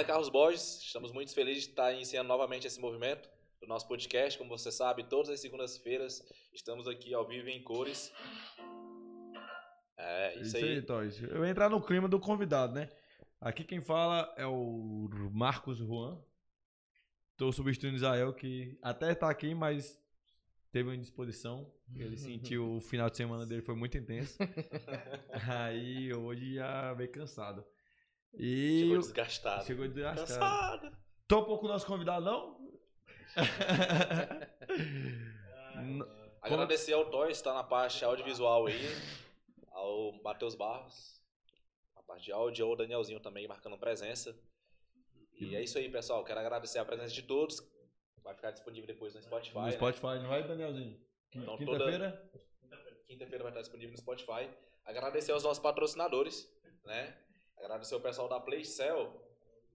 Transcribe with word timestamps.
nome 0.00 0.04
é 0.04 0.04
Carlos 0.04 0.30
Borges, 0.30 0.80
estamos 0.82 1.12
muito 1.12 1.34
felizes 1.34 1.64
de 1.64 1.70
estar 1.70 1.92
iniciando 1.92 2.26
novamente 2.26 2.66
esse 2.66 2.80
movimento 2.80 3.28
do 3.60 3.66
nosso 3.66 3.86
podcast. 3.86 4.38
Como 4.38 4.48
você 4.48 4.72
sabe, 4.72 5.04
todas 5.04 5.28
as 5.28 5.40
segundas-feiras 5.40 6.24
estamos 6.54 6.88
aqui 6.88 7.12
ao 7.12 7.26
vivo 7.26 7.50
em 7.50 7.62
cores. 7.62 8.10
É, 9.98 10.34
isso, 10.36 10.42
Isso 10.42 10.56
aí. 10.56 10.64
aí, 10.76 10.82
Toys. 10.82 11.22
Eu 11.22 11.36
vou 11.36 11.44
entrar 11.44 11.68
no 11.68 11.82
clima 11.82 12.08
do 12.08 12.18
convidado, 12.18 12.72
né? 12.72 12.88
Aqui 13.38 13.62
quem 13.62 13.82
fala 13.82 14.32
é 14.38 14.46
o 14.46 15.10
Marcos 15.32 15.76
Juan. 15.76 16.18
Tô 17.36 17.52
substituindo 17.52 17.94
o 17.94 17.98
Israel, 17.98 18.32
que 18.32 18.78
até 18.80 19.14
tá 19.14 19.28
aqui, 19.28 19.54
mas 19.54 20.00
teve 20.72 20.88
uma 20.88 20.96
indisposição. 20.96 21.70
Ele 21.94 22.16
sentiu 22.16 22.76
o 22.76 22.80
final 22.80 23.10
de 23.10 23.18
semana 23.18 23.44
dele 23.44 23.60
foi 23.60 23.74
muito 23.74 23.98
intenso. 23.98 24.38
Aí 25.46 26.10
hoje 26.14 26.54
já 26.54 26.94
veio 26.94 27.12
cansado. 27.12 27.62
E 28.34 28.80
Chegou 28.80 28.98
desgastado. 28.98 29.64
chegou 29.66 29.88
desgastado. 29.88 30.26
Cansado. 30.28 30.96
Tô 31.26 31.40
um 31.40 31.44
pouco 31.44 31.68
nosso 31.68 31.86
convidado, 31.86 32.24
não? 32.24 32.60
Agradecer 36.42 36.92
ao 36.92 37.10
Toys, 37.10 37.36
está 37.36 37.54
na 37.54 37.62
parte 37.62 38.04
audiovisual 38.04 38.66
aí. 38.66 38.80
Ao 39.70 40.12
Matheus 40.22 40.54
Barros, 40.54 41.20
na 41.94 42.02
parte 42.02 42.24
de 42.24 42.32
áudio, 42.32 42.66
ao 42.66 42.76
Danielzinho 42.76 43.20
também 43.20 43.46
marcando 43.46 43.78
presença. 43.78 44.36
E 45.32 45.54
é 45.56 45.62
isso 45.62 45.78
aí, 45.78 45.88
pessoal. 45.90 46.24
Quero 46.24 46.40
agradecer 46.40 46.78
a 46.78 46.84
presença 46.84 47.14
de 47.14 47.22
todos. 47.22 47.62
Vai 48.22 48.34
ficar 48.34 48.50
disponível 48.50 48.86
depois 48.86 49.14
no 49.14 49.22
Spotify. 49.22 49.54
no 49.58 49.64
né? 49.66 49.72
Spotify, 49.72 50.18
não 50.20 50.28
vai, 50.28 50.46
Danielzinho? 50.46 51.00
Então, 51.34 51.56
Quinta-feira? 51.56 52.30
Quinta-feira 53.06 53.44
vai 53.44 53.50
estar 53.52 53.62
disponível 53.62 53.92
no 53.92 53.98
Spotify. 53.98 54.50
Agradecer 54.84 55.32
aos 55.32 55.44
nossos 55.44 55.62
patrocinadores, 55.62 56.50
né? 56.84 57.16
Agradecer 57.62 57.94
o 57.94 58.00
pessoal 58.00 58.28
da 58.28 58.40
Playcell. 58.40 59.26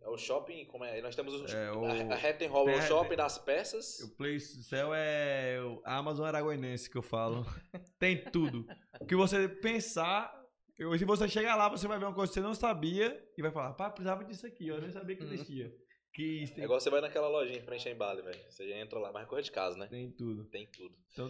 É 0.01 0.07
o 0.09 0.17
shopping, 0.17 0.65
como 0.65 0.83
é? 0.83 1.01
Nós 1.01 1.15
temos 1.15 1.33
o, 1.33 1.45
É, 1.47 1.71
o- 1.71 1.83
a, 1.85 2.13
a 2.13 2.15
Hat 2.15 2.43
and 2.45 2.49
Hall, 2.49 2.69
é 2.69 2.75
o 2.75 2.79
Tem- 2.79 2.87
shopping 2.87 3.15
das 3.15 3.37
peças. 3.39 3.99
O 4.01 4.15
Play 4.15 4.39
Cell 4.39 4.93
é 4.93 5.59
o 5.63 5.81
Amazon 5.83 6.27
Araguainense 6.27 6.87
que 6.89 6.95
eu 6.97 7.01
falo. 7.01 7.43
Tem 7.97 8.23
tudo. 8.31 8.67
O 9.01 9.05
que 9.05 9.15
você 9.15 9.49
pensar, 9.49 10.31
eu- 10.77 10.95
se 10.97 11.05
você 11.05 11.27
chegar 11.27 11.55
lá, 11.55 11.69
você 11.69 11.87
vai 11.87 11.97
ver 11.97 12.05
uma 12.05 12.13
coisa 12.13 12.31
que 12.31 12.35
você 12.39 12.41
não 12.45 12.53
sabia 12.53 13.19
e 13.35 13.41
vai 13.41 13.49
falar, 13.51 13.73
pá, 13.73 13.89
precisava 13.89 14.23
disso 14.23 14.45
aqui, 14.45 14.67
eu 14.67 14.79
nem 14.79 14.91
sabia 14.91 15.15
que 15.15 15.23
existia. 15.23 15.75
Que 16.13 16.43
isso 16.43 16.53
É 16.53 16.55
tem, 16.57 16.63
igual 16.65 16.79
você 16.79 16.89
vai 16.91 17.01
naquela 17.01 17.27
lojinha 17.27 17.57
em 17.57 17.63
frente 17.63 17.89
em 17.89 17.95
Bali, 17.95 18.21
velho. 18.21 18.39
Você 18.49 18.71
entra 18.73 18.99
lá, 18.99 19.11
mas 19.11 19.23
é 19.23 19.25
coisa 19.25 19.43
de 19.43 19.51
casa, 19.51 19.75
né? 19.77 19.87
tem 19.87 20.11
tudo. 20.11 20.45
Tem 20.45 20.67
tudo. 20.67 20.95
Então, 21.13 21.29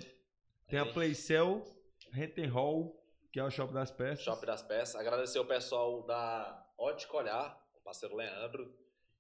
tem 0.68 0.80
a 0.80 0.86
Play 0.86 1.16
Cell, 1.16 1.64
Rent 2.12 2.38
and 2.40 2.50
Hall, 2.52 3.02
que 3.36 3.40
é 3.42 3.44
o 3.44 3.52
shopping 3.52 3.74
das 3.74 3.92
peças. 3.92 4.24
Shopping 4.24 4.46
das 4.46 4.62
Peças. 4.62 4.96
Agradecer 4.96 5.40
o 5.40 5.46
pessoal 5.46 6.04
da 6.04 6.66
Ótica 6.78 7.18
Olhar, 7.18 7.62
o 7.76 7.82
parceiro 7.82 8.16
Leandro. 8.16 8.74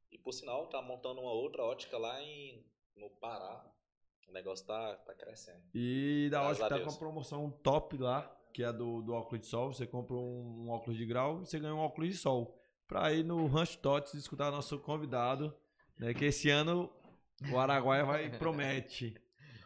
E 0.10 0.18
por 0.18 0.32
sinal, 0.32 0.68
tá 0.68 0.82
montando 0.82 1.20
uma 1.20 1.34
outra 1.34 1.64
ótica 1.64 1.98
lá 1.98 2.22
em, 2.22 2.66
no 2.96 3.10
Pará. 3.10 3.70
O 4.30 4.32
negócio 4.32 4.66
tá, 4.66 4.96
tá 5.06 5.14
crescendo. 5.14 5.62
E 5.74 6.30
da 6.32 6.40
Graças 6.40 6.48
hora 6.48 6.56
que 6.56 6.64
a 6.64 6.70
tá 6.70 6.76
Deus. 6.76 6.86
com 6.86 6.92
uma 6.94 6.98
promoção 6.98 7.52
top 7.62 7.98
lá, 7.98 8.34
que 8.54 8.64
é 8.64 8.68
a 8.68 8.72
do, 8.72 9.02
do 9.02 9.12
óculos 9.12 9.42
de 9.42 9.48
sol. 9.48 9.74
Você 9.74 9.86
compra 9.86 10.16
um, 10.16 10.64
um 10.66 10.70
óculos 10.70 10.98
de 10.98 11.06
grau 11.06 11.42
e 11.42 11.46
você 11.46 11.60
ganha 11.60 11.76
um 11.76 11.80
óculos 11.80 12.10
de 12.10 12.16
sol. 12.16 12.58
Pra 12.88 13.12
ir 13.12 13.26
no 13.26 13.46
Ranch 13.48 13.76
Tots 13.76 14.14
escutar 14.14 14.50
nosso 14.50 14.80
convidado, 14.80 15.54
né? 16.00 16.14
Que 16.14 16.24
esse 16.24 16.50
ano 16.50 16.90
o 17.52 17.60
Araguaia 17.60 18.06
vai 18.06 18.30
promete. 18.30 19.14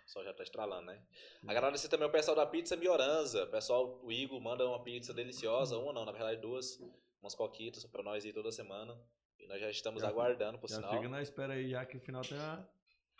O 0.10 0.12
sol 0.12 0.24
já 0.24 0.34
tá 0.34 0.42
estralando, 0.42 0.88
né? 0.88 1.00
Agradecer 1.48 1.88
também 1.88 2.08
o 2.08 2.12
pessoal 2.12 2.36
da 2.36 2.44
Pizza 2.44 2.76
Mioranza. 2.76 3.44
O 3.44 3.48
pessoal, 3.48 4.00
o 4.04 4.12
Igor 4.12 4.42
manda 4.42 4.68
uma 4.68 4.82
pizza 4.82 5.14
deliciosa. 5.14 5.78
Uma 5.78 5.94
não, 5.94 6.04
na 6.04 6.12
verdade 6.12 6.42
duas. 6.42 6.82
Umas 7.22 7.36
coquitas 7.36 7.86
pra 7.86 8.02
nós 8.02 8.26
ir 8.26 8.34
toda 8.34 8.52
semana. 8.52 9.00
E 9.38 9.46
nós 9.46 9.62
já 9.62 9.70
estamos 9.70 10.02
Já- 10.02 10.08
aguardando, 10.08 10.58
por 10.58 10.68
Já 10.68 10.78
sinal. 10.78 10.92
fica 10.96 11.08
na 11.08 11.22
espera 11.22 11.54
aí, 11.54 11.70
já 11.70 11.86
que 11.86 11.98
o 11.98 12.00
final 12.00 12.24
tem 12.24 12.36
uma. 12.40 12.68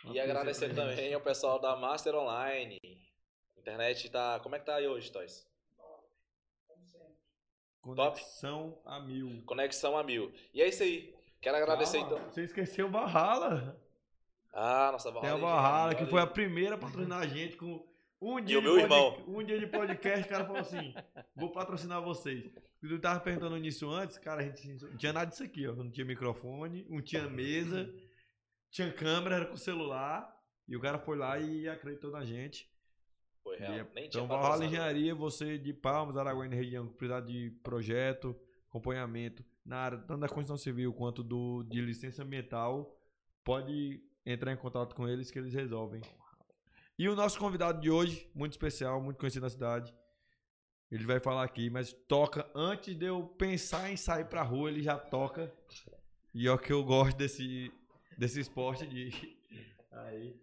uma 0.04 0.14
E 0.16 0.18
agradecer 0.18 0.74
também 0.74 1.14
ao 1.14 1.20
pessoal 1.20 1.60
da 1.60 1.76
Master 1.76 2.16
Online. 2.16 2.80
A 3.56 3.60
internet 3.60 4.10
tá. 4.10 4.40
Como 4.40 4.56
é 4.56 4.58
que 4.58 4.66
tá 4.66 4.74
aí 4.74 4.88
hoje, 4.88 5.12
Toys? 5.12 5.48
Conexão 7.80 8.82
a 8.84 8.98
mil. 8.98 9.44
Conexão 9.46 9.96
a 9.96 10.02
mil. 10.02 10.32
E 10.52 10.60
é 10.60 10.66
isso 10.66 10.82
aí. 10.82 11.14
Quero 11.40 11.56
agradecer 11.56 12.00
Calma, 12.00 12.16
então. 12.16 12.30
Você 12.32 12.42
esqueceu 12.42 12.88
o 12.88 12.90
Valhalla. 12.90 13.79
Ah, 14.52 14.90
nossa 14.92 15.10
Tem 15.12 15.30
a 15.30 15.36
Valhalla. 15.36 15.40
Valhalla, 15.40 15.94
que 15.94 16.06
foi 16.06 16.20
a 16.20 16.26
primeira 16.26 16.74
a 16.74 16.78
patrocinar 16.78 17.20
a 17.20 17.26
gente 17.26 17.56
com 17.56 17.86
um 18.20 18.40
dia, 18.40 18.58
o 18.58 18.60
de 18.60 18.66
meu 18.66 18.78
irmão. 18.78 19.16
um 19.26 19.42
dia 19.42 19.58
de 19.58 19.66
podcast. 19.66 20.26
O 20.26 20.28
cara 20.28 20.44
falou 20.44 20.60
assim: 20.60 20.94
vou 21.34 21.50
patrocinar 21.50 22.02
vocês. 22.02 22.50
Eu 22.82 23.00
tava 23.00 23.20
perguntando 23.20 23.56
nisso 23.56 23.88
antes, 23.88 24.18
cara, 24.18 24.40
a 24.42 24.44
gente 24.44 24.68
não 24.68 24.96
tinha 24.96 25.12
nada 25.12 25.30
disso 25.30 25.42
aqui, 25.42 25.66
ó. 25.66 25.74
Não 25.74 25.90
tinha 25.90 26.04
microfone, 26.04 26.86
não 26.88 27.00
tinha 27.00 27.28
mesa, 27.28 27.92
tinha 28.70 28.92
câmera, 28.92 29.36
era 29.36 29.46
com 29.46 29.56
celular. 29.56 30.36
E 30.68 30.76
o 30.76 30.80
cara 30.80 30.98
foi 30.98 31.16
lá 31.16 31.38
e 31.38 31.68
acreditou 31.68 32.10
na 32.10 32.24
gente. 32.24 32.68
Foi 33.42 33.56
real. 33.56 33.72
E, 33.72 33.76
Nem 33.94 34.08
tinha 34.08 34.24
então, 34.24 34.26
Valhalla. 34.26 34.64
Engenharia, 34.64 35.14
você 35.14 35.58
de 35.58 35.72
Palmas, 35.72 36.16
Araguaína 36.16 36.54
região, 36.54 36.86
precisar 36.86 37.20
de 37.20 37.50
projeto, 37.62 38.38
acompanhamento 38.68 39.44
na 39.64 39.78
área 39.78 39.98
tanto 39.98 40.20
da 40.20 40.28
construção 40.28 40.56
civil 40.56 40.92
quanto 40.92 41.22
do, 41.22 41.62
de 41.64 41.80
licença 41.80 42.22
ambiental, 42.22 42.96
pode 43.44 44.02
entrar 44.24 44.52
em 44.52 44.56
contato 44.56 44.94
com 44.94 45.08
eles 45.08 45.30
que 45.30 45.38
eles 45.38 45.54
resolvem. 45.54 46.00
E 46.98 47.08
o 47.08 47.16
nosso 47.16 47.38
convidado 47.38 47.80
de 47.80 47.90
hoje, 47.90 48.30
muito 48.34 48.52
especial, 48.52 49.00
muito 49.00 49.18
conhecido 49.18 49.42
na 49.42 49.50
cidade, 49.50 49.94
ele 50.90 51.06
vai 51.06 51.20
falar 51.20 51.44
aqui, 51.44 51.70
mas 51.70 51.92
toca 51.92 52.50
antes 52.54 52.94
de 52.96 53.06
eu 53.06 53.24
pensar 53.24 53.90
em 53.90 53.96
sair 53.96 54.24
pra 54.24 54.42
rua, 54.42 54.70
ele 54.70 54.82
já 54.82 54.98
toca. 54.98 55.52
E 56.34 56.46
é 56.46 56.52
o 56.52 56.58
que 56.58 56.72
eu 56.72 56.84
gosto 56.84 57.16
desse, 57.16 57.72
desse 58.18 58.40
esporte 58.40 58.86
de 58.86 59.10
aí, 59.90 60.36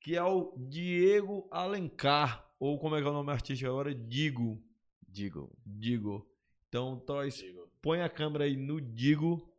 que 0.00 0.16
é 0.16 0.22
o 0.22 0.54
Diego 0.56 1.46
Alencar, 1.50 2.50
ou 2.58 2.78
como 2.78 2.96
é 2.96 3.00
que 3.00 3.06
é 3.06 3.10
o 3.10 3.14
nome 3.14 3.30
artístico 3.30 3.70
agora? 3.70 3.94
Digo. 3.94 4.60
Digo. 5.06 5.54
Digo. 5.64 6.26
Então, 6.68 6.98
Toys, 6.98 7.44
põe 7.82 8.00
a 8.00 8.08
câmera 8.08 8.44
aí 8.44 8.56
no 8.56 8.80
Digo, 8.80 9.52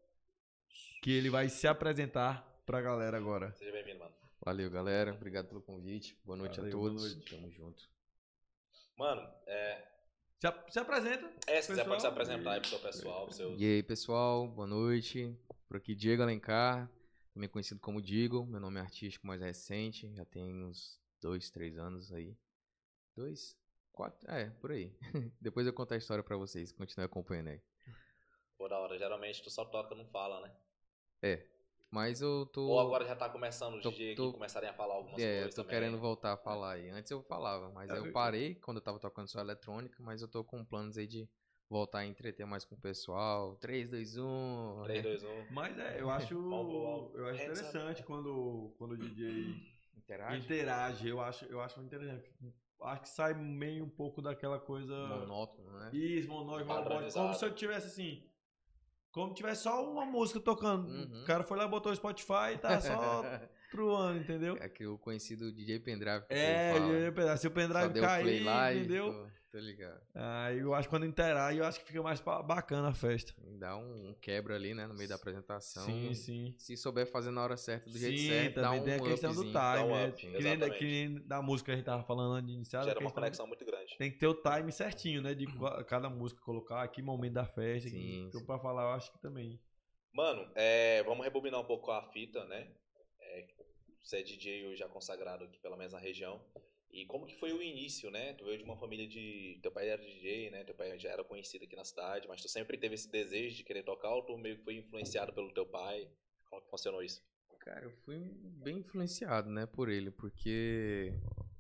que 1.01 1.11
ele 1.11 1.29
vai 1.29 1.47
se 1.47 1.67
apresentar 1.67 2.52
pra 2.65 2.81
galera 2.81 3.17
agora. 3.17 3.53
Seja 3.53 3.71
bem-vindo, 3.71 3.99
mano. 3.99 4.13
Valeu, 4.45 4.69
galera. 4.69 5.13
Obrigado 5.13 5.47
pelo 5.47 5.61
convite. 5.61 6.19
Boa 6.23 6.37
noite 6.37 6.57
Valeu, 6.57 6.71
a 6.73 6.75
boa 6.77 6.89
todos. 6.89 7.15
noite. 7.15 7.35
Tamo 7.35 7.49
junto. 7.51 7.89
Mano, 8.97 9.21
é, 9.47 9.87
Se, 10.39 10.47
a- 10.47 10.65
se 10.69 10.79
apresenta. 10.79 11.31
é, 11.47 11.61
se 11.61 11.69
quiser 11.69 11.85
pode 11.87 12.01
se 12.01 12.07
apresentar 12.07 12.53
aí 12.53 12.59
pro 12.59 12.69
seu 12.69 12.79
pessoal, 12.79 13.25
pro 13.25 13.35
seu. 13.35 13.55
E 13.57 13.63
aí, 13.65 13.83
pessoal. 13.83 14.47
Boa 14.47 14.67
noite. 14.67 15.37
Por 15.67 15.77
aqui, 15.77 15.95
Diego 15.95 16.21
Alencar. 16.23 16.89
Também 17.33 17.49
conhecido 17.49 17.79
como 17.79 18.01
Digo. 18.01 18.45
Meu 18.45 18.59
nome 18.59 18.79
é 18.79 18.81
artístico 18.83 19.25
mais 19.25 19.41
recente. 19.41 20.13
Já 20.13 20.25
tem 20.25 20.43
uns 20.63 20.99
dois, 21.21 21.49
três 21.49 21.77
anos 21.77 22.11
aí. 22.13 22.37
Dois? 23.15 23.57
Quatro? 23.91 24.29
É, 24.29 24.49
por 24.49 24.71
aí. 24.71 24.95
Depois 25.39 25.65
eu 25.65 25.73
conto 25.73 25.93
a 25.93 25.97
história 25.97 26.23
pra 26.23 26.35
vocês. 26.35 26.71
Continue 26.71 27.05
acompanhando 27.05 27.47
aí. 27.49 27.61
Pô, 28.57 28.67
da 28.67 28.77
hora. 28.77 28.97
Geralmente 28.97 29.41
tu 29.41 29.49
só 29.49 29.63
toca, 29.65 29.95
não 29.95 30.05
fala, 30.07 30.41
né? 30.41 30.55
Mas 31.93 32.21
eu 32.21 32.47
tô. 32.47 32.61
Ou 32.69 32.79
agora 32.79 33.05
já 33.05 33.15
tá 33.15 33.29
começando 33.29 33.75
os 33.75 33.83
Tô- 33.83 33.91
DJ 33.91 34.15
tô- 34.15 34.27
que 34.27 34.33
começarem 34.33 34.67
a 34.67 34.73
falar 34.73 34.95
algumas 34.95 35.21
É, 35.21 35.37
eu 35.37 35.41
coisas 35.41 35.55
tô 35.55 35.61
também. 35.63 35.79
querendo 35.79 35.99
voltar 35.99 36.33
a 36.33 36.37
falar 36.37 36.73
aí. 36.73 36.89
Antes 36.89 37.11
eu 37.11 37.21
falava, 37.21 37.69
mas 37.69 37.91
aí 37.91 37.99
eu 37.99 38.11
parei 38.11 38.55
quando 38.55 38.77
eu 38.77 38.83
tava 38.83 38.99
tocando 38.99 39.27
só 39.27 39.39
eletrônica, 39.39 39.95
mas 40.01 40.21
eu 40.23 40.27
tô 40.27 40.43
com 40.43 40.65
planos 40.65 40.97
aí 40.97 41.05
de 41.05 41.29
voltar 41.69 41.99
a 41.99 42.05
entreter 42.05 42.45
mais 42.47 42.65
com 42.65 42.73
o 42.73 42.79
pessoal. 42.81 43.55
3, 43.57 43.87
2, 43.89 44.17
1. 44.17 44.83
3, 44.85 45.03
2, 45.03 45.23
1. 45.23 45.45
Mas 45.51 45.77
é, 45.77 46.01
eu 46.01 46.09
acho, 46.09 46.33
eu 46.33 47.27
acho 47.27 47.43
up. 47.43 47.43
interessante 47.43 48.03
quando, 48.03 48.73
quando 48.77 48.93
o 48.93 48.97
DJ 48.97 49.55
Interage. 49.97 50.47
interage. 50.47 51.07
Eu 51.07 51.21
acho, 51.21 51.45
eu 51.45 51.61
acho 51.61 51.79
interessante. 51.81 52.31
Acho 52.81 53.01
que 53.01 53.09
sai 53.09 53.33
meio 53.33 53.85
um 53.85 53.89
pouco 53.89 54.21
daquela 54.21 54.59
coisa. 54.59 54.93
Monótono, 55.07 55.79
né? 55.79 55.91
Isso, 55.93 56.27
Padronizado. 56.27 57.13
Como 57.13 57.33
se 57.35 57.45
eu 57.45 57.53
tivesse 57.53 57.87
assim. 57.87 58.23
Como 59.13 59.31
tivesse 59.31 59.61
só 59.63 59.87
uma 59.87 60.07
música 60.07 60.39
tocando. 60.39 60.89
Uhum. 60.89 61.21
O 61.21 61.25
cara 61.25 61.43
foi 61.43 61.55
lá, 61.55 61.67
botou 61.67 61.91
o 61.91 61.95
Spotify 61.95 62.55
e 62.55 62.57
tá 62.57 62.81
só 62.81 63.23
truando, 63.69 64.19
entendeu? 64.19 64.57
É 64.59 64.67
que 64.67 64.87
o 64.87 64.97
conhecido 64.97 65.51
DJ 65.51 65.79
Pendrive. 65.79 66.25
É, 66.29 66.75
ia 67.03 67.11
pegar. 67.11 67.37
Se 67.37 67.45
o 67.47 67.51
pendrive 67.51 68.01
cair, 68.01 68.41
entendeu? 68.75 69.13
tô, 69.13 69.42
tô 69.53 69.59
ligado. 69.59 70.01
Aí 70.15 70.57
eu 70.57 70.73
acho 70.73 70.87
que 70.87 70.93
quando 70.95 71.05
interage, 71.05 71.59
eu 71.59 71.65
acho 71.65 71.79
que 71.79 71.85
fica 71.85 72.01
mais 72.01 72.19
bacana 72.19 72.87
a 72.89 72.93
festa. 72.93 73.33
Dá 73.59 73.77
um, 73.77 74.15
quebra 74.19 74.55
ali, 74.55 74.73
né? 74.73 74.87
No 74.87 74.95
meio 74.95 75.07
da 75.07 75.13
apresentação. 75.13 75.85
Sim, 75.85 76.13
sim. 76.15 76.55
Se 76.57 76.75
souber 76.75 77.05
fazer 77.05 77.29
na 77.29 77.43
hora 77.43 77.55
certa, 77.55 77.87
do 77.87 77.95
jeito 77.97 78.17
Sim, 78.19 78.27
certo, 78.29 78.55
dá 78.55 78.61
também 78.63 78.81
um 78.81 78.83
tem 78.83 78.93
a 78.95 78.99
questão 78.99 79.31
do 79.33 79.43
time, 79.43 79.53
um 79.83 79.95
né? 79.95 80.07
up, 80.07 80.17
que, 80.19 80.27
nem, 80.27 80.41
da- 80.41 80.49
exatamente. 80.49 80.77
que 80.79 80.85
nem 80.85 81.27
da 81.27 81.41
música 81.41 81.65
que 81.67 81.71
a 81.71 81.75
gente 81.75 81.85
tava 81.85 82.03
falando 82.03 82.33
antes 82.33 82.47
de 82.47 82.53
iniciar. 82.55 82.79
a 82.79 82.83
Gera 82.83 82.95
uma 82.99 83.03
questão- 83.05 83.21
conexão 83.21 83.47
muito 83.47 83.63
grande. 83.63 83.95
Tem 83.97 84.11
que 84.11 84.17
ter 84.17 84.25
o 84.27 84.33
time 84.33 84.71
certinho, 84.71 85.21
né? 85.21 85.35
De 85.35 85.45
cada 85.87 86.09
música 86.09 86.41
colocar, 86.41 86.87
que 86.87 87.03
momento 87.03 87.33
da 87.33 87.45
festa. 87.45 87.89
Sim, 87.89 87.95
que, 87.95 88.31
que 88.31 88.39
sim. 88.39 88.45
pra 88.47 88.57
falar, 88.57 88.81
eu 88.83 88.89
acho 88.89 89.11
que 89.11 89.19
também. 89.21 89.61
Mano, 90.11 90.51
é, 90.55 91.03
vamos 91.03 91.23
rebobinar 91.23 91.59
um 91.59 91.65
pouco 91.65 91.91
a 91.91 92.01
fita, 92.11 92.43
né? 92.45 92.71
É, 93.19 93.47
você 94.03 94.17
é 94.17 94.23
DJ 94.23 94.65
hoje 94.67 94.77
já 94.77 94.87
consagrado 94.89 95.43
aqui, 95.45 95.59
pelo 95.59 95.77
menos 95.77 95.93
na 95.93 95.99
região. 95.99 96.43
E 96.93 97.07
como 97.07 97.25
que 97.25 97.35
foi 97.35 97.51
o 97.51 97.61
início, 97.61 98.11
né? 98.11 98.33
Tu 98.33 98.45
veio 98.45 98.59
de 98.59 98.63
uma 98.63 98.77
família 98.77 99.07
de... 99.07 99.57
Teu 99.63 99.71
pai 99.71 99.89
era 99.89 99.99
DJ, 99.99 100.51
né? 100.51 100.63
Teu 100.63 100.75
pai 100.75 100.97
já 100.99 101.09
era 101.09 101.23
conhecido 101.23 101.65
aqui 101.65 101.75
na 101.75 101.83
cidade, 101.83 102.27
mas 102.27 102.39
tu 102.39 102.47
sempre 102.47 102.77
teve 102.77 102.93
esse 102.93 103.11
desejo 103.11 103.55
de 103.55 103.63
querer 103.63 103.81
tocar 103.81 104.09
ou 104.13 104.21
tu 104.21 104.37
meio 104.37 104.57
que 104.57 104.63
foi 104.63 104.75
influenciado 104.75 105.33
pelo 105.33 105.51
teu 105.51 105.65
pai? 105.65 106.07
Como 106.45 106.61
que 106.61 106.69
funcionou 106.69 107.01
isso? 107.01 107.19
Cara, 107.61 107.85
eu 107.85 107.91
fui 107.91 108.19
bem 108.61 108.77
influenciado, 108.77 109.49
né, 109.49 109.65
por 109.65 109.89
ele, 109.89 110.11
porque 110.11 111.13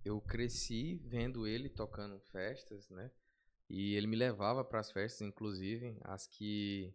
eu 0.05 0.21
cresci 0.21 1.01
vendo 1.05 1.47
ele 1.47 1.67
tocando 1.67 2.19
festas, 2.19 2.87
né? 2.89 3.09
E 3.67 3.95
ele 3.95 4.05
me 4.05 4.15
levava 4.15 4.63
para 4.63 4.81
as 4.81 4.91
festas, 4.91 5.21
inclusive, 5.21 5.97
as 6.03 6.27
que 6.27 6.93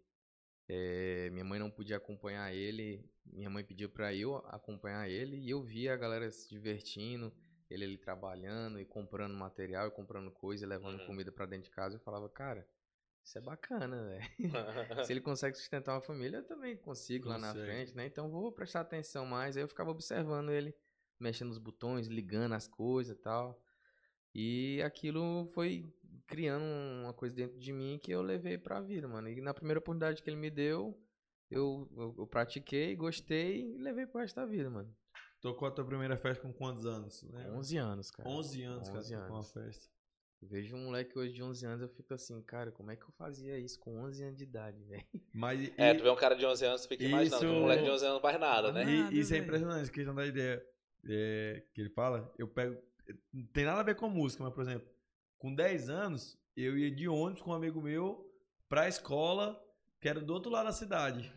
eh, 0.69 1.29
minha 1.33 1.45
mãe 1.45 1.59
não 1.59 1.71
podia 1.71 1.97
acompanhar 1.97 2.55
ele, 2.55 3.05
minha 3.25 3.51
mãe 3.51 3.65
pediu 3.65 3.89
para 3.89 4.15
eu 4.15 4.37
acompanhar 4.47 5.09
ele 5.09 5.39
e 5.39 5.51
eu 5.51 5.61
via 5.63 5.95
a 5.95 5.97
galera 5.97 6.31
se 6.31 6.49
divertindo, 6.49 7.33
ele 7.71 7.85
ali 7.85 7.99
trabalhando 7.99 8.81
e 8.81 8.85
comprando 8.85 9.35
material 9.35 9.89
e 9.89 9.91
comprando 9.91 10.31
coisa 10.31 10.65
e 10.65 10.69
levando 10.69 10.99
Uhum. 11.01 11.07
comida 11.07 11.33
para 11.33 11.47
dentro 11.47 11.65
de 11.65 11.71
casa. 11.71 11.97
Eu 11.97 12.01
falava, 12.01 12.29
cara, 12.29 12.67
isso 13.25 13.37
é 13.39 13.41
bacana, 13.41 14.03
velho. 14.09 14.23
Se 15.07 15.13
ele 15.13 15.21
consegue 15.21 15.57
sustentar 15.57 15.95
uma 15.95 16.01
família, 16.01 16.39
eu 16.39 16.47
também 16.47 16.77
consigo 16.77 17.29
lá 17.29 17.39
na 17.39 17.53
frente, 17.55 17.95
né? 17.95 18.07
Então 18.07 18.31
vou 18.31 18.51
prestar 18.53 18.81
atenção 18.81 19.27
mais. 19.27 19.57
Aí 19.57 19.63
eu 19.63 19.69
ficava 19.69 19.91
observando 19.91 20.51
ele, 20.51 20.75
mexendo 21.21 21.49
nos 21.49 21.59
botões, 21.59 22.07
ligando 22.09 22.55
as 22.55 22.67
coisas 22.67 23.17
e 23.17 23.21
tal. 23.21 23.63
E 24.35 24.81
aquilo 24.83 25.47
foi 25.49 25.93
criando 26.27 26.65
uma 27.03 27.13
coisa 27.13 27.35
dentro 27.35 27.59
de 27.59 27.73
mim 27.73 27.99
que 28.03 28.13
eu 28.13 28.23
levei 28.23 28.59
pra 28.59 28.81
vida, 28.81 29.09
mano. 29.09 29.29
E 29.29 29.41
na 29.41 29.55
primeira 29.55 29.79
oportunidade 29.81 30.23
que 30.23 30.29
ele 30.31 30.37
me 30.37 30.51
deu, 30.51 30.99
eu, 31.51 31.89
eu, 31.97 32.15
eu 32.19 32.27
pratiquei, 32.27 32.95
gostei 32.95 33.75
e 33.75 33.79
levei 33.79 34.07
pro 34.07 34.21
resto 34.21 34.37
da 34.37 34.47
vida, 34.47 34.71
mano. 34.71 34.95
Tocou 35.41 35.69
a 35.69 35.71
tua 35.71 35.85
primeira 35.85 36.17
festa 36.17 36.43
com 36.43 36.53
quantos 36.53 36.85
anos? 36.85 37.23
Né? 37.23 37.49
11 37.53 37.77
anos, 37.77 38.11
cara. 38.11 38.29
11 38.29 38.63
anos, 38.65 38.89
cara, 38.89 38.99
11 39.01 39.15
tocou 39.15 39.29
uma 39.29 39.37
anos. 39.37 39.53
festa. 39.53 39.89
Eu 40.41 40.49
vejo 40.49 40.77
um 40.77 40.85
moleque 40.85 41.19
hoje 41.19 41.33
de 41.35 41.43
11 41.43 41.67
anos, 41.67 41.83
eu 41.83 41.89
fico 41.89 42.15
assim, 42.15 42.41
cara, 42.43 42.71
como 42.71 42.91
é 42.93 42.97
que 42.97 43.03
eu 43.05 43.11
fazia 43.19 43.59
isso 43.59 43.79
com 43.81 44.01
11 44.03 44.23
anos 44.23 44.37
de 44.37 44.45
idade, 44.45 44.83
velho? 44.85 45.05
Mas 45.33 45.73
É, 45.77 45.91
e- 45.91 45.95
tu 45.97 46.03
vê 46.05 46.11
um 46.11 46.17
cara 46.17 46.35
de 46.37 46.47
11 46.47 46.65
anos, 46.65 46.83
tu 46.83 46.89
fica 46.89 47.03
imaginando. 47.05 47.45
Isso- 47.45 47.55
Um 47.55 47.61
moleque 47.61 47.83
de 47.85 47.91
11 47.91 48.05
anos 48.05 48.15
não 48.15 48.21
faz 48.23 48.41
nada, 48.41 48.73
né? 48.73 48.85
Nada, 48.85 49.15
E 49.15 49.19
isso 49.19 49.33
é 49.33 49.37
velho. 49.37 49.47
impressionante, 49.49 49.89
a 49.91 49.93
questão 49.93 50.15
da 50.15 50.27
ideia 50.27 50.65
é, 51.09 51.63
que 51.73 51.81
ele 51.81 51.91
fala. 51.91 52.33
Eu 52.39 52.47
pego. 52.49 52.81
Não 53.33 53.45
tem 53.47 53.65
nada 53.65 53.81
a 53.81 53.85
ver 53.85 53.95
com 53.97 54.09
música, 54.11 54.43
mas, 54.45 54.53
por 54.53 54.63
exemplo, 54.63 54.87
com 55.39 55.55
10 55.55 55.89
anos, 55.89 56.37
eu 56.57 56.77
ia 56.77 56.91
de 56.91 57.09
ônibus 57.09 57.43
com 57.43 57.51
um 57.51 57.55
amigo 57.55 57.81
meu 57.81 58.29
pra 58.69 58.89
escola, 58.89 59.61
que 60.01 60.09
era 60.09 60.21
do 60.21 60.33
outro 60.35 60.51
lado 60.51 60.67
da 60.67 60.73
cidade. 60.73 61.33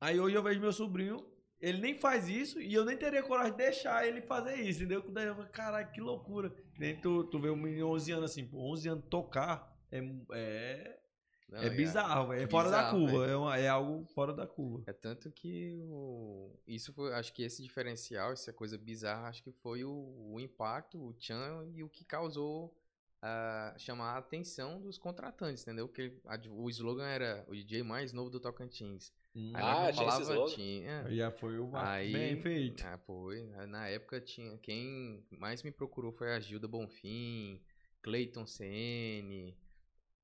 Aí 0.00 0.18
hoje 0.20 0.36
eu 0.36 0.42
vejo 0.42 0.60
meu 0.60 0.72
sobrinho, 0.72 1.26
ele 1.60 1.80
nem 1.80 1.98
faz 1.98 2.28
isso 2.28 2.60
e 2.60 2.72
eu 2.72 2.84
nem 2.84 2.96
teria 2.96 3.22
coragem 3.22 3.52
de 3.52 3.58
deixar 3.58 4.06
ele 4.06 4.22
fazer 4.22 4.56
isso, 4.56 4.80
entendeu? 4.80 5.02
Daí 5.10 5.26
eu 5.26 5.34
falo, 5.34 5.48
caralho, 5.48 5.90
que 5.92 6.00
loucura. 6.00 6.52
Nem 6.78 7.00
tu, 7.00 7.24
tu 7.24 7.38
vê 7.40 7.50
um 7.50 7.56
menino 7.56 7.76
de 7.78 7.84
11 7.84 8.12
anos 8.12 8.30
assim, 8.30 8.46
pô, 8.46 8.58
11 8.72 8.88
anos 8.88 9.04
tocar 9.10 9.76
é, 9.90 9.98
é, 10.32 11.00
Não, 11.48 11.58
é 11.58 11.70
bizarro, 11.70 12.32
é, 12.32 12.42
é 12.42 12.46
fora 12.46 12.70
da 12.70 12.76
bizarro, 12.78 12.98
curva, 12.98 13.20
velho. 13.20 13.32
é, 13.32 13.36
uma- 13.36 13.58
é 13.58 13.68
algo 13.68 14.04
fora 14.14 14.32
da 14.32 14.46
curva. 14.46 14.84
É 14.86 14.92
tanto 14.92 15.30
que 15.32 15.80
o... 15.88 16.54
isso 16.66 16.92
foi, 16.92 17.12
acho 17.14 17.32
que 17.32 17.42
esse 17.42 17.62
diferencial, 17.62 18.32
essa 18.32 18.52
coisa 18.52 18.76
bizarra, 18.78 19.28
acho 19.28 19.42
que 19.42 19.50
foi 19.52 19.82
o, 19.84 20.32
o 20.34 20.38
impacto, 20.40 20.98
o 21.02 21.12
tchan 21.14 21.66
e 21.74 21.82
o 21.82 21.88
que 21.88 22.04
causou 22.04 22.74
a 23.20 23.74
chamar 23.78 24.12
a 24.14 24.18
atenção 24.18 24.80
dos 24.80 24.96
contratantes, 24.98 25.62
entendeu? 25.62 25.88
Porque 25.88 26.20
a- 26.26 26.38
o 26.50 26.68
slogan 26.70 27.06
era 27.08 27.44
o 27.48 27.54
DJ 27.54 27.82
mais 27.82 28.12
novo 28.12 28.30
do 28.30 28.38
Tocantins. 28.38 29.12
Aí 29.34 29.52
Ah, 29.54 29.88
eu 29.90 29.92
tinha 29.94 30.08
esse 30.08 30.22
slogan? 30.22 30.54
tinha. 30.54 31.04
Aí 31.06 31.16
já 31.16 31.30
foi 31.30 31.58
o 31.58 31.70
Aí, 31.76 32.12
bem 32.12 32.36
feito. 32.40 32.84
Ah, 32.86 32.98
foi. 32.98 33.44
Na 33.68 33.86
época 33.88 34.20
tinha. 34.20 34.56
Quem 34.58 35.24
mais 35.30 35.62
me 35.62 35.70
procurou 35.70 36.12
foi 36.12 36.32
a 36.34 36.40
Gilda 36.40 36.66
Bonfim, 36.66 37.62
Cleiton 38.02 38.46
CN. 38.46 39.56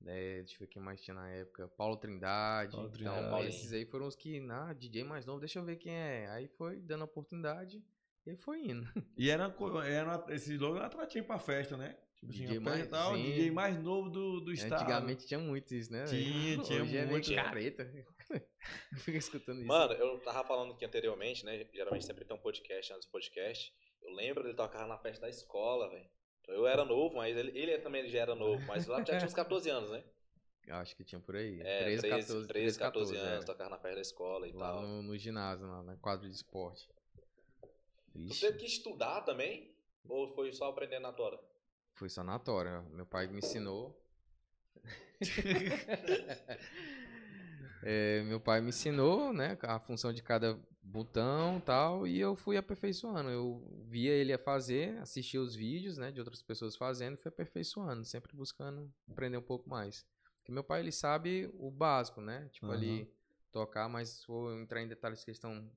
né, 0.01 0.35
deixa 0.43 0.55
eu 0.55 0.59
ver 0.59 0.67
quem 0.67 0.81
mais 0.81 1.01
tinha 1.01 1.13
na 1.15 1.29
época. 1.29 1.67
Paulo 1.69 1.97
Trindade. 1.97 2.71
Paulo 2.73 2.87
então, 2.87 2.97
Trindade. 2.97 3.29
Paulinho. 3.29 3.49
esses 3.49 3.71
aí 3.73 3.85
foram 3.85 4.05
os 4.07 4.15
que, 4.15 4.39
na 4.39 4.73
DJ 4.73 5.03
mais 5.03 5.25
novo, 5.25 5.39
deixa 5.39 5.59
eu 5.59 5.63
ver 5.65 5.77
quem 5.77 5.93
é. 5.93 6.27
Aí 6.31 6.47
foi 6.47 6.79
dando 6.81 7.03
oportunidade 7.05 7.81
e 8.25 8.35
foi 8.35 8.65
indo. 8.67 8.87
E 9.17 9.29
era, 9.29 9.45
era 9.85 10.25
esse 10.29 10.53
slogan 10.53 10.77
era 10.79 10.87
atrativo 10.87 11.25
pra 11.27 11.39
festa, 11.39 11.77
né? 11.77 11.95
Tipo 12.19 12.31
assim, 12.31 12.45
DJ 12.45 12.59
mais- 12.59 12.87
tal, 12.87 13.15
sim. 13.15 13.23
DJ 13.23 13.51
mais 13.51 13.77
novo 13.83 14.09
do, 14.09 14.39
do 14.41 14.51
estado. 14.51 14.73
Antigamente 14.81 15.27
tinha 15.27 15.39
muito 15.39 15.73
isso, 15.75 15.91
né? 15.91 16.05
Tinha, 16.05 16.57
tinha 16.63 16.81
Hoje 16.83 16.97
é 16.97 17.01
meio 17.01 17.11
muito. 17.11 17.33
careta. 17.35 17.85
Fica 18.97 19.17
escutando 19.17 19.57
isso. 19.59 19.67
Mano, 19.67 19.93
eu 19.93 20.19
tava 20.19 20.47
falando 20.47 20.73
aqui 20.73 20.85
anteriormente, 20.85 21.45
né? 21.45 21.67
Geralmente 21.73 22.05
sempre 22.05 22.25
tem 22.25 22.35
um 22.35 22.39
podcast 22.39 22.93
antes 22.93 23.05
do 23.07 23.11
podcast. 23.11 23.73
Eu 24.01 24.11
lembro 24.13 24.43
dele 24.43 24.55
tocar 24.55 24.87
na 24.87 24.97
festa 24.97 25.21
da 25.25 25.29
escola, 25.29 25.89
velho. 25.89 26.07
Então, 26.41 26.55
Eu 26.55 26.67
era 26.67 26.83
novo, 26.85 27.15
mas 27.15 27.35
ele, 27.37 27.57
ele 27.57 27.77
também 27.79 28.07
já 28.07 28.19
era 28.19 28.35
novo. 28.35 28.63
Mas 28.65 28.87
lá 28.87 28.97
já 28.99 29.17
tinha 29.17 29.25
uns 29.25 29.33
14 29.33 29.69
anos, 29.69 29.89
né? 29.91 30.03
Eu 30.67 30.75
acho 30.77 30.95
que 30.95 31.03
tinha 31.03 31.21
por 31.21 31.35
aí. 31.35 31.61
É, 31.61 31.83
13, 31.83 32.01
13, 32.01 32.09
14, 32.27 32.47
13 32.47 32.79
14 32.79 33.15
anos, 33.17 33.43
é. 33.43 33.45
tocar 33.45 33.69
na 33.69 33.77
festa 33.77 33.95
da 33.95 34.01
escola 34.01 34.47
e 34.47 34.51
Lá 34.51 34.71
tal. 34.71 34.81
no, 34.81 35.03
no 35.03 35.17
ginásio, 35.17 35.67
lá 35.67 35.83
na 35.83 35.95
quadra 35.97 36.27
de 36.27 36.33
esporte. 36.35 36.87
Tu 38.11 38.19
Ixi, 38.19 38.41
teve 38.41 38.57
que 38.59 38.65
estudar 38.65 39.21
também? 39.21 39.75
Ou 40.07 40.33
foi 40.33 40.51
só 40.53 40.69
aprendendo 40.69 41.03
na 41.03 41.11
tora? 41.13 41.39
Foi 41.95 42.09
sanatório. 42.09 42.83
Meu 42.91 43.05
pai 43.05 43.27
me 43.27 43.39
ensinou. 43.39 43.99
É, 47.87 48.23
meu 48.23 48.39
pai 48.39 48.61
me 48.61 48.69
ensinou, 48.69 49.31
né, 49.31 49.55
a 49.61 49.79
função 49.79 50.11
de 50.11 50.23
cada 50.23 50.59
botão 50.81 51.59
tal, 51.59 52.07
e 52.07 52.19
eu 52.19 52.35
fui 52.35 52.57
aperfeiçoando. 52.57 53.29
Eu 53.29 53.63
via 53.87 54.11
ele 54.11 54.33
a 54.33 54.39
fazer, 54.39 54.97
assistia 54.97 55.39
os 55.39 55.55
vídeos, 55.55 55.95
né, 55.95 56.11
de 56.11 56.19
outras 56.19 56.41
pessoas 56.41 56.75
fazendo 56.75 57.13
e 57.13 57.17
fui 57.17 57.29
aperfeiçoando, 57.29 58.03
sempre 58.03 58.35
buscando 58.35 58.91
aprender 59.07 59.37
um 59.37 59.41
pouco 59.41 59.69
mais. 59.69 60.03
Porque 60.37 60.51
meu 60.51 60.63
pai, 60.63 60.79
ele 60.79 60.91
sabe 60.91 61.47
o 61.59 61.69
básico, 61.69 62.21
né, 62.21 62.49
tipo 62.51 62.65
Aham. 62.65 62.75
ali, 62.75 63.13
tocar, 63.51 63.87
mas 63.87 64.23
for 64.23 64.59
entrar 64.59 64.81
em 64.81 64.87
detalhes 64.87 65.19
de 65.19 65.25
questão 65.25 65.71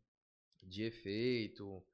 de 0.62 0.84
efeito, 0.84 1.84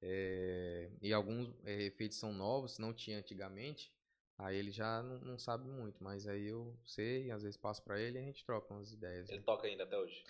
é, 0.00 0.90
e 1.02 1.12
alguns 1.12 1.52
é, 1.64 1.82
efeitos 1.82 2.18
são 2.18 2.32
novos, 2.32 2.78
não 2.78 2.92
tinha 2.92 3.18
antigamente, 3.18 3.92
aí 4.36 4.56
ele 4.56 4.70
já 4.70 5.02
não, 5.02 5.18
não 5.20 5.38
sabe 5.38 5.68
muito, 5.68 6.02
mas 6.02 6.26
aí 6.26 6.46
eu 6.46 6.78
sei, 6.86 7.30
às 7.30 7.42
vezes 7.42 7.56
passo 7.56 7.82
pra 7.82 8.00
ele 8.00 8.18
e 8.18 8.22
a 8.22 8.24
gente 8.24 8.44
troca 8.44 8.72
umas 8.72 8.92
ideias. 8.92 9.28
Ele 9.28 9.38
né? 9.38 9.44
toca 9.44 9.66
ainda 9.66 9.84
até 9.84 9.98
hoje. 9.98 10.24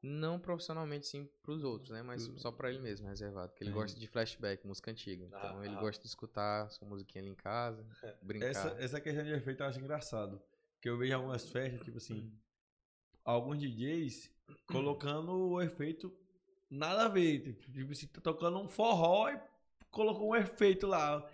Não 0.00 0.38
profissionalmente 0.38 1.08
sim 1.08 1.28
pros 1.42 1.64
outros, 1.64 1.90
né, 1.90 2.02
mas 2.02 2.22
só 2.36 2.52
pra 2.52 2.70
ele 2.70 2.78
mesmo, 2.78 3.08
reservado, 3.08 3.50
porque 3.50 3.64
ele 3.64 3.72
gosta 3.72 3.98
de 3.98 4.06
flashback, 4.06 4.64
música 4.64 4.92
antiga, 4.92 5.24
então 5.24 5.58
Ah, 5.58 5.66
ele 5.66 5.74
ah. 5.74 5.80
gosta 5.80 6.00
de 6.00 6.08
escutar 6.08 6.70
sua 6.70 6.86
musiquinha 6.86 7.22
ali 7.22 7.30
em 7.30 7.34
casa, 7.34 7.84
brincar. 8.22 8.46
Essa, 8.46 8.68
essa 8.78 9.00
questão 9.00 9.24
de 9.24 9.32
efeito 9.32 9.62
eu 9.62 9.66
acho 9.66 9.80
engraçado. 9.80 10.40
Porque 10.74 10.88
eu 10.88 10.96
vejo 10.96 11.12
algumas 11.16 11.50
festas, 11.50 11.82
tipo 11.82 11.98
assim, 11.98 12.32
alguns 13.24 13.58
DJs 13.58 14.32
colocando 14.66 15.32
o 15.32 15.60
efeito 15.60 16.16
nada 16.70 17.04
a 17.04 17.08
ver. 17.08 17.54
Tipo 17.72 17.92
assim, 17.92 18.06
tá 18.06 18.20
tocando 18.20 18.58
um 18.58 18.68
forró 18.68 19.28
e 19.30 19.38
colocou 19.90 20.30
um 20.30 20.36
efeito 20.36 20.86
lá. 20.86 21.24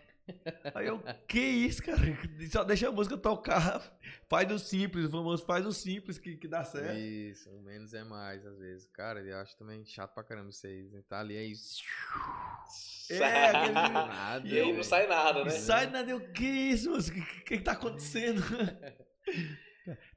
Aí 0.74 0.86
eu, 0.86 1.02
que 1.28 1.38
isso, 1.38 1.82
cara? 1.82 1.98
Só 2.50 2.64
deixa 2.64 2.88
a 2.88 2.92
música 2.92 3.16
tocar. 3.18 3.82
Faz 4.26 4.50
o 4.50 4.58
simples, 4.58 5.04
o 5.04 5.10
famoso 5.10 5.44
faz 5.44 5.66
o 5.66 5.72
simples 5.72 6.16
que, 6.18 6.36
que 6.36 6.48
dá 6.48 6.64
certo. 6.64 6.96
Isso, 6.98 7.50
o 7.50 7.60
menos 7.62 7.92
é 7.92 8.02
mais, 8.04 8.44
às 8.46 8.58
vezes. 8.58 8.86
Cara, 8.88 9.20
eu 9.20 9.36
acho 9.38 9.54
também 9.58 9.84
chato 9.84 10.14
pra 10.14 10.24
caramba 10.24 10.48
isso 10.48 10.66
aí. 10.66 10.88
Tá 11.08 11.20
ali 11.20 11.36
aí. 11.36 11.52
É, 13.10 13.46
aquele- 13.48 13.72
Nada. 13.92 14.48
E 14.48 14.58
aí 14.60 14.72
não 14.72 14.82
sai 14.82 15.06
nada, 15.06 15.44
né? 15.44 15.50
Sai 15.50 15.90
nada, 15.90 16.10
eu, 16.10 16.20
que 16.32 16.44
isso, 16.46 16.90
mas 16.90 17.08
o 17.08 17.12
que, 17.12 17.20
que, 17.20 17.58
que 17.58 17.62
tá 17.64 17.72
acontecendo? 17.72 18.42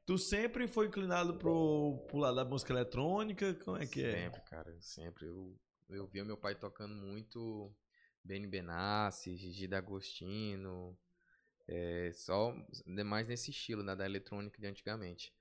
tu 0.07 0.17
sempre 0.17 0.69
foi 0.69 0.87
inclinado 0.87 1.37
pro, 1.37 1.99
pro 2.07 2.17
lado 2.17 2.37
da 2.37 2.45
música 2.45 2.71
eletrônica? 2.71 3.53
Como 3.55 3.75
é 3.75 3.85
que 3.85 4.03
é? 4.03 4.23
Sempre, 4.23 4.41
cara, 4.41 4.75
sempre. 4.79 5.25
Eu, 5.25 5.59
eu 5.89 6.07
via 6.07 6.23
meu 6.23 6.37
pai 6.37 6.55
tocando 6.55 6.95
muito 6.95 7.75
Benny 8.23 8.47
Benassi, 8.47 9.35
Gigi 9.35 9.67
D'Agostino, 9.67 10.97
é, 11.67 12.11
só 12.13 12.55
mais 13.05 13.27
nesse 13.27 13.51
estilo, 13.51 13.83
né, 13.83 13.97
da 13.97 14.05
eletrônica 14.05 14.59
de 14.59 14.65
antigamente. 14.65 15.35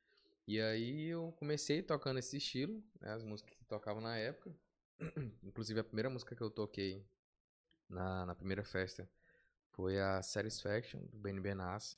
E 0.48 0.60
aí 0.60 1.06
eu 1.06 1.32
comecei 1.38 1.80
tocando 1.80 2.18
esse 2.18 2.36
estilo, 2.36 2.84
né, 3.00 3.12
as 3.12 3.22
músicas 3.22 3.56
que 3.56 3.64
tocavam 3.66 4.02
na 4.02 4.16
época. 4.18 4.52
Inclusive 5.44 5.78
a 5.78 5.84
primeira 5.84 6.10
música 6.10 6.34
que 6.34 6.42
eu 6.42 6.50
toquei 6.50 7.06
na, 7.88 8.26
na 8.26 8.34
primeira 8.34 8.64
festa 8.64 9.08
foi 9.70 10.00
a 10.00 10.20
Satisfaction, 10.22 11.04
do 11.06 11.18
Benny 11.18 11.40
Benassi. 11.40 11.96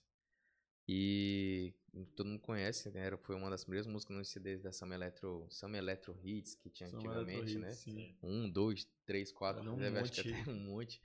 E 0.86 1.74
todo 2.14 2.26
mundo 2.26 2.40
conhece, 2.40 2.90
né? 2.90 3.06
era- 3.06 3.16
Foi 3.18 3.34
uma 3.34 3.50
das 3.50 3.64
primeiras 3.64 3.86
músicas 3.86 4.16
nos 4.16 4.28
CDs 4.28 4.62
da 4.62 4.72
Sam 4.72 4.94
Electro, 4.94 5.46
Sam 5.50 5.76
Electro 5.76 6.16
Hits 6.22 6.54
que 6.54 6.70
tinha 6.70 6.88
antigamente, 6.88 7.58
Electro 7.58 7.60
né? 7.60 7.68
Hits, 7.70 7.78
sim. 7.80 8.16
Um, 8.22 8.48
dois, 8.50 8.86
três, 9.06 9.32
quatro, 9.32 9.62
um 9.72 9.76
deve, 9.78 9.98
acho 9.98 10.12
que 10.12 10.20
até 10.20 10.32
um 10.50 10.54
monte. 10.54 11.00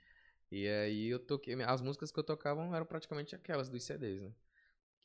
E 0.50 0.68
aí 0.68 1.06
eu 1.08 1.18
toquei. 1.18 1.54
As 1.62 1.80
músicas 1.80 2.10
que 2.12 2.18
eu 2.18 2.24
tocava 2.24 2.62
eram 2.74 2.86
praticamente 2.86 3.34
aquelas 3.34 3.68
dos 3.68 3.82
CDs, 3.82 4.22
né? 4.22 4.32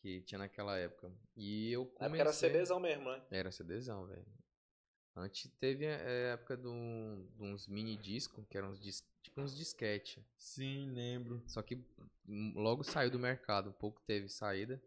Que 0.02 0.22
tinha 0.22 0.38
naquela 0.40 0.78
época. 0.78 1.12
E 1.36 1.72
eu 1.72 1.86
comecei. 1.86 2.20
era 2.22 2.32
CDzão 2.34 2.80
mesmo, 2.80 3.12
né? 3.12 3.22
Era 3.32 3.52
CDzão, 3.52 4.06
velho. 4.06 4.26
Antes 5.16 5.52
teve 5.60 5.86
a 5.88 5.96
a 5.98 6.10
época 6.34 6.56
de 6.56 6.68
um- 6.68 7.28
uns 7.40 7.68
mini 7.68 7.98
discos, 7.98 8.46
que 8.50 8.58
eram 8.58 8.70
uns 8.72 8.80
dis, 8.80 9.04
tipo 9.22 9.42
uns 9.42 9.56
disquete. 9.56 10.24
Sim, 10.38 10.92
lembro. 10.92 11.42
Só 11.48 11.62
que 11.62 11.84
logo 12.28 12.84
saiu 12.84 13.12
do 13.12 13.20
mercado, 13.20 13.70
um 13.70 13.74
pouco 13.74 14.02
teve 14.06 14.30
saída. 14.30 14.82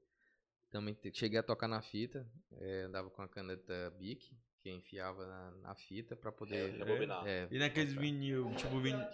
Também 0.73 0.95
te- 0.95 1.13
cheguei 1.15 1.39
a 1.39 1.43
tocar 1.43 1.69
na 1.69 1.83
fita, 1.83 2.27
eh, 2.53 2.85
andava 2.87 3.11
com 3.11 3.21
a 3.23 3.29
caneta 3.29 3.91
Bic, 3.99 4.35
que 4.63 4.71
enfiava 4.71 5.27
na, 5.27 5.51
na 5.69 5.75
fita 5.75 6.17
pra 6.17 6.33
poder. 6.33 6.73
Rebobinar. 6.79 7.27
É, 7.27 7.47
E 7.51 7.59
naqueles 7.59 7.93
vinil, 7.93 8.53
tipo 8.57 8.81
vinil. 8.81 9.07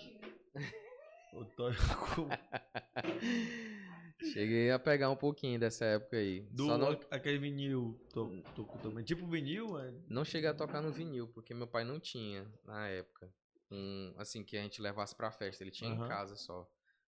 O 1.35 1.45
Toy- 1.45 1.75
Cheguei 4.33 4.71
a 4.71 4.79
pegar 4.79 5.11
um 5.11 5.17
pouquinho 5.17 5.61
dessa 5.61 5.85
época 5.85 6.17
aí. 6.17 6.41
Do 6.51 6.65
Só 6.67 6.79
não, 6.79 6.99
aquele 7.11 7.39
vinil. 7.39 8.01
To, 8.15 8.41
to, 8.55 8.65
também. 8.83 9.05
Tipo 9.05 9.27
vinil, 9.27 9.79
é. 9.79 9.93
não 10.09 10.25
cheguei 10.25 10.49
a 10.49 10.55
tocar 10.55 10.81
no 10.81 10.91
vinil, 10.91 11.29
porque 11.29 11.53
meu 11.53 11.67
pai 11.67 11.85
não 11.85 12.01
tinha 12.01 12.51
na 12.65 12.89
época. 12.89 13.31
Um, 13.71 14.15
assim, 14.17 14.43
que 14.43 14.57
a 14.57 14.63
gente 14.63 14.81
levasse 14.81 15.15
pra 15.15 15.31
festa. 15.31 15.63
Ele 15.63 15.71
tinha 15.71 15.93
Aham. 15.93 16.07
em 16.07 16.09
casa 16.09 16.35
só. 16.35 16.67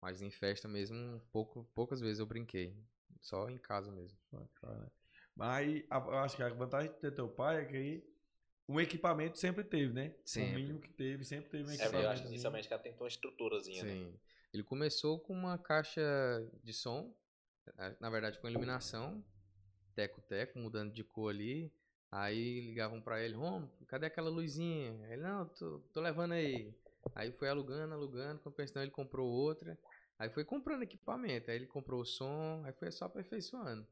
Mas 0.01 0.23
em 0.23 0.31
festa 0.31 0.67
mesmo, 0.67 1.21
pouco, 1.31 1.69
poucas 1.75 2.01
vezes 2.01 2.19
eu 2.19 2.25
brinquei. 2.25 2.75
Só 3.21 3.49
em 3.49 3.57
casa 3.57 3.91
mesmo. 3.91 4.17
Bacana. 4.31 4.91
Mas 5.35 5.83
eu 5.89 6.17
acho 6.19 6.35
que 6.35 6.43
a 6.43 6.49
vantagem 6.49 6.91
de 6.91 6.97
ter 6.99 7.11
teu 7.11 7.27
pai 7.27 7.61
é 7.61 7.65
que 7.65 7.77
aí 7.77 8.03
um 8.67 8.79
equipamento 8.79 9.37
sempre 9.37 9.63
teve, 9.63 9.93
né? 9.93 10.13
O 10.25 10.29
Sempre. 10.29 10.55
mínimo 10.55 10.79
que 10.79 10.89
teve, 10.89 11.25
sempre 11.25 11.49
teve 11.49 11.63
um 11.63 11.71
É, 11.71 11.73
equipamento. 11.73 12.03
eu 12.03 12.09
acho 12.09 12.21
que 12.23 12.27
inicialmente 12.29 12.67
o 12.67 12.69
cara 12.69 12.81
tem 12.81 12.91
que 12.91 12.97
ter 12.97 13.03
uma 13.03 13.07
estruturazinha, 13.07 13.83
né? 13.83 13.91
Sim. 13.91 14.13
Ele 14.53 14.63
começou 14.63 15.19
com 15.19 15.33
uma 15.33 15.57
caixa 15.57 16.01
de 16.63 16.73
som, 16.73 17.13
na- 17.99 18.09
verdade 18.09 18.39
com 18.39 18.49
iluminação, 18.49 19.23
teco-teco, 19.95 20.59
mudando 20.59 20.91
de 20.93 21.03
cor 21.03 21.29
ali. 21.29 21.71
Aí 22.11 22.61
ligavam 22.61 22.99
pra 23.01 23.21
ele, 23.21 23.35
Romo, 23.35 23.69
cadê 23.87 24.07
aquela 24.07 24.29
luzinha? 24.29 24.99
Ele, 25.11 25.21
não, 25.21 25.45
tô, 25.47 25.79
tô 25.93 26.01
levando 26.01 26.33
aí. 26.33 26.73
Aí 27.15 27.31
foi 27.31 27.49
alugando, 27.49 27.93
alugando, 27.93 28.39
quando 28.41 28.55
pensou 28.55 28.81
ele 28.81 28.91
comprou 28.91 29.27
outra. 29.29 29.77
Aí 30.19 30.29
foi 30.29 30.43
comprando 30.43 30.83
equipamento, 30.83 31.49
aí 31.49 31.55
ele 31.55 31.65
comprou 31.65 32.01
o 32.01 32.05
som, 32.05 32.61
aí 32.65 32.73
foi 32.73 32.91
só 32.91 33.05
aperfeiçoando. 33.05 33.87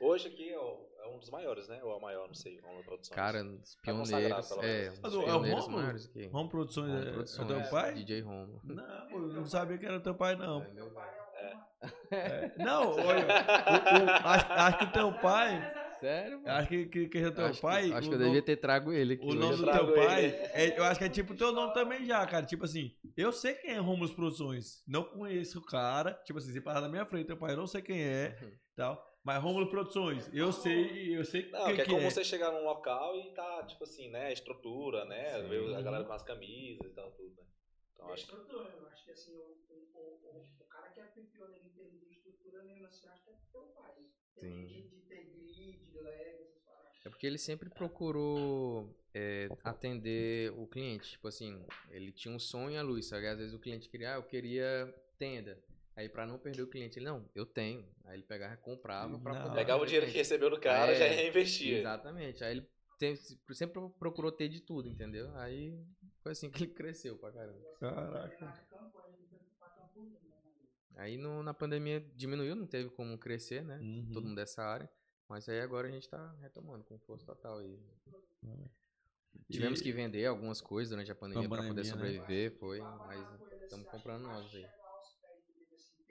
Hoje 0.00 0.28
aqui 0.28 0.48
é, 0.48 0.58
o- 0.58 0.88
é 1.00 1.08
um 1.08 1.18
dos 1.18 1.30
maiores, 1.30 1.66
né? 1.68 1.82
Ou 1.82 1.90
é 1.92 1.96
o 1.96 2.00
maior, 2.00 2.28
não 2.28 2.34
sei, 2.34 2.60
uma 2.60 2.82
produção. 2.82 3.14
Cara, 3.14 3.42
os 3.44 3.74
consagrado, 3.74 4.46
pioneiros, 4.46 4.50
é, 4.52 5.00
Mas 5.02 5.14
o- 5.14 5.22
é 5.22 5.34
o 5.34 5.42
aqui. 6.06 6.30
Home 6.32 6.48
Produções 6.48 6.88
Home 6.92 7.04
é, 7.04 7.08
é 7.08 7.12
Produções, 7.12 7.48
teu 7.48 7.70
pai? 7.70 7.94
DJ 7.94 8.20
Romo. 8.22 8.60
Não, 8.64 9.10
eu 9.10 9.18
não 9.34 9.46
sabia 9.46 9.76
que 9.78 9.86
era 9.86 10.00
teu 10.00 10.14
pai, 10.14 10.36
não. 10.36 10.62
É 10.62 10.68
meu 10.70 10.90
pai. 10.90 11.10
É, 12.10 12.52
não, 12.58 12.92
olha, 12.92 13.26
o- 13.26 14.04
o- 14.04 14.10
acho, 14.10 14.52
acho 14.52 14.78
que 14.78 14.84
o 14.84 14.92
teu 14.92 15.12
pai. 15.20 15.83
Sério, 16.04 16.40
mano? 16.42 16.50
Acho 16.50 16.68
que, 16.68 16.86
que, 16.86 17.08
que 17.08 17.18
é 17.18 17.30
teu 17.30 17.46
acho 17.46 17.60
pai. 17.62 17.86
que, 17.88 17.92
acho 17.94 18.08
que 18.08 18.14
eu 18.14 18.18
nome- 18.18 18.24
devia 18.30 18.42
ter 18.42 18.56
trago 18.56 18.92
ele 18.92 19.14
aqui. 19.14 19.24
O 19.26 19.34
nome 19.34 19.56
do 19.56 19.70
teu 19.70 19.94
pai, 19.94 20.26
é- 20.52 20.78
eu 20.78 20.84
acho 20.84 20.98
que 20.98 21.04
é 21.06 21.08
tipo 21.08 21.32
o 21.32 21.36
teu 21.36 21.50
nome 21.50 21.72
também 21.72 22.04
já, 22.04 22.26
cara. 22.26 22.44
Tipo 22.44 22.64
assim, 22.66 22.94
eu 23.16 23.32
sei 23.32 23.54
quem 23.54 23.70
é 23.70 23.78
Romulus 23.78 24.12
Produções. 24.12 24.82
Não 24.86 25.02
conheço 25.04 25.58
o 25.60 25.64
cara. 25.64 26.12
Tipo 26.24 26.38
assim, 26.38 26.52
se 26.52 26.60
parar 26.60 26.82
na 26.82 26.88
minha 26.90 27.06
frente, 27.06 27.26
teu 27.26 27.36
pai, 27.38 27.52
eu 27.52 27.56
não 27.56 27.66
sei 27.66 27.80
quem 27.80 28.02
é. 28.02 28.36
tal. 28.76 29.02
Mas 29.24 29.42
Romulo 29.42 29.70
Produções, 29.70 30.28
eu 30.34 30.52
sei, 30.52 31.16
eu 31.16 31.24
sei 31.24 31.48
Não, 31.50 31.64
quem 31.64 31.76
que 31.76 31.80
é 31.80 31.84
que 31.86 31.90
como 31.92 32.02
é. 32.06 32.10
você 32.10 32.22
chegar 32.22 32.52
num 32.52 32.62
local 32.64 33.16
e 33.16 33.32
tá, 33.32 33.62
tipo 33.64 33.84
assim, 33.84 34.10
né? 34.10 34.30
Estrutura, 34.30 35.06
né? 35.06 35.40
Sim. 35.40 35.48
Ver 35.48 35.74
a 35.76 35.80
galera 35.80 36.04
com 36.04 36.12
as 36.12 36.22
camisas 36.22 36.84
e 36.84 36.90
tal, 36.94 37.10
tudo, 37.12 37.34
né? 37.34 37.46
Então 37.94 38.10
É 38.10 38.12
acho 38.12 38.26
que. 38.26 38.32
estrutura, 38.34 38.68
eu 38.78 38.86
acho 38.88 39.02
que 39.06 39.10
assim, 39.12 39.34
o, 39.34 39.40
o, 39.40 39.88
o, 39.94 40.00
o, 40.28 40.46
o 40.60 40.64
cara 40.68 40.88
que 40.90 41.00
é 41.00 41.04
pioneiro 41.04 41.64
em 41.64 41.70
termos 41.70 42.00
de 42.06 42.12
estrutura 42.12 42.62
mesmo 42.64 42.84
assim, 42.84 43.08
acho 43.08 43.24
que 43.24 43.30
é 43.30 43.34
teu 43.50 43.62
pai. 43.74 43.94
Sim. 44.38 44.64
De, 44.66 44.82
de 44.82 45.00
ter 45.08 45.24
grid, 45.24 45.98
leg, 46.00 46.30
essas 46.42 46.58
paradas. 46.64 47.06
É 47.06 47.08
porque 47.08 47.26
ele 47.26 47.38
sempre 47.38 47.70
procurou 47.70 48.94
é, 49.14 49.48
atender 49.62 50.52
o 50.52 50.66
cliente. 50.66 51.12
Tipo 51.12 51.28
assim, 51.28 51.64
ele 51.90 52.12
tinha 52.12 52.34
um 52.34 52.38
sonho 52.38 52.72
e 52.72 52.76
a 52.76 52.82
luz. 52.82 53.06
Só 53.06 53.18
que 53.20 53.26
às 53.26 53.38
vezes 53.38 53.54
o 53.54 53.58
cliente 53.58 53.88
queria, 53.88 54.14
ah, 54.14 54.16
eu 54.16 54.22
queria 54.22 54.94
tenda. 55.18 55.58
Aí 55.96 56.08
pra 56.08 56.26
não 56.26 56.38
perder 56.38 56.62
o 56.62 56.66
cliente, 56.66 56.98
ele, 56.98 57.06
não, 57.06 57.24
eu 57.36 57.46
tenho. 57.46 57.88
Aí 58.04 58.16
ele 58.16 58.24
pegava 58.24 58.54
e 58.54 58.56
comprava 58.56 59.16
pra 59.18 59.32
Não. 59.32 59.42
poder. 59.42 59.54
Pegava 59.54 59.82
o 59.82 59.86
dinheiro 59.86 60.06
que 60.06 60.12
recebeu 60.18 60.50
do 60.50 60.58
cara 60.58 60.90
É, 60.90 60.94
já 60.96 61.06
reinvestia. 61.06 61.78
Exatamente. 61.78 62.42
Aí 62.42 62.56
ele 62.56 63.16
sempre 63.52 63.80
procurou 63.98 64.32
ter 64.32 64.48
de 64.48 64.60
tudo, 64.60 64.88
entendeu? 64.88 65.32
Aí 65.36 65.78
foi 66.20 66.32
assim 66.32 66.50
que 66.50 66.64
ele 66.64 66.72
cresceu 66.72 67.16
pra 67.16 67.30
caramba. 67.30 67.60
Caraca. 67.78 68.44
Na 68.44 68.52
campanha, 68.52 69.14
ele 69.16 69.26
foi 69.28 69.38
pra 69.58 69.68
Campo 69.68 70.00
Limpo, 70.02 70.26
né? 70.28 70.36
Aí 70.96 71.16
no- 71.16 71.42
na 71.42 71.52
pandemia 71.54 72.00
diminuiu, 72.14 72.54
não 72.54 72.66
teve 72.66 72.90
como 72.90 73.18
crescer, 73.18 73.64
né? 73.64 73.78
Uhum. 73.78 74.10
Todo 74.12 74.24
mundo 74.26 74.36
dessa 74.36 74.62
área. 74.62 74.88
Mas 75.28 75.48
aí 75.48 75.60
agora 75.60 75.88
a 75.88 75.90
gente 75.90 76.08
tá 76.08 76.32
retomando 76.40 76.84
com 76.84 76.98
força 76.98 77.24
total 77.26 77.58
aí. 77.58 77.78
Tivemos 79.50 79.80
E- 79.80 79.82
que 79.82 79.92
vender 79.92 80.26
algumas 80.26 80.60
coisas 80.60 80.90
durante 80.90 81.10
a 81.10 81.14
pandemia 81.14 81.48
para 81.48 81.62
poder 81.62 81.82
né? 81.84 81.90
sobreviver, 81.90 82.52
foi, 82.58 82.80
Falar 82.80 82.98
mas 83.06 83.20
assim, 83.32 83.44
estamos 83.62 83.88
comprando 83.88 84.22
novos 84.24 84.54
aí. 84.54 84.64
assim, 84.64 86.06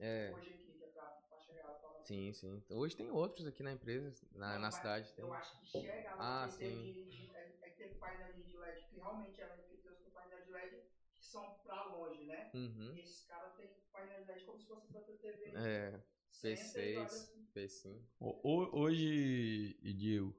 é 0.00 0.04
é 0.04 0.04
e. 0.04 0.04
É, 0.06 0.34
Hoje 0.36 0.50
aqui, 0.52 0.72
que 0.74 0.84
é 0.84 0.86
pra, 0.88 1.02
pra 1.28 1.38
chegar 1.40 1.64
lá 1.64 1.78
sim, 2.04 2.32
sim. 2.32 2.62
Hoje 2.70 2.96
tem 2.96 3.10
outros 3.10 3.46
aqui 3.46 3.62
na 3.62 3.72
empresa, 3.72 4.12
na, 4.32 4.52
Não, 4.54 4.58
na 4.60 4.70
cidade. 4.70 5.12
Tem. 5.14 5.24
Eu 5.24 5.32
acho 5.34 5.58
que 5.58 5.66
chega 5.66 6.00
lá 6.00 6.14
Ah, 6.18 6.48
sim. 6.48 6.84
de, 6.84 7.10
de, 7.10 7.30
é, 7.34 7.58
é 7.62 7.70
que 7.70 7.76
teve 7.76 8.42
de 8.42 8.56
LED 8.56 8.86
que 8.88 8.98
realmente 8.98 9.40
é 9.40 9.44
LED, 9.44 9.76
porque 9.82 9.90
tem 9.96 10.06
os 10.06 10.12
painéis 10.14 10.37
de 10.48 10.54
LED 10.54 10.76
que 11.18 11.24
são 11.26 11.42
pra 11.64 11.84
longe, 11.86 12.24
né? 12.24 12.50
Uhum. 12.54 12.94
E 12.96 13.00
esses 13.00 13.24
caras 13.26 13.54
têm 13.56 13.68
painéis 13.92 14.24
de 14.26 14.32
LED 14.32 14.44
como 14.44 14.58
se 14.58 14.66
fosse 14.66 14.86
pra 14.86 15.00
tua 15.00 15.16
TV. 15.18 15.50
É, 15.54 16.00
Senta 16.30 16.48
e 16.48 16.52
olha 16.52 16.56
P6, 16.56 17.04
assim. 17.12 17.38
P5. 17.54 18.00
Ho- 18.20 18.40
ho- 18.42 18.78
Hoje, 18.80 19.74
Diego, 19.82 20.34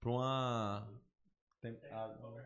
pra 0.00 0.10
uma. 0.10 1.02
Tem 1.60 1.80
água. 1.90 2.44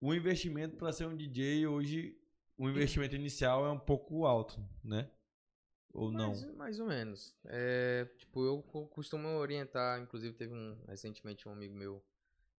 O 0.00 0.14
investimento 0.14 0.76
para 0.76 0.92
ser 0.92 1.06
um 1.06 1.16
DJ 1.16 1.66
hoje, 1.66 2.16
o 2.56 2.68
investimento 2.68 3.16
inicial 3.16 3.66
é 3.66 3.70
um 3.70 3.78
pouco 3.78 4.24
alto, 4.26 4.60
né? 4.84 5.10
Ou 5.92 6.10
não? 6.12 6.28
Mais, 6.30 6.44
mais 6.54 6.80
ou 6.80 6.86
menos. 6.86 7.34
É, 7.46 8.04
tipo, 8.16 8.44
eu 8.44 8.62
co- 8.62 8.86
costumo 8.86 9.26
orientar, 9.38 10.00
inclusive 10.00 10.34
teve 10.36 10.54
um, 10.54 10.78
recentemente 10.86 11.48
um 11.48 11.52
amigo 11.52 11.74
meu 11.74 12.04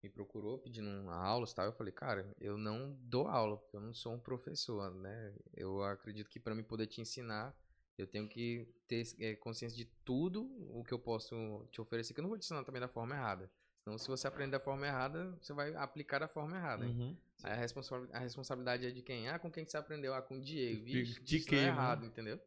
me 0.02 0.08
procurou 0.08 0.58
pedindo 0.58 0.88
uma 0.88 1.14
aula 1.16 1.46
e 1.50 1.54
tal, 1.54 1.66
eu 1.66 1.72
falei, 1.72 1.92
cara, 1.92 2.32
eu 2.40 2.56
não 2.56 2.96
dou 3.02 3.26
aula, 3.26 3.56
porque 3.56 3.76
eu 3.76 3.80
não 3.80 3.92
sou 3.92 4.12
um 4.14 4.20
professor, 4.20 4.94
né? 4.94 5.34
Eu 5.54 5.82
acredito 5.82 6.30
que 6.30 6.38
para 6.38 6.54
mim 6.54 6.62
poder 6.62 6.86
te 6.86 7.00
ensinar, 7.00 7.54
eu 7.96 8.06
tenho 8.06 8.28
que 8.28 8.68
ter 8.86 9.02
é, 9.18 9.34
consciência 9.34 9.76
de 9.76 9.84
tudo 10.04 10.44
o 10.70 10.84
que 10.84 10.94
eu 10.94 10.98
posso 10.98 11.66
te 11.72 11.80
oferecer, 11.80 12.14
que 12.14 12.20
eu 12.20 12.22
não 12.22 12.28
vou 12.28 12.38
te 12.38 12.44
ensinar 12.44 12.64
também 12.64 12.80
da 12.80 12.88
forma 12.88 13.14
errada. 13.14 13.50
Senão, 13.82 13.98
se 13.98 14.06
você 14.06 14.28
aprender 14.28 14.52
da 14.52 14.60
forma 14.60 14.86
errada, 14.86 15.30
você 15.40 15.52
vai 15.52 15.74
aplicar 15.74 16.20
da 16.20 16.28
forma 16.28 16.56
errada. 16.56 16.84
Uhum. 16.86 17.16
Aí 17.42 17.52
a, 17.52 17.56
responsa- 17.56 18.08
a 18.12 18.18
responsabilidade 18.18 18.86
é 18.86 18.90
de 18.90 19.02
quem? 19.02 19.28
Ah, 19.28 19.38
com 19.38 19.50
quem 19.50 19.64
que 19.64 19.70
você 19.70 19.76
aprendeu? 19.76 20.14
Ah, 20.14 20.22
com 20.22 20.36
o 20.36 20.40
Diego. 20.40 20.84
De- 20.84 20.84
Vixe, 20.84 21.20
de 21.20 21.36
é 21.38 21.40
quem, 21.40 21.58
né? 21.60 21.66
errado, 21.68 22.04
entendeu? 22.04 22.40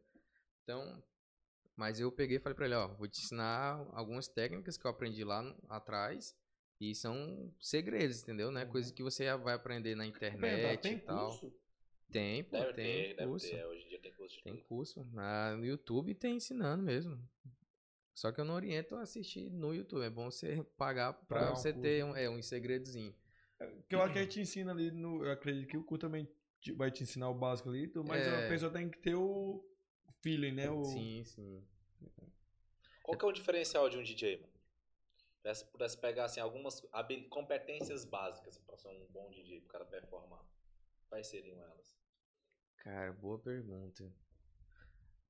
Então, 0.62 1.02
mas 1.76 1.98
eu 2.00 2.12
peguei 2.12 2.36
e 2.36 2.40
falei 2.40 2.54
pra 2.54 2.66
ele, 2.66 2.74
ó, 2.74 2.88
vou 2.88 3.08
te 3.08 3.20
ensinar 3.20 3.84
algumas 3.92 4.28
técnicas 4.28 4.76
que 4.76 4.86
eu 4.86 4.90
aprendi 4.90 5.24
lá 5.24 5.42
no- 5.42 5.56
atrás 5.68 6.34
e 6.90 6.94
são 6.94 7.52
segredos, 7.60 8.22
entendeu? 8.22 8.50
Não 8.50 8.60
é 8.60 8.66
coisa 8.66 8.92
que 8.92 9.02
você 9.02 9.32
vai 9.36 9.54
aprender 9.54 9.94
na 9.94 10.04
internet 10.06 10.80
tem 10.82 10.94
e 10.96 11.00
tal. 11.00 11.28
curso? 11.30 11.54
Tem, 12.10 12.44
pô, 12.44 12.58
Deve 12.58 12.72
tem 12.74 12.84
ter, 13.08 13.14
deve 13.16 13.28
curso. 13.30 13.48
ter. 13.50 13.64
Hoje 13.66 13.84
em 13.84 13.88
dia 13.88 13.98
tem 14.00 14.12
curso 14.12 14.36
de 14.36 14.42
Tem 14.42 14.54
tudo. 14.56 14.64
curso. 14.66 15.04
Na, 15.12 15.56
no 15.56 15.64
YouTube 15.64 16.14
tem 16.14 16.36
ensinando 16.36 16.82
mesmo. 16.82 17.18
Só 18.14 18.30
que 18.32 18.40
eu 18.40 18.44
não 18.44 18.54
oriento 18.54 18.94
a 18.96 19.02
assistir 19.02 19.48
no 19.50 19.72
YouTube. 19.74 20.04
É 20.04 20.10
bom 20.10 20.30
você 20.30 20.62
pagar 20.76 21.12
pra 21.14 21.50
você 21.54 21.72
curso. 21.72 21.82
ter 21.82 22.04
um, 22.04 22.14
é, 22.16 22.28
um 22.28 22.42
segredozinho. 22.42 23.14
Que 23.88 23.94
eu 23.94 24.02
acho 24.02 24.12
que 24.12 24.18
a 24.18 24.22
gente 24.22 24.40
ensina 24.40 24.72
ali 24.72 24.90
no. 24.90 25.24
Eu 25.24 25.30
acredito 25.32 25.68
que 25.68 25.76
o 25.76 25.84
curso 25.84 26.00
também 26.00 26.28
te- 26.60 26.72
vai 26.72 26.90
te 26.90 27.02
ensinar 27.04 27.30
o 27.30 27.34
básico 27.34 27.68
ali, 27.70 27.90
mas 28.06 28.26
É. 28.26 28.44
a 28.46 28.48
pessoa 28.48 28.70
tem 28.72 28.90
que 28.90 28.98
ter 28.98 29.14
o 29.14 29.64
feeling, 30.20 30.52
né? 30.52 30.68
O... 30.70 30.84
Sim, 30.84 31.22
sim. 31.24 31.62
Qual 33.02 33.16
que 33.16 33.24
é 33.24 33.28
o 33.28 33.32
diferencial 33.32 33.88
de 33.88 33.96
um 33.98 34.02
DJ, 34.02 34.36
mano? 34.38 34.51
Se 35.54 35.64
pudesse 35.66 35.98
pegar 35.98 36.24
assim, 36.26 36.40
algumas 36.40 36.80
competências 37.28 38.04
básicas 38.04 38.58
pra 38.58 38.76
ser 38.76 38.88
um 38.88 39.06
bom 39.10 39.28
DJ, 39.30 39.60
pro 39.60 39.68
cara 39.70 39.84
performar. 39.84 40.44
Quais 41.08 41.26
seriam 41.26 41.60
elas? 41.60 41.98
Cara, 42.78 43.12
boa 43.12 43.38
pergunta. 43.38 44.10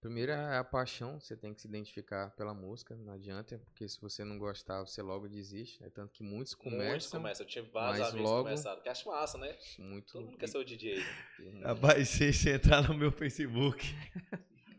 Primeiro 0.00 0.32
é 0.32 0.56
a 0.58 0.64
paixão, 0.64 1.20
você 1.20 1.36
tem 1.36 1.54
que 1.54 1.60
se 1.62 1.68
identificar 1.68 2.30
pela 2.32 2.52
música, 2.52 2.94
não 2.96 3.12
adianta, 3.12 3.58
porque 3.60 3.88
se 3.88 4.00
você 4.00 4.24
não 4.24 4.36
gostar, 4.36 4.80
você 4.80 5.00
logo 5.00 5.28
desiste. 5.28 5.82
É 5.84 5.88
tanto 5.90 6.12
que 6.12 6.24
muitos 6.24 6.54
Muitos 6.56 6.72
começam 6.72 7.20
começam. 7.20 7.46
Eu 7.46 7.48
tive 7.48 7.70
vários 7.70 7.98
mas 8.00 8.08
amigos 8.08 8.30
logo- 8.30 8.42
que 8.42 8.50
começaram. 8.50 8.82
Que 8.82 8.88
acho 8.88 9.08
massa, 9.08 9.38
né? 9.38 9.56
muito. 9.78 10.12
Todo 10.12 10.24
mundo 10.26 10.38
quer 10.38 10.48
ser 10.48 10.58
o 10.58 10.64
DJ. 10.64 10.96
né? 11.38 11.66
Rapaz, 11.66 12.08
se 12.08 12.32
você 12.32 12.54
entrar 12.54 12.82
no 12.88 12.94
meu 12.94 13.12
Facebook, 13.12 13.80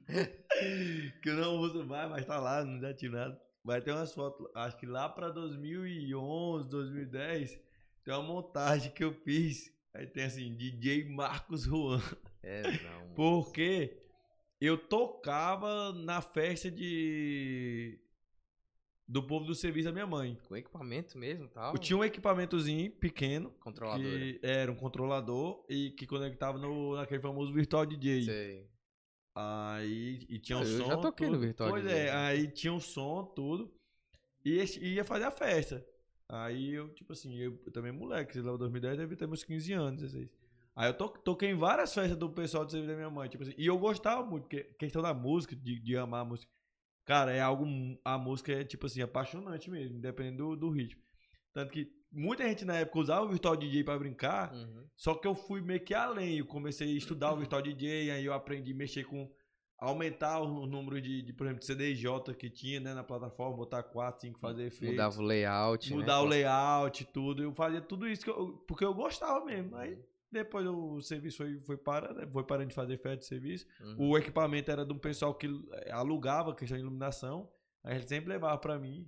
que 1.23 1.29
eu 1.29 1.35
não 1.35 1.57
uso 1.57 1.85
mais, 1.85 2.09
mas 2.09 2.25
tá 2.25 2.39
lá, 2.39 2.63
não 2.65 2.79
dá 2.79 2.93
nada. 3.09 3.41
Vai 3.63 3.81
ter 3.81 3.91
umas 3.91 4.13
fotos, 4.13 4.45
acho 4.53 4.77
que 4.77 4.85
lá 4.85 5.07
pra 5.07 5.29
2011, 5.29 6.67
2010, 6.67 7.59
tem 8.03 8.13
uma 8.13 8.23
montagem 8.23 8.91
que 8.91 9.03
eu 9.03 9.13
fiz. 9.13 9.73
Aí 9.93 10.05
tem 10.05 10.25
assim, 10.25 10.53
DJ 10.55 11.05
Marcos 11.09 11.63
Juan. 11.63 12.01
É, 12.41 12.63
não. 12.63 13.13
Porque 13.15 13.97
eu 14.59 14.77
tocava 14.77 15.93
na 15.93 16.21
festa 16.21 16.69
de 16.69 17.99
do 19.07 19.21
povo 19.21 19.45
do 19.45 19.53
serviço 19.53 19.85
da 19.85 19.93
minha 19.93 20.07
mãe. 20.07 20.37
Com 20.47 20.55
equipamento 20.55 21.17
mesmo 21.17 21.47
tal. 21.47 21.73
Eu 21.73 21.77
tinha 21.77 21.97
um 21.97 22.03
equipamentozinho 22.03 22.91
pequeno, 22.91 23.51
Controlador. 23.59 24.03
que 24.03 24.39
era 24.41 24.71
um 24.71 24.75
controlador 24.75 25.65
e 25.69 25.91
que 25.91 26.07
conectava 26.07 26.57
no, 26.57 26.95
naquele 26.95 27.21
famoso 27.21 27.53
Virtual 27.53 27.85
DJ. 27.85 28.23
Sei. 28.23 28.72
Aí 29.35 30.25
e 30.29 30.39
tinha 30.39 30.57
um 30.59 30.61
Ah, 30.61 30.65
eu 30.65 30.77
som. 30.79 30.87
já 30.87 30.97
toquei 30.97 31.29
no 31.29 31.33
tudo. 31.33 31.39
Virtual 31.39 31.69
Pois 31.69 31.85
é, 31.85 32.11
aí 32.11 32.47
tinha 32.47 32.73
um 32.73 32.79
som, 32.79 33.23
tudo. 33.35 33.73
E 34.45 34.59
e 34.81 34.93
ia 34.95 35.03
fazer 35.05 35.25
a 35.25 35.31
festa. 35.31 35.85
Aí 36.29 36.73
eu, 36.73 36.89
tipo 36.93 37.13
assim, 37.13 37.35
eu, 37.37 37.59
eu 37.65 37.71
também 37.71 37.91
moleque, 37.91 38.33
sei 38.33 38.41
lá, 38.41 38.55
2010 38.57 38.97
deve 38.97 39.15
ter 39.15 39.27
meus 39.27 39.43
15 39.43 39.73
anos, 39.73 40.01
16. 40.01 40.29
Aí 40.75 40.89
eu 40.89 40.93
to, 40.95 41.09
toquei 41.09 41.49
em 41.49 41.55
várias 41.55 41.93
festas 41.93 42.17
do 42.17 42.29
pessoal 42.29 42.65
do 42.65 42.71
serviço 42.71 42.91
da 42.91 42.95
minha 42.97 43.09
mãe, 43.09 43.29
tipo 43.29 43.43
assim, 43.43 43.53
e 43.57 43.65
eu 43.67 43.77
gostava 43.77 44.25
muito, 44.25 44.43
porque 44.43 44.63
questão 44.79 45.01
da 45.01 45.13
música, 45.13 45.55
de, 45.55 45.79
de 45.79 45.97
amar 45.97 46.21
a 46.21 46.25
música. 46.25 46.51
Cara, 47.05 47.31
é 47.33 47.41
algo, 47.41 47.65
a 48.03 48.17
música 48.17 48.51
é, 48.53 48.63
tipo 48.63 48.85
assim, 48.87 49.01
apaixonante 49.01 49.69
mesmo, 49.69 49.99
dependendo 49.99 50.49
do, 50.51 50.55
do 50.55 50.69
ritmo. 50.69 51.01
Tanto 51.53 51.71
que 51.71 51.91
muita 52.13 52.47
gente 52.47 52.63
na 52.63 52.75
época 52.77 52.99
usava 52.99 53.25
o 53.25 53.29
Virtual 53.29 53.55
DJ 53.57 53.83
pra 53.83 53.97
brincar, 53.97 54.53
Uhum. 54.53 54.85
só 54.95 55.15
que 55.15 55.27
eu 55.27 55.33
fui 55.35 55.61
meio 55.61 55.79
que 55.83 55.93
além. 55.93 56.37
Eu 56.37 56.45
comecei 56.45 56.93
a 56.93 56.97
estudar 56.97 57.33
o 57.33 57.37
Virtual 57.37 57.61
DJ, 57.61 58.11
aí 58.11 58.23
eu 58.25 58.33
aprendi 58.33 58.71
a 58.71 58.75
mexer 58.75 59.03
com. 59.05 59.29
Aumentar 59.79 60.39
o 60.39 60.65
número 60.65 61.01
de, 61.01 61.21
de, 61.23 61.33
por 61.33 61.45
exemplo, 61.45 61.59
de 61.59 61.65
CDJ 61.65 62.33
que 62.35 62.49
tinha 62.49 62.79
né, 62.79 62.93
na 62.93 63.03
plataforma, 63.03 63.57
botar 63.57 63.83
4, 63.83 64.21
5, 64.21 64.39
fazer 64.39 64.67
efeito. 64.67 64.91
Mudava 64.91 65.19
o 65.19 65.25
layout, 65.25 65.89
né? 65.89 65.95
mudar 65.97 66.21
o 66.21 66.25
layout, 66.25 67.03
tudo. 67.11 67.43
Eu 67.43 67.53
fazia 67.53 67.81
tudo 67.81 68.07
isso 68.07 68.29
eu- 68.29 68.53
porque 68.65 68.85
eu 68.85 68.93
gostava 68.93 69.43
mesmo. 69.43 69.75
Aí 69.75 69.99
depois 70.31 70.65
o 70.65 71.01
serviço 71.01 71.37
foi, 71.37 71.59
foi 71.59 71.75
parando, 71.75 72.25
foi 72.31 72.43
parando 72.45 72.69
de 72.69 72.75
fazer 72.75 72.97
festa 72.97 73.17
de 73.17 73.25
serviço. 73.25 73.65
Uhum. 73.81 74.11
O 74.11 74.17
equipamento 74.17 74.71
era 74.71 74.85
de 74.85 74.93
um 74.93 74.97
pessoal 74.97 75.33
que 75.35 75.47
eh, 75.73 75.91
alugava 75.91 76.55
questão 76.55 76.77
de 76.77 76.83
iluminação. 76.83 77.51
Aí 77.83 77.97
ele 77.97 78.07
sempre 78.07 78.29
levava 78.29 78.57
pra 78.57 78.79
mim. 78.79 79.05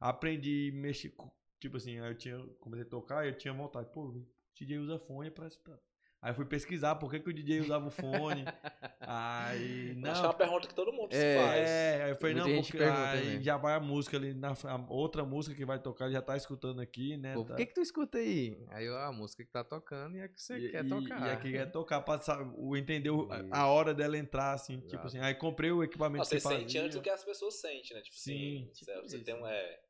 Aprendi 0.00 0.72
a 0.74 0.80
mexer. 0.80 1.14
Tipo 1.60 1.76
assim, 1.76 1.98
aí 2.00 2.10
eu 2.10 2.16
tinha, 2.18 2.38
comecei 2.60 2.86
a 2.86 2.90
tocar 2.90 3.24
e 3.24 3.28
eu 3.30 3.38
tinha 3.38 3.52
vontade. 3.54 3.88
Pô, 3.92 4.02
o 4.08 4.26
DJ 4.54 4.78
usa 4.78 4.98
fone 4.98 5.30
pra 5.30 5.46
escutar. 5.46 5.78
Aí 6.22 6.30
eu 6.30 6.34
fui 6.34 6.46
pesquisar 6.46 6.94
por 6.96 7.10
que, 7.10 7.20
que 7.20 7.28
o 7.30 7.32
DJ 7.32 7.60
usava 7.60 7.86
o 7.86 7.90
fone. 7.90 8.44
aí. 9.00 9.94
Não, 9.96 10.10
Acho 10.10 10.20
que 10.20 10.26
é 10.26 10.30
uma 10.30 10.34
pergunta 10.36 10.66
que 10.68 10.74
todo 10.74 10.92
mundo 10.92 11.12
se 11.12 11.18
É, 11.22 11.36
faz. 11.36 11.68
é, 11.68 12.02
aí 12.04 12.10
eu 12.10 12.16
falei, 12.16 12.34
Muita 12.36 12.48
não, 12.50 12.62
porque 12.62 12.78
pergunta, 12.78 13.10
aí 13.10 13.36
né? 13.36 13.42
já 13.42 13.56
vai 13.56 13.74
a 13.74 13.80
música 13.80 14.16
ali, 14.16 14.34
na, 14.34 14.48
a 14.52 14.86
outra 14.92 15.24
música 15.24 15.54
que 15.54 15.64
vai 15.64 15.78
tocar, 15.80 16.06
ele 16.06 16.14
já 16.14 16.22
tá 16.22 16.36
escutando 16.36 16.80
aqui, 16.80 17.16
né? 17.16 17.34
Pô, 17.34 17.42
tá. 17.42 17.48
por 17.48 17.56
que 17.56 17.66
que 17.66 17.74
tu 17.74 17.80
escuta 17.80 18.18
aí? 18.18 18.64
Aí 18.70 18.88
a 18.88 19.12
música 19.12 19.44
que 19.44 19.50
tá 19.50 19.62
tocando 19.62 20.16
e 20.16 20.20
a 20.22 20.28
que 20.28 20.40
você 20.40 20.58
E- 20.58 20.70
quer 20.70 20.84
e, 20.84 20.88
tocar. 20.88 21.26
E 21.26 21.30
aqui 21.30 21.52
quer 21.52 21.70
tocar, 21.70 22.00
pra 22.00 22.18
o, 22.56 22.76
entender 22.76 23.10
o- 23.10 23.28
a- 23.30 23.58
a 23.60 23.66
hora 23.68 23.94
dela 23.94 24.16
entrar, 24.18 24.52
assim, 24.52 24.76
tipo 24.80 24.94
Exato. 24.94 25.06
assim. 25.08 25.18
Aí 25.20 25.34
comprei 25.34 25.70
o 25.70 25.82
equipamento 25.84 26.22
Ah, 26.22 26.24
você 26.24 26.36
que 26.36 26.40
sente 26.42 26.78
antes 26.78 26.96
do 26.96 27.02
que 27.02 27.10
as 27.10 27.24
pessoas 27.24 27.60
sentem, 27.60 27.94
né? 27.96 28.02
Tipo 28.02 28.16
Sim. 28.16 28.68
assim, 28.72 28.84
você- 28.84 29.00
você 29.02 29.16
isso. 29.16 29.24
tem 29.24 29.34
um. 29.34 29.46
É, 29.46 29.80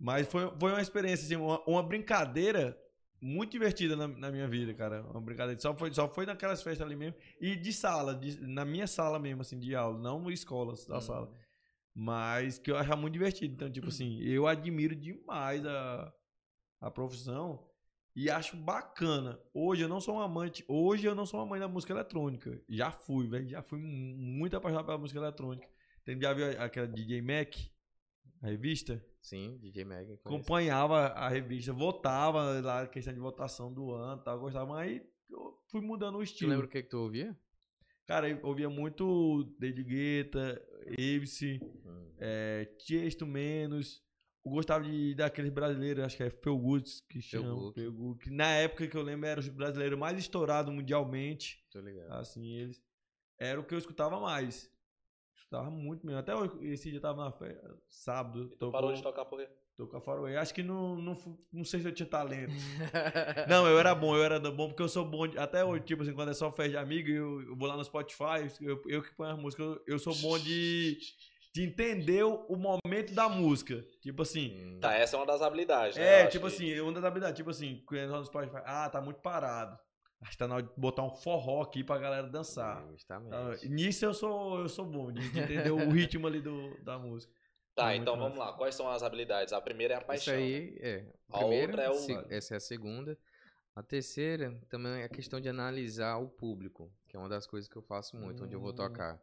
Mas 0.00 0.26
foi, 0.28 0.50
foi 0.58 0.72
uma 0.72 0.80
experiência, 0.82 1.26
assim, 1.26 1.36
uma, 1.36 1.62
uma 1.66 1.82
brincadeira 1.82 2.78
muito 3.20 3.52
divertida 3.52 3.94
na, 3.96 4.08
na 4.08 4.30
minha 4.32 4.48
vida, 4.48 4.72
cara. 4.74 5.02
Uma 5.02 5.20
brincadeira. 5.20 5.60
Só 5.60 5.74
foi, 5.76 5.92
só 5.92 6.08
foi 6.08 6.26
naquelas 6.26 6.62
festas 6.62 6.86
ali 6.86 6.96
mesmo. 6.96 7.16
E 7.40 7.54
de 7.56 7.72
sala, 7.72 8.14
de- 8.14 8.40
na 8.40 8.64
minha 8.64 8.86
sala 8.86 9.18
mesmo, 9.18 9.42
assim, 9.42 9.58
de 9.60 9.74
aula. 9.74 9.98
Não 9.98 10.30
escolas 10.30 10.86
da 10.86 10.98
Hum. 10.98 11.02
sala. 11.02 11.34
Mas 11.94 12.58
que 12.58 12.70
eu 12.70 12.78
achava 12.78 13.00
muito 13.00 13.12
divertido. 13.14 13.54
Então, 13.54 13.70
tipo 13.70 13.88
assim, 13.88 14.20
eu 14.22 14.46
admiro 14.46 14.96
demais 14.96 15.66
a, 15.66 16.14
a 16.80 16.90
profissão 16.90 17.68
e 18.16 18.30
acho 18.30 18.56
bacana. 18.56 19.40
Hoje 19.54 19.82
eu 19.82 19.88
não 19.88 20.00
sou 20.00 20.16
um 20.16 20.20
amante, 20.20 20.64
hoje 20.68 21.06
eu 21.06 21.14
não 21.14 21.26
sou 21.26 21.40
um 21.40 21.42
amante 21.44 21.60
da 21.60 21.68
música 21.68 21.92
eletrônica. 21.92 22.60
Já 22.68 22.90
fui, 22.90 23.28
velho, 23.28 23.48
já 23.48 23.62
fui 23.62 23.78
mu- 23.80 24.16
muito 24.16 24.56
apaixonado 24.56 24.86
pela 24.86 24.98
música 24.98 25.20
eletrônica. 25.20 25.68
Tem, 26.04 26.20
já 26.20 26.32
viu 26.32 26.46
aquela 26.60 26.88
DJ 26.88 27.22
Mac, 27.22 27.54
a 28.42 28.46
revista? 28.48 29.04
Sim, 29.20 29.58
DJ 29.58 29.84
Mag. 29.84 30.04
conheço. 30.06 30.22
Acompanhava 30.26 31.08
a 31.08 31.28
revista, 31.28 31.72
votava 31.72 32.60
lá, 32.60 32.86
questão 32.86 33.12
de 33.12 33.20
votação 33.20 33.72
do 33.72 33.92
ano 33.92 34.20
e 34.20 34.24
tal, 34.24 34.38
gostava, 34.40 34.66
mas 34.66 34.88
aí 34.88 35.02
eu 35.30 35.58
fui 35.70 35.80
mudando 35.80 36.16
o 36.16 36.20
Tu 36.20 36.24
estilo. 36.24 36.50
lembra 36.50 36.66
o 36.66 36.68
que 36.68 36.82
que 36.82 36.88
tu 36.88 36.98
ouvia? 36.98 37.36
Cara, 38.06 38.28
eu 38.28 38.40
ouvia 38.42 38.68
muito 38.68 39.44
David 39.58 39.84
Guetta, 39.84 40.60
Ace, 40.98 41.60
Hum. 41.86 42.10
é, 42.18 42.64
Tiesto 42.78 43.26
Menos. 43.26 44.02
Eu 44.44 44.50
gostava 44.52 44.82
de, 44.84 45.14
daqueles 45.14 45.52
brasileiros, 45.52 46.02
acho 46.02 46.16
que 46.16 46.22
é 46.22 46.30
Phil 46.30 46.58
Goods 46.58 47.02
que 47.02 47.20
chama. 47.20 47.54
Good, 47.54 48.18
que 48.24 48.30
na 48.30 48.48
época 48.52 48.88
que 48.88 48.96
eu 48.96 49.02
lembro 49.02 49.26
era 49.28 49.38
os 49.38 49.48
brasileiros 49.48 49.98
mais 49.98 50.18
estourados 50.18 50.74
mundialmente. 50.74 51.62
Tô 51.70 51.78
ligado. 51.80 52.10
Assim, 52.14 52.46
eles. 52.56 52.82
Era 53.38 53.60
o 53.60 53.64
que 53.64 53.74
eu 53.74 53.78
escutava 53.78 54.18
mais. 54.18 54.68
Escutava 55.50 55.68
muito 55.68 56.06
mesmo. 56.06 56.20
Até 56.20 56.32
hoje, 56.32 56.52
esse 56.62 56.92
dia 56.92 57.00
tava 57.00 57.24
na 57.24 57.32
festa, 57.32 57.76
sábado. 57.88 58.50
Tocou, 58.50 58.70
parou 58.70 58.92
de 58.92 59.02
tocar 59.02 59.24
por 59.24 59.40
quê? 59.40 59.48
tocou 59.76 59.98
a 59.98 60.00
Faroe. 60.00 60.36
Acho 60.36 60.54
que 60.54 60.62
não, 60.62 60.94
não, 60.94 61.16
não 61.52 61.64
sei 61.64 61.80
se 61.80 61.88
eu 61.88 61.92
tinha 61.92 62.06
talento. 62.06 62.52
Não, 63.48 63.66
eu 63.66 63.78
era 63.78 63.94
bom, 63.94 64.14
eu 64.14 64.22
era 64.22 64.38
bom, 64.38 64.68
porque 64.68 64.82
eu 64.82 64.88
sou 64.88 65.04
bom. 65.06 65.26
de- 65.26 65.38
até 65.38 65.64
hoje, 65.64 65.84
tipo 65.84 66.02
assim, 66.02 66.12
quando 66.12 66.30
é 66.30 66.34
só 66.34 66.52
festa 66.52 66.72
de 66.72 66.76
amigo, 66.76 67.08
eu, 67.08 67.40
eu 67.48 67.56
vou 67.56 67.66
lá 67.66 67.76
no 67.76 67.82
Spotify, 67.82 68.46
eu, 68.60 68.80
eu 68.86 69.02
que 69.02 69.12
ponho 69.14 69.32
as 69.32 69.38
músicas, 69.38 69.66
eu, 69.66 69.82
eu 69.86 69.98
sou 69.98 70.14
bom 70.16 70.38
de, 70.38 70.98
de 71.54 71.62
entender 71.64 72.22
o, 72.22 72.56
momento 72.56 73.14
da 73.14 73.26
música. 73.28 73.82
Tipo 74.02 74.22
assim. 74.22 74.54
Hum. 74.54 74.78
Tá, 74.80 74.94
essa 74.94 75.16
é 75.16 75.18
uma 75.18 75.26
das 75.26 75.40
habilidades, 75.40 75.96
né? 75.96 76.24
É, 76.24 76.26
tipo 76.26 76.46
que- 76.46 76.54
assim, 76.54 76.66
eu 76.66 76.86
ando 76.86 77.00
da 77.00 77.08
habilidade, 77.08 77.36
tipo 77.38 77.50
assim, 77.50 77.82
quando 77.86 78.10
no 78.10 78.24
Spotify, 78.24 78.60
ah, 78.66 78.88
tá 78.90 79.00
muito 79.00 79.20
parado. 79.20 79.78
Acho 80.20 80.32
que 80.32 80.36
tá 80.38 80.46
na 80.48 80.56
hora 80.56 80.62
de 80.64 80.70
botar 80.76 81.02
um 81.02 81.10
forró 81.10 81.62
aqui 81.62 81.82
pra 81.82 81.98
galera 81.98 82.28
dançar. 82.28 82.86
Justamente. 82.90 83.68
Nisso 83.68 84.04
eu 84.04 84.12
sou, 84.14 84.58
eu 84.60 84.68
sou 84.68 84.84
bom, 84.84 85.10
de, 85.12 85.30
de 85.30 85.38
entender 85.40 85.70
o 85.70 85.90
ritmo 85.90 86.26
ali 86.26 86.40
do, 86.40 86.76
da 86.84 86.98
música. 86.98 87.32
Tá, 87.74 87.94
É 87.94 87.96
então 87.96 88.16
vamos 88.18 88.38
lá. 88.38 88.52
Quais 88.52 88.74
são 88.74 88.90
as 88.90 89.02
habilidades? 89.02 89.52
A 89.52 89.60
primeira 89.60 89.94
é 89.94 89.96
a 89.96 90.00
Isso 90.00 90.06
paixão. 90.06 90.50
né? 90.50 90.60
aí 90.70 90.76
é. 90.80 91.06
A 91.28 91.32
A 91.32 91.38
primeira, 91.38 91.72
outra 91.72 91.82
é 91.84 91.90
o- 91.90 91.94
se- 91.94 92.12
essa 92.28 92.54
é 92.54 92.56
a 92.56 92.60
segunda. 92.60 93.18
A 93.74 93.82
terceira 93.82 94.60
também 94.68 95.02
é 95.02 95.04
a 95.04 95.08
questão 95.08 95.40
de 95.40 95.48
analisar 95.48 96.18
o 96.18 96.28
público, 96.28 96.92
que 97.08 97.16
é 97.16 97.20
uma 97.20 97.28
das 97.28 97.46
coisas 97.46 97.68
que 97.68 97.76
eu 97.76 97.82
faço 97.82 98.16
muito, 98.16 98.44
onde 98.44 98.54
eu 98.54 98.60
vou 98.60 98.72
Hum. 98.72 98.76
tocar. 98.76 99.20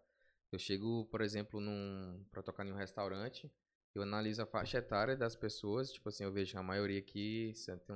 Eu 0.52 0.60
chego, 0.60 1.06
por 1.08 1.22
exemplo, 1.22 1.60
num 1.62 2.24
para 2.32 2.44
tocar 2.44 2.66
em 2.66 2.72
um 2.74 2.78
restaurante, 2.78 3.52
eu 3.96 4.04
analiso 4.04 4.42
a 4.44 4.46
faixa 4.48 4.80
etária 4.80 5.16
das 5.18 5.36
pessoas, 5.36 5.92
tipo 5.92 6.10
assim, 6.10 6.24
eu 6.26 6.32
vejo 6.32 6.58
a 6.58 6.64
maioria 6.64 7.00
aqui 7.00 7.54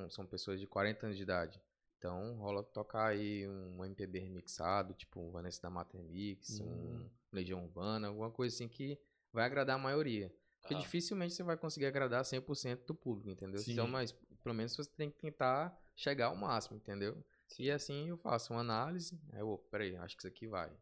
são 0.10 0.26
pessoas 0.28 0.60
de 0.60 0.68
40 0.68 1.06
anos 1.08 1.18
de 1.18 1.24
idade. 1.24 1.62
Então, 2.02 2.34
rola 2.38 2.64
tocar 2.64 3.10
aí 3.10 3.48
um 3.48 3.86
MPB 3.86 4.18
remixado, 4.18 4.92
tipo 4.96 5.20
um 5.20 5.30
Vanessa 5.30 5.62
da 5.62 5.70
Mata 5.70 5.96
Remix, 5.96 6.60
Hum. 6.60 6.66
um 6.66 7.10
Legião 7.32 7.64
Urbana, 7.64 8.08
alguma 8.08 8.32
coisa 8.32 8.56
assim 8.56 8.68
que 8.68 9.00
vai 9.32 9.46
agradar 9.46 9.76
a 9.76 9.80
maioria. 9.80 10.34
Porque 10.60 10.74
Ah. 10.74 10.80
dificilmente 10.80 11.36
você 11.36 11.44
vai 11.44 11.56
conseguir 11.56 11.86
agradar 11.86 12.26
100% 12.26 12.88
do 12.88 12.96
público, 12.96 13.30
entendeu? 13.30 13.60
Sim. 13.62 13.74
Então, 13.74 13.88
mas 13.88 14.14
pelo 14.44 14.56
menos 14.56 14.76
você 14.76 14.90
tem 14.90 15.12
que 15.12 15.18
tentar 15.20 15.80
chegar 15.96 16.28
ao 16.28 16.36
máximo, 16.36 16.76
entendeu? 16.76 17.24
E 17.60 17.70
assim 17.70 18.10
eu 18.10 18.18
faço 18.18 18.52
uma 18.52 18.62
análise, 18.62 19.22
aí 19.32 19.40
eu, 19.42 19.50
"Ô, 19.50 19.58
peraí, 19.60 19.96
acho 19.98 20.16
que 20.16 20.22
isso 20.22 20.28
aqui 20.28 20.48
vai. 20.48 20.76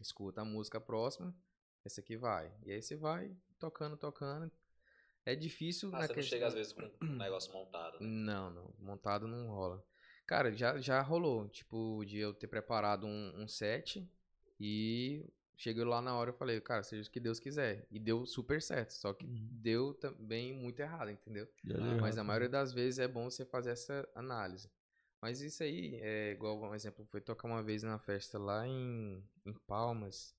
Escuta 0.00 0.42
a 0.42 0.44
música 0.44 0.80
próxima, 0.80 1.34
essa 1.84 2.00
aqui 2.00 2.16
vai. 2.16 2.54
E 2.64 2.70
aí 2.70 2.80
você 2.80 2.94
vai 2.94 3.36
tocando, 3.58 3.96
tocando. 3.96 4.48
É 5.24 5.34
difícil 5.34 5.88
Ah, 5.92 6.02
você 6.02 6.06
não 6.08 6.14
questão- 6.14 6.22
chega 6.38 6.46
às 6.46 6.54
vezes 6.54 6.72
com 6.72 6.82
um 6.82 6.90
negócio 7.18 7.52
montado. 7.52 7.98
né? 7.98 8.06
não, 8.06 8.48
não. 8.50 8.74
Montado 8.78 9.26
não 9.26 9.48
rola. 9.48 9.84
Cara, 10.26 10.52
já, 10.52 10.78
já 10.80 11.00
rolou. 11.02 11.48
Tipo, 11.48 12.04
de 12.04 12.18
eu 12.18 12.34
ter 12.34 12.46
preparado 12.48 13.06
um, 13.06 13.32
um 13.42 13.48
set 13.48 14.08
e 14.58 15.24
cheguei 15.56 15.84
lá 15.84 16.00
na 16.02 16.14
hora 16.16 16.30
e 16.30 16.34
falei, 16.34 16.60
cara, 16.60 16.82
seja 16.82 17.08
o 17.08 17.12
que 17.12 17.20
Deus 17.20 17.38
quiser. 17.38 17.86
E 17.90 17.98
deu 17.98 18.26
super 18.26 18.60
certo. 18.60 18.92
Só 18.92 19.12
que 19.12 19.24
Uhum. 19.24 19.48
deu 19.52 19.94
também 19.94 20.52
muito 20.52 20.80
errado, 20.80 21.10
entendeu? 21.10 21.48
Ah, 21.70 21.96
Mas 22.00 22.18
a 22.18 22.24
maioria 22.24 22.48
das 22.48 22.72
vezes 22.72 22.98
é 22.98 23.08
bom 23.08 23.30
você 23.30 23.44
fazer 23.44 23.70
essa 23.70 24.08
análise. 24.14 24.70
Mas 25.20 25.40
isso 25.40 25.62
aí, 25.62 25.96
é 26.02 26.32
igual 26.32 26.60
um 26.60 26.74
exemplo, 26.74 27.04
foi 27.06 27.20
tocar 27.20 27.48
uma 27.48 27.62
vez 27.62 27.82
na 27.82 27.98
festa 27.98 28.38
lá 28.38 28.66
em, 28.66 29.22
em 29.44 29.52
Palmas. 29.66 30.34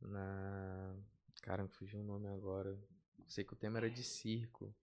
Na. 0.00 0.94
Cara, 1.42 1.62
me 1.62 1.68
fugiu 1.68 2.00
o 2.00 2.04
nome 2.04 2.28
agora. 2.28 2.78
Sei 3.26 3.44
que 3.44 3.52
o 3.52 3.56
tema 3.56 3.78
era 3.78 3.90
de 3.90 4.02
circo. 4.02 4.74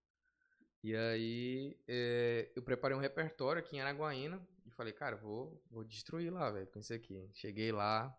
E 0.84 0.94
aí 0.96 1.78
é, 1.88 2.52
eu 2.54 2.62
preparei 2.62 2.96
um 2.96 3.00
repertório 3.00 3.62
aqui 3.62 3.78
em 3.78 3.80
Araguaína 3.80 4.46
e 4.66 4.72
falei, 4.72 4.92
cara, 4.92 5.16
vou, 5.16 5.64
vou 5.72 5.84
destruir 5.84 6.30
lá, 6.32 6.52
velho, 6.52 6.68
com 6.68 6.80
isso 6.80 6.94
aqui. 6.94 7.30
Cheguei 7.34 7.72
lá, 7.72 8.14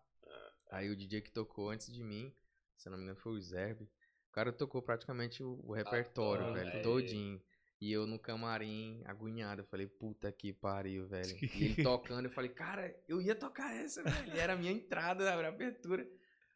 aí 0.71 0.89
o 0.89 0.95
DJ 0.95 1.21
que 1.21 1.31
tocou 1.31 1.69
antes 1.69 1.93
de 1.93 2.03
mim, 2.03 2.33
se 2.75 2.87
eu 2.87 2.91
não 2.91 2.97
me 2.97 3.03
engano 3.03 3.19
foi 3.19 3.33
o 3.33 3.39
Zerbe, 3.41 3.83
o 4.29 4.31
cara 4.31 4.51
tocou 4.51 4.81
praticamente 4.81 5.43
o, 5.43 5.61
o 5.63 5.73
repertório, 5.73 6.45
top, 6.45 6.57
velho, 6.57 6.71
velho. 6.71 6.83
todinho. 6.83 7.41
E 7.79 7.91
eu 7.91 8.07
no 8.07 8.17
camarim, 8.17 9.03
agoniado, 9.05 9.61
eu 9.61 9.65
falei, 9.65 9.85
puta 9.85 10.31
que 10.31 10.51
pariu, 10.51 11.07
velho. 11.07 11.37
E 11.53 11.65
ele 11.65 11.83
tocando, 11.83 12.25
eu 12.25 12.31
falei, 12.31 12.49
cara, 12.49 12.95
eu 13.07 13.21
ia 13.21 13.35
tocar 13.35 13.75
essa, 13.75 14.01
velho. 14.01 14.33
E 14.33 14.39
era 14.39 14.53
a 14.53 14.55
minha 14.55 14.71
entrada, 14.71 15.29
a 15.29 15.47
abertura. 15.47 16.07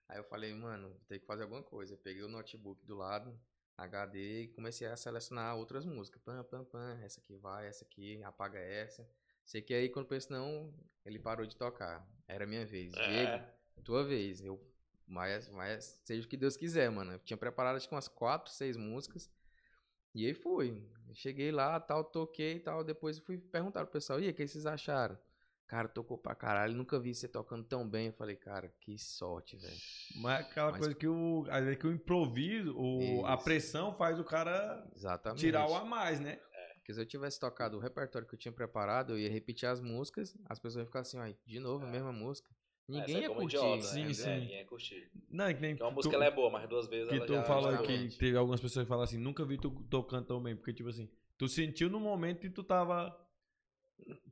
Aí 0.07 0.17
eu 0.17 0.23
falei, 0.23 0.53
mano, 0.55 0.99
tem 1.07 1.19
que 1.19 1.25
fazer 1.27 1.43
alguma 1.43 1.61
coisa. 1.61 1.93
Eu 1.93 1.97
peguei 1.99 2.23
o 2.23 2.27
notebook 2.27 2.83
do 2.85 2.95
lado, 2.95 3.39
HD, 3.83 4.43
e 4.43 4.47
comecei 4.49 4.87
a 4.87 4.95
selecionar 4.95 5.55
outras 5.55 5.85
músicas. 5.85 6.21
Pam, 6.21 6.43
pam, 6.43 6.63
pam, 6.65 6.99
essa 7.03 7.19
aqui 7.19 7.35
vai, 7.35 7.67
essa 7.67 7.85
aqui, 7.85 8.21
apaga 8.23 8.59
essa. 8.59 9.07
Sei 9.45 9.61
que 9.61 9.73
aí 9.73 9.89
quando 9.89 10.07
pensei, 10.07 10.35
não, 10.35 10.73
ele 11.05 11.17
parou 11.17 11.45
de 11.45 11.55
tocar. 11.55 12.07
Era 12.27 12.43
a 12.43 12.47
minha 12.47 12.65
vez. 12.65 12.93
É. 12.95 13.07
Diego, 13.07 13.45
tua 13.83 14.03
vez. 14.03 14.41
Eu, 14.41 14.59
mas, 15.07 15.49
mas 15.49 15.99
seja 16.03 16.25
o 16.25 16.29
que 16.29 16.37
Deus 16.37 16.55
quiser, 16.55 16.89
mano. 16.91 17.13
Eu 17.13 17.19
tinha 17.19 17.37
preparado 17.37 17.77
acho 17.77 17.87
que 17.87 17.95
umas 17.95 18.07
quatro, 18.07 18.51
seis 18.51 18.77
músicas. 18.77 19.29
E 20.13 20.25
aí 20.25 20.33
fui. 20.33 20.87
Cheguei 21.13 21.51
lá, 21.51 21.79
tal, 21.79 22.03
toquei 22.03 22.57
e 22.57 22.59
tal. 22.59 22.83
Depois 22.83 23.17
fui 23.19 23.37
perguntar 23.37 23.85
pro 23.85 23.93
pessoal, 23.93 24.19
e 24.19 24.25
aí, 24.25 24.31
o 24.31 24.33
que 24.33 24.47
vocês 24.47 24.65
acharam? 24.65 25.17
Cara, 25.69 25.87
tocou 25.87 26.17
pra 26.17 26.33
caralho. 26.33 26.73
Nunca 26.75 26.99
vi 26.99 27.13
você 27.13 27.27
tocando 27.27 27.63
tão 27.63 27.87
bem. 27.87 28.07
Eu 28.07 28.13
falei, 28.13 28.35
cara, 28.35 28.73
que 28.81 28.97
sorte, 28.97 29.55
velho. 29.55 29.77
Mas 30.15 30.39
é 30.39 30.41
aquela 30.41 30.71
Mas- 30.71 30.79
coisa 30.79 30.95
que 30.95 31.07
o, 31.07 31.45
às 31.47 31.63
vezes 31.63 31.79
que 31.79 31.85
o 31.87 31.91
improviso, 31.93 32.75
o, 32.75 33.23
a 33.25 33.37
pressão 33.37 33.93
faz 33.93 34.19
o 34.19 34.23
cara 34.23 34.83
Exatamente. 34.95 35.39
tirar 35.39 35.69
o 35.69 35.75
a 35.75 35.85
mais, 35.85 36.19
né? 36.19 36.39
Porque 36.77 36.91
se 36.93 36.99
eu 36.99 37.05
tivesse 37.05 37.39
tocado 37.39 37.77
o 37.77 37.79
repertório 37.79 38.27
que 38.27 38.33
eu 38.33 38.39
tinha 38.39 38.51
preparado, 38.51 39.13
eu 39.13 39.19
ia 39.19 39.29
repetir 39.29 39.69
as 39.69 39.79
músicas, 39.79 40.35
as 40.47 40.57
pessoas 40.57 40.77
iam 40.81 40.85
ficar 40.87 41.01
assim, 41.01 41.19
ó, 41.19 41.31
de 41.45 41.59
novo, 41.59 41.85
a 41.85 41.87
mesma 41.87 42.11
música. 42.11 42.49
Ninguém 42.87 43.17
Essa 43.17 43.17
é 43.17 43.21
ia 43.21 43.29
curtir. 43.29 43.57
idiota, 43.57 43.83
Sim, 43.83 44.05
né? 44.05 44.13
sim. 44.13 44.29
É, 44.29 44.39
ninguém 44.39 44.57
ia 44.57 44.65
curtir. 44.65 45.11
Não, 45.29 45.45
é 45.45 45.53
que 45.53 45.61
nem 45.61 45.73
uma 45.75 45.89
tu- 45.89 45.91
música 45.93 46.15
ela 46.15 46.25
é 46.25 46.31
boa, 46.31 46.49
mas 46.49 46.67
duas 46.67 46.87
vezes 46.87 47.07
que 47.09 47.15
ela 47.15 47.25
tu 47.27 47.33
já... 47.35 47.43
já- 47.73 47.83
que 47.83 48.17
teve 48.17 48.35
algumas 48.35 48.59
pessoas 48.59 48.85
que 48.85 48.89
falam 48.89 49.03
assim, 49.03 49.19
nunca 49.19 49.45
vi 49.45 49.59
tu 49.59 49.69
tocando 49.87 50.25
tão 50.25 50.41
bem, 50.41 50.55
porque 50.55 50.73
tipo 50.73 50.89
assim, 50.89 51.07
tu 51.37 51.47
sentiu 51.47 51.87
no 51.91 51.99
momento 51.99 52.47
e 52.47 52.49
tu 52.49 52.63
tava 52.63 53.15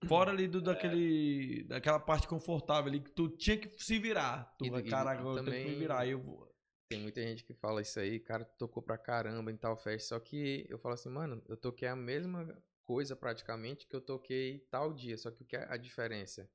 fora 0.07 0.31
ali 0.31 0.47
do, 0.47 0.61
daquele, 0.61 1.63
daquela 1.63 1.99
parte 1.99 2.27
confortável 2.27 2.89
ali 2.89 2.99
que 2.99 3.11
tu 3.11 3.29
tinha 3.29 3.57
que 3.57 3.69
se 3.81 3.99
virar. 3.99 4.55
Tu 4.57 4.65
E- 4.65 4.83
caraca, 4.83 5.21
eu 5.21 5.43
tenho 5.43 5.45
que 5.45 5.67
me 5.67 5.75
virar. 5.75 6.07
Eu 6.07 6.19
vou. 6.21 6.47
Tem 6.89 6.99
muita 7.01 7.21
gente 7.21 7.43
que 7.43 7.53
fala 7.53 7.81
isso 7.81 7.99
aí, 7.99 8.19
cara, 8.19 8.45
tu 8.45 8.55
tocou 8.57 8.81
pra 8.81 8.97
caramba 8.97 9.51
em 9.51 9.57
tal 9.57 9.75
festa. 9.75 10.15
Só 10.15 10.19
que 10.19 10.65
eu 10.69 10.79
falo 10.79 10.93
assim, 10.93 11.09
mano, 11.09 11.43
eu 11.47 11.57
toquei 11.57 11.87
a 11.87 11.95
mesma 11.95 12.47
coisa 12.85 13.15
praticamente 13.15 13.85
que 13.85 13.95
eu 13.95 13.99
toquei 14.01 14.59
tal 14.71 14.93
dia. 14.93 15.17
Só 15.17 15.29
que 15.29 15.41
o 15.43 15.45
que 15.45 15.57
é 15.57 15.67
a 15.69 15.75
diferença? 15.75 16.49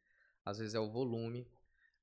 Às 0.44 0.58
vezes 0.58 0.74
é 0.74 0.80
o 0.80 0.90
volume. 0.90 1.46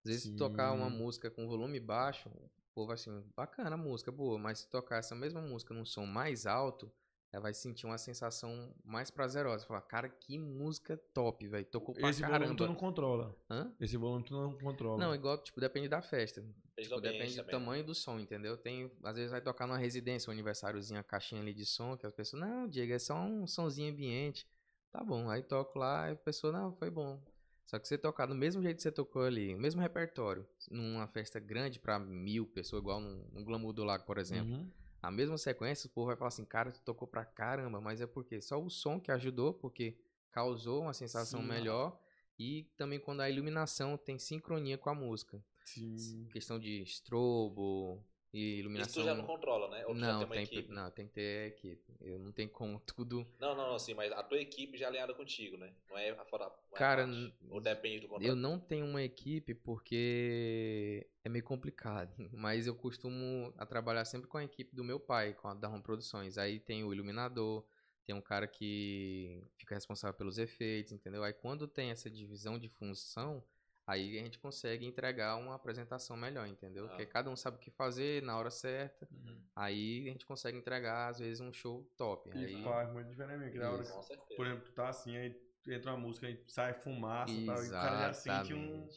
Às 0.05 0.11
vezes 0.11 0.23
se 0.23 0.35
tocar 0.35 0.71
uma 0.73 0.89
música 0.89 1.29
com 1.31 1.47
volume 1.47 1.79
baixo, 1.79 2.29
o 2.29 2.51
povo 2.73 2.91
assim, 2.91 3.23
bacana 3.35 3.73
a 3.73 3.77
música, 3.77 4.11
boa. 4.11 4.37
Mas 4.37 4.59
se 4.59 4.69
tocar 4.69 4.97
essa 4.97 5.15
mesma 5.15 5.41
música 5.41 5.73
num 5.73 5.83
som 5.85 6.05
mais 6.05 6.45
alto, 6.45 6.91
ela 7.31 7.43
vai 7.43 7.53
sentir 7.53 7.85
uma 7.85 7.97
sensação 7.97 8.73
mais 8.83 9.11
prazerosa. 9.11 9.65
Falar, 9.65 9.81
cara, 9.81 10.09
que 10.09 10.37
música 10.37 10.97
top, 11.13 11.47
velho. 11.47 11.65
Tocou 11.65 11.93
pra 11.93 12.09
Esse 12.09 12.21
volume 12.21 12.39
tu 12.39 12.41
caramba. 12.41 12.67
não 12.67 12.75
controla. 12.75 13.35
Hã? 13.49 13.71
Esse 13.79 13.97
volume 13.97 14.23
tu 14.23 14.33
não 14.33 14.57
controla. 14.57 14.97
Não, 14.97 15.13
igual, 15.13 15.37
tipo, 15.37 15.59
depende 15.61 15.87
da 15.87 16.01
festa. 16.01 16.43
Tipo, 16.77 16.95
do 16.95 17.01
depende 17.01 17.33
do 17.33 17.37
também. 17.37 17.51
tamanho 17.51 17.83
do 17.83 17.93
som, 17.93 18.19
entendeu? 18.19 18.57
Tem, 18.57 18.91
às 19.03 19.15
vezes 19.15 19.31
vai 19.31 19.41
tocar 19.41 19.67
numa 19.67 19.77
residência, 19.77 20.29
um 20.29 20.33
aniversáriozinho, 20.33 20.99
a 20.99 21.03
caixinha 21.03 21.41
ali 21.41 21.53
de 21.53 21.65
som, 21.65 21.95
que 21.95 22.05
as 22.05 22.13
pessoas, 22.13 22.41
não, 22.41 22.67
Diego, 22.67 22.93
é 22.93 22.99
só 22.99 23.15
um 23.15 23.45
somzinho 23.45 23.91
ambiente. 23.91 24.47
Tá 24.91 25.03
bom, 25.03 25.29
aí 25.29 25.43
toco 25.43 25.77
lá, 25.77 26.09
e 26.09 26.13
a 26.13 26.15
pessoa, 26.15 26.51
não, 26.51 26.73
foi 26.73 26.89
bom. 26.89 27.21
Só 27.65 27.77
que 27.77 27.87
você 27.87 27.95
tocar 27.99 28.25
do 28.25 28.33
mesmo 28.33 28.63
jeito 28.63 28.77
que 28.77 28.81
você 28.81 28.91
tocou 28.91 29.21
ali, 29.21 29.53
o 29.53 29.59
mesmo 29.59 29.79
repertório, 29.79 30.47
numa 30.71 31.05
festa 31.05 31.39
grande 31.39 31.79
pra 31.79 31.99
mil 31.99 32.47
pessoas, 32.47 32.81
igual 32.81 32.99
no, 32.99 33.23
no 33.31 33.43
Glamour 33.45 33.73
do 33.73 33.83
Lago, 33.83 34.05
por 34.05 34.17
exemplo. 34.17 34.51
Uhum. 34.51 34.71
A 35.01 35.09
mesma 35.09 35.37
sequência, 35.37 35.87
o 35.87 35.91
povo 35.91 36.07
vai 36.07 36.15
falar 36.15 36.29
assim, 36.29 36.45
cara, 36.45 36.71
tu 36.71 36.81
tocou 36.81 37.07
pra 37.07 37.23
caramba, 37.23 37.79
mas 37.79 38.01
é 38.01 38.07
porque 38.07 38.41
só 38.41 38.61
o 38.61 38.69
som 38.69 38.99
que 38.99 39.11
ajudou, 39.11 39.53
porque 39.53 39.97
causou 40.31 40.81
uma 40.81 40.93
sensação 40.93 41.41
Sim. 41.41 41.47
melhor. 41.47 41.99
E 42.37 42.63
também 42.77 42.99
quando 42.99 43.21
a 43.21 43.29
iluminação 43.29 43.97
tem 43.97 44.17
sincronia 44.17 44.77
com 44.77 44.89
a 44.89 44.95
música. 44.95 45.43
Sim. 45.65 46.27
Questão 46.31 46.57
de 46.59 46.81
strobo 46.83 48.03
e 48.33 48.37
Isso 48.51 48.59
iluminação. 48.59 49.03
tu 49.03 49.05
já 49.07 49.15
não 49.15 49.25
controla, 49.25 49.69
né? 49.69 49.85
Ou 49.85 49.93
não, 49.95 50.27
tem 50.27 50.45
tem, 50.45 50.67
não, 50.67 50.91
tem 50.91 51.07
que 51.07 51.13
ter 51.13 51.47
equipe. 51.47 51.93
Eu 52.01 52.19
não 52.19 52.31
tenho 52.31 52.49
como 52.49 52.79
tudo. 52.85 53.25
Não, 53.39 53.55
não, 53.55 53.67
não, 53.69 53.75
assim, 53.75 53.93
mas 53.93 54.11
a 54.11 54.21
tua 54.23 54.39
equipe 54.39 54.77
já 54.77 54.85
é 54.85 54.89
alinhada 54.89 55.13
contigo, 55.13 55.57
né? 55.57 55.73
Não 55.89 55.97
é 55.97 56.13
fora. 56.25 56.45
não 56.45 56.75
é 56.75 56.77
Cara, 56.77 57.07
n- 57.07 57.33
Ou 57.49 57.59
depende 57.59 58.01
do 58.01 58.07
contrato. 58.07 58.27
Eu 58.27 58.35
não 58.35 58.59
tenho 58.59 58.85
uma 58.85 59.01
equipe 59.01 59.55
porque 59.55 61.07
é 61.23 61.29
meio 61.29 61.43
complicado. 61.43 62.13
Mas 62.33 62.67
eu 62.67 62.75
costumo 62.75 63.53
a 63.57 63.65
trabalhar 63.65 64.05
sempre 64.05 64.27
com 64.27 64.37
a 64.37 64.43
equipe 64.43 64.75
do 64.75 64.83
meu 64.83 64.99
pai, 64.99 65.33
com 65.33 65.47
a 65.47 65.53
da 65.53 65.69
Home 65.69 65.81
Produções. 65.83 66.37
Aí 66.37 66.59
tem 66.59 66.83
o 66.83 66.93
iluminador, 66.93 67.65
tem 68.05 68.15
um 68.15 68.21
cara 68.21 68.47
que 68.47 69.43
fica 69.57 69.75
responsável 69.75 70.15
pelos 70.17 70.37
efeitos, 70.37 70.91
entendeu? 70.91 71.23
Aí 71.23 71.33
quando 71.33 71.67
tem 71.67 71.91
essa 71.91 72.09
divisão 72.09 72.57
de 72.59 72.69
função, 72.69 73.43
aí 73.89 74.19
a 74.19 74.23
gente 74.23 74.37
consegue 74.37 74.85
entregar 74.85 75.35
uma 75.37 75.55
apresentação 75.55 76.15
melhor, 76.15 76.47
entendeu? 76.47 76.85
Ah. 76.85 76.89
Porque 76.89 77.05
cada 77.07 77.29
um 77.29 77.35
sabe 77.35 77.57
o 77.57 77.59
que 77.59 77.71
fazer 77.71 78.21
na 78.21 78.37
hora 78.37 78.51
certa. 78.51 79.07
Uhum. 79.11 79.41
Aí 79.55 80.07
a 80.07 80.11
gente 80.11 80.25
consegue 80.27 80.57
entregar, 80.57 81.09
às 81.09 81.17
vezes, 81.17 81.41
um 81.41 81.51
show 81.51 81.83
top. 81.97 82.29
E 82.37 82.45
Aí, 82.45 82.63
faz 82.63 82.91
muito 82.93 83.09
diferente. 83.09 83.51
Que 83.51 83.57
na 83.57 83.71
hora, 83.71 83.81
Isso. 83.81 83.93
Com 83.93 84.03
certeza. 84.03 84.35
por 84.35 84.45
exemplo, 84.45 84.65
tu 84.65 84.71
tá 84.73 84.89
assim, 84.89 85.17
aí 85.17 85.35
entra 85.67 85.91
uma 85.91 85.99
música, 85.99 86.27
aí 86.27 86.39
sai 86.47 86.73
fumaça 86.73 87.33
e 87.33 87.45
tal, 87.45 87.63
e 87.63 87.67
o 87.67 87.71
cara 87.71 88.07
já 88.07 88.13
sente 88.13 88.53
um, 88.53 88.87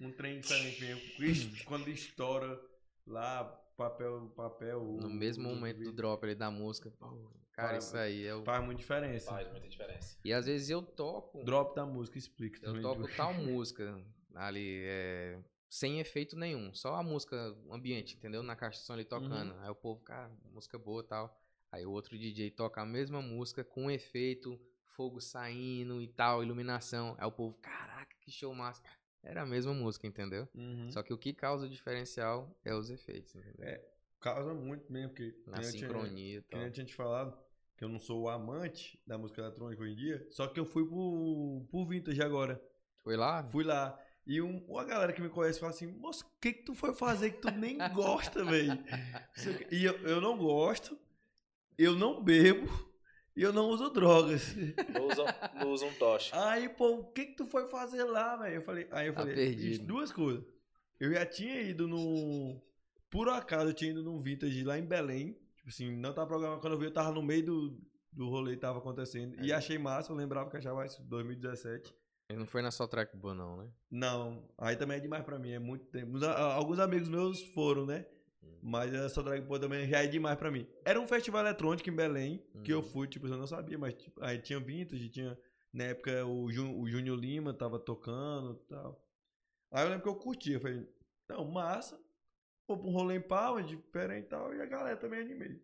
um 0.00 0.12
trem 0.12 0.40
diferente 0.40 1.20
mesmo. 1.20 1.56
Quando 1.64 1.88
estoura 1.88 2.60
lá, 3.06 3.44
papel, 3.76 4.32
papel. 4.34 4.82
No 4.82 5.10
mesmo 5.10 5.44
momento 5.48 5.78
do 5.78 5.92
drop 5.92 6.24
ali 6.24 6.34
da 6.34 6.50
música, 6.50 6.90
pô, 6.90 7.30
cara, 7.52 7.68
Faz- 7.68 7.84
isso 7.84 7.96
aí 7.96 8.26
é 8.26 8.34
o... 8.34 8.42
Faz 8.42 8.64
muita 8.64 8.80
diferença. 8.80 9.30
Faz 9.30 9.48
muita 9.48 9.68
diferença. 9.68 10.18
E 10.24 10.32
às 10.32 10.46
vezes 10.46 10.70
eu 10.70 10.82
toco, 10.82 11.44
Drop 11.44 11.74
da 11.74 11.86
música, 11.86 12.18
explica 12.18 12.66
eu 12.66 12.82
toco 12.82 13.08
tal 13.16 13.32
música 13.32 13.96
ali, 14.34 14.82
é, 14.84 15.38
sem 15.68 16.00
efeito 16.00 16.36
nenhum, 16.36 16.72
só 16.74 16.94
a 16.96 17.02
música 17.02 17.36
ambiente, 17.70 18.16
entendeu? 18.16 18.42
Na 18.42 18.56
caixa 18.56 18.78
de 18.80 18.84
som 18.86 18.92
ali 18.94 19.04
tocando. 19.04 19.54
Aí 19.60 19.70
o 19.70 19.74
povo, 19.74 20.00
cara, 20.02 20.30
música 20.52 20.78
boa 20.78 21.02
e 21.02 21.06
tal. 21.06 21.40
Aí 21.70 21.86
o 21.86 21.90
outro 21.90 22.18
DJ 22.18 22.50
toca 22.50 22.80
a 22.82 22.86
mesma 22.86 23.22
música 23.22 23.62
com 23.62 23.90
efeito, 23.90 24.60
fogo 24.84 25.20
saindo 25.20 26.00
e 26.02 26.08
tal, 26.08 26.42
iluminação. 26.42 27.14
Aí 27.18 27.26
o 27.26 27.32
povo, 27.32 27.56
caraca, 27.60 28.14
que 28.20 28.30
show 28.30 28.54
massa. 28.54 28.82
Era 29.22 29.42
a 29.42 29.46
mesma 29.46 29.74
música, 29.74 30.06
entendeu? 30.06 30.48
Uhum. 30.54 30.90
Só 30.90 31.02
que 31.02 31.12
o 31.12 31.18
que 31.18 31.32
causa 31.32 31.66
o 31.66 31.68
diferencial 31.68 32.58
é 32.64 32.74
os 32.74 32.90
efeitos, 32.90 33.34
entendeu? 33.34 33.66
É, 33.68 33.84
Causa 34.20 34.52
muito 34.52 34.92
mesmo, 34.92 35.08
porque 35.10 35.34
Na 35.46 35.58
que 35.58 35.64
sincronia 35.64 36.38
e 36.38 36.42
que 36.42 36.50
tal. 36.50 36.60
nem 36.60 36.68
eu 36.68 36.72
tinha 36.72 36.84
te 36.84 36.94
falado, 36.94 37.34
que 37.76 37.82
eu 37.82 37.88
não 37.88 37.98
sou 37.98 38.22
o 38.22 38.28
amante 38.28 39.00
da 39.06 39.16
música 39.16 39.40
eletrônica 39.40 39.82
hoje 39.82 39.92
em 39.92 39.96
dia, 39.96 40.26
só 40.30 40.46
que 40.46 40.60
eu 40.60 40.66
fui 40.66 40.86
pro, 40.86 41.66
pro 41.70 41.86
Vintage 41.86 42.20
agora. 42.20 42.62
Foi 42.96 43.16
lá? 43.16 43.42
Fui 43.44 43.64
lá. 43.64 43.98
E 44.26 44.40
um, 44.40 44.64
uma 44.68 44.84
galera 44.84 45.12
que 45.12 45.20
me 45.20 45.28
conhece 45.28 45.58
fala 45.58 45.72
assim, 45.72 45.86
moço, 45.86 46.24
o 46.24 46.40
que 46.40 46.52
que 46.52 46.62
tu 46.62 46.74
foi 46.74 46.92
fazer 46.94 47.30
que 47.32 47.38
tu 47.40 47.50
nem 47.50 47.76
gosta, 47.94 48.44
velho? 48.44 48.78
E 49.70 49.84
eu, 49.84 49.94
eu 50.06 50.20
não 50.20 50.36
gosto, 50.36 50.96
eu 51.78 51.96
não 51.96 52.22
bebo 52.22 52.68
e 53.34 53.42
eu 53.42 53.52
não 53.52 53.68
uso 53.70 53.90
drogas. 53.90 54.54
Não 54.92 55.08
usa, 55.08 55.24
não 55.54 55.72
um 55.88 55.94
toche. 55.94 56.30
Aí, 56.34 56.68
pô, 56.68 56.96
o 56.98 57.04
que 57.12 57.26
que 57.26 57.36
tu 57.36 57.46
foi 57.46 57.66
fazer 57.68 58.04
lá, 58.04 58.36
velho? 58.36 58.56
Eu 58.56 58.62
falei, 58.62 58.86
aí 58.92 59.06
eu 59.08 59.14
Tá 59.14 59.20
falei, 59.20 59.34
perdido. 59.34 59.68
"Ixi, 59.74 59.78
duas 59.82 60.12
coisas. 60.12 60.44
Eu 60.98 61.12
já 61.12 61.24
tinha 61.24 61.60
ido 61.62 61.88
no. 61.88 62.60
Por 63.08 63.28
acaso 63.28 63.70
eu 63.70 63.74
tinha 63.74 63.90
ido 63.90 64.02
num 64.02 64.20
vintage 64.20 64.62
lá 64.62 64.78
em 64.78 64.84
Belém. 64.84 65.32
Tipo 65.56 65.68
assim, 65.70 65.96
não 65.96 66.12
tava 66.12 66.26
programado. 66.28 66.60
Quando 66.60 66.74
eu 66.74 66.78
vi, 66.78 66.84
eu 66.86 66.92
tava 66.92 67.10
no 67.12 67.22
meio 67.22 67.44
do, 67.44 67.80
do 68.12 68.28
rolê 68.28 68.52
que 68.54 68.60
tava 68.60 68.78
acontecendo. 68.78 69.42
E 69.42 69.50
É. 69.50 69.54
achei 69.54 69.78
massa, 69.78 70.12
eu 70.12 70.16
lembrava 70.16 70.50
que 70.50 70.56
achava 70.58 70.84
isso 70.84 71.00
em 71.02 71.06
2017. 71.06 71.92
Ele 72.30 72.38
não 72.38 72.46
foi 72.46 72.62
na 72.62 72.70
sua 72.70 72.86
track 72.86 73.16
boa, 73.16 73.34
não, 73.34 73.56
né? 73.56 73.68
Não, 73.90 74.48
aí 74.56 74.76
também 74.76 74.98
é 74.98 75.00
demais 75.00 75.24
pra 75.24 75.36
mim, 75.36 75.50
é 75.50 75.58
muito 75.58 75.84
tempo. 75.86 76.16
Uns- 76.16 76.22
a- 76.22 76.54
Alguns 76.54 76.78
amigos 76.78 77.08
meus 77.08 77.42
foram, 77.48 77.84
né? 77.84 78.06
Hum. 78.42 78.56
Mas 78.62 78.94
essa 78.94 79.20
Drag 79.20 79.40
Boy 79.42 79.58
também 79.58 79.88
já 79.88 80.04
é 80.04 80.06
demais 80.06 80.38
pra 80.38 80.48
mim. 80.50 80.64
Era 80.84 81.00
um 81.00 81.08
festival 81.08 81.40
eletrônico 81.44 81.88
em 81.90 81.92
Belém, 81.94 82.40
que 82.64 82.72
eu 82.72 82.78
Uhum. 82.78 82.84
fui, 82.84 83.08
tipo, 83.08 83.26
eu 83.26 83.36
não 83.36 83.48
sabia, 83.48 83.76
mas 83.76 83.94
tipo, 83.94 84.22
aí 84.24 84.38
tinha 84.40 84.60
Vintage, 84.60 85.08
tinha. 85.08 85.36
Na 85.72 85.84
época 85.84 86.24
o, 86.24 86.50
Ju, 86.52 86.72
o 86.80 86.88
Júnior 86.88 87.18
Lima 87.18 87.52
tava 87.52 87.78
tocando 87.80 88.60
e 88.64 88.66
tal. 88.68 89.04
Aí 89.72 89.84
eu 89.84 89.88
lembro 89.90 90.02
que 90.04 90.08
eu 90.08 90.14
curti, 90.16 90.52
eu 90.52 90.60
falei, 90.60 90.88
não, 91.28 91.44
massa. 91.44 92.00
Vou 92.68 92.78
pra 92.78 92.86
um 92.88 92.92
rolê 92.92 93.16
em 93.16 93.20
Palma, 93.20 93.60
diferente 93.62 94.26
e 94.26 94.28
tal, 94.28 94.54
e 94.54 94.60
a 94.62 94.66
galera 94.66 94.96
também 94.96 95.20
animei. 95.20 95.60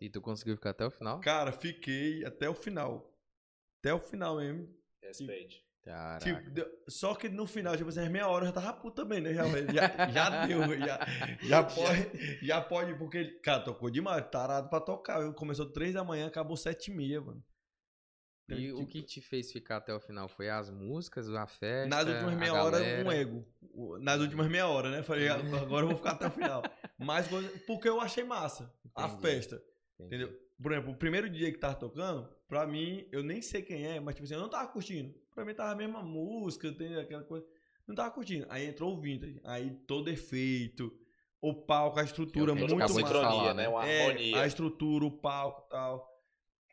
E 0.00 0.08
tu 0.08 0.20
conseguiu 0.20 0.54
ficar 0.54 0.70
até 0.70 0.86
o 0.86 0.90
final? 0.90 1.20
Cara, 1.20 1.50
fiquei 1.52 2.24
até 2.24 2.48
o 2.48 2.54
final. 2.54 3.12
Até 3.80 3.92
o 3.92 3.98
final 3.98 4.36
mesmo. 4.36 4.68
Respeite. 5.06 5.64
Caraca. 5.82 6.24
Tipo, 6.24 6.50
deu- 6.50 6.66
só 6.88 7.14
que 7.14 7.28
no 7.28 7.46
final, 7.46 7.76
tipo 7.76 7.90
assim, 7.90 8.08
meia 8.08 8.26
hora 8.26 8.44
eu 8.44 8.48
já 8.48 8.52
tava 8.54 8.72
puto 8.72 9.02
também, 9.02 9.20
né? 9.20 9.34
Já, 9.34 9.44
já, 9.46 10.08
já 10.10 10.46
deu, 10.46 10.60
já, 10.80 10.98
já 11.42 11.62
pode, 11.62 12.38
já 12.46 12.60
pode, 12.62 12.94
porque, 12.98 13.18
ele- 13.18 13.38
cara, 13.40 13.60
tocou 13.62 13.90
demais, 13.90 14.26
tarado 14.30 14.70
pra 14.70 14.80
tocar. 14.80 15.20
viu? 15.20 15.34
Começou 15.34 15.66
três 15.70 15.92
da 15.92 16.02
manhã, 16.02 16.26
acabou 16.26 16.56
sete 16.56 16.90
e 16.90 16.94
meia, 16.94 17.20
mano. 17.20 17.44
Então, 18.46 18.58
E 18.58 18.72
o 18.72 18.76
tipo, 18.78 18.88
que 18.90 19.02
te 19.02 19.20
fez 19.22 19.50
ficar 19.52 19.76
até 19.78 19.94
o 19.94 20.00
final 20.00 20.28
foi 20.28 20.50
as 20.50 20.68
músicas, 20.70 21.28
a 21.30 21.46
festa? 21.46 21.88
Nas 21.88 22.06
últimas 22.06 22.32
a 22.32 22.36
meia 22.36 22.54
hora, 22.54 22.78
um 22.78 23.12
ego. 23.12 23.46
O- 23.72 23.98
Nas 23.98 24.20
últimas 24.20 24.48
meia 24.48 24.66
hora, 24.68 24.90
né? 24.90 25.02
Falei, 25.02 25.28
"Ah, 25.28 25.36
agora 25.62 25.84
eu 25.84 25.88
vou 25.88 25.96
ficar 25.96 26.12
até 26.12 26.26
o 26.26 26.30
final. 26.30 26.62
Mas 26.98 27.26
porque 27.66 27.88
eu 27.88 28.00
achei 28.00 28.22
massa 28.24 28.70
a 28.94 29.06
Entendi. 29.06 29.22
festa, 29.22 29.62
Entendi. 29.98 30.24
entendeu? 30.24 30.40
Por 30.64 30.72
exemplo, 30.72 30.92
o 30.92 30.96
primeiro 30.96 31.28
dia 31.28 31.52
que 31.52 31.58
tava 31.58 31.74
tocando, 31.74 32.26
pra 32.48 32.66
mim, 32.66 33.06
eu 33.12 33.22
nem 33.22 33.42
sei 33.42 33.60
quem 33.60 33.86
é, 33.86 34.00
mas 34.00 34.14
tipo 34.14 34.24
assim, 34.24 34.32
eu 34.32 34.40
não 34.40 34.48
tava 34.48 34.66
curtindo. 34.72 35.14
Pra 35.34 35.44
mim 35.44 35.52
tava 35.52 35.72
a 35.72 35.76
mesma 35.76 36.02
música, 36.02 36.72
tem 36.72 36.96
aquela 36.96 37.22
coisa. 37.22 37.46
Não 37.86 37.94
tava 37.94 38.10
curtindo. 38.10 38.46
Aí 38.48 38.64
entrou 38.64 38.96
o 38.96 38.98
Vintage. 38.98 39.38
Aí 39.44 39.76
todo 39.86 40.08
efeito, 40.08 40.90
o 41.38 41.52
palco, 41.52 42.00
a 42.00 42.02
estrutura 42.02 42.52
gente 42.56 42.60
muito 42.74 42.88
falar, 42.88 43.08
sincronia, 43.08 43.52
né? 43.52 43.68
Uma 43.68 43.86
É, 43.86 44.06
harmonia. 44.06 44.40
a 44.40 44.46
estrutura, 44.46 45.04
o 45.04 45.10
palco 45.10 45.66
e 45.66 45.68
tal. 45.70 46.10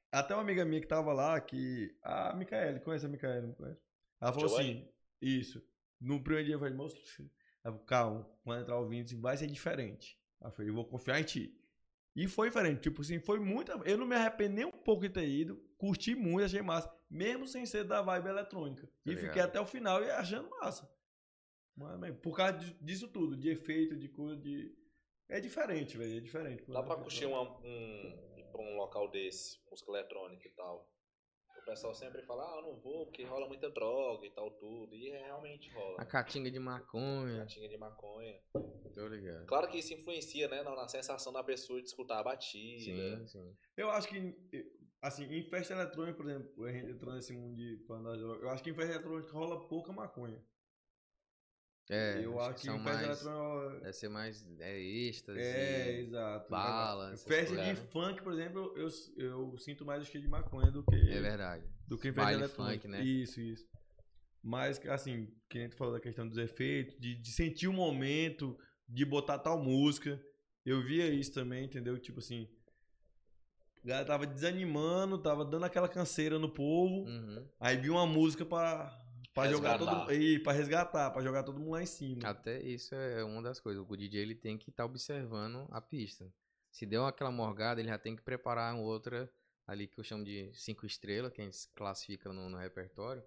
Até 0.09 0.33
uma 0.35 0.41
amiga 0.41 0.63
minha 0.63 0.79
que 0.79 0.87
tava 0.87 1.11
lá, 1.11 1.41
que. 1.41 1.93
A 2.01 2.33
Micaele, 2.33 2.79
conhece 2.79 3.05
a 3.05 3.09
Micaele, 3.09 3.47
não 3.47 3.53
conhece? 3.55 3.81
Ela 4.21 4.31
falou 4.31 4.47
Joane? 4.47 4.71
assim: 4.71 4.89
Isso. 5.21 5.61
No 5.99 6.23
primeiro 6.23 6.45
dia 6.45 6.55
eu 6.55 6.59
falei, 6.59 6.73
moço, 6.73 6.95
calma, 7.85 8.25
quando 8.41 8.61
entrar 8.61 8.79
o 8.79 8.87
Vintage 8.87 9.17
vai 9.17 9.35
ser 9.35 9.47
diferente. 9.47 10.17
Ela 10.39 10.49
falou, 10.49 10.69
eu 10.69 10.73
vou 10.75 10.85
confiar 10.85 11.19
em 11.19 11.23
ti. 11.25 11.60
E 12.15 12.27
foi 12.27 12.49
diferente, 12.49 12.81
tipo 12.81 13.01
assim, 13.01 13.19
foi 13.19 13.39
muito. 13.39 13.71
Eu 13.85 13.97
não 13.97 14.05
me 14.05 14.15
arrependo 14.15 14.55
nem 14.55 14.65
um 14.65 14.71
pouco 14.71 15.03
de 15.03 15.09
ter 15.09 15.27
ido. 15.27 15.61
curti 15.77 16.13
muito, 16.13 16.45
achei 16.45 16.61
massa. 16.61 16.91
Mesmo 17.09 17.47
sem 17.47 17.65
ser 17.65 17.83
da 17.83 18.01
vibe 18.01 18.27
eletrônica. 18.27 18.89
e 19.05 19.09
ligado. 19.09 19.25
fiquei 19.25 19.41
até 19.41 19.59
o 19.59 19.65
final 19.65 20.03
e 20.03 20.11
achando 20.11 20.49
massa. 20.49 20.89
Mas, 21.75 22.15
por 22.17 22.35
causa 22.35 22.57
disso 22.81 23.07
tudo, 23.07 23.35
de 23.37 23.49
efeito, 23.49 23.95
de 23.95 24.09
coisa, 24.09 24.39
de. 24.41 24.75
É 25.29 25.39
diferente, 25.39 25.97
velho. 25.97 26.17
É 26.17 26.19
diferente. 26.19 26.63
Dá 26.69 26.83
pra 26.83 26.97
curtir 26.97 27.25
uma, 27.25 27.41
um, 27.59 28.37
ir 28.37 28.43
pra 28.51 28.61
um 28.61 28.75
local 28.75 29.09
desse, 29.09 29.57
música 29.69 29.91
eletrônica 29.91 30.45
e 30.47 30.51
tal. 30.51 30.89
O 31.61 31.65
pessoal 31.65 31.93
sempre 31.93 32.23
fala, 32.23 32.43
ah, 32.43 32.57
eu 32.57 32.63
não 32.63 32.79
vou 32.79 33.05
porque 33.05 33.23
rola 33.23 33.47
muita 33.47 33.69
droga 33.69 34.25
e 34.25 34.31
tal, 34.31 34.49
tudo. 34.51 34.95
E 34.95 35.09
realmente 35.11 35.69
rola. 35.71 36.01
A 36.01 36.05
catinga 36.05 36.49
de 36.49 36.59
maconha. 36.59 37.37
Gatinha 37.37 37.69
de 37.69 37.77
maconha. 37.77 38.39
Tô 38.93 39.07
ligado. 39.07 39.45
Claro 39.45 39.69
que 39.69 39.77
isso 39.77 39.93
influencia, 39.93 40.47
né, 40.47 40.63
na, 40.63 40.75
na 40.75 40.87
sensação 40.87 41.31
da 41.31 41.43
pessoa 41.43 41.79
de 41.79 41.87
escutar 41.87 42.19
a 42.19 42.23
batida. 42.23 43.19
Sim, 43.19 43.27
sim. 43.27 43.55
Eu 43.77 43.89
acho 43.91 44.07
que, 44.07 44.35
assim, 45.01 45.25
em 45.25 45.43
festa 45.49 45.73
eletrônica, 45.73 46.17
por 46.17 46.29
exemplo, 46.29 46.65
a 46.65 46.71
gente 46.71 46.91
entrando 46.91 47.15
nesse 47.15 47.33
mundo 47.33 47.55
de 47.55 47.77
pandar 47.87 48.15
eu 48.15 48.49
acho 48.49 48.63
que 48.63 48.71
em 48.71 48.75
festa 48.75 48.95
eletrônica 48.95 49.31
rola 49.31 49.67
pouca 49.67 49.93
maconha. 49.93 50.43
É, 51.93 52.23
eu 52.23 52.39
acho 52.39 52.55
que 52.61 52.65
são 52.67 52.79
mais. 52.79 53.03
eletrônica. 53.03 53.79
Deve 53.81 53.93
ser 53.93 54.09
mais. 54.09 54.45
É 54.59 54.79
êxtase. 54.79 55.39
É, 55.41 55.99
exato. 55.99 56.49
bala, 56.49 57.11
essas 57.11 57.27
Festa 57.27 57.55
de 57.57 57.75
funk, 57.75 58.23
por 58.23 58.31
exemplo, 58.31 58.73
eu, 58.77 58.87
eu 59.17 59.57
sinto 59.57 59.83
mais 59.85 60.01
o 60.01 60.05
cheiro 60.05 60.25
de 60.25 60.31
maconha 60.31 60.71
do 60.71 60.85
que, 60.85 60.95
É 60.95 61.19
verdade. 61.19 61.65
do 61.85 61.97
que 61.97 62.07
em 62.07 62.13
festa 62.13 62.23
Baile 62.23 62.43
eletrônica. 62.43 62.87
funk, 62.87 62.87
né? 62.87 63.03
Isso, 63.03 63.41
isso. 63.41 63.65
Mas, 64.41 64.79
assim, 64.87 65.27
que 65.49 65.57
a 65.57 65.61
gente 65.63 65.75
falou 65.75 65.93
da 65.93 65.99
questão 65.99 66.25
dos 66.25 66.37
efeitos, 66.37 66.97
de, 66.97 67.13
de 67.13 67.29
sentir 67.29 67.67
o 67.67 67.73
momento, 67.73 68.57
de 68.87 69.03
botar 69.03 69.37
tal 69.37 69.61
música. 69.61 70.17
Eu 70.65 70.81
via 70.81 71.07
isso 71.09 71.33
também, 71.33 71.65
entendeu? 71.65 71.99
Tipo 71.99 72.19
assim. 72.19 72.47
A 73.83 73.87
galera 73.87 74.07
tava 74.07 74.25
desanimando, 74.25 75.17
tava 75.17 75.43
dando 75.43 75.65
aquela 75.65 75.89
canseira 75.89 76.39
no 76.39 76.47
povo. 76.49 77.03
Uhum. 77.09 77.45
Aí 77.59 77.75
vi 77.75 77.89
uma 77.89 78.05
música 78.05 78.45
pra, 79.33 79.43
pra 79.43 79.51
jogar 79.51 79.71
Resgatar. 79.77 80.05
todo 80.05 80.09
mundo. 80.09 80.43
Pra 80.43 80.53
resgatar, 80.53 81.11
pra 81.11 81.21
jogar 81.21 81.43
todo 81.43 81.59
mundo 81.59 81.71
lá 81.71 81.81
em 81.83 81.85
cima. 81.85 82.27
Até 82.27 82.61
isso 82.61 82.93
é 82.95 83.23
uma 83.23 83.41
das 83.41 83.59
coisas. 83.59 83.83
O 83.87 83.95
DJ 83.97 84.21
ele 84.21 84.35
tem 84.35 84.57
que 84.57 84.69
estar 84.69 84.85
observando 84.85 85.67
a 85.71 85.79
pista. 85.81 86.31
Se 86.71 86.85
deu 86.85 87.05
aquela 87.05 87.31
morgada, 87.31 87.81
ele 87.81 87.89
já 87.89 87.97
tem 87.97 88.15
que 88.15 88.21
preparar 88.21 88.73
uma 88.73 88.83
outra 88.83 89.29
ali 89.67 89.87
que 89.87 89.99
eu 89.99 90.03
chamo 90.03 90.23
de 90.23 90.49
cinco 90.53 90.85
estrelas, 90.85 91.31
que 91.33 91.41
a 91.41 91.45
gente 91.45 91.57
classifica 91.75 92.31
no, 92.31 92.49
no 92.49 92.57
repertório. 92.57 93.23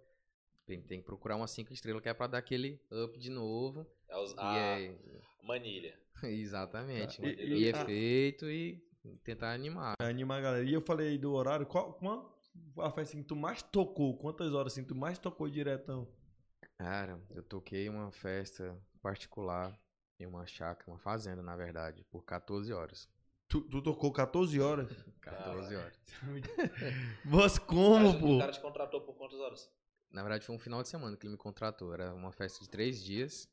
Tem, 0.66 0.80
tem 0.80 0.98
que 1.00 1.04
procurar 1.04 1.36
uma 1.36 1.46
cinco 1.46 1.72
estrelas 1.74 2.02
que 2.02 2.08
é 2.08 2.14
pra 2.14 2.26
dar 2.26 2.38
aquele 2.38 2.80
up 2.90 3.18
de 3.18 3.28
novo. 3.30 3.86
É 4.08 4.16
os- 4.16 4.32
E 4.32 4.36
a 4.38 4.80
é, 4.80 4.94
manilha. 5.42 5.94
exatamente. 6.22 7.20
Tá. 7.20 7.26
E- 7.28 7.34
E, 7.34 7.54
e- 7.64 7.66
efeito 7.68 8.48
e 8.50 8.82
tentar 9.22 9.52
animar. 9.52 9.94
Animar 9.98 10.38
a 10.38 10.40
galera. 10.42 10.64
E 10.64 10.72
eu 10.72 10.80
falei 10.80 11.18
do 11.18 11.32
horário, 11.34 11.66
qual, 11.66 11.92
qual 11.94 12.33
a 12.78 12.90
festa 12.90 13.00
assim, 13.02 13.22
que 13.22 13.28
tu 13.28 13.36
mais 13.36 13.62
tocou? 13.62 14.16
Quantas 14.16 14.52
horas 14.52 14.72
assim, 14.72 14.84
tu 14.84 14.94
mais 14.94 15.18
tocou 15.18 15.48
diretão? 15.48 16.08
Cara, 16.78 17.20
eu 17.30 17.42
toquei 17.42 17.88
uma 17.88 18.10
festa 18.10 18.76
particular 19.00 19.78
em 20.18 20.26
uma 20.26 20.46
chácara, 20.46 20.90
uma 20.90 20.98
fazenda, 20.98 21.42
na 21.42 21.56
verdade, 21.56 22.04
por 22.10 22.24
14 22.24 22.72
horas. 22.72 23.08
Tu, 23.48 23.60
tu 23.62 23.82
tocou 23.82 24.12
14 24.12 24.60
horas? 24.60 24.90
14 25.20 25.76
horas. 25.76 25.98
Mas 27.24 27.56
O 27.56 27.60
como, 27.62 28.06
cara- 28.06 28.18
pô? 28.18 28.36
O 28.36 28.38
cara 28.38 28.52
te 28.52 28.60
contratou 28.60 29.00
por 29.00 29.14
quantas 29.14 29.38
horas? 29.38 29.70
Na 30.10 30.22
verdade, 30.22 30.44
foi 30.46 30.54
um 30.54 30.58
final 30.58 30.82
de 30.82 30.88
semana 30.88 31.16
que 31.16 31.26
ele 31.26 31.32
me 31.32 31.38
contratou. 31.38 31.92
Era 31.92 32.14
uma 32.14 32.32
festa 32.32 32.62
de 32.62 32.70
três 32.70 33.02
dias. 33.02 33.48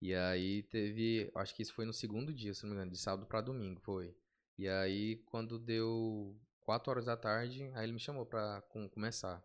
E 0.00 0.14
aí 0.14 0.64
teve. 0.64 1.30
Acho 1.34 1.54
que 1.54 1.62
isso 1.62 1.72
foi 1.72 1.84
no 1.84 1.92
segundo 1.92 2.32
dia, 2.34 2.52
se 2.54 2.62
não 2.64 2.70
me 2.70 2.76
engano, 2.76 2.90
de 2.90 2.98
sábado 2.98 3.26
pra 3.26 3.40
domingo 3.40 3.80
foi. 3.80 4.14
E 4.58 4.68
aí, 4.68 5.16
quando 5.26 5.58
deu 5.58 6.36
4 6.64 6.90
horas 6.90 7.04
da 7.06 7.16
tarde, 7.16 7.70
aí 7.74 7.84
ele 7.84 7.92
me 7.92 8.00
chamou 8.00 8.24
pra 8.26 8.62
com- 8.68 8.88
começar. 8.88 9.42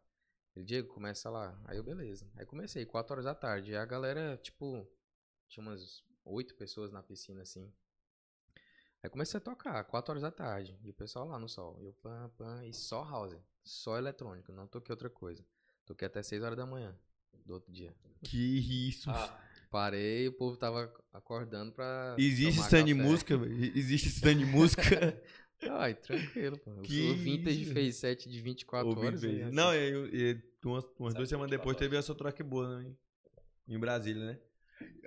Ele, 0.55 0.65
Diego, 0.65 0.87
começa 0.93 1.29
lá. 1.29 1.59
Aí 1.65 1.77
eu, 1.77 1.83
beleza. 1.83 2.27
Aí 2.35 2.45
comecei, 2.45 2.85
4 2.85 3.13
horas 3.13 3.25
da 3.25 3.35
tarde. 3.35 3.71
E 3.71 3.75
a 3.77 3.85
galera, 3.85 4.37
tipo, 4.37 4.87
tinha 5.47 5.63
umas 5.65 6.03
oito 6.25 6.55
pessoas 6.55 6.91
na 6.91 7.01
piscina, 7.03 7.41
assim. 7.43 7.71
Aí 9.03 9.09
comecei 9.09 9.37
a 9.37 9.41
tocar, 9.41 9.83
4 9.85 10.11
horas 10.11 10.23
da 10.23 10.31
tarde. 10.31 10.77
E 10.83 10.89
o 10.89 10.93
pessoal 10.93 11.27
lá 11.27 11.37
no 11.37 11.47
sol. 11.47 11.77
E 11.81 11.85
eu, 11.85 11.93
pam, 11.93 12.29
pam, 12.37 12.65
e 12.65 12.73
só 12.73 13.03
house. 13.03 13.35
Só 13.63 13.97
eletrônico, 13.97 14.51
não 14.51 14.65
toquei 14.67 14.93
outra 14.93 15.09
coisa. 15.09 15.45
Toquei 15.85 16.07
até 16.07 16.23
6 16.23 16.41
horas 16.41 16.57
da 16.57 16.65
manhã 16.65 16.97
do 17.45 17.53
outro 17.53 17.71
dia. 17.71 17.95
Que 18.23 18.87
isso. 18.89 19.09
Ah, 19.09 19.39
Parei, 19.69 20.27
o 20.29 20.33
povo 20.33 20.55
tava 20.57 20.91
acordando 21.11 21.71
pra. 21.73 22.15
Existe 22.17 22.61
stand 22.61 22.83
café. 22.87 22.93
música, 22.93 23.37
velho? 23.37 23.77
Existe 23.77 24.07
stand 24.07 24.37
de 24.37 24.45
música? 24.45 24.81
Ai, 25.69 25.95
tranquilo, 25.95 26.57
pô. 26.59 26.71
Que 26.81 27.11
o 27.11 27.15
Vintage 27.15 27.63
isso? 27.63 27.73
fez 27.73 27.95
set 27.95 28.29
de 28.29 28.39
24 28.41 28.87
Ouvi 28.89 29.07
horas. 29.07 29.21
né? 29.23 29.49
Não, 29.51 29.73
eu, 29.73 30.05
eu, 30.07 30.37
umas, 30.65 30.85
umas 30.99 31.13
duas 31.13 31.29
semanas 31.29 31.49
24 31.49 31.49
depois 31.49 31.67
horas. 31.75 31.79
teve 31.79 31.95
essa 31.97 32.13
track 32.15 32.43
boa, 32.43 32.79
né? 32.79 32.91
Em 33.67 33.79
Brasília, 33.79 34.23
né? 34.25 34.39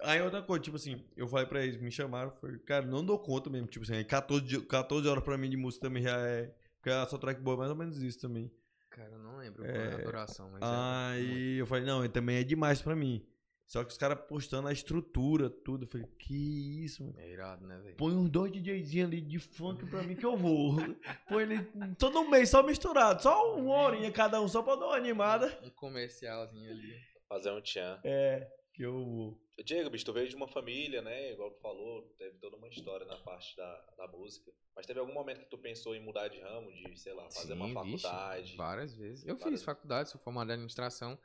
Aí 0.02 0.20
outra 0.20 0.42
coisa, 0.42 0.62
tipo 0.62 0.76
assim, 0.76 1.04
eu 1.16 1.28
falei 1.28 1.46
pra 1.46 1.64
eles, 1.64 1.80
me 1.80 1.90
chamaram, 1.92 2.32
foi, 2.40 2.58
cara, 2.60 2.84
não 2.84 3.04
dou 3.04 3.18
conta 3.18 3.48
mesmo, 3.48 3.68
tipo 3.68 3.84
assim, 3.84 4.02
14, 4.04 4.44
di- 4.44 4.60
14 4.62 5.06
horas 5.06 5.22
pra 5.22 5.38
mim 5.38 5.48
de 5.48 5.56
música 5.56 5.86
também 5.86 6.02
já 6.02 6.18
é. 6.18 6.52
Porque 6.76 6.90
a 6.90 7.06
sua 7.06 7.18
track 7.18 7.40
boa 7.40 7.54
é 7.54 7.58
mais 7.58 7.70
ou 7.70 7.76
menos 7.76 8.02
isso 8.02 8.18
também. 8.20 8.50
Cara, 8.90 9.12
eu 9.12 9.18
não 9.20 9.36
lembro 9.36 9.64
É. 9.64 9.72
qual 9.72 9.84
é 9.84 9.94
a 9.94 10.04
duração, 10.04 10.50
mas. 10.50 10.62
é. 10.62 10.66
Aí 10.66 11.58
eu 11.58 11.66
falei, 11.66 11.84
não, 11.84 12.06
também 12.08 12.36
é 12.38 12.42
demais 12.42 12.82
pra 12.82 12.96
mim. 12.96 13.24
Só 13.70 13.84
que 13.84 13.92
os 13.92 13.96
caras 13.96 14.18
postando 14.26 14.66
a 14.66 14.72
estrutura, 14.72 15.48
tudo. 15.48 15.84
Eu 15.84 15.88
falei, 15.88 16.04
que 16.18 16.84
isso, 16.84 17.04
mano. 17.04 17.20
É 17.20 17.30
irado, 17.30 17.64
né, 17.64 17.78
velho? 17.78 17.94
Põe 17.94 18.16
uns 18.16 18.28
dois 18.28 18.50
DJzinhos 18.50 19.06
ali 19.06 19.20
de 19.20 19.38
funk 19.38 19.86
pra 19.86 20.02
mim 20.02 20.16
que 20.16 20.26
eu 20.26 20.36
vou. 20.36 20.74
Põe 21.28 21.44
ele 21.44 21.94
todo 21.96 22.28
mês 22.28 22.48
só 22.48 22.64
misturado. 22.64 23.22
Só 23.22 23.56
uma 23.56 23.76
horinha 23.76 24.10
cada 24.10 24.40
um, 24.40 24.48
só 24.48 24.60
pra 24.60 24.74
dar 24.74 24.86
uma 24.86 24.96
animada. 24.96 25.56
Um 25.62 25.70
comercialzinho 25.70 26.68
ali. 26.68 26.98
fazer 27.28 27.52
um 27.52 27.60
tchan. 27.60 28.00
É, 28.02 28.50
que 28.74 28.82
eu 28.82 29.04
vou. 29.04 29.40
Diego, 29.64 29.88
bicho, 29.88 30.04
tu 30.04 30.12
veio 30.12 30.28
de 30.28 30.34
uma 30.34 30.48
família, 30.48 31.00
né? 31.00 31.32
Igual 31.32 31.52
tu 31.52 31.60
falou, 31.60 32.02
teve 32.18 32.38
toda 32.38 32.56
uma 32.56 32.66
história 32.66 33.06
na 33.06 33.18
parte 33.18 33.56
da, 33.56 33.84
da 33.96 34.08
música. 34.08 34.50
Mas 34.74 34.84
teve 34.84 34.98
algum 34.98 35.14
momento 35.14 35.38
que 35.42 35.48
tu 35.48 35.58
pensou 35.58 35.94
em 35.94 36.00
mudar 36.00 36.26
de 36.26 36.40
ramo, 36.40 36.72
de, 36.72 36.98
sei 36.98 37.12
lá, 37.12 37.30
fazer 37.30 37.52
uma 37.52 37.68
Sim, 37.68 37.82
vixe, 37.92 38.02
faculdade? 38.02 38.56
várias 38.56 38.94
vezes. 38.96 39.24
Eu 39.24 39.36
Várias 39.36 39.60
fiz 39.60 39.64
faculdade, 39.64 40.10
sou 40.10 40.20
formado 40.20 40.50
em 40.50 40.54
administração, 40.54 41.16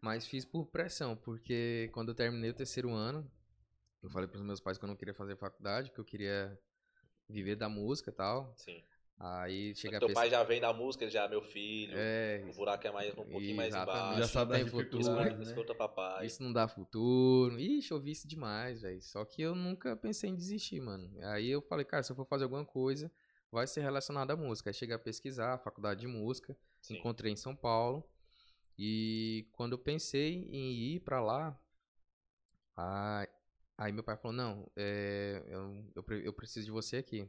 mas 0.00 0.26
fiz 0.26 0.44
por 0.44 0.66
pressão, 0.66 1.16
porque 1.16 1.90
quando 1.92 2.08
eu 2.08 2.14
terminei 2.14 2.50
o 2.50 2.54
terceiro 2.54 2.90
ano, 2.90 3.30
eu 4.02 4.10
falei 4.10 4.28
pros 4.28 4.42
meus 4.42 4.60
pais 4.60 4.78
que 4.78 4.84
eu 4.84 4.88
não 4.88 4.96
queria 4.96 5.14
fazer 5.14 5.36
faculdade, 5.36 5.90
que 5.90 5.98
eu 5.98 6.04
queria 6.04 6.58
viver 7.28 7.56
da 7.56 7.68
música 7.68 8.10
e 8.10 8.14
tal. 8.14 8.52
Sim. 8.56 8.82
Aí 9.22 9.74
chega 9.74 9.98
a 9.98 10.00
Teu 10.00 10.14
pai 10.14 10.30
já 10.30 10.42
vem 10.42 10.62
da 10.62 10.72
música, 10.72 11.04
ele 11.04 11.10
já 11.10 11.24
é 11.24 11.28
meu 11.28 11.42
filho. 11.42 11.92
É, 11.94 12.42
O 12.50 12.54
buraco 12.54 12.86
é 12.86 12.90
mais, 12.90 13.12
um 13.12 13.16
pouquinho 13.16 13.54
mais 13.54 13.74
embaixo. 13.74 14.18
Já 14.18 14.26
sabe 14.26 14.54
tem 14.54 14.66
futuro, 14.66 15.02
Escuta, 15.02 15.36
né? 15.36 15.42
escuta 15.42 15.74
papai. 15.74 16.24
Isso 16.24 16.42
não 16.42 16.50
dá 16.50 16.66
futuro. 16.66 17.60
Ixi, 17.60 17.90
eu 17.90 18.00
vi 18.00 18.12
isso 18.12 18.26
demais, 18.26 18.80
velho. 18.80 19.02
Só 19.02 19.22
que 19.26 19.42
eu 19.42 19.54
nunca 19.54 19.94
pensei 19.94 20.30
em 20.30 20.34
desistir, 20.34 20.80
mano. 20.80 21.10
Aí 21.24 21.50
eu 21.50 21.60
falei, 21.60 21.84
cara, 21.84 22.02
se 22.02 22.10
eu 22.10 22.16
for 22.16 22.24
fazer 22.24 22.44
alguma 22.44 22.64
coisa, 22.64 23.12
vai 23.52 23.66
ser 23.66 23.82
relacionada 23.82 24.32
à 24.32 24.36
música. 24.36 24.70
Aí 24.70 24.74
cheguei 24.74 24.96
a 24.96 24.98
pesquisar, 24.98 25.58
faculdade 25.58 26.00
de 26.00 26.06
música, 26.06 26.56
Sim. 26.80 26.96
encontrei 26.96 27.30
em 27.30 27.36
São 27.36 27.54
Paulo. 27.54 28.02
E 28.82 29.46
quando 29.52 29.72
eu 29.72 29.78
pensei 29.78 30.48
em 30.50 30.72
ir 30.72 31.00
pra 31.00 31.20
lá, 31.20 31.54
aí, 32.74 33.28
aí 33.76 33.92
meu 33.92 34.02
pai 34.02 34.16
falou, 34.16 34.34
não, 34.34 34.72
é, 34.74 35.44
eu, 35.48 35.84
eu, 35.94 36.20
eu 36.20 36.32
preciso 36.32 36.64
de 36.64 36.72
você 36.72 36.96
aqui. 36.96 37.28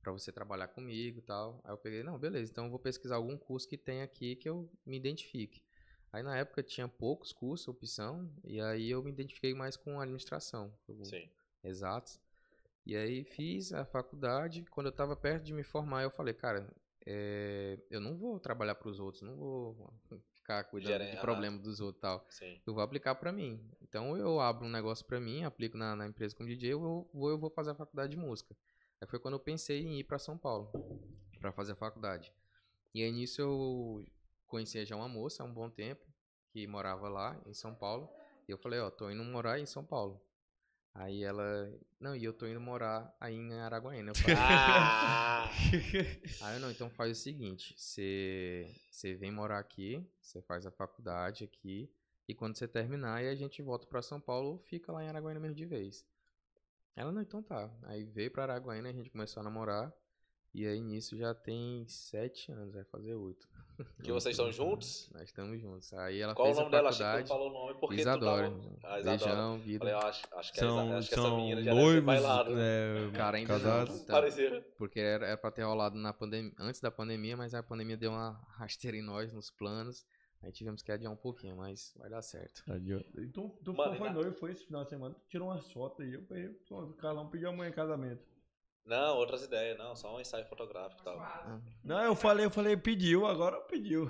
Pra 0.00 0.12
você 0.12 0.30
trabalhar 0.30 0.68
comigo 0.68 1.18
e 1.18 1.22
tal. 1.22 1.60
Aí 1.64 1.72
eu 1.72 1.76
peguei, 1.76 2.04
não, 2.04 2.20
beleza, 2.20 2.52
então 2.52 2.66
eu 2.66 2.70
vou 2.70 2.78
pesquisar 2.78 3.16
algum 3.16 3.36
curso 3.36 3.68
que 3.68 3.76
tem 3.76 4.00
aqui 4.02 4.36
que 4.36 4.48
eu 4.48 4.70
me 4.86 4.96
identifique. 4.96 5.60
Aí 6.12 6.22
na 6.22 6.36
época 6.36 6.62
tinha 6.62 6.86
poucos 6.86 7.32
cursos, 7.32 7.66
opção, 7.66 8.32
e 8.44 8.60
aí 8.60 8.88
eu 8.88 9.02
me 9.02 9.10
identifiquei 9.10 9.54
mais 9.54 9.76
com 9.76 10.00
administração, 10.00 10.72
Sim. 11.02 11.28
exatos. 11.64 12.20
E 12.86 12.94
aí 12.94 13.24
fiz 13.24 13.72
a 13.72 13.84
faculdade, 13.84 14.64
quando 14.70 14.86
eu 14.86 14.92
tava 14.92 15.16
perto 15.16 15.42
de 15.42 15.52
me 15.52 15.64
formar, 15.64 16.04
eu 16.04 16.10
falei, 16.10 16.34
cara, 16.34 16.72
é, 17.04 17.76
eu 17.90 18.00
não 18.00 18.16
vou 18.16 18.38
trabalhar 18.38 18.76
para 18.76 18.88
os 18.88 19.00
outros, 19.00 19.22
não 19.22 19.36
vou 19.36 19.92
ficar 20.52 20.64
cuidando 20.64 21.10
de 21.10 21.16
ah. 21.16 21.20
problema 21.20 21.58
dos 21.58 21.80
outros 21.80 21.98
e 21.98 22.02
tal. 22.02 22.26
Sim. 22.28 22.60
Eu 22.66 22.74
vou 22.74 22.82
aplicar 22.82 23.14
para 23.14 23.32
mim. 23.32 23.60
Então 23.80 24.16
eu 24.16 24.40
abro 24.40 24.66
um 24.66 24.70
negócio 24.70 25.04
para 25.04 25.20
mim, 25.20 25.44
aplico 25.44 25.76
na, 25.76 25.96
na 25.96 26.06
empresa 26.06 26.36
como 26.36 26.48
DJ, 26.48 26.72
eu 26.72 26.80
vou, 26.80 27.30
eu 27.30 27.38
vou 27.38 27.50
fazer 27.50 27.70
a 27.70 27.74
faculdade 27.74 28.12
de 28.12 28.16
música. 28.16 28.56
Aí 29.00 29.08
foi 29.08 29.18
quando 29.18 29.34
eu 29.34 29.40
pensei 29.40 29.82
em 29.82 29.98
ir 29.98 30.04
para 30.04 30.18
São 30.18 30.36
Paulo 30.36 30.70
para 31.40 31.52
fazer 31.52 31.72
a 31.72 31.76
faculdade. 31.76 32.32
E 32.94 33.02
aí 33.02 33.10
nisso 33.10 33.40
eu 33.40 34.04
conhecia 34.46 34.84
já 34.84 34.94
uma 34.94 35.08
moça 35.08 35.42
há 35.42 35.46
um 35.46 35.52
bom 35.52 35.70
tempo 35.70 36.06
que 36.50 36.66
morava 36.66 37.08
lá 37.08 37.40
em 37.46 37.54
São 37.54 37.74
Paulo. 37.74 38.08
E 38.46 38.52
eu 38.52 38.58
falei, 38.58 38.80
ó, 38.80 38.90
tô 38.90 39.10
indo 39.10 39.24
morar 39.24 39.58
em 39.58 39.66
São 39.66 39.84
Paulo. 39.84 40.20
Aí 40.94 41.22
ela, 41.24 41.72
não, 41.98 42.14
e 42.14 42.22
eu 42.24 42.32
tô 42.34 42.46
indo 42.46 42.60
morar 42.60 43.16
aí 43.18 43.34
em 43.34 43.54
Araguaína. 43.54 44.10
Eu 44.10 44.14
falei, 44.14 44.36
Ah! 44.38 45.50
Aí 46.42 46.56
eu 46.56 46.60
não, 46.60 46.70
então 46.70 46.90
faz 46.90 47.12
o 47.12 47.20
seguinte, 47.20 47.74
você 47.76 48.70
você 48.90 49.14
vem 49.14 49.30
morar 49.30 49.58
aqui, 49.58 50.06
você 50.20 50.42
faz 50.42 50.66
a 50.66 50.70
faculdade 50.70 51.44
aqui, 51.44 51.90
e 52.28 52.34
quando 52.34 52.56
você 52.56 52.68
terminar, 52.68 53.16
aí 53.16 53.28
a 53.28 53.34
gente 53.34 53.62
volta 53.62 53.86
pra 53.86 54.02
São 54.02 54.20
Paulo 54.20 54.58
fica 54.66 54.92
lá 54.92 55.02
em 55.02 55.08
Araguaína 55.08 55.40
mesmo 55.40 55.56
de 55.56 55.64
vez. 55.66 56.06
Ela, 56.96 57.12
não, 57.12 57.22
então 57.22 57.42
tá. 57.42 57.70
Aí 57.84 58.04
veio 58.04 58.30
pra 58.30 58.44
Araguaína, 58.44 58.90
a 58.90 58.92
gente 58.92 59.10
começou 59.10 59.40
a 59.40 59.44
namorar, 59.44 59.92
E 60.54 60.66
aí 60.66 60.80
nisso 60.80 61.16
já 61.16 61.34
tem 61.34 61.86
sete 61.88 62.52
anos, 62.52 62.74
vai 62.74 62.84
fazer 62.84 63.14
oito. 63.14 63.48
Que 64.02 64.12
vocês 64.12 64.34
estão 64.36 64.50
juntos? 64.52 65.08
Nós 65.12 65.22
estamos 65.22 65.60
juntos. 65.60 65.92
Aí 65.94 66.20
ela 66.20 66.34
Qual 66.34 66.48
o 66.48 66.54
fez 66.54 66.58
nome 66.64 66.68
a 66.74 66.78
dela? 66.78 66.90
Achei 66.90 67.06
que 67.18 67.22
tu 67.22 67.28
falou 67.28 67.50
o 67.50 67.52
nome 67.52 67.80
porque 67.80 68.00
Isadora. 68.00 68.50
tu 68.50 68.58
tava... 68.80 68.94
Ah, 68.94 69.00
Isadora. 69.00 69.18
Beijão, 69.32 69.58
vida. 69.58 69.78
Falei, 69.78 69.94
eu 69.94 69.98
acho, 69.98 70.22
acho 70.36 70.52
que, 70.52 70.58
é 70.58 70.62
São, 70.62 70.80
essa, 70.88 70.98
acho 70.98 71.08
que 71.08 71.14
essa 71.14 71.30
menina 71.36 71.62
já 71.62 71.74
deve 71.74 72.00
bailado. 72.00 72.52
é, 72.56 73.10
Cara, 73.14 73.36
ainda 73.38 73.48
casados. 73.54 73.98
não, 73.98 74.04
tá. 74.06 74.22
Porque 74.76 75.00
era, 75.00 75.26
era 75.26 75.36
pra 75.36 75.50
ter 75.50 75.62
rolado 75.62 75.96
na 75.96 76.12
pandemia, 76.12 76.52
antes 76.58 76.80
da 76.80 76.90
pandemia, 76.90 77.36
mas 77.36 77.54
a 77.54 77.62
pandemia 77.62 77.96
deu 77.96 78.10
uma 78.10 78.32
rasteira 78.56 78.96
em 78.96 79.02
nós, 79.02 79.32
nos 79.32 79.50
planos. 79.50 80.04
Aí 80.42 80.50
tivemos 80.50 80.82
que 80.82 80.90
adiar 80.90 81.12
um 81.12 81.16
pouquinho, 81.16 81.56
mas 81.56 81.94
vai 81.96 82.10
dar 82.10 82.20
certo. 82.20 82.64
Tadinho. 82.66 83.04
Então, 83.16 83.48
tu 83.64 83.72
Mano, 83.72 83.94
foi 83.96 84.08
e 84.08 84.10
na- 84.10 84.14
noivo, 84.20 84.36
foi 84.36 84.50
esse 84.50 84.66
final 84.66 84.82
de 84.82 84.90
semana, 84.90 85.14
tu 85.14 85.20
tirou 85.28 85.48
umas 85.48 85.70
fotos 85.70 86.00
aí, 86.04 86.14
eu 86.14 86.22
peguei, 86.22 86.50
o 86.68 86.92
Carlão 86.94 87.28
pediu 87.30 87.50
amanhã 87.50 87.70
em 87.70 87.72
casamento. 87.72 88.20
Não, 88.84 89.16
outras 89.16 89.44
ideias, 89.44 89.78
não, 89.78 89.94
só 89.94 90.16
um 90.16 90.20
ensaio 90.20 90.44
fotográfico 90.46 91.00
e 91.00 91.04
tal. 91.04 91.62
Não, 91.84 92.04
eu 92.04 92.16
falei, 92.16 92.44
eu 92.46 92.50
falei, 92.50 92.76
pediu, 92.76 93.26
agora 93.26 93.60
pediu. 93.62 94.08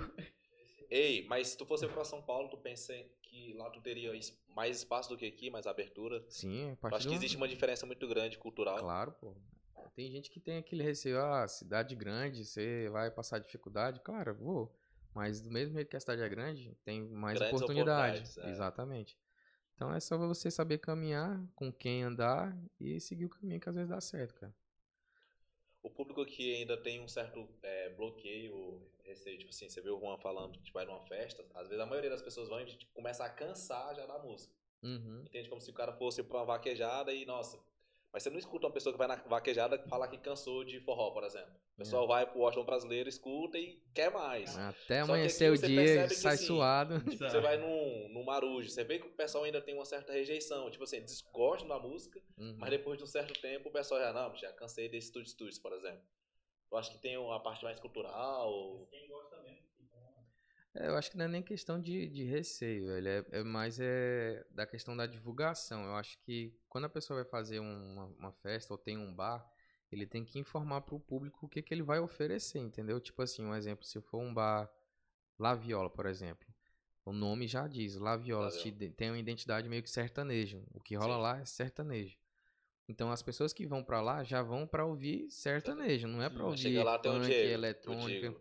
Ei, 0.89 1.25
mas 1.27 1.49
se 1.49 1.57
tu 1.57 1.65
fosse 1.65 1.87
pra 1.87 2.03
São 2.03 2.21
Paulo, 2.21 2.49
tu 2.49 2.57
pensa 2.57 2.93
que 3.21 3.53
lá 3.53 3.69
tu 3.69 3.81
teria 3.81 4.11
mais 4.49 4.77
espaço 4.77 5.09
do 5.09 5.17
que 5.17 5.25
aqui, 5.25 5.49
mais 5.49 5.65
abertura? 5.67 6.23
Sim, 6.29 6.67
a 6.67 6.69
Eu 6.71 6.77
partir 6.77 6.97
acho 6.97 7.09
que 7.09 7.15
existe 7.15 7.37
uma 7.37 7.47
diferença 7.47 7.85
muito 7.85 8.07
grande 8.07 8.37
cultural. 8.37 8.77
Claro, 8.77 9.11
pô. 9.13 9.35
Tem 9.95 10.11
gente 10.11 10.29
que 10.29 10.39
tem 10.39 10.57
aquele 10.57 10.83
receio, 10.83 11.19
ah, 11.21 11.47
cidade 11.47 11.95
grande, 11.95 12.45
você 12.45 12.89
vai 12.89 13.11
passar 13.11 13.39
dificuldade. 13.39 13.99
Claro, 14.01 14.33
vou. 14.35 14.75
Mas 15.13 15.39
do 15.39 15.51
mesmo 15.51 15.75
jeito 15.75 15.89
que 15.89 15.95
a 15.95 15.99
cidade 15.99 16.21
é 16.21 16.29
grande, 16.29 16.75
tem 16.83 17.01
mais 17.09 17.37
Grandes 17.37 17.55
oportunidade. 17.61 18.17
oportunidades, 18.17 18.37
é. 18.37 18.49
Exatamente. 18.49 19.17
Então 19.75 19.93
é 19.93 19.99
só 19.99 20.17
você 20.17 20.49
saber 20.49 20.79
caminhar, 20.79 21.43
com 21.55 21.71
quem 21.71 22.03
andar 22.03 22.55
e 22.79 22.99
seguir 22.99 23.25
o 23.25 23.29
caminho 23.29 23.59
que 23.59 23.69
às 23.69 23.75
vezes 23.75 23.89
dá 23.89 24.01
certo, 24.01 24.35
cara. 24.35 24.53
O 25.83 25.89
público 25.89 26.21
aqui 26.21 26.55
ainda 26.55 26.77
tem 26.77 27.01
um 27.01 27.07
certo 27.07 27.47
é, 27.61 27.89
bloqueio, 27.89 28.81
receio. 29.03 29.37
Tipo 29.37 29.49
assim, 29.51 29.69
você 29.69 29.81
vê 29.81 29.89
o 29.89 29.99
Juan 29.99 30.17
falando 30.17 30.57
que 30.59 30.71
vai 30.71 30.85
numa 30.85 31.01
festa, 31.01 31.45
às 31.53 31.67
vezes 31.67 31.83
a 31.83 31.85
maioria 31.85 32.09
das 32.09 32.21
pessoas 32.21 32.47
vão 32.47 32.61
e 32.61 32.65
tipo, 32.65 32.93
começa 32.93 33.23
a 33.25 33.29
cansar 33.29 33.93
já 33.93 34.05
da 34.05 34.17
música. 34.17 34.53
Uhum. 34.81 35.23
Entende? 35.25 35.49
Como 35.49 35.61
se 35.61 35.69
o 35.69 35.73
cara 35.73 35.93
fosse 35.93 36.23
pra 36.23 36.39
uma 36.39 36.45
vaquejada 36.45 37.13
e, 37.13 37.25
nossa. 37.25 37.59
Mas 38.13 38.21
você 38.21 38.29
não 38.29 38.37
escuta 38.37 38.67
uma 38.67 38.71
pessoa 38.71 38.93
que 38.93 38.97
vai 38.99 39.07
na 39.07 39.15
vaquejada 39.15 39.79
falar 39.89 40.07
que 40.07 40.19
cansou 40.19 40.63
de 40.63 40.79
forró, 40.81 41.09
por 41.09 41.23
exemplo. 41.23 41.49
O 41.73 41.77
pessoal 41.77 42.07
vai 42.07 42.27
pro 42.27 42.41
Washington 42.41 42.63
brasileiro, 42.63 43.09
escuta 43.09 43.57
e 43.57 43.81
quer 43.91 44.11
mais. 44.11 44.55
Até 44.55 44.99
Só 44.99 45.05
que 45.07 45.11
amanhecer 45.11 45.51
o 45.51 45.57
você 45.57 45.65
dia 45.67 45.75
percebe 45.81 46.05
e 46.05 46.09
que, 46.09 46.15
sai 46.21 46.33
assim, 46.35 46.45
suado. 46.45 46.99
Você 47.17 47.39
vai 47.41 47.57
num, 47.57 48.09
num 48.13 48.23
marujo, 48.23 48.69
você 48.69 48.83
vê 48.83 48.99
que 48.99 49.07
o 49.07 49.11
pessoal 49.13 49.45
ainda 49.45 49.59
tem 49.59 49.73
uma 49.73 49.83
certa 49.85 50.13
rejeição. 50.13 50.69
Tipo 50.69 50.83
assim, 50.83 50.97
eles 50.97 51.21
gostam 51.33 51.67
da 51.67 51.79
música, 51.79 52.21
Uhum. 52.37 52.55
mas 52.59 52.69
depois 52.69 52.97
de 52.99 53.03
um 53.03 53.07
certo 53.07 53.33
tempo 53.41 53.69
o 53.69 53.71
pessoal 53.71 53.99
já, 53.99 54.13
não, 54.13 54.35
já 54.35 54.53
cansei 54.53 54.87
desse 54.87 55.07
Studio 55.07 55.29
Studios, 55.31 55.57
por 55.57 55.73
exemplo. 55.73 56.01
Eu 56.71 56.77
acho 56.77 56.91
que 56.91 56.97
tem 56.99 57.17
uma 57.17 57.39
parte 57.39 57.63
mais 57.63 57.79
cultural. 57.79 58.87
É, 58.91 59.32
eu 60.75 60.95
acho 60.95 61.11
que 61.11 61.17
não 61.17 61.25
é 61.25 61.27
nem 61.27 61.43
questão 61.43 61.79
de, 61.79 62.07
de 62.07 62.23
receio, 62.23 62.87
velho. 62.87 63.07
É, 63.07 63.25
é 63.31 63.43
mais 63.43 63.79
é 63.79 64.45
da 64.51 64.65
questão 64.65 64.95
da 64.95 65.05
divulgação. 65.05 65.85
Eu 65.85 65.95
acho 65.95 66.17
que 66.19 66.53
quando 66.67 66.85
a 66.85 66.89
pessoa 66.89 67.21
vai 67.21 67.29
fazer 67.29 67.59
uma, 67.59 68.05
uma 68.17 68.31
festa 68.31 68.73
ou 68.73 68.77
tem 68.77 68.97
um 68.97 69.13
bar, 69.13 69.47
ele 69.91 70.05
tem 70.05 70.25
que 70.25 70.39
informar 70.39 70.81
pro 70.81 70.99
público 70.99 71.45
o 71.45 71.49
que, 71.49 71.61
que 71.61 71.73
ele 71.73 71.83
vai 71.83 71.99
oferecer, 71.99 72.59
entendeu? 72.59 72.99
Tipo 72.99 73.21
assim, 73.21 73.45
um 73.45 73.55
exemplo, 73.55 73.85
se 73.85 74.01
for 74.01 74.19
um 74.19 74.33
bar 74.33 74.69
La 75.37 75.53
Viola, 75.53 75.89
por 75.89 76.05
exemplo. 76.05 76.47
O 77.05 77.11
nome 77.11 77.47
já 77.47 77.67
diz, 77.67 77.95
La 77.97 78.15
Viola, 78.15 78.49
te 78.49 78.71
tem 78.71 79.09
uma 79.09 79.19
identidade 79.19 79.67
meio 79.67 79.83
que 79.83 79.89
sertanejo. 79.89 80.63
O 80.73 80.79
que 80.79 80.95
rola 80.95 81.15
Sim. 81.15 81.21
lá 81.21 81.39
é 81.41 81.45
sertanejo. 81.45 82.17
Então 82.87 83.11
as 83.11 83.21
pessoas 83.21 83.53
que 83.53 83.65
vão 83.65 83.83
pra 83.83 84.01
lá 84.01 84.23
já 84.23 84.41
vão 84.41 84.65
pra 84.65 84.85
ouvir 84.85 85.29
sertanejo, 85.29 86.07
não 86.07 86.21
é 86.21 86.29
pra 86.29 86.39
Sim. 86.39 86.45
ouvir 86.45 86.57
Chega 86.57 86.83
lá, 86.83 86.97
tem 86.97 87.11
o 87.11 87.15
funk, 87.15 87.27
Diego. 87.27 87.47
O 87.47 87.53
eletrônica. 87.53 88.35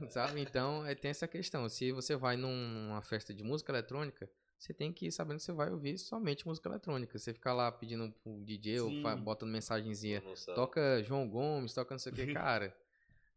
Sabe? 0.08 0.40
Então, 0.40 0.84
é, 0.86 0.94
tem 0.94 1.10
essa 1.10 1.28
questão. 1.28 1.68
Se 1.68 1.92
você 1.92 2.16
vai 2.16 2.36
num- 2.36 2.68
numa 2.88 3.02
festa 3.02 3.32
de 3.34 3.42
música 3.42 3.70
eletrônica, 3.72 4.28
você 4.58 4.72
tem 4.74 4.92
que 4.92 5.06
ir 5.06 5.12
sabendo 5.12 5.38
que 5.38 5.42
você 5.44 5.52
vai 5.52 5.70
ouvir 5.70 5.96
somente 5.98 6.46
música 6.46 6.68
eletrônica. 6.68 7.18
Você 7.18 7.32
ficar 7.32 7.52
lá 7.54 7.70
pedindo 7.72 8.12
pro 8.22 8.42
DJ 8.44 8.80
ou 8.80 8.90
Sim. 8.90 9.02
fa- 9.02 9.16
botando 9.16 9.50
mensagenzinha, 9.50 10.22
toca 10.54 11.02
João 11.02 11.28
Gomes, 11.28 11.72
toca 11.74 11.94
não 11.94 11.98
sei 11.98 12.12
o 12.12 12.14
que, 12.14 12.26
cara. 12.34 12.76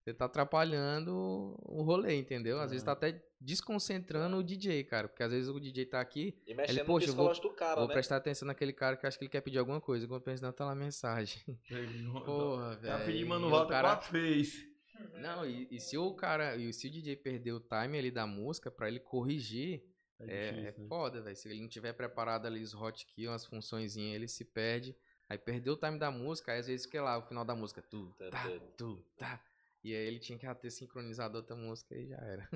Você 0.04 0.14
tá 0.14 0.26
atrapalhando 0.26 1.16
o 1.62 1.82
rolê, 1.82 2.18
entendeu? 2.20 2.60
Às 2.60 2.72
vezes 2.72 2.84
tá 2.84 2.92
até 2.92 3.24
desconcentrando 3.40 4.36
o 4.36 4.44
DJ, 4.44 4.84
cara. 4.84 5.08
Porque 5.08 5.24
às 5.24 5.32
vezes 5.32 5.48
o 5.48 5.58
DJ 5.62 5.86
tá 5.86 6.02
aqui, 6.02 6.38
E 6.46 6.54
mexendo 6.54 6.80
no 6.80 6.86
poxa, 6.86 7.08
eu 7.10 7.16
vou- 7.16 7.34
do 7.34 7.50
cara, 7.52 7.80
vou 7.80 7.88
né? 7.88 7.94
prestar 7.94 8.18
atenção 8.18 8.46
naquele 8.46 8.74
cara 8.74 8.98
que 8.98 9.08
acha 9.08 9.18
que 9.18 9.24
ele 9.24 9.32
quer 9.32 9.40
pedir 9.40 9.60
alguma 9.60 9.80
coisa. 9.80 10.06
Quando 10.06 10.22
pensa, 10.22 10.46
não, 10.46 10.52
tá 10.52 10.66
lá 10.66 10.74
a 10.74 10.76
mensagem. 10.76 11.42
Porra, 12.26 12.76
velho. 12.76 12.98
Tá 12.98 13.06
pedindo 13.06 13.50
Walter 13.50 13.70
cara- 13.72 13.88
quatro 13.92 14.12
vezes. 14.12 14.73
Não, 15.20 15.46
e, 15.46 15.68
e 15.72 15.80
se 15.80 15.98
o 15.98 16.14
cara, 16.14 16.56
e 16.56 16.72
se 16.74 16.88
o 16.88 16.92
DJ 16.92 17.16
perder 17.16 17.54
o 17.54 17.60
time 17.60 17.98
ali 17.98 18.12
da 18.12 18.28
música 18.28 18.70
pra 18.70 18.88
ele 18.88 19.00
corrigir, 19.00 19.84
é, 20.20 20.26
é 20.26 20.52
difícil, 20.52 20.84
né? 20.84 20.88
foda, 20.88 21.22
velho. 21.22 21.36
Se 21.36 21.50
ele 21.50 21.62
não 21.62 21.68
tiver 21.68 21.94
preparado 21.94 22.46
ali 22.46 22.62
os 22.62 22.74
hotkey, 22.74 23.28
umas 23.28 23.46
funçõezinhas, 23.46 24.16
ele 24.16 24.28
se 24.28 24.46
perde. 24.46 24.96
Aí 25.30 25.38
perdeu 25.38 25.74
o 25.74 25.78
time 25.78 25.98
da 25.98 26.12
música, 26.12 26.52
aí 26.52 26.60
às 26.60 26.68
vezes 26.68 26.86
que 26.86 27.00
lá, 27.00 27.18
o 27.18 27.22
final 27.22 27.46
da 27.46 27.56
música, 27.56 27.82
tu, 27.82 28.14
Tá, 28.30 28.44
tu, 28.78 29.04
tá. 29.18 29.44
E 29.84 29.94
aí 29.94 30.08
ele 30.08 30.20
tinha 30.20 30.38
que 30.38 30.56
ter 30.56 30.70
sincronizado 30.70 31.38
outra 31.38 31.56
música 31.56 31.96
e 31.96 32.08
já 32.08 32.18
era. 32.18 32.50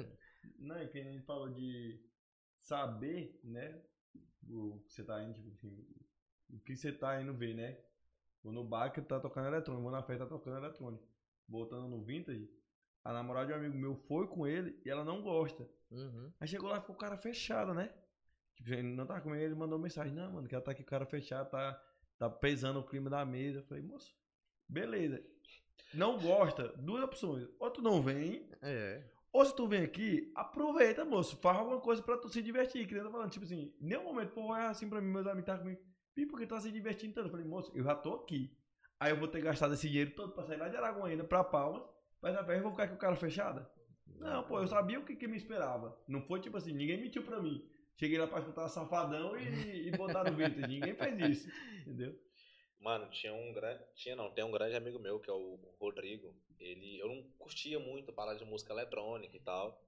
Não, 0.57 0.81
e 0.81 0.87
que 0.87 0.99
a 0.99 1.03
gente 1.03 1.25
falou 1.25 1.49
de 1.49 1.99
saber, 2.61 3.39
né? 3.43 3.81
O 4.49 4.79
que 4.79 4.93
você 4.93 5.03
tá 5.03 5.21
indo, 5.21 5.33
tipo 5.33 5.49
assim, 5.49 5.85
o 6.49 6.59
que 6.59 6.75
você 6.75 6.91
tá 6.91 7.21
indo 7.21 7.33
ver, 7.33 7.53
né? 7.53 7.77
Vou 8.43 8.53
no 8.53 8.63
bar 8.63 8.91
que 8.91 9.01
tá 9.01 9.19
tocando 9.19 9.47
eletrônico, 9.47 9.83
vou 9.83 9.91
na 9.91 10.03
festa 10.03 10.25
tá 10.25 10.29
tocando 10.29 10.57
eletrônico. 10.57 11.05
Voltando 11.47 11.87
no 11.87 12.01
vintage, 12.03 12.49
a 13.03 13.13
namorada 13.13 13.47
de 13.47 13.53
um 13.53 13.55
amigo 13.55 13.77
meu 13.77 13.95
foi 13.95 14.27
com 14.27 14.45
ele 14.45 14.79
e 14.85 14.89
ela 14.89 15.03
não 15.03 15.21
gosta. 15.21 15.69
Uhum. 15.89 16.31
Aí 16.39 16.47
chegou 16.47 16.69
lá 16.69 16.77
e 16.77 16.81
ficou 16.81 16.95
o 16.95 16.99
cara 16.99 17.17
fechado, 17.17 17.73
né? 17.73 17.93
Tipo, 18.55 18.71
ele 18.73 18.83
não 18.83 19.05
tava 19.05 19.21
com 19.21 19.33
ele, 19.33 19.45
ele 19.45 19.55
mandou 19.55 19.79
mensagem, 19.79 20.13
não, 20.13 20.33
mano, 20.33 20.47
que 20.47 20.55
ela 20.55 20.63
tá 20.63 20.71
aqui 20.71 20.83
com 20.83 20.87
o 20.87 20.89
cara 20.89 21.05
fechado, 21.05 21.49
tá, 21.49 21.81
tá 22.17 22.29
pesando 22.29 22.79
o 22.79 22.83
clima 22.83 23.09
da 23.09 23.23
mesa. 23.23 23.59
Eu 23.59 23.63
falei, 23.63 23.83
moço, 23.83 24.13
beleza. 24.67 25.23
Não 25.93 26.19
gosta, 26.19 26.69
duas 26.79 27.03
opções. 27.03 27.47
Ou 27.59 27.71
tu 27.71 27.81
não 27.81 28.01
vem, 28.01 28.49
É. 28.61 29.01
ou 29.31 29.45
se 29.45 29.55
tu 29.55 29.67
vem 29.67 29.83
aqui, 29.83 30.29
aproveita, 30.35 31.05
moço. 31.05 31.37
Faz 31.37 31.57
alguma 31.59 31.79
coisa 31.79 32.01
pra 32.03 32.17
tu 32.17 32.27
se 32.27 32.41
divertir. 32.41 32.85
Que 32.87 32.93
nem 32.93 33.01
eu 33.03 33.05
tô 33.05 33.11
falando, 33.13 33.31
tipo 33.31 33.45
assim, 33.45 33.73
nenhum 33.79 34.03
momento, 34.03 34.33
pô, 34.33 34.53
é 34.53 34.65
assim 34.67 34.89
pra 34.89 34.99
mim, 34.99 35.11
meus 35.11 35.27
amigos 35.27 35.45
tá 35.45 35.57
comigo. 35.57 35.79
Ih, 36.17 36.25
porque 36.25 36.45
tá 36.47 36.59
se 36.59 36.71
divertindo 36.71 37.13
tanto. 37.13 37.27
Eu 37.27 37.31
falei, 37.31 37.45
moço, 37.45 37.71
eu 37.73 37.83
já 37.83 37.95
tô 37.95 38.15
aqui. 38.15 38.51
Aí 38.99 39.11
eu 39.11 39.17
vou 39.17 39.27
ter 39.27 39.41
gastado 39.41 39.73
esse 39.73 39.87
dinheiro 39.87 40.11
todo 40.11 40.33
pra 40.33 40.43
sair 40.43 40.57
lá 40.57 40.67
de 40.69 40.75
Araguaína 40.75 41.23
pra 41.23 41.43
Palmas. 41.43 41.83
Mas 42.21 42.35
a 42.35 42.39
festa 42.39 42.53
eu 42.53 42.63
vou 42.63 42.71
ficar 42.71 42.87
com 42.87 42.95
o 42.95 42.99
cara 42.99 43.15
fechada? 43.15 43.69
Não, 44.15 44.43
pô, 44.43 44.59
eu 44.59 44.67
sabia 44.67 44.99
o 44.99 45.05
que, 45.05 45.15
que 45.15 45.27
me 45.27 45.37
esperava. 45.37 45.97
Não 46.07 46.21
foi 46.21 46.39
tipo 46.39 46.57
assim, 46.57 46.73
ninguém 46.73 46.99
mentiu 46.99 47.23
pra 47.23 47.41
mim. 47.41 47.63
Cheguei 47.95 48.17
lá 48.17 48.27
pra 48.27 48.39
escutar 48.39 48.67
Safadão 48.69 49.37
e, 49.37 49.87
e 49.87 49.91
botar 49.91 50.23
no 50.23 50.35
vintage. 50.35 50.67
Ninguém 50.67 50.95
fez 50.95 51.19
isso. 51.19 51.49
Entendeu? 51.81 52.15
Mano, 52.79 53.09
tinha 53.09 53.33
um 53.33 53.51
grande. 53.53 53.83
Tinha 53.95 54.15
não, 54.15 54.31
tem 54.31 54.43
um 54.43 54.51
grande 54.51 54.75
amigo 54.75 54.99
meu, 54.99 55.19
que 55.19 55.29
é 55.29 55.33
o 55.33 55.59
Rodrigo. 55.79 56.35
Ele. 56.59 56.99
Eu 56.99 57.07
não 57.07 57.23
curtia 57.37 57.79
muito 57.79 58.13
parar 58.13 58.35
de 58.35 58.45
música 58.45 58.73
eletrônica 58.73 59.35
e 59.35 59.39
tal. 59.39 59.83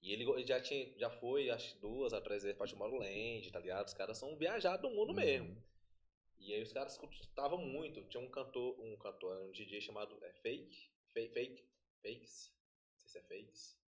E 0.00 0.12
ele 0.12 0.24
ele 0.24 0.46
já 0.46 0.60
tinha. 0.60 0.96
Já 0.98 1.10
foi, 1.10 1.50
acho 1.50 1.80
duas 1.80 2.12
a 2.12 2.20
três 2.20 2.42
vezes 2.42 2.56
pra 2.56 2.66
Tomorrowland, 2.66 3.50
tá 3.50 3.58
ligado? 3.58 3.86
Os 3.86 3.94
caras 3.94 4.18
são 4.18 4.36
viajados 4.36 4.82
do 4.88 4.94
mundo 4.94 5.12
mesmo. 5.12 5.56
E 6.44 6.52
aí 6.52 6.62
os 6.62 6.72
caras 6.72 6.92
escutavam 6.92 7.58
muito. 7.58 8.02
Tinha 8.08 8.22
um 8.22 8.28
cantor, 8.28 8.78
um 8.80 8.96
cantor, 8.96 9.38
um 9.42 9.52
DJ 9.52 9.80
chamado 9.80 10.18
é, 10.22 10.32
Fake. 10.32 10.90
Fake. 11.12 11.32
Fake. 11.32 11.64
Fakes. 12.02 12.52
Não 12.90 12.98
sei 12.98 13.08
se 13.08 13.18
é 13.18 13.22
Fakes. 13.22 13.80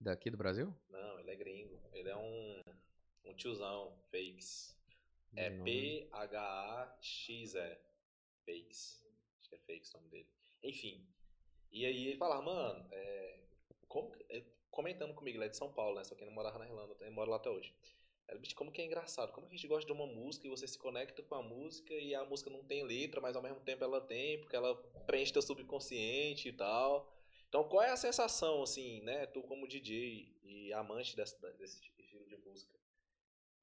Daqui 0.00 0.30
do 0.30 0.36
Brasil? 0.36 0.72
Não, 0.88 1.18
ele 1.18 1.32
é 1.32 1.36
gringo. 1.36 1.82
Ele 1.92 2.08
é 2.08 2.16
um. 2.16 2.62
Um 3.24 3.34
tiozão. 3.34 3.98
Fakes. 4.10 4.78
É. 5.34 5.50
P-H-A-X-E. 5.64 6.08
Fakes. 8.44 9.04
Acho 9.40 9.48
que 9.48 9.56
é 9.56 9.58
Fakes 9.58 9.92
o 9.92 9.98
nome 9.98 10.10
dele. 10.10 10.28
Enfim. 10.62 11.04
E 11.72 11.84
aí 11.84 12.06
ele 12.06 12.16
falava, 12.16 12.42
mano, 12.42 12.86
é, 12.92 13.40
como, 13.88 14.14
é, 14.30 14.44
comentando 14.70 15.12
comigo, 15.12 15.38
ele 15.38 15.46
é 15.46 15.48
de 15.48 15.56
São 15.56 15.72
Paulo, 15.72 15.96
né? 15.96 16.04
Só 16.04 16.14
que 16.14 16.22
ele 16.22 16.30
não 16.30 16.36
morava 16.36 16.58
na 16.58 16.66
Irlanda, 16.66 16.96
ele 17.00 17.10
mora 17.10 17.30
lá 17.30 17.36
até 17.36 17.50
hoje. 17.50 17.74
Como 18.54 18.72
que 18.72 18.82
é 18.82 18.84
engraçado, 18.84 19.32
como 19.32 19.46
que 19.46 19.54
a 19.54 19.56
gente 19.56 19.68
gosta 19.68 19.86
de 19.86 19.92
uma 19.92 20.06
música 20.06 20.46
e 20.46 20.50
você 20.50 20.66
se 20.66 20.78
conecta 20.78 21.22
com 21.22 21.34
a 21.34 21.42
música 21.42 21.94
e 21.94 22.14
a 22.14 22.24
música 22.24 22.50
não 22.50 22.64
tem 22.64 22.84
letra, 22.84 23.20
mas 23.20 23.36
ao 23.36 23.42
mesmo 23.42 23.60
tempo 23.60 23.84
ela 23.84 24.00
tem, 24.00 24.40
porque 24.40 24.56
ela 24.56 24.74
preenche 25.06 25.32
teu 25.32 25.42
subconsciente 25.42 26.48
e 26.48 26.52
tal. 26.52 27.12
Então 27.48 27.64
qual 27.68 27.82
é 27.82 27.90
a 27.90 27.96
sensação, 27.96 28.62
assim, 28.62 29.00
né? 29.02 29.26
Tu 29.26 29.42
como 29.42 29.68
DJ 29.68 30.34
e 30.44 30.72
amante 30.72 31.14
desse, 31.14 31.40
desse 31.58 31.80
estilo 31.80 32.26
de 32.26 32.36
música, 32.36 32.78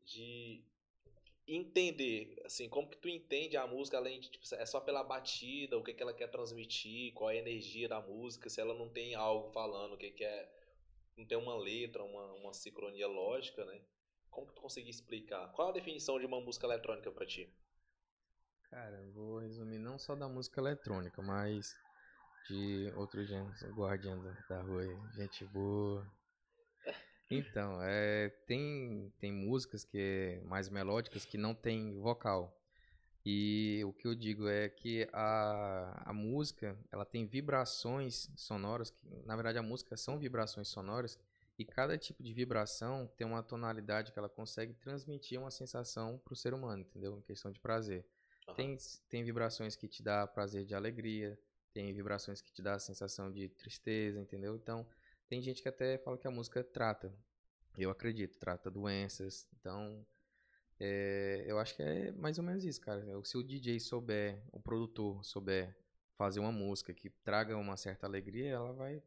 de 0.06 0.64
entender, 1.48 2.42
assim, 2.46 2.70
como 2.70 2.90
que 2.90 2.98
tu 2.98 3.10
entende 3.10 3.58
a 3.58 3.68
música, 3.68 3.98
além 3.98 4.20
de, 4.20 4.30
tipo, 4.30 4.46
é 4.56 4.66
só 4.66 4.80
pela 4.80 5.04
batida, 5.04 5.78
o 5.78 5.84
que, 5.84 5.94
que 5.94 6.02
ela 6.02 6.14
quer 6.14 6.30
transmitir, 6.30 7.14
qual 7.14 7.30
é 7.30 7.34
a 7.36 7.40
energia 7.40 7.90
da 7.90 8.02
música, 8.02 8.50
se 8.50 8.62
ela 8.62 8.74
não 8.74 8.88
tem 8.90 9.14
algo 9.14 9.52
falando, 9.52 9.94
o 9.94 9.98
que, 9.98 10.12
que 10.12 10.24
é, 10.24 10.50
não 11.18 11.26
tem 11.26 11.38
uma 11.38 11.56
letra, 11.56 12.04
uma, 12.04 12.32
uma 12.34 12.54
sincronia 12.54 13.08
lógica, 13.08 13.66
né? 13.66 13.82
Como 14.34 14.48
que 14.48 14.54
tu 14.54 14.62
conseguia 14.62 14.90
explicar? 14.90 15.52
Qual 15.52 15.70
a 15.70 15.72
definição 15.72 16.20
de 16.20 16.26
uma 16.26 16.42
música 16.42 16.66
eletrônica 16.66 17.12
pra 17.12 17.26
ti? 17.26 17.54
Cara, 18.70 19.00
eu 19.02 19.12
vou 19.14 19.40
resumir 19.40 19.78
não 19.78 20.00
só 20.00 20.16
da 20.16 20.28
música 20.28 20.60
eletrônica, 20.60 21.22
mas 21.22 21.76
de 22.50 22.92
outro 22.96 23.24
gênero, 23.24 23.56
sou 23.56 23.70
guardião 23.70 24.20
da, 24.50 24.62
rua 24.62 24.84
gente 25.14 25.46
boa. 25.46 26.06
Então, 27.32 27.82
é, 27.82 28.30
tem, 28.46 29.12
tem 29.18 29.32
músicas 29.32 29.84
que 29.84 29.98
é 29.98 30.42
mais 30.42 30.70
melódicas 30.70 31.26
que 31.26 31.36
não 31.38 31.56
tem 31.56 32.00
vocal. 32.00 32.56
E 33.26 33.82
o 33.86 33.94
que 33.94 34.06
eu 34.06 34.14
digo 34.14 34.48
é 34.48 34.70
que 34.70 35.08
a, 35.14 36.10
a 36.10 36.14
música, 36.14 36.78
ela 36.92 37.06
tem 37.06 37.26
vibrações 37.26 38.30
sonoras, 38.36 38.92
que, 38.92 39.08
na 39.26 39.36
verdade 39.36 39.58
a 39.58 39.64
música 39.64 39.96
são 39.96 40.20
vibrações 40.20 40.68
sonoras, 40.68 41.18
e 41.58 41.64
cada 41.66 41.98
tipo 41.98 42.24
de 42.24 42.34
vibração 42.34 43.08
tem 43.16 43.28
uma 43.28 43.44
tonalidade 43.44 44.12
que 44.12 44.20
ela 44.20 44.30
consegue 44.30 44.74
transmitir 44.74 45.40
uma 45.40 45.52
sensação 45.52 46.18
para 46.18 46.34
o 46.34 46.36
ser 46.36 46.54
humano, 46.54 46.82
entendeu? 46.82 47.18
Em 47.18 47.22
questão 47.22 47.52
de 47.52 47.60
prazer. 47.60 48.06
Aham. 48.48 48.56
Tem, 48.56 48.78
tem 49.10 49.24
vibrações 49.24 49.76
que 49.76 49.88
te 49.88 50.02
dá 50.02 50.26
prazer 50.26 50.66
de 50.66 50.74
alegria, 50.74 51.40
tem 51.72 51.94
vibrações 51.94 52.42
que 52.42 52.52
te 52.52 52.62
dá 52.62 52.76
a 52.76 52.80
sensação 52.80 53.32
de 53.32 53.50
tristeza, 53.50 54.20
entendeu? 54.20 54.56
Então, 54.56 54.86
tem 55.28 55.42
gente 55.42 55.62
que 55.62 55.70
até 55.70 55.98
fala 55.98 56.18
que 56.18 56.28
a 56.28 56.32
música 56.32 56.64
trata. 56.64 57.14
Eu 57.78 57.90
acredito, 57.90 58.38
trata 58.38 58.70
doenças. 58.70 59.48
Então, 59.60 60.06
é, 60.80 61.44
eu 61.48 61.58
acho 61.60 61.76
que 61.76 61.82
é 61.82 62.12
mais 62.12 62.38
ou 62.38 62.44
menos 62.44 62.64
isso, 62.64 62.82
cara. 62.82 63.04
Se 63.24 63.38
o 63.38 63.44
DJ 63.44 63.80
souber, 63.80 64.44
o 64.52 64.60
produtor 64.60 65.24
souber 65.24 65.76
fazer 66.18 66.40
uma 66.40 66.52
música 66.52 66.94
que 66.94 67.10
traga 67.10 67.58
uma 67.58 67.78
certa 67.78 68.06
alegria, 68.06 68.52
ela 68.52 68.74
vai 68.74 69.02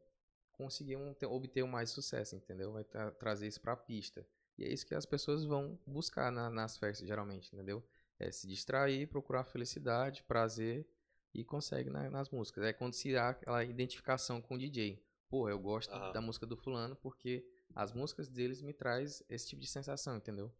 conseguir 0.57 0.95
um- 0.97 1.13
ter- 1.13 1.27
obter 1.27 1.63
um 1.63 1.67
mais 1.67 1.89
sucesso, 1.91 2.35
entendeu? 2.35 2.71
Vai 2.73 2.83
tra- 2.83 3.11
trazer 3.11 3.47
isso 3.47 3.61
pra 3.61 3.75
pista. 3.75 4.25
E 4.57 4.63
é 4.63 4.67
isso 4.73 4.85
que 4.85 4.95
as 4.95 5.05
pessoas 5.05 5.43
vão 5.45 5.79
buscar 5.85 6.31
na- 6.31 6.49
nas 6.49 6.77
festas, 6.77 7.07
geralmente, 7.07 7.53
entendeu? 7.53 7.83
É 8.19 8.31
se 8.31 8.47
distrair, 8.47 9.07
procurar 9.07 9.43
felicidade, 9.43 10.23
prazer 10.23 10.87
e 11.33 11.43
consegue 11.43 11.89
na- 11.91 12.09
nas 12.09 12.29
músicas. 12.31 12.63
É 12.63 12.73
quando 12.73 12.93
se 12.93 13.15
há 13.15 13.29
aquela 13.29 13.63
identificação 13.63 14.41
com 14.41 14.55
o 14.55 14.57
DJ. 14.57 15.01
Pô, 15.29 15.47
eu 15.47 15.59
gosto 15.59 15.91
da 16.11 16.21
música 16.21 16.45
do 16.45 16.57
fulano 16.57 16.95
porque 16.95 17.45
as 17.75 17.91
músicas 17.93 18.27
deles 18.27 18.61
me 18.61 18.73
traz 18.73 19.21
esse 19.29 19.47
tipo 19.49 19.61
de 19.61 19.67
sensação, 19.67 20.15
entendeu? 20.17 20.51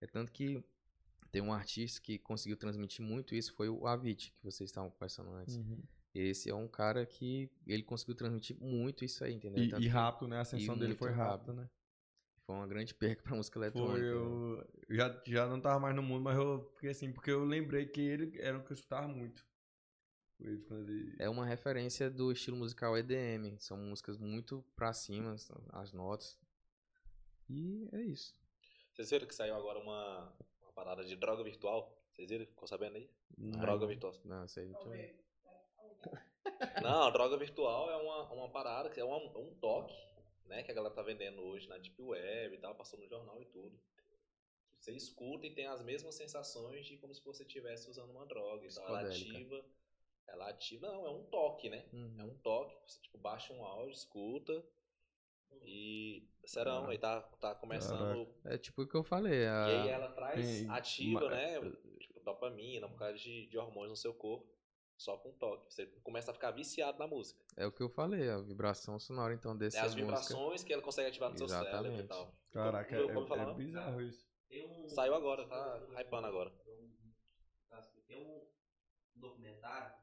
É 0.00 0.06
tanto 0.06 0.30
que 0.30 0.62
tem 1.32 1.42
um 1.42 1.52
artista 1.52 2.00
que 2.00 2.18
conseguiu 2.18 2.56
transmitir 2.56 3.04
muito 3.04 3.34
isso, 3.34 3.52
foi 3.54 3.68
o 3.68 3.86
Avicii, 3.86 4.30
que 4.32 4.44
vocês 4.44 4.68
estavam 4.70 4.90
conversando 4.90 5.30
antes. 5.32 5.56
Uhum. 5.56 5.82
Esse 6.14 6.50
é 6.50 6.54
um 6.54 6.66
cara 6.66 7.06
que 7.06 7.48
ele 7.66 7.82
conseguiu 7.82 8.14
transmitir 8.14 8.56
muito 8.60 9.04
isso 9.04 9.22
aí, 9.22 9.34
entendeu? 9.34 9.62
E, 9.62 9.84
e 9.84 9.88
rápido, 9.88 10.26
né? 10.28 10.38
A 10.38 10.40
ascensão 10.40 10.76
dele 10.76 10.94
foi 10.94 11.10
rápida, 11.10 11.52
rápido. 11.52 11.54
né? 11.54 11.70
Foi 12.44 12.54
uma 12.56 12.66
grande 12.66 12.92
perca 12.94 13.22
pra 13.22 13.36
música 13.36 13.58
eletrônica. 13.58 13.92
Foi, 13.92 14.02
né? 14.02 14.08
eu 14.10 14.66
eu 14.88 14.96
já, 14.96 15.22
já 15.24 15.46
não 15.46 15.60
tava 15.60 15.78
mais 15.78 15.94
no 15.94 16.02
mundo, 16.02 16.22
mas 16.22 16.36
eu 16.36 16.68
fiquei 16.74 16.90
assim, 16.90 17.12
porque 17.12 17.30
eu 17.30 17.44
lembrei 17.44 17.86
que 17.86 18.00
ele 18.00 18.40
era 18.40 18.58
o 18.58 18.64
que 18.64 18.72
eu 18.72 18.74
escutava 18.74 19.06
muito. 19.06 19.46
Foi 20.36 20.52
isso 20.52 20.66
quando 20.66 20.90
ele... 20.90 21.14
É 21.18 21.28
uma 21.28 21.46
referência 21.46 22.10
do 22.10 22.32
estilo 22.32 22.56
musical 22.56 22.98
EDM. 22.98 23.56
São 23.58 23.76
músicas 23.76 24.18
muito 24.18 24.64
pra 24.74 24.92
cima, 24.92 25.36
as 25.72 25.92
notas. 25.92 26.36
E 27.48 27.88
é 27.92 28.00
isso. 28.02 28.34
Vocês 28.92 29.10
viram 29.10 29.26
que 29.26 29.34
saiu 29.34 29.54
agora 29.54 29.78
uma, 29.78 30.32
uma 30.60 30.72
parada 30.72 31.04
de 31.04 31.14
droga 31.14 31.44
virtual? 31.44 31.96
Vocês 32.12 32.28
viram? 32.28 32.46
Ficou 32.46 32.66
sabendo 32.66 32.96
aí? 32.96 33.08
Não. 33.38 33.60
Droga 33.60 33.86
virtual. 33.86 34.12
Não, 34.24 34.44
isso 34.44 34.58
aí 34.58 34.66
ver. 34.66 34.72
Talvez. 34.72 35.29
Não, 36.82 37.10
droga 37.12 37.36
virtual 37.36 37.90
é 37.90 37.96
uma, 37.96 38.32
uma 38.32 38.48
parada 38.50 38.90
que 38.90 39.00
é 39.00 39.04
uma- 39.04 39.16
um 39.38 39.54
toque, 39.60 39.94
né? 40.46 40.62
Que 40.62 40.70
a 40.70 40.74
galera 40.74 40.94
tá 40.94 41.02
vendendo 41.02 41.40
hoje 41.42 41.68
na 41.68 41.78
Deep 41.78 42.00
Web 42.00 42.54
e 42.54 42.58
tal, 42.58 42.74
passou 42.74 42.98
no 42.98 43.06
jornal 43.06 43.40
e 43.40 43.46
tudo. 43.46 43.78
Você 44.78 44.92
escuta 44.92 45.46
e 45.46 45.54
tem 45.54 45.66
as 45.66 45.82
mesmas 45.82 46.14
sensações 46.14 46.86
de 46.86 46.96
como 46.96 47.14
se 47.14 47.22
você 47.22 47.42
estivesse 47.42 47.90
usando 47.90 48.10
uma 48.10 48.24
droga. 48.26 48.66
Então 48.66 48.82
ela 48.86 49.00
ativa. 49.02 49.64
Ela 50.26 50.48
ativa. 50.48 50.88
Não, 50.88 51.06
é 51.06 51.10
um 51.10 51.24
toque, 51.24 51.68
né? 51.68 51.84
Uhum. 51.92 52.16
É 52.18 52.24
um 52.24 52.34
toque, 52.38 52.74
você 52.86 53.00
tipo, 53.02 53.18
baixa 53.18 53.52
um 53.52 53.62
áudio, 53.64 53.92
escuta. 53.92 54.64
E. 55.62 56.26
Serão, 56.44 56.88
aí 56.88 56.98
tá, 56.98 57.20
tá 57.20 57.54
começando. 57.54 58.26
É 58.44 58.56
tipo 58.56 58.82
o 58.82 58.88
que 58.88 58.94
eu 58.94 59.04
falei. 59.04 59.46
A... 59.46 59.68
E 59.68 59.74
aí 59.82 59.88
ela 59.88 60.10
traz, 60.12 60.68
ativa, 60.70 61.28
né? 61.28 61.60
Tipo, 62.00 62.20
dopamina, 62.20 62.86
um 62.86 62.90
bocado 62.90 63.18
de, 63.18 63.46
de 63.46 63.58
hormônios 63.58 63.90
no 63.90 63.96
seu 63.96 64.14
corpo. 64.14 64.48
Só 65.00 65.16
com 65.16 65.32
toque. 65.32 65.72
Você 65.72 65.86
começa 66.04 66.30
a 66.30 66.34
ficar 66.34 66.50
viciado 66.50 66.98
na 66.98 67.06
música. 67.06 67.42
É 67.56 67.64
o 67.66 67.72
que 67.72 67.82
eu 67.82 67.88
falei, 67.88 68.28
a 68.28 68.36
vibração 68.36 68.98
sonora, 68.98 69.32
então, 69.32 69.56
desse 69.56 69.78
É 69.78 69.80
as 69.80 69.94
música. 69.94 70.02
vibrações 70.04 70.62
que 70.62 70.74
ela 70.74 70.82
consegue 70.82 71.08
ativar 71.08 71.30
no 71.30 71.38
seu 71.38 71.48
cérebro 71.48 71.72
e 71.72 71.78
Exatamente. 71.78 72.08
tal. 72.08 72.34
Caraca, 72.50 72.90
Como- 72.98 73.10
é, 73.10 73.14
como 73.14 73.26
falar, 73.26 73.50
é 73.50 73.54
bizarro 73.54 74.02
isso. 74.02 74.28
Tem 74.46 74.68
um- 74.68 74.86
Saiu 74.90 75.14
agora, 75.14 75.46
tá 75.48 75.86
hypando 76.02 76.26
agora. 76.26 76.50
Tem 78.06 78.18
um 78.18 78.46
documentário 79.14 79.94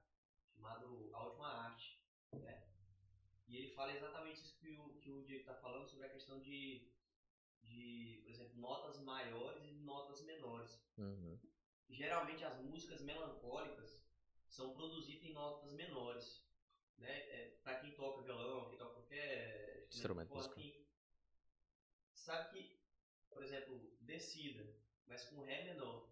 chamado 0.55 1.11
A 1.13 1.25
Última 1.27 1.47
Arte, 1.47 2.01
né? 2.33 2.63
E 3.47 3.55
ele 3.55 3.75
fala 3.75 3.93
exatamente 3.93 4.41
isso 4.41 4.57
que 4.57 4.71
o, 4.79 4.97
que 4.97 5.11
o 5.11 5.23
Diego 5.25 5.41
está 5.41 5.53
falando 5.53 5.85
sobre 5.87 6.07
a 6.07 6.09
questão 6.09 6.39
de, 6.39 6.89
de, 7.61 8.21
por 8.23 8.31
exemplo, 8.31 8.59
notas 8.59 8.99
maiores 9.01 9.63
e 9.63 9.73
notas 9.73 10.25
menores. 10.25 10.81
Uhum. 10.97 11.37
Geralmente 11.87 12.43
as 12.43 12.57
músicas 12.63 13.01
melancólicas 13.03 14.06
são 14.57 14.73
produzidas 14.73 15.23
em 15.23 15.33
notas 15.33 15.71
menores, 15.73 16.43
né? 16.97 17.11
É, 17.29 17.59
para 17.63 17.79
quem 17.79 17.91
toca 17.93 18.23
violão, 18.23 18.67
quem 18.67 18.77
toca 18.79 18.95
qualquer 18.95 19.85
Instrumento 19.87 20.33
musical. 20.33 20.57
quem 20.57 20.87
sabe 22.15 22.49
que, 22.49 22.81
por 23.29 23.43
exemplo, 23.43 23.95
descida, 24.01 24.75
mas 25.05 25.25
com 25.25 25.43
ré 25.43 25.63
menor. 25.63 26.09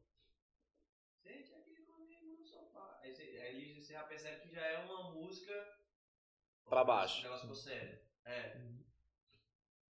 Sente 1.16 1.56
aqui 1.56 1.76
comigo 1.86 2.38
no 2.38 2.46
sofá. 2.46 3.00
Aí 3.02 3.12
você, 3.12 3.24
aí 3.24 3.82
você 3.82 3.94
já 3.94 4.04
percebe 4.04 4.42
que 4.44 4.54
já 4.54 4.62
é 4.64 4.78
uma 4.78 5.12
música 5.12 5.80
Pra 6.66 6.84
baixo. 6.84 7.20
O 7.22 7.24
negócio 7.24 7.42
ficou 7.42 7.56
sério. 7.56 8.00
É. 8.26 8.58
Uhum. 8.58 8.86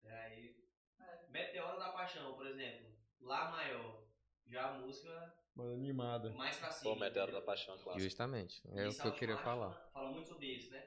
É, 0.02 0.22
Aí, 0.26 0.68
Meteoro 1.28 1.78
da 1.78 1.92
Paixão, 1.92 2.34
por 2.34 2.46
exemplo, 2.48 2.98
Lá 3.20 3.48
maior. 3.52 4.08
Já 4.46 4.70
a 4.70 4.78
música 4.78 5.39
Mano, 5.60 5.72
animada. 5.74 6.30
mais 6.30 6.40
pra 6.40 6.50
cima. 6.52 6.70
Pô, 6.82 6.96
Meteoro 6.96 7.32
da? 7.32 7.40
Paixão, 7.42 7.76
clássico. 7.78 8.02
Justamente. 8.02 8.62
É 8.72 8.88
o 8.88 8.94
que 8.94 9.06
eu 9.06 9.12
queria 9.12 9.36
falar. 9.36 9.76
Fala 9.92 10.10
muito 10.10 10.28
sobre 10.28 10.46
isso, 10.46 10.70
né? 10.72 10.82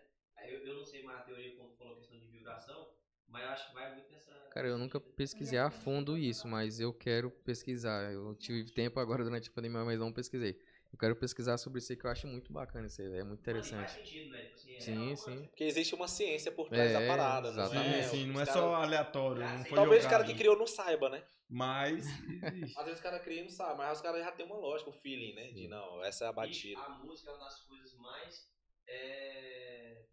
Eu, 0.48 0.66
eu 0.66 0.76
não 0.76 0.86
sei 0.86 1.04
mais 1.04 1.20
a 1.20 1.22
teoria 1.22 1.56
quando 1.56 1.76
falou 1.78 1.94
a 1.94 1.98
questão 1.98 2.18
de 2.20 2.26
vibração, 2.26 2.88
mas 3.28 3.44
eu 3.44 3.52
acho 3.52 3.68
que 3.68 3.74
vai 3.74 3.94
muito 3.94 4.12
nessa. 4.12 4.32
Cara, 4.50 4.68
eu 4.68 4.78
nunca 4.78 5.00
pesquisei 5.00 5.58
a 5.60 5.70
fundo 5.70 6.18
isso, 6.18 6.48
mas 6.48 6.80
eu 6.80 6.94
quero 6.94 7.30
pesquisar. 7.32 8.12
Eu 8.12 8.36
tive 8.36 8.72
tempo 8.72 9.00
agora 9.00 9.24
durante 9.24 9.50
a 9.50 9.52
pandemia, 9.54 9.84
mas 9.84 10.00
não 10.00 10.12
pesquisei. 10.12 10.58
Eu 10.94 11.00
quero 11.00 11.16
pesquisar 11.16 11.58
sobre 11.58 11.80
isso 11.80 11.92
aí 11.92 11.98
que 11.98 12.06
eu 12.06 12.12
acho 12.12 12.28
muito 12.28 12.54
bacana 12.54 12.86
isso 12.88 13.02
aí, 13.02 13.08
é 13.18 13.24
muito 13.24 13.40
e 13.40 13.42
interessante. 13.42 13.90
Faz 13.90 13.92
sentido, 14.04 14.30
né? 14.30 14.42
Tipo 14.44 14.78
assim, 14.78 14.92
é 14.92 14.96
Sim, 14.96 15.16
sim. 15.16 15.32
coisa- 15.34 15.48
Porque 15.50 15.64
existe 15.64 15.96
uma 15.96 16.08
ciência 16.08 16.52
por 16.52 16.70
trás 16.70 16.92
É, 16.92 16.94
da 16.94 17.08
parada. 17.08 17.52
Não 17.52 17.64
exatamente. 17.64 17.98
é? 17.98 18.04
Sim, 18.04 18.10
sim, 18.18 18.28
não 18.28 18.40
é 18.42 18.46
cara- 18.46 18.60
só 18.60 18.76
aleatório, 18.76 19.44
não 19.44 19.66
foi 19.66 19.76
Talvez 19.80 20.06
o 20.06 20.10
cara 20.10 20.24
que 20.24 20.34
criou 20.36 20.56
não 20.58 20.68
saiba, 20.68 21.10
né? 21.10 21.24
Mas. 21.50 22.06
Às 22.78 22.86
vezes 22.86 23.00
o 23.00 23.04
cara 23.04 23.20
cria 23.20 23.42
e 23.42 23.44
não 23.44 23.50
sabe, 23.50 23.78
mas 23.78 23.98
os 23.98 24.02
caras 24.04 24.24
já 24.24 24.32
tem 24.32 24.46
uma 24.46 24.56
lógica, 24.58 24.90
um 24.90 24.94
feeling, 24.94 25.34
né? 25.34 25.52
De 25.52 25.68
não, 25.68 26.04
essa 26.04 26.26
é 26.26 26.28
a 26.28 26.32
E 26.32 26.34
batida. 26.36 26.82
a 26.86 26.90
música 27.04 27.32
é 27.32 27.34
uma 27.34 27.44
das 27.46 27.60
coisas 27.68 27.94
mais. 27.96 28.48
É... 28.88 30.06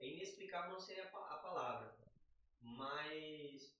é 0.00 0.06
inexplicável 0.08 0.72
não 0.72 0.80
seria 0.80 1.04
a 1.04 1.38
palavra, 1.38 1.94
mas 2.60 3.74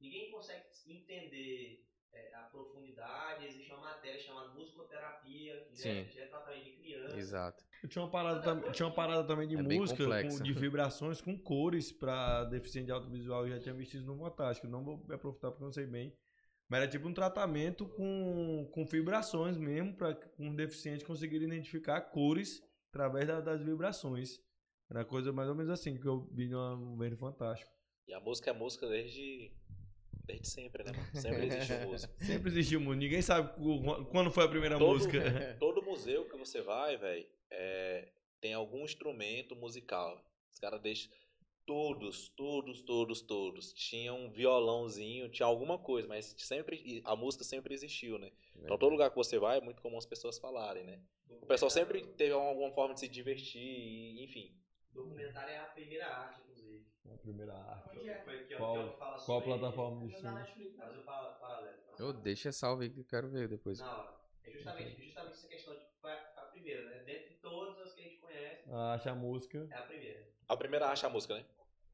ninguém 0.00 0.30
consegue 0.30 0.64
entender 0.86 1.84
é, 2.12 2.34
a 2.34 2.42
profundidade. 2.42 3.46
Existe 3.46 3.70
uma 3.72 3.80
matéria 3.82 4.20
chamada 4.20 4.48
musicoterapia, 4.54 5.64
que 5.70 5.82
já, 5.82 5.90
é- 5.90 6.04
Sim. 6.04 6.10
já 6.12 6.22
é 6.22 6.26
tratamento 6.26 6.64
de 6.64 6.72
criança. 6.72 7.16
Exato. 7.16 7.64
Tinha 7.88 8.02
uma 8.04 8.10
parada, 8.10 8.42
tam- 8.42 8.72
tinha 8.72 8.86
uma 8.86 8.94
parada 8.94 9.24
também 9.24 9.46
de 9.46 9.54
É 9.56 9.62
música, 9.62 10.04
com- 10.22 10.42
de 10.42 10.52
vibrações 10.52 11.20
com 11.20 11.38
cores 11.38 11.92
pra 11.92 12.44
deficiente 12.44 12.86
de 12.86 12.92
audiovisual. 12.92 13.46
Eu 13.46 13.54
já 13.56 13.60
tinha 13.60 13.74
visto 13.74 13.94
isso 13.96 14.06
no 14.06 14.18
Fantástico. 14.18 14.66
Não 14.66 14.84
vou 14.84 14.98
me 15.06 15.14
aprofundar 15.14 15.52
porque 15.52 15.62
eu 15.62 15.66
não 15.66 15.72
sei 15.72 15.86
bem. 15.86 16.12
Mas 16.68 16.82
era 16.82 16.90
tipo 16.90 17.08
um 17.08 17.14
tratamento 17.14 17.88
com, 17.88 18.68
com 18.72 18.84
vibrações 18.84 19.56
mesmo, 19.56 19.94
para 19.96 20.18
um 20.38 20.54
deficiente 20.54 21.04
conseguir 21.04 21.40
identificar 21.40 22.00
cores 22.02 22.62
através 22.90 23.26
da- 23.26 23.40
das 23.40 23.62
vibrações. 23.62 24.38
Era 24.90 25.04
coisa 25.04 25.32
mais 25.32 25.48
ou 25.48 25.54
menos 25.54 25.70
assim 25.70 25.96
que 25.98 26.06
eu 26.06 26.28
vi 26.32 26.48
no, 26.48 26.76
no 26.76 26.96
Verde 26.96 27.16
Fantástico. 27.16 27.70
E 28.06 28.12
a 28.12 28.20
música 28.20 28.50
é 28.50 28.52
música 28.54 28.86
desde, 28.88 29.52
desde 30.28 30.48
sempre, 30.48 30.84
né, 30.84 30.92
mano? 30.92 31.08
Sempre 31.20 31.46
existiu 31.46 31.80
música. 31.88 32.14
Sempre 32.24 32.48
existiu 32.50 32.80
música. 32.80 33.00
Ninguém 33.04 33.22
sabe 33.22 33.50
quando 34.12 34.30
foi 34.30 34.44
a 34.44 34.48
primeira 34.48 34.78
Todo- 34.78 34.92
música. 34.92 35.18
Todo 35.58 35.82
museu 35.82 36.26
que 36.28 36.36
você 36.36 36.60
vai, 36.62 36.96
velho, 36.96 37.26
é, 37.50 38.08
tem 38.40 38.52
algum 38.54 38.84
instrumento 38.84 39.56
musical. 39.56 40.22
Os 40.52 40.58
caras 40.60 40.80
deixam. 40.80 41.10
Todos, 41.66 42.30
todos, 42.30 42.80
todos, 42.80 43.20
todos. 43.20 43.74
Tinha 43.74 44.14
um 44.14 44.30
violãozinho, 44.30 45.28
tinha 45.28 45.44
alguma 45.44 45.78
coisa, 45.78 46.08
mas 46.08 46.34
sempre. 46.38 47.02
A 47.04 47.14
música 47.14 47.44
sempre 47.44 47.74
existiu, 47.74 48.18
né? 48.18 48.30
Então 48.56 48.78
todo 48.78 48.90
lugar 48.92 49.10
que 49.10 49.16
você 49.16 49.38
vai 49.38 49.58
é 49.58 49.60
muito 49.60 49.82
comum 49.82 49.98
as 49.98 50.06
pessoas 50.06 50.38
falarem, 50.38 50.84
né? 50.84 50.98
O 51.28 51.44
pessoal 51.46 51.70
sempre 51.70 52.06
teve 52.16 52.32
alguma 52.32 52.70
forma 52.72 52.94
de 52.94 53.00
se 53.00 53.08
divertir, 53.08 54.22
enfim. 54.22 54.54
Documentário 54.94 55.52
é 55.52 55.58
a 55.58 55.64
primeira 55.66 56.06
arte, 56.06 56.40
A 57.12 57.16
primeira 57.18 57.54
arte. 57.54 57.98
Onde 57.98 58.08
é? 58.08 58.22
Foi 58.24 58.44
que, 58.46 58.54
Qual- 58.54 58.76
eu 58.78 58.92
falo 58.98 59.18
sobre 59.18 59.44
plataforma 59.44 59.98
de 60.00 60.04
Eu 60.06 60.10
streaming? 60.10 60.36
Netflix. 60.38 60.76
Fazer 60.76 60.98
o 60.98 61.02
pa- 61.02 61.36
paralelo. 61.40 61.78
Eu 61.98 62.12
deixa 62.12 62.52
salve 62.52 62.84
aí 62.84 62.90
que 62.90 63.00
eu 63.00 63.04
quero 63.04 63.28
ver 63.28 63.48
depois. 63.48 63.80
Hora. 63.80 64.08
É 64.44 64.50
justamente, 64.50 65.02
justamente 65.04 65.32
essa 65.34 65.48
questão 65.48 65.74
de 65.74 65.80
foi 66.00 66.12
a, 66.12 66.16
a 66.36 66.42
primeira, 66.46 66.82
né? 66.88 67.04
Dentre 67.04 67.34
todas 67.42 67.78
as 67.78 67.94
que 67.94 68.00
a 68.00 68.04
gente 68.04 68.16
conhece, 68.20 68.62
Ah, 68.68 68.72
Ela 68.72 68.94
acha 68.94 69.10
a 69.10 69.14
música. 69.14 69.68
É 69.70 69.74
a 69.74 69.82
primeira. 69.82 70.28
A 70.48 70.56
primeira 70.56 70.86
acha 70.88 71.06
a 71.06 71.10
música, 71.10 71.34
né? 71.34 71.44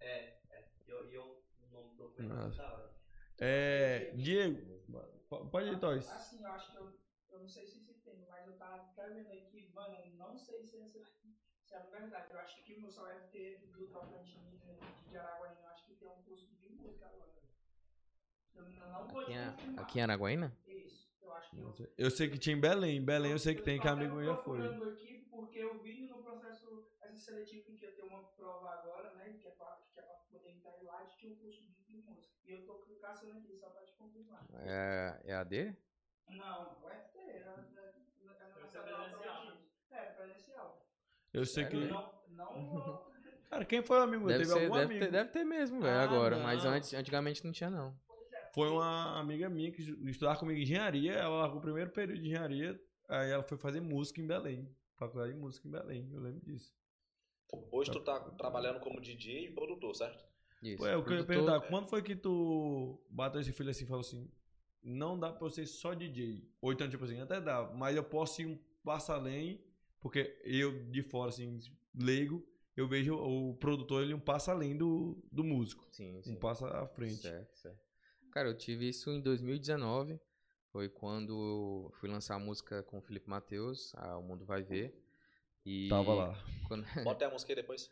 É, 0.00 0.06
é. 0.50 0.64
E 0.86 0.90
eu, 0.90 1.10
e 1.10 1.14
eu 1.14 1.42
o 1.62 1.72
nome 1.72 1.90
do 1.90 1.96
documento 1.96 2.34
Nossa. 2.34 2.56
da 2.58 2.72
hora. 2.72 2.90
É. 3.38 4.12
Diego. 4.14 4.82
po- 5.28 5.46
Pode 5.46 5.68
ir, 5.70 5.78
Toys. 5.80 6.06
Assim, 6.08 6.42
eu 6.44 6.50
acho 6.52 6.70
que 6.70 6.76
eu, 6.78 6.92
eu 7.32 7.38
não 7.40 7.48
sei 7.48 7.66
se 7.66 7.78
se 7.80 7.94
tem, 8.04 8.26
mas 8.30 8.46
eu 8.46 8.54
tava 8.58 8.76
até 8.82 9.08
vendo 9.08 9.32
aqui, 9.32 9.70
mano, 9.74 9.94
eu 9.96 10.08
não 10.16 10.36
sei 10.36 10.62
se 10.62 10.76
essa 10.80 11.00
é 11.78 11.82
verdade. 11.82 12.32
Eu 12.32 12.38
acho 12.40 12.62
que 12.64 12.74
o 12.74 12.90
só 12.90 13.04
deve 13.06 13.26
ter 13.28 13.58
do 13.72 13.86
Tocantins 13.88 14.60
de, 14.60 15.10
de 15.10 15.16
Araguaína, 15.16 15.60
eu 15.60 15.68
acho 15.68 15.86
que 15.86 15.94
tem 15.94 16.08
um 16.08 16.22
curso 16.22 16.46
de 16.56 16.68
música 16.68 17.06
agora. 17.06 17.32
Eu, 18.54 18.64
eu 18.64 18.88
não 18.88 19.06
vou 19.08 19.20
Aqui 19.20 19.32
em, 19.32 19.80
aqui 19.80 19.98
em 19.98 20.02
Araguaína? 20.02 20.56
Isso, 20.66 21.08
eu 21.20 21.32
acho 21.34 21.50
que 21.50 21.82
eu, 21.82 21.88
Eu 21.98 22.10
sei 22.10 22.30
que 22.30 22.38
tinha 22.38 22.56
em 22.56 22.60
Belém. 22.60 22.98
Em 22.98 23.04
Belém 23.04 23.32
eu 23.32 23.38
sei 23.38 23.54
que 23.54 23.62
tem, 23.62 23.78
que 23.78 23.86
tô 23.86 23.92
amigo 23.92 24.22
já 24.22 24.36
foi. 24.36 24.58
procurando 24.58 24.92
aqui 24.92 25.26
porque 25.30 25.58
eu 25.58 25.78
vi 25.82 26.06
no 26.06 26.22
processo 26.22 26.88
essa 27.02 27.18
seletiva 27.18 27.64
que 27.64 27.84
ia 27.84 27.92
ter 27.92 28.02
uma 28.02 28.24
prova 28.28 28.70
agora, 28.70 29.12
né? 29.14 29.36
Que 29.40 29.48
é 29.48 29.50
pra, 29.50 29.78
que 29.92 30.00
é 30.00 30.02
pra 30.02 30.14
poder 30.30 30.50
entrar 30.50 30.80
lá, 30.82 31.04
e 31.04 31.16
tinha 31.16 31.32
um 31.32 31.36
curso 31.36 31.62
de, 31.62 31.96
música. 31.96 32.34
E 32.44 32.52
eu 32.52 32.64
tô 32.64 32.74
caçando 33.00 33.38
aqui 33.38 33.54
só 33.56 33.68
pra 33.70 33.82
te 33.82 33.92
confirmar. 33.94 34.46
É, 34.60 35.20
é 35.24 35.34
AD? 35.34 35.76
Não, 36.28 36.82
o 36.82 36.88
FT, 36.88 37.18
é, 37.18 37.30
é, 37.30 37.94
é, 38.30 38.46
presencial, 38.48 39.10
Tocantins. 39.10 39.70
É, 39.90 40.02
presencial. 40.12 40.83
Eu 41.34 41.44
sei 41.44 41.64
que. 41.66 41.76
Não, 41.76 42.12
não. 42.30 43.04
Cara, 43.50 43.64
quem 43.64 43.82
foi 43.82 43.98
o 43.98 44.02
amigo? 44.02 44.24
meu? 44.24 44.28
Deve, 44.28 44.44
Teve 44.44 44.52
ser, 44.58 44.64
algum 44.64 44.74
deve, 44.74 44.84
amigo. 44.86 45.04
ter, 45.04 45.12
deve 45.12 45.30
ter 45.30 45.44
mesmo, 45.44 45.80
velho, 45.80 45.94
Ah, 45.94 46.02
agora. 46.02 46.38
Mas 46.38 46.64
não. 46.64 46.70
antes, 46.72 46.94
antigamente 46.94 47.44
não 47.44 47.52
tinha, 47.52 47.70
não. 47.70 47.94
Foi 48.54 48.68
uma 48.68 49.18
amiga 49.18 49.48
minha 49.48 49.70
que 49.72 49.82
estudava 50.08 50.38
comigo 50.38 50.58
engenharia. 50.60 51.12
Ela 51.12 51.36
largou 51.40 51.58
o 51.58 51.62
primeiro 51.62 51.90
período 51.90 52.20
de 52.20 52.26
engenharia. 52.28 52.80
Aí 53.08 53.30
ela 53.30 53.42
foi 53.42 53.58
fazer 53.58 53.80
música 53.80 54.20
em 54.20 54.26
Belém. 54.26 54.68
Faculdade 54.96 55.32
de 55.32 55.38
música 55.38 55.66
em 55.66 55.70
Belém. 55.72 56.08
Eu 56.12 56.20
lembro 56.20 56.40
disso. 56.40 56.72
Hoje 57.70 57.90
tu 57.90 58.00
tá 58.00 58.18
trabalhando 58.20 58.80
como 58.80 59.00
DJ 59.00 59.46
e 59.46 59.52
produtor, 59.52 59.94
certo? 59.94 60.24
Isso. 60.62 60.78
Pô, 60.78 60.86
é 60.86 60.96
o 60.96 61.04
que 61.04 61.12
eu 61.12 61.18
ia 61.18 61.24
perguntar. 61.24 61.60
Quando 61.62 61.88
foi 61.88 62.02
que 62.02 62.16
tu 62.16 63.00
bateu 63.10 63.40
esse 63.40 63.52
filho 63.52 63.70
assim 63.70 63.84
e 63.84 63.88
falou 63.88 64.00
assim: 64.00 64.30
Não 64.82 65.18
dá 65.18 65.32
pra 65.32 65.46
eu 65.46 65.50
ser 65.50 65.66
só 65.66 65.92
DJ? 65.94 66.48
Ou 66.60 66.72
então, 66.72 66.88
tipo 66.88 67.04
assim, 67.04 67.20
até 67.20 67.40
dá, 67.40 67.70
mas 67.74 67.96
eu 67.96 68.02
posso 68.04 68.40
ir 68.42 68.46
um 68.46 68.58
passo 68.84 69.12
além, 69.12 69.63
porque 70.04 70.38
eu, 70.44 70.84
de 70.90 71.02
fora, 71.02 71.30
assim, 71.30 71.58
leigo, 71.98 72.46
eu 72.76 72.86
vejo 72.86 73.14
o 73.16 73.54
produtor 73.56 74.02
ele 74.02 74.12
um 74.12 74.20
passo 74.20 74.50
além 74.50 74.76
do, 74.76 75.16
do 75.32 75.42
músico. 75.42 75.88
Sim, 75.90 76.20
sim. 76.22 76.32
Um 76.32 76.36
passo 76.36 76.66
à 76.66 76.86
frente. 76.86 77.22
Certo, 77.22 77.56
certo. 77.56 77.80
Cara, 78.30 78.48
eu 78.50 78.54
tive 78.54 78.86
isso 78.86 79.10
em 79.10 79.22
2019. 79.22 80.20
Foi 80.70 80.90
quando 80.90 81.32
eu 81.32 81.90
fui 81.94 82.10
lançar 82.10 82.34
a 82.34 82.38
música 82.38 82.82
com 82.82 82.98
o 82.98 83.00
Felipe 83.00 83.30
Matheus, 83.30 83.94
a 83.94 84.18
O 84.18 84.22
Mundo 84.22 84.44
Vai 84.44 84.62
Ver. 84.62 84.94
E 85.64 85.88
Tava 85.88 86.12
lá. 86.12 86.44
quando- 86.68 86.84
Bota 87.02 87.24
aí 87.24 87.30
a 87.30 87.32
música 87.32 87.52
aí 87.52 87.56
depois. 87.56 87.90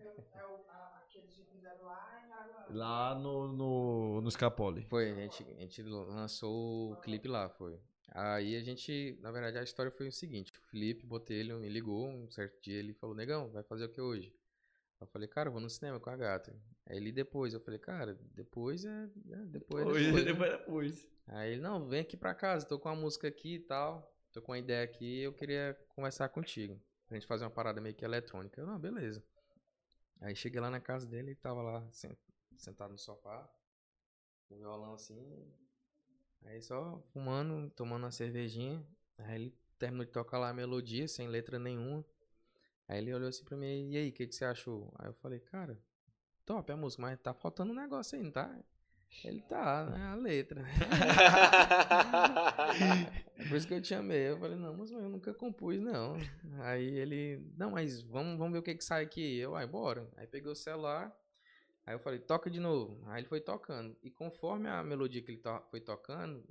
É, 0.00 0.02
é 0.38 0.44
o, 0.44 0.64
aqueles 1.04 1.32
que 1.34 1.44
fizeram 1.44 1.84
lá 1.84 2.20
em. 2.68 2.74
Lá 2.74 3.14
no, 3.14 3.52
no, 3.52 4.20
no 4.22 4.30
Scapoli. 4.32 4.84
Foi, 4.86 5.12
a 5.12 5.14
gente, 5.14 5.44
a 5.44 5.60
gente 5.60 5.82
lançou 5.84 6.94
o 6.94 6.96
clipe 6.96 7.28
lá, 7.28 7.48
foi. 7.48 7.78
Aí 8.08 8.56
a 8.56 8.60
gente, 8.62 9.16
na 9.22 9.30
verdade, 9.30 9.58
a 9.58 9.62
história 9.62 9.92
foi 9.92 10.08
o 10.08 10.12
seguinte, 10.12 10.50
Felipe 10.70 11.06
Botelho 11.06 11.58
me 11.60 11.68
ligou 11.68 12.08
um 12.08 12.30
certo 12.30 12.60
dia, 12.62 12.78
ele 12.78 12.94
falou, 12.94 13.14
negão, 13.16 13.50
vai 13.50 13.62
fazer 13.64 13.84
o 13.86 13.88
que 13.92 14.00
hoje? 14.00 14.34
Eu 15.00 15.06
falei, 15.08 15.28
cara, 15.28 15.48
eu 15.48 15.52
vou 15.52 15.60
no 15.60 15.70
cinema 15.70 16.00
com 16.00 16.10
a 16.10 16.16
gata. 16.16 16.56
Aí 16.86 16.96
ele 16.96 17.12
depois, 17.12 17.54
eu 17.54 17.60
falei, 17.60 17.78
cara, 17.80 18.14
depois 18.34 18.84
é, 18.84 19.04
é, 19.30 19.36
depois, 19.46 19.88
é 19.88 19.94
Depois, 19.94 20.02
depois, 20.02 20.24
né?" 20.24 20.32
depois, 20.32 20.50
depois. 20.50 21.08
Aí 21.28 21.52
ele, 21.52 21.60
não, 21.62 21.88
vem 21.88 22.00
aqui 22.00 22.16
pra 22.16 22.34
casa, 22.34 22.66
tô 22.66 22.78
com 22.78 22.88
uma 22.88 22.96
música 22.96 23.28
aqui 23.28 23.56
e 23.56 23.60
tal, 23.60 24.12
tô 24.32 24.42
com 24.42 24.52
uma 24.52 24.58
ideia 24.58 24.82
aqui, 24.84 25.20
eu 25.20 25.32
queria 25.32 25.78
conversar 25.90 26.28
contigo. 26.30 26.80
Pra 27.06 27.16
gente 27.18 27.26
fazer 27.26 27.44
uma 27.44 27.50
parada 27.50 27.80
meio 27.80 27.94
que 27.94 28.04
eletrônica. 28.04 28.60
Eu, 28.60 28.66
não, 28.66 28.78
beleza. 28.78 29.22
Aí 30.20 30.34
cheguei 30.36 30.60
lá 30.60 30.70
na 30.70 30.80
casa 30.80 31.06
dele, 31.06 31.30
ele 31.30 31.36
tava 31.36 31.62
lá 31.62 31.88
sen- 31.92 32.16
sentado 32.56 32.92
no 32.92 32.98
sofá, 32.98 33.48
com 34.48 34.54
o 34.56 34.58
violão 34.58 34.94
assim. 34.94 35.46
Aí 36.42 36.60
só 36.62 37.00
fumando, 37.12 37.70
tomando 37.70 38.04
uma 38.04 38.10
cervejinha. 38.10 38.84
Aí 39.18 39.34
ele 39.36 39.54
terminou 39.78 40.04
de 40.06 40.12
tocar 40.12 40.38
lá 40.38 40.50
a 40.50 40.54
melodia, 40.54 41.06
sem 41.08 41.28
letra 41.28 41.58
nenhuma. 41.58 42.04
Aí 42.88 42.98
ele 42.98 43.12
olhou 43.14 43.28
assim 43.28 43.44
pra 43.44 43.56
mim, 43.56 43.90
e 43.92 43.96
aí, 43.98 44.08
o 44.10 44.12
que, 44.12 44.26
que 44.26 44.34
você 44.34 44.44
achou? 44.44 44.92
Aí 44.98 45.08
eu 45.08 45.14
falei, 45.14 45.38
cara, 45.40 45.78
top 46.46 46.72
a 46.72 46.76
música, 46.76 47.02
mas 47.02 47.18
tá 47.20 47.34
faltando 47.34 47.72
um 47.72 47.76
negócio 47.76 48.18
aí, 48.18 48.24
não 48.24 48.32
tá? 48.32 48.54
Ele 49.24 49.42
tá, 49.42 49.86
né? 49.86 50.06
A 50.08 50.16
letra. 50.16 50.64
É 53.38 53.44
Por 53.44 53.56
isso 53.56 53.66
que 53.66 53.74
eu 53.74 53.80
te 53.80 53.94
amei. 53.94 54.30
Eu 54.30 54.38
falei, 54.38 54.56
não, 54.56 54.76
mas 54.76 54.90
eu 54.90 55.00
nunca 55.08 55.32
compus, 55.34 55.78
não. 55.80 56.16
Aí 56.60 56.84
ele, 56.98 57.40
não, 57.56 57.70
mas 57.70 58.02
vamos, 58.02 58.38
vamos 58.38 58.52
ver 58.52 58.58
o 58.58 58.62
que 58.62 58.74
que 58.74 58.84
sai 58.84 59.04
aqui. 59.04 59.38
Eu, 59.38 59.54
ai, 59.56 59.66
bora. 59.66 60.08
Aí 60.16 60.26
peguei 60.26 60.50
o 60.50 60.54
celular, 60.54 61.14
aí 61.86 61.94
eu 61.94 61.98
falei, 62.00 62.18
toca 62.20 62.50
de 62.50 62.60
novo. 62.60 63.02
Aí 63.08 63.20
ele 63.20 63.28
foi 63.28 63.40
tocando. 63.40 63.96
E 64.02 64.10
conforme 64.10 64.68
a 64.68 64.82
melodia 64.84 65.22
que 65.22 65.32
ele 65.32 65.38
to- 65.40 65.62
foi 65.70 65.80
tocando, 65.80 66.44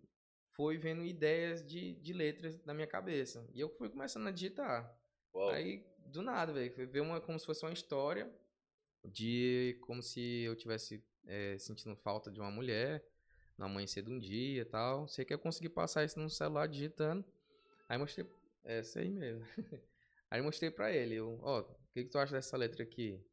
foi 0.57 0.75
vendo 0.75 1.05
ideias 1.05 1.63
de, 1.63 1.93
de 1.93 2.11
letras 2.11 2.59
na 2.65 2.73
minha 2.73 2.87
cabeça. 2.87 3.47
E 3.53 3.59
eu 3.61 3.69
fui 3.69 3.87
começando 3.89 4.27
a 4.27 4.31
digitar. 4.31 4.91
Uau. 5.33 5.49
Aí, 5.49 5.85
do 6.07 6.23
nada, 6.23 6.51
velho, 6.51 6.73
foi 6.73 6.87
ver 6.87 7.01
uma, 7.01 7.21
como 7.21 7.39
se 7.39 7.45
fosse 7.45 7.63
uma 7.63 7.71
história 7.71 8.27
de 9.05 9.77
como 9.81 10.01
se 10.01 10.41
eu 10.41 10.55
tivesse 10.55 11.05
é, 11.27 11.57
sentindo 11.59 11.95
falta 11.95 12.31
de 12.31 12.39
uma 12.39 12.49
mulher 12.49 13.05
no 13.55 13.65
amanhecer 13.65 14.03
de 14.03 14.11
um 14.11 14.17
dia 14.17 14.63
e 14.63 14.65
tal. 14.65 15.07
Sei 15.07 15.23
que 15.23 15.33
eu 15.33 15.37
consegui 15.37 15.69
passar 15.69 16.03
isso 16.03 16.19
no 16.19 16.29
celular 16.29 16.67
digitando. 16.67 17.23
Aí 17.87 17.99
mostrei, 17.99 18.25
é 18.63 18.79
essa 18.79 18.99
aí 18.99 19.11
mesmo. 19.11 19.45
aí 20.27 20.41
mostrei 20.41 20.71
pra 20.71 20.91
ele, 20.91 21.15
eu, 21.15 21.39
ó, 21.43 21.59
o 21.59 21.93
que, 21.93 22.03
que 22.03 22.09
tu 22.09 22.17
acha 22.17 22.33
dessa 22.33 22.57
letra 22.57 22.81
aqui? 22.81 23.23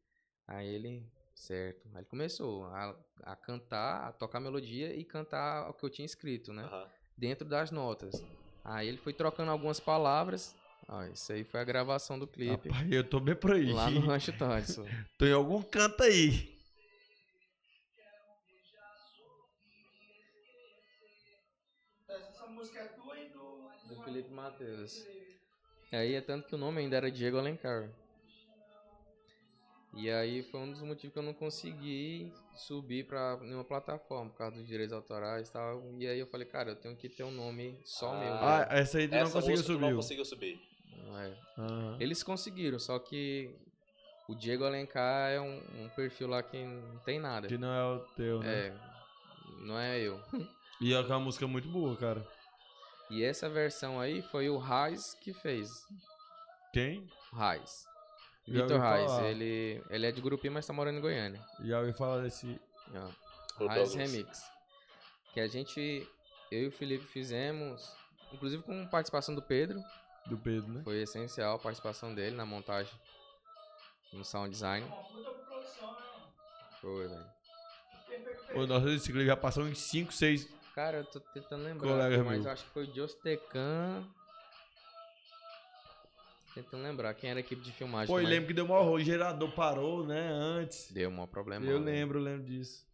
Aí 0.47 0.69
ele, 0.69 1.11
certo. 1.35 1.89
Aí 1.95 2.01
ele 2.01 2.07
começou 2.07 2.65
a, 2.67 3.03
a 3.23 3.35
cantar, 3.35 4.09
a 4.09 4.13
tocar 4.13 4.39
a 4.39 4.43
melodia 4.43 4.95
e 4.95 5.07
cantar 5.07 5.71
o 5.71 5.73
que 5.73 5.87
eu 5.87 5.91
tinha 5.91 6.05
escrito, 6.05 6.53
né? 6.53 6.65
Aham. 6.65 7.04
Dentro 7.17 7.47
das 7.47 7.71
notas. 7.71 8.25
Aí 8.65 8.89
ele 8.89 8.99
foi 8.99 9.13
trocando 9.13 9.51
algumas 9.51 9.79
palavras. 9.79 10.55
Ó, 10.89 11.03
isso 11.05 11.33
aí 11.33 11.45
foi 11.45 11.61
a 11.61 11.65
gravação 11.65 12.19
do 12.19 12.27
clipe. 12.27 12.69
Rapaz, 12.69 12.93
eu 12.93 13.05
tô 13.05 13.19
bem 13.19 13.35
por 13.35 13.53
aí. 13.53 13.73
Lá 13.73 13.91
no 13.91 14.01
Rancho 14.01 14.33
Tyson. 14.33 14.87
Tô 15.17 15.25
em 15.25 15.33
algum 15.33 15.63
canto 15.63 16.03
aí. 16.03 16.55
Essa 22.09 22.47
música 22.47 22.81
é 22.81 22.89
tua 22.89 23.19
e 23.19 23.29
do. 23.31 23.71
Do 23.89 24.03
Felipe 24.05 24.31
Matheus. 24.31 25.07
Aí 25.91 26.15
é 26.15 26.21
tanto 26.21 26.49
que 26.49 26.55
o 26.55 26.59
nome 26.59 26.81
ainda 26.81 26.97
era 26.97 27.11
Diego 27.11 27.39
Alencar. 27.39 27.89
E 29.97 30.11
aí 30.11 30.43
foi 30.43 30.61
um 30.61 30.71
dos 30.73 30.83
motivos 30.83 31.13
que 31.13 31.19
eu 31.19 31.23
não 31.23 31.33
consegui 31.35 32.33
subir 32.57 33.07
pra 33.07 33.37
nenhuma 33.41 33.63
plataforma, 33.65 34.31
por 34.31 34.39
causa 34.39 34.57
dos 34.57 34.67
direitos 34.67 34.93
autorais 34.93 35.49
e 35.49 35.53
tal. 35.53 35.83
E 35.99 36.07
aí 36.07 36.19
eu 36.19 36.27
falei, 36.27 36.47
cara, 36.47 36.71
eu 36.71 36.77
tenho 36.77 36.97
que 36.97 37.09
ter 37.09 37.23
um 37.23 37.31
nome 37.31 37.79
só 37.85 38.13
Ah. 38.13 38.19
meu. 38.19 38.35
Ah, 38.35 38.59
né? 38.71 38.81
essa 38.81 38.99
aí 38.99 39.07
tu 39.07 39.13
não 39.13 39.19
Essa 39.21 39.33
conseguiu 39.41 39.63
subir. 39.63 39.81
não 39.81 39.97
conseguiu 39.97 40.25
subir. 40.25 40.61
É. 41.17 42.03
Eles 42.03 42.23
conseguiram, 42.23 42.79
só 42.79 42.99
que 42.99 43.55
o 44.29 44.35
Diego 44.35 44.65
Alencar 44.65 45.31
é 45.31 45.41
um, 45.41 45.85
um 45.85 45.89
perfil 45.91 46.27
lá 46.29 46.43
que 46.43 46.65
não 46.65 46.99
tem 47.01 47.21
nada. 47.21 47.47
Que 47.47 47.57
não 47.59 47.73
é 47.73 47.95
o 47.95 48.01
teu, 48.17 48.41
né? 48.41 48.67
É, 48.69 48.75
não 49.61 49.79
é 49.79 50.01
eu. 50.01 50.21
E 50.81 50.93
é 50.93 50.99
uma 51.01 51.21
música 51.21 51.47
muito 51.47 51.69
boa, 51.69 51.97
cara. 51.97 52.27
E 53.11 53.23
essa 53.23 53.49
versão 53.49 54.01
aí 54.01 54.23
foi 54.23 54.49
o 54.49 54.57
Raiz 54.57 55.15
que 55.15 55.33
fez. 55.33 55.71
Quem? 56.73 57.07
Raiz. 57.33 57.85
Vitor 58.47 58.79
falar. 58.79 59.25
Ele, 59.25 59.83
ele 59.89 60.07
é 60.07 60.13
de 60.13 60.21
Grupinho, 60.21 60.53
mas 60.53 60.67
tá 60.67 60.73
morando 60.73 60.99
em 60.99 61.01
Goiânia. 61.01 61.41
Já 61.63 61.81
ouvi 61.81 61.93
falar 61.93 62.23
desse. 62.23 62.61
Ó, 62.95 63.65
Ô, 63.65 63.69
Douglas. 63.69 63.95
Remix. 63.95 64.43
Que 65.33 65.41
a 65.41 65.49
gente, 65.49 66.07
eu 66.51 66.65
e 66.65 66.67
o 66.69 66.73
Felipe 66.73 67.05
fizemos, 67.07 67.93
inclusive 68.33 68.63
com 68.63 68.87
participação 68.87 69.35
do 69.35 69.43
Pedro. 69.43 69.83
Do 70.27 70.39
Pedro, 70.39 70.71
né? 70.73 70.83
Foi 70.85 71.03
essencial 71.03 71.57
a 71.57 71.59
participação 71.59 72.15
dele 72.15 72.37
na 72.37 72.47
montagem, 72.47 72.93
no 74.13 74.25
sound 74.25 74.51
design. 74.51 74.87
Né? 74.87 75.05
Foi, 76.81 77.09
velho. 77.09 77.35
O 78.55 78.67
nosso 78.67 78.89
esse 78.89 79.11
clipe 79.11 79.27
já 79.27 79.37
passou 79.37 79.67
em 79.67 79.75
5, 79.75 80.13
6. 80.13 80.49
Cara, 80.75 80.99
eu 80.99 81.05
tô 81.05 81.21
tentando 81.21 81.65
lembrar, 81.65 81.89
Colega 81.89 82.25
mas 82.25 82.39
meu. 82.39 82.45
eu 82.47 82.53
acho 82.53 82.65
que 82.65 82.71
foi 82.71 82.87
Jostecan. 82.87 84.05
Tentando 86.55 86.85
lembrar 86.85 87.13
quem 87.15 87.31
era 87.31 87.41
a 87.41 87.43
equipe 87.43 87.61
de 87.61 87.73
filmagem. 87.73 88.07
Pô, 88.07 88.21
e 88.21 88.23
mas 88.23 88.31
lembro 88.31 88.47
que 88.47 88.55
deu 88.55 88.67
maior 88.69 88.85
rolo. 88.85 88.95
O 88.97 89.01
gerador 89.01 89.53
parou, 89.55 90.07
né? 90.07 90.29
Antes. 90.31 90.91
Deu 90.93 91.11
um 91.11 91.13
maior 91.13 91.27
problema. 91.27 91.67
Eu 91.67 91.81
né? 91.81 91.87
lembro, 91.87 92.21
eu 92.21 92.23
lembro 92.23 92.47
disso. 92.47 92.87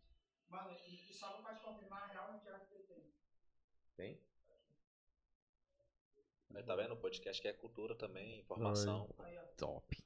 Mano, 0.49 0.75
e, 0.89 1.13
só 1.13 1.31
pra 1.43 1.55
te 1.55 1.63
confirmar, 1.63 2.09
realmente 2.11 2.49
era 2.49 2.59
que 2.61 2.75
tem. 2.85 3.13
Tem? 3.97 4.21
Aí 6.55 6.63
Tá 6.63 6.75
vendo? 6.75 6.95
O 6.95 6.97
podcast 6.97 7.41
que 7.43 7.49
é 7.49 7.53
cultura 7.53 7.95
também, 7.95 8.41
informação. 8.41 9.15
Aí, 9.19 9.37
ó. 9.37 9.43
Top. 9.59 10.05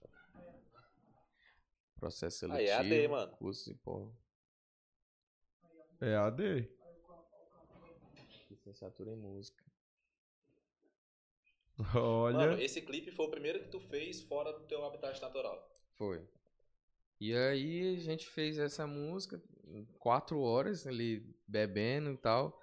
Processo 1.95 2.47
Aí 2.47 2.67
seletivo. 2.67 2.71
é 2.71 2.75
AD, 2.75 3.09
mano. 3.09 3.37
Curso 3.37 3.73
de 3.73 3.81
É 6.01 6.17
AD. 6.17 6.69
licenciatura 8.51 9.13
em 9.13 9.17
música. 9.17 9.64
Olha. 11.95 12.37
Mano, 12.37 12.62
esse 12.62 12.81
clipe 12.81 13.11
foi 13.11 13.27
o 13.27 13.31
primeiro 13.31 13.61
que 13.61 13.68
tu 13.68 13.81
fez 13.81 14.20
fora 14.22 14.53
do 14.53 14.64
teu 14.66 14.85
habitat 14.85 15.20
natural. 15.20 15.70
Foi. 15.95 16.22
E 17.20 17.35
aí 17.35 17.97
a 17.97 18.01
gente 18.01 18.27
fez 18.27 18.59
essa 18.59 18.87
música 18.87 19.41
quatro 19.99 20.41
horas 20.41 20.87
ali 20.87 21.35
bebendo 21.47 22.11
e 22.11 22.16
tal. 22.16 22.61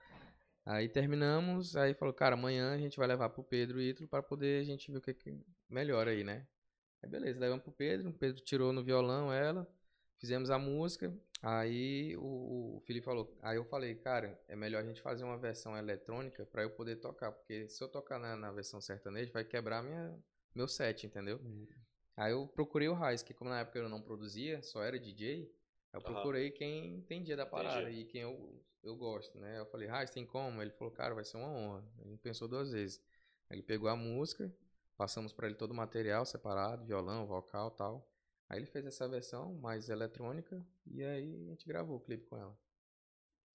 Aí 0.65 0.87
terminamos, 0.87 1.75
aí 1.75 1.93
falou, 1.93 2.13
cara, 2.13 2.35
amanhã 2.35 2.73
a 2.73 2.77
gente 2.77 2.97
vai 2.97 3.07
levar 3.07 3.29
pro 3.29 3.43
Pedro 3.43 3.81
e 3.81 3.89
Ítalo 3.89 4.07
pra 4.07 4.21
poder 4.21 4.61
a 4.61 4.63
gente 4.63 4.91
ver 4.91 4.97
o 4.99 5.01
que, 5.01 5.13
que 5.13 5.39
melhora 5.67 6.11
aí, 6.11 6.23
né? 6.23 6.47
Aí 7.01 7.09
beleza, 7.09 7.39
levamos 7.39 7.63
pro 7.63 7.73
Pedro, 7.73 8.09
o 8.09 8.13
Pedro 8.13 8.41
tirou 8.43 8.71
no 8.71 8.83
violão 8.83 9.33
ela, 9.33 9.67
fizemos 10.21 10.51
a 10.51 10.59
música, 10.59 11.11
aí 11.41 12.15
o, 12.15 12.77
o 12.77 12.81
Felipe 12.85 13.03
falou, 13.03 13.35
aí 13.41 13.57
eu 13.57 13.65
falei, 13.65 13.95
cara, 13.95 14.39
é 14.47 14.55
melhor 14.55 14.83
a 14.83 14.85
gente 14.85 15.01
fazer 15.01 15.23
uma 15.23 15.35
versão 15.35 15.75
eletrônica 15.75 16.45
pra 16.45 16.61
eu 16.61 16.69
poder 16.69 16.97
tocar, 16.97 17.31
porque 17.31 17.67
se 17.67 17.83
eu 17.83 17.89
tocar 17.89 18.19
na, 18.19 18.35
na 18.35 18.51
versão 18.51 18.79
sertaneja 18.79 19.31
vai 19.33 19.43
quebrar 19.43 19.81
minha, 19.81 20.15
meu 20.53 20.67
set, 20.67 21.07
entendeu? 21.07 21.41
Aí 22.15 22.33
eu 22.33 22.47
procurei 22.47 22.87
o 22.87 22.93
Raiz, 22.93 23.23
que 23.23 23.33
como 23.33 23.49
na 23.49 23.61
época 23.61 23.79
eu 23.79 23.89
não 23.89 23.99
produzia, 23.99 24.61
só 24.61 24.83
era 24.83 24.99
DJ, 24.99 25.51
eu 25.91 26.01
procurei 26.01 26.51
quem 26.51 26.97
entendia 26.97 27.35
da 27.35 27.45
parada 27.45 27.89
Entendi. 27.89 28.01
e 28.01 28.05
quem 28.05 28.21
eu, 28.21 28.63
eu 28.83 28.95
gosto, 28.95 29.39
né? 29.39 29.59
Eu 29.59 29.65
falei, 29.65 29.87
Raiz, 29.87 30.11
tem 30.11 30.25
como? 30.25 30.61
Ele 30.61 30.71
falou, 30.71 30.93
cara, 30.93 31.15
vai 31.15 31.25
ser 31.25 31.37
uma 31.37 31.49
honra. 31.49 31.83
Ele 32.05 32.17
pensou 32.17 32.47
duas 32.47 32.71
vezes. 32.71 33.01
Aí 33.49 33.57
Ele 33.57 33.63
pegou 33.63 33.89
a 33.89 33.95
música, 33.95 34.53
passamos 34.95 35.33
pra 35.33 35.47
ele 35.47 35.55
todo 35.55 35.71
o 35.71 35.75
material 35.75 36.25
separado, 36.25 36.85
violão, 36.85 37.25
vocal 37.25 37.71
tal. 37.71 38.07
Aí 38.51 38.59
ele 38.59 38.65
fez 38.65 38.85
essa 38.85 39.07
versão 39.07 39.53
mais 39.59 39.87
eletrônica 39.87 40.61
e 40.85 41.01
aí 41.01 41.45
a 41.47 41.51
gente 41.51 41.65
gravou 41.65 41.95
o 41.95 41.99
clipe 42.01 42.25
com 42.25 42.35
ela. 42.35 42.53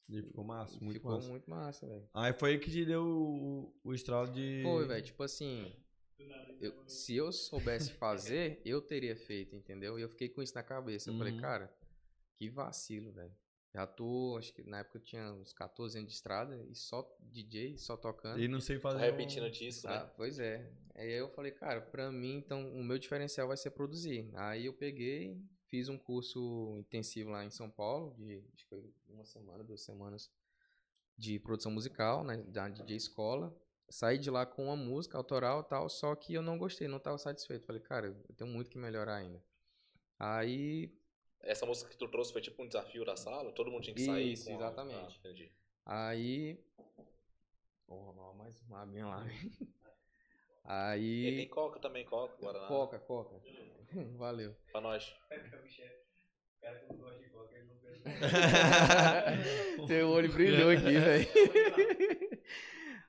E 0.09 0.22
ficou 0.22 0.42
massa, 0.42 0.78
muito 0.80 0.94
Ficou 0.94 1.12
massa. 1.12 1.28
muito 1.28 1.51
massa, 1.51 1.86
velho. 1.86 2.09
Aí 2.14 2.32
foi 2.32 2.53
aí 2.53 2.59
que 2.59 2.70
te 2.70 2.82
deu 2.86 3.05
o, 3.05 3.74
o 3.84 3.92
estralo 3.92 4.26
de. 4.32 4.62
Foi, 4.62 4.86
velho, 4.86 5.05
tipo 5.05 5.22
assim, 5.22 5.70
eu- 6.59 6.72
se 6.88 7.14
eu 7.14 7.30
soubesse 7.30 7.90
fazer, 8.01 8.62
eu 8.64 8.80
teria 8.80 9.14
feito, 9.14 9.55
entendeu? 9.55 9.99
E 9.99 10.03
eu 10.03 10.09
fiquei 10.09 10.30
com 10.30 10.40
isso 10.42 10.55
na 10.55 10.62
cabeça. 10.62 11.11
Eu 11.11 11.18
falei, 11.18 11.34
Uhum. 11.34 11.40
cara, 11.40 11.70
que 12.38 12.49
vacilo, 12.49 13.12
velho. 13.12 13.34
Já 13.74 13.86
tô, 13.86 14.36
acho 14.38 14.55
que 14.55 14.62
na 14.62 14.78
época 14.78 14.97
eu 14.97 15.03
tinha 15.03 15.30
uns 15.34 15.53
14 15.53 15.99
anos 15.99 16.09
de 16.09 16.14
estrada 16.16 16.57
e 16.70 16.74
só 16.74 17.07
DJ, 17.20 17.76
só 17.76 17.99
tocando. 17.99 18.40
E 18.40 18.49
não 18.49 18.61
sei 18.62 18.78
fazer. 18.78 19.01
Repetindo 19.05 19.44
um- 19.44 19.51
disco, 19.51 19.86
Ah, 19.88 20.05
né? 20.05 20.12
pois 20.16 20.38
é. 20.38 20.72
Aí 20.97 21.12
eu 21.12 21.28
falei, 21.28 21.53
cara, 21.53 21.80
pra 21.80 22.11
mim, 22.11 22.36
então, 22.38 22.72
o 22.72 22.82
meu 22.82 22.99
diferencial 22.99 23.49
vai 23.49 23.57
ser 23.57 23.70
produzir. 23.70 24.30
Aí 24.34 24.64
eu 24.66 24.72
peguei, 24.72 25.38
fiz 25.66 25.88
um 25.90 25.99
curso 25.99 26.74
intensivo 26.78 27.30
lá 27.30 27.44
em 27.44 27.51
São 27.51 27.70
Paulo, 27.70 28.14
de 28.16 28.42
acho 28.55 28.66
que 28.66 28.74
uma 29.09 29.24
semana, 29.26 29.62
duas 29.62 29.82
semanas, 29.82 30.30
de 31.18 31.38
produção 31.38 31.70
musical, 31.70 32.24
né, 32.24 32.38
da 32.49 32.68
DJ 32.68 32.97
Escola. 32.97 33.55
Saí 33.88 34.18
de 34.18 34.30
lá 34.30 34.44
com 34.47 34.64
uma 34.64 34.76
música 34.76 35.16
autoral 35.18 35.61
e 35.61 35.64
tal, 35.64 35.88
só 35.88 36.14
que 36.16 36.34
eu 36.34 36.42
não 36.42 36.59
gostei, 36.59 36.88
não 36.88 36.99
tava 36.99 37.18
satisfeito. 37.18 37.66
Falei, 37.66 37.80
cara, 37.82 38.07
eu 38.07 38.34
tenho 38.34 38.51
muito 38.51 38.70
que 38.70 38.78
melhorar 38.78 39.16
ainda. 39.16 39.42
Aí 40.18 40.92
Essa 41.40 41.66
música 41.66 41.90
que 41.90 41.97
tu 41.97 42.09
trouxe 42.09 42.32
foi 42.32 42.40
tipo 42.40 42.62
um 42.62 42.66
desafio 42.66 43.05
da 43.05 43.16
sala? 43.16 43.53
Todo 43.53 43.70
mundo 43.70 43.84
tinha 43.84 43.94
que 43.94 44.05
sair 44.05 44.32
Isso, 44.32 44.47
com 44.47 44.53
a- 44.53 44.57
exatamente. 44.57 44.97
Ah, 44.97 45.28
entendi. 45.28 45.53
Aí. 45.84 46.59
Vou 47.86 48.01
arrumar 48.01 48.32
mais 48.32 48.61
uma 48.62 48.82
aguinha 48.82 49.07
lá. 49.07 49.24
E 50.66 51.28
Aí. 51.28 51.36
tem 51.36 51.48
coca 51.48 51.78
também, 51.78 52.04
coca, 52.04 52.36
Guaraná. 52.40 52.66
Coca, 52.66 52.98
coca. 52.98 53.40
Valeu. 54.18 54.56
Pra 54.72 54.80
nós. 54.80 55.08
O 55.08 55.28
cara 56.60 56.78
que 56.80 56.92
não 56.92 56.96
gosta 56.98 57.18
de 57.22 57.30
coca, 57.30 57.54
ele 57.54 57.68
não 57.68 57.76
fez. 57.76 58.02
Teu 59.86 60.08
olho 60.08 60.32
brilhou 60.32 60.70
aqui, 60.70 60.98
velho. 60.98 61.28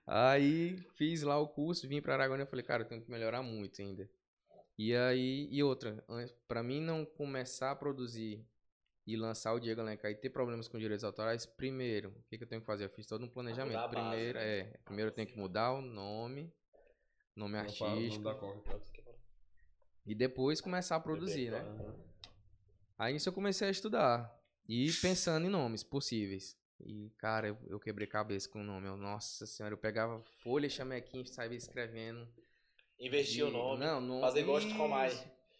Aí 0.05 0.77
fiz 0.95 1.23
lá 1.23 1.37
o 1.37 1.49
curso, 1.49 1.87
vim 1.87 2.01
pra 2.01 2.13
Araguaína 2.13 2.43
e 2.43 2.47
falei, 2.47 2.63
cara, 2.63 2.83
eu 2.83 2.87
tenho 2.87 3.01
que 3.01 3.11
melhorar 3.11 3.41
muito 3.41 3.81
ainda. 3.81 4.09
E 4.77 4.95
aí, 4.95 5.49
e 5.51 5.63
outra, 5.63 6.05
pra 6.47 6.61
mim 6.61 6.79
não 6.79 7.03
começar 7.03 7.71
a 7.71 7.75
produzir 7.75 8.45
e 9.07 9.17
lançar 9.17 9.53
o 9.53 9.59
Diego 9.59 9.81
Alencar 9.81 10.11
e 10.11 10.15
ter 10.15 10.29
problemas 10.29 10.67
com 10.67 10.77
direitos 10.77 11.03
autorais, 11.03 11.45
primeiro, 11.45 12.09
o 12.09 12.23
que, 12.29 12.37
que 12.37 12.43
eu 12.43 12.47
tenho 12.47 12.61
que 12.61 12.67
fazer? 12.67 12.85
Eu 12.85 12.89
fiz 12.89 13.07
todo 13.07 13.25
um 13.25 13.29
planejamento. 13.29 13.73
Base, 13.73 13.95
primeiro, 13.95 14.37
né? 14.37 14.59
é, 14.59 14.79
primeiro 14.85 15.09
eu 15.09 15.15
tenho 15.15 15.27
que 15.27 15.37
mudar 15.37 15.73
o 15.73 15.81
nome, 15.81 16.53
nome 17.37 17.53
Não 17.53 17.61
artístico, 17.61 18.23
da 18.23 18.35
Coca. 18.35 18.81
e 20.05 20.15
depois 20.15 20.59
começar 20.61 20.95
a 20.95 20.99
produzir, 20.99 21.51
né? 21.51 21.63
Aí 22.97 23.13
nisso 23.13 23.29
eu 23.29 23.33
comecei 23.33 23.67
a 23.67 23.71
estudar 23.71 24.35
e 24.67 24.91
pensando 25.01 25.45
em 25.45 25.49
nomes 25.49 25.83
possíveis. 25.83 26.57
E, 26.79 27.09
cara, 27.17 27.47
eu, 27.47 27.57
eu 27.67 27.79
quebrei 27.79 28.07
cabeça 28.07 28.47
com 28.49 28.59
o 28.61 28.63
nome. 28.63 28.87
Eu, 28.87 28.97
nossa 28.97 29.45
senhora, 29.47 29.73
eu 29.73 29.77
pegava 29.79 30.21
folha, 30.43 30.69
chamequinha 30.69 31.23
e 31.23 31.27
saía 31.27 31.57
escrevendo. 31.57 32.27
Investir 32.99 33.45
o 33.45 33.51
nome. 33.51 33.79
Não, 33.83 33.99
nome. 34.01 34.21
Fazer 34.21 34.41
igual 34.41 34.57
o 34.57 34.61
Stromae. 34.61 35.11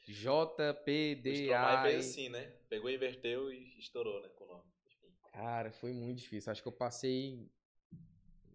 J, 0.07 0.73
P, 0.86 1.15
O 1.19 1.21
D, 1.23 1.34
Stromae 1.34 1.75
A. 1.75 1.82
fez 1.84 2.09
assim, 2.09 2.30
né? 2.30 2.53
Pegou, 2.69 2.89
inverteu 2.89 3.51
e 3.51 3.78
estourou, 3.80 4.21
né? 4.21 4.30
Com 4.30 4.43
o 4.45 4.47
nome. 4.47 4.63
Enfim. 4.86 5.13
Cara, 5.32 5.71
foi 5.71 5.91
muito 5.91 6.19
difícil. 6.19 6.51
Acho 6.51 6.61
que 6.61 6.67
eu 6.67 6.71
passei. 6.71 7.49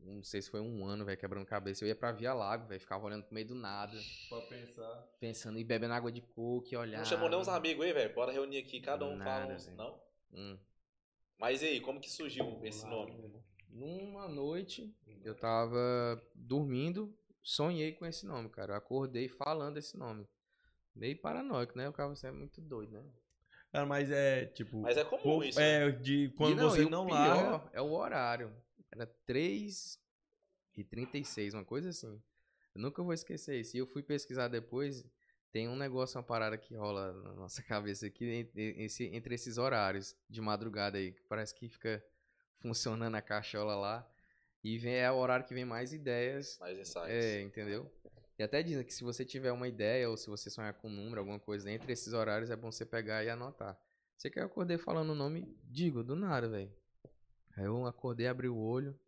Não 0.05 0.23
sei 0.23 0.43
se 0.43 0.51
foi 0.51 0.61
um 0.61 0.85
ano, 0.85 1.05
velho, 1.05 1.19
quebrando 1.19 1.47
cabeça. 1.47 1.85
Eu 1.85 1.89
ia 1.89 1.95
pra 1.95 2.11
Via 2.13 2.35
Lago, 2.35 2.67
velho, 2.67 2.81
ficava 2.81 3.05
olhando 3.07 3.25
pro 3.25 3.35
meio 3.35 3.47
do 3.47 3.55
nada, 3.55 3.97
Pra 4.29 4.41
pensar. 4.43 5.09
pensando 5.21 5.59
e 5.59 5.65
bebendo 5.65 5.95
água 5.95 6.11
de 6.11 6.21
coco 6.21 6.67
e 6.73 6.77
olhar. 6.77 6.99
Não 6.99 7.05
chamou 7.05 7.29
nem 7.29 7.39
uns 7.39 7.49
amigos 7.49 7.85
aí, 7.85 7.93
velho? 7.93 8.15
Bora 8.15 8.33
reunir 8.33 8.59
aqui, 8.59 8.81
cada 8.81 9.05
um 9.05 9.17
fala 9.19 9.41
Nada, 9.41 9.55
uns. 9.55 9.65
velho. 9.67 9.77
Não? 9.77 10.01
Hum. 10.33 10.59
Mas 11.39 11.63
e 11.63 11.67
aí, 11.67 11.81
como 11.81 12.01
que 12.01 12.11
surgiu 12.11 12.61
esse 12.65 12.87
nome? 12.87 13.15
Numa 13.69 14.29
noite, 14.29 14.95
eu 15.25 15.35
tava 15.35 16.21
dormindo, 16.35 17.17
sonhei 17.43 17.93
com 17.93 18.05
esse 18.05 18.27
nome, 18.27 18.49
cara. 18.49 18.73
Eu 18.75 18.77
acordei 18.77 19.29
falando 19.29 19.79
esse 19.79 19.97
nome. 19.97 20.29
Meio 20.95 21.17
paranoico, 21.21 21.77
né? 21.77 21.89
O 21.89 21.93
cara 21.93 22.09
você 22.09 22.27
é 22.27 22.31
muito 22.31 22.61
doido, 22.61 22.93
né? 22.93 23.03
Cara, 23.73 23.87
mas 23.87 24.11
é 24.11 24.45
tipo. 24.47 24.83
Mas 24.83 24.99
é 24.99 25.05
comum 25.05 25.23
pô, 25.23 25.43
isso. 25.43 25.59
né? 25.59 25.89
É, 25.89 25.91
de 25.91 26.29
quando 26.37 26.53
E 26.61 26.63
você 26.63 26.83
e 26.83 26.85
o 26.85 26.91
não 26.91 27.07
pior 27.07 27.17
larga. 27.17 27.71
É 27.73 27.81
o 27.81 27.91
horário. 27.93 28.55
Era 28.93 29.07
3 29.27 29.99
e 30.77 30.85
36, 30.85 31.55
uma 31.55 31.65
coisa 31.65 31.91
assim. 31.91 32.23
Eu 32.75 32.81
nunca 32.81 33.03
vou 33.03 33.13
esquecer 33.13 33.61
isso. 33.61 33.77
E 33.77 33.81
eu 33.81 33.87
fui 33.87 34.03
pesquisar 34.03 34.49
depois. 34.49 35.05
Tem 35.51 35.69
um 35.69 35.77
negócio, 35.77 36.17
uma 36.19 36.25
parada 36.25 36.57
que 36.57 36.75
rola 36.75 37.13
na 37.13 37.35
nossa 37.35 37.63
cabeça 37.65 38.07
aqui 38.07 38.25
entre, 38.27 38.75
esse- 38.85 39.05
entre 39.07 39.35
esses 39.35 39.59
horários 39.59 40.17
de 40.29 40.41
madrugada 40.41 40.99
aí. 40.99 41.13
Que 41.13 41.23
parece 41.25 41.55
que 41.55 41.69
fica 41.69 42.05
funcionando 42.63 43.15
a 43.17 43.23
cachola 43.23 43.75
lá. 43.75 44.09
E 44.65 44.79
vem, 44.79 44.95
é 44.95 45.11
o 45.11 45.17
horário 45.17 45.45
que 45.47 45.55
vem 45.55 45.65
mais 45.65 45.93
ideias. 45.93 46.59
Mais 46.61 46.79
insights. 46.79 47.09
É, 47.09 47.43
entendeu? 47.43 47.91
E 48.39 48.43
até 48.43 48.63
dizem 48.63 48.85
que 48.85 48.95
se 48.95 49.05
você 49.05 49.25
tiver 49.25 49.53
uma 49.53 49.69
ideia 49.69 50.09
ou 50.09 50.17
se 50.17 50.29
você 50.29 50.49
sonhar 50.51 50.73
com 50.75 50.89
um 50.89 50.93
número, 50.93 51.21
alguma 51.21 51.39
coisa, 51.39 51.71
entre 51.71 51.93
esses 51.93 52.13
horários 52.13 52.51
é 52.51 52.57
bom 52.57 52.71
você 52.71 52.87
pegar 52.87 53.25
e 53.25 53.29
anotar. 53.31 53.79
Sei 54.17 54.31
que 54.31 54.39
eu 54.39 54.45
acordei 54.45 54.79
falando 54.79 55.11
o 55.11 55.15
nome, 55.15 55.57
digo, 55.65 56.03
do 56.03 56.15
nada, 56.17 56.49
velho. 56.49 56.73
Aí 57.57 57.65
eu 57.65 57.87
acordei, 57.87 58.27
abri 58.27 58.49
o 58.49 58.57
olho. 58.57 58.99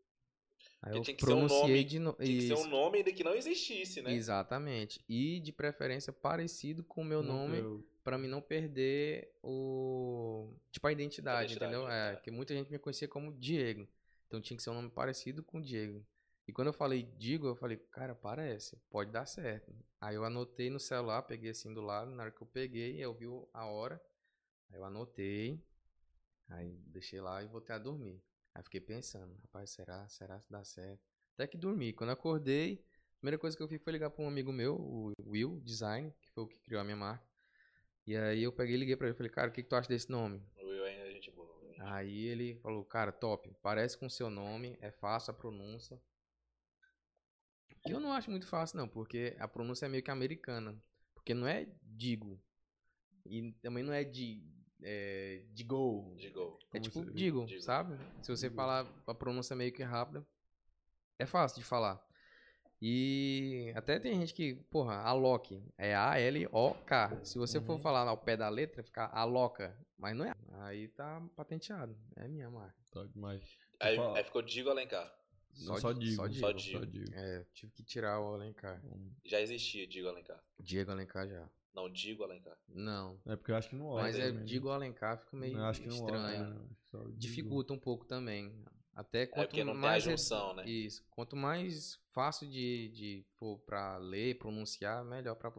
Aí 0.82 0.92
Porque 0.92 0.98
eu 0.98 1.02
tinha 1.02 1.16
que 1.16 1.24
ser 1.24 1.32
um 1.32 1.34
pronunciei 1.36 1.60
nome- 1.68 1.84
de 1.84 1.98
novo. 1.98 2.16
Tinha 2.22 2.38
que 2.40 2.46
ser 2.46 2.54
um 2.54 2.66
nome 2.68 2.98
ainda 2.98 3.12
que 3.12 3.24
não 3.24 3.34
existisse, 3.34 4.02
né? 4.02 4.12
Exatamente. 4.12 5.02
E 5.08 5.40
de 5.40 5.50
preferência 5.52 6.12
parecido 6.12 6.84
com 6.84 7.00
o 7.00 7.04
meu 7.04 7.22
nome, 7.22 7.84
pra 8.02 8.18
mim 8.18 8.28
não 8.28 8.42
perder 8.42 9.32
o. 9.42 10.52
Tipo, 10.70 10.86
a 10.86 10.92
identidade, 10.92 11.52
identidade, 11.52 11.74
entendeu? 11.74 11.90
É, 11.90 12.12
é. 12.12 12.14
porque 12.16 12.30
muita 12.30 12.54
gente 12.54 12.70
me 12.70 12.78
conhecia 12.78 13.08
como 13.08 13.32
Diego. 13.32 13.88
Então 14.26 14.40
tinha 14.40 14.56
que 14.56 14.62
ser 14.62 14.70
um 14.70 14.74
nome 14.74 14.90
parecido 14.90 15.42
com 15.42 15.60
Diego. 15.60 16.04
E 16.46 16.52
quando 16.52 16.68
eu 16.68 16.74
falei 16.74 17.02
Digo, 17.16 17.46
eu 17.46 17.56
falei, 17.56 17.78
cara, 17.78 18.14
parece, 18.14 18.76
pode 18.90 19.10
dar 19.10 19.24
certo. 19.24 19.74
Aí 19.98 20.14
eu 20.14 20.24
anotei 20.24 20.68
no 20.68 20.78
celular, 20.78 21.22
peguei 21.22 21.50
assim 21.50 21.72
do 21.72 21.80
lado, 21.80 22.10
na 22.10 22.24
hora 22.24 22.32
que 22.32 22.42
eu 22.42 22.46
peguei, 22.46 23.02
eu 23.02 23.14
vi 23.14 23.24
a 23.54 23.64
hora. 23.64 23.98
Aí 24.70 24.76
eu 24.78 24.84
anotei, 24.84 25.58
aí 26.48 26.76
deixei 26.88 27.20
lá 27.22 27.42
e 27.42 27.46
voltei 27.46 27.74
a 27.74 27.78
dormir. 27.78 28.20
Aí 28.54 28.62
fiquei 28.62 28.80
pensando, 28.80 29.34
rapaz, 29.42 29.70
será? 29.70 30.08
Será 30.08 30.38
que 30.38 30.50
dá 30.50 30.64
certo? 30.64 31.02
Até 31.34 31.46
que 31.46 31.56
dormi. 31.56 31.92
Quando 31.92 32.10
acordei, 32.10 32.84
a 33.14 33.18
primeira 33.18 33.38
coisa 33.38 33.56
que 33.56 33.62
eu 33.62 33.68
fiz 33.68 33.82
foi 33.82 33.92
ligar 33.92 34.10
para 34.10 34.24
um 34.24 34.28
amigo 34.28 34.52
meu, 34.52 34.76
o 34.76 35.12
Will 35.26 35.60
Design, 35.60 36.12
que 36.22 36.30
foi 36.30 36.44
o 36.44 36.46
que 36.46 36.58
criou 36.60 36.80
a 36.80 36.84
minha 36.84 36.96
marca. 36.96 37.26
E 38.06 38.16
aí 38.16 38.42
eu 38.42 38.52
peguei 38.52 38.76
e 38.76 38.78
liguei 38.78 38.96
pra 38.96 39.08
ele, 39.08 39.16
falei, 39.16 39.32
cara, 39.32 39.50
o 39.50 39.52
que, 39.52 39.62
que 39.62 39.68
tu 39.68 39.74
acha 39.74 39.88
desse 39.88 40.10
nome? 40.10 40.40
O 40.56 40.66
Will 40.66 40.84
ainda 40.84 41.08
é 41.08 41.10
gente 41.10 41.30
boa. 41.30 41.60
né? 41.62 41.74
Aí 41.80 42.26
ele 42.26 42.54
falou, 42.56 42.84
cara, 42.84 43.10
top, 43.10 43.50
parece 43.62 43.98
com 43.98 44.06
o 44.06 44.10
seu 44.10 44.30
nome, 44.30 44.76
é 44.80 44.90
fácil 44.90 45.32
a 45.32 45.34
pronúncia. 45.34 46.00
E 47.86 47.90
eu 47.90 48.00
não 48.00 48.12
acho 48.12 48.30
muito 48.30 48.46
fácil, 48.46 48.78
não, 48.78 48.88
porque 48.88 49.36
a 49.38 49.48
pronúncia 49.48 49.86
é 49.86 49.88
meio 49.88 50.02
que 50.02 50.10
americana. 50.10 50.80
Porque 51.14 51.34
não 51.34 51.46
é 51.46 51.66
digo. 51.82 52.40
E 53.26 53.52
também 53.62 53.82
não 53.82 53.92
é 53.92 54.04
de. 54.04 54.42
É, 54.86 55.42
digo. 55.52 56.14
Digo. 56.18 56.58
É 56.74 56.78
tipo 56.78 57.04
digo, 57.10 57.46
digo. 57.46 57.62
sabe? 57.62 57.96
Se 58.22 58.30
você 58.30 58.50
falar 58.50 58.86
a 59.06 59.14
pronúncia 59.14 59.56
meio 59.56 59.72
que 59.72 59.82
rápida, 59.82 60.24
é 61.18 61.24
fácil 61.24 61.58
de 61.60 61.64
falar. 61.64 62.04
E 62.82 63.72
até 63.74 63.98
tem 63.98 64.20
gente 64.20 64.34
que, 64.34 64.56
porra, 64.70 64.96
Alok 64.96 65.62
é 65.78 65.94
A-L-O-K. 65.94 67.24
Se 67.24 67.38
você 67.38 67.58
for 67.60 67.74
Uhum. 67.74 67.78
falar 67.80 68.06
ao 68.06 68.18
pé 68.18 68.36
da 68.36 68.48
letra, 68.50 68.82
fica 68.82 69.06
Aloca. 69.06 69.74
Mas 69.96 70.14
não 70.14 70.26
é. 70.26 70.34
Aí 70.64 70.88
tá 70.88 71.22
patenteado. 71.34 71.96
É 72.16 72.28
minha 72.28 72.50
marca. 72.50 72.76
Tá 72.92 73.04
demais. 73.06 73.42
Aí, 73.80 73.98
aí 73.98 74.24
ficou 74.24 74.42
Digo 74.42 74.68
Alencar. 74.68 75.10
Só 75.54 75.92
digo. 75.92 76.16
Só 76.16 76.28
Só 76.30 76.52
Digo. 76.52 76.84
Digo. 76.86 77.14
É, 77.14 77.46
tive 77.54 77.72
que 77.72 77.82
tirar 77.84 78.20
o 78.20 78.34
Alencar. 78.34 78.82
Já 79.24 79.40
existia 79.40 79.86
Digo 79.86 80.08
Alencar. 80.08 80.42
Diego 80.60 80.90
Alencar 80.90 81.26
já. 81.26 81.48
Não, 81.74 81.90
Digo 81.90 82.22
Alencar. 82.22 82.56
Não. 82.68 83.20
É 83.26 83.34
porque 83.36 83.50
eu 83.50 83.56
acho 83.56 83.68
que 83.70 83.76
não 83.76 83.86
olha. 83.86 84.04
Mas 84.04 84.18
é? 84.18 84.30
Digo 84.30 84.68
Alencar 84.70 85.18
fica 85.18 85.36
meio 85.36 85.56
Eu 85.58 85.64
acho 85.64 85.80
que 85.80 85.88
não 85.88 85.96
estranho. 85.96 86.24
olha, 86.44 86.48
né? 86.50 86.66
Dificulta 87.16 87.72
um 87.72 87.78
pouco 87.78 88.04
também. 88.04 88.54
Até 88.94 89.22
É 89.22 89.26
quanto 89.26 89.48
porque 89.48 89.64
não 89.64 89.72
tem 89.72 89.78
a 89.80 89.82
mais 89.82 90.06
é- 90.06 90.10
junção, 90.10 90.54
né? 90.54 90.64
Isso. 90.68 91.04
Quanto 91.10 91.34
mais 91.34 91.96
fácil 92.12 92.48
de, 92.48 92.88
de 92.90 93.26
for 93.36 93.58
pra 93.60 93.96
ler, 93.96 94.38
pronunciar, 94.38 95.04
melhor 95.04 95.34
pra, 95.34 95.50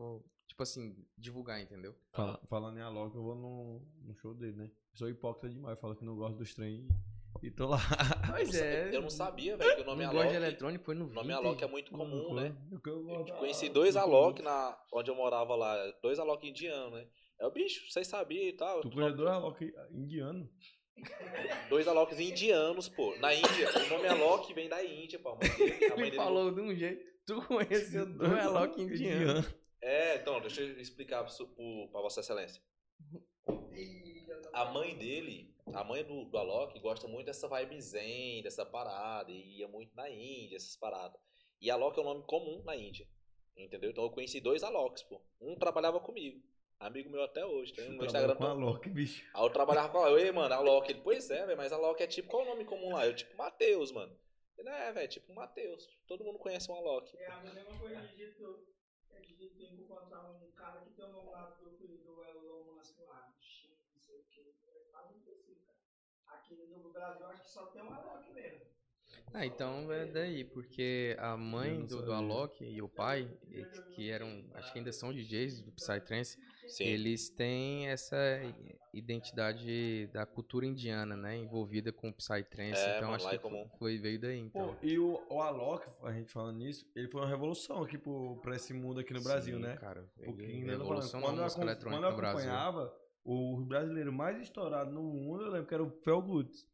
tipo 0.47 0.63
assim, 0.63 0.95
divulgar, 1.18 1.61
entendeu? 1.61 1.93
Fala- 2.13 2.39
falando 2.47 2.78
em 2.78 2.82
Alok, 2.82 3.13
eu 3.13 3.22
vou 3.22 3.36
no, 3.36 3.82
no 4.03 4.16
show 4.16 4.34
dele, 4.34 4.55
né? 4.55 4.72
Sou 4.93 5.09
hipócrita 5.09 5.49
demais, 5.49 5.78
falo 5.80 5.97
que 5.97 6.05
não 6.05 6.16
gosto 6.16 6.38
dos 6.38 6.53
trem 6.53 6.88
e 7.43 7.51
tô 7.51 7.67
lá. 7.67 7.77
Pois 8.31 8.53
Eu 8.53 8.65
é. 8.65 8.95
Eu 8.95 9.01
não 9.01 9.09
sabia, 9.09 9.55
velho, 9.55 9.75
que 9.75 9.81
o 9.81 9.86
nome 9.86 10.03
não 10.03 10.11
gosto 10.11 10.29
de 10.29 10.36
Alok. 10.36 10.45
eletrônico, 10.45 10.86
foi 10.86 10.95
no 10.95 11.05
O 11.05 11.13
nome. 11.13 11.33
Alok 11.33 11.63
é 11.63 11.67
muito 11.67 11.91
comum, 11.91 12.33
né? 12.33 12.55
Eu, 12.71 13.25
conheci 13.38 13.69
dois 13.69 13.93
do 13.93 13.99
Alok 13.99 14.41
na, 14.41 14.77
onde 14.93 15.09
eu 15.09 15.15
morava 15.15 15.55
lá. 15.55 15.75
Dois 16.01 16.19
Alok 16.19 16.47
indianos, 16.47 16.93
né? 16.93 17.07
É 17.39 17.45
o 17.45 17.51
bicho, 17.51 17.91
vocês 17.91 18.07
sabiam 18.07 18.43
e 18.43 18.53
tal. 18.53 18.81
Tu 18.81 18.89
conhece 18.89 19.15
dois 19.15 19.29
Alok 19.29 19.73
indiano? 19.91 20.49
Dois 21.69 21.88
Aloks 21.88 22.19
indianos, 22.19 22.88
pô. 22.88 23.15
Na 23.17 23.33
Índia. 23.33 23.69
O 23.69 23.89
nome 23.89 24.07
Alok 24.07 24.53
vem 24.53 24.69
da 24.69 24.83
Índia, 24.83 25.19
pô. 25.19 25.29
A 25.29 25.36
mãe 25.36 25.49
dele, 25.57 25.86
a 25.86 25.95
mãe 25.97 26.07
Ele 26.07 26.15
falou 26.15 26.51
de 26.53 26.61
um 26.61 26.73
jeito. 26.73 27.03
Tu 27.25 27.41
conheceu 27.41 28.05
dois 28.05 28.39
Alok 28.45 28.81
indiano. 28.81 29.45
É, 29.81 30.15
então, 30.15 30.39
deixa 30.39 30.61
eu 30.61 30.79
explicar 30.79 31.23
pro, 31.23 31.89
pra 31.91 32.01
Vossa 32.01 32.21
Excelência. 32.21 32.61
A 34.53 34.65
mãe 34.71 34.95
dele, 34.97 35.53
a 35.74 35.84
mãe 35.84 36.03
do, 36.03 36.26
do 36.26 36.38
Alok, 36.38 36.80
gosta 36.80 37.07
muito 37.07 37.26
dessa 37.26 37.47
vibe 37.47 37.82
zen, 37.82 38.43
dessa 38.43 38.66
parada, 38.66 39.32
e 39.32 39.59
ia 39.59 39.68
muito 39.68 39.95
na 39.95 40.09
Índia, 40.09 40.57
essas 40.57 40.76
paradas. 40.76 41.20
E 41.61 41.70
Alok 41.72 41.97
é 41.97 42.01
um 42.01 42.05
nome 42.05 42.24
comum 42.24 42.63
na 42.63 42.76
Índia, 42.76 43.07
entendeu? 43.55 43.89
Então 43.91 44.03
eu 44.03 44.11
conheci 44.11 44.39
dois 44.39 44.63
Aloks, 44.63 45.03
pô. 45.03 45.22
Um 45.41 45.55
trabalhava 45.55 45.99
comigo, 45.99 46.41
amigo 46.80 47.09
meu 47.09 47.24
até 47.24 47.45
hoje, 47.45 47.74
tem 47.74 47.89
no 47.89 48.05
Instagram. 48.05 48.36
com 48.36 48.45
Alok, 48.45 48.89
bicho. 48.89 49.26
Aí 49.34 49.43
eu 49.43 49.49
trabalhava 49.49 49.89
com 49.89 50.05
ela, 50.05 50.22
ei, 50.22 50.32
mano, 50.32 50.53
Alok. 50.53 50.91
Ele, 50.91 51.01
pois 51.01 51.30
é, 51.30 51.45
velho, 51.45 51.57
mas 51.57 51.72
Alok 51.72 52.01
é 52.01 52.07
tipo, 52.07 52.30
qual 52.30 52.43
o 52.43 52.45
nome 52.47 52.66
comum 52.66 52.93
lá? 52.93 53.05
Eu, 53.05 53.16
tipo, 53.16 53.36
Matheus, 53.36 53.91
mano. 53.91 54.16
Ele, 54.57 54.70
é, 54.70 54.91
velho, 54.91 55.09
tipo 55.09 55.34
Matheus. 55.34 55.88
Todo 56.07 56.24
mundo 56.24 56.39
conhece 56.39 56.72
um 56.72 56.76
Alok. 56.76 57.18
É 57.18 57.28
a 57.28 57.41
mesma 57.41 57.78
coisa 57.80 58.01
de. 58.01 58.24
É 58.24 59.20
dito 59.22 59.55
tem 59.57 59.76
que 59.76 59.82
encontrar 59.84 60.30
um 60.30 60.51
cara 60.51 60.82
que 60.82 60.91
tem 60.91 61.05
o 61.05 61.09
nome 61.09 61.30
lá 61.32 61.49
do 61.49 61.70
filho 61.78 61.97
do 61.97 62.24
Elon 62.24 62.74
Musk 62.74 62.99
lá. 63.07 63.34
X, 63.39 63.70
não 63.93 63.99
sei 63.99 64.20
o 64.20 64.24
que. 64.26 64.55
É 64.68 64.80
quase 64.91 65.13
impossível, 65.13 65.61
cara. 65.66 65.78
Aqui 66.46 66.56
no 66.78 66.91
Brasil 66.91 67.22
eu 67.22 67.28
acho 67.28 67.43
que 67.43 67.50
só 67.50 67.66
tem 67.68 67.82
um 67.82 67.89
Alok 67.91 68.34
mesmo. 68.34 68.60
Ah, 69.34 69.46
então 69.46 69.91
é 69.91 70.06
daí, 70.06 70.43
porque 70.43 71.16
a 71.20 71.36
mãe 71.38 71.86
do, 71.86 72.02
do. 72.02 72.14
Alok 72.14 72.64
e 72.64 72.82
o 72.82 72.88
pai, 72.88 73.30
que 73.91 74.10
eram, 74.10 74.43
acho 74.56 74.72
que 74.72 74.78
ainda 74.80 74.91
são 74.91 75.14
DJs 75.14 75.62
do 75.62 75.72
Psytrance, 75.72 76.38
Sim. 76.68 76.86
eles 76.86 77.30
têm 77.30 77.88
essa 77.88 78.18
identidade 78.93 80.08
da 80.08 80.26
cultura 80.26 80.66
indiana, 80.66 81.16
né? 81.16 81.38
Envolvida 81.38 81.91
com 81.91 82.10
o 82.10 82.14
Psytrance. 82.14 82.82
É, 82.82 82.96
então 82.98 83.14
acho 83.14 83.28
é 83.28 83.32
que 83.32 83.39
foi, 83.41 83.50
comum. 83.52 83.70
foi- 83.78 83.98
veio 83.98 84.20
daí, 84.20 84.39
então. 84.39 84.76
Pô, 84.76 84.86
e 84.86 84.98
o, 84.98 85.26
o 85.30 85.41
Alok, 85.41 85.86
a 86.04 86.12
gente 86.14 86.32
falando 86.32 86.58
nisso, 86.58 86.86
ele 86.96 87.08
foi 87.10 87.22
uma 87.22 87.30
revolução 87.30 87.84
aqui 87.84 87.98
pro, 87.98 88.38
pra 88.41 88.56
esse 88.56 88.74
mundo 88.74 89.00
aqui 89.02 89.14
no 89.14 89.22
Brasil, 89.22 89.58
Sim, 89.58 89.64
né? 89.64 89.76
Cara, 89.78 90.06
Porque 90.24 90.43
ele 90.43 90.54
ainda 90.54 90.78
não 90.78 90.88
falando, 90.88 91.12
quando 91.12 91.38
eu, 91.38 91.43
música 91.43 91.62
acom- 91.62 91.70
eletrônica 91.70 92.02
quando 92.02 92.04
eu 92.06 92.12
no 92.12 92.18
Brasil. 92.18 92.39
acompanhava, 92.50 93.05
o 93.26 93.57
brasileiro 93.65 94.13
mais 94.13 94.39
estourado 94.39 94.91
no 94.91 95.01
mundo, 95.01 95.43
eu 95.43 95.51
lembro 95.51 95.67
que 95.67 95.73
era 95.73 95.84
o 95.84 95.89
Fel 95.89 96.21
Goods. 96.21 96.65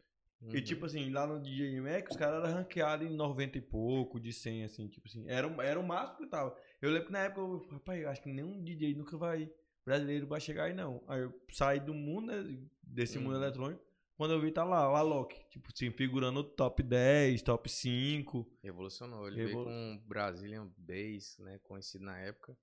E 0.53 0.57
Uhum. 0.57 0.63
tipo 0.63 0.85
assim, 0.87 1.09
lá 1.11 1.25
no 1.27 1.39
DJ 1.39 1.79
Mac, 1.79 2.09
os 2.09 2.17
caras 2.17 2.43
eram 2.43 2.55
ranqueados 2.57 3.07
em 3.07 3.15
90 3.15 3.57
e 3.59 3.61
pouco, 3.61 4.19
de 4.19 4.33
100, 4.33 4.63
assim, 4.63 4.87
tipo 4.87 5.07
assim. 5.07 5.23
Era, 5.29 5.47
o- 5.47 5.61
era 5.61 5.79
o 5.79 5.83
máximo 5.87 6.17
que 6.17 6.27
tava. 6.27 6.57
Eu 6.81 6.89
lembro 6.89 7.05
que 7.07 7.13
na 7.13 7.19
época 7.19 7.41
eu 7.41 7.59
falei, 7.59 7.73
rapaz, 7.77 8.01
eu 8.01 8.09
acho 8.09 8.21
que 8.23 8.29
nenhum 8.33 8.61
DJ 8.63 8.95
nunca 8.95 9.15
vai, 9.17 9.49
brasileiro 9.85 10.25
vai 10.27 10.41
chegar 10.41 10.63
aí 10.65 10.73
não. 10.73 11.03
Aí 11.07 11.21
eu 11.21 11.33
saí 11.51 11.79
do 11.79 11.93
mundo, 11.93 12.27
né, 12.27 12.59
desse 12.81 13.19
mundo 13.19 13.35
Uhum. 13.35 13.43
eletrônico. 13.43 13.83
Quando 14.17 14.33
eu 14.33 14.41
vi, 14.41 14.51
tá 14.51 14.63
lá, 14.63 14.91
o 14.91 14.95
Alok, 14.95 15.39
tipo 15.49 15.69
assim, 15.73 15.89
figurando 15.91 16.41
no 16.41 16.43
top 16.43 16.81
10, 16.83 17.41
top 17.43 17.69
5. 17.69 18.45
Revolucionou. 18.63 19.27
Ele 19.27 19.45
veio 19.45 19.63
com 19.63 20.01
Brazilian 20.07 20.67
Bass, 20.77 21.37
né? 21.39 21.59
Conhecido 21.63 22.03
na 22.05 22.17
época. 22.19 22.57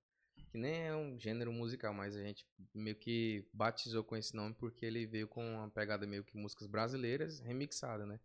Que 0.49 0.57
nem 0.57 0.87
é 0.87 0.95
um 0.95 1.17
gênero 1.19 1.51
musical, 1.53 1.93
mas 1.93 2.15
a 2.15 2.21
gente 2.23 2.45
meio 2.73 2.95
que 2.95 3.47
batizou 3.53 4.03
com 4.03 4.15
esse 4.15 4.35
nome 4.35 4.55
porque 4.55 4.85
ele 4.85 5.05
veio 5.05 5.27
com 5.27 5.45
uma 5.57 5.69
pegada 5.69 6.07
meio 6.07 6.23
que 6.23 6.35
músicas 6.35 6.67
brasileiras 6.67 7.39
remixada, 7.39 8.05
né? 8.05 8.19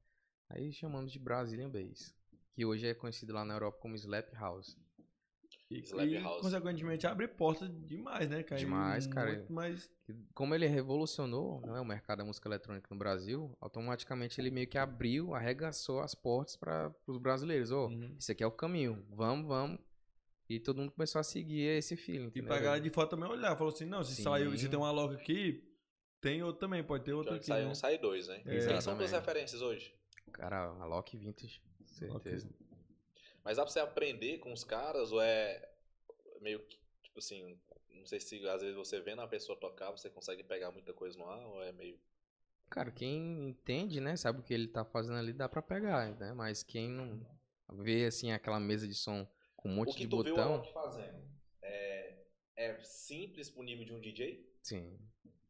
Aí 0.48 0.72
chamamos 0.72 1.12
de 1.12 1.18
Brazilian 1.18 1.70
Bass. 1.70 2.14
Que 2.54 2.64
hoje 2.64 2.86
é 2.86 2.94
conhecido 2.94 3.32
lá 3.32 3.44
na 3.44 3.54
Europa 3.54 3.78
como 3.80 3.94
Slap 3.94 4.32
House. 4.34 4.76
E, 5.70 5.80
Slap 5.80 6.06
e, 6.06 6.18
House. 6.18 6.40
consequentemente, 6.42 7.06
abre 7.06 7.26
portas 7.26 7.68
demais, 7.84 8.28
né, 8.28 8.42
cara? 8.42 8.58
Demais, 8.60 9.06
cara. 9.06 9.44
Mais... 9.48 9.90
Como 10.34 10.54
ele 10.54 10.66
revolucionou 10.66 11.60
né, 11.62 11.80
o 11.80 11.84
mercado 11.84 12.18
da 12.18 12.24
música 12.24 12.48
eletrônica 12.48 12.86
no 12.90 12.98
Brasil, 12.98 13.56
automaticamente 13.60 14.40
ele 14.40 14.50
meio 14.50 14.66
que 14.68 14.78
abriu, 14.78 15.34
arregaçou 15.34 16.00
as 16.00 16.14
portas 16.14 16.56
para 16.56 16.94
os 17.06 17.18
brasileiros. 17.18 17.70
Ô, 17.70 17.86
Uhum. 17.88 18.14
esse 18.18 18.32
aqui 18.32 18.42
é 18.42 18.46
o 18.46 18.52
caminho, 18.52 19.04
vamos, 19.10 19.46
vamos. 19.46 19.78
E 20.49 20.61
todo 20.61 20.78
mundo 20.78 20.92
começou 20.92 21.20
a 21.20 21.24
seguir 21.24 21.62
esse 21.62 21.97
feeling. 21.97 22.30
E 22.34 22.42
pra 22.42 22.59
galera 22.59 22.80
de 22.80 22.90
fora 22.90 23.09
também 23.09 23.28
olhar, 23.28 23.57
falou 23.57 23.72
assim, 23.72 23.86
não, 23.86 24.05
se 24.05 24.16
Sim. 24.16 24.22
saiu, 24.24 24.57
se 24.57 24.68
tem 24.68 24.78
uma 24.78 24.88
Alok 24.88 25.14
aqui, 25.14 25.66
tem 26.20 26.42
outro 26.42 26.61
também, 26.61 26.84
pode 26.84 27.05
ter 27.05 27.12
outro 27.12 27.34
aqui, 27.34 27.47
sai 27.47 27.64
né? 27.64 27.70
um, 27.70 27.74
sai 27.74 27.99
dois, 27.99 28.28
né? 28.28 28.42
É. 28.45 28.66
Quem 28.66 28.80
são 28.80 28.97
tuas 28.97 29.12
referências 29.12 29.62
hoje? 29.62 29.95
Cara, 30.32 30.66
a 30.66 30.84
Loki 30.84 31.16
Vintage, 31.16 31.62
certeza. 31.86 32.49
Mas 33.42 33.57
dá 33.57 33.62
pra 33.62 33.72
você 33.72 33.80
aprender 33.80 34.38
com 34.38 34.53
os 34.53 34.64
caras 34.64 35.12
ou 35.12 35.20
é 35.20 35.70
meio 36.40 36.61
que, 36.61 36.78
tipo 37.03 37.18
assim, 37.18 37.59
não 37.90 38.07
sei 38.07 38.20
se 38.20 38.47
às 38.49 38.61
vezes 38.61 38.76
você 38.76 39.01
vendo 39.01 39.22
a 39.22 39.28
pessoa 39.28 39.59
tocar, 39.59 39.90
você 39.90 40.11
consegue 40.11 40.42
pegar 40.42 40.70
muita 40.70 40.92
coisa 40.92 41.18
no 41.18 41.28
ar 41.28 41.47
ou 41.47 41.62
é 41.62 41.72
meio... 41.72 41.99
Cara, 42.70 42.90
quem 42.90 43.49
entende, 43.49 44.01
né, 44.01 44.16
sabe 44.16 44.40
o 44.40 44.42
que 44.42 44.53
ele 44.53 44.68
tá 44.68 44.84
fazendo 44.84 45.18
ali, 45.18 45.32
dá 45.32 45.49
pra 45.49 45.62
pegar, 45.62 46.11
né? 46.16 46.32
Mas 46.32 46.62
quem 46.62 46.88
não 46.88 47.24
vê, 47.70 48.07
assim, 48.07 48.32
aquela 48.32 48.59
mesa 48.59 48.88
de 48.88 48.95
som 48.95 49.26
com 49.64 49.70
um 49.70 49.74
monte 49.76 49.92
o 49.92 49.94
que 49.94 50.02
de 50.02 50.08
tu 50.08 50.22
viu 50.22 50.34
o 50.34 50.36
botão... 50.36 50.52
Alok 50.54 50.72
fazendo 50.74 51.24
é, 51.62 52.18
é 52.56 52.82
simples 52.84 53.48
pro 53.48 53.62
nível 53.62 53.86
de 53.86 53.94
um 53.94 54.00
DJ? 54.00 54.46
Sim, 54.62 54.98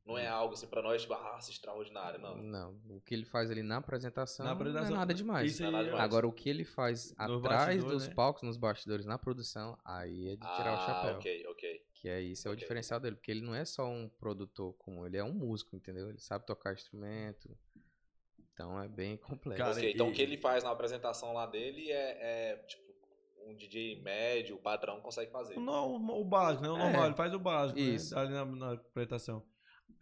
Não 0.06 0.16
é 0.16 0.28
algo 0.28 0.54
assim 0.54 0.68
pra 0.68 0.80
nós, 0.80 1.02
tipo, 1.02 1.14
ah, 1.14 1.36
extraordinário, 1.40 2.20
não. 2.20 2.36
não. 2.36 2.80
O 2.88 3.00
que 3.00 3.12
ele 3.12 3.24
faz 3.24 3.50
ali 3.50 3.62
na 3.62 3.78
apresentação, 3.78 4.46
Na 4.46 4.52
apresentação, 4.52 4.90
não 4.90 4.96
é 4.96 4.98
nada 5.00 5.12
demais. 5.14 5.50
Isso 5.52 5.62
Não 5.62 5.68
é 5.70 5.72
nada 5.72 5.84
é- 5.84 5.86
demais. 5.88 6.04
Agora, 6.04 6.28
o 6.28 6.32
que 6.32 6.48
ele 6.48 6.64
faz 6.64 7.12
Nos 7.18 7.44
atrás 7.44 7.82
dos 7.82 8.06
né? 8.06 8.14
palcos, 8.14 8.42
nos 8.44 8.56
bastidores, 8.56 9.04
na 9.04 9.18
produção, 9.18 9.76
aí 9.84 10.28
é 10.28 10.36
de 10.36 10.46
tirar 10.56 10.72
o 10.72 10.76
ah, 10.76 10.78
chapéu. 10.78 11.16
ok, 11.16 11.46
ok. 11.48 11.86
Que 11.94 12.08
é 12.08 12.20
isso, 12.20 12.46
é 12.46 12.50
o 12.50 12.52
Ok. 12.54 12.62
diferencial 12.62 13.00
dele. 13.00 13.16
Porque 13.16 13.32
ele 13.32 13.40
não 13.40 13.54
é 13.54 13.64
só 13.64 13.88
um 13.88 14.08
produtor 14.08 14.74
comum, 14.74 15.04
ele 15.06 15.16
é 15.16 15.24
um 15.24 15.32
músico, 15.32 15.74
entendeu? 15.74 16.08
Ele 16.08 16.20
sabe 16.20 16.46
tocar 16.46 16.72
instrumento. 16.72 17.50
Então 18.52 18.80
é 18.80 18.86
bem 18.86 19.16
complexo. 19.58 19.58
Cara, 19.64 19.72
Ok, 19.76 19.90
então 19.92 20.08
e- 20.08 20.10
o 20.10 20.12
que 20.14 20.22
ele 20.22 20.36
faz 20.36 20.62
na 20.62 20.70
apresentação 20.70 21.32
lá 21.32 21.46
dele 21.46 21.90
é, 21.90 22.52
é, 22.52 22.56
tipo, 22.66 22.83
um 23.46 23.54
DJ 23.54 24.00
médio, 24.02 24.56
padrão, 24.58 25.00
consegue 25.00 25.30
fazer. 25.30 25.56
O, 25.56 25.60
no- 25.60 26.20
o 26.20 26.24
básico, 26.24 26.62
né? 26.62 26.70
O 26.70 26.76
É. 26.76 26.78
normal, 26.78 27.06
ele 27.06 27.14
faz 27.14 27.32
o 27.34 27.38
básico, 27.38 27.78
Isso. 27.78 28.14
né? 28.14 28.20
Ali 28.20 28.32
na, 28.32 28.44
na 28.44 28.72
apresentação. 28.72 29.42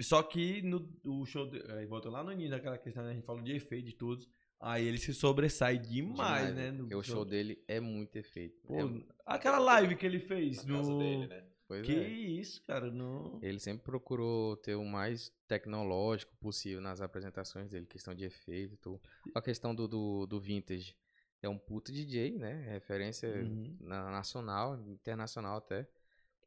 Só 0.01 0.23
que 0.23 0.63
no 0.63 0.89
o 1.05 1.25
show, 1.27 1.49
de, 1.49 1.61
aí 1.73 1.87
voltando 1.87 2.13
lá 2.15 2.25
no 2.25 2.33
início 2.33 2.51
daquela 2.53 2.79
questão, 2.79 3.05
né? 3.05 3.11
a 3.11 3.15
gente 3.15 3.25
falou 3.27 3.43
de 3.43 3.53
efeito 3.53 3.87
de 3.87 3.95
todos, 3.95 4.29
aí 4.61 4.87
ele 4.87 4.99
se 4.99 5.13
sobressai 5.15 5.79
demais, 5.79 6.55
né? 6.55 6.71
no 6.71 6.79
Porque 6.85 6.95
o 6.95 7.03
show 7.03 7.25
dele 7.25 7.63
é 7.69 7.79
muito 7.79 8.17
efeito. 8.17 8.59
Pô, 8.67 8.75
É- 8.81 9.03
aquela 9.27 9.59
live 9.59 9.95
que 9.97 10.07
ele 10.07 10.19
fez 10.19 10.65
na 10.65 10.81
no... 10.81 10.99
dele, 10.99 11.27
né? 11.27 11.45
pois 11.69 11.87
Que 11.87 11.93
é. 11.95 12.09
isso, 12.09 12.63
cara, 12.65 12.91
no... 12.91 13.39
Ele 13.43 13.59
sempre 13.61 13.85
procurou 13.85 14.57
ter 14.57 14.75
o 14.75 14.85
mais 14.85 15.33
tecnológico 15.47 16.35
possível 16.41 16.81
nas 16.81 17.01
apresentações 17.01 17.69
dele, 17.69 17.87
questão 17.87 18.15
de 18.15 18.25
efeito. 18.25 19.01
A 19.35 19.41
questão 19.43 19.75
do, 19.75 19.87
do, 19.87 20.27
do 20.27 20.41
vintage. 20.41 20.97
É 21.43 21.49
um 21.49 21.59
puto 21.59 21.91
DJ, 21.93 22.39
né? 22.39 22.71
Referência 22.71 23.29
Uhum. 23.29 23.77
na, 23.81 24.11
nacional, 24.11 24.79
internacional 24.89 25.57
até. 25.59 25.89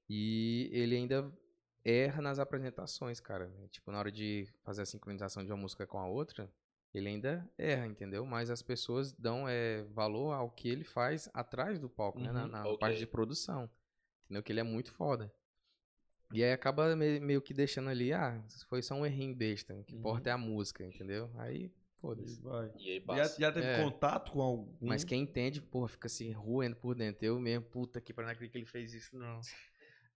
E 0.10 0.70
ele 0.72 0.96
ainda 0.96 1.32
erra 1.84 2.22
nas 2.22 2.40
apresentações, 2.40 3.20
cara. 3.20 3.52
Tipo, 3.72 3.92
na 3.92 4.00
hora 4.00 4.12
de 4.12 4.48
fazer 4.64 4.84
a 4.84 4.86
sincronização 4.86 5.44
de 5.44 5.52
uma 5.52 5.58
música 5.58 5.86
com 5.86 6.00
a 6.00 6.08
outra, 6.08 6.50
ele 6.94 7.10
ainda 7.10 7.48
erra, 7.58 7.86
entendeu? 7.88 8.26
Mas 8.26 8.50
as 8.50 8.62
pessoas 8.62 9.12
dão 9.12 9.48
é, 9.50 9.84
valor 9.94 10.32
ao 10.32 10.50
que 10.50 10.70
ele 10.70 10.84
faz 10.84 11.30
atrás 11.34 11.78
do 11.78 11.90
palco, 11.90 12.20
né? 12.20 12.32
Na, 12.32 12.44
Uhum. 12.44 12.52
na 12.52 12.64
Ok. 12.68 12.78
parte 12.80 13.00
de 13.00 13.06
produção. 13.08 13.70
Entendeu? 14.26 14.42
Que 14.44 14.52
ele 14.54 14.62
é 14.62 14.64
muito 14.64 14.92
foda. 14.94 15.32
E 16.32 16.44
aí 16.44 16.52
acaba 16.52 16.96
me- 16.96 17.20
meio 17.20 17.42
que 17.42 17.54
deixando 17.54 17.90
ali, 17.90 18.12
ah, 18.12 18.42
foi 18.68 18.82
só 18.82 18.96
um 18.96 19.06
errinho 19.06 19.36
besta. 19.36 19.74
O 19.76 19.84
que 19.84 19.94
Uhum. 19.94 20.00
importa 20.00 20.30
é 20.30 20.34
a 20.34 20.38
música, 20.38 20.84
entendeu? 20.86 21.30
Aí, 21.36 21.72
foda-se. 22.06 22.42
E, 22.78 22.88
e 22.88 22.92
aí 22.92 23.02
passa. 23.02 23.40
Já, 23.40 23.48
já 23.48 23.52
teve 23.52 23.68
é. 23.68 23.84
contato 23.84 24.32
com 24.32 24.42
algum? 24.42 24.68
Mas 24.80 25.04
quem 25.04 25.22
entende, 25.22 25.62
porra, 25.62 25.88
fica 25.88 26.08
assim, 26.08 26.32
roendo 26.32 26.76
por 26.76 26.94
dentro. 26.94 27.26
Eu 27.26 27.40
mesmo, 27.40 27.66
puta 27.66 28.00
que 28.00 28.14
pra 28.14 28.26
não 28.26 28.32
acreditar 28.32 28.54
que 28.54 28.58
ele 28.60 28.66
fez 28.66 28.94
isso, 28.94 29.18
não. 29.18 29.40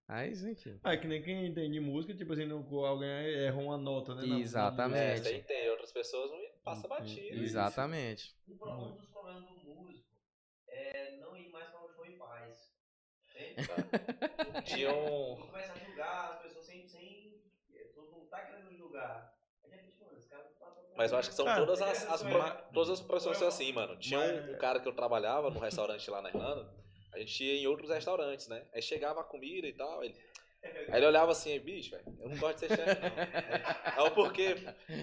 Aí, 0.06 0.32
enfim. 0.32 0.78
Ah, 0.82 0.94
é 0.94 0.96
que 0.96 1.06
nem 1.06 1.22
quem 1.22 1.46
entende 1.46 1.78
música, 1.78 2.14
tipo 2.14 2.32
assim, 2.32 2.44
não, 2.44 2.66
alguém 2.84 3.08
erra 3.08 3.56
uma 3.56 3.78
nota, 3.78 4.14
né? 4.14 4.40
Exatamente. 4.40 4.98
É, 4.98 5.16
você 5.16 5.36
entende, 5.36 5.68
outras 5.70 5.92
pessoas 5.92 6.30
não 6.30 6.40
passa 6.64 6.88
batida. 6.88 7.36
Exatamente. 7.36 8.34
Um, 8.48 8.88
um 8.88 8.96
dos 8.96 9.06
problemas 9.06 9.44
do 9.44 9.54
músico 9.54 10.08
é 10.66 11.16
não 11.18 11.36
ir 11.36 11.48
mais 11.50 11.68
pra 11.68 11.84
onde 11.84 11.94
foi 11.94 12.08
em 12.08 12.18
paz. 12.18 12.70
Tinha 14.64 14.90
um... 14.94 15.36
Começa 15.36 15.72
a 15.72 15.78
julgar 15.78 16.32
as 16.32 16.42
pessoas 16.42 16.66
sem... 16.66 16.86
sem... 16.88 17.40
Tu 17.94 18.02
não 18.10 18.26
tá 18.26 18.46
querendo 18.46 18.76
julgar 18.76 19.29
mas 21.00 21.12
eu 21.12 21.16
acho 21.18 21.30
que 21.30 21.34
são 21.34 21.46
Cara, 21.46 21.64
todas 21.64 21.80
as, 21.80 22.10
as 22.10 22.22
pro- 22.22 22.72
todas 22.74 22.90
as 22.90 23.00
profissões 23.00 23.38
são 23.38 23.48
assim, 23.48 23.72
mano. 23.72 23.96
Tinha 23.96 24.20
um, 24.20 24.52
um 24.52 24.58
cara 24.58 24.78
que 24.78 24.86
eu 24.86 24.92
trabalhava 24.92 25.48
no 25.48 25.58
restaurante 25.58 26.10
lá 26.10 26.20
na 26.20 26.28
Irlanda, 26.28 26.70
a 27.14 27.18
gente 27.18 27.42
ia 27.42 27.62
em 27.62 27.66
outros 27.66 27.88
restaurantes, 27.88 28.48
né? 28.48 28.66
Aí 28.74 28.82
chegava 28.82 29.22
a 29.22 29.24
comida 29.24 29.66
e 29.66 29.72
tal, 29.72 30.04
ele... 30.04 30.14
Aí 30.90 30.98
ele 30.98 31.06
olhava 31.06 31.32
assim, 31.32 31.58
bicho, 31.58 31.92
velho, 31.92 32.04
eu 32.20 32.28
não 32.28 32.36
gosto 32.36 32.56
de 32.56 32.66
ser 32.68 32.76
chefe, 32.76 33.00
não. 33.00 33.16
Aí 34.04 34.10
o 34.10 34.14
porquê? 34.14 34.56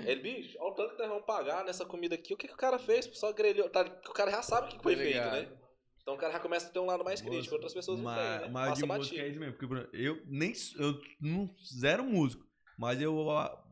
Ele, 0.06 0.22
bicho, 0.22 0.56
olha 0.60 0.72
o 0.72 0.76
tanto 0.76 0.92
que 0.92 1.00
nós 1.00 1.10
vamos 1.10 1.26
pagar 1.26 1.66
nessa 1.66 1.84
comida 1.84 2.14
aqui, 2.14 2.32
o 2.32 2.38
que, 2.38 2.48
que 2.48 2.54
o 2.54 2.58
cara 2.58 2.78
fez? 2.78 3.10
Só 3.18 3.34
grelhou, 3.34 3.68
tá? 3.68 3.82
O 4.08 4.14
cara 4.14 4.30
já 4.30 4.44
sabe 4.44 4.68
o 4.68 4.78
que 4.78 4.84
foi 4.84 4.96
feito, 4.96 5.18
né? 5.18 5.52
Então 6.00 6.14
o 6.14 6.18
cara 6.18 6.32
já 6.32 6.40
começa 6.40 6.68
a 6.68 6.70
ter 6.70 6.78
um 6.78 6.86
lado 6.86 7.04
mais 7.04 7.22
crítico, 7.22 7.56
outras 7.56 7.74
pessoas 7.74 7.98
não 7.98 8.06
mas, 8.06 8.40
têm, 8.40 8.48
né? 8.48 8.54
Mas 8.54 8.70
Passa 8.70 8.82
de 8.82 8.88
música 8.88 9.16
é 9.16 9.18
batido. 9.18 9.32
isso 9.32 9.40
mesmo, 9.40 9.54
porque 9.58 9.98
eu 9.98 10.22
nem 10.28 10.54
eu 10.78 11.02
não 11.20 11.50
zero 11.76 12.04
músico, 12.04 12.47
mas 12.78 13.02
eu 13.02 13.18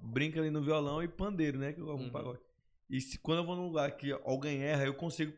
brinco 0.02 0.40
ali 0.40 0.50
no 0.50 0.62
violão 0.62 1.02
e 1.04 1.08
pandeiro, 1.08 1.58
né, 1.60 1.72
que 1.74 1.80
eu 1.80 1.90
amo 1.90 2.04
Uhum. 2.06 2.12
pagode. 2.12 2.40
E 2.90 3.00
se, 3.00 3.18
quando 3.20 3.40
eu 3.40 3.46
vou 3.46 3.56
num 3.56 3.68
lugar 3.68 3.96
que 3.96 4.12
alguém 4.12 4.62
erra, 4.64 4.86
eu 4.86 4.94
consigo 4.94 5.34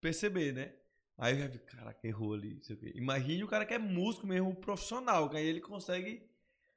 perceber, 0.00 0.52
né? 0.52 0.74
Aí 1.16 1.34
eu 1.34 1.40
já 1.40 1.48
fico, 1.50 1.66
caraca, 1.66 2.06
errou 2.06 2.34
ali, 2.34 2.60
sei 2.62 2.76
o 2.76 2.78
quê. 2.78 2.92
Imagine 2.94 3.42
o 3.44 3.48
cara 3.48 3.66
que 3.66 3.74
é 3.74 3.78
músico 3.78 4.26
mesmo, 4.26 4.54
profissional, 4.54 5.28
que 5.28 5.36
aí 5.36 5.46
ele 5.46 5.60
consegue 5.60 6.22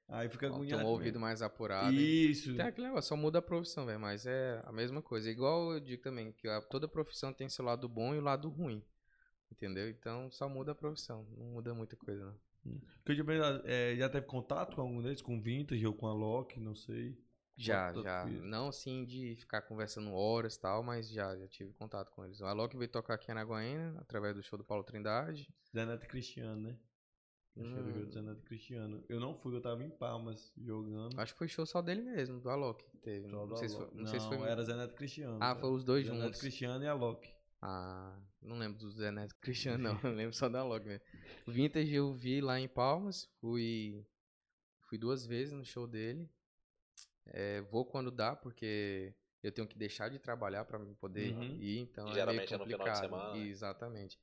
aí 0.07 0.27
fica 0.29 0.47
Tem 0.47 0.55
agoniado. 0.55 0.83
um 0.83 0.87
ouvido 0.87 1.15
ele. 1.15 1.19
mais 1.19 1.41
apurado. 1.41 1.95
e- 1.95 2.31
Isso. 2.31 2.55
Tem 2.55 2.65
aquele 2.65 2.87
negócio, 2.87 3.07
só 3.09 3.15
muda 3.15 3.39
a 3.39 3.41
profissão, 3.41 3.85
velho, 3.85 3.99
mas 3.99 4.25
é 4.25 4.61
a 4.65 4.71
mesma 4.71 5.01
coisa. 5.01 5.29
Igual 5.29 5.73
eu 5.73 5.79
digo 5.79 6.01
também, 6.01 6.31
que 6.33 6.47
toda 6.69 6.87
profissão 6.87 7.31
tem 7.33 7.47
seu 7.49 7.63
lado 7.63 7.87
bom 7.87 8.13
e 8.13 8.17
o 8.17 8.21
lado 8.21 8.49
ruim. 8.49 8.83
Entendeu? 9.51 9.89
Então 9.89 10.29
só 10.31 10.49
muda 10.49 10.71
a 10.71 10.75
profissão, 10.75 11.25
não 11.37 11.45
muda 11.47 11.73
muita 11.73 11.95
coisa, 11.95 12.25
não. 12.25 12.35
Que 13.05 13.23
perguntado, 13.23 13.63
é, 13.65 13.95
já 13.95 14.09
teve 14.09 14.25
contato 14.25 14.75
com 14.75 14.81
algum 14.81 15.01
deles, 15.01 15.21
com 15.21 15.37
o 15.37 15.41
Vintage 15.41 15.85
ou 15.85 15.93
com 15.93 16.07
a 16.07 16.13
Loki, 16.13 16.59
não 16.59 16.75
sei. 16.75 17.17
Já, 17.57 17.93
Contato 17.93 18.31
já. 18.31 18.41
Não 18.41 18.69
assim 18.69 19.05
de 19.05 19.35
ficar 19.35 19.61
conversando 19.63 20.11
horas 20.13 20.55
e 20.55 20.61
tal, 20.61 20.81
mas 20.81 21.09
já, 21.09 21.35
já 21.37 21.47
tive 21.47 21.73
contato 21.73 22.09
com 22.11 22.25
eles. 22.25 22.39
O 22.41 22.45
Alok 22.45 22.75
veio 22.77 22.89
tocar 22.89 23.15
aqui 23.15 23.29
em 23.29 23.35
Araguaína, 23.35 23.99
através 23.99 24.35
do 24.35 24.41
show 24.41 24.57
do 24.57 24.63
Paulo 24.65 24.83
Trindade. 24.83 25.53
Zé 25.75 25.85
Neto 25.85 26.07
Cristiano, 26.07 26.59
né? 26.61 26.79
Zé 28.11 28.21
Neto 28.21 28.43
Cristiano. 28.43 29.03
Eu 29.09 29.19
não 29.19 29.35
fui, 29.35 29.55
eu 29.55 29.61
tava 29.61 29.83
em 29.83 29.89
Palmas 29.89 30.51
jogando. 30.57 31.19
Acho 31.19 31.33
que 31.33 31.37
foi 31.39 31.47
show 31.47 31.65
só 31.65 31.81
dele 31.81 32.01
mesmo, 32.01 32.39
do 32.39 32.49
Alok 32.49 32.83
que 32.85 32.97
teve. 32.97 33.29
Só 33.29 33.45
Não, 33.45 33.55
sei 33.57 33.69
se 33.69 33.75
foi, 33.75 33.83
Alok. 33.85 33.97
não 33.97 34.07
sei 34.07 34.19
se 34.19 34.27
foi. 34.27 34.37
era 34.39 34.63
Zé 34.63 34.75
Neto 34.75 34.95
Cristiano. 34.95 35.37
Ah, 35.41 35.53
né? 35.53 35.59
foi 35.59 35.69
os 35.71 35.83
dois 35.83 36.05
juntos. 36.05 36.39
Cristiano 36.39 36.83
e 36.83 36.87
a 36.87 36.93
Loki. 36.93 37.31
Ah, 37.61 38.17
não 38.41 38.57
lembro 38.57 38.79
do 38.79 38.91
Zé 38.91 39.11
Neto 39.11 39.35
Cristiano, 39.39 39.83
não. 39.83 39.99
Eu 40.03 40.15
lembro 40.15 40.33
só 40.35 40.49
da 40.49 40.59
Alok 40.59 40.85
mesmo. 40.85 41.05
O 41.45 41.51
Vintage 41.51 41.93
eu 41.93 42.13
vi 42.13 42.41
lá 42.41 42.59
em 42.59 42.67
Palmas. 42.67 43.29
Fui, 43.39 44.05
fui 44.89 44.97
duas 44.97 45.25
vezes 45.25 45.53
no 45.53 45.65
show 45.65 45.87
dele. 45.87 46.29
É, 47.27 47.61
vou 47.61 47.85
quando 47.85 48.11
dá, 48.11 48.35
porque 48.35 49.13
eu 49.43 49.51
tenho 49.51 49.67
que 49.67 49.77
deixar 49.77 50.09
de 50.09 50.19
trabalhar 50.19 50.65
pra 50.65 50.77
me 50.79 50.93
poder 50.95 51.35
Uhum. 51.35 51.57
ir, 51.59 51.79
então 51.79 52.07
E 52.07 52.11
é 52.11 52.13
geralmente 52.13 52.47
meio 52.47 52.55
é 52.55 52.57
no 52.57 52.65
final 52.65 52.89
de 52.89 52.97
complicado. 52.97 52.99
semana, 52.99 53.31
né? 53.37 53.47
Exatamente. 53.47 54.19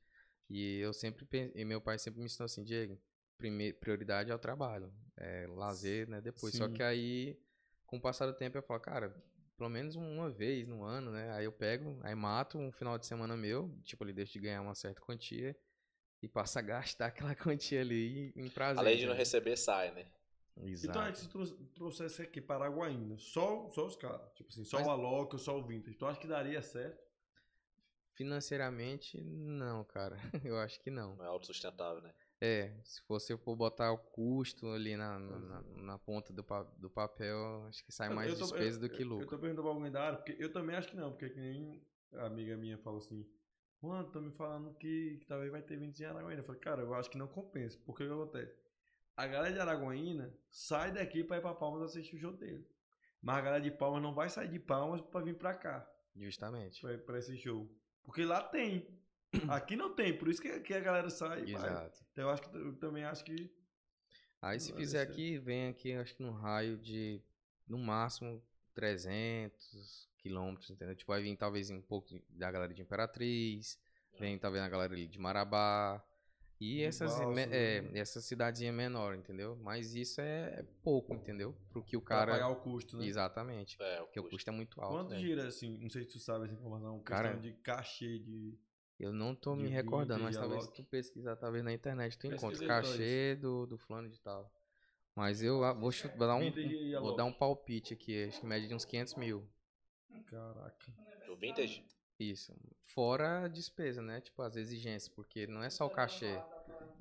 E 0.49 0.79
eu 0.79 0.93
sempre 0.93 1.27
e 1.55 1.65
meu 1.65 1.79
pai 1.81 1.97
sempre 1.99 2.19
me 2.19 2.25
ensinou 2.25 2.45
assim, 2.45 2.63
Diego, 2.63 2.99
prioridade 3.79 4.31
é 4.31 4.35
o 4.35 4.39
trabalho, 4.39 4.91
é 5.17 5.47
lazer, 5.47 6.07
né, 6.09 6.19
depois. 6.21 6.55
Só 6.55 6.67
Sim. 6.67 6.73
que 6.73 6.83
aí, 6.83 7.39
com 7.85 7.97
o 7.97 8.01
passar 8.01 8.25
do 8.25 8.33
tempo, 8.33 8.57
eu 8.57 8.63
falo, 8.63 8.79
cara, 8.79 9.15
pelo 9.59 9.69
menos 9.69 9.95
uma 9.97 10.29
vez 10.29 10.65
no 10.65 10.83
ano, 10.85 11.11
né? 11.11 11.31
Aí 11.33 11.43
eu 11.43 11.51
pego, 11.51 11.99
aí 12.01 12.15
mato 12.15 12.57
um 12.57 12.71
final 12.71 12.97
de 12.97 13.05
semana 13.05 13.35
meu, 13.35 13.69
tipo, 13.83 14.03
ele 14.05 14.13
deixa 14.13 14.31
de 14.33 14.39
ganhar 14.39 14.61
uma 14.61 14.73
certa 14.73 15.01
quantia 15.01 15.53
e 16.23 16.27
passa 16.29 16.59
a 16.59 16.61
gastar 16.63 17.07
aquela 17.07 17.35
quantia 17.35 17.81
ali 17.81 18.31
em 18.37 18.49
prazer. 18.49 18.79
Além 18.79 18.97
de 18.97 19.05
não 19.05 19.11
né? 19.13 19.19
receber, 19.19 19.57
sai, 19.57 19.91
né? 19.91 20.05
Exato. 20.61 20.89
Então 20.97 21.05
é 21.05 21.11
que 21.11 21.17
se 21.19 21.27
trou- 21.29 21.45
trouxesse 21.75 22.21
aqui 22.21 22.39
para 22.41 22.63
Araguaína, 22.65 23.17
só, 23.17 23.69
só 23.69 23.85
os 23.85 23.95
caras. 23.97 24.31
Tipo 24.33 24.49
assim, 24.49 24.63
só 24.63 24.77
Mas- 24.77 24.87
o 24.87 24.91
Alok 24.91 25.37
só 25.37 25.57
o 25.57 25.63
Vintage. 25.65 25.97
Tu 25.97 26.05
acha 26.05 26.19
que 26.19 26.27
daria 26.27 26.61
certo? 26.61 27.01
Financeiramente, 28.13 29.21
não, 29.21 29.83
cara. 29.83 30.17
Eu 30.43 30.57
acho 30.57 30.81
que 30.81 30.89
não. 30.89 31.15
Não 31.17 31.25
é 31.25 31.27
autossustentável, 31.27 32.01
né? 32.01 32.13
É, 32.41 32.73
se 32.85 33.01
eu 33.33 33.37
for 33.37 33.55
botar 33.55 33.91
o 33.91 33.97
custo 33.97 34.67
ali 34.67 34.95
na, 34.95 35.19
na, 35.19 35.61
na- 35.83 35.99
ponta 35.99 36.31
do, 36.31 36.41
pa- 36.43 36.63
do 36.77 36.89
papel, 36.89 37.65
acho 37.67 37.83
que 37.85 37.91
sai 37.91 38.07
mais 38.09 38.33
tô- 38.37 38.45
despesa 38.45 38.77
eu- 38.77 38.81
do 38.81 38.89
que 38.89 39.01
eu- 39.03 39.07
Eu 39.07 39.09
lucro. 39.09 39.27
tô 39.27 39.37
perguntando 39.39 39.63
pra 39.67 39.71
alguém 39.75 39.91
da 39.91 40.01
área, 40.03 40.17
porque 40.19 40.37
eu 40.39 40.51
também 40.51 40.75
acho 40.75 40.87
que 40.89 40.95
não, 40.95 41.11
porque 41.11 41.29
que 41.29 41.39
nem 41.39 41.83
a 42.13 42.25
amiga 42.27 42.55
minha 42.55 42.77
falou 42.77 42.99
assim, 42.99 43.29
mano, 43.81 44.09
tô 44.09 44.21
me 44.21 44.31
falando 44.31 44.73
que, 44.75 45.17
que 45.19 45.25
talvez 45.25 45.51
vai 45.51 45.61
ter 45.61 45.75
20 45.77 45.99
em 45.99 46.05
Araguaína. 46.05 46.39
Eu 46.41 46.45
falei, 46.45 46.61
cara, 46.61 46.81
eu 46.81 46.93
acho 46.93 47.09
que 47.09 47.17
não 47.17 47.27
compensa. 47.27 47.77
Porque 47.85 48.03
o 48.03 48.07
que 48.07 48.13
acontece? 48.13 48.55
A 49.17 49.27
galera 49.27 49.53
de 49.53 49.59
Araguaína 49.59 50.33
sai 50.49 50.93
daqui 50.93 51.25
pra 51.25 51.37
ir 51.37 51.41
pra 51.41 51.53
Palmas 51.53 51.81
assistir 51.83 52.15
o 52.15 52.19
show 52.19 52.31
dele. 52.31 52.65
Mas 53.21 53.35
a 53.37 53.41
galera 53.41 53.61
de 53.61 53.71
Palmas 53.71 54.01
não 54.01 54.13
vai 54.13 54.29
sair 54.29 54.47
de 54.47 54.59
Palmas 54.59 55.01
pra 55.01 55.19
vir 55.19 55.37
pra 55.37 55.53
cá, 55.53 55.85
Justamente. 56.15 56.79
pra, 56.79 56.97
pra 56.99 57.19
esse 57.19 57.35
show. 57.37 57.69
Porque 58.03 58.23
lá 58.23 58.41
tem. 58.41 58.97
Aqui 59.49 59.75
não 59.75 59.93
tem, 59.93 60.17
por 60.17 60.27
isso 60.27 60.41
que, 60.41 60.59
que 60.61 60.73
a 60.73 60.79
galera 60.79 61.09
sai 61.09 61.41
vai. 61.41 61.51
Exato. 61.51 62.03
Então 62.11 62.23
eu 62.25 62.29
acho 62.31 62.41
que 62.41 62.55
eu 62.57 62.75
também 62.77 63.03
acho 63.03 63.23
que. 63.23 63.49
Aí 64.41 64.59
se 64.59 64.73
fizer 64.73 65.01
aqui, 65.01 65.37
vem 65.37 65.67
aqui, 65.67 65.93
acho 65.93 66.15
que 66.15 66.23
no 66.23 66.31
raio 66.31 66.77
de, 66.77 67.21
no 67.67 67.77
máximo, 67.77 68.41
300 68.73 70.09
quilômetros, 70.17 70.69
entendeu? 70.69 70.95
Tipo, 70.95 71.11
vai 71.11 71.21
vir 71.21 71.35
talvez 71.35 71.69
um 71.69 71.81
pouco 71.81 72.07
da 72.29 72.49
galera 72.51 72.73
de 72.73 72.81
Imperatriz, 72.81 73.77
vem 74.19 74.37
talvez 74.39 74.63
a 74.63 74.69
galera 74.69 74.93
ali 74.93 75.07
de 75.07 75.19
Marabá. 75.19 76.03
E 76.61 76.81
essas, 76.83 77.17
Balsas, 77.17 77.35
me- 77.35 77.55
é, 77.55 77.81
né? 77.81 77.99
essa 77.99 78.19
cidadezinha 78.19 78.73
menor, 78.73 79.15
entendeu? 79.15 79.55
Mas 79.61 79.95
isso 79.95 80.19
é, 80.19 80.59
é 80.59 80.63
pouco, 80.83 81.13
entendeu? 81.15 81.55
Pro 81.69 81.81
que 81.81 81.95
o 81.95 82.01
Pra 82.01 82.17
cara. 82.17 82.31
pagar 82.33 82.49
o 82.49 82.57
custo, 82.57 82.97
né? 82.97 83.05
Exatamente. 83.05 83.77
É, 83.81 84.01
o 84.01 84.05
Porque 84.05 84.19
o 84.19 84.23
custo. 84.23 84.35
custo 84.35 84.49
é 84.49 84.53
muito 84.53 84.81
alto. 84.81 84.93
Quanto 85.05 85.09
né? 85.11 85.19
gira, 85.19 85.47
assim, 85.47 85.77
não 85.77 85.89
sei 85.89 86.03
se 86.03 86.09
tu 86.09 86.19
sabe 86.19 86.45
essa 86.45 86.53
informação, 86.53 86.99
Cara, 87.03 87.29
questão 87.29 87.41
de 87.41 87.53
cachê 87.61 88.19
de. 88.19 88.57
Eu 88.99 89.13
não 89.13 89.33
tô 89.33 89.55
me 89.55 89.67
de 89.67 89.73
recordando, 89.73 90.23
mas 90.23 90.35
talvez 90.35 90.63
Alok. 90.63 90.75
tu 90.75 90.83
pesquisar, 90.83 91.35
talvez 91.37 91.63
na 91.63 91.71
internet 91.71 92.17
tu 92.17 92.27
encontra 92.27 92.57
pra 92.57 92.67
cachê 92.67 93.35
do, 93.35 93.65
do 93.65 93.77
fulano 93.77 94.09
de 94.09 94.19
tal. 94.19 94.51
Mas 95.15 95.41
eu 95.41 95.63
ah, 95.63 95.73
vou, 95.73 95.91
chu- 95.91 96.09
vou 96.17 96.27
dar 96.27 96.35
um, 96.35 96.51
vou 96.99 97.15
dar 97.15 97.25
um 97.25 97.31
palpite 97.31 97.93
aqui, 97.93 98.25
acho 98.25 98.41
que 98.41 98.45
média 98.45 98.67
de 98.67 98.75
uns 98.75 98.83
500 98.85 99.15
mil. 99.15 99.47
Caraca. 100.25 100.93
Do 101.25 101.35
vintage? 101.37 101.85
Isso. 102.19 102.53
Fora 102.83 103.45
a 103.45 103.47
despesa, 103.47 104.01
né? 104.01 104.19
Tipo, 104.19 104.41
as 104.41 104.57
exigências, 104.57 105.07
porque 105.07 105.47
não 105.47 105.63
é 105.63 105.69
só 105.69 105.85
o 105.85 105.89
cachê. 105.89 106.37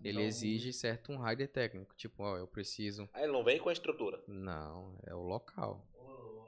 Ele 0.04 0.22
exige 0.22 0.72
certo 0.72 1.10
um 1.10 1.20
rider 1.20 1.48
técnico. 1.48 1.94
Tipo, 1.96 2.22
ó, 2.22 2.36
eu 2.36 2.46
preciso. 2.46 3.08
Aí 3.12 3.24
ele 3.24 3.32
não 3.32 3.42
vem 3.42 3.58
com 3.58 3.68
a 3.68 3.72
estrutura. 3.72 4.22
Não, 4.28 4.96
é 5.04 5.12
o 5.14 5.22
local. 5.22 5.84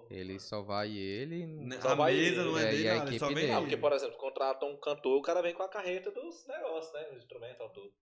Ele 0.09 0.41
só 0.41 0.61
vai 0.61 0.91
ele. 0.97 1.69
Só 1.81 1.91
a 1.91 1.95
vai- 1.95 2.15
mesa 2.15 2.45
não 2.45 2.59
é, 2.59 2.63
é, 2.63 2.71
dele, 2.71 2.83
e 2.83 2.89
a 2.89 2.95
nada, 2.97 3.11
ele 3.11 3.19
só 3.19 3.27
equipe 3.27 3.41
vem 3.41 3.45
dele. 3.45 3.53
Ah, 3.53 3.57
ele. 3.59 3.67
porque, 3.67 3.77
por 3.77 3.93
exemplo, 3.93 4.17
contrata 4.41 4.65
um 4.65 4.77
cantor, 4.79 5.19
o 5.19 5.23
cara 5.23 5.43
vem 5.43 5.53
com 5.55 5.63
a 5.63 5.69
carreta 5.69 6.11
dos 6.11 6.47
negócios, 6.47 6.93
né? 6.95 7.11
Os 7.13 7.19
instrumentos, 7.19 7.71
tudo. 7.75 7.93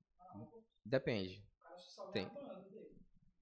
Depende. 0.85 1.43
Tem. 2.13 2.31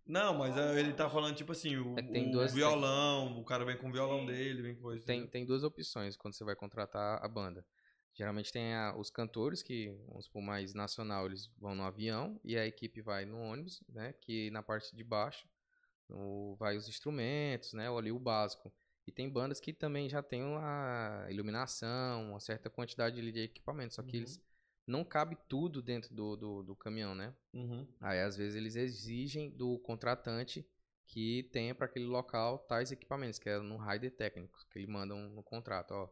Não, 0.07 0.33
mas 0.35 0.57
é, 0.57 0.79
ele 0.81 0.93
tá 0.95 1.11
falando, 1.11 1.35
tipo 1.37 1.53
assim, 1.53 1.77
o, 1.77 1.99
É 1.99 2.03
tem 2.03 2.29
o 2.29 2.33
duas- 2.33 2.55
violão, 2.55 3.39
o 3.39 3.45
cara 3.45 3.65
vem 3.65 3.77
com 3.77 3.89
o 3.89 3.93
violão 3.93 4.25
dele, 4.25 4.63
vem 4.63 4.77
com 4.77 4.95
isso. 4.95 5.05
Tem, 5.07 5.27
tem 5.27 5.45
duas 5.45 5.63
opções 5.63 6.17
quando 6.17 6.35
você 6.35 6.45
vai 6.45 6.57
contratar 6.57 7.23
a 7.23 7.29
banda. 7.29 7.67
Geralmente 8.15 8.51
tem 8.51 8.73
a- 8.73 8.97
os 8.97 9.11
cantores, 9.11 9.63
que, 9.63 9.89
vamos 10.09 10.25
supor, 10.25 10.41
mais 10.43 10.73
nacional, 10.75 11.27
eles 11.27 11.49
vão 11.59 11.75
no 11.75 11.83
avião 11.83 12.41
e 12.43 12.57
a 12.57 12.65
equipe 12.67 13.03
vai 13.03 13.27
no 13.27 13.39
ônibus, 13.39 13.83
né? 13.91 14.15
Que 14.23 14.51
na 14.53 14.63
parte 14.63 14.95
de 14.97 15.05
baixo 15.05 15.47
no- 16.09 16.57
vai 16.57 16.77
os 16.77 16.89
instrumentos, 16.89 17.73
né? 17.75 17.91
Ou 17.91 17.99
ali 17.99 18.11
o 18.13 18.19
básico. 18.19 18.73
E 19.07 19.13
tem 19.13 19.29
bandas 19.31 19.61
que 19.61 19.73
também 19.73 20.09
já 20.09 20.23
tem 20.23 20.43
a 20.43 21.27
iluminação, 21.31 22.31
uma 22.31 22.41
certa 22.41 22.69
quantidade 22.69 23.21
de 23.33 23.41
equipamento, 23.41 23.95
só 23.95 24.03
que 24.03 24.17
Uhum. 24.17 24.23
eles 24.23 24.41
não 24.87 25.05
cabe 25.05 25.37
tudo 25.49 25.81
dentro 25.83 26.15
do, 26.15 26.37
do, 26.37 26.63
do 26.63 26.77
caminhão, 26.77 27.15
né? 27.15 27.35
Uhum. 27.53 27.87
Aí 28.01 28.21
às 28.21 28.37
vezes 28.37 28.57
eles 28.57 28.77
exigem 28.77 29.51
do 29.51 29.79
contratante 29.79 30.67
que 31.07 31.45
tenha 31.53 31.75
para 31.75 31.87
aquele 31.87 32.05
local 32.07 32.59
tais 32.59 32.91
equipamentos, 32.91 33.39
que 33.39 33.49
é 33.49 33.59
no 33.59 33.77
rider 33.77 34.11
técnico, 34.17 34.59
que 34.71 34.79
ele 34.79 34.89
manda 34.89 35.15
no 35.15 35.43
contrato, 35.43 35.93
ó, 35.93 36.09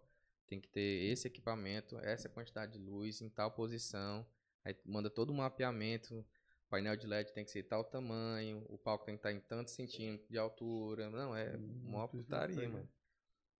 tem 0.47 0.61
que 0.61 0.69
ter 0.69 1.11
esse 1.11 1.27
equipamento, 1.27 1.99
essa 1.99 2.29
quantidade 2.29 2.73
de 2.73 2.79
luz 2.79 3.21
em 3.21 3.29
tal 3.29 3.51
posição, 3.51 4.25
aí 4.65 4.77
manda 4.85 5.11
todo 5.11 5.33
um 5.33 5.37
mapeamento, 5.37 6.25
o 6.67 6.71
painel 6.71 6.97
de 6.97 7.07
LED 7.07 7.33
tem 7.33 7.45
que 7.45 7.51
ser 7.51 7.63
tal 7.65 7.85
tamanho, 7.85 8.65
o 8.69 8.79
palco 8.79 9.05
tem 9.05 9.15
que 9.17 9.21
estar 9.21 9.33
em 9.33 9.41
tantos 9.41 9.75
centímetros 9.75 10.29
de 10.29 10.39
altura, 10.39 11.11
não, 11.11 11.35
é 11.37 11.57
Hum, 11.57 11.81
mó 11.85 12.07
isso 12.07 12.09
putaria, 12.09 12.69
mano. 12.69 12.89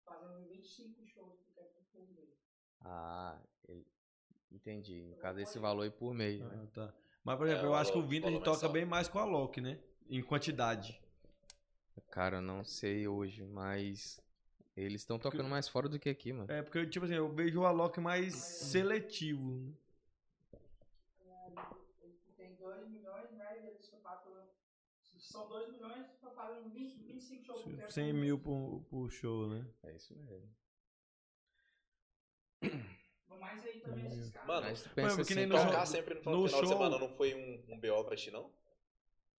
Fazendo 0.06 0.44
25 0.46 1.06
shows 1.06 1.42
que 1.54 1.60
é 1.60 1.64
por 1.64 2.06
mês. 2.08 2.30
Ah, 2.84 3.42
ele- 3.68 3.86
Entendi. 4.56 5.02
No 5.02 5.16
caso 5.18 5.38
desse 5.38 5.60
valor 5.60 5.84
aí 5.84 5.92
por 5.92 6.14
mês, 6.14 6.40
né? 6.42 6.60
Ah, 6.64 6.68
tá. 6.74 6.94
Mas, 7.24 7.38
por 7.38 7.48
exemplo, 7.48 7.66
É, 7.66 7.70
eu 7.70 7.76
acho 7.76 7.92
que 7.92 7.98
o 7.98 8.08
Vintage 8.08 8.38
toca 8.40 8.52
mensal. 8.52 8.72
bem 8.72 8.86
mais 8.86 9.08
com 9.08 9.20
a 9.20 9.26
Loki, 9.26 9.60
né? 9.60 9.80
Em 10.10 10.22
quantidade. 10.24 11.00
Cara, 12.10 12.38
eu 12.38 12.42
não 12.42 12.64
sei 12.64 13.08
hoje, 13.08 13.44
mas 13.44 14.20
eles 14.78 15.02
estão 15.02 15.20
tocando 15.20 15.50
mais 15.50 15.68
fora 15.68 15.90
do 15.90 16.00
que 16.00 16.10
aqui, 16.10 16.32
mano. 16.32 16.50
É, 16.52 16.62
porque, 16.62 16.86
tipo 16.86 17.06
assim, 17.06 17.16
eu 17.16 17.28
vejo 17.34 17.60
o 17.62 17.66
Alok 17.66 18.00
mais 18.00 18.34
seletivo. 18.36 19.50
né? 19.60 19.76
Tem 22.38 22.56
2 22.56 22.88
milhões, 22.90 23.32
né? 23.32 23.60
E 23.62 23.68
eles. 23.68 23.92
Se 25.02 25.20
são 25.34 25.48
2 25.48 25.72
milhões, 25.72 26.06
20, 26.74 27.04
25 27.04 27.44
shows 27.46 27.62
por 27.62 27.72
tempo. 27.72 27.92
100 27.92 28.14
mil 28.14 28.40
por, 28.40 28.86
por 28.90 29.10
show, 29.12 29.50
né? 29.50 29.66
É 29.84 29.96
isso 29.96 30.16
mesmo. 30.16 30.50
Mas 33.30 33.66
aí 33.66 33.80
também 33.82 34.08
esses 34.08 34.30
caras. 34.32 34.48
Mano, 34.48 34.68
Mas 34.68 34.84
tu 34.84 34.90
pensa 34.90 35.10
Mano, 35.18 35.26
que 35.26 35.36
nem 35.36 35.44
assim, 35.46 35.54
no 35.54 35.66
Tocar 35.66 35.86
sempre 35.86 36.14
no 36.16 36.20
final, 36.22 36.36
no 36.42 36.48
final 36.48 36.62
de 36.62 36.68
show- 36.68 36.78
semana 36.78 37.00
não 37.00 37.10
foi 37.10 37.34
um, 37.36 37.74
um 37.74 37.80
BO 37.80 38.04
pra 38.06 38.16
ti, 38.16 38.32
não? 38.32 38.52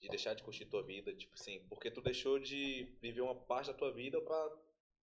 De 0.00 0.08
deixar 0.08 0.34
de 0.34 0.42
curtir 0.42 0.66
tua 0.66 0.82
vida, 0.82 1.14
tipo 1.14 1.34
assim, 1.34 1.60
porque 1.68 1.90
tu 1.90 2.00
deixou 2.00 2.38
de 2.38 2.84
viver 3.00 3.22
uma 3.22 3.34
parte 3.34 3.68
da 3.68 3.74
tua 3.74 3.92
vida 3.92 4.20
pra 4.20 4.50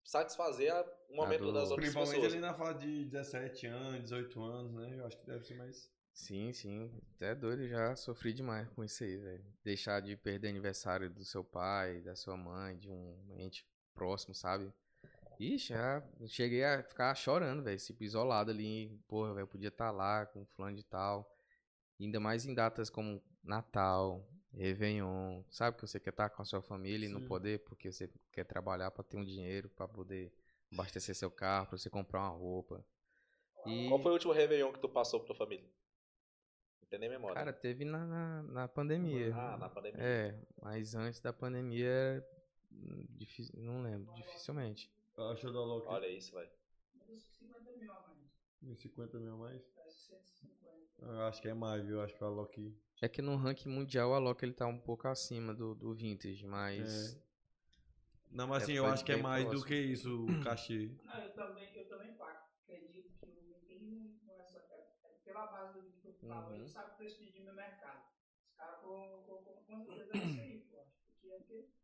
satisfazer 0.04 0.72
a- 0.72 0.86
um 1.10 1.16
momento 1.16 1.52
das 1.52 1.70
outras 1.70 1.76
Principalmente 1.92 2.14
pessoas. 2.14 2.32
ali 2.32 2.40
na 2.40 2.54
fase 2.54 2.78
de 2.78 3.04
17 3.06 3.66
anos, 3.66 4.02
18 4.02 4.42
anos, 4.42 4.72
né? 4.72 4.98
Eu 5.00 5.06
acho 5.06 5.18
que 5.18 5.26
deve 5.26 5.44
ser 5.44 5.54
mais. 5.54 5.90
Sim, 6.12 6.52
sim. 6.52 6.90
Até 7.16 7.34
doido, 7.34 7.66
já 7.66 7.96
sofri 7.96 8.32
demais 8.32 8.68
com 8.70 8.84
isso 8.84 9.02
aí, 9.02 9.16
velho. 9.16 9.44
Deixar 9.64 10.00
de 10.00 10.16
perder 10.16 10.48
aniversário 10.48 11.10
do 11.10 11.24
seu 11.24 11.42
pai, 11.42 12.00
da 12.02 12.14
sua 12.14 12.36
mãe, 12.36 12.76
de 12.78 12.88
um 12.88 13.34
ente 13.36 13.66
próximo, 13.94 14.32
sabe? 14.34 14.72
Ixi, 15.38 15.68
já 15.68 16.02
cheguei 16.26 16.64
a 16.64 16.82
ficar 16.82 17.14
chorando, 17.14 17.62
velho. 17.62 17.78
Tipo, 17.78 18.04
isolado 18.04 18.50
ali. 18.50 18.98
Porra, 19.08 19.34
velho, 19.34 19.46
podia 19.46 19.68
estar 19.68 19.90
lá 19.90 20.26
com 20.26 20.44
fulano 20.46 20.76
de 20.76 20.84
tal. 20.84 21.30
Ainda 22.00 22.18
mais 22.20 22.44
em 22.44 22.54
datas 22.54 22.90
como 22.90 23.22
Natal, 23.42 24.28
Réveillon. 24.52 25.42
Sabe 25.50 25.76
que 25.76 25.86
você 25.86 26.00
quer 26.00 26.10
estar 26.10 26.30
com 26.30 26.42
a 26.42 26.44
sua 26.44 26.62
família 26.62 27.06
e 27.06 27.08
não 27.08 27.20
Sim. 27.20 27.28
poder 27.28 27.60
porque 27.64 27.90
você 27.92 28.10
quer 28.32 28.44
trabalhar 28.44 28.90
pra 28.90 29.04
ter 29.04 29.16
um 29.16 29.24
dinheiro, 29.24 29.68
pra 29.70 29.86
poder 29.86 30.32
abastecer 30.72 31.14
seu 31.14 31.30
carro, 31.30 31.66
pra 31.68 31.78
você 31.78 31.88
comprar 31.88 32.20
uma 32.20 32.36
roupa. 32.36 32.84
E... 33.66 33.88
Qual 33.88 34.00
foi 34.00 34.10
o 34.10 34.14
último 34.14 34.32
Réveillon 34.32 34.72
que 34.72 34.80
tu 34.80 34.88
passou 34.88 35.20
pra 35.20 35.28
tua 35.28 35.36
família? 35.36 35.66
Não 36.82 36.88
tem 36.88 36.98
nem 36.98 37.08
memória. 37.08 37.34
Cara, 37.34 37.52
teve 37.52 37.84
na, 37.84 38.04
na, 38.04 38.42
na 38.42 38.68
pandemia. 38.68 39.34
ah, 39.34 39.56
na 39.56 39.68
pandemia. 39.68 40.02
É, 40.02 40.38
mas 40.60 40.94
antes 40.94 41.20
da 41.20 41.32
pandemia, 41.32 42.26
hum, 42.70 43.06
difi- 43.10 43.50
não 43.56 43.82
lembro, 43.82 44.12
dificilmente. 44.14 44.92
A 45.16 45.36
show 45.36 45.52
do 45.52 45.58
Alok. 45.58 45.86
Olha 45.88 46.08
isso. 46.08 46.36
Uns 47.08 47.22
50 47.38 47.70
mil 47.78 47.92
a 47.92 48.00
mais. 48.00 48.18
Uns 48.62 48.78
50 48.80 49.18
mil 49.20 49.34
a 49.34 49.36
mais. 49.36 49.62
150. 49.88 51.02
Eu 51.02 51.22
acho 51.22 51.42
que 51.42 51.48
é 51.48 51.54
mais, 51.54 51.84
viu? 51.84 51.96
Eu 51.96 52.02
acho 52.02 52.14
que 52.14 52.24
o 52.24 52.26
Alok. 52.26 52.76
É 53.02 53.08
que 53.08 53.22
no 53.22 53.36
ranking 53.36 53.68
mundial 53.68 54.10
o 54.10 54.14
Alok 54.14 54.44
ele 54.44 54.52
tá 54.54 54.66
um 54.66 54.78
pouco 54.78 55.06
acima 55.08 55.52
do, 55.54 55.74
do 55.74 55.94
Vintage, 55.94 56.44
mas. 56.46 57.14
É. 57.14 57.24
Não, 58.30 58.48
mas 58.48 58.62
É, 58.62 58.64
assim, 58.64 58.72
eu 58.72 58.84
foi 58.84 58.92
acho 58.92 59.04
que 59.04 59.12
é 59.12 59.16
mais 59.16 59.44
do 59.44 59.50
próximo. 59.50 59.68
que 59.68 59.76
isso, 59.76 60.24
o 60.24 60.26
cachê. 60.42 60.90
Não, 61.04 61.14
eu 61.20 61.32
também, 61.34 61.76
eu 61.76 61.88
também 61.88 62.14
pá, 62.14 62.48
acredito 62.64 63.12
que 63.20 63.26
o 63.28 63.34
Vintage 63.40 63.78
não, 63.84 64.18
não 64.26 64.34
é 64.34 64.42
só. 64.44 64.58
É, 64.58 64.88
é 65.04 65.08
pela 65.24 65.46
base 65.46 65.80
do 65.80 65.92
que 66.00 66.08
eu 66.08 66.14
falo, 66.14 66.48
Uhum. 66.48 66.54
ele 66.56 66.68
sabe 66.68 66.96
prestigiar 66.96 67.46
no 67.46 67.54
mercado. 67.54 68.02
Os 68.48 68.56
caras 68.56 68.80
com, 68.80 69.22
com, 69.26 69.44
com, 69.66 69.84
certeza 69.84 70.10
é 70.16 70.26
isso 70.26 70.40
aí, 70.40 70.60
pô. 70.70 70.80
Acho 70.80 71.20
que 71.20 71.30
é 71.30 71.38
porque. 71.38 71.83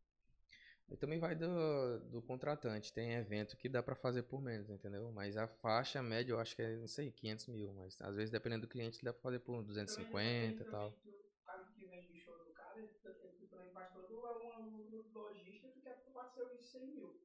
E 0.91 0.97
também 0.97 1.20
vai 1.20 1.36
do, 1.36 2.01
do 2.11 2.20
contratante. 2.20 2.93
Tem 2.93 3.12
evento 3.12 3.57
que 3.57 3.68
dá 3.68 3.80
pra 3.80 3.95
fazer 3.95 4.24
por 4.24 4.43
menos, 4.43 4.68
entendeu? 4.68 5.12
Mas 5.12 5.36
a 5.36 5.47
faixa 5.47 6.03
média 6.03 6.32
eu 6.32 6.41
acho 6.41 6.57
que 6.57 6.62
é, 6.62 6.76
não 6.76 6.88
sei, 6.88 7.12
500 7.12 7.47
mil. 7.47 7.72
Mas 7.74 8.01
às 8.01 8.16
vezes, 8.16 8.30
dependendo 8.30 8.62
do 8.62 8.68
cliente, 8.68 9.05
dá 9.05 9.12
pra 9.12 9.22
fazer 9.22 9.38
por 9.38 9.62
250 9.62 10.62
e 10.62 10.66
tal. 10.66 10.88
O 10.88 11.47
cara 11.47 11.64
que 11.64 11.86
vende 11.86 12.12
o 12.12 12.16
show 12.16 12.36
do 12.38 12.53
cara, 12.53 12.76
ele, 12.76 12.91
ele 13.05 13.47
também 13.47 13.70
faz 13.70 13.93
todo 13.93 14.18
uma, 14.18 14.32
uma 14.32 15.28
logística 15.28 15.68
que 15.68 15.80
quer 15.80 16.03
que 16.03 16.11
pode 16.11 16.34
ser 16.34 16.43
os 16.43 16.70
100 16.70 16.86
mil. 16.88 17.20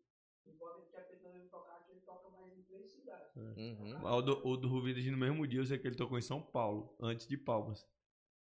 Embora 0.45 0.78
ele 0.78 0.88
quer 0.91 1.07
tentando 1.07 1.36
ele 1.36 1.49
tocar 1.49 1.78
aqui, 1.78 1.91
ele 1.91 2.01
toca 2.01 2.30
mais 2.30 2.55
em 2.55 2.61
três 2.61 2.91
cidades. 2.91 3.36
Uhum. 3.36 4.05
O 4.05 4.22
do, 4.22 4.47
o 4.47 4.57
do 4.57 4.68
Ruvidas 4.68 5.03
no 5.05 5.18
mesmo 5.18 5.47
dia, 5.47 5.59
eu 5.59 5.66
sei 5.66 5.80
que 5.80 5.88
ele 5.88 5.95
tocou 5.95 6.20
em 6.20 6.22
São 6.22 6.39
Paulo, 6.39 6.95
antes 6.99 7.26
de 7.28 7.36
Palmas. 7.36 7.84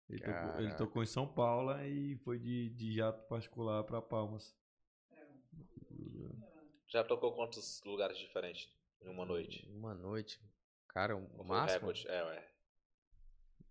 Ele, 0.09 0.21
tocou, 0.21 0.61
ele 0.61 0.75
tocou 0.75 1.03
em 1.05 1.07
São 1.07 1.27
Paulo 1.27 1.73
e 1.83 2.17
foi 2.17 2.39
de, 2.39 2.71
de 2.71 2.93
jato 2.93 3.23
particular 3.29 3.85
pra 3.85 4.03
Palmas. 4.03 4.55
Já 6.95 7.03
tocou 7.03 7.33
quantos 7.33 7.83
lugares 7.85 8.17
diferentes 8.17 8.69
em 9.03 9.09
uma 9.09 9.27
noite? 9.27 9.67
Uma 9.69 9.95
noite. 9.95 10.41
Cara, 10.87 11.17
o 11.17 11.23
Qual 11.23 11.45
foi 11.45 11.57
o 11.57 11.59
máximo. 11.59 11.81
recorde? 11.89 12.07
É, 12.07 12.23
ué. 12.23 12.49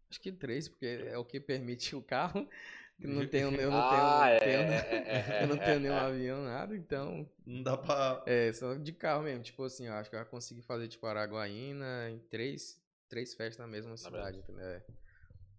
Acho 0.10 0.20
que 0.20 0.30
três, 0.30 0.68
porque 0.68 0.86
é 0.86 1.18
o 1.18 1.24
que 1.24 1.40
permite 1.40 1.96
o 1.96 2.02
carro. 2.02 2.46
que 3.00 3.08
não 3.08 3.26
tenho, 3.26 3.56
eu 3.56 3.72
não 3.72 3.82
Ah, 3.88 4.28
tenho, 4.28 4.34
é, 4.34 4.38
tenho- 4.40 4.62
é, 4.62 5.40
é, 5.40 5.40
eu 5.44 5.48
não 5.48 5.56
é, 5.56 5.66
tenho 5.66 5.78
é, 5.78 5.80
nenhum 5.80 5.96
avião, 5.96 6.44
nada, 6.44 6.76
então. 6.76 7.30
Não 7.46 7.64
dá 7.64 7.78
pra. 7.78 8.24
É, 8.28 8.52
só 8.52 8.74
de 8.76 8.92
carro 8.92 9.24
mesmo. 9.24 9.42
Tipo 9.42 9.64
assim, 9.64 9.88
eu 9.88 9.94
acho 9.94 10.10
que 10.10 10.18
eu 10.18 10.20
já 10.20 10.26
consegui 10.26 10.62
fazer, 10.62 10.90
tipo, 10.90 11.06
Araguaína 11.06 12.10
em 12.12 12.20
três, 12.20 12.78
três 13.08 13.34
festas 13.34 13.58
na 13.58 13.68
mesma 13.72 13.96
cidade, 13.96 14.38
entendeu? 14.38 14.66
É. 14.66 14.84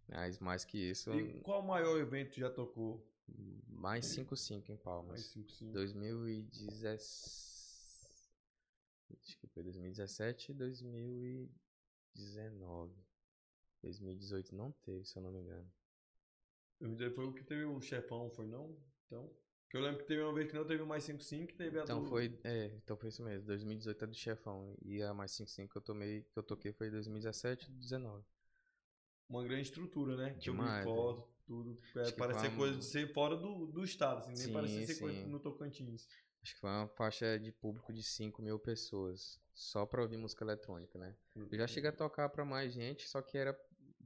Mas 0.09 0.39
mais 0.39 0.65
que 0.65 0.79
isso, 0.79 1.11
E 1.11 1.41
qual 1.41 1.61
o 1.61 1.67
maior 1.67 1.99
evento 1.99 2.31
que 2.31 2.41
já 2.41 2.51
tocou? 2.51 3.03
mais 3.69 4.07
5-5 4.07 4.71
em 4.71 4.77
Mais 4.77 4.85
Palmas. 4.85 5.21
5, 5.33 5.51
5. 5.51 5.73
2017. 5.73 7.54
Acho 9.23 9.39
que 9.39 9.47
foi 9.49 9.63
2017 9.63 10.53
e 10.53 10.55
2019. 10.55 12.95
2018 13.83 14.55
não 14.55 14.73
teve, 14.73 15.05
se 15.05 15.19
eu 15.19 15.23
não 15.23 15.31
me 15.31 15.41
engano. 15.41 15.71
Foi 17.15 17.27
o 17.27 17.33
que 17.33 17.45
teve 17.45 17.65
o 17.65 17.81
chefão, 17.81 18.31
foi 18.31 18.47
não? 18.47 18.77
Então. 19.07 19.31
Que 19.71 19.77
eu 19.77 19.83
lembro 19.83 19.99
que 19.99 20.07
teve 20.07 20.23
uma 20.23 20.33
vez 20.33 20.51
que 20.51 20.57
não 20.57 20.65
teve 20.65 20.83
mais 20.85 21.05
5, 21.05 21.23
5 21.23 21.49
que 21.49 21.55
teve 21.55 21.79
a 21.79 21.83
Então 21.83 22.01
do... 22.01 22.09
foi, 22.09 22.39
é, 22.45 22.67
então 22.77 22.97
foi 22.97 23.09
isso 23.09 23.23
mesmo. 23.23 23.47
2018 23.47 24.05
é 24.05 24.07
do 24.07 24.15
chefão. 24.15 24.77
E 24.85 25.03
a 25.03 25.13
mais 25.13 25.33
55 25.33 25.73
que 25.73 25.79
eu 25.79 25.83
tomei, 25.83 26.23
que 26.23 26.39
eu 26.39 26.43
toquei 26.43 26.73
foi 26.73 26.91
2017 26.91 27.65
e 27.65 27.73
2019. 27.73 28.25
uma 29.29 29.43
grande 29.43 29.63
estrutura, 29.63 30.17
né? 30.17 30.35
Vi 30.35 30.41
Demais, 30.41 30.85
foto, 30.85 31.29
tudo. 31.47 31.79
É, 31.97 32.23
uma- 32.23 32.57
coisa 32.57 32.79
de 32.79 32.85
ser 32.85 33.13
fora 33.13 33.37
do, 33.37 33.67
do 33.67 33.83
estado, 33.83 34.21
assim, 34.21 34.31
nem 34.31 34.47
Sim, 34.47 34.53
parece 34.53 34.87
ser 34.87 35.01
coisa 35.01 35.27
no 35.27 35.41
Tocantins. 35.41 36.07
Acho 36.45 36.55
que 36.55 36.61
foi 36.61 36.69
uma 36.69 36.87
faixa 36.89 37.39
de 37.39 37.51
público 37.51 37.91
de 37.91 38.03
5 38.03 38.43
mil 38.43 38.59
pessoas. 38.59 39.41
Só 39.55 39.87
pra 39.87 40.03
ouvir 40.03 40.19
música 40.19 40.45
eletrônica, 40.45 40.99
né? 40.99 41.17
Eu 41.35 41.57
já 41.57 41.67
cheguei 41.67 41.89
a 41.89 41.93
tocar 41.93 42.29
pra 42.29 42.45
mais 42.45 42.71
gente, 42.75 43.09
só 43.09 43.23
que 43.23 43.39
era 43.39 43.59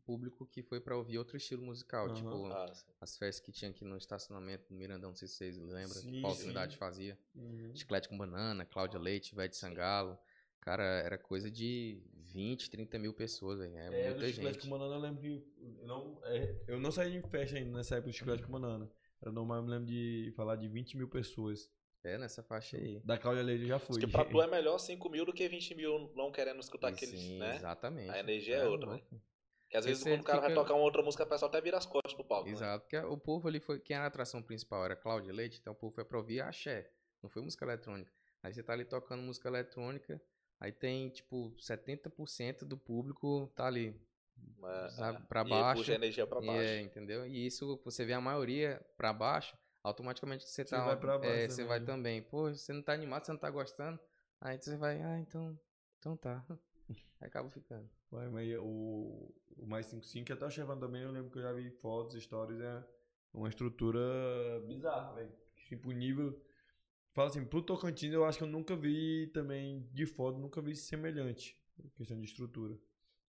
público 0.07 0.47
que 0.47 0.63
foi 0.63 0.81
pra 0.81 0.97
ouvir 0.97 1.19
outro 1.19 1.37
estilo 1.37 1.65
musical. 1.65 2.07
Aham. 2.07 2.15
Tipo, 2.15 2.47
Ah, 2.47 2.73
as 3.01 3.19
festas 3.19 3.45
que 3.45 3.51
tinha 3.51 3.73
aqui 3.73 3.85
no 3.85 3.97
estacionamento 3.97 4.69
do 4.69 4.77
Mirandão, 4.77 5.11
não 5.11 5.17
sei 5.17 5.27
se 5.27 5.35
vocês 5.35 5.59
lembram, 5.59 6.01
Sim, 6.01 6.13
que 6.13 6.23
Paulo. 6.23 6.37
Trindade 6.37 6.77
fazia. 6.77 7.19
Uhum. 7.35 7.75
Chiclete 7.75 8.09
com 8.09 8.17
banana, 8.17 8.65
Cláudia 8.65 9.01
Leite, 9.01 9.33
Ivete 9.33 9.57
Sangalo. 9.57 10.17
Cara, 10.61 10.85
era 10.85 11.19
coisa 11.19 11.51
de 11.51 12.01
20, 12.15 12.71
30 12.71 13.01
mil 13.01 13.13
pessoas, 13.13 13.59
velho. 13.59 13.77
É, 13.77 13.87
É, 13.87 13.91
muita 13.91 14.21
do 14.21 14.29
Chiclete 14.29 14.55
gente. 14.55 14.63
com 14.63 14.71
Banana 14.71 14.95
eu 14.95 15.01
lembro 15.01 15.21
que. 15.21 15.45
Eu 15.81 15.87
não, 15.89 16.21
é, 16.23 16.63
eu 16.69 16.79
não 16.79 16.93
saí 16.93 17.21
de 17.21 17.29
festa 17.29 17.57
ainda 17.57 17.77
nessa 17.77 17.97
época 17.97 18.11
do 18.11 18.15
Chiclete 18.15 18.45
com 18.45 18.53
Banana. 18.53 18.89
Era 19.21 19.33
normal, 19.33 19.57
eu 19.57 19.63
me 19.65 19.71
lembro 19.71 19.87
de 19.87 20.33
falar 20.37 20.55
de 20.55 20.69
20 20.69 20.97
mil 20.97 21.09
pessoas. 21.09 21.69
É, 22.05 22.17
nessa 22.17 22.43
faixa 22.43 22.77
aí. 22.77 23.01
Da 23.05 23.19
Cláudia 23.19 23.43
Leite 23.43 23.63
eu 23.63 23.69
já 23.69 23.79
fui. 23.79 23.99
Porque 24.01 24.07
pra 24.07 24.25
tu 24.25 24.41
é 24.41 24.47
melhor 24.47 24.79
5 24.79 25.11
mil 25.11 25.25
do 25.27 25.33
que 25.33 25.49
20 25.49 25.75
mil 25.75 26.13
não 26.15 26.31
querendo 26.31 26.61
escutar 26.61 26.89
aqueles, 26.89 27.19
Sim, 27.21 27.39
né? 27.39 27.57
exatamente. 27.57 28.11
A 28.11 28.21
energia 28.21 28.57
é 28.57 28.67
outra, 28.67 28.93
né? 28.93 29.03
Que 29.69 29.77
às 29.77 29.85
vezes 29.85 30.03
quando 30.03 30.21
o 30.21 30.25
cara 30.25 30.41
vai 30.41 30.51
fica- 30.51 30.63
tocar 30.63 30.75
uma 30.75 30.85
outra 30.85 31.03
música, 31.03 31.25
o 31.25 31.27
pessoal 31.27 31.49
até 31.51 31.61
vira 31.61 31.77
as 31.77 31.85
costas 31.85 32.15
pro 32.15 32.25
palco. 32.25 32.47
né? 32.47 32.53
Exato, 32.53 32.83
porque 32.85 32.97
o 32.99 33.19
povo 33.19 33.49
ali 33.49 33.61
foi. 33.61 33.79
Quem 33.81 33.97
era 33.97 34.05
a 34.05 34.09
atração 34.09 34.41
principal 34.43 34.85
era 34.85 34.97
Cláudia 34.97 35.33
Leite, 35.33 35.59
então 35.61 35.73
o 35.73 35.77
povo 35.77 35.95
foi 35.95 36.05
pra 36.05 36.17
ouvir 36.19 36.41
axé. 36.41 36.91
Não 37.23 37.29
foi 37.29 37.43
música 37.43 37.65
eletrônica. 37.67 38.11
Aí 38.43 38.55
você 38.55 38.63
tá 38.63 38.73
ali 38.73 38.85
tocando 38.85 39.21
música 39.23 39.49
eletrônica, 39.49 40.23
aí 40.61 40.71
tem, 40.73 41.11
tipo, 41.11 41.53
70% 41.59 42.65
do 42.65 42.79
público 42.79 43.53
tá 43.57 43.67
ali. 43.67 44.01
Mas, 44.57 44.95
Sabe, 44.95 45.19
é, 45.19 45.27
pra 45.27 45.43
e 45.45 45.49
baixo, 45.51 45.81
puxa 45.83 45.93
a 45.93 45.97
energia 45.97 46.27
pra 46.27 46.41
E 46.41 46.47
baixo. 46.47 46.63
é, 46.63 46.81
entendeu? 46.81 47.27
E 47.27 47.45
isso, 47.45 47.79
você 47.85 48.05
vê 48.07 48.13
a 48.13 48.21
maioria 48.21 48.81
pra 48.97 49.13
baixo, 49.13 49.59
automaticamente 49.89 50.49
você 50.49 50.65
tá. 50.65 50.85
vai 50.85 50.97
pra 50.97 51.19
baixo 51.19 51.33
é, 51.33 51.49
você 51.49 51.65
vai 51.65 51.81
também. 51.85 52.23
Pô, 52.23 52.53
você 52.53 52.73
não 52.73 52.83
tá 52.83 52.93
animado, 52.93 53.25
você 53.25 53.33
não 53.33 53.39
tá 53.39 53.51
gostando. 53.51 53.99
Aí 54.41 54.57
você 54.61 54.77
vai, 54.77 55.03
ah, 55.03 55.19
então. 55.19 55.59
Então 55.99 56.17
tá. 56.17 56.45
Aí 57.21 57.27
acaba 57.27 57.49
ficando. 57.51 57.89
Vai, 58.11 58.29
mas 58.29 58.49
o, 58.59 59.35
o 59.57 59.67
mais 59.67 59.87
55 59.87 60.33
até 60.33 60.47
o 60.47 60.51
Chevron 60.51 60.79
também, 60.79 61.03
eu 61.03 61.11
lembro 61.11 61.31
que 61.31 61.39
eu 61.39 61.43
já 61.43 61.53
vi 61.53 61.71
fotos, 61.71 62.23
stories, 62.23 62.61
é 62.61 62.85
uma 63.33 63.49
estrutura 63.49 64.01
bizarra, 64.67 65.15
velho. 65.15 65.33
Tipo, 65.67 65.93
nível. 65.93 66.41
Fala 67.13 67.29
assim, 67.29 67.45
pro 67.45 67.61
Tocantins 67.61 68.13
eu 68.13 68.25
acho 68.25 68.39
que 68.39 68.45
eu 68.45 68.49
nunca 68.49 68.77
vi 68.77 69.27
também, 69.35 69.89
de 69.93 70.07
foto, 70.07 70.39
nunca 70.39 70.63
vi 70.63 70.77
semelhante. 70.77 71.61
Questão 71.97 72.19
de 72.19 72.27
estrutura. 72.27 72.79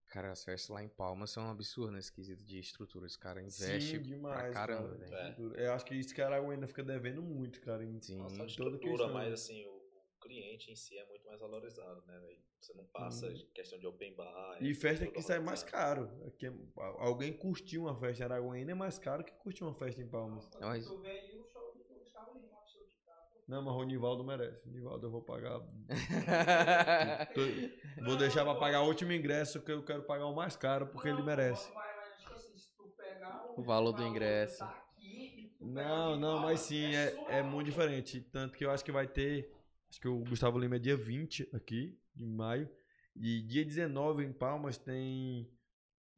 Cara, 0.10 0.32
as 0.32 0.44
festas 0.44 0.70
lá 0.70 0.84
em 0.84 0.88
Palmas 0.90 1.30
são 1.30 1.44
um 1.44 1.52
absurdo 1.52 1.92
nesse 1.92 2.12
quesito 2.12 2.44
de 2.44 2.60
estrutura. 2.60 3.06
Os 3.06 3.16
caras 3.16 3.44
investem 3.44 3.80
Sim, 3.80 3.94
pra 4.00 4.02
demais, 4.04 4.54
caramba, 4.54 4.98
cara. 4.98 5.32
velho. 5.36 5.56
Eu 5.56 5.74
acho 5.74 5.86
que 5.86 5.96
esse 6.00 6.16
cara 6.16 6.38
ainda 6.38 6.68
fica 6.68 6.84
devendo 6.84 7.22
muito, 7.22 7.62
cara. 7.62 7.84
Em, 7.84 8.02
Sim. 8.02 8.18
De 8.26 8.34
toda 8.36 8.46
estrutura, 8.46 8.80
questão. 8.80 9.14
mas 9.14 9.34
assim, 9.34 9.66
o, 9.68 9.80
cliente 10.22 10.70
em 10.72 10.76
si 10.76 10.98
é 10.98 11.06
muito 11.08 11.26
mais 11.26 11.40
valorizado, 11.40 12.04
né, 12.06 12.20
velho? 12.20 12.40
Você 12.60 12.74
não 12.74 12.84
passa 12.88 13.28
Hum. 13.28 13.34
de 13.34 13.46
questão 13.46 13.80
de 13.80 13.88
open 13.88 14.14
bar. 14.16 14.58
E 14.62 14.70
é 14.72 14.74
festa 14.74 15.06
aqui 15.06 15.22
sai 15.22 15.40
mais 15.40 15.64
organizado. 15.64 16.08
caro. 16.08 16.28
Aqui 16.28 16.48
é- 16.48 16.54
alguém 16.98 17.32
curtir 17.32 17.78
uma 17.78 17.96
festa 17.98 18.24
em 18.24 18.26
Araguaína 18.26 18.72
é 18.72 18.76
mais 18.76 19.00
caro 19.00 19.24
que 19.24 19.32
curtir 19.34 19.64
uma 19.64 19.74
festa 19.74 20.02
em 20.02 20.08
Palmas. 20.08 20.50
Mas- 20.60 20.86
Tu 20.86 20.98
vê 21.00 21.08
aí 21.10 21.40
o 21.40 21.46
show 21.46 21.74
do 21.74 21.84
Gustavo 22.00 22.38
Lima, 22.38 22.60
o 22.62 22.68
show 22.68 22.84
de 22.86 22.92
teatro. 23.02 23.39
Não, 23.50 23.64
mas 23.64 23.74
o 23.74 23.84
Nivaldo 23.84 24.24
merece. 24.24 24.70
O 24.70 24.72
Nivaldo 24.72 25.08
eu 25.08 25.12
vou 25.12 25.24
pagar. 25.24 25.60
Vou 28.06 28.16
deixar 28.16 28.46
pra 28.46 28.54
pagar 28.54 28.84
o 28.84 28.88
último 28.88 29.12
ingresso 29.12 29.60
que 29.60 29.72
eu 29.72 29.82
quero 29.84 30.04
pagar 30.04 30.28
o 30.28 30.36
mais 30.36 30.56
caro 30.56 30.86
porque 30.86 31.08
ele 31.08 31.18
Não, 31.18 31.26
merece. 31.26 31.68
Mas, 31.74 31.88
mas, 31.98 32.18
tipo 32.20 32.34
assim, 32.34 32.54
O 33.58 33.64
valor 33.64 33.92
do 33.92 34.04
ingresso. 34.04 34.60
tá 34.60 34.86
Não, 35.60 36.16
não, 36.16 36.40
mas 36.40 36.60
sim, 36.60 36.94
é, 36.94 37.06
é 37.06 37.10
surreal. 37.10 37.44
muito 37.46 37.66
diferente. 37.66 38.22
Tanto 38.22 38.56
que 38.56 38.64
eu 38.64 38.70
acho 38.70 38.86
que 38.86 38.92
vai 38.92 39.08
ter. 39.08 39.52
Acho 39.90 40.00
que 40.00 40.08
o 40.08 40.20
Gustavo 40.20 40.60
Lima 40.60 40.76
é 40.76 40.80
dia 40.80 40.96
20 40.96 41.50
aqui, 41.52 42.00
de 42.14 42.28
maio. 42.28 42.70
E 43.16 43.42
dia 43.42 43.66
19 43.66 44.24
em 44.24 44.32
Palmas 44.32 44.78
tem 44.78 45.52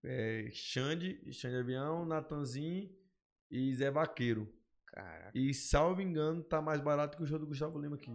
é, 0.04 0.50
Xande, 0.52 1.32
Xande 1.32 1.56
Avião, 1.56 2.06
Natanzinho 2.06 2.94
e 3.50 3.74
Zé 3.74 3.90
Vaqueiro. 3.90 4.54
Caraca, 4.92 5.32
E 5.34 5.54
salvo 5.54 6.02
engano, 6.02 6.44
tá 6.44 6.62
mais 6.62 6.82
barato 6.82 7.18
que 7.18 7.24
o 7.24 7.26
show 7.26 7.40
do 7.40 7.48
Gustavo 7.48 7.80
Lima 7.80 7.96
aqui. 7.96 8.12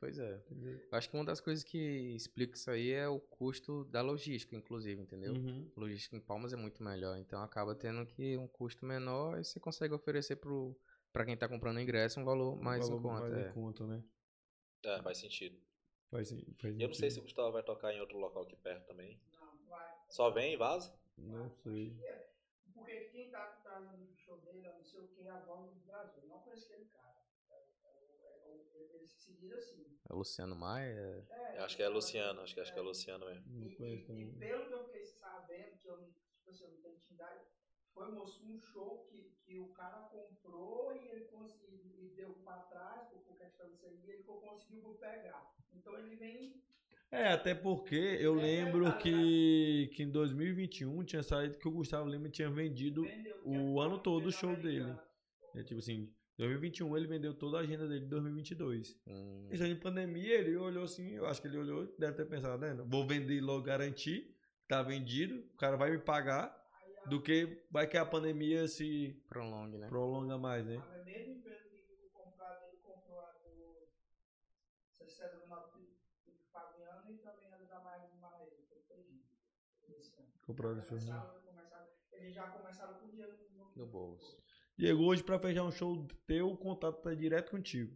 pois 0.00 0.18
é. 0.18 0.42
Eu 0.90 0.98
acho 0.98 1.08
que 1.08 1.16
uma 1.16 1.24
das 1.24 1.40
coisas 1.40 1.62
que 1.64 1.78
explica 2.16 2.56
isso 2.56 2.70
aí 2.70 2.90
é 2.90 3.08
o 3.08 3.20
custo 3.20 3.84
da 3.84 4.00
logística, 4.02 4.54
inclusive, 4.56 5.00
entendeu? 5.00 5.32
Uhum. 5.32 5.70
Logística 5.76 6.16
em 6.16 6.20
Palmas 6.20 6.52
é 6.52 6.56
muito 6.56 6.82
melhor, 6.82 7.16
então 7.18 7.40
acaba 7.42 7.74
tendo 7.74 8.04
que 8.06 8.36
um 8.36 8.48
custo 8.48 8.84
menor 8.84 9.38
e 9.38 9.44
você 9.44 9.60
consegue 9.60 9.94
oferecer 9.94 10.36
pro, 10.36 10.76
pra 11.12 11.24
quem 11.24 11.36
tá 11.36 11.48
comprando 11.48 11.80
ingresso 11.80 12.18
um 12.20 12.24
valor 12.24 12.56
mais 12.56 12.88
Valor 12.88 12.98
em 12.98 13.02
conta. 13.02 13.20
mais 13.20 13.32
é. 13.34 13.48
em 13.50 13.52
conta, 13.52 13.86
né? 13.86 14.02
É, 14.84 15.02
faz 15.02 15.18
sentido. 15.18 15.56
Faz, 16.10 16.30
faz 16.58 16.76
E 16.76 16.82
eu 16.82 16.88
não 16.88 16.94
sei 16.94 17.10
se 17.10 17.16
sentido. 17.16 17.18
o 17.18 17.22
Gustavo 17.22 17.52
vai 17.52 17.62
tocar 17.62 17.92
em 17.92 18.00
outro 18.00 18.18
local 18.18 18.42
aqui 18.42 18.56
perto 18.56 18.86
também. 18.86 19.20
Não, 19.32 19.68
vai. 19.68 19.94
Só 20.08 20.30
vem 20.30 20.54
e 20.54 20.56
vaza? 20.56 20.92
Não 21.16 21.50
sei. 21.50 21.96
Porque 22.78 23.08
quem 23.10 23.30
tá 23.30 23.46
trazendo 23.62 24.10
o 24.10 24.16
show 24.16 24.38
dele, 24.38 24.66
eu 24.66 24.74
não 24.74 24.84
sei 24.84 25.00
o 25.00 25.08
que, 25.08 25.26
é 25.26 25.30
a 25.30 25.38
voz 25.40 25.70
do 25.72 25.80
Brasil. 25.80 26.22
Eu 26.22 26.28
não 26.28 26.38
conheço 26.40 26.66
aquele 26.66 26.86
cara. 26.86 27.16
É, 27.50 27.54
é, 27.54 28.28
é, 28.44 28.56
é, 28.74 28.96
ele 28.96 29.06
se 29.06 29.32
diz 29.34 29.52
assim. 29.52 29.98
É 30.08 30.12
o 30.12 30.18
Luciano 30.18 30.54
Maia. 30.56 31.26
É, 31.30 31.58
Eu 31.58 31.64
acho 31.64 31.76
que 31.76 31.82
é 31.82 31.88
Luciano, 31.88 32.40
acho 32.40 32.54
que, 32.54 32.60
acho 32.60 32.72
que 32.72 32.78
é 32.78 32.82
Luciano 32.82 33.26
mesmo. 33.26 33.44
E, 33.52 33.76
e, 33.82 34.22
e 34.22 34.32
pelo 34.38 34.66
que 34.66 34.72
eu 34.72 34.84
fiquei 34.84 35.04
sabendo, 35.04 35.76
que 35.78 35.88
eu 35.88 35.96
não, 35.96 36.08
tipo 36.08 36.50
assim, 36.50 36.64
eu 36.64 36.70
não 36.70 36.80
tenho 36.80 36.94
intimidade, 36.94 37.40
foi 37.92 38.12
um 38.12 38.60
show 38.60 39.04
que, 39.08 39.32
que 39.44 39.58
o 39.58 39.68
cara 39.72 40.08
comprou 40.08 40.94
e 40.94 41.08
ele 41.08 41.24
conseguiu 41.26 41.96
e 41.98 42.08
deu 42.14 42.32
pra 42.44 42.58
trás 42.62 43.08
por, 43.08 43.18
por 43.22 43.36
questão 43.36 43.68
disso 43.68 43.86
aí, 43.86 44.00
e 44.06 44.10
ele 44.10 44.22
conseguiu 44.22 44.94
pegar. 44.94 45.52
Então 45.72 45.98
ele 45.98 46.14
vem. 46.16 46.62
É, 47.10 47.28
até 47.32 47.54
porque 47.54 48.18
eu 48.20 48.38
É 48.38 48.42
lembro 48.42 48.98
que, 48.98 49.90
que 49.94 50.02
em 50.02 50.10
2021 50.10 51.04
tinha 51.04 51.22
saído 51.22 51.56
que 51.58 51.66
o 51.66 51.70
Gustavo 51.70 52.08
Lima 52.08 52.28
tinha 52.28 52.50
vendido. 52.50 53.06
o 53.44 53.80
ano 53.80 53.98
todo 53.98 54.26
o 54.26 54.32
show 54.32 54.50
americano. 54.50 54.98
É, 55.54 55.62
tipo 55.62 55.80
assim, 55.80 56.12
2021 56.36 56.96
ele 56.96 57.06
vendeu 57.06 57.32
toda 57.34 57.56
a 57.58 57.60
agenda 57.62 57.88
dele 57.88 58.00
de 58.00 58.10
2022. 58.10 59.00
Hum, 59.06 59.48
Isso 59.50 59.62
aí 59.64 59.70
em 59.70 59.76
pandemia 59.80 60.34
ele 60.34 60.56
olhou 60.56 60.84
assim, 60.84 61.12
eu 61.14 61.26
acho 61.26 61.40
que 61.40 61.48
ele 61.48 61.56
olhou, 61.58 61.86
deve 61.98 62.12
ter 62.12 62.26
pensado, 62.26 62.60
né? 62.60 62.74
Vou 62.86 63.06
vender 63.06 63.40
logo, 63.40 63.62
garantir, 63.62 64.36
tá 64.68 64.82
vendido, 64.82 65.38
o 65.54 65.56
cara 65.56 65.76
vai 65.76 65.90
me 65.90 65.98
pagar, 65.98 66.54
do 67.06 67.22
que 67.22 67.64
vai 67.70 67.86
que 67.88 67.96
a 67.96 68.04
pandemia 68.04 68.68
se 68.68 69.18
prolongue, 69.28 69.78
né? 69.78 69.88
prolonga 69.88 70.36
mais, 70.36 70.66
né? 70.66 70.76
A 70.76 71.04
mesma 71.04 71.32
empresa 71.32 71.64
que 71.70 72.10
comprou 72.12 72.48
dele 72.60 72.76
comprou 72.82 73.18
a 73.20 73.32
do 73.32 75.08
César 75.10 75.38
Renato 75.40 75.78
do 75.78 76.32
Fabiano 76.52 77.10
e 77.10 77.16
também 77.16 77.48
a 77.52 77.56
da 77.64 77.80
Maria 77.80 78.14
Maria, 78.20 78.46
que 78.50 78.62
foi 78.68 78.78
perdido. 78.88 79.24
Esse 79.88 80.20
ano. 80.20 80.28
Compraram 80.48 80.78
isso. 80.80 80.94
né? 80.94 81.00
Começaram, 81.00 81.40
começaram, 81.44 81.86
eles 82.12 82.34
já 82.34 82.42
começaram 82.48 82.94
com 82.94 83.06
o 83.06 83.10
dinheiro 83.10 83.32
no, 83.54 83.70
No 83.76 83.86
bolso. 83.86 84.42
Diego, 84.76 85.02
hoje 85.04 85.22
pra 85.22 85.38
fechar 85.38 85.62
um 85.64 85.70
show 85.72 86.06
teu, 86.26 86.48
o 86.50 86.56
contato 86.56 87.00
tá 87.02 87.14
direto 87.14 87.50
contigo. 87.50 87.94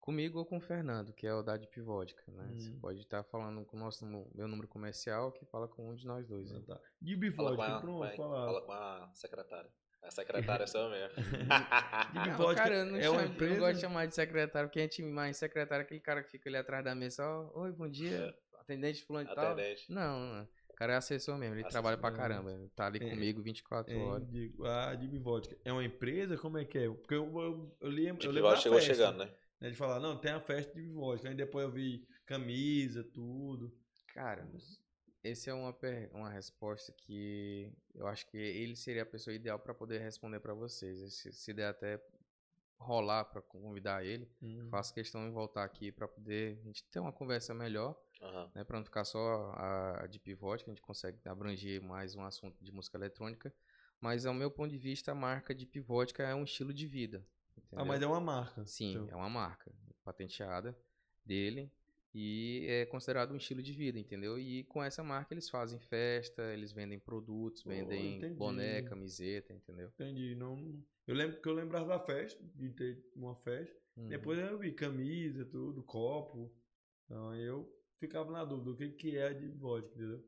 Comigo 0.00 0.38
ou 0.38 0.46
com 0.46 0.56
o 0.56 0.60
Fernando, 0.60 1.12
que 1.12 1.26
é 1.26 1.34
o 1.34 1.42
da 1.42 1.56
Deep 1.56 1.80
Vodka, 1.82 2.22
né? 2.32 2.50
Você 2.56 2.70
Hum. 2.70 2.80
pode 2.80 3.00
estar 3.00 3.22
falando 3.24 3.64
com 3.66 3.76
o 3.76 3.80
nosso 3.80 4.06
meu 4.06 4.48
número 4.48 4.66
comercial, 4.66 5.30
que 5.32 5.44
fala 5.46 5.68
com 5.68 5.90
um 5.90 5.94
de 5.94 6.06
nós 6.06 6.26
dois, 6.26 6.50
né? 6.50 6.62
Tá. 6.66 6.80
De 7.00 7.14
Fala 7.32 7.50
com, 7.50 7.56
bifode, 7.56 7.62
a, 7.72 7.80
pronto, 7.80 7.98
vai, 8.00 8.16
falar. 8.16 8.46
fala 8.46 8.62
com 8.62 8.72
a 8.72 9.10
secretária. 9.14 9.70
A 10.02 10.10
secretária 10.10 10.64
é 10.64 10.66
sua 10.66 10.88
mesmo. 10.88 11.14
De 12.24 12.30
Não, 12.30 12.36
vodka 12.38 12.62
cara, 12.62 12.74
eu 12.76 12.86
não, 12.86 12.96
é 12.96 13.02
chamo, 13.02 13.12
uma 13.14 13.20
eu 13.22 13.26
não 13.26 13.34
empresa. 13.34 13.58
gosto 13.60 13.74
de 13.74 13.80
chamar 13.82 14.06
de 14.06 14.14
secretário, 14.14 14.68
porque 14.68 14.78
a 14.78 14.82
gente 14.82 15.02
mais 15.02 15.36
secretário 15.36 15.82
é 15.82 15.84
aquele 15.84 16.00
cara 16.00 16.22
que 16.22 16.30
fica 16.30 16.48
ali 16.48 16.56
atrás 16.56 16.82
da 16.84 16.94
mesa, 16.94 17.26
ó, 17.28 17.60
oi, 17.62 17.72
bom 17.72 17.88
dia, 17.88 18.34
atendente 18.60 19.04
fulano 19.04 19.28
e 19.30 19.34
tal. 19.34 19.52
Atendente. 19.52 19.92
Não, 19.92 20.20
não, 20.20 20.48
cara 20.78 20.92
é 20.92 20.96
assessor 20.96 21.36
mesmo, 21.36 21.54
ele 21.54 21.62
Assessor 21.62 21.72
trabalha 21.72 21.98
pra 21.98 22.10
mesmo. 22.10 22.22
caramba, 22.22 22.52
ele 22.52 22.68
tá 22.68 22.86
ali 22.86 22.98
É. 23.02 23.10
comigo 23.10 23.42
24 23.42 23.92
É, 23.92 23.96
horas. 23.96 24.30
digo, 24.30 24.64
a 24.64 24.94
Deep 24.94 25.18
Vodka 25.18 25.56
é 25.64 25.72
uma 25.72 25.84
empresa? 25.84 26.36
Como 26.38 26.56
é 26.58 26.64
que 26.64 26.78
é? 26.78 26.88
Porque 26.88 27.14
eu, 27.14 27.24
eu, 27.40 27.76
eu 27.80 27.88
lembro, 27.88 28.24
eu 28.24 28.30
lembro 28.30 28.50
da 28.50 28.56
chegou 28.56 28.78
festa, 28.78 28.94
chegando, 28.94 29.18
né? 29.18 29.34
né? 29.60 29.70
De 29.70 29.76
falar, 29.76 29.98
não, 29.98 30.16
tem 30.20 30.30
a 30.30 30.40
festa 30.40 30.72
de 30.74 30.88
Vodka. 30.88 31.28
Aí 31.28 31.34
depois 31.34 31.64
eu 31.64 31.72
vi 31.72 32.06
camisa, 32.24 33.02
tudo. 33.02 33.76
Cara, 34.14 34.48
essa 35.24 35.50
é 35.50 35.54
uma, 35.54 35.76
uma 36.12 36.30
resposta 36.30 36.92
que 36.92 37.72
eu 37.94 38.06
acho 38.06 38.24
que 38.30 38.36
ele 38.38 38.76
seria 38.76 39.02
a 39.02 39.06
pessoa 39.06 39.34
ideal 39.34 39.58
pra 39.58 39.74
poder 39.74 40.00
responder 40.00 40.38
pra 40.40 40.54
vocês. 40.54 41.12
Se, 41.14 41.32
se 41.32 41.52
der 41.52 41.68
até 41.68 42.00
rolar 42.78 43.24
pra 43.24 43.42
convidar 43.42 44.04
ele, 44.06 44.30
faço 44.70 44.94
questão 44.94 45.26
em 45.26 45.32
voltar 45.32 45.64
aqui 45.64 45.90
pra 45.90 46.06
poder 46.06 46.60
a 46.62 46.66
gente 46.66 46.84
ter 46.84 47.00
uma 47.00 47.12
conversa 47.12 47.52
melhor. 47.52 48.00
Aham. 48.20 48.50
né, 48.54 48.64
para 48.64 48.78
não 48.78 48.84
ficar 48.84 49.04
só 49.04 49.52
a, 49.56 50.04
a 50.04 50.06
Deep 50.06 50.34
Vodka, 50.34 50.70
a 50.70 50.74
gente 50.74 50.82
consegue 50.82 51.18
abranger 51.24 51.82
mais 51.82 52.14
um 52.14 52.24
assunto 52.24 52.62
de 52.62 52.72
música 52.72 52.96
eletrônica. 52.96 53.54
Mas, 54.00 54.26
ao 54.26 54.34
meu 54.34 54.50
ponto 54.50 54.70
de 54.70 54.78
vista, 54.78 55.12
a 55.12 55.14
marca 55.14 55.54
Deep 55.54 55.80
Vodka 55.80 56.22
é 56.22 56.34
um 56.34 56.44
estilo 56.44 56.72
de 56.72 56.86
vida. 56.86 57.24
Ah, 57.56 57.60
entendeu? 57.60 57.86
mas 57.86 58.02
é 58.02 58.06
uma 58.06 58.20
marca. 58.20 58.64
Sim, 58.64 58.92
Então, 58.92 59.08
é 59.10 59.16
uma 59.16 59.28
marca 59.28 59.72
patenteada 60.04 60.76
dele 61.24 61.70
e 62.14 62.66
é 62.68 62.86
considerado 62.86 63.32
um 63.32 63.36
estilo 63.36 63.62
de 63.62 63.72
vida, 63.72 63.98
entendeu? 63.98 64.38
E 64.38 64.64
com 64.64 64.82
essa 64.82 65.02
marca 65.02 65.34
eles 65.34 65.48
fazem 65.48 65.78
festa, 65.78 66.42
eles 66.52 66.72
vendem 66.72 66.98
produtos, 66.98 67.62
vendem 67.62 68.16
entendi. 68.16 68.34
boné, 68.34 68.82
camiseta, 68.82 69.52
entendeu? 69.52 69.88
Entendi. 69.94 70.34
Não... 70.34 70.82
Eu 71.06 71.14
lembro 71.14 71.40
que 71.40 71.48
eu 71.48 71.54
lembrava 71.54 71.86
da 71.86 72.00
festa, 72.00 72.42
de 72.54 72.70
ter 72.70 73.04
uma 73.14 73.34
festa. 73.36 73.76
Uhum. 73.96 74.08
Depois 74.08 74.38
eu 74.38 74.58
vi 74.58 74.72
camisa, 74.72 75.44
tudo, 75.44 75.82
copo. 75.82 76.52
Então 77.04 77.34
eu 77.34 77.77
ficava 77.98 78.30
na 78.32 78.44
dúvida, 78.44 78.70
o 78.70 78.76
que, 78.76 78.88
que 78.90 79.16
é 79.16 79.28
a 79.28 79.32
Deep 79.32 79.56
Vodka, 79.58 79.90
entendeu? 79.94 80.24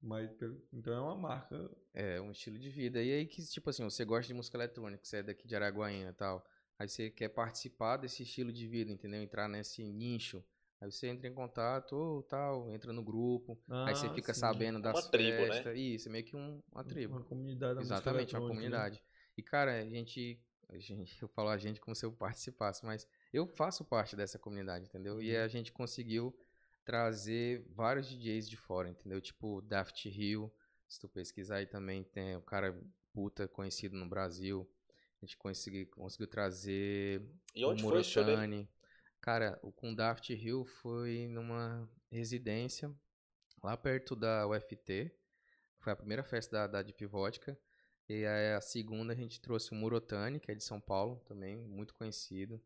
Mas, 0.00 0.30
então 0.72 0.92
é 0.94 1.00
uma 1.00 1.16
marca. 1.16 1.70
É, 1.94 2.20
um 2.20 2.30
estilo 2.30 2.58
de 2.58 2.70
vida. 2.70 3.02
E 3.02 3.12
aí 3.12 3.26
que, 3.26 3.42
tipo 3.44 3.70
assim, 3.70 3.82
você 3.82 4.04
gosta 4.04 4.26
de 4.28 4.34
música 4.34 4.56
eletrônica, 4.56 5.04
você 5.04 5.18
é 5.18 5.22
daqui 5.22 5.46
de 5.46 5.56
Araguaína 5.56 6.10
e 6.10 6.12
tal. 6.12 6.44
Aí 6.78 6.88
você 6.88 7.10
quer 7.10 7.28
participar 7.28 7.96
desse 7.96 8.22
estilo 8.22 8.52
de 8.52 8.66
vida, 8.66 8.92
entendeu? 8.92 9.20
Entrar 9.22 9.48
nesse 9.48 9.82
nicho. 9.82 10.44
Aí 10.80 10.90
você 10.90 11.08
entra 11.08 11.26
em 11.26 11.34
contato, 11.34 11.94
ou 11.96 12.22
tal, 12.22 12.72
entra 12.72 12.92
no 12.92 13.02
grupo. 13.02 13.58
aí 13.84 13.94
você 13.94 14.06
Ah, 14.06 14.14
fica 14.14 14.32
sim. 14.32 14.40
sabendo 14.40 14.80
das 14.80 14.94
Uma 14.94 15.10
tribo, 15.10 15.44
né? 15.46 15.56
festas. 15.56 15.76
Isso, 15.76 16.08
é 16.08 16.12
meio 16.12 16.24
que 16.24 16.36
um- 16.36 16.62
uma 16.70 16.84
tribo. 16.84 17.14
Uma 17.14 17.24
comunidade 17.24 17.74
da 17.74 17.82
Exatamente, 17.82 18.34
uma 18.34 18.40
né? 18.40 18.48
comunidade. 18.48 19.02
E, 19.36 19.42
cara, 19.42 19.72
a 19.80 19.84
gente, 19.84 20.40
a 20.68 20.78
gente. 20.78 21.20
Eu 21.20 21.28
falo 21.28 21.48
a 21.48 21.56
gente 21.58 21.80
como 21.80 21.96
se 21.96 22.04
eu 22.06 22.12
participasse, 22.12 22.84
mas 22.84 23.08
eu 23.32 23.44
faço 23.46 23.84
parte 23.84 24.14
dessa 24.14 24.38
comunidade, 24.38 24.84
entendeu? 24.86 25.20
E 25.20 25.36
Uhum. 25.36 25.42
a 25.44 25.48
gente 25.48 25.72
conseguiu 25.72 26.32
trazer 26.88 27.66
vários 27.74 28.08
DJs 28.08 28.48
de 28.48 28.56
fora, 28.56 28.88
entendeu? 28.88 29.20
Tipo 29.20 29.60
Daft 29.60 30.06
Hill, 30.08 30.50
se 30.88 30.98
tu 30.98 31.06
pesquisar 31.06 31.56
aí 31.56 31.66
também, 31.66 32.02
tem 32.02 32.34
o 32.34 32.40
cara 32.40 32.80
puta 33.12 33.46
conhecido 33.46 33.94
no 33.94 34.08
Brasil. 34.08 34.66
A 35.20 35.26
gente 35.26 35.36
conseguiu, 35.36 35.86
conseguiu 35.88 36.26
trazer 36.26 37.20
E 37.54 37.62
onde 37.62 37.82
o? 37.82 37.86
Murotani. 37.86 38.66
Cara, 39.20 39.58
o 39.62 39.70
com 39.70 39.94
Daft 39.94 40.30
Hill 40.30 40.64
foi 40.64 41.28
numa 41.28 41.86
residência 42.10 42.90
lá 43.62 43.76
perto 43.76 44.16
da 44.16 44.48
UFT. 44.48 45.12
Foi 45.80 45.92
a 45.92 45.96
primeira 45.96 46.24
festa 46.24 46.56
da, 46.56 46.66
da 46.68 46.82
Deep 46.82 47.04
Vodka. 47.04 47.54
E 48.08 48.24
aí 48.24 48.54
a 48.54 48.62
segunda 48.62 49.12
a 49.12 49.16
gente 49.16 49.42
trouxe 49.42 49.72
o 49.72 49.74
Murotani, 49.74 50.40
que 50.40 50.50
é 50.50 50.54
de 50.54 50.64
São 50.64 50.80
Paulo 50.80 51.22
também, 51.26 51.54
muito 51.54 51.94
conhecido. 51.94 52.58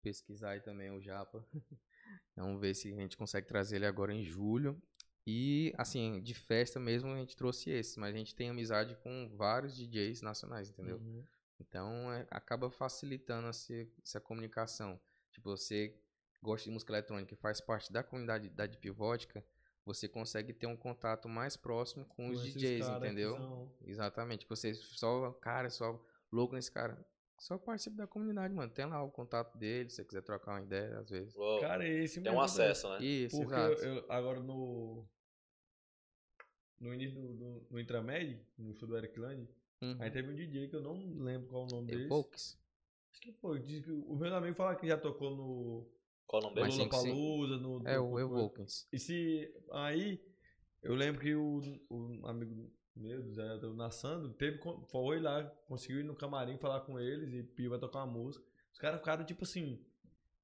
Pesquisar 0.00 0.52
aí 0.52 0.62
também 0.62 0.90
o 0.90 0.98
Japa. 0.98 1.46
Vamos 2.36 2.60
ver 2.60 2.74
se 2.74 2.92
a 2.92 2.96
gente 2.96 3.16
consegue 3.16 3.46
trazer 3.46 3.76
ele 3.76 3.86
agora 3.86 4.12
em 4.12 4.24
julho. 4.24 4.80
E, 5.26 5.72
assim, 5.78 6.20
de 6.20 6.34
festa 6.34 6.78
mesmo 6.78 7.10
a 7.10 7.16
gente 7.16 7.34
trouxe 7.36 7.70
esse, 7.70 7.98
mas 7.98 8.14
a 8.14 8.18
gente 8.18 8.34
tem 8.34 8.50
amizade 8.50 8.94
com 8.96 9.30
vários 9.36 9.74
DJs 9.76 10.20
nacionais, 10.20 10.68
entendeu? 10.68 10.98
Uhum. 10.98 11.24
Então 11.60 12.12
é- 12.12 12.26
acaba 12.30 12.70
facilitando 12.70 13.48
essa, 13.48 13.72
essa 14.02 14.20
comunicação. 14.20 15.00
Tipo, 15.32 15.50
você 15.56 15.98
gosta 16.42 16.64
de 16.68 16.72
música 16.72 16.92
eletrônica 16.92 17.32
e 17.32 17.36
faz 17.38 17.60
parte 17.60 17.90
da 17.90 18.02
comunidade 18.02 18.50
da 18.50 18.66
Deep 18.66 18.90
Vodka, 18.90 19.42
você 19.86 20.06
consegue 20.08 20.52
ter 20.52 20.66
um 20.66 20.76
contato 20.76 21.26
mais 21.28 21.56
próximo 21.56 22.04
com 22.06 22.28
os 22.28 22.40
Com 22.40 22.46
esses 22.46 22.54
DJs, 22.60 22.86
entendeu? 22.88 23.36
são- 23.36 23.72
Exatamente. 23.82 24.46
Você 24.48 24.74
só, 24.74 25.30
cara, 25.32 25.70
só 25.70 25.98
louco 26.30 26.54
nesse 26.54 26.70
cara. 26.70 27.02
Só 27.44 27.58
participe 27.58 27.96
da 27.96 28.06
comunidade, 28.06 28.54
mano. 28.54 28.72
Tem 28.72 28.86
lá 28.86 29.02
o 29.02 29.10
contato 29.10 29.56
dele, 29.58 29.90
se 29.90 29.96
você 29.96 30.04
quiser 30.04 30.22
trocar 30.22 30.52
uma 30.52 30.62
ideia, 30.62 30.98
às 30.98 31.10
vezes. 31.10 31.36
Uou, 31.36 31.60
Cara, 31.60 31.86
é 31.86 32.02
esse 32.02 32.14
tem 32.14 32.22
mesmo. 32.24 32.38
um 32.38 32.40
né? 32.40 32.44
acesso, 32.46 32.88
né? 32.88 33.04
Isso, 33.04 33.36
Porque 33.36 33.54
exato. 33.54 33.82
eu, 33.82 33.94
eu- 33.96 34.12
agora 34.12 34.40
no. 34.40 35.06
No 36.80 36.92
início 36.92 37.20
do, 37.20 37.34
do, 37.34 37.66
no 37.70 37.80
Intramed, 37.80 38.40
no 38.58 38.74
show 38.74 38.88
do 38.88 38.96
Eric 38.96 39.18
Lane, 39.18 39.48
Uhum. 39.82 39.96
aí 40.00 40.10
teve 40.10 40.30
um 40.30 40.34
DJ 40.34 40.68
que 40.68 40.76
eu 40.76 40.80
não 40.82 40.94
lembro 41.22 41.48
qual 41.48 41.64
é 41.64 41.66
o 41.66 41.76
nome 41.76 41.86
dele. 41.88 42.04
Evokes. 42.04 42.58
Acho 43.12 43.20
que 43.20 43.32
foi. 43.34 43.60
Diz 43.60 43.84
que 43.84 43.90
o 43.90 44.16
meu 44.16 44.34
amigo 44.34 44.56
fala 44.56 44.74
que 44.76 44.86
já 44.86 44.96
tocou 44.96 45.30
no 45.36 45.90
Qual 46.26 46.40
o 46.42 46.44
nome 46.46 46.54
dele? 46.56 46.72
sim. 46.72 46.78
Lollapalooza, 46.88 47.56
no. 47.58 47.86
É 47.88 47.96
no- 47.98 48.06
o 48.06 48.10
no- 48.12 48.20
Evokes. 48.20 48.88
E 48.92 48.98
se. 48.98 49.54
Aí, 49.72 50.24
eu 50.82 50.94
lembro 50.94 51.20
que 51.20 51.34
o, 51.34 51.60
o 51.90 52.26
amigo 52.26 52.72
meu, 52.96 53.22
do 53.22 53.32
Zé, 53.32 53.54
o 53.66 53.74
Nassando, 53.74 54.30
teve, 54.30 54.58
con- 54.58 54.82
foi 54.84 55.20
lá, 55.20 55.44
conseguiu 55.66 56.00
ir 56.00 56.04
no 56.04 56.14
camarim 56.14 56.56
falar 56.58 56.80
com 56.80 56.98
eles 56.98 57.32
e 57.32 57.42
pediu 57.42 57.70
pra 57.70 57.78
tocar 57.78 58.00
uma 58.04 58.12
música. 58.12 58.44
Os 58.72 58.78
caras 58.78 58.98
ficaram, 58.98 59.24
tipo 59.24 59.44
assim, 59.44 59.80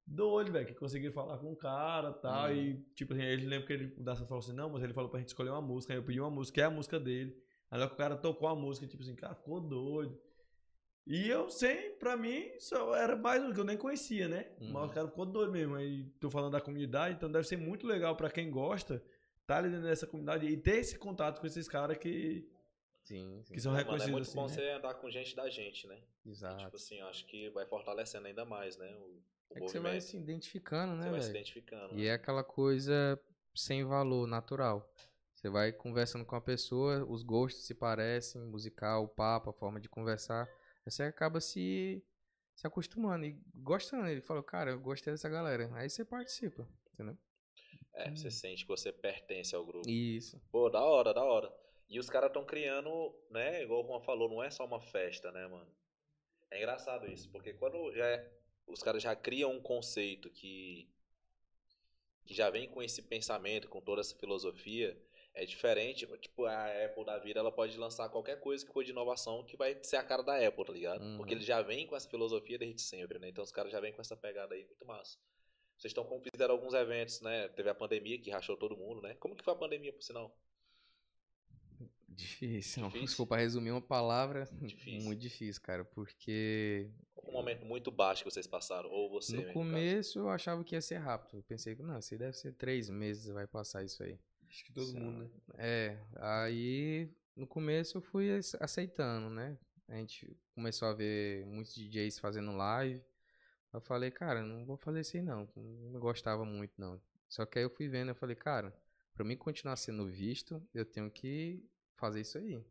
doido, 0.05 0.51
velho, 0.51 0.65
que 0.65 0.73
conseguiram 0.73 1.13
falar 1.13 1.37
com 1.37 1.51
o 1.51 1.55
cara 1.55 2.09
e 2.09 2.21
tal. 2.21 2.49
Hum. 2.49 2.53
E, 2.55 2.77
tipo 2.95 3.13
assim, 3.13 3.23
ele 3.23 3.45
lembra 3.45 3.67
que 3.67 3.73
ele, 3.73 3.93
o 3.97 4.03
Nassando 4.03 4.27
falou 4.27 4.39
assim: 4.43 4.53
não, 4.53 4.69
mas 4.69 4.83
ele 4.83 4.93
falou 4.93 5.09
pra 5.09 5.19
gente 5.19 5.29
escolher 5.29 5.49
uma 5.49 5.61
música. 5.61 5.93
Aí 5.93 5.99
eu 5.99 6.03
pedi 6.03 6.19
uma 6.19 6.29
música, 6.29 6.55
que 6.55 6.61
é 6.61 6.65
a 6.65 6.69
música 6.69 6.99
dele. 6.99 7.35
Aí 7.69 7.81
o 7.81 7.89
cara 7.95 8.17
tocou 8.17 8.47
a 8.49 8.55
música, 8.55 8.85
tipo 8.87 9.01
assim, 9.01 9.15
cara, 9.15 9.33
ficou 9.35 9.59
doido. 9.61 10.19
E 11.07 11.27
eu 11.27 11.49
sem, 11.49 11.95
pra 11.95 12.15
mim, 12.15 12.51
só 12.59 12.95
era 12.95 13.15
mais 13.15 13.43
um 13.43 13.51
que 13.51 13.59
eu 13.59 13.63
nem 13.63 13.77
conhecia, 13.77 14.27
né? 14.27 14.51
Uhum. 14.59 14.71
Mas 14.71 14.91
o 14.91 14.93
cara 14.93 15.07
ficou 15.07 15.25
doido 15.25 15.51
mesmo. 15.51 15.75
Aí 15.75 16.03
tô 16.19 16.29
falando 16.29 16.51
da 16.51 16.61
comunidade, 16.61 17.15
então 17.15 17.31
deve 17.31 17.47
ser 17.47 17.57
muito 17.57 17.87
legal 17.87 18.15
pra 18.15 18.29
quem 18.29 18.51
gosta 18.51 19.01
tá 19.51 19.57
ali 19.57 19.69
dentro 19.69 19.85
dessa 19.85 20.07
comunidade 20.07 20.45
e 20.45 20.57
ter 20.57 20.77
esse 20.77 20.97
contato 20.97 21.39
com 21.41 21.47
esses 21.47 21.67
caras 21.67 21.97
que, 21.97 22.47
Sim, 23.03 23.41
sim. 23.43 23.53
que 23.53 23.59
são 23.59 23.71
Mano, 23.71 23.81
é 23.81 23.83
reconhecidos 23.83 24.11
muito 24.11 24.27
assim, 24.27 24.35
bom 24.35 24.47
né? 24.47 24.53
você 24.53 24.69
andar 24.69 24.93
com 24.95 25.09
gente 25.09 25.35
da 25.35 25.49
gente, 25.49 25.87
né? 25.87 26.01
E, 26.25 26.29
Exato. 26.29 26.63
tipo 26.63 26.75
assim, 26.75 27.01
acho 27.01 27.25
que 27.25 27.49
vai 27.49 27.65
fortalecendo 27.65 28.27
ainda 28.27 28.45
mais, 28.45 28.77
né? 28.77 28.95
O, 28.95 29.21
o 29.49 29.57
É 29.57 29.59
que 29.59 29.67
você 29.67 29.79
vai 29.79 29.99
se 29.99 30.15
identificando, 30.17 30.95
Você 30.95 31.03
né, 31.03 31.11
vai 31.11 31.21
se 31.21 31.29
identificando. 31.29 31.93
E 31.95 32.03
né? 32.03 32.05
é 32.05 32.13
aquela 32.13 32.43
coisa 32.43 33.19
sem 33.53 33.83
valor, 33.83 34.27
natural. 34.27 34.89
Você 35.33 35.49
vai 35.49 35.71
conversando 35.71 36.23
com 36.23 36.35
a 36.35 36.41
pessoa, 36.41 37.03
os 37.05 37.23
gostos 37.23 37.65
se 37.65 37.73
parecem, 37.73 38.41
musical, 38.43 39.03
o 39.03 39.07
papo, 39.07 39.49
a 39.49 39.53
forma 39.53 39.79
de 39.79 39.89
conversar. 39.89 40.47
Aí 40.85 40.91
você 40.91 41.03
acaba 41.03 41.41
se, 41.41 42.01
se 42.55 42.67
acostumando 42.67 43.25
e 43.25 43.37
gostando. 43.55 44.07
Ele 44.07 44.21
falou, 44.21 44.43
cara, 44.43 44.71
eu 44.71 44.79
gostei 44.79 45.11
dessa 45.11 45.27
galera. 45.27 45.69
Aí 45.73 45.89
você 45.89 46.05
participa, 46.05 46.67
entendeu? 46.93 47.17
É, 48.07 48.11
você 48.11 48.31
sente 48.31 48.63
que 48.63 48.67
você 48.67 48.91
pertence 48.91 49.55
ao 49.55 49.65
grupo. 49.65 49.89
Isso. 49.89 50.41
Pô, 50.51 50.69
da 50.69 50.83
hora, 50.83 51.13
da 51.13 51.23
hora. 51.23 51.51
E 51.89 51.99
os 51.99 52.09
caras 52.09 52.29
estão 52.29 52.45
criando, 52.45 53.13
né? 53.29 53.63
Igual 53.63 53.83
o 53.83 53.87
Juan 53.87 54.01
falou, 54.01 54.29
não 54.29 54.41
é 54.41 54.49
só 54.49 54.65
uma 54.65 54.79
festa, 54.79 55.31
né, 55.31 55.45
mano? 55.47 55.69
É 56.49 56.57
engraçado 56.57 57.09
isso, 57.09 57.29
porque 57.31 57.53
quando 57.53 57.93
já 57.93 58.05
é- 58.05 58.31
os 58.67 58.81
caras 58.81 59.01
já 59.03 59.15
criam 59.15 59.51
um 59.51 59.61
conceito 59.61 60.29
que, 60.29 60.89
que 62.25 62.33
já 62.33 62.49
vem 62.49 62.69
com 62.69 62.81
esse 62.81 63.01
pensamento, 63.01 63.67
com 63.67 63.81
toda 63.81 64.01
essa 64.01 64.15
filosofia, 64.15 64.97
é 65.33 65.45
diferente. 65.45 66.05
Tipo, 66.19 66.45
a 66.45 66.85
Apple 66.85 67.05
da 67.05 67.17
vida, 67.17 67.39
ela 67.39 67.51
pode 67.51 67.77
lançar 67.77 68.09
qualquer 68.09 68.39
coisa 68.39 68.65
que 68.65 68.71
for 68.71 68.83
de 68.83 68.91
inovação 68.91 69.43
que 69.43 69.57
vai 69.57 69.77
ser 69.83 69.97
a 69.97 70.03
cara 70.03 70.23
da 70.23 70.45
Apple, 70.45 70.65
tá 70.65 70.73
ligado? 70.73 71.01
Uhum. 71.03 71.17
Porque 71.17 71.33
eles 71.33 71.45
já 71.45 71.61
vêm 71.61 71.87
com 71.87 71.95
essa 71.95 72.09
filosofia 72.09 72.57
desde 72.57 72.81
sempre, 72.81 73.19
né? 73.19 73.29
Então 73.29 73.43
os 73.43 73.51
caras 73.51 73.71
já 73.71 73.79
vêm 73.79 73.93
com 73.93 74.01
essa 74.01 74.15
pegada 74.15 74.53
aí, 74.53 74.65
muito 74.65 74.85
massa. 74.85 75.17
Vocês 75.81 75.89
estão 75.89 76.05
com- 76.05 76.21
fizeram 76.31 76.53
alguns 76.53 76.75
eventos, 76.75 77.21
né? 77.21 77.47
Teve 77.49 77.67
a 77.67 77.73
pandemia 77.73 78.19
que 78.19 78.29
rachou 78.29 78.55
todo 78.55 78.77
mundo, 78.77 79.01
né? 79.01 79.15
Como 79.15 79.35
que 79.35 79.43
foi 79.43 79.51
a 79.53 79.55
pandemia, 79.55 79.91
por 79.91 80.03
sinal? 80.03 80.31
Difícil. 82.07 82.83
Difícil? 82.85 83.07
Se 83.07 83.15
for 83.15 83.25
pra 83.25 83.37
resumir 83.37 83.71
uma 83.71 83.81
palavra, 83.81 84.47
Difícil. 84.61 85.01
muito 85.01 85.19
difícil, 85.19 85.59
cara. 85.59 85.83
Porque 85.83 86.87
Um 87.25 87.31
momento 87.31 87.65
muito 87.65 87.89
baixo 87.89 88.23
que 88.23 88.29
vocês 88.29 88.45
passaram, 88.45 88.91
ou 88.91 89.09
você, 89.09 89.35
no 89.35 89.51
começo 89.53 90.19
eu 90.19 90.29
achava 90.29 90.63
que 90.63 90.75
ia 90.75 90.81
ser 90.81 90.97
rápido. 90.97 91.37
Eu 91.37 91.43
pensei 91.43 91.75
que 91.75 91.81
não, 91.81 91.97
isso 91.97 92.13
aí 92.13 92.17
deve 92.19 92.37
ser 92.37 92.53
três 92.53 92.87
meses 92.87 93.27
vai 93.33 93.47
passar 93.47 93.83
isso 93.83 94.03
aí. 94.03 94.19
Acho 94.47 94.65
que 94.65 94.73
todo 94.73 94.93
mundo, 94.93 95.23
né? 95.23 95.29
É, 95.57 95.97
aí 96.17 97.09
no 97.35 97.47
começo 97.47 97.97
eu 97.97 98.01
fui 98.03 98.29
ace- 98.29 98.57
aceitando, 98.59 99.29
né? 99.31 99.57
A 99.87 99.95
gente 99.95 100.37
começou 100.53 100.89
a 100.89 100.93
ver 100.93 101.43
muitos 101.47 101.73
DJs 101.73 102.19
fazendo 102.19 102.51
live. 102.55 103.01
Eu 103.73 103.81
falei, 103.81 104.11
cara, 104.11 104.41
não 104.41 104.65
vou 104.65 104.77
fazer 104.77 105.01
isso 105.01 105.15
aí 105.17 105.23
não. 105.23 105.47
Não 105.55 105.99
gostava 105.99 106.43
muito 106.43 106.73
não. 106.77 107.01
Só 107.27 107.45
que 107.45 107.57
aí 107.57 107.65
eu 107.65 107.69
fui 107.69 107.87
vendo, 107.87 108.09
eu 108.09 108.15
falei, 108.15 108.35
cara, 108.35 108.75
pra 109.13 109.23
mim 109.23 109.37
continuar 109.37 109.75
sendo 109.77 110.05
visto, 110.07 110.61
eu 110.73 110.85
tenho 110.85 111.09
que 111.09 111.65
fazer 111.95 112.21
isso 112.21 112.37
aí. 112.37 112.61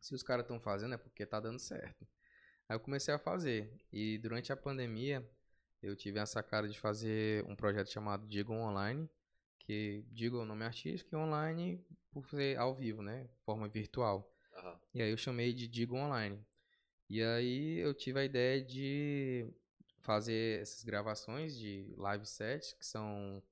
Se 0.00 0.14
os 0.14 0.22
caras 0.22 0.44
estão 0.44 0.60
fazendo 0.60 0.94
é 0.94 0.98
porque 0.98 1.24
tá 1.24 1.38
dando 1.38 1.58
certo. 1.58 2.06
Aí 2.68 2.76
eu 2.76 2.80
comecei 2.80 3.14
a 3.14 3.18
fazer. 3.18 3.72
E 3.92 4.18
durante 4.18 4.52
a 4.52 4.56
pandemia, 4.56 5.28
eu 5.82 5.94
tive 5.94 6.18
a 6.18 6.26
sacada 6.26 6.68
de 6.68 6.78
fazer 6.78 7.44
um 7.46 7.54
projeto 7.54 7.90
chamado 7.90 8.26
Digo 8.26 8.52
Online, 8.52 9.08
que 9.60 10.04
digo 10.10 10.38
o 10.38 10.44
nome 10.44 10.64
artístico 10.64 11.14
e 11.14 11.18
online 11.18 11.84
por 12.10 12.28
ser 12.28 12.58
ao 12.58 12.74
vivo, 12.74 13.02
né? 13.02 13.28
Forma 13.44 13.68
virtual. 13.68 14.34
Aham. 14.56 14.80
E 14.94 15.02
aí 15.02 15.10
eu 15.10 15.16
chamei 15.16 15.52
de 15.52 15.68
Digo 15.68 15.96
Online. 15.96 16.44
E 17.08 17.22
aí 17.22 17.78
eu 17.78 17.94
tive 17.94 18.18
a 18.20 18.24
ideia 18.24 18.62
de 18.62 19.46
fazer 20.04 20.60
essas 20.60 20.84
gravações 20.84 21.56
de 21.58 21.92
live 21.96 22.24
sets, 22.26 22.72
que 22.74 22.86
são 22.86 23.42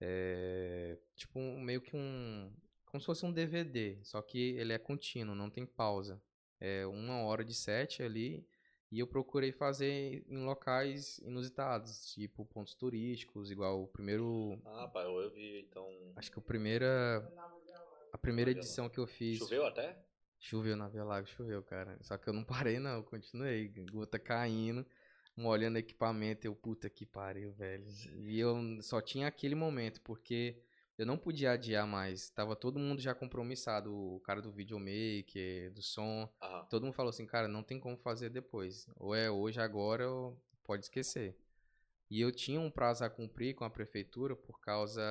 é, 0.00 0.98
tipo 1.16 1.38
um- 1.38 1.60
meio 1.60 1.80
que 1.80 1.96
um. 1.96 2.52
Como 2.84 3.00
se 3.00 3.06
fosse 3.06 3.24
um 3.26 3.32
DVD, 3.32 3.98
só 4.04 4.22
que 4.22 4.38
ele 4.56 4.72
é 4.72 4.78
contínuo, 4.78 5.34
não 5.34 5.50
tem 5.50 5.66
pausa. 5.66 6.22
É 6.60 6.86
uma 6.86 7.22
hora 7.24 7.44
de 7.44 7.54
set 7.54 8.02
ali. 8.02 8.46
E 8.92 9.00
eu 9.00 9.06
procurei 9.06 9.50
fazer 9.52 10.24
em 10.28 10.44
locais 10.44 11.18
inusitados, 11.18 12.06
tipo 12.14 12.44
pontos 12.46 12.72
turísticos, 12.74 13.50
igual 13.50 13.82
o 13.82 13.88
primeiro. 13.88 14.60
Ah, 14.64 14.86
pai, 14.88 15.04
eu 15.04 15.30
vi, 15.30 15.60
então. 15.60 15.86
Acho 16.14 16.30
que 16.30 16.38
a 16.38 16.42
primeira. 16.42 17.18
A 18.12 18.18
primeira 18.18 18.50
edição 18.50 18.88
que 18.88 18.98
eu 18.98 19.06
fiz. 19.06 19.38
Choveu 19.38 19.66
até? 19.66 19.98
Choveu 20.38 20.76
na 20.76 20.88
Via 20.88 21.02
Lago, 21.04 21.26
choveu, 21.26 21.62
cara. 21.62 21.98
Só 22.02 22.16
que 22.16 22.28
eu 22.28 22.32
não 22.32 22.44
parei, 22.44 22.78
não, 22.78 22.96
eu 22.96 23.02
continuei. 23.02 23.68
Gota 23.90 24.18
caindo, 24.18 24.86
molhando 25.36 25.78
equipamento. 25.78 26.46
Eu, 26.46 26.54
puta 26.54 26.88
que 26.88 27.04
pariu, 27.04 27.52
velho. 27.52 27.86
E 28.24 28.38
eu 28.38 28.56
só 28.82 29.00
tinha 29.00 29.26
aquele 29.28 29.54
momento, 29.54 30.00
porque 30.00 30.62
eu 30.96 31.04
não 31.04 31.18
podia 31.18 31.52
adiar 31.52 31.86
mais. 31.86 32.30
Tava 32.30 32.56
todo 32.56 32.78
mundo 32.78 33.00
já 33.00 33.14
compromissado. 33.14 33.94
O 33.94 34.20
cara 34.20 34.40
do 34.40 34.50
videomaker, 34.50 35.70
do 35.72 35.82
som. 35.82 36.28
Aham. 36.40 36.64
Todo 36.70 36.84
mundo 36.84 36.94
falou 36.94 37.10
assim, 37.10 37.26
cara, 37.26 37.46
não 37.46 37.62
tem 37.62 37.78
como 37.78 37.96
fazer 37.96 38.30
depois. 38.30 38.88
Ou 38.96 39.14
é 39.14 39.30
hoje, 39.30 39.60
agora, 39.60 40.10
ou 40.10 40.40
pode 40.64 40.84
esquecer. 40.84 41.36
E 42.10 42.20
eu 42.20 42.32
tinha 42.32 42.60
um 42.60 42.70
prazo 42.70 43.04
a 43.04 43.10
cumprir 43.10 43.54
com 43.54 43.64
a 43.64 43.70
prefeitura 43.70 44.36
por 44.36 44.60
causa 44.60 45.02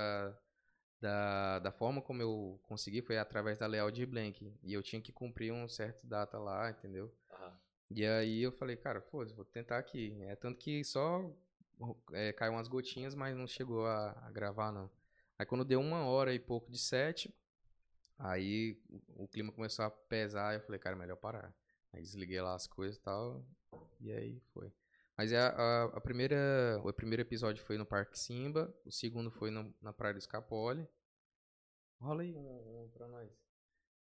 da, 1.00 1.60
da 1.60 1.72
forma 1.72 2.02
como 2.02 2.22
eu 2.22 2.60
consegui, 2.64 3.02
foi 3.02 3.18
através 3.18 3.60
da 3.60 3.68
Leal 3.68 3.92
de 3.92 4.06
Blank. 4.06 4.54
E 4.64 4.74
eu 4.74 4.82
tinha 4.82 5.02
que 5.02 5.12
cumprir 5.12 5.52
um 5.52 5.68
certo 5.68 6.08
data 6.08 6.40
lá, 6.40 6.70
entendeu? 6.72 7.14
Aham. 7.32 7.60
E 7.90 8.06
aí 8.06 8.42
eu 8.42 8.52
falei, 8.52 8.76
cara, 8.76 9.02
foda-se, 9.02 9.36
vou 9.36 9.46
tentar 9.46 9.78
aqui. 9.78 10.16
É 10.24 10.36
tanto 10.36 10.58
que 10.60 10.84
só 10.84 11.32
é, 12.14 12.34
caiu 12.34 12.54
umas 12.54 12.68
gotinhas, 12.68 13.16
mas 13.16 13.36
não 13.36 13.48
chegou 13.48 13.86
a, 13.86 14.12
a 14.28 14.32
gravar, 14.32 14.72
não. 14.72 14.90
Aí 15.38 15.46
quando 15.46 15.66
deu 15.66 15.80
uma 15.80 16.06
hora 16.06 16.34
e 16.34 16.40
pouco 16.40 16.72
de 16.72 16.80
set, 16.80 17.34
aí 18.18 18.78
o, 19.18 19.26
o 19.26 19.28
clima 19.28 19.52
começou 19.52 19.86
a 19.86 19.92
pesar, 19.92 20.56
eu 20.56 20.62
falei, 20.62 20.80
cara, 20.80 20.96
melhor 20.96 21.18
parar. 21.18 21.54
Aí 21.94 22.02
desliguei 22.02 22.42
lá 22.42 22.56
as 22.56 22.68
coisas 22.68 22.98
e 22.98 23.02
tal, 23.02 23.46
e 24.02 24.12
aí 24.12 24.42
foi. 24.54 24.72
Mas 25.18 25.32
é 25.32 25.40
a, 25.40 25.50
a, 25.50 25.84
a 25.86 26.02
primeira, 26.02 26.82
o 26.84 26.94
primeiro 26.94 27.22
episódio 27.22 27.64
foi 27.64 27.78
no 27.78 27.86
Parque 27.86 28.20
Simba, 28.20 28.74
o 28.86 28.92
segundo 28.92 29.32
foi 29.32 29.52
no- 29.52 29.74
na 29.82 29.94
Praia 29.94 30.14
do 30.14 30.20
Escapole. 30.20 30.88
Rola 32.00 32.22
aí 32.24 32.34
um, 32.34 32.84
um 32.86 32.90
pra 32.94 33.06
nós. 33.08 33.30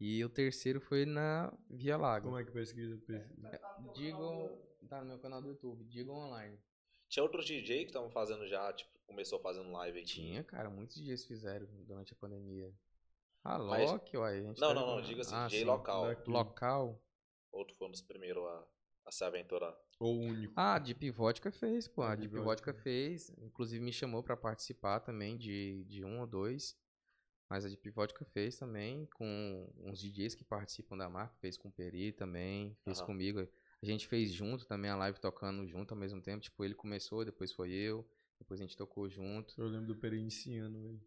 E 0.01 0.25
o 0.25 0.29
terceiro 0.31 0.81
foi 0.81 1.05
na 1.05 1.53
Via 1.69 1.97
Lago. 1.97 2.27
Como 2.27 2.39
é 2.39 2.45
que 2.45 2.51
pesquisa? 2.51 2.97
pesquisa? 2.97 3.61
Digo, 3.95 4.49
tá 4.89 5.01
no 5.01 5.07
meu 5.07 5.19
canal 5.19 5.43
do 5.43 5.49
YouTube, 5.49 5.85
Digo 5.85 6.13
Online. 6.13 6.59
Tinha 7.09 7.23
outros 7.23 7.45
DJ 7.45 7.81
que 7.81 7.91
estavam 7.91 8.11
fazendo 8.11 8.47
já, 8.47 8.73
tipo, 8.73 8.91
começou 9.07 9.39
fazendo 9.41 9.71
live 9.73 9.99
aí. 9.99 10.05
Tinha, 10.05 10.43
cara, 10.45 10.71
muitos 10.71 10.97
dias 10.97 11.25
fizeram 11.25 11.67
durante 11.85 12.13
a 12.13 12.17
pandemia. 12.17 12.73
A 13.45 13.59
Mas- 13.59 13.91
Loki, 13.91 14.17
uai, 14.17 14.39
a 14.39 14.43
gente 14.43 14.61
Não, 14.61 14.69
tá- 14.69 14.75
não, 14.75 14.87
não, 14.97 15.03
diga 15.03 15.21
assim, 15.23 15.35
Ah, 15.35 15.47
DJ 15.49 15.61
sim. 15.61 15.65
local. 15.67 16.07
Local. 16.27 17.03
Outro 17.53 17.75
foi 17.77 17.89
um 17.89 17.91
dos 17.91 18.01
primeiros 18.03 18.43
a, 18.45 18.67
a 19.07 19.13
se 19.13 19.25
aventurar. 19.25 19.77
Ou 19.99 20.19
único. 20.19 20.53
Ah, 20.57 20.75
a 20.77 20.79
Deep 20.79 21.11
Vodka 21.11 21.51
fez, 21.51 21.89
pô. 21.89 22.03
A 22.03 22.15
Deep 22.15 22.33
Deep 22.33 22.45
Vodka 22.45 22.73
fez. 22.73 23.31
Inclusive 23.39 23.83
me 23.85 23.93
chamou 23.93 24.23
pra 24.23 24.37
participar 24.37 25.01
também 25.01 25.37
de, 25.37 25.85
de 25.85 26.05
um 26.05 26.21
ou 26.21 26.27
dois. 26.27 26.79
Mas 27.51 27.65
a 27.65 27.69
Deep 27.69 27.91
Vodka 27.91 28.25
fez 28.27 28.57
também, 28.57 29.07
com 29.07 29.69
uns 29.85 29.99
DJs 29.99 30.37
que 30.37 30.45
participam 30.45 30.97
da 30.97 31.09
marca. 31.09 31.35
Fez 31.41 31.57
com 31.57 31.69
o 31.69 31.73
Peri 31.73 32.13
também, 32.13 32.77
fez 32.85 32.99
Aham. 32.99 33.07
comigo. 33.07 33.41
A 33.83 33.87
gente 33.87 34.07
fez 34.07 34.33
junto 34.33 34.65
também 34.65 34.89
a 34.89 34.97
live 34.97 35.19
tocando 35.19 35.67
junto 35.67 35.93
ao 35.93 35.99
mesmo 35.99 36.23
tempo. 36.23 36.41
Tipo, 36.41 36.65
ele 36.65 36.75
começou, 36.75 37.25
depois 37.25 37.53
foi 37.53 37.73
eu. 37.73 38.09
Depois 38.39 38.61
a 38.61 38.63
gente 38.63 38.77
tocou 38.77 39.09
junto. 39.11 39.53
Eu 39.59 39.67
lembro 39.67 39.89
do 39.89 39.97
Peri 39.97 40.19
iniciando, 40.19 40.81
velho. 40.81 41.01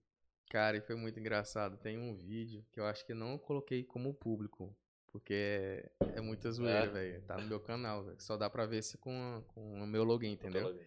Cara, 0.50 0.76
e 0.76 0.82
foi 0.82 0.98
muito 0.98 1.18
engraçado. 1.18 1.78
Tem 1.78 1.98
um 1.98 2.14
vídeo 2.14 2.66
que 2.74 2.80
eu 2.80 2.86
acho 2.86 3.06
que 3.06 3.14
não 3.14 3.38
coloquei 3.38 3.82
como 3.82 4.14
público. 4.14 4.76
Porque 5.08 5.34
é, 5.34 5.92
é 6.16 6.22
muita 6.22 6.52
zoeira, 6.52 6.88
É. 6.88 6.88
velho. 6.88 7.22
Tá 7.22 7.38
no 7.38 7.48
meu 7.48 7.60
canal, 7.62 8.04
velho. 8.04 8.20
Só 8.20 8.36
dá 8.36 8.50
pra 8.50 8.66
ver 8.66 8.84
se 8.84 8.98
com, 8.98 9.42
com 9.48 9.82
o 9.82 9.88
meu 9.88 10.04
login, 10.04 10.34
entendeu? 10.34 10.78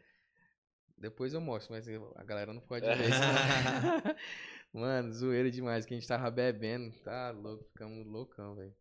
Depois 0.99 1.33
eu 1.33 1.41
mostro, 1.41 1.73
mas 1.73 1.89
a 2.15 2.25
galera 2.25 2.53
não 2.53 2.61
pode 2.61 2.85
ver 2.95 3.09
isso. 3.09 3.21
Mano, 4.77 5.13
zoeira 5.13 5.51
demais, 5.51 5.87
que 5.87 5.95
a 5.95 5.97
gente 5.99 6.07
tava 6.09 6.31
bebendo. 6.31 6.93
Tá 7.03 7.31
louco, 7.31 7.65
ficamos 7.65 8.07
loucão, 8.07 8.55
velho. 8.55 8.75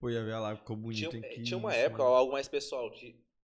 Pô, 0.00 0.10
ia 0.10 0.24
ver 0.24 0.32
a 0.34 0.40
live, 0.40 0.60
ficou 0.60 0.76
bonito, 0.76 1.10
Tinha, 1.10 1.22
hein? 1.22 1.28
Que 1.30 1.42
tinha 1.42 1.58
uma 1.58 1.70
isso, 1.72 1.80
época, 1.80 2.02
mano. 2.02 2.14
algo 2.16 2.32
mais 2.32 2.48
pessoal. 2.48 2.90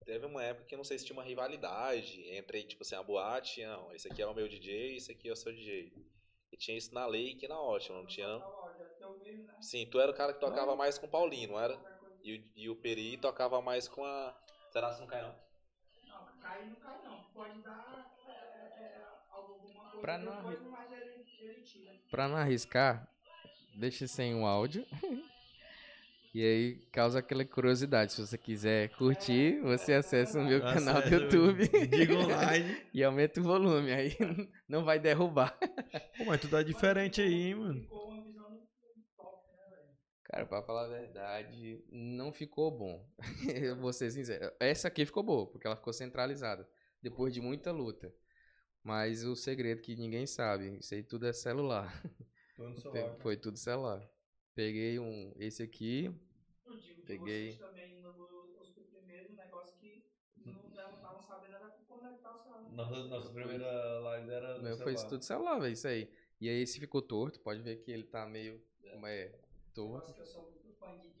Teve 0.05 0.25
uma 0.25 0.43
época 0.43 0.65
que 0.67 0.73
eu 0.75 0.77
não 0.77 0.83
sei 0.83 0.97
se 0.97 1.05
tinha 1.05 1.15
uma 1.17 1.23
rivalidade 1.23 2.21
entre, 2.29 2.63
tipo 2.63 2.83
assim, 2.83 2.95
a 2.95 3.03
boate, 3.03 3.63
não, 3.65 3.93
esse 3.93 4.07
aqui 4.07 4.21
é 4.21 4.27
o 4.27 4.33
meu 4.33 4.47
DJ, 4.47 4.97
esse 4.97 5.11
aqui 5.11 5.29
é 5.29 5.33
o 5.33 5.35
seu 5.35 5.53
DJ. 5.53 5.93
E 6.51 6.57
tinha 6.57 6.77
isso 6.77 6.93
na 6.93 7.05
lei 7.05 7.37
e 7.41 7.47
na 7.47 7.59
ótima, 7.59 7.97
não 7.97 8.05
tinha? 8.07 8.43
Sim, 9.59 9.85
tu 9.89 9.99
era 9.99 10.11
o 10.11 10.15
cara 10.15 10.33
que 10.33 10.39
tocava 10.39 10.75
mais 10.75 10.97
com 10.97 11.05
o 11.05 11.09
Paulinho, 11.09 11.49
não 11.51 11.59
era? 11.59 11.79
E, 12.23 12.35
o- 12.37 12.43
e 12.55 12.69
o 12.69 12.75
Peri 12.75 13.17
tocava 13.17 13.61
mais 13.61 13.87
com 13.87 14.03
a. 14.03 14.35
Será 14.71 14.93
que 14.93 14.99
não 14.99 15.07
cai 15.07 15.21
não? 15.21 15.35
Não, 16.03 16.25
cai 16.39 16.65
não 16.65 16.75
cai 16.75 17.01
não. 17.03 17.23
Pode 17.33 17.61
dar 17.61 18.11
é, 18.27 18.33
é, 18.33 18.83
é, 18.83 19.05
alguma 19.31 19.83
coisa 19.85 19.99
Pra 19.99 20.17
não 20.17 20.33
depois, 20.33 20.59
arri- 20.59 20.69
mas 20.69 20.91
ele, 20.91 21.20
Pra 22.09 22.27
não 22.27 22.35
arriscar, 22.35 23.07
deixa 23.75 24.07
sem 24.07 24.35
o 24.35 24.45
áudio. 24.45 24.85
E 26.33 26.41
aí 26.41 26.75
causa 26.93 27.19
aquela 27.19 27.43
curiosidade. 27.43 28.13
Se 28.13 28.25
você 28.25 28.37
quiser 28.37 28.89
curtir, 28.91 29.59
você 29.61 29.93
acessa 29.93 30.39
o 30.39 30.45
meu 30.45 30.61
canal 30.61 31.01
do 31.01 31.09
YouTube 31.09 31.67
Diga 31.89 32.13
online. 32.13 32.81
e 32.93 33.03
aumenta 33.03 33.41
o 33.41 33.43
volume. 33.43 33.91
Aí 33.91 34.15
não 34.67 34.85
vai 34.85 34.97
derrubar. 34.97 35.57
Pô, 36.17 36.25
mas 36.25 36.39
tu 36.39 36.47
tá 36.47 36.63
diferente 36.63 37.21
aí, 37.21 37.33
hein, 37.33 37.55
mano. 37.55 37.85
Cara, 40.23 40.45
pra 40.45 40.63
falar 40.63 40.85
a 40.85 40.87
verdade, 40.87 41.83
não 41.91 42.31
ficou 42.31 42.71
bom. 42.71 43.05
Eu 43.53 43.75
vou 43.75 43.91
ser 43.91 44.09
sincero. 44.11 44.49
Essa 44.57 44.87
aqui 44.87 45.05
ficou 45.05 45.23
boa, 45.23 45.45
porque 45.47 45.67
ela 45.67 45.75
ficou 45.75 45.91
centralizada. 45.91 46.65
Depois 47.01 47.33
de 47.33 47.41
muita 47.41 47.73
luta. 47.73 48.13
Mas 48.83 49.23
o 49.23 49.35
segredo 49.35 49.81
que 49.81 49.95
ninguém 49.95 50.25
sabe, 50.25 50.77
isso 50.79 50.93
aí 50.93 51.03
tudo 51.03 51.27
é 51.27 51.33
celular. 51.33 51.91
Tô 52.55 52.69
no 52.69 52.81
Pe- 52.81 53.11
Foi 53.19 53.37
tudo 53.37 53.57
celular. 53.57 54.07
Peguei 54.55 54.99
um, 54.99 55.33
esse 55.37 55.63
aqui, 55.63 56.05
Eu 56.05 56.13
digo 56.81 56.99
que 56.99 57.05
Peguei. 57.05 57.51
vocês 57.53 57.63
também, 57.65 58.01
no, 58.01 58.59
os 58.61 58.69
primeiros 58.71 59.35
negócios 59.35 59.75
que 59.77 60.05
não 60.81 60.91
estavam 60.91 61.19
sabendo 61.21 61.55
era 61.55 61.69
conectar 61.69 62.31
o 62.35 62.41
celular. 62.41 62.69
Nossa, 62.69 63.07
nossa 63.09 63.29
primeira 63.31 63.99
live 63.99 64.31
era 64.31 64.57
meu 64.57 64.77
foi 64.77 64.93
isso 64.93 65.07
tudo 65.07 65.23
celular, 65.23 65.59
velho, 65.59 65.73
isso 65.73 65.87
aí. 65.87 66.09
E 66.39 66.49
aí 66.49 66.61
esse 66.61 66.79
ficou 66.79 67.01
torto, 67.01 67.39
pode 67.39 67.61
ver 67.61 67.77
que 67.77 67.91
ele 67.91 68.03
tá 68.03 68.25
meio, 68.25 68.61
como 68.89 69.05
é, 69.07 69.33
torto. 69.73 70.15
Eu 70.17 70.25
sou 70.25 70.43
muito 70.43 70.73
fã 70.79 70.91
de. 70.97 71.11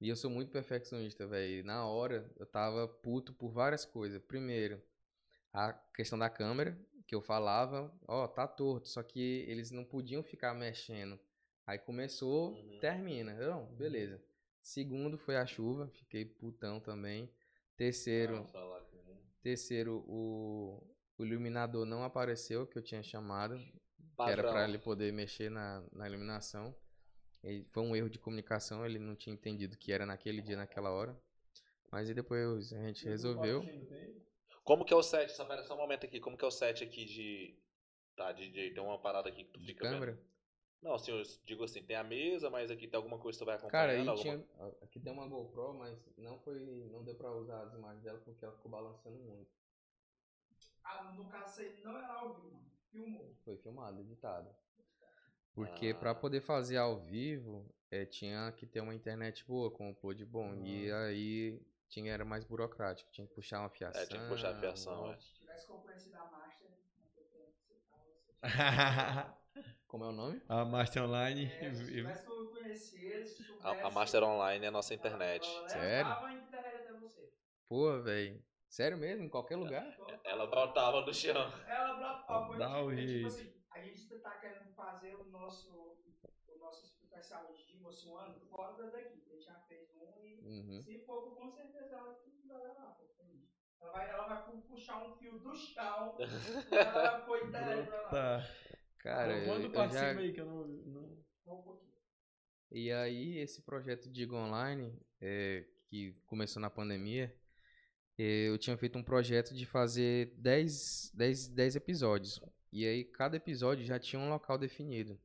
E 0.00 0.08
eu 0.08 0.16
sou 0.16 0.30
muito 0.30 0.50
perfeccionista, 0.50 1.26
velho. 1.26 1.64
Na 1.64 1.84
hora, 1.86 2.28
eu 2.38 2.46
tava 2.46 2.88
puto 2.88 3.32
por 3.34 3.50
várias 3.50 3.84
coisas. 3.84 4.20
Primeiro, 4.22 4.82
a 5.52 5.72
questão 5.94 6.18
da 6.18 6.30
câmera, 6.30 6.78
que 7.06 7.14
eu 7.14 7.20
falava, 7.20 7.92
ó, 8.06 8.26
tá 8.28 8.46
torto, 8.46 8.88
só 8.88 9.02
que 9.02 9.44
eles 9.48 9.70
não 9.70 9.84
podiam 9.84 10.22
ficar 10.22 10.54
mexendo. 10.54 11.18
Aí 11.66 11.78
começou, 11.78 12.52
Uhum. 12.54 12.78
termina. 12.80 13.34
Não, 13.34 13.66
beleza. 13.74 14.20
Segundo 14.62 15.16
foi 15.18 15.36
a 15.36 15.46
chuva, 15.46 15.88
fiquei 15.88 16.24
putão 16.24 16.78
também. 16.80 17.30
Terceiro, 17.76 18.44
terceiro 19.42 20.04
o, 20.06 20.82
o 21.18 21.24
iluminador 21.24 21.84
não 21.86 22.04
apareceu, 22.04 22.66
que 22.66 22.76
eu 22.78 22.82
tinha 22.82 23.02
chamado, 23.02 23.56
que 23.58 24.30
era 24.32 24.42
pra 24.42 24.64
ele 24.68 24.78
poder 24.78 25.12
mexer 25.12 25.50
na, 25.50 25.82
na 25.92 26.08
iluminação. 26.08 26.74
E 27.42 27.64
foi 27.70 27.82
um 27.82 27.96
erro 27.96 28.10
de 28.10 28.18
comunicação, 28.18 28.84
ele 28.84 28.98
não 28.98 29.16
tinha 29.16 29.32
entendido 29.32 29.76
que 29.78 29.92
era 29.92 30.04
naquele 30.04 30.42
dia, 30.42 30.56
naquela 30.56 30.90
hora. 30.90 31.18
Mas 31.90 32.08
aí 32.08 32.14
depois 32.14 32.72
a 32.72 32.82
gente 32.82 33.04
resolveu. 33.08 33.62
Como 34.64 34.84
que 34.84 34.92
é 34.92 34.96
o 34.96 35.02
set? 35.02 35.32
Só 35.32 35.44
pera 35.44 35.62
só 35.62 35.74
um 35.74 35.78
momento 35.78 36.04
aqui. 36.06 36.20
Como 36.20 36.36
que 36.36 36.44
é 36.44 36.48
o 36.48 36.50
set 36.50 36.82
aqui 36.84 37.04
de. 37.04 37.58
Tá, 38.16 38.32
DJ, 38.32 38.72
tem 38.74 38.82
uma 38.82 38.98
parada 39.00 39.28
aqui 39.28 39.44
que 39.44 39.50
tu 39.52 39.60
De 39.60 39.66
fica. 39.66 39.84
vendo. 39.84 39.94
câmera? 39.94 40.20
Não, 40.82 40.94
assim, 40.94 41.12
eu 41.12 41.22
digo 41.44 41.62
assim, 41.64 41.82
tem 41.82 41.96
a 41.96 42.02
mesa, 42.04 42.48
mas 42.48 42.70
aqui 42.70 42.86
tem 42.88 42.96
alguma 42.96 43.18
coisa 43.18 43.38
que 43.38 43.44
tu 43.44 43.46
vai 43.46 43.58
Cara, 43.68 43.92
acompanhando. 43.92 44.00
aí 44.00 44.08
alguma... 44.32 44.46
tinha. 44.64 44.76
Aqui 44.82 45.00
tem 45.00 45.12
uma 45.12 45.26
GoPro, 45.26 45.74
mas 45.74 45.98
não 46.16 46.38
foi. 46.40 46.58
Não 46.90 47.04
deu 47.04 47.14
pra 47.14 47.30
usar 47.32 47.62
as 47.64 47.74
imagens 47.74 48.02
dela 48.02 48.18
porque 48.20 48.44
ela 48.44 48.54
ficou 48.54 48.70
balançando 48.70 49.18
muito. 49.18 49.50
Ah, 50.84 51.12
no 51.16 51.28
caso, 51.28 51.60
aí 51.60 51.80
não 51.84 51.96
era 51.98 52.12
ao 52.14 52.34
vivo, 52.34 52.54
mano. 52.54 52.70
Filmou. 52.90 53.36
Foi 53.44 53.56
filmado, 53.58 54.00
editado. 54.00 54.48
Porque 55.54 55.88
Ah. 55.88 55.94
pra 55.94 56.14
poder 56.14 56.40
fazer 56.40 56.78
ao 56.78 56.98
vivo, 56.98 57.68
eh, 57.90 58.06
tinha 58.06 58.50
que 58.52 58.66
ter 58.66 58.80
uma 58.80 58.94
internet 58.94 59.44
boa, 59.46 59.70
com 59.70 59.88
um 59.88 59.90
upload 59.90 60.24
bom. 60.24 60.54
E 60.64 60.90
aí 60.90 61.60
tinha, 61.90 62.12
era 62.12 62.24
mais 62.24 62.44
burocrático, 62.44 63.10
tinha 63.10 63.26
que 63.26 63.34
puxar 63.34 63.60
uma 63.60 63.70
fiação. 63.70 64.02
É, 64.02 64.06
tinha 64.06 64.22
que 64.22 64.28
puxar 64.28 64.50
a 64.50 64.54
fiação, 64.54 65.12
é. 65.12 65.16
Se 65.16 65.34
tivesse 65.34 65.66
concorrência 65.66 66.10
da 66.12 66.24
Master, 66.24 66.70
você 66.70 66.86
tava- 66.86 67.20
Como 69.88 70.04
é 70.04 70.08
o 70.08 70.12
nome? 70.12 70.40
a 70.48 70.64
Master 70.64 71.02
Online. 71.04 71.52
É, 71.60 71.72
se 71.74 71.84
conhecido, 72.48 73.34
se 73.34 73.46
A, 73.62 73.88
a 73.88 73.90
Master 73.90 74.22
Online 74.22 74.64
é 74.64 74.68
a 74.68 74.72
nossa 74.72 74.94
internet. 74.94 75.62
ela 75.66 75.68
Sério? 75.68 76.16
Pô, 77.68 78.00
velho. 78.02 78.42
Sério 78.68 78.96
mesmo? 78.98 79.24
Em 79.24 79.28
qualquer 79.28 79.56
lugar? 79.56 79.86
Ela 80.24 80.46
brotava 80.46 81.02
do 81.02 81.12
chão. 81.12 81.34
Ela 81.68 81.94
brotava. 81.94 82.56
Dá 82.56 82.82
o 82.82 82.92
é, 82.92 82.96
tipo 82.96 83.08
jeito. 83.08 83.34
assim, 83.34 83.52
a 83.74 83.82
gente 83.82 84.14
tá 84.22 84.30
querendo 84.40 84.74
fazer 84.74 85.14
o 85.16 85.24
nosso, 85.24 85.96
nosso 87.20 87.34
especial 87.34 87.52
de 87.52 87.66
Dimos 87.66 88.06
um 88.06 88.16
ano 88.16 88.40
fora 88.48 88.72
da 88.76 88.90
daqui. 88.90 89.22
A 89.26 89.34
gente 89.34 89.44
já 89.44 89.54
fez 89.68 89.94
um 89.94 90.24
e 90.24 90.40
Uhum. 90.42 90.82
se 90.82 90.98
for, 91.00 91.34
com 91.34 91.50
certeza 91.50 91.94
ela 91.96 92.14
que 92.14 92.46
vai 92.48 92.58
levar. 92.58 92.98
Ela 93.80 93.92
vai, 93.92 94.10
ela 94.10 94.26
vai 94.26 94.44
pu- 94.44 94.62
puxar 94.62 95.06
um 95.06 95.16
fio 95.16 95.38
do 95.38 95.54
chão 95.54 96.16
e 96.18 96.74
ela 96.76 97.18
internet 97.46 97.86
pra 97.88 98.02
lá. 98.02 98.08
Tá. 98.10 98.50
Cara, 98.98 99.38
eu, 99.38 99.44
Quando 99.46 99.64
eu 99.64 99.70
já... 100.14 100.20
aí 100.20 100.32
que 100.32 100.40
eu 100.40 100.46
não. 100.46 100.66
não... 100.66 101.24
Um. 101.46 101.80
E 102.72 102.92
aí, 102.92 103.38
esse 103.38 103.62
projeto 103.62 104.08
Digo 104.10 104.36
Online, 104.36 104.96
é, 105.20 105.66
que 105.88 106.12
começou 106.26 106.60
na 106.60 106.70
pandemia, 106.70 107.34
é, 108.18 108.48
eu 108.48 108.58
tinha 108.58 108.76
feito 108.76 108.96
um 108.98 109.02
projeto 109.02 109.54
de 109.54 109.66
fazer 109.66 110.34
10, 110.36 111.10
10, 111.14 111.48
10 111.48 111.76
episódios. 111.76 112.40
E 112.72 112.86
aí, 112.86 113.04
cada 113.04 113.36
episódio 113.36 113.84
já 113.84 113.98
tinha 113.98 114.20
um 114.20 114.28
local 114.28 114.56
definido. 114.58 115.18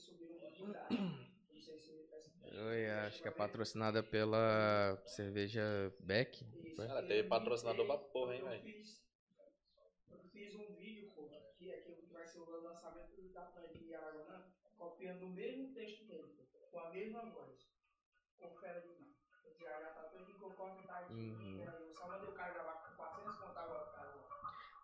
subiram 0.00 0.50
de 0.52 0.62
idade. 0.62 0.96
Não 0.96 1.60
sei 1.60 1.78
se 1.78 1.92
essa 1.92 2.30
Eu 2.52 3.06
acho 3.06 3.22
que 3.22 3.28
é 3.28 3.30
patrocinada 3.30 4.02
pela 4.02 5.00
cerveja 5.06 5.62
Beck. 6.00 6.44
Ela 6.78 7.02
teve 7.02 7.28
patrocinador 7.28 7.86
pra 7.86 7.98
porra, 7.98 8.34
hein, 8.36 8.44
velho? 8.44 8.68
Eu 10.10 10.18
fiz 10.30 10.54
um 10.54 10.74
vídeo, 10.74 11.10
pô, 11.14 11.28
que 11.56 11.70
é 11.70 11.78
aquilo 11.78 11.96
que 11.96 12.12
vai 12.12 12.26
ser 12.26 12.38
o 12.38 12.62
lançamento 12.62 13.20
da 13.32 13.42
Planet 13.42 13.78
de 13.78 13.94
Araguanã, 13.94 14.46
copiando 14.76 15.26
o 15.26 15.30
mesmo 15.30 15.74
texto 15.74 16.06
dele, 16.06 16.34
com 16.70 16.80
a 16.80 16.90
mesma 16.90 17.24
voz. 17.30 17.70
Confere 18.38 18.80
demais. 18.80 19.10
Já, 19.60 19.80
já 19.80 19.90
tá 19.90 20.02
tudo 20.04 20.22
aqui 20.22 20.32
que 20.32 20.42
eu 20.42 20.50
corto, 20.52 20.86
tá 20.86 21.00
aqui. 21.00 21.12
Uhum. 21.12 21.66
Mandei 22.08 22.28
o 22.28 22.32
cara 22.32 22.52
gravar 22.54 22.72
com 22.72 22.96
400 22.96 23.36
conto 23.36 23.58
agora, 23.58 23.92
cara. 23.92 24.10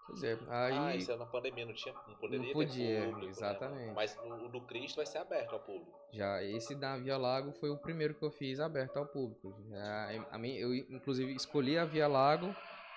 Pois 0.06 0.22
é, 0.22 0.38
Ah, 0.48 0.66
aí 0.88 0.98
isso 0.98 1.10
é 1.10 1.16
na 1.16 1.26
pandemia, 1.26 1.66
não 1.66 1.74
tinha, 1.74 1.94
não 2.06 2.14
poderia 2.14 2.46
Não 2.46 2.52
podia, 2.52 3.00
ter 3.00 3.04
público, 3.06 3.24
né, 3.24 3.30
exatamente. 3.30 3.80
mano? 3.80 3.94
Mas 3.94 4.16
o, 4.18 4.44
o 4.44 4.48
do 4.48 4.60
Cristo 4.60 4.96
vai 4.96 5.06
ser 5.06 5.18
aberto 5.18 5.52
ao 5.52 5.60
público. 5.60 5.92
já 6.12 6.42
esse 6.44 6.74
da 6.74 6.96
Via 6.96 7.16
Lago 7.16 7.52
foi 7.52 7.70
o 7.70 7.76
primeiro 7.76 8.14
que 8.14 8.22
eu 8.22 8.30
fiz 8.30 8.60
aberto 8.60 8.96
ao 8.98 9.06
público. 9.06 9.54
Já, 9.68 10.26
a 10.30 10.38
mim, 10.38 10.54
eu 10.54 10.74
inclusive 10.74 11.34
escolhi 11.34 11.76
a 11.76 11.84
Via 11.84 12.06
Lago 12.06 12.54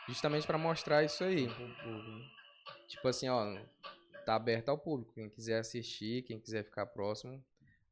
justamente 0.07 0.45
para 0.45 0.57
mostrar 0.57 1.03
isso 1.03 1.23
aí. 1.23 1.47
Tipo 2.87 3.07
assim, 3.07 3.27
ó, 3.29 3.57
tá 4.25 4.35
aberto 4.35 4.69
ao 4.69 4.77
público. 4.77 5.13
Quem 5.13 5.29
quiser 5.29 5.59
assistir, 5.59 6.23
quem 6.23 6.39
quiser 6.39 6.63
ficar 6.63 6.85
próximo. 6.85 7.43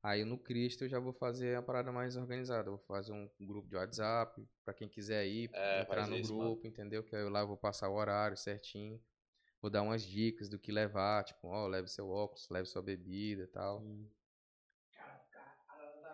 Aí 0.02 0.24
no 0.24 0.38
Cristo 0.38 0.86
eu 0.86 0.90
já 0.90 0.99
vou 0.99 1.14
fazer 1.14 1.57
a 1.57 1.61
parada 1.61 1.91
mais 1.91 2.15
organizada. 2.15 2.69
Eu 2.69 2.78
Vou 2.78 2.86
fazer 2.88 3.11
um 3.14 3.30
grupo 3.40 3.68
de 3.68 3.76
WhatsApp 3.76 4.48
para 4.64 4.74
quem 4.74 4.88
quiser 4.88 5.26
ir, 5.28 5.49
É, 5.53 5.82
entrar 5.82 6.07
no 6.07 6.18
isso, 6.18 6.34
grupo, 6.34 6.65
entendeu? 6.68 7.03
Que 7.03 7.15
aí 7.15 7.28
lá 7.30 7.41
eu 7.41 7.48
vou 7.48 7.57
passar 7.57 7.90
o 7.90 7.95
horário 7.95 8.38
certinho. 8.38 9.02
Vou 9.61 9.69
dar 9.72 9.82
umas 9.84 10.03
dicas 10.03 10.49
do 10.49 10.60
que 10.60 10.72
levar, 10.72 11.24
tipo, 11.24 11.48
ó, 11.48 11.68
leve 11.68 11.88
seu 11.90 12.10
óculos, 12.10 12.48
leve 12.49 12.68
sua 12.68 12.82
bebida 12.82 13.44
e 13.44 13.48
tal. 13.48 13.80
É 13.80 13.84
né. 13.84 14.06
Ah, 14.95 15.19
eu, 15.84 16.02
eu 16.02 16.07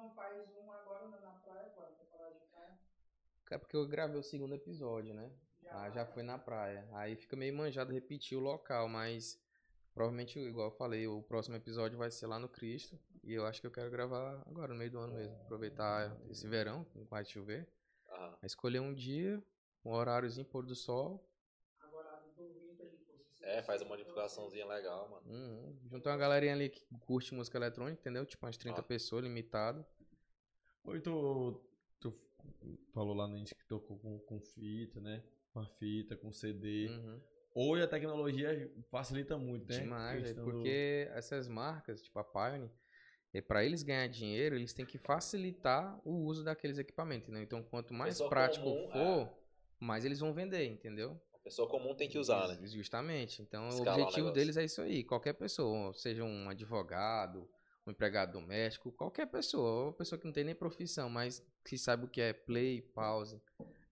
um 0.00 0.10
praia. 0.10 0.44
É 3.50 3.58
porque 3.58 3.76
eu 3.76 3.86
gravei 3.86 4.18
o 4.18 4.22
segundo 4.22 4.54
episódio, 4.54 5.12
né? 5.12 5.30
Ah, 5.70 5.88
já 5.90 6.04
foi 6.04 6.22
na 6.22 6.36
praia. 6.38 6.86
Aí 6.92 7.14
fica 7.16 7.36
meio 7.36 7.54
manjado 7.54 7.92
repetir 7.92 8.36
o 8.36 8.40
local, 8.40 8.88
mas 8.88 9.40
provavelmente, 9.94 10.38
igual 10.38 10.68
eu 10.68 10.72
falei, 10.72 11.06
o 11.06 11.22
próximo 11.22 11.56
episódio 11.56 11.96
vai 11.96 12.10
ser 12.10 12.26
lá 12.26 12.38
no 12.38 12.48
Cristo. 12.48 12.98
E 13.22 13.32
eu 13.32 13.46
acho 13.46 13.60
que 13.60 13.66
eu 13.66 13.70
quero 13.70 13.90
gravar 13.90 14.42
agora, 14.46 14.72
no 14.72 14.78
meio 14.78 14.90
do 14.90 14.98
ano 14.98 15.14
mesmo. 15.14 15.34
Aproveitar 15.42 16.16
esse 16.28 16.48
verão, 16.48 16.84
que 16.84 16.98
não 16.98 17.04
vai 17.04 17.24
chover. 17.24 17.68
Aham. 18.08 18.36
Aí 18.42 18.46
escolher 18.46 18.80
um 18.80 18.92
dia, 18.92 19.42
um 19.84 19.90
horáriozinho, 19.90 20.44
pôr 20.44 20.66
do 20.66 20.74
sol. 20.74 21.26
É, 23.42 23.62
faz 23.62 23.80
uma 23.82 23.88
modificaçãozinha 23.90 24.66
legal, 24.66 25.08
mano. 25.08 25.22
Uhum. 25.26 25.78
Juntar 25.88 26.10
uma 26.10 26.16
galerinha 26.16 26.52
ali 26.52 26.68
que 26.68 26.84
curte 27.00 27.34
música 27.34 27.58
eletrônica, 27.58 28.00
entendeu? 28.00 28.24
Tipo 28.24 28.46
umas 28.46 28.56
30 28.56 28.80
Ó. 28.80 28.82
pessoas, 28.82 29.24
limitado. 29.24 29.84
Oi, 30.84 31.00
tu, 31.00 31.60
tu 31.98 32.14
falou 32.92 33.14
lá 33.14 33.26
no 33.26 33.36
início 33.36 33.56
que 33.56 33.66
tocou 33.66 33.98
com, 33.98 34.18
com 34.20 34.40
fita, 34.40 35.00
né? 35.00 35.22
Com 35.52 35.60
a 35.60 35.66
fita, 35.66 36.16
com 36.16 36.32
CD. 36.32 36.88
Uhum. 36.88 37.20
Hoje 37.54 37.82
a 37.82 37.88
tecnologia 37.88 38.70
facilita 38.90 39.36
muito, 39.36 39.68
né? 39.68 39.80
Demais, 39.80 40.22
Questão 40.22 40.44
do- 40.44 40.50
porque 40.50 41.08
essas 41.12 41.48
marcas, 41.48 42.00
tipo 42.02 42.18
a 42.20 42.24
Pioneer, 42.24 42.70
é, 43.34 43.40
para 43.40 43.64
eles 43.64 43.82
ganhar 43.82 44.06
dinheiro, 44.08 44.54
eles 44.54 44.72
têm 44.72 44.86
que 44.86 44.98
facilitar 44.98 46.00
o 46.04 46.12
uso 46.24 46.44
daqueles 46.44 46.78
equipamentos, 46.78 47.28
né? 47.28 47.42
Então, 47.42 47.62
quanto 47.62 47.92
mais 47.92 48.20
prático 48.20 48.64
comum, 48.64 48.90
for, 48.92 49.26
é. 49.26 49.32
mais 49.80 50.04
eles 50.04 50.20
vão 50.20 50.32
vender, 50.32 50.64
entendeu? 50.66 51.20
A 51.34 51.38
pessoa 51.38 51.68
comum 51.68 51.94
tem 51.94 52.08
que 52.08 52.18
usar, 52.18 52.46
né? 52.48 52.66
Justamente. 52.68 53.42
Então, 53.42 53.68
Escalar 53.68 53.96
o 53.96 53.98
o 53.98 54.02
objetivo 54.02 54.26
negócio. 54.26 54.34
deles 54.34 54.56
é 54.56 54.64
isso 54.64 54.80
aí. 54.82 55.02
Qualquer 55.02 55.32
pessoa, 55.32 55.92
seja 55.94 56.22
um 56.22 56.48
advogado, 56.48 57.48
um 57.84 57.90
empregado 57.90 58.32
doméstico, 58.32 58.92
qualquer 58.92 59.26
pessoa, 59.26 59.86
uma 59.86 59.92
pessoa 59.92 60.18
que 60.18 60.26
não 60.26 60.32
tem 60.32 60.44
nem 60.44 60.54
profissão, 60.54 61.08
mas 61.10 61.44
que 61.64 61.76
sabe 61.76 62.04
o 62.04 62.08
que 62.08 62.20
é 62.20 62.32
play, 62.32 62.82
pause, 62.82 63.40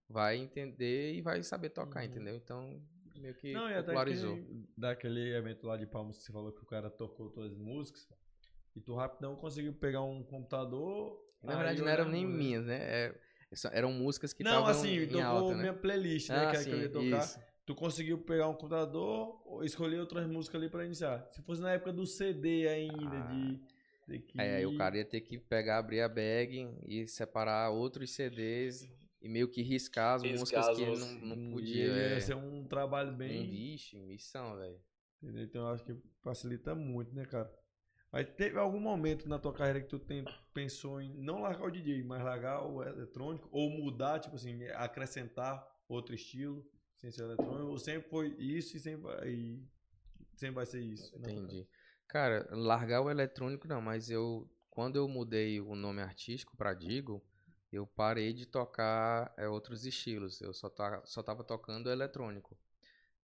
vai 0.09 0.37
entender 0.39 1.15
e 1.15 1.21
vai 1.21 1.43
saber 1.43 1.71
tocar, 1.71 2.01
Uhum. 2.05 2.07
entendeu? 2.11 2.37
Então, 2.37 2.81
meio 3.17 3.35
que 3.35 3.53
Não, 3.53 3.69
popularizou. 3.83 4.35
aquele, 4.35 4.69
daquele 4.77 5.35
evento 5.37 5.67
lá 5.67 5.77
de 5.77 5.87
Palmas 5.87 6.19
que 6.19 6.25
você 6.25 6.33
falou 6.33 6.53
que 6.53 6.63
o 6.63 6.67
cara 6.67 6.89
tocou 6.91 7.31
todas 7.31 7.53
as 7.53 7.59
músicas. 7.59 8.09
E 8.77 8.81
tu 8.81 8.95
rapidão 8.95 9.35
conseguiu 9.37 9.73
pegar 9.75 10.03
um 10.03 10.23
computador. 10.23 11.19
Na 11.43 11.57
verdade, 11.57 11.81
não 11.81 11.89
eram 11.89 12.09
nem 12.09 12.25
música. 12.25 12.43
minhas, 12.45 12.65
né? 12.67 12.79
É- 12.81 13.15
eram 13.73 13.93
músicas 13.93 14.33
que 14.33 14.45
Não, 14.45 14.51
estavam 14.51 14.71
assim, 14.71 14.97
em 14.99 15.07
tocou 15.09 15.23
alta, 15.25 15.55
né? 15.55 15.61
minha 15.63 15.75
playlist, 15.75 16.29
né? 16.29 16.37
Ah, 16.37 16.51
que 16.51 16.57
era 16.57 16.65
que 16.65 16.71
eu 16.71 16.75
sim, 16.77 16.83
ia 16.83 16.89
tocar. 16.91 17.25
isso. 17.25 17.41
Tu 17.67 17.75
conseguiu 17.75 18.19
pegar 18.19 18.49
um 18.49 18.55
computador 18.55 19.43
ou 19.45 19.65
escolher 19.65 19.99
outras 20.01 20.27
músicas 20.27 20.61
ali 20.61 20.71
pra 20.71 20.85
iniciar. 20.85 21.27
Se 21.33 21.43
fosse 21.43 21.61
na 21.61 21.73
época 21.73 21.93
do 21.93 22.07
CD 22.07 22.67
ainda, 22.69 23.17
Ah. 23.17 23.27
de, 23.33 23.61
de 24.07 24.19
que... 24.21 24.41
É, 24.41 24.57
aí 24.57 24.67
o 24.67 24.77
cara 24.77 24.97
ia 24.97 25.05
ter 25.05 25.21
que 25.23 25.39
pegar, 25.39 25.79
abrir 25.79 26.01
a 26.01 26.09
bag 26.09 26.69
e 26.87 27.07
separar 27.07 27.71
outros 27.71 28.11
CDs 28.13 28.89
e 29.21 29.29
meio 29.29 29.49
que 29.49 29.63
riscar 29.63 30.17
as 30.17 30.23
Riscar 30.23 30.41
músicas 30.41 30.69
as 30.69 30.77
que 30.77 30.83
ele 30.83 30.99
não, 30.99 31.37
não 31.37 31.53
podia. 31.53 31.87
ia 31.87 31.93
é. 32.17 32.21
ser 32.21 32.37
um 32.37 32.65
trabalho 32.65 33.13
Um 33.13 33.17
bem... 33.17 33.49
vixe, 33.49 33.99
missão, 34.01 34.57
velho. 34.57 34.81
Entendeu? 35.23 35.45
Então 35.45 35.63
eu 35.63 35.69
acho 35.69 35.85
que 35.85 35.97
facilita 36.23 36.75
muito, 36.75 37.15
né, 37.15 37.25
cara? 37.25 37.53
Mas 38.11 38.27
teve 38.37 38.59
algum 38.59 38.81
momento 38.81 39.29
na 39.29 39.39
tua 39.39 39.53
carreira 39.53 39.81
que 39.81 39.89
tu 39.89 39.99
tem, 39.99 40.25
pensou 40.55 41.01
em 41.01 41.13
não 41.15 41.43
largar 41.43 41.67
o 41.67 41.71
DJ, 41.71 42.03
mas 42.03 42.23
largar 42.23 42.65
o 42.65 42.83
eletrônico, 42.83 43.49
ou 43.53 43.69
mudar, 43.69 44.19
tipo 44.19 44.37
assim, 44.37 44.65
acrescentar 44.69 45.67
outro 45.87 46.15
estilo, 46.15 46.65
sem 46.97 47.11
ser 47.11 47.25
eletrônico, 47.25 47.71
ou 47.71 47.79
sempre 47.79 48.09
foi 48.09 48.29
isso 48.39 48.77
e 48.77 48.81
sempre 48.81 49.03
vai, 49.03 49.29
e 49.29 49.69
sempre 50.37 50.55
vai 50.55 50.67
ser 50.67 50.81
isso? 50.81 51.15
Entendi. 51.17 51.69
Cara, 52.07 52.49
largar 52.51 53.03
o 53.03 53.11
eletrônico 53.11 53.69
não, 53.69 53.83
mas 53.83 54.09
eu 54.09 54.49
quando 54.71 54.95
eu 54.95 55.09
mudei 55.09 55.61
o 55.61 55.75
nome 55.75 56.01
artístico 56.01 56.57
pra 56.57 56.73
Digo, 56.73 57.21
eu 57.73 57.87
parei 57.87 58.33
de 58.33 58.47
tocar 58.47 59.33
é, 59.37 59.49
outros 59.49 59.85
estilos. 59.87 60.41
Eu 60.41 60.53
só 60.55 60.69
tá, 60.71 61.03
só 61.07 61.23
tava 61.23 61.45
tocando 61.45 61.91
eletrônico, 61.91 62.57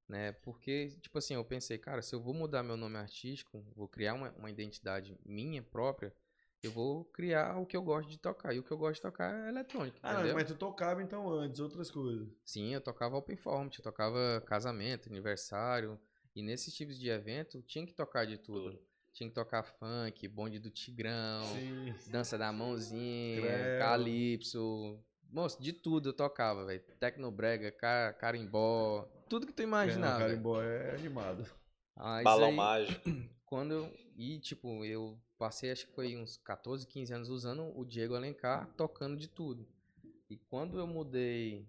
né? 0.08 0.32
Porque 0.32 0.88
tipo 1.00 1.18
assim, 1.18 1.34
eu 1.34 1.44
pensei, 1.44 1.78
cara, 1.78 2.02
se 2.02 2.14
eu 2.14 2.22
vou 2.22 2.34
mudar 2.34 2.62
meu 2.62 2.76
nome 2.76 2.96
artístico, 2.98 3.64
vou 3.76 3.88
criar 3.88 4.14
uma, 4.14 4.30
uma 4.32 4.50
identidade 4.50 5.18
minha 5.24 5.62
própria, 5.62 6.14
eu 6.62 6.72
vou 6.72 7.04
criar 7.06 7.58
o 7.58 7.66
que 7.66 7.76
eu 7.76 7.82
gosto 7.82 8.10
de 8.10 8.18
tocar. 8.18 8.54
E 8.54 8.58
o 8.58 8.64
que 8.64 8.72
eu 8.72 8.78
gosto 8.78 8.96
de 8.96 9.02
tocar 9.02 9.34
é 9.34 9.48
eletrônico, 9.50 9.98
Ah, 10.02 10.22
entendeu? 10.22 10.34
mas 10.34 10.46
tu 10.48 10.54
tocava 10.56 11.02
então 11.02 11.28
antes, 11.30 11.58
outras 11.60 11.90
coisas. 11.90 12.28
Sim, 12.44 12.72
eu 12.72 12.80
tocava 12.80 13.16
open 13.16 13.36
format, 13.36 13.76
eu 13.76 13.82
tocava 13.84 14.40
casamento, 14.46 15.08
aniversário. 15.10 16.00
E 16.34 16.42
nesses 16.42 16.74
tipos 16.74 16.98
de 16.98 17.08
evento, 17.10 17.60
tinha 17.62 17.86
que 17.86 17.92
tocar 17.94 18.24
de 18.26 18.38
tudo. 18.38 18.80
Tinha 19.14 19.28
que 19.28 19.34
tocar 19.34 19.62
funk, 19.62 20.26
bonde 20.28 20.58
do 20.58 20.70
Tigrão, 20.70 21.44
Sim. 21.46 21.94
dança 22.10 22.36
da 22.36 22.52
mãozinha, 22.52 23.40
Creu. 23.40 23.78
calypso. 23.78 24.98
Moço, 25.30 25.62
de 25.62 25.72
tudo 25.72 26.10
eu 26.10 26.12
tocava, 26.12 26.64
velho. 26.66 26.82
Tecnobrega, 27.00 27.70
ca- 27.72 28.12
carimbó, 28.14 29.08
tudo 29.28 29.46
que 29.46 29.52
tu 29.52 29.60
É, 29.60 29.64
imaginar, 29.64 30.16
o 30.16 30.18
velho. 30.18 30.30
carimbó 30.30 30.60
é 30.62 30.94
animado. 30.96 31.46
Mas 31.96 32.24
Balão 32.24 32.48
aí, 32.48 32.56
mágico. 32.56 33.00
quando 33.46 33.72
eu. 33.72 34.04
E, 34.16 34.38
tipo, 34.40 34.84
eu 34.84 35.18
passei, 35.38 35.70
acho 35.70 35.86
que 35.86 35.94
foi 35.94 36.16
uns 36.16 36.36
14, 36.36 36.86
15 36.86 37.12
anos 37.12 37.28
usando 37.28 37.76
o 37.76 37.84
Diego 37.84 38.14
Alencar, 38.14 38.68
tocando 38.76 39.16
de 39.16 39.28
tudo. 39.28 39.66
E 40.30 40.36
quando 40.36 40.78
eu 40.78 40.86
mudei 40.86 41.68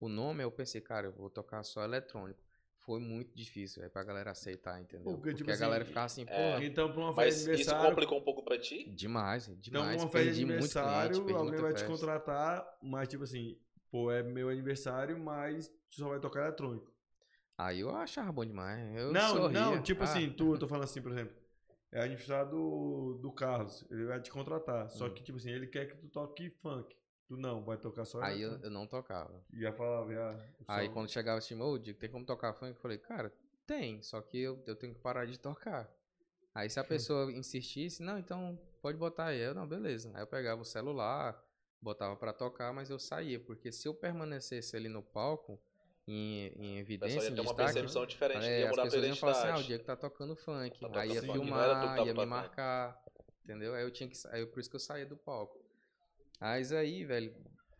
o 0.00 0.08
nome, 0.08 0.42
eu 0.42 0.50
pensei, 0.50 0.80
cara, 0.80 1.06
eu 1.08 1.12
vou 1.12 1.28
tocar 1.30 1.62
só 1.64 1.82
eletrônico. 1.84 2.40
Foi 2.88 3.00
muito 3.00 3.36
difícil, 3.36 3.84
é 3.84 3.88
pra 3.90 4.02
galera 4.02 4.30
aceitar, 4.30 4.80
entendeu? 4.80 5.18
Porque, 5.18 5.20
Porque, 5.20 5.34
tipo 5.34 5.50
a 5.50 5.52
assim, 5.52 5.62
galera 5.62 5.84
ficava 5.84 6.06
assim, 6.06 6.24
é, 6.26 6.56
porra, 6.56 6.64
Então, 6.64 6.90
pra 6.90 7.00
uma 7.02 7.14
Mas 7.14 7.34
festa 7.34 7.40
de 7.44 7.50
isso 7.60 7.70
aniversário, 7.70 7.96
complicou 7.96 8.18
um 8.18 8.22
pouco 8.24 8.42
pra 8.42 8.58
ti? 8.58 8.94
demais, 8.96 9.48
então, 9.48 9.60
demais. 9.60 9.96
pra 9.96 10.04
uma 10.04 10.08
festa 10.08 10.32
de 10.32 10.40
cliente, 10.40 10.40
aniversário, 10.44 11.16
perdi 11.26 11.36
alguém 11.36 11.60
vai 11.60 11.72
te 11.74 11.76
festa. 11.82 11.92
contratar, 11.92 12.78
mas 12.82 13.08
tipo 13.08 13.24
assim, 13.24 13.58
pô, 13.90 14.10
é 14.10 14.22
meu 14.22 14.48
aniversário, 14.48 15.18
mas 15.18 15.68
tu 15.90 15.96
só 15.96 16.08
vai 16.08 16.20
tocar 16.20 16.42
eletrônico. 16.46 16.90
Aí 17.56 17.80
eu 17.80 17.94
achava 17.94 18.32
bom 18.32 18.44
demais. 18.44 18.96
Eu 18.96 19.12
não, 19.12 19.32
sorria. 19.32 19.50
não, 19.50 19.82
tipo 19.82 20.02
Ah, 20.02 20.04
assim, 20.04 20.30
tu, 20.30 20.54
eu 20.54 20.58
tô 20.58 20.68
falando 20.68 20.84
assim, 20.84 21.02
por 21.02 21.12
exemplo, 21.12 21.34
é 21.92 22.02
aniversário 22.02 22.50
do, 22.50 23.18
do 23.20 23.32
Carlos, 23.32 23.84
ele 23.90 24.06
vai 24.06 24.20
te 24.20 24.30
contratar, 24.30 24.90
só 24.90 25.06
Hum. 25.06 25.14
que, 25.14 25.22
tipo 25.22 25.38
assim, 25.38 25.50
ele 25.50 25.66
quer 25.66 25.86
que 25.86 25.96
tu 25.96 26.08
toque 26.08 26.50
funk. 26.62 26.94
Tu 27.28 27.36
não, 27.36 27.62
vai 27.62 27.76
tocar 27.76 28.04
só 28.04 28.22
Aí 28.22 28.40
eu, 28.40 28.58
eu 28.62 28.70
não 28.70 28.86
tocava. 28.86 29.44
E 29.52 29.60
já 29.60 29.72
falava, 29.72 30.12
já. 30.12 30.34
Aí 30.66 30.86
só- 30.86 30.92
quando 30.94 31.10
chegava 31.10 31.38
assim, 31.38 31.60
ô, 31.60 31.78
Diego, 31.78 31.98
tem 31.98 32.10
como 32.10 32.24
tocar 32.24 32.54
funk? 32.54 32.70
Eu 32.70 32.80
falei, 32.80 32.98
cara, 32.98 33.32
tem, 33.66 34.00
só 34.02 34.20
que 34.20 34.38
eu, 34.38 34.62
eu 34.66 34.74
tenho 34.74 34.94
que 34.94 35.00
parar 35.00 35.26
de 35.26 35.38
tocar. 35.38 35.90
Aí 36.54 36.70
se 36.70 36.80
a 36.80 36.84
pessoa 36.84 37.30
insistisse, 37.30 38.02
não, 38.02 38.18
então 38.18 38.58
pode 38.80 38.96
botar 38.96 39.26
aí. 39.26 39.38
Eu, 39.40 39.54
não, 39.54 39.66
beleza. 39.68 40.10
Aí 40.14 40.22
eu 40.22 40.26
pegava 40.26 40.62
o 40.62 40.64
celular, 40.64 41.38
botava 41.80 42.16
pra 42.16 42.32
tocar, 42.32 42.72
mas 42.72 42.88
eu 42.90 42.98
saía, 42.98 43.38
porque 43.38 43.70
se 43.70 43.86
eu 43.86 43.94
permanecesse 43.94 44.74
ali 44.74 44.88
no 44.88 45.02
palco, 45.02 45.60
em, 46.06 46.46
em 46.56 46.78
evidência, 46.78 47.16
ia 47.18 47.30
em 47.30 47.34
ter 47.34 47.40
uma 47.42 47.44
destaque, 47.52 47.72
percepção 47.74 48.06
diferente, 48.06 48.46
é, 48.46 48.60
ia 48.60 48.64
as 48.64 48.70
mudar 48.70 48.82
a 48.82 48.86
tua 48.86 49.00
pessoas 49.00 49.06
iam 49.06 49.16
falar 49.16 49.32
assim, 49.32 49.48
ah, 49.48 49.58
o. 49.58 49.62
Diego 49.68 49.84
tá 49.84 49.96
tocando 49.96 50.34
funk. 50.34 50.80
Tá 50.80 50.86
aí 51.00 51.08
tocando 51.10 51.14
ia 51.14 51.20
funk, 51.20 51.32
filmar, 51.32 52.06
ia 52.06 52.14
me 52.14 52.26
marcar, 52.26 53.04
entendeu? 53.44 53.74
Aí 53.74 53.82
eu 53.84 53.90
tinha 53.90 54.08
que 54.08 54.16
sa- 54.16 54.30
aí 54.32 54.46
por 54.46 54.58
isso 54.58 54.70
que 54.70 54.76
eu 54.76 54.80
saía 54.80 55.04
do 55.06 55.16
palco. 55.16 55.57
Mas 56.40 56.72
aí, 56.72 57.04
velho, 57.04 57.34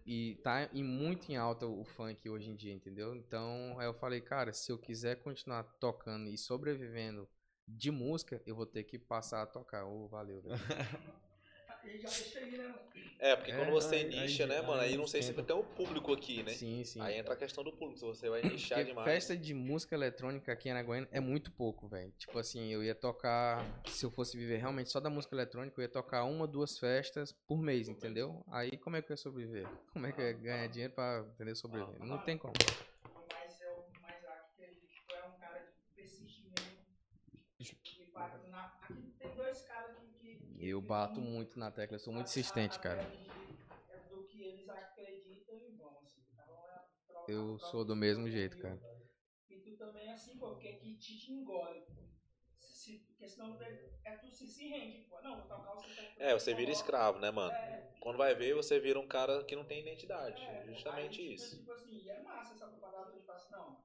e 0.05 0.37
tá 0.43 0.69
em, 0.73 0.83
muito 0.83 1.31
em 1.31 1.37
alta 1.37 1.67
o 1.67 1.85
funk 1.85 2.29
hoje 2.29 2.51
em 2.51 2.57
dia, 2.57 2.73
entendeu? 2.73 3.15
Então, 3.15 3.79
aí 3.79 3.87
eu 3.87 3.95
falei, 3.95 4.21
cara, 4.21 4.53
se 4.53 4.73
eu 4.73 4.79
quiser 4.79 5.17
continuar 5.23 5.65
tocando 5.81 6.29
e 6.29 6.39
sobrevivendo 6.39 7.29
de 7.67 7.91
música, 7.91 8.43
eu 8.47 8.57
vou 8.57 8.67
ter 8.67 8.85
que 8.85 8.99
passar 8.99 9.43
a 9.43 9.47
tocar. 9.47 9.85
Ô, 9.85 10.09
valeu, 10.09 10.41
velho. 10.43 10.57
Já 12.01 12.09
deixa 12.09 12.39
aí, 12.39 12.51
né, 12.59 12.67
mano? 12.69 12.89
É, 13.21 13.35
porque 13.35 13.51
É, 13.51 13.57
quando 13.57 13.71
você 13.73 13.97
aí- 13.97 14.05
nicha, 14.05 14.45
aí- 14.45 14.49
né, 14.49 14.63
mano, 14.63 14.81
aí 14.81 14.97
não 14.97 15.07
sei 15.07 15.23
se 15.23 15.33
tem 15.33 15.57
um 15.57 15.63
público 15.65 16.13
aqui, 16.13 16.43
né? 16.45 16.53
Sim, 16.53 16.85
sim. 16.85 17.01
Aí 17.01 17.17
entra 17.17 17.35
a 17.35 17.37
questão 17.37 17.65
do 17.65 17.73
público, 17.73 17.99
se 17.99 18.05
você 18.05 18.29
vai 18.31 18.43
nichar 18.43 18.79
Porque 18.79 18.91
demais. 18.91 19.05
festa 19.05 19.37
de 19.37 19.53
música 19.55 19.97
eletrônica 19.97 20.53
aqui 20.53 20.69
em 20.69 20.73
Araguaína 20.73 21.09
é 21.11 21.19
muito 21.19 21.51
pouco, 21.51 21.89
velho. 21.89 22.13
Tipo 22.17 22.39
assim, 22.39 22.69
eu 22.73 22.83
ia 22.85 22.95
tocar, 22.95 23.65
se 23.89 24.07
eu 24.07 24.11
fosse 24.13 24.37
viver 24.37 24.59
realmente 24.59 24.91
só 24.91 25.01
da 25.01 25.11
música 25.11 25.35
eletrônica, 25.35 25.81
eu 25.81 25.83
ia 25.83 25.89
tocar 25.89 26.23
uma, 26.25 26.47
duas 26.47 26.79
festas 26.79 27.33
por 27.33 27.61
mês, 27.61 27.89
entendeu? 27.89 28.45
Aí 28.53 28.77
como 28.79 28.95
é 28.95 29.03
que 29.03 29.11
eu 29.11 29.15
ia 29.15 29.19
sobreviver? 29.19 29.67
Como 29.93 30.07
é 30.07 30.13
que 30.13 30.21
eu 30.21 30.25
ia 30.27 30.33
ganhar 30.35 30.67
dinheiro 30.69 30.93
pra 30.93 31.25
entender 31.35 31.57
sobreviver? 31.57 31.99
Não 32.05 32.19
tem 32.19 32.39
como. 32.39 32.55
Mas 33.33 33.61
é 33.61 33.71
o 33.73 34.01
mais 34.01 34.25
aqui 34.27 34.57
que 34.57 34.63
ele 34.63 34.77
tipo, 34.87 35.13
é 35.13 35.25
um 35.27 35.33
cara 35.41 35.59
de 35.59 35.73
persistimento. 35.97 36.63
E 37.59 38.05
bate 38.15 38.49
na... 38.49 38.67
Aqui 38.83 38.95
tem 39.19 39.35
dois 39.35 39.63
caras 39.63 39.97
que. 40.21 40.37
que 40.37 40.48
Eu 40.59 40.81
bato 40.83 41.21
muito 41.23 41.59
na 41.59 41.71
tecla, 41.71 41.95
eu 41.97 42.01
sou 42.01 42.13
muito 42.13 42.27
insistente, 42.29 42.79
cara. 42.79 43.01
a- 43.03 43.97
É 43.97 44.09
do 44.11 44.25
que 44.29 44.39
eles 44.41 44.69
acreditam 44.69 45.65
e 45.67 45.73
vão, 45.73 45.99
assim. 46.05 46.21
Então 46.27 46.45
é 46.45 46.49
a 46.49 46.53
prova- 46.53 46.91
Eu 47.27 47.59
sou 47.59 47.85
do 47.85 47.95
mesmo 47.97 48.29
jeito, 48.29 48.59
cara. 48.59 48.81
E 49.51 49.61
tu 49.61 49.77
também 49.77 50.09
é 50.09 50.13
assim, 50.13 50.37
pô, 50.39 50.55
porque 50.55 50.73
que 50.75 50.89
te, 50.99 51.33
engole. 51.33 51.77
Porque 51.81 53.29
senão 53.33 53.59
é, 53.63 53.73
é 54.05 54.17
tu 54.17 54.31
se, 54.31 54.49
se 54.49 54.63
rende, 54.69 55.03
pô. 55.05 55.19
Não, 55.23 55.37
vou 55.37 55.37
tocar 55.37 55.57
o. 55.59 55.79
É, 56.19 56.33
você 56.35 56.55
vira 56.55 56.71
escravo, 56.71 57.19
né, 57.19 57.31
mano? 57.31 57.57
É, 57.65 57.83
Quando 58.01 58.17
vai 58.19 58.35
ver, 58.35 58.55
você 58.55 58.79
vira 58.81 58.99
um 59.01 59.07
cara 59.07 59.45
que 59.45 59.57
não 59.57 59.65
tem 59.65 59.81
identidade. 59.81 60.51
É, 60.51 60.65
Justamente 60.67 61.21
aí, 61.23 61.29
tipo, 61.29 61.35
isso. 61.35 61.57
Tipo 61.57 61.73
assim, 61.75 61.95
e 62.03 62.09
é 62.09 62.19
massa 62.23 62.55
essa 62.55 62.67
propaganda, 62.67 63.19
tipo 63.21 63.33
assim, 63.33 63.55
não, 63.55 63.81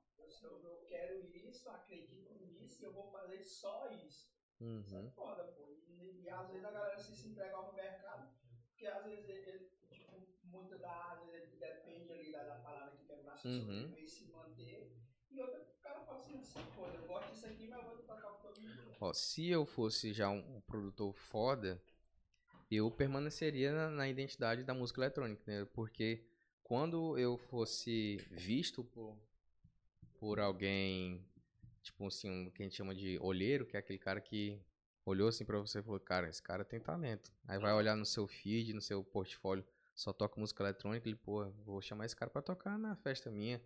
eu 0.68 0.80
quero 0.88 1.20
isso, 1.24 1.70
acredito 1.70 2.34
nisso 2.42 2.84
e 2.84 2.86
eu 2.86 2.94
vou 2.94 3.06
fazer 3.12 3.44
só 3.46 3.88
isso. 3.90 4.33
Isso 4.64 4.96
é 4.96 5.00
Uhum. 5.00 5.12
foda, 5.16 5.44
pô. 5.58 5.68
E, 5.88 6.24
e 6.24 6.30
às 6.30 6.48
vezes 6.48 6.64
a 6.66 6.72
galera 6.72 6.98
se, 6.98 7.14
se 7.16 7.28
entrega 7.28 7.56
ao 7.56 7.74
mercado, 7.74 8.28
porque 8.70 8.86
às 8.88 9.04
vezes 9.04 9.28
ele, 9.30 9.48
ele, 9.48 9.70
tipo, 9.92 10.14
muita 10.44 10.78
da, 10.78 11.12
às 11.14 11.20
vezes 11.22 11.34
ele 11.36 11.56
depende 11.60 12.12
ali 12.12 12.32
da, 12.32 12.44
da 12.44 12.56
parada 12.56 12.92
que 12.92 13.06
quer 13.06 13.18
pra 13.18 13.36
se 13.36 13.48
Uhum. 13.48 13.92
e 14.04 14.08
se 14.08 14.26
manter. 14.28 14.92
E 15.32 15.40
outra, 15.42 15.62
o 15.62 15.82
cara 15.82 16.02
fala 16.06 16.18
assim, 16.18 16.38
assim, 16.38 16.60
pô, 16.76 16.88
eu 16.88 17.06
gosto 17.06 17.32
disso 17.32 17.46
aqui, 17.48 17.68
mas 17.68 17.84
eu 17.84 17.90
vou 17.96 18.04
tocar 18.04 18.32
todo 18.42 18.60
mundo. 18.62 18.96
Ó, 19.00 19.14
se 19.14 19.48
eu 19.50 19.66
fosse 19.66 20.14
já 20.14 20.30
um, 20.30 20.58
um 20.58 20.62
produtor 20.62 21.14
foda, 21.14 21.82
eu 22.72 22.90
permaneceria 22.92 23.72
na, 23.74 23.90
na 23.90 24.10
identidade 24.10 24.64
da 24.64 24.74
música 24.74 25.02
eletrônica, 25.02 25.44
né? 25.48 25.66
Porque 25.74 26.24
quando 26.64 27.18
eu 27.18 27.38
fosse 27.38 28.18
visto 28.32 28.84
por, 28.84 29.18
por 30.20 30.40
alguém, 30.40 31.24
tipo 31.84 32.08
assim, 32.08 32.30
um, 32.30 32.50
que 32.52 32.64
a 32.64 32.66
gente 32.66 32.76
chama 32.78 32.96
de 32.96 33.20
olheiro, 33.20 33.66
que 33.66 33.76
é 33.78 33.80
aquele 33.80 34.00
cara 34.00 34.22
que 34.22 34.60
olhou 35.06 35.28
assim 35.28 35.46
pra 35.46 35.60
você 35.60 35.80
e 35.80 35.84
falou, 35.84 36.00
cara, 36.00 36.30
esse 36.30 36.42
cara 36.42 36.64
tem 36.66 36.80
talento. 36.80 37.32
Aí 37.48 37.60
vai 37.60 37.74
olhar 37.74 37.96
no 37.96 38.06
seu 38.06 38.28
feed, 38.28 38.74
no 38.74 38.82
seu 38.82 39.04
portfólio, 39.04 39.66
só 39.96 40.14
toca 40.14 40.40
música 40.40 40.64
eletrônica, 40.64 41.08
ele, 41.08 41.16
pô, 41.18 41.50
vou 41.66 41.82
chamar 41.82 42.06
esse 42.06 42.16
cara 42.16 42.32
pra 42.32 42.42
tocar 42.42 42.78
na 42.80 42.96
festa 42.98 43.30
minha, 43.32 43.62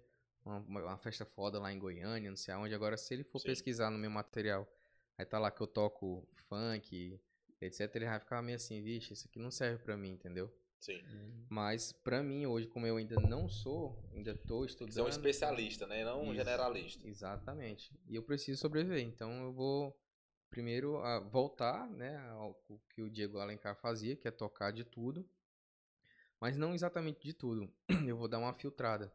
uma, 0.45 0.59
uma- 0.59 0.97
festa 0.97 1.25
foda 1.25 1.59
lá 1.59 1.71
em 1.71 1.79
Goiânia, 1.79 2.29
não 2.29 2.37
sei 2.37 2.53
aonde. 2.53 2.73
Agora, 2.75 2.97
se 2.97 3.13
ele 3.13 3.23
for 3.23 3.39
Sim. 3.39 3.41
pesquisar 3.41 3.89
no 3.91 3.97
meu 3.97 4.09
material, 4.11 4.67
aí 5.17 5.25
tá 5.25 5.39
lá 5.39 5.51
que 5.51 5.61
eu 5.61 5.67
toco 5.67 6.27
funk, 6.49 7.19
etc, 7.61 7.95
ele 7.95 8.05
vai 8.05 8.19
ficar 8.19 8.41
meio 8.41 8.55
assim, 8.55 8.81
vixe, 8.81 9.13
isso 9.13 9.27
aqui 9.27 9.39
não 9.39 9.51
serve 9.51 9.83
pra 9.83 9.97
mim, 9.97 10.11
entendeu? 10.11 10.51
Sim. 10.79 11.01
Mas 11.49 11.91
pra 11.91 12.21
mim 12.21 12.45
hoje, 12.45 12.67
como 12.67 12.85
eu 12.85 12.97
ainda 12.97 13.15
não 13.15 13.49
sou, 13.49 13.97
ainda 14.13 14.35
tô 14.35 14.65
estudando. 14.65 14.93
Você 14.93 14.99
é 14.99 15.03
um 15.03 15.09
especialista, 15.09 15.87
né? 15.87 16.03
Não 16.03 16.23
um 16.23 16.35
generalista. 16.35 17.07
Exatamente. 17.07 17.91
E 18.07 18.15
eu 18.15 18.23
preciso 18.23 18.59
sobreviver. 18.59 19.03
Então 19.03 19.43
eu 19.43 19.53
vou 19.53 19.97
primeiro 20.49 20.97
ah, 20.97 21.19
voltar, 21.19 21.89
né, 21.89 22.17
ao 22.29 22.57
o 22.69 22.79
que 22.89 23.01
o 23.01 23.09
Diego 23.09 23.39
Alencar 23.39 23.75
fazia, 23.75 24.15
que 24.15 24.27
é 24.27 24.31
tocar 24.31 24.71
de 24.71 24.83
tudo. 24.83 25.27
Mas 26.39 26.57
não 26.57 26.73
exatamente 26.73 27.21
de 27.21 27.33
tudo. 27.33 27.71
Eu 28.07 28.17
vou 28.17 28.27
dar 28.27 28.39
uma 28.39 28.53
filtrada. 28.53 29.11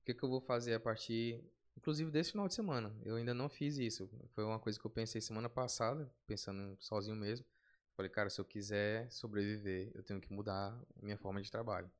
O 0.00 0.04
que, 0.06 0.14
que 0.14 0.22
eu 0.22 0.28
vou 0.28 0.40
fazer 0.40 0.74
a 0.74 0.80
partir, 0.80 1.42
inclusive 1.76 2.10
desse 2.12 2.30
final 2.30 2.46
de 2.46 2.54
semana? 2.54 2.94
Eu 3.04 3.16
ainda 3.16 3.34
não 3.34 3.48
fiz 3.48 3.76
isso. 3.76 4.08
Foi 4.30 4.44
uma 4.44 4.58
coisa 4.58 4.78
que 4.78 4.86
eu 4.86 4.90
pensei 4.90 5.20
semana 5.20 5.48
passada, 5.48 6.08
pensando 6.26 6.76
sozinho 6.78 7.16
mesmo. 7.16 7.44
Falei, 7.96 8.10
cara, 8.10 8.28
se 8.28 8.38
eu 8.40 8.44
quiser 8.44 9.10
sobreviver, 9.10 9.90
eu 9.94 10.02
tenho 10.02 10.20
que 10.20 10.30
mudar 10.32 10.78
minha 11.02 11.16
forma 11.16 11.40
de 11.40 11.50
trabalho. 11.50 11.90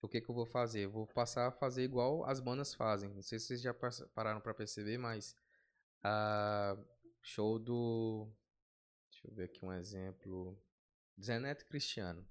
O 0.00 0.08
que, 0.08 0.20
que 0.20 0.28
eu 0.30 0.34
vou 0.34 0.46
fazer? 0.46 0.84
Eu 0.86 0.90
vou 0.90 1.06
passar 1.06 1.48
a 1.48 1.50
fazer 1.50 1.82
igual 1.82 2.24
as 2.24 2.40
bandas 2.40 2.72
fazem. 2.72 3.10
Não 3.10 3.20
sei 3.22 3.38
se 3.38 3.46
vocês 3.48 3.60
já 3.60 3.74
pararam 4.14 4.40
pra 4.40 4.54
perceber, 4.54 4.96
mas 4.96 5.36
a 6.02 6.78
show 7.20 7.58
do. 7.58 8.26
Deixa 9.10 9.28
eu 9.28 9.34
ver 9.34 9.44
aqui 9.44 9.64
um 9.64 9.72
exemplo. 9.72 10.56
Zeneto 11.20 11.66
Cristiano. 11.66 12.26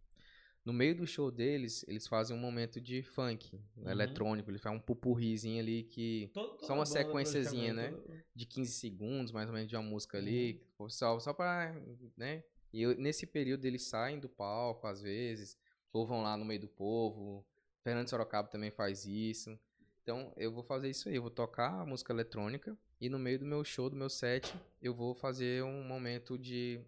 No 0.63 0.73
meio 0.73 0.95
do 0.95 1.05
show 1.05 1.29
deles, 1.29 1.85
eles 1.87 2.07
fazem 2.07 2.35
um 2.35 2.39
momento 2.39 2.79
de 2.81 3.01
funk 3.03 3.55
Uhum. 3.75 3.89
eletrônico. 3.89 4.49
Ele 4.49 4.57
faz 4.57 4.75
um 4.75 4.79
pupurrizinho 4.79 5.61
ali 5.61 5.83
que 5.83 6.29
Todo- 6.33 6.65
Só 6.65 6.73
uma 6.73 6.85
sequenciazinha, 6.85 7.73
né? 7.73 7.89
toda- 7.91 8.25
de 8.33 8.45
15 8.45 8.71
segundos, 8.73 9.31
mais 9.31 9.47
ou 9.49 9.53
menos, 9.55 9.69
de 9.69 9.75
uma 9.75 9.83
música 9.83 10.17
Uhum. 10.17 10.23
ali, 10.23 10.61
só, 10.89 11.19
só 11.19 11.33
pra, 11.33 11.73
né? 12.17 12.43
E 12.73 12.81
eu- 12.81 12.95
nesse 12.97 13.25
período 13.25 13.65
eles 13.65 13.83
saem 13.83 14.19
do 14.19 14.27
palco, 14.29 14.87
às 14.87 15.01
vezes, 15.01 15.57
ou 15.93 16.05
vão 16.05 16.21
lá 16.21 16.35
no 16.37 16.45
meio 16.45 16.59
do 16.61 16.67
povo. 16.67 17.45
Fernando 17.83 18.09
Sorocaba 18.09 18.47
também 18.49 18.69
faz 18.71 19.05
isso. 19.05 19.57
Então, 20.03 20.31
eu 20.37 20.51
vou 20.51 20.63
fazer 20.63 20.89
isso 20.89 21.09
aí, 21.09 21.15
eu 21.15 21.21
vou 21.21 21.31
tocar 21.31 21.81
a 21.81 21.85
música 21.85 22.13
eletrônica 22.13 22.77
e 22.99 23.09
no 23.09 23.19
meio 23.19 23.39
do 23.39 23.45
meu 23.45 23.63
show, 23.63 23.89
do 23.89 23.95
meu 23.95 24.09
set, 24.09 24.53
eu 24.81 24.93
vou 24.93 25.13
fazer 25.15 25.63
um 25.63 25.83
momento 25.83 26.37
de 26.37 26.79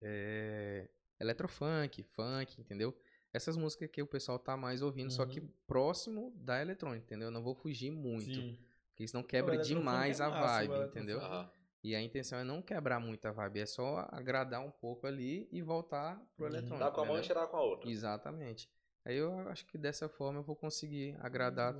é, 0.00 0.88
electrofunk, 1.18 2.02
funk, 2.02 2.60
entendeu? 2.60 2.96
Essas 3.32 3.56
músicas 3.56 3.90
que 3.90 4.00
o 4.02 4.06
pessoal 4.06 4.38
tá 4.38 4.56
mais 4.56 4.80
ouvindo, 4.82 5.10
só 5.10 5.24
Uhum. 5.24 5.28
que 5.28 5.40
próximo 5.66 6.30
da 6.36 6.60
eletrônica, 6.60 7.04
entendeu? 7.04 7.28
Eu 7.28 7.32
não 7.32 7.42
vou 7.42 7.54
fugir 7.54 7.90
muito. 7.90 8.24
Sim. 8.24 8.58
Porque 8.90 9.06
senão 9.06 9.22
quebra 9.22 9.54
eletrofunk 9.54 9.80
demais 9.80 10.20
é 10.20 10.24
a 10.24 10.28
vibe, 10.28 10.72
eletrofunk. 10.72 10.96
entendeu? 10.96 11.20
Aham. 11.20 11.50
E 11.88 11.94
a 11.94 12.02
intenção 12.02 12.38
é 12.38 12.44
não 12.44 12.60
quebrar 12.60 13.00
muito 13.00 13.26
a 13.26 13.32
vibe, 13.32 13.60
é 13.60 13.64
só 13.66 14.06
agradar 14.12 14.60
um 14.60 14.70
pouco 14.70 15.06
ali 15.06 15.48
e 15.50 15.62
voltar 15.62 16.20
pro 16.36 16.44
Uhum. 16.44 16.50
eletrônico. 16.52 16.84
Dá 16.84 16.90
com 16.90 17.00
a 17.00 17.04
mão 17.06 17.14
e 17.16 17.18
entendeu? 17.20 17.34
tirar 17.34 17.46
com 17.46 17.56
a 17.56 17.62
outra. 17.62 17.90
Exatamente. 17.90 18.68
Aí 19.06 19.16
eu 19.16 19.48
acho 19.48 19.64
que 19.64 19.78
dessa 19.78 20.06
forma 20.06 20.40
eu 20.40 20.42
vou 20.42 20.54
conseguir 20.54 21.16
agradar 21.18 21.74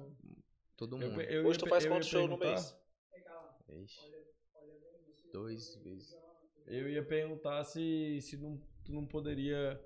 todo 0.79 0.97
Eu, 0.97 1.11
mundo. 1.11 1.15
pe- 1.21 1.27
eu 1.29 1.47
Hoje 1.47 1.59
tu 1.59 1.67
faz 1.69 1.85
eu 1.85 1.91
quantos 1.91 2.09
shows 2.09 2.31
no 2.31 2.39
mês? 2.39 2.75
Ixi, 3.69 4.01
dois 5.31 5.75
vezes. 5.85 6.17
Eu 6.67 6.89
ia 6.89 7.03
perguntar 7.03 7.63
se, 7.65 8.19
se 8.23 8.39
não, 8.39 8.59
tu 8.83 8.93
não 8.93 9.05
poderia 9.05 9.79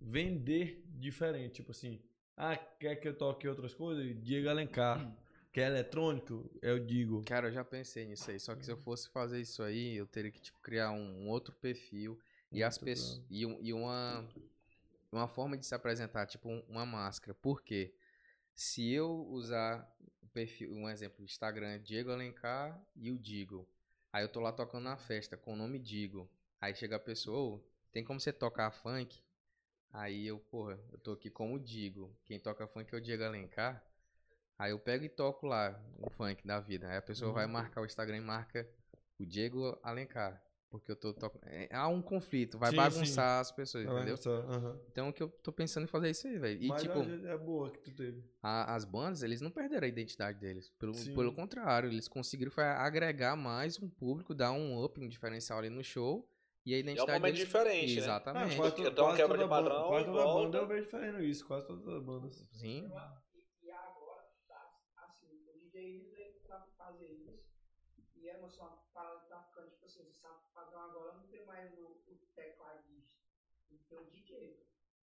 vender 0.00 0.84
diferente. 1.00 1.54
Tipo 1.54 1.72
assim, 1.72 2.00
ah, 2.36 2.56
quer 2.56 2.96
que 2.96 3.08
eu 3.08 3.16
toque 3.16 3.48
outras 3.48 3.74
coisas? 3.74 4.04
Diego 4.22 4.48
Alencar. 4.48 5.12
Quer 5.52 5.66
eletrônico? 5.70 6.50
Eu 6.62 6.78
digo. 6.78 7.22
Cara, 7.24 7.48
eu 7.48 7.52
já 7.52 7.64
pensei 7.64 8.06
nisso 8.06 8.30
aí. 8.30 8.40
Só 8.40 8.54
que 8.54 8.64
se 8.64 8.70
eu 8.70 8.76
fosse 8.76 9.08
fazer 9.10 9.40
isso 9.40 9.62
aí, 9.62 9.94
eu 9.96 10.06
teria 10.06 10.30
que 10.30 10.40
tipo, 10.40 10.58
criar 10.60 10.90
um 10.92 11.28
outro 11.28 11.52
perfil 11.54 12.18
e 12.50 12.62
as 12.62 12.78
pessoas 12.78 13.22
e, 13.30 13.44
um- 13.46 13.58
e 13.60 13.72
uma 13.72 14.24
uma 15.12 15.28
forma 15.28 15.58
de 15.58 15.66
se 15.66 15.74
apresentar, 15.74 16.26
tipo 16.26 16.48
um- 16.48 16.64
uma 16.68 16.86
máscara. 16.86 17.34
Por 17.34 17.62
quê? 17.62 17.94
Se 18.54 18.90
eu 18.92 19.10
usar 19.28 19.86
perfil, 20.32 20.72
um 20.72 20.88
exemplo, 20.88 21.24
Instagram, 21.24 21.80
Diego 21.82 22.10
Alencar 22.10 22.80
e 22.96 23.10
o 23.10 23.18
Digo. 23.18 23.68
Aí 24.12 24.24
eu 24.24 24.28
tô 24.28 24.40
lá 24.40 24.52
tocando 24.52 24.84
na 24.84 24.96
festa 24.96 25.36
com 25.36 25.52
o 25.54 25.56
nome 25.56 25.78
Digo. 25.78 26.30
Aí 26.60 26.74
chega 26.74 26.96
a 26.96 27.00
pessoa, 27.00 27.56
"Ô, 27.56 27.60
tem 27.92 28.04
como 28.04 28.20
você 28.20 28.32
tocar 28.32 28.70
funk? 28.70 29.22
Aí 29.92 30.26
eu, 30.26 30.38
porra, 30.38 30.78
eu 30.92 30.98
tô 30.98 31.12
aqui 31.12 31.30
como 31.30 31.58
Digo. 31.60 32.16
Quem 32.24 32.40
toca 32.40 32.66
funk 32.66 32.94
é 32.94 32.98
o 32.98 33.00
Diego 33.00 33.24
Alencar. 33.24 33.84
Aí 34.62 34.70
eu 34.70 34.78
pego 34.78 35.04
e 35.04 35.08
toco 35.08 35.44
lá 35.44 35.76
um 35.98 36.08
funk 36.10 36.46
da 36.46 36.60
vida. 36.60 36.88
Aí 36.88 36.96
a 36.96 37.02
pessoa 37.02 37.32
vai 37.32 37.46
Uhum. 37.46 37.52
marcar 37.52 37.80
o 37.80 37.84
Instagram 37.84 38.18
e 38.18 38.20
marca 38.20 38.68
o 39.18 39.26
Diego 39.26 39.76
Alencar. 39.82 40.40
Porque 40.70 40.90
eu 40.92 40.96
tô 40.96 41.12
tocando. 41.12 41.42
há 41.70 41.88
um 41.88 42.00
conflito, 42.00 42.58
vai 42.58 42.70
Sim, 42.70 42.76
bagunçar 42.76 43.40
as 43.40 43.50
pessoas, 43.50 43.84
vendo 43.84 43.96
entendeu? 44.08 44.16
Aham. 44.48 44.80
Então 44.90 45.08
o 45.08 45.12
que 45.12 45.20
eu 45.22 45.28
tô 45.28 45.52
pensando 45.52 45.84
em 45.84 45.86
fazer 45.88 46.06
é 46.06 46.10
isso 46.12 46.26
aí, 46.28 46.38
velho. 46.38 46.62
E 46.62 46.68
Mas 46.68 46.80
tipo, 46.82 46.98
é 47.00 47.36
boa 47.36 47.70
que 47.72 47.78
tu 47.80 47.90
teve. 47.90 48.24
a- 48.40 48.72
as 48.74 48.84
bandas, 48.84 49.22
eles 49.24 49.40
não 49.42 49.50
perderam 49.50 49.84
a 49.84 49.88
identidade 49.88 50.38
deles. 50.38 50.70
Pelo, 50.78 50.94
Sim. 50.94 51.12
pelo 51.14 51.34
contrário, 51.34 51.90
eles 51.90 52.06
conseguiram 52.08 52.50
foi, 52.52 52.64
agregar 52.64 53.34
mais 53.36 53.78
um 53.82 53.88
público, 53.90 54.32
dar 54.34 54.52
um 54.52 54.82
up, 54.82 54.98
um 54.98 55.08
diferencial 55.08 55.58
ali 55.58 55.68
no 55.70 55.82
show. 55.84 56.26
E 56.64 56.72
a 56.72 56.76
É 56.76 56.78
um 56.78 56.80
identidade 56.80 57.12
momento 57.18 57.34
deles- 57.34 57.46
diferente, 57.48 57.94
né? 57.96 57.98
Exatamente. 58.00 58.56
quase 58.56 58.70
Porque 58.70 58.82
toda- 58.84 58.94
tem 58.94 59.04
uma 59.04 59.10
quase 59.10 59.22
quebra 59.22 59.36
de 59.38 59.42
toda 59.44 59.54
banda- 59.56 59.70
padrão 59.70 59.88
Quase 59.88 60.06
toda 60.06 60.24
banda 60.24 60.58
eu 60.58 60.66
vejo 60.68 60.88
fazendo 60.88 61.20
isso, 61.22 61.46
quase 61.46 61.66
todas 61.66 61.86
as 61.88 62.02
bandas. 62.02 62.46
Sim. 62.52 62.90
E, 63.34 63.66
e 63.66 63.70
agora, 63.72 64.24
tá, 64.48 64.70
assim, 64.96 65.26
o 65.50 65.52
DJ 65.58 65.96
eles 65.96 66.10
veio 66.12 66.32
pra 66.46 66.60
fazer 66.78 67.08
isso. 67.12 67.42
E 68.16 68.28
é 68.28 68.36
uma 68.38 68.41
só 68.52 68.66
parada 68.94 69.28
tá 69.28 69.42
ficando, 69.44 69.70
tipo 69.70 69.84
assim, 69.86 70.04
você 70.04 70.12
sabe 70.14 70.38
fazer 70.54 70.76
um 70.76 70.80
agora, 70.80 71.14
não 71.14 71.26
tem 71.28 71.44
mais 71.46 71.72
o, 71.78 72.02
o 72.06 72.16
tecladista. 72.34 73.14
Tem 73.88 73.98
o 73.98 74.04
DJ. 74.04 74.36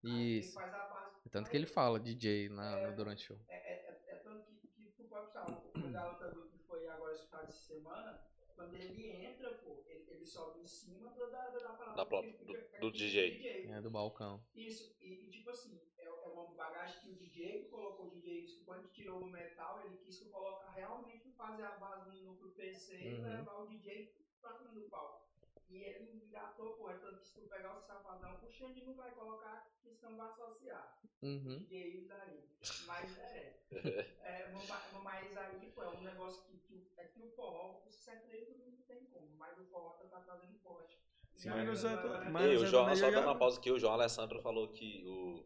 Aí 0.04 0.38
Isso. 0.38 0.54
Faz 0.54 0.74
a 0.74 0.84
base. 0.84 1.30
Tanto 1.30 1.50
que 1.50 1.56
ele 1.56 1.66
fala 1.66 2.00
DJ 2.00 2.48
na, 2.48 2.78
no, 2.78 2.92
durante 2.92 3.24
o 3.24 3.26
show. 3.28 3.40
É, 3.48 3.54
é, 3.54 4.02
é, 4.08 4.12
é 4.12 4.16
tanto 4.16 4.44
que, 4.60 4.68
que 4.68 4.90
tu 4.96 5.04
pode 5.04 5.30
pensar, 5.32 5.54
o 5.80 5.90
Galo 5.90 6.14
também 6.16 6.46
que 6.48 6.58
foi 6.66 6.86
agora 6.88 7.12
esse 7.14 7.26
final 7.26 7.46
de 7.46 7.54
semana, 7.54 8.20
quando 8.54 8.74
ele 8.74 9.10
entra, 9.10 9.50
pô, 9.62 9.84
ele, 9.88 10.04
ele 10.10 10.26
sobe 10.26 10.60
em 10.60 10.66
cima 10.66 11.10
da, 11.14 11.26
da, 11.26 11.50
da 11.50 11.60
parada 11.60 11.94
Da 11.94 12.04
do- 12.44 12.60
fica 12.60 12.78
do 12.78 12.90
aqui 12.90 12.92
DJ. 12.92 13.46
É, 13.64 13.80
do 13.80 13.90
balcão. 13.90 14.44
Isso, 14.54 14.94
e, 15.00 15.26
e 15.26 15.30
tipo 15.30 15.50
assim, 15.50 15.78
é, 16.24 16.28
é 16.28 16.32
uma 16.32 16.54
bagagem 16.54 17.00
que 17.00 17.10
o 17.10 17.14
DJ 17.14 17.64
que 17.64 17.70
colocou 17.70 18.06
o 18.06 18.10
DJ, 18.10 18.44
isso, 18.44 18.64
quando 18.64 18.88
tirou 18.88 19.20
o 19.22 19.26
metal, 19.26 19.80
ele 19.84 19.96
quis 19.98 20.18
que 20.18 20.24
eu 20.24 20.30
coloque 20.30 20.64
realmente 20.74 21.30
fazer 21.32 21.62
a 21.64 21.72
base 21.72 22.10
no 22.10 22.32
núcleo 22.32 22.50
PC 22.52 22.96
e 22.96 23.14
Uhum. 23.14 23.22
levar 23.22 23.58
o 23.60 23.66
DJ 23.66 24.12
pra 24.40 24.52
cima 24.52 24.70
do 24.72 24.82
palco. 24.88 25.22
E 25.68 25.76
ele 25.78 26.24
engatou, 26.26 26.74
pô, 26.74 26.90
é 26.90 26.94
tanto 26.98 27.20
que 27.20 27.26
se 27.26 27.34
tu 27.34 27.48
pegar 27.48 27.74
o 27.76 27.80
safadão, 27.80 28.38
o 28.42 28.50
Xande 28.50 28.82
não 28.84 28.94
vai 28.94 29.10
colocar, 29.12 29.66
porque 29.72 29.94
senão 29.94 30.16
vai 30.16 30.28
associar. 30.28 30.98
Uhum. 31.22 31.64
DJ 31.68 32.06
daí. 32.08 32.44
Mas 32.86 33.18
é. 33.18 33.56
é 34.20 34.48
ma- 34.52 35.00
mas 35.02 35.36
aí, 35.36 35.72
pô, 35.74 35.82
é 35.82 35.88
um 35.90 36.02
negócio 36.02 36.42
que, 36.44 36.58
que, 36.58 36.74
o- 36.74 36.86
é 36.96 37.04
que 37.06 37.20
o 37.20 37.28
forró, 37.30 37.82
o 37.86 37.90
sertanejo 37.90 38.54
não 38.58 38.76
tem 38.86 39.06
como, 39.06 39.28
mas 39.36 39.58
o 39.58 39.64
forró 39.64 39.90
tá, 39.94 40.04
tá 40.06 40.20
trazendo 40.20 40.58
forte. 40.62 40.98
Sim, 41.34 41.48
E 41.48 41.50
mas 41.50 41.78
serta- 41.78 42.06
agora- 42.08 42.30
mas- 42.30 42.52
E 42.52 42.56
o 42.56 42.60
o 42.62 42.66
João, 42.66 42.94
só 42.96 43.10
dando 43.10 43.24
uma 43.26 43.38
pausa 43.38 43.58
aqui, 43.58 43.70
o 43.70 43.78
João 43.78 43.94
Alessandro 43.94 44.40
falou 44.40 44.68
que 44.68 45.04
o. 45.06 45.44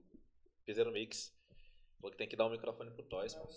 Fizeram 0.68 0.92
mix. 0.92 1.32
Falou 1.98 2.10
que 2.12 2.18
tem 2.18 2.28
que 2.28 2.36
dar 2.36 2.44
um 2.44 2.50
microfone 2.50 2.90
pro 2.90 3.02
Toys, 3.04 3.32
pô. 3.32 3.48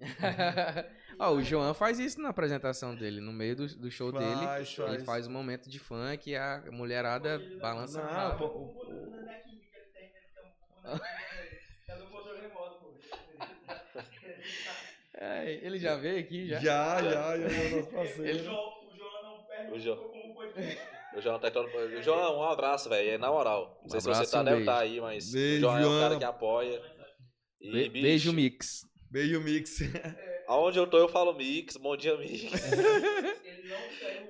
Ó, 1.20 1.30
o 1.34 1.40
João 1.40 1.72
faz 1.72 2.00
isso 2.00 2.20
na 2.20 2.30
apresentação 2.30 2.96
dele. 2.96 3.20
No 3.20 3.32
meio 3.32 3.54
do, 3.54 3.68
do 3.78 3.88
show 3.92 4.10
dele, 4.10 4.44
Faz, 4.44 4.76
ele 4.76 4.86
faz. 4.88 5.04
faz 5.04 5.26
um 5.28 5.30
momento 5.30 5.70
de 5.70 5.78
funk 5.78 6.28
e 6.28 6.34
a 6.36 6.64
mulherada 6.72 7.38
balança 7.60 8.02
Não, 8.02 8.36
pô, 8.36 8.46
O 8.46 8.74
ele 8.88 8.90
ele 8.90 9.06
um 9.06 9.10
bonequinho, 9.12 9.60
é 12.34 12.48
pô. 12.80 12.90
É, 15.14 15.52
ele 15.64 15.78
já 15.78 15.94
veio 15.94 16.18
aqui, 16.18 16.48
já? 16.48 16.58
Já, 16.58 17.02
já, 17.04 17.38
já, 17.38 17.48
já, 17.48 17.76
nosso 17.76 17.88
O 17.88 17.92
parceiro. 17.92 18.38
João, 18.42 18.88
o 18.90 18.96
João 18.96 19.22
não 19.22 19.44
perde 19.44 19.72
O 19.74 19.78
João. 19.78 20.12
O 21.16 21.20
João 21.20 21.38
tá. 21.38 21.48
O 21.48 22.02
João, 22.02 22.38
um 22.38 22.42
abraço, 22.44 22.88
velho. 22.88 23.10
É 23.10 23.18
na 23.18 23.30
moral. 23.30 23.78
Não 23.82 23.90
sei 23.90 24.00
se 24.00 24.08
abraço, 24.08 24.24
você 24.26 24.32
tá, 24.32 24.40
um 24.40 24.44
deve 24.44 24.60
estar 24.60 24.78
aí, 24.78 25.00
mas 25.00 25.30
Beijo, 25.32 25.66
o 25.66 25.70
João 25.70 25.78
é 25.82 25.86
um 25.86 26.00
cara 26.00 26.18
que 26.18 26.24
apoia. 26.24 26.82
E, 27.60 27.70
Be- 27.70 27.88
bicho, 27.90 28.02
beijo, 28.02 28.32
Mix. 28.32 28.80
Beijo, 29.10 29.40
Mix. 29.40 29.78
Aonde 30.48 30.78
eu 30.78 30.86
tô, 30.86 30.98
eu 30.98 31.08
falo 31.08 31.32
mix. 31.34 31.76
Bom 31.76 31.96
dia, 31.96 32.16
mix. 32.16 32.44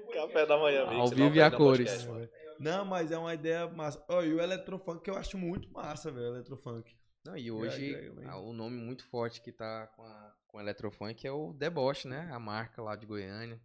O. 0.08 0.12
Café 0.12 0.44
da 0.46 0.58
manhã, 0.58 0.84
mix. 0.86 1.00
Ao 1.00 1.08
vivo 1.08 1.34
e 1.36 1.40
a 1.42 1.48
um 1.48 1.50
cores. 1.52 2.04
podcast. 2.04 2.32
Não, 2.60 2.84
mas 2.84 3.10
é 3.10 3.18
uma 3.18 3.32
ideia 3.34 3.66
massa. 3.68 4.04
Ó, 4.08 4.22
e 4.22 4.32
o 4.34 4.40
Eletrofunk 4.40 5.06
eu 5.08 5.16
acho 5.16 5.36
muito 5.38 5.70
massa, 5.72 6.10
velho, 6.10 6.26
o 6.32 6.34
Eletrofunk. 6.36 6.92
Não, 7.24 7.36
e 7.36 7.50
hoje 7.50 7.94
bem. 8.10 8.24
ah, 8.26 8.38
o 8.38 8.52
nome 8.52 8.76
muito 8.76 9.04
forte 9.08 9.40
que 9.40 9.52
tá 9.52 9.86
com 9.96 10.02
a, 10.02 10.32
com 10.48 10.58
a 10.58 10.62
Eletrofunk 10.62 11.26
é 11.26 11.30
o 11.32 11.52
Deboche, 11.52 12.06
né? 12.08 12.28
A 12.32 12.38
marca 12.38 12.82
lá 12.82 12.94
de 12.96 13.06
Goiânia. 13.06 13.60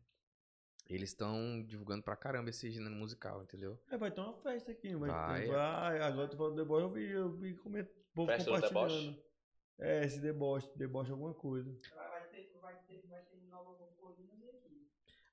Eles 0.89 1.09
estão 1.09 1.63
divulgando 1.63 2.03
pra 2.03 2.15
caramba 2.15 2.49
esse 2.49 2.69
gênero 2.71 2.95
musical, 2.95 3.43
entendeu? 3.43 3.77
É, 3.91 3.97
vai 3.97 4.09
ter 4.09 4.21
uma 4.21 4.33
festa 4.33 4.71
aqui, 4.71 4.95
vai. 4.95 5.09
Vai. 5.09 5.47
vai 5.47 6.01
agora 6.01 6.27
tu 6.27 6.37
falou 6.37 6.53
do 6.53 6.57
deboche, 6.57 6.83
eu 6.83 6.89
vi, 6.91 7.11
eu 7.11 7.29
vi 7.31 7.53
coment... 7.55 7.87
povo 8.13 8.31
Festa 8.31 8.49
do 8.51 8.61
compartilhando. 8.61 9.21
É, 9.79 10.05
esse 10.05 10.19
deboche, 10.19 10.69
deboche 10.75 11.11
alguma 11.11 11.33
coisa. 11.33 11.69
Vai, 11.93 12.27
ter, 12.29 12.57
vai 12.61 12.75
ter, 12.87 13.05
vai 13.07 13.21
ter 13.21 13.41
Nova. 13.49 13.77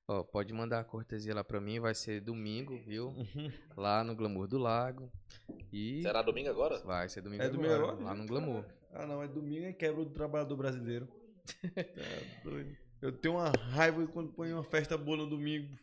Ó, 0.06 0.22
pode 0.22 0.52
mandar 0.52 0.80
a 0.80 0.84
cortesia 0.84 1.34
lá 1.34 1.42
pra 1.42 1.60
mim, 1.60 1.80
vai 1.80 1.94
ser 1.94 2.20
domingo, 2.20 2.76
viu? 2.78 3.14
Lá 3.74 4.04
no 4.04 4.14
Glamour 4.14 4.46
do 4.46 4.58
Lago. 4.58 5.10
E 5.72 6.02
Será 6.02 6.20
domingo 6.20 6.50
agora? 6.50 6.78
vai 6.80 7.08
ser 7.08 7.22
domingo, 7.22 7.42
É 7.42 7.48
domingo 7.48 7.72
agora, 7.72 7.92
agora? 7.92 8.04
lá 8.04 8.14
no 8.14 8.26
Glamour. 8.26 8.66
Ah 8.92 9.06
não, 9.06 9.22
é 9.22 9.26
domingo 9.26 9.64
é 9.64 9.72
quebra 9.72 10.04
do 10.04 10.10
trabalhador 10.10 10.56
brasileiro. 10.56 11.08
Tá 11.74 12.42
doido. 12.44 12.83
Eu 13.04 13.12
tenho 13.12 13.34
uma 13.34 13.50
raiva 13.50 14.06
quando 14.06 14.32
põe 14.32 14.50
uma 14.50 14.64
festa 14.64 14.96
boa 14.96 15.18
no 15.18 15.26
domingo. 15.26 15.76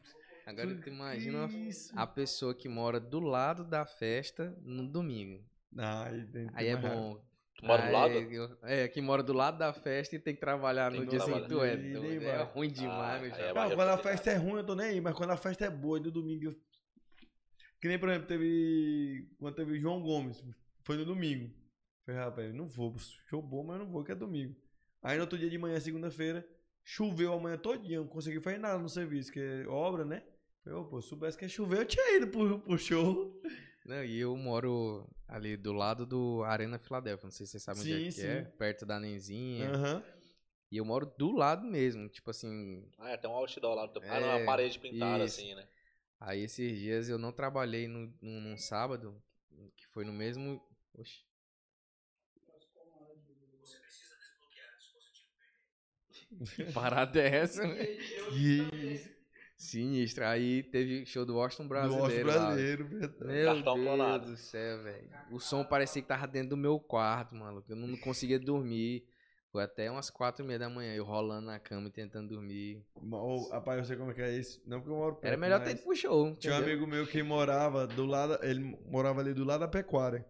Agora 0.43 0.73
tu 0.73 0.89
imagina 0.89 1.45
isso? 1.67 1.93
a 1.95 2.07
pessoa 2.07 2.51
que 2.55 2.67
mora 2.67 2.99
do 2.99 3.19
lado 3.19 3.63
da 3.63 3.85
festa 3.85 4.57
no 4.63 4.87
domingo. 4.87 5.39
Ah, 5.77 6.05
aí, 6.05 6.27
Aí 6.55 6.67
é 6.67 6.73
raiva. 6.73 6.89
bom. 6.89 7.23
Tu 7.59 7.63
mora 7.63 7.85
do 7.85 7.91
lado? 7.91 8.57
É, 8.63 8.87
que 8.87 8.99
mora 9.01 9.21
do 9.21 9.33
lado 9.33 9.59
da 9.59 9.71
festa 9.71 10.15
e 10.15 10.19
tem 10.19 10.33
que 10.33 10.39
trabalhar 10.39 10.89
Tem 10.91 11.01
no 11.01 11.05
dia 11.05 11.19
seguinte. 11.19 11.53
É, 11.53 12.25
é 12.25 12.41
ruim 12.41 12.71
demais, 12.71 13.17
Ah, 13.17 13.19
meu 13.19 13.35
é 13.35 13.53
Não, 13.69 13.75
quando 13.75 13.89
a 13.89 13.97
festa 13.99 14.31
é 14.31 14.35
ruim, 14.37 14.57
eu 14.57 14.65
tô 14.65 14.73
nem 14.73 14.87
aí, 14.87 14.99
mas 14.99 15.15
quando 15.15 15.29
a 15.29 15.37
festa 15.37 15.65
é 15.65 15.69
boa, 15.69 15.99
e 15.99 16.01
no 16.01 16.09
domingo. 16.09 16.45
eu- 16.45 16.55
Que 17.79 17.87
nem, 17.87 17.99
por 17.99 18.09
exemplo, 18.09 18.27
teve. 18.27 19.29
Quando 19.37 19.53
teve 19.53 19.73
o 19.73 19.79
João 19.79 20.01
Gomes, 20.01 20.43
foi 20.83 20.97
no 20.97 21.05
domingo. 21.05 21.53
Falei, 22.03 22.19
rapaz, 22.19 22.47
eu 22.47 22.55
não 22.55 22.67
vou, 22.67 22.95
show 23.29 23.43
bom, 23.43 23.63
mas 23.63 23.77
eu 23.79 23.85
não 23.85 23.91
vou, 23.91 24.03
que 24.03 24.11
é 24.11 24.15
domingo. 24.15 24.55
Aí 25.03 25.17
no 25.17 25.21
outro 25.21 25.37
dia 25.37 25.51
de 25.51 25.57
manhã, 25.59 25.79
segunda-feira, 25.79 26.43
choveu 26.83 27.33
a 27.33 27.39
manhã 27.39 27.57
todinha, 27.57 27.99
não 27.99 28.07
consegui 28.07 28.39
fazer 28.39 28.57
nada 28.57 28.77
no 28.79 28.89
serviço, 28.89 29.31
que 29.31 29.39
é 29.39 29.67
obra, 29.67 30.03
né? 30.05 30.23
Falei, 30.63 30.79
ô, 30.79 30.85
pô, 30.85 31.01
se 31.01 31.09
soubesse 31.09 31.37
que 31.37 31.45
ia 31.45 31.49
chover, 31.49 31.79
eu 31.79 31.85
tinha 31.85 32.17
ido 32.17 32.27
pro, 32.27 32.59
pro 32.59 32.77
show. 32.77 33.41
Não, 33.83 34.03
e 34.03 34.19
eu 34.19 34.37
moro 34.37 35.09
ali 35.27 35.57
do 35.57 35.73
lado 35.73 36.05
do 36.05 36.43
Arena 36.43 36.77
Filadélfia. 36.77 37.25
Não 37.25 37.31
sei 37.31 37.47
se 37.47 37.53
vocês 37.53 37.63
sabem 37.63 37.81
onde 37.81 37.93
é 37.93 37.97
Sim, 37.97 38.05
que 38.05 38.11
sim. 38.11 38.27
é. 38.27 38.41
Perto 38.43 38.85
da 38.85 38.99
Nenzinha. 38.99 39.71
Aham. 39.71 40.03
E 40.71 40.77
eu 40.77 40.85
moro 40.85 41.11
do 41.17 41.31
lado 41.31 41.65
mesmo. 41.65 42.07
Tipo 42.07 42.29
assim. 42.29 42.87
Ah, 42.99 43.09
é, 43.09 43.17
tem 43.17 43.27
um 43.27 43.33
outdoor 43.33 43.73
lá. 43.73 43.91
Ah, 44.07 44.19
não, 44.19 44.27
É, 44.29 44.35
uma 44.35 44.45
parede 44.45 44.77
pintada 44.77 45.25
isso. 45.25 45.39
assim, 45.41 45.55
né? 45.55 45.67
Aí 46.19 46.43
esses 46.43 46.77
dias 46.77 47.09
eu 47.09 47.17
não 47.17 47.31
trabalhei 47.31 47.87
no, 47.87 48.13
num, 48.21 48.39
num 48.41 48.55
sábado. 48.55 49.19
Que 49.75 49.87
foi 49.87 50.05
no 50.05 50.13
mesmo. 50.13 50.61
Oxi. 50.93 51.25
Que 56.55 56.63
parada 56.73 57.19
é 57.19 57.35
essa? 57.37 57.61
velho? 57.67 57.99
E 58.33 59.01
Sinistra. 59.57 60.29
Aí 60.29 60.63
teve 60.63 61.05
show 61.05 61.25
do 61.25 61.35
Washington 61.35 61.63
do 61.63 61.69
Brasileiro. 61.69 62.03
Austin 62.05 62.23
lá. 62.23 62.33
brasileiro, 62.45 62.87
verdade. 62.87 63.25
Meu 63.31 63.45
Cartão 63.55 63.73
Deus 63.75 63.85
clonado. 63.85 64.25
do 64.31 64.37
céu, 64.37 64.83
velho. 64.83 65.09
O 65.31 65.39
som 65.39 65.63
parecia 65.63 66.01
que 66.01 66.07
tava 66.07 66.27
dentro 66.27 66.49
do 66.49 66.57
meu 66.57 66.79
quarto, 66.79 67.35
maluco. 67.35 67.71
Eu 67.71 67.75
não 67.75 67.95
conseguia 67.97 68.39
dormir. 68.39 69.05
Foi 69.51 69.63
até 69.63 69.91
umas 69.91 70.09
quatro 70.09 70.45
e 70.45 70.47
meia 70.47 70.57
da 70.57 70.69
manhã, 70.69 70.95
eu 70.95 71.03
rolando 71.03 71.47
na 71.47 71.59
cama 71.59 71.89
e 71.89 71.91
tentando 71.91 72.29
dormir. 72.29 72.81
Ô, 72.95 73.49
rapaz, 73.49 73.79
eu 73.79 73.85
sei 73.85 73.97
como 73.97 74.11
é 74.11 74.13
que 74.13 74.21
é 74.21 74.31
isso. 74.37 74.61
Não 74.65 74.79
porque 74.79 74.93
eu 74.93 74.95
moro 74.97 75.15
perto, 75.15 75.25
Era 75.25 75.35
melhor 75.37 75.61
ter 75.61 75.71
ido 75.71 75.81
pro 75.81 75.93
show. 75.93 76.33
Tinha 76.37 76.53
um 76.53 76.57
entendeu? 76.57 76.73
amigo 76.77 76.87
meu 76.89 77.05
que 77.05 77.21
morava 77.21 77.85
do 77.85 78.05
lado. 78.05 78.39
Ele 78.43 78.79
morava 78.89 79.19
ali 79.19 79.33
do 79.33 79.43
lado 79.43 79.59
da 79.59 79.67
pecuária. 79.67 80.25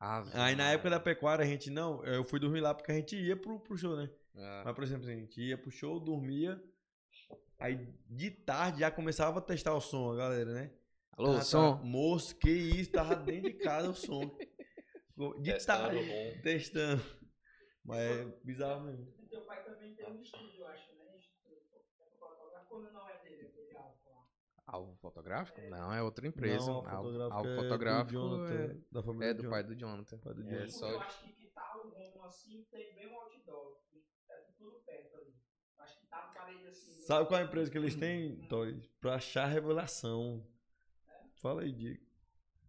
Ave 0.00 0.30
Aí 0.34 0.56
na 0.56 0.70
época 0.72 0.90
da 0.90 0.98
pecuária 1.00 1.44
a 1.44 1.48
gente 1.48 1.70
não. 1.70 2.04
Eu 2.04 2.24
fui 2.24 2.40
dormir 2.40 2.60
lá 2.60 2.74
porque 2.74 2.90
a 2.90 2.94
gente 2.96 3.16
ia 3.16 3.36
pro, 3.36 3.60
pro 3.60 3.76
show, 3.78 3.96
né? 3.96 4.10
Ah, 4.36 4.62
Mas, 4.66 4.74
por 4.74 4.84
exemplo, 4.84 5.04
assim, 5.04 5.12
a 5.14 5.20
gente 5.20 5.40
ia 5.40 5.58
pro 5.58 5.70
show, 5.70 5.98
dormia. 6.00 6.62
Aí 7.58 7.76
de 8.08 8.30
tarde 8.30 8.80
já 8.80 8.90
começava 8.90 9.38
a 9.38 9.42
testar 9.42 9.74
o 9.74 9.80
som, 9.80 10.12
a 10.12 10.16
galera, 10.16 10.52
né? 10.52 10.72
Alô, 11.12 11.32
Tava- 11.32 11.42
som? 11.44 11.72
tava- 11.76 11.84
Moço, 11.84 12.36
que 12.36 12.50
isso, 12.50 12.92
tava 12.92 13.16
dentro 13.16 13.50
de 13.52 13.58
casa 13.58 13.90
o 13.90 13.94
som. 13.94 14.20
De 15.40 15.52
Testando 15.52 15.82
tarde. 15.96 15.98
rum. 15.98 16.42
Testando. 16.42 17.02
Mas 17.84 17.98
é 18.00 18.24
bizarro 18.44 18.84
mesmo. 18.84 19.12
Teu 19.28 19.40
pai 19.42 19.64
também 19.64 19.94
tem 19.94 20.06
um 20.06 20.20
estúdio, 20.20 20.60
eu 20.60 20.66
acho, 20.68 20.92
né? 20.94 21.18
Quando 22.68 22.92
não 22.92 23.08
é 23.08 23.18
dele, 23.22 23.50
álcool 23.76 24.10
lá. 24.12 24.24
Alvo 24.66 24.96
fotográfico? 24.96 25.60
Não, 25.62 25.92
é 25.92 26.00
outra 26.02 26.26
empresa. 26.28 26.66
Não, 26.70 26.86
a 26.86 26.92
Alvo- 26.92 27.20
Alvo 27.32 27.48
é 27.48 27.56
do 27.56 27.62
fotográfico 27.62 28.12
Jonathan, 28.12 28.80
da 28.92 29.00
é, 29.00 29.02
família 29.02 29.26
é 29.30 29.34
do 29.34 29.42
Jonathan. 29.42 29.50
pai 29.50 29.64
do 29.64 29.74
Jonathan. 29.74 30.18
Pai 30.18 30.34
do 30.34 30.40
É 30.42 30.44
Jonathan. 30.66 30.86
Eu 30.92 31.00
acho 31.00 31.24
que 31.24 31.32
que 31.32 31.46
tá 31.48 31.76
o 31.78 31.88
rumo 31.88 32.24
assim, 32.24 32.64
tem 32.70 32.94
bem 32.94 33.08
um 33.08 33.16
outdoor. 33.18 33.78
É 34.58 34.64
tudo 34.64 34.80
perto 34.84 35.16
ali. 35.16 35.34
Acho 35.78 35.98
que 36.00 36.06
tá 36.06 36.26
no 36.26 36.34
parede 36.34 36.66
assim. 36.66 36.92
Sabe 37.02 37.26
qual 37.26 37.40
é 37.40 37.42
a 37.42 37.46
empresa 37.46 37.70
que 37.70 37.78
eles 37.78 37.94
têm, 37.94 38.36
Toys? 38.48 38.76
Pra 39.00 39.14
achar 39.14 39.46
revelação. 39.46 40.44
Fala 41.40 41.62
aí, 41.62 41.72
Diego. 41.72 42.00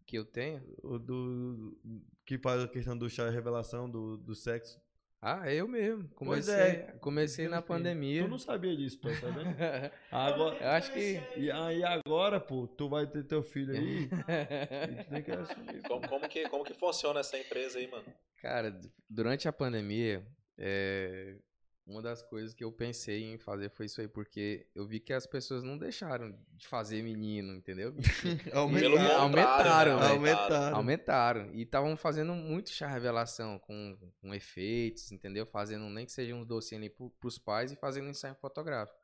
que 0.05 0.17
eu 0.17 0.25
tenho. 0.25 0.63
O 0.83 0.97
do. 0.99 1.77
Que 2.25 2.37
faz 2.37 2.63
a 2.63 2.67
questão 2.67 2.97
do 2.97 3.09
chá 3.09 3.29
revelação, 3.29 3.89
do, 3.89 4.17
do 4.17 4.35
sexo. 4.35 4.79
Ah, 5.21 5.51
eu 5.51 5.67
mesmo. 5.67 6.07
Pois 6.15 6.45
Comecei, 6.45 6.55
é. 6.55 6.97
comecei 7.01 7.47
na 7.49 7.61
pandemia. 7.61 8.23
Tu 8.23 8.29
não 8.29 8.37
sabia 8.37 8.73
disso, 8.77 8.99
Toys, 9.01 9.19
tá 9.19 9.27
vendo? 9.27 9.49
Agora, 10.11 10.55
eu 10.57 10.69
acho 10.69 10.93
que. 10.93 11.19
e 11.35 11.51
aí 11.51 11.83
agora, 11.83 12.39
pô, 12.39 12.67
tu 12.67 12.87
vai 12.87 13.05
ter 13.05 13.23
teu 13.25 13.43
filho 13.43 13.73
aí. 13.73 14.03
e 14.05 15.03
tu 15.03 15.09
tem 15.09 15.21
que 15.23 15.31
assumir. 15.31 15.81
Como, 15.87 16.07
como 16.07 16.29
que, 16.29 16.47
como 16.47 16.63
que 16.63 16.73
funciona 16.73 17.19
essa 17.19 17.37
empresa 17.37 17.79
aí, 17.79 17.87
mano? 17.91 18.05
Cara, 18.37 18.79
durante 19.09 19.45
a 19.47 19.51
pandemia, 19.51 20.25
é, 20.57 21.35
uma 21.89 22.01
das 22.03 22.21
coisas 22.21 22.53
que 22.53 22.63
eu 22.63 22.71
pensei 22.71 23.23
em 23.23 23.37
fazer 23.37 23.69
foi 23.69 23.87
isso 23.87 23.99
aí, 23.99 24.07
porque 24.07 24.67
eu 24.75 24.85
vi 24.85 24.99
que 24.99 25.11
as 25.11 25.25
pessoas 25.25 25.63
não 25.63 25.77
deixaram 25.77 26.37
de 26.53 26.67
fazer 26.67 27.01
menino, 27.01 27.53
entendeu? 27.55 27.93
Pelo 28.79 28.97
contrário, 28.97 29.93
aumentaram, 29.93 29.99
né? 29.99 30.07
Aumentaram. 30.07 30.77
Aumentaram. 30.77 31.53
E 31.53 31.63
estavam 31.63 31.97
fazendo 31.97 32.33
muito 32.33 32.69
chá 32.69 32.87
revelação 32.87 33.57
com, 33.57 33.97
com 34.21 34.33
efeitos, 34.33 35.11
entendeu? 35.11 35.45
Fazendo 35.45 35.89
nem 35.89 36.05
que 36.05 36.11
seja 36.11 36.35
uns 36.35 36.45
docinhos 36.45 36.83
ali 36.83 36.89
pro, 36.89 37.09
pros 37.09 37.39
pais 37.39 37.71
e 37.71 37.75
fazendo 37.75 38.07
ensaio 38.07 38.35
fotográfico. 38.35 38.99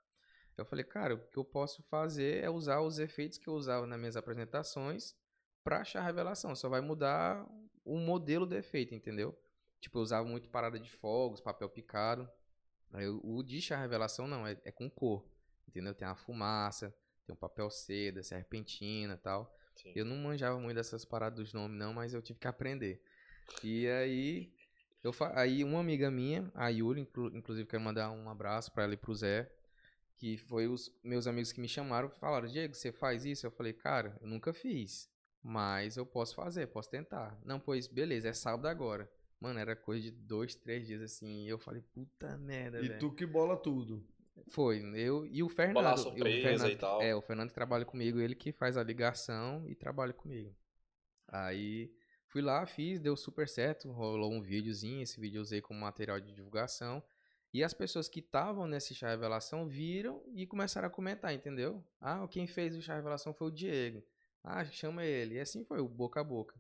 Eu 0.55 0.63
falei, 0.63 0.85
cara, 0.85 1.15
o 1.15 1.19
que 1.19 1.37
eu 1.37 1.43
posso 1.43 1.83
fazer 1.83 2.43
é 2.43 2.49
usar 2.49 2.79
os 2.81 2.99
efeitos 2.99 3.37
que 3.37 3.47
eu 3.47 3.53
usava 3.55 3.85
nas 3.87 3.99
minhas 3.99 4.15
apresentações 4.15 5.15
pra 5.63 5.83
chá 5.83 6.01
revelação. 6.01 6.55
Só 6.55 6.69
vai 6.69 6.81
mudar 6.81 7.45
o 7.83 7.97
modelo 7.97 8.45
do 8.45 8.55
efeito, 8.55 8.93
entendeu? 8.93 9.37
Tipo, 9.81 9.97
eu 9.97 10.03
usava 10.03 10.27
muito 10.27 10.49
parada 10.49 10.79
de 10.79 10.89
fogos, 10.89 11.41
papel 11.41 11.69
picado. 11.69 12.29
Aí 12.93 13.07
o- 13.07 13.43
de 13.43 13.61
chá 13.61 13.77
revelação 13.79 14.27
não, 14.27 14.45
é, 14.47 14.57
é 14.63 14.71
com 14.71 14.89
cor. 14.89 15.25
Entendeu? 15.67 15.93
Tem 15.93 16.07
a 16.07 16.15
fumaça, 16.15 16.95
tem 17.25 17.33
o 17.33 17.37
papel 17.37 17.69
seda, 17.69 18.23
serpentina 18.23 19.17
tal. 19.17 19.53
Sim. 19.75 19.91
Eu 19.95 20.05
não 20.05 20.15
manjava 20.15 20.57
muito 20.59 20.75
dessas 20.75 21.03
paradas 21.03 21.37
dos 21.39 21.53
nomes, 21.53 21.77
não, 21.77 21.93
mas 21.93 22.13
eu 22.13 22.21
tive 22.21 22.39
que 22.39 22.47
aprender. 22.47 23.01
E 23.63 23.87
aí, 23.87 24.53
eu 25.03 25.11
aí 25.33 25.63
uma 25.63 25.79
amiga 25.79 26.09
minha, 26.09 26.49
a 26.55 26.69
Yuri, 26.69 27.01
inclu- 27.01 27.35
inclusive 27.35 27.67
quero 27.67 27.83
mandar 27.83 28.11
um 28.11 28.29
abraço 28.29 28.71
pra 28.71 28.83
ela 28.83 28.93
e 28.93 28.97
pro 28.97 29.13
Zé, 29.13 29.51
que 30.15 30.37
foi 30.37 30.67
os 30.67 30.89
meus 31.03 31.27
amigos 31.27 31.51
que 31.51 31.59
me 31.59 31.67
chamaram, 31.67 32.09
falaram, 32.09 32.47
Diego, 32.47 32.73
você 32.73 32.91
faz 32.91 33.25
isso? 33.25 33.45
Eu 33.45 33.51
falei, 33.51 33.73
cara, 33.73 34.17
eu 34.21 34.27
nunca 34.27 34.53
fiz, 34.53 35.09
mas 35.43 35.97
eu 35.97 36.05
posso 36.05 36.33
fazer, 36.35 36.67
posso 36.67 36.89
tentar. 36.89 37.37
Não, 37.43 37.59
pois, 37.59 37.85
beleza, 37.87 38.29
é 38.29 38.33
sábado 38.33 38.67
agora. 38.67 39.11
Mano, 39.39 39.59
era 39.59 39.75
coisa 39.75 40.01
de 40.03 40.11
dois, 40.11 40.55
três 40.55 40.87
dias 40.87 41.01
assim, 41.01 41.45
e 41.45 41.49
eu 41.49 41.57
falei, 41.59 41.81
puta 41.93 42.37
merda, 42.37 42.79
E 42.81 42.87
velho. 42.87 42.99
tu 42.99 43.11
que 43.13 43.25
bola 43.25 43.57
tudo. 43.57 44.05
Foi, 44.49 44.81
eu 44.95 45.25
e 45.25 45.41
o 45.43 45.49
Fernando. 45.49 45.75
Bolar 45.75 45.95
e 45.95 45.99
o 45.99 46.03
surpresa 46.03 46.41
Fernando- 46.41 46.71
e 46.71 46.75
tal. 46.75 47.01
É, 47.01 47.15
o 47.15 47.21
Fernando 47.21 47.49
que 47.49 47.55
trabalha 47.55 47.85
comigo, 47.85 48.19
ele 48.19 48.35
que 48.35 48.51
faz 48.51 48.77
a 48.77 48.83
ligação 48.83 49.65
e 49.67 49.75
trabalha 49.75 50.13
comigo. 50.13 50.55
Aí 51.27 51.91
fui 52.27 52.41
lá, 52.41 52.65
fiz, 52.65 52.99
deu 52.99 53.15
super 53.15 53.47
certo, 53.47 53.91
rolou 53.91 54.31
um 54.31 54.41
videozinho, 54.41 55.01
esse 55.01 55.19
vídeo 55.19 55.39
eu 55.39 55.41
usei 55.41 55.61
como 55.61 55.79
material 55.79 56.19
de 56.19 56.31
divulgação. 56.33 57.01
E 57.53 57.63
as 57.63 57.73
pessoas 57.73 58.09
que 58.09 58.19
estavam 58.19 58.67
nesse 58.67 58.93
chá 58.93 59.09
revelação 59.09 59.65
viram 59.67 60.21
e 60.33 60.45
começaram 60.45 60.87
a 60.87 60.91
comentar, 60.91 61.33
entendeu? 61.33 61.81
Ah, 62.01 62.27
quem 62.29 62.45
fez 62.47 62.75
o 62.75 62.81
chá 62.81 62.95
revelação 62.95 63.33
foi 63.33 63.47
o 63.47 63.51
Diego. 63.51 64.03
Ah, 64.43 64.63
chama 64.65 65.05
ele. 65.05 65.35
E 65.35 65.39
assim 65.39 65.63
foi, 65.63 65.79
o 65.79 65.87
boca 65.87 66.19
a 66.19 66.23
boca. 66.23 66.55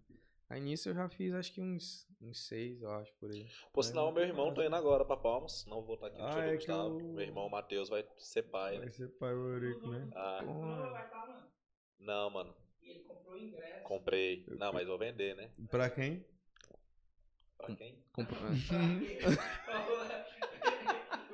Aí 0.49 0.61
nisso 0.61 0.89
eu 0.89 0.93
já 0.93 1.09
fiz 1.09 1.33
acho 1.33 1.51
que 1.53 1.61
uns, 1.61 2.07
uns 2.21 2.47
seis, 2.47 2.79
eu 2.81 2.91
acho, 2.91 3.11
por 3.15 3.31
aí. 3.31 3.47
Por 3.73 3.83
sinal, 3.83 4.11
meu 4.11 4.23
irmão 4.23 4.53
tá 4.53 4.63
indo 4.65 4.75
agora 4.75 5.03
pra 5.03 5.17
Palmas. 5.17 5.65
Não 5.65 5.81
vou 5.81 5.95
estar 5.95 6.07
aqui 6.07 6.17
no 6.19 6.23
Ah, 6.25 6.31
show 6.33 6.41
do 6.41 6.47
é 6.47 6.51
que 6.51 6.55
Gustavo. 6.57 6.99
eu- 6.99 7.13
Meu 7.13 7.25
irmão 7.25 7.49
Matheus 7.49 7.89
vai 7.89 8.07
ser 8.17 8.43
pai, 8.43 8.77
Vai 8.77 8.85
né? 8.85 8.91
ser 8.91 9.07
pai 9.17 9.33
o 9.33 9.53
Eurico, 9.53 9.87
né? 9.87 10.07
Ah, 10.15 10.37
Tu 10.41 10.45
não 10.45 10.91
vai 10.91 11.03
estar, 11.05 11.27
mano. 11.27 11.47
não, 11.99 12.29
mano. 12.29 12.55
E 12.83 12.89
ele 12.91 12.99
comprou 12.99 13.33
o 13.33 13.37
ingresso. 13.39 13.83
Comprei. 13.83 14.45
Não, 14.49 14.71
mas 14.71 14.87
vou 14.87 14.97
vender, 14.99 15.35
né? 15.35 15.49
Pra 15.71 15.89
quem? 15.89 16.23
Pra 17.57 17.75
quem? 17.75 18.03
Compro- 18.13 18.37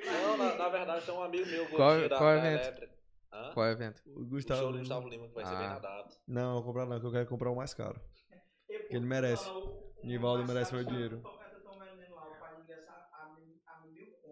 Não, 0.06 0.38
na, 0.38 0.56
na 0.56 0.70
verdade 0.70 1.06
tem 1.06 1.14
um 1.14 1.22
amigo 1.22 1.46
meu, 1.50 1.66
Qual- 1.70 1.78
gordinho 1.90 2.10
da, 2.10 2.18
qual 2.18 2.30
da 2.30 2.38
evento? 2.48 2.62
Elétrica. 2.64 2.92
Hã? 3.34 3.52
Qual 3.54 3.66
é 3.66 3.70
o 3.70 3.72
evento? 3.74 4.02
O 4.08 4.20
O 4.22 4.26
Gustavo. 4.26 4.60
show 4.62 4.68
do 4.72 4.78
Lima. 4.78 4.80
Gustavo 4.84 5.10
Lima, 5.10 5.28
que 5.28 5.34
vai 5.34 5.46
ser 5.46 5.56
bem 5.58 5.66
Ah. 5.66 5.70
na 5.74 5.80
data. 5.80 6.18
Não, 6.28 6.42
não 6.48 6.54
vou 6.56 6.64
comprar 6.64 6.86
não, 6.86 7.00
que 7.00 7.06
eu 7.06 7.12
quero 7.12 7.28
comprar 7.30 7.52
o 7.52 7.56
mais 7.56 7.74
caro. 7.74 8.00
Ele 8.91 9.05
merece. 9.05 9.45
fala, 9.45 9.59
o- 9.59 9.93
o 10.03 10.07
Nivaldo 10.07 10.45
merece 10.45 10.73
meu 10.73 10.84
dinheiro. 10.84 11.23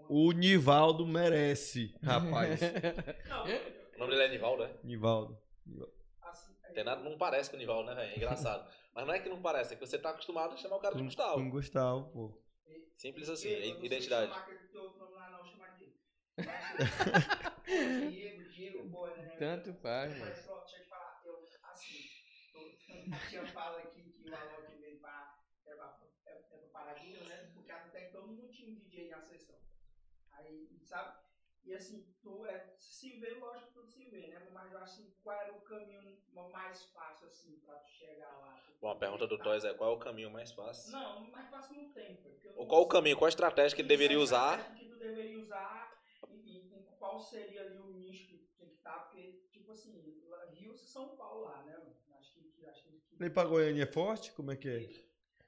o 0.07 0.31
Nivaldo 0.31 1.05
merece, 1.05 1.93
rapaz. 2.03 2.59
Não, 3.29 3.43
O 3.95 3.99
nome 3.99 4.11
dele 4.11 4.23
é 4.23 4.29
Nivaldo, 4.29 4.63
é? 4.63 4.73
Nivaldo. 4.83 5.37
assim, 6.21 6.53
Tem 6.73 6.83
nada, 6.83 7.01
não 7.01 7.17
parece 7.17 7.49
com 7.49 7.55
o 7.55 7.59
Nivaldo, 7.59 7.89
né, 7.89 7.95
velho? 7.95 8.13
É 8.13 8.17
engraçado. 8.17 8.69
Mas 8.95 9.05
não 9.05 9.13
é 9.13 9.19
que 9.19 9.29
não 9.29 9.41
parece, 9.41 9.73
é 9.73 9.77
que 9.77 9.85
você 9.85 9.97
tá 9.99 10.09
acostumado 10.09 10.53
a 10.53 10.57
chamar 10.57 10.77
o 10.77 10.79
cara 10.79 10.95
de 10.95 11.03
Gustavo. 11.03 11.33
com 11.35 11.49
Gustavo, 11.49 12.09
pô. 12.11 12.41
Simples 12.97 13.29
assim, 13.29 13.49
sei 13.49 13.85
identidade. 13.85 14.33
né? 16.37 18.13
Tanto 19.37 19.73
faz, 19.75 20.11
mano. 20.17 20.31
Deixa 20.31 20.49
eu 20.49 20.65
te 20.65 20.89
falar, 20.89 21.21
eu, 21.25 21.39
assim, 21.71 22.09
tô- 22.51 23.09
a 23.15 23.29
tia 23.29 23.45
fala 23.47 23.79
aqui 23.79 24.08
que 24.29 24.35
o 24.43 24.49
Alok 24.49 24.75
veio 24.75 24.99
pra, 24.99 25.35
é 25.65 25.71
é, 26.25 26.31
é 26.51 26.57
pra 26.57 26.69
Paraguia, 26.69 27.23
né? 27.23 27.49
Porque 27.53 27.71
até 27.71 28.01
então 28.07 28.25
não 28.25 28.49
tinha 28.49 28.67
um 28.69 28.73
DJ 28.73 29.09
na 29.09 29.21
sessão. 29.21 29.57
Aí, 30.31 30.79
sabe? 30.83 31.13
E 31.63 31.73
assim, 31.73 32.05
tu 32.21 32.45
é, 32.45 32.65
se 32.77 33.11
vê, 33.19 33.33
lógico 33.33 33.67
que 33.67 33.73
tudo 33.73 33.89
se 33.89 34.05
vê, 34.09 34.27
né? 34.27 34.39
Mas 34.51 34.71
eu 34.71 34.77
acho 34.79 34.93
assim, 34.93 35.11
qual 35.23 35.35
era 35.35 35.51
o 35.53 35.61
caminho 35.61 36.49
mais 36.51 36.83
fácil, 36.85 37.27
assim, 37.27 37.59
pra 37.65 37.75
tu 37.77 37.89
chegar 37.89 38.37
lá? 38.39 38.59
Tu- 38.65 38.73
Bom, 38.81 38.89
a 38.89 38.95
pergunta 38.95 39.27
do 39.27 39.37
Toys 39.37 39.63
é 39.65 39.73
qual 39.73 39.91
é 39.91 39.93
o 39.93 39.97
caminho 39.97 40.29
mais 40.31 40.51
fácil? 40.51 40.97
Não, 40.97 41.29
mais 41.29 41.49
fácil 41.49 41.75
não 41.75 41.85
tem, 41.91 42.19
Ou 42.55 42.65
qual 42.67 42.81
o 42.81 42.87
caminho, 42.87 43.17
qual 43.17 43.25
a 43.25 43.29
estratégia 43.29 43.75
que 43.75 43.81
ele 43.81 43.87
deveria 43.87 44.19
usar? 44.19 44.57
que 44.81 44.89
tu 44.89 44.97
deveria 44.97 45.37
usar 45.39 45.97
e, 46.29 46.45
e- 46.47 46.83
qual 46.97 47.19
seria 47.19 47.61
ali 47.61 47.77
o 47.79 47.89
nicho 47.89 48.27
que 48.27 48.37
tem 48.57 48.69
que 48.69 48.75
estar, 48.75 48.99
porque, 48.99 49.39
tipo 49.51 49.71
assim, 49.71 50.15
Rio 50.49 50.73
e 50.73 50.77
São 50.77 51.15
Paulo 51.15 51.43
lá, 51.43 51.63
né? 51.63 51.73
mano? 51.77 51.95
Acho 52.17 52.33
que, 52.33 52.43
que, 52.43 52.65
acho 52.65 52.83
que, 52.83 52.91
que 53.08 53.08
Nem 53.19 53.29
pra 53.29 53.43
Goiânia 53.43 53.83
é 53.83 53.85
forte? 53.85 54.31
Como 54.31 54.51
é 54.51 54.55
que 54.55 54.69
é? 54.69 54.89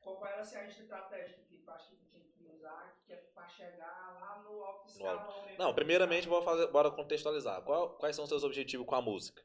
qual, 0.02 0.26
era 0.26 0.41
assim, 0.41 0.57
a 0.57 0.68
estratégia 0.68 1.38
que 1.48 1.56
tu 1.57 1.72
acha 1.72 1.89
que 1.89 1.95
tinha 2.10 2.23
que 2.38 2.43
usar, 2.56 3.02
que 3.06 3.14
é 3.14 3.15
pra 3.34 3.48
chegar 3.48 4.18
lá 4.19 4.43
no 4.43 4.61
alto 4.61 4.99
No 4.99 5.07
alto. 5.07 5.22
escalão 5.22 5.45
mesmo? 5.45 5.57
Não, 5.57 5.73
primeiramente 5.73 6.27
vou 6.27 6.41
fazer, 6.43 6.68
bora 6.68 6.91
contextualizar. 6.91 7.61
Qual- 7.61 7.91
quais 7.91 8.15
são 8.15 8.23
os 8.23 8.30
seus 8.30 8.43
objetivos 8.43 8.85
com 8.85 8.95
a 8.95 9.02
música? 9.02 9.41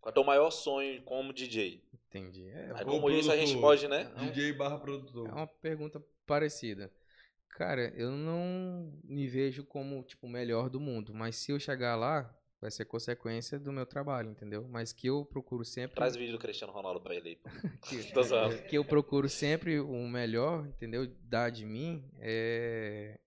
Qual 0.00 0.10
é 0.10 0.12
o 0.12 0.14
teu 0.14 0.24
maior 0.24 0.50
sonho 0.50 1.02
como 1.02 1.32
DJ? 1.32 1.82
Entendi. 1.92 2.48
É, 2.48 2.72
Aí 2.74 2.84
como 2.84 3.10
isso 3.10 3.30
a 3.30 3.36
gente 3.36 3.60
pode, 3.60 3.86
né? 3.86 4.04
DJ 4.16 4.52
barra 4.54 4.78
produtor. 4.78 5.28
É 5.28 5.32
uma 5.32 5.46
pergunta 5.46 6.02
parecida. 6.26 6.90
Cara, 7.50 7.92
eu 7.96 8.10
não 8.12 8.92
me 9.04 9.26
vejo 9.26 9.64
como, 9.64 10.02
tipo, 10.04 10.26
o 10.26 10.30
melhor 10.30 10.70
do 10.70 10.80
mundo. 10.80 11.12
Mas 11.12 11.36
se 11.36 11.50
eu 11.52 11.58
chegar 11.58 11.96
lá, 11.96 12.32
vai 12.60 12.70
ser 12.70 12.84
consequência 12.84 13.58
do 13.58 13.72
meu 13.72 13.86
trabalho, 13.86 14.30
entendeu? 14.30 14.66
Mas 14.68 14.92
que 14.92 15.08
eu 15.08 15.24
procuro 15.24 15.64
sempre. 15.64 15.96
Traz 15.96 16.16
o 16.16 16.18
vídeo 16.18 16.32
do 16.32 16.38
Cristiano 16.38 16.72
Ronaldo 16.72 17.00
pra 17.00 17.14
ele 17.14 17.28
aí. 17.30 17.38
que, 17.82 17.98
que 18.68 18.76
eu 18.76 18.84
procuro 18.84 19.28
sempre 19.28 19.80
o 19.80 20.08
melhor, 20.08 20.66
entendeu? 20.66 21.06
Dar 21.22 21.50
de 21.50 21.64
mim, 21.64 22.04
é... 22.18 23.18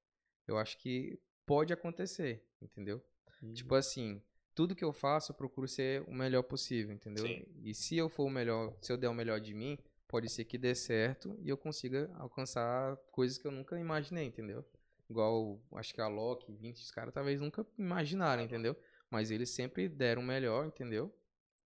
eu 0.47 0.57
acho 0.57 0.77
que 0.77 1.19
pode 1.45 1.73
acontecer, 1.73 2.45
entendeu? 2.61 3.01
Uhum. 3.41 3.53
Tipo 3.53 3.75
assim, 3.75 4.21
tudo 4.53 4.75
que 4.75 4.83
eu 4.83 4.93
faço, 4.93 5.31
eu 5.31 5.35
procuro 5.35 5.67
ser 5.67 6.01
o 6.07 6.13
melhor 6.13 6.43
possível, 6.43 6.93
entendeu? 6.93 7.25
Sim. 7.25 7.45
E 7.63 7.73
se 7.73 7.97
eu 7.97 8.09
for 8.09 8.25
o 8.25 8.29
melhor, 8.29 8.75
se 8.81 8.91
eu 8.91 8.97
der 8.97 9.09
o 9.09 9.13
melhor 9.13 9.39
de 9.39 9.53
mim, 9.53 9.77
pode 10.07 10.29
ser 10.29 10.43
que 10.43 10.57
dê 10.57 10.75
certo 10.75 11.37
e 11.41 11.49
eu 11.49 11.57
consiga 11.57 12.11
alcançar 12.15 12.97
coisas 13.11 13.37
que 13.37 13.47
eu 13.47 13.51
nunca 13.51 13.79
imaginei, 13.79 14.25
entendeu? 14.25 14.65
Igual, 15.09 15.61
acho 15.75 15.93
que 15.93 16.01
a 16.01 16.07
Loki, 16.07 16.53
20, 16.53 16.77
os 16.77 16.91
caras 16.91 17.13
talvez 17.13 17.41
nunca 17.41 17.65
imaginaram, 17.77 18.43
entendeu? 18.43 18.75
Mas 19.11 19.29
eles 19.29 19.49
sempre 19.49 19.89
deram 19.89 20.21
o 20.21 20.25
melhor, 20.25 20.65
entendeu? 20.65 21.13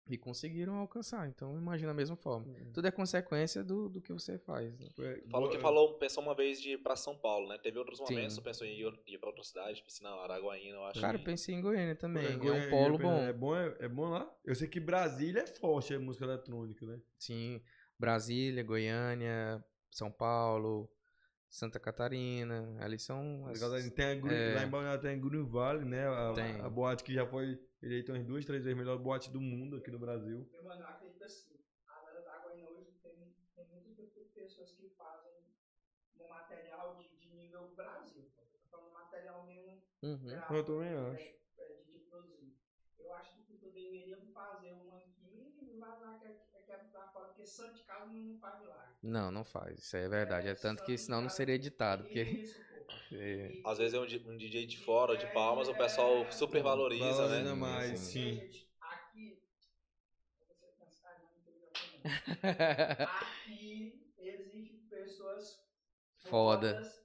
E 0.07 0.17
conseguiram 0.17 0.75
alcançar. 0.75 1.27
Então, 1.27 1.53
eu 1.53 1.59
imagino 1.59 1.89
da 1.89 1.93
mesma 1.93 2.15
forma. 2.15 2.45
Tudo 2.73 2.87
é 2.87 2.91
consequência 2.91 3.63
do, 3.63 3.87
do 3.89 4.01
que 4.01 4.11
você 4.13 4.37
faz. 4.37 4.77
né? 4.77 4.87
É, 4.99 5.21
Falou 5.29 5.49
que 5.49 5.55
Go- 5.55 5.61
falou, 5.61 5.93
pensou 5.97 6.21
uma 6.23 6.35
vez 6.35 6.61
de 6.61 6.71
ir 6.71 6.77
pra 6.83 6.95
São 6.95 7.15
Paulo, 7.17 7.47
né? 7.47 7.57
Teve 7.57 7.79
outros 7.79 7.97
Sim. 7.99 8.15
momentos, 8.15 8.37
pensou 8.39 8.67
em 8.67 8.79
ir, 8.79 8.99
ir 9.07 9.17
pra 9.19 9.29
outra 9.29 9.43
cidade, 9.43 9.83
não, 10.01 10.19
Araguaína, 10.19 10.75
eu 10.75 10.85
acho. 10.85 10.99
Cara, 11.01 11.15
eu 11.15 11.19
que- 11.19 11.25
pensei 11.25 11.55
em 11.55 11.61
Goiânia 11.61 11.95
também. 11.95 12.25
É, 12.25 12.33
É, 12.33 12.35
Goiânia, 12.37 12.67
um 12.67 12.69
polo 12.69 12.95
é, 12.95 12.97
bom. 12.99 13.17
É 13.17 13.33
bom, 13.33 13.55
é, 13.55 13.75
é 13.79 13.87
bom 13.87 14.09
lá? 14.09 14.31
Eu 14.43 14.53
sei 14.55 14.67
que 14.67 14.79
Brasília 14.79 15.41
é 15.41 15.47
forte 15.47 15.93
a 15.93 15.99
música 15.99 16.25
eletrônica, 16.25 16.85
né? 16.85 16.99
Sim, 17.17 17.61
Brasília, 17.97 18.63
Goiânia, 18.63 19.63
São 19.91 20.11
Paulo, 20.11 20.91
Santa 21.51 21.79
Catarina, 21.79 22.77
ali 22.79 22.97
são 22.97 23.45
as... 23.47 23.61
Legal, 23.61 23.91
Tem 23.91 24.05
a 24.05 24.15
Gru- 24.15 24.31
é. 24.31 24.55
Lá 24.55 24.63
em 24.63 24.69
Balneário 24.69 25.01
tem 25.01 25.11
a 25.11 25.17
Green 25.19 25.43
Valley, 25.45 25.85
né? 25.85 26.07
A, 26.07 26.33
Tem. 26.33 26.61
a 26.61 26.69
boate 26.69 27.03
que 27.03 27.13
já 27.13 27.27
foi 27.27 27.59
eleita 27.83 28.13
umas 28.13 28.25
duas, 28.25 28.45
três 28.45 28.63
vezes 28.63 28.77
a 28.77 28.79
melhor 28.79 28.97
boate 28.97 29.29
do 29.29 29.41
mundo 29.41 29.75
aqui 29.75 29.91
no 29.91 29.99
Brasil. 29.99 30.47
Meu 30.53 30.63
mano, 30.63 30.81
eu 30.81 30.87
acredito 30.87 31.23
assim, 31.25 31.59
a 31.87 31.99
banda 31.99 32.21
da 32.21 32.33
Água 32.35 32.51
hoje 32.53 32.91
tem, 33.03 33.35
tem 33.55 33.65
muitas 33.83 34.09
pe- 34.11 34.31
pessoas 34.33 34.71
que 34.71 34.89
fazem 34.97 35.29
um 36.19 36.27
material 36.29 36.95
de, 36.95 37.09
de 37.17 37.35
nível 37.35 37.69
Brasil. 37.75 38.23
Eu 38.53 38.59
falando 38.71 38.93
material 38.93 39.45
mesmo 39.45 39.81
Uhum. 40.01 40.17
gráfico, 40.25 40.53
Eu 40.55 40.63
também 40.63 40.87
é, 40.89 40.95
acho. 41.11 41.35
é, 41.57 41.83
de, 41.83 41.91
de 41.91 41.99
produzir. 42.05 42.55
Eu 42.97 43.13
acho 43.13 43.35
que 43.35 43.43
tu 43.43 43.57
deveria 43.59 44.17
fazer 44.33 44.71
uma 44.71 44.97
aqui 44.99 45.59
e 45.61 45.77
vazar 45.77 46.19
que 46.21 46.27
é, 46.73 46.77
que 46.77 46.85
é 46.85 46.89
pra 46.89 47.07
fora, 47.07 47.25
porque 47.27 47.45
santo 47.45 47.75
de 47.75 47.83
casa 47.83 48.05
não 48.05 48.37
faz 48.39 48.59
milagre. 48.59 48.95
Não, 49.03 49.31
não 49.31 49.43
faz, 49.43 49.79
isso 49.79 49.95
aí 49.97 50.03
é 50.03 50.09
verdade. 50.09 50.47
É 50.47 50.55
tanto 50.55 50.83
que 50.83 50.97
santo 50.97 51.05
senão 51.05 51.21
não 51.21 51.29
seria 51.29 51.55
editado, 51.55 52.03
porque... 52.03 52.21
Isso. 52.21 52.61
É. 53.13 53.51
Às 53.65 53.77
vezes 53.77 53.93
é 53.93 53.99
um, 53.99 54.31
um 54.33 54.37
DJ 54.37 54.65
de 54.65 54.77
fora, 54.77 55.17
de 55.17 55.25
Palmas, 55.27 55.67
o 55.69 55.75
pessoal 55.75 56.29
super 56.31 56.61
valoriza, 56.61 57.05
Valoriza 57.05 57.43
né? 57.43 57.53
mais, 57.53 57.99
Sim, 57.99 58.37
sim. 58.37 58.65
Aqui. 58.81 59.41
Aqui 63.07 64.13
existem 64.17 64.85
pessoas 64.89 65.61
Foda. 66.29 66.73
fodas 66.75 67.01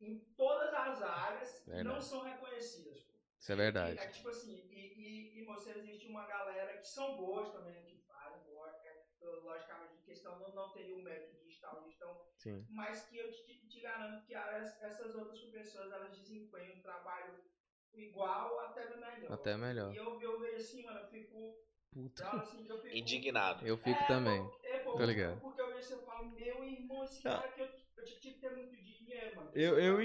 em 0.00 0.18
todas 0.36 0.72
as 0.74 1.02
áreas 1.02 1.60
que 1.60 1.82
não 1.84 2.00
são 2.00 2.22
reconhecidas. 2.22 3.00
pô. 3.00 3.12
Isso 3.38 3.52
é 3.52 3.56
verdade. 3.56 4.00
E, 4.00 4.04
é 4.04 4.08
tipo 4.08 4.28
assim, 4.28 4.54
e, 4.70 5.34
e, 5.36 5.40
e 5.40 5.44
você 5.44 5.70
existe 5.78 6.06
uma 6.08 6.26
galera 6.26 6.76
que 6.78 6.86
são 6.86 7.16
boas 7.16 7.50
também 7.50 7.74
no 7.74 7.86
que 7.86 7.96
fazem, 8.06 8.52
lógico, 8.52 8.86
é, 8.86 9.02
logicamente, 9.24 9.94
em 10.00 10.04
questão 10.04 10.38
não, 10.38 10.54
não 10.54 10.70
teria 10.72 10.94
o 10.96 11.02
mérito 11.02 11.36
de 11.42 11.48
estar 11.50 11.76
onde 11.78 11.90
estão, 11.90 12.20
Sim. 12.38 12.64
mas 12.68 13.06
que 13.06 13.16
eu 13.18 13.30
te, 13.32 13.66
te 13.68 13.80
garanto 13.80 14.26
que 14.26 14.34
as- 14.34 14.80
essas 14.82 15.14
outras 15.14 15.40
pessoas 15.44 15.90
elas 15.92 16.16
desempenham 16.18 16.76
um 16.76 16.82
trabalho 16.82 17.34
igual 17.94 18.58
até 18.60 18.88
melhor. 18.96 19.32
Até 19.32 19.56
melhor. 19.56 19.92
E 19.94 19.96
eu, 19.98 20.20
eu 20.20 20.38
vejo 20.40 20.56
assim, 20.56 20.82
mano, 20.82 20.98
eu 21.00 21.06
fico. 21.08 21.54
Puta. 21.92 22.24
eu, 22.32 22.38
assim, 22.38 22.68
eu 22.68 22.78
fico 22.80 22.96
Indignado. 22.96 23.66
Eu 23.66 23.76
fico 23.76 24.02
é, 24.02 24.06
também. 24.06 24.42
é, 24.74 24.78
pô, 24.80 24.92
Tá 24.96 25.06
ligado? 25.06 25.40
Porque 25.40 25.60
eu 25.60 25.66
vejo 25.68 25.78
assim, 25.80 25.92
eu 25.94 26.02
falo, 26.02 26.30
meu 26.30 26.64
irmão, 26.64 27.04
esse 27.04 27.20
Ah. 27.28 27.38
cara 27.38 27.48
que 27.52 27.60
eu, 27.60 27.68
eu 27.96 28.04
tinha 28.04 28.34
que 28.34 28.40
ter 28.40 28.50
muito 28.50 28.76
dinheiro, 28.76 29.36
mano. 29.36 29.50
Eu- 29.54 29.78
Esse 29.78 29.86
eu 29.86 29.98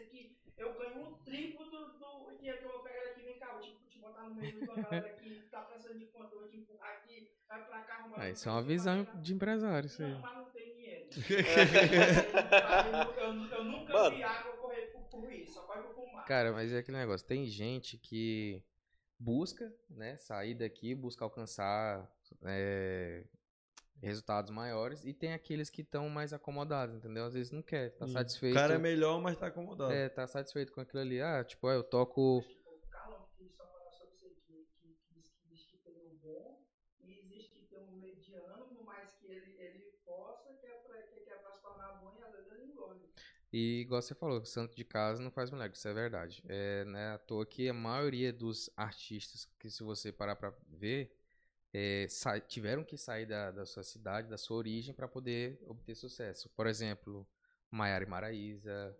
aqui, 0.00 0.36
eu 0.58 0.74
ganho 0.74 1.00
um 1.08 1.14
triplo 1.24 1.64
do, 1.70 1.86
do 1.98 2.36
dinheiro 2.36 2.58
que 2.58 2.64
eu 2.64 2.70
vou 2.72 2.82
pegar 2.82 3.02
daqui, 3.04 3.22
vem 3.22 3.38
cá, 3.38 3.58
te, 3.58 3.74
te 3.76 3.83
botar 4.04 4.28
no 4.28 4.34
meio 4.34 4.54
uma 4.60 4.82
galera 4.82 5.08
aqui, 5.08 5.48
tá 5.50 5.60
precisando 5.60 5.98
de 5.98 6.06
vou 6.14 6.46
te 6.46 6.56
empurrar 6.56 6.98
aqui, 6.98 7.30
vai 7.48 7.64
pra 7.64 7.80
cá, 7.80 7.94
arruma 7.94 8.14
Ah, 8.16 8.30
isso 8.30 8.48
é 8.48 8.52
uma 8.52 8.62
visão 8.62 9.06
de 9.14 9.34
empresário, 9.34 9.86
isso 9.86 10.02
aí. 10.02 10.12
Não, 10.12 10.20
mas 10.22 10.34
não 10.34 10.44
tem 10.52 10.72
dinheiro. 10.74 11.06
eu, 13.18 13.22
eu, 13.22 13.58
eu 13.58 13.64
nunca 13.64 13.92
Mano. 13.92 14.16
vi 14.16 14.22
água 14.22 14.52
correr 14.58 14.82
por, 14.92 15.02
por 15.04 15.32
isso, 15.32 15.54
só 15.54 15.66
vai 15.66 15.82
por 15.82 16.12
mar. 16.12 16.24
Cara, 16.24 16.52
mas 16.52 16.72
é 16.72 16.78
aquele 16.78 16.98
negócio. 16.98 17.26
Tem 17.26 17.46
gente 17.46 17.98
que 17.98 18.62
busca, 19.18 19.72
né, 19.88 20.16
sair 20.18 20.54
daqui, 20.54 20.94
busca 20.94 21.24
alcançar 21.24 22.08
é, 22.44 23.24
resultados 24.02 24.50
maiores, 24.50 25.04
e 25.04 25.12
tem 25.12 25.32
aqueles 25.32 25.70
que 25.70 25.82
estão 25.82 26.08
mais 26.08 26.32
acomodados, 26.32 26.96
entendeu? 26.96 27.24
Às 27.24 27.34
vezes 27.34 27.50
não 27.50 27.62
quer, 27.62 27.90
tá 27.96 28.06
Sim. 28.06 28.12
satisfeito. 28.12 28.52
O 28.52 28.60
cara 28.60 28.74
é 28.74 28.78
melhor, 28.78 29.20
mas 29.20 29.36
tá 29.36 29.46
acomodado. 29.46 29.92
É, 29.92 30.08
tá 30.08 30.26
satisfeito 30.26 30.72
com 30.72 30.80
aquilo 30.80 31.00
ali. 31.00 31.20
Ah, 31.20 31.42
tipo, 31.44 31.66
ah, 31.68 31.74
eu 31.74 31.82
toco. 31.82 32.42
Tipo, 32.46 32.70
o 32.70 32.86
Carlão, 32.88 33.26
que 33.36 33.48
só 33.48 33.66
falar 33.66 33.92
sobre 33.92 34.14
isso 34.14 34.26
aí, 34.26 34.34
que, 34.46 34.66
que, 34.80 34.94
que 34.94 35.14
diz 35.14 35.28
que 35.30 35.48
diz 35.48 35.64
que 35.66 35.78
tem 35.78 35.96
um 35.96 36.16
bom, 36.18 36.64
e 37.00 37.18
existe 37.18 37.54
que 37.54 37.64
tem 37.66 37.78
um 37.78 37.96
mediano, 37.96 38.66
no 38.72 38.84
mais 38.84 39.12
que 39.14 39.26
ele, 39.26 39.56
ele 39.58 39.92
possa, 40.04 40.52
que 40.54 40.66
é, 40.66 40.74
pra, 40.86 41.02
que, 41.02 41.20
que 41.20 41.30
é 41.30 41.36
pra 41.36 41.52
se 41.52 41.62
tornar 41.62 41.92
bom, 41.94 42.16
e 42.18 42.22
às 42.22 42.32
vezes 42.32 42.50
ele 42.52 42.64
engole. 42.64 43.00
E 43.56 43.82
igual 43.82 44.02
você 44.02 44.16
falou, 44.16 44.44
santo 44.44 44.74
de 44.74 44.82
casa 44.82 45.22
não 45.22 45.30
faz 45.30 45.48
milagre, 45.48 45.76
isso 45.76 45.86
é 45.86 45.94
verdade. 45.94 46.42
É, 46.48 46.84
né, 46.86 47.12
à 47.12 47.18
toa 47.18 47.46
que 47.46 47.68
a 47.68 47.72
maioria 47.72 48.32
dos 48.32 48.68
artistas, 48.76 49.48
que 49.60 49.70
se 49.70 49.84
você 49.84 50.10
parar 50.10 50.34
pra 50.34 50.52
ver, 50.68 51.16
é, 51.72 52.08
tiveram 52.48 52.82
que 52.82 52.96
sair 52.96 53.26
da, 53.26 53.52
da 53.52 53.64
sua 53.64 53.84
cidade, 53.84 54.28
da 54.28 54.36
sua 54.36 54.56
origem, 54.56 54.92
para 54.92 55.06
poder 55.06 55.62
obter 55.68 55.94
sucesso. 55.94 56.50
Por 56.56 56.66
exemplo, 56.66 57.24
Maiara 57.70 58.02
e 58.02 58.08
Maraíza, 58.08 58.98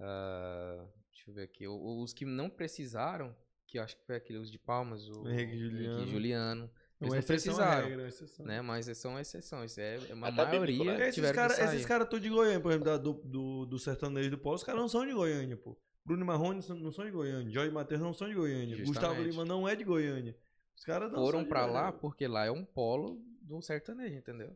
ah, 0.00 0.88
deixa 1.12 1.30
eu 1.30 1.34
ver 1.34 1.42
aqui, 1.44 1.68
os 1.68 2.12
que 2.12 2.24
não 2.24 2.50
precisaram, 2.50 3.32
que 3.64 3.78
eu 3.78 3.82
acho 3.84 3.96
que 3.96 4.04
foi 4.04 4.16
aqueles 4.16 4.50
de 4.50 4.58
Palmas, 4.58 5.08
o 5.08 5.28
Henrique 5.28 5.56
Juliano. 5.56 6.06
Juliano, 6.08 6.70
eles 7.04 7.12
Uma 7.12 7.16
não 7.16 7.18
à 7.18 7.26
precisaram, 7.26 7.88
regra, 7.88 8.02
uma 8.02 8.08
exceção. 8.08 8.46
né? 8.46 8.60
Mas 8.62 8.98
são 8.98 9.18
exceções, 9.20 9.78
é 9.78 9.98
é 10.10 10.14
uma 10.14 10.28
Até 10.28 10.44
bíblico, 10.58 10.84
maioria 10.84 10.84
né? 10.98 11.04
Porque 11.06 11.20
esses 11.20 11.32
caras 11.32 11.58
esses 11.58 11.86
cara 11.86 12.04
tudo 12.06 12.22
de 12.22 12.28
Goiânia, 12.30 12.60
por 12.60 12.70
exemplo, 12.70 12.84
da- 12.86 12.96
do, 12.96 13.12
do, 13.24 13.66
do 13.66 13.78
sertanejo 13.78 14.30
do 14.30 14.38
Polo, 14.38 14.56
os 14.56 14.64
caras 14.64 14.80
não 14.80 14.88
são 14.88 15.06
de 15.06 15.12
Goiânia, 15.12 15.56
pô. 15.56 15.76
Bruno 16.04 16.24
Marrone 16.26 16.60
não 16.68 16.92
são 16.92 17.04
de 17.04 17.10
Goiânia, 17.10 17.50
Jorge 17.50 17.70
Matheus 17.72 18.00
não 18.00 18.12
são 18.12 18.28
de 18.28 18.34
Goiânia, 18.34 18.76
Gustavo 18.84 19.14
Justamente. 19.14 19.30
Lima 19.30 19.44
não 19.44 19.66
é 19.68 19.74
de 19.74 19.84
Goiânia. 19.84 20.36
Os 20.76 20.84
caras 20.84 21.10
não 21.10 21.24
foram 21.24 21.44
pra 21.44 21.60
Goiânia. 21.62 21.80
lá 21.82 21.92
porque 21.92 22.26
lá 22.28 22.44
é 22.44 22.50
um 22.50 22.64
polo 22.64 23.18
do 23.40 23.62
sertanejo, 23.62 24.16
entendeu? 24.16 24.54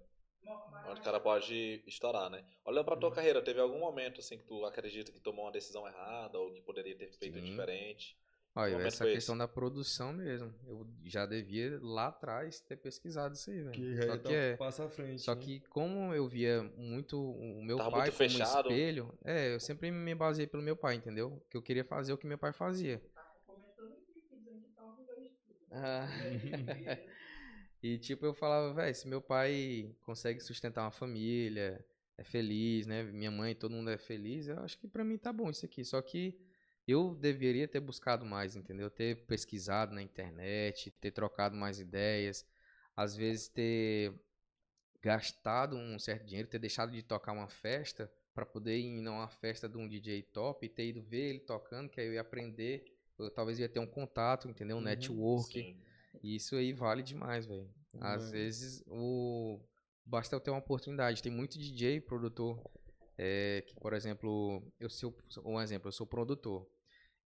Onde 0.90 1.00
o 1.00 1.02
cara 1.04 1.20
pode 1.20 1.82
estourar, 1.86 2.30
né? 2.30 2.42
Olhando 2.64 2.84
pra 2.84 2.96
tua 2.96 3.10
carreira, 3.12 3.42
teve 3.42 3.60
algum 3.60 3.78
momento 3.78 4.20
assim 4.20 4.38
que 4.38 4.44
tu 4.44 4.64
acredita 4.64 5.12
que 5.12 5.20
tomou 5.20 5.44
uma 5.44 5.52
decisão 5.52 5.86
errada 5.86 6.38
ou 6.38 6.50
que 6.52 6.60
poderia 6.62 6.96
ter 6.96 7.10
feito 7.12 7.38
Sim. 7.38 7.44
diferente? 7.44 8.16
Olha, 8.54 8.72
momento 8.72 8.86
essa 8.88 9.04
questão 9.04 9.38
da 9.38 9.46
produção 9.46 10.12
mesmo. 10.12 10.52
Eu 10.66 10.86
já 11.04 11.24
devia 11.26 11.78
lá 11.80 12.08
atrás 12.08 12.60
ter 12.60 12.76
pesquisado 12.76 13.34
isso 13.34 13.50
aí, 13.50 13.62
velho. 13.62 13.72
Que 13.72 14.02
Só 14.02 14.16
que 14.18 14.34
é. 14.34 14.56
passa 14.56 14.84
à 14.84 14.88
frente. 14.88 15.22
Só 15.22 15.34
né? 15.34 15.40
que 15.40 15.60
como 15.68 16.12
eu 16.12 16.26
via 16.26 16.62
muito 16.76 17.18
o 17.20 17.62
meu 17.62 17.76
Tava 17.76 17.90
pai 17.90 18.00
muito 18.00 18.16
como 18.16 18.30
fechado. 18.30 18.68
espelho, 18.68 19.14
é, 19.24 19.54
eu 19.54 19.60
sempre 19.60 19.90
me 19.90 20.14
baseei 20.14 20.46
pelo 20.46 20.62
meu 20.62 20.76
pai, 20.76 20.96
entendeu? 20.96 21.40
Que 21.48 21.56
eu 21.56 21.62
queria 21.62 21.84
fazer 21.84 22.12
o 22.12 22.18
que 22.18 22.26
meu 22.26 22.38
pai 22.38 22.52
fazia. 22.52 23.00
Ah. 25.70 26.06
E 27.82 27.96
tipo, 27.96 28.26
eu 28.26 28.34
falava, 28.34 28.74
velho, 28.74 28.94
se 28.94 29.06
meu 29.06 29.22
pai 29.22 29.94
consegue 30.02 30.40
sustentar 30.40 30.82
uma 30.82 30.90
família, 30.90 31.84
é 32.16 32.24
feliz, 32.24 32.86
né? 32.86 33.04
Minha 33.04 33.30
mãe, 33.30 33.54
todo 33.54 33.70
mundo 33.70 33.90
é 33.90 33.96
feliz, 33.96 34.48
eu 34.48 34.58
acho 34.60 34.76
que 34.78 34.88
pra 34.88 35.04
mim 35.04 35.16
tá 35.16 35.32
bom 35.32 35.48
isso 35.48 35.64
aqui. 35.64 35.84
Só 35.84 36.02
que 36.02 36.36
eu 36.88 37.14
deveria 37.14 37.68
ter 37.68 37.80
buscado 37.80 38.26
mais, 38.26 38.56
entendeu? 38.56 38.90
Ter 38.90 39.26
pesquisado 39.26 39.94
na 39.94 40.02
internet, 40.02 40.90
ter 40.92 41.12
trocado 41.12 41.56
mais 41.56 41.80
ideias, 41.80 42.46
às 42.96 43.16
vezes 43.16 43.48
ter 43.48 44.14
gastado 45.02 45.76
um 45.76 45.98
certo 45.98 46.24
dinheiro, 46.26 46.48
ter 46.48 46.58
deixado 46.58 46.92
de 46.92 47.02
tocar 47.02 47.32
uma 47.32 47.48
festa 47.48 48.10
pra 48.34 48.46
poder 48.46 48.78
ir 48.78 49.00
numa 49.00 49.28
festa 49.28 49.68
de 49.68 49.76
um 49.76 49.88
DJ 49.88 50.22
top 50.22 50.66
e 50.66 50.68
ter 50.68 50.86
ido 50.88 51.02
ver 51.02 51.30
ele 51.30 51.40
tocando, 51.40 51.88
que 51.88 52.00
aí 52.00 52.06
eu 52.06 52.14
ia 52.14 52.20
aprender, 52.20 52.84
eu 53.18 53.30
talvez 53.30 53.58
ia 53.58 53.68
ter 53.68 53.80
um 53.80 53.86
contato, 53.86 54.48
entendeu? 54.48 54.76
Um 54.76 54.80
Uhum, 54.80 54.84
network. 54.86 55.52
Sim. 55.52 55.76
E 56.22 56.36
isso 56.36 56.56
aí 56.56 56.72
vale 56.72 57.02
demais, 57.02 57.46
velho. 57.46 57.68
Às 58.00 58.22
Uhum. 58.24 58.30
vezes 58.30 58.82
o 58.86 59.60
basta 60.04 60.34
eu 60.34 60.40
ter 60.40 60.50
uma 60.50 60.58
oportunidade. 60.60 61.22
Tem 61.22 61.32
muito 61.32 61.58
DJ, 61.58 62.00
produtor, 62.00 62.62
é, 63.16 63.62
que, 63.66 63.74
por 63.76 63.92
exemplo, 63.92 64.62
eu 64.78 64.88
sou 64.88 65.16
um 65.44 65.60
exemplo, 65.60 65.88
eu 65.88 65.92
sou 65.92 66.06
produtor 66.06 66.68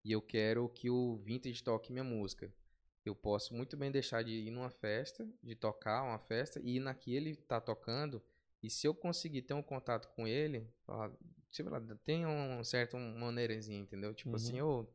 e 0.05 0.13
eu 0.13 0.21
quero 0.23 0.69
que 0.69 0.91
o 0.91 1.17
Vintage 1.19 1.63
toque 1.63 1.93
minha 1.93 2.05
música. 2.05 2.53
Eu 3.05 3.15
posso 3.17 3.55
muito 3.55 3.77
bem 3.77 3.91
deixar 3.91 4.23
de 4.23 4.31
ir 4.33 4.51
numa 4.51 4.71
festa, 4.71 5.29
de 5.43 5.55
tocar 5.57 6.03
uma 6.03 6.19
festa 6.19 6.61
e 6.61 6.77
ir 6.77 6.81
na 6.81 6.95
que 6.95 7.15
ele 7.15 7.35
tá 7.37 7.61
tocando. 7.61 8.23
E 8.63 8.71
se 8.71 8.87
eu 8.87 8.95
conseguir 8.95 9.43
ter 9.43 9.55
um 9.55 9.63
contato 9.63 10.09
com 10.15 10.27
ele, 10.27 10.69
falar, 10.87 11.11
tipo, 11.51 11.69
lá, 11.69 11.81
tem 12.05 12.25
um 12.27 12.63
certo 12.63 12.97
maneirezinho, 12.97 13.83
entendeu? 13.83 14.15
Tipo 14.15 14.31
Uhum. 14.31 14.37
assim, 14.37 14.61
ô, 14.61 14.87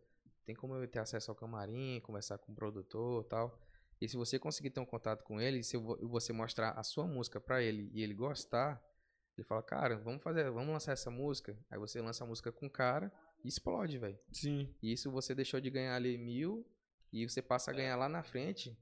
tem 0.46 0.56
como 0.56 0.76
eu 0.76 0.88
ter 0.88 1.00
acesso 1.00 1.30
ao 1.32 1.36
camarim, 1.36 2.00
conversar 2.02 2.38
com 2.38 2.54
o 2.54 2.56
produtor 2.56 3.26
tal. 3.26 3.60
E 4.00 4.08
se 4.08 4.16
você 4.16 4.40
conseguir 4.40 4.70
ter 4.70 4.80
um 4.80 4.86
contato 4.86 5.24
com 5.24 5.42
ele, 5.42 5.62
se 5.64 5.76
vo- 5.76 5.98
você 6.08 6.32
mostrar 6.32 6.72
a 6.72 6.84
sua 6.84 7.06
música 7.06 7.42
pra 7.42 7.62
ele 7.62 7.90
e 7.94 8.02
ele 8.02 8.14
gostar, 8.14 8.82
ele 9.38 9.46
fala, 9.46 9.62
cara, 9.62 9.98
vamos 9.98 10.24
fazer, 10.24 10.50
vamos 10.50 10.70
lançar 10.72 10.94
essa 10.94 11.12
música. 11.12 11.58
Aí 11.70 11.78
você 11.78 12.02
lança 12.02 12.24
a 12.24 12.28
música 12.28 12.52
com 12.52 12.68
o 12.68 12.70
cara 12.70 13.12
explode, 13.48 13.98
velho. 13.98 14.18
Sim, 14.32 14.74
E 14.82 14.92
isso 14.92 15.10
você 15.12 15.34
deixou 15.36 15.60
de 15.60 15.70
ganhar 15.70 15.96
ali 15.96 16.18
mil 16.18 16.66
e 17.12 17.28
você 17.28 17.42
passa 17.42 17.72
a 17.72 17.74
ganhar 17.74 17.96
lá 17.96 18.08
na 18.10 18.24
frente. 18.24 18.78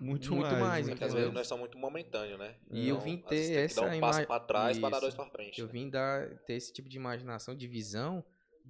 muito, 0.00 0.30
Muito 0.34 0.50
mais. 0.50 0.58
mais, 0.60 0.86
É 0.86 0.88
muito 0.90 0.98
que 0.98 1.04
às 1.04 1.10
entendeu? 1.10 1.26
vezes 1.28 1.34
nós 1.34 1.46
somos 1.46 1.60
muito 1.62 1.78
momentâneo, 1.78 2.36
né? 2.38 2.56
E 2.70 2.88
eu 2.88 2.96
Então, 2.96 3.04
vim 3.04 3.22
às 3.24 3.30
vezes 3.30 3.48
ter 3.48 3.54
tem 3.56 3.68
que 3.68 3.74
dar 3.74 3.82
essa 3.82 3.96
um 3.96 4.00
passo 4.00 4.26
pra 4.26 4.40
trás 4.40 4.78
pra 4.78 4.90
dar 4.90 5.00
dois 5.00 5.14
pra 5.14 5.26
frente. 5.30 5.60
Eu 5.60 5.66
né? 5.66 5.72
vim 5.72 5.88
dar, 5.88 6.38
ter 6.44 6.54
esse 6.54 6.72
tipo 6.72 6.88
de 6.88 6.96
imaginação, 6.96 7.54
de 7.54 7.66
visão 7.66 8.24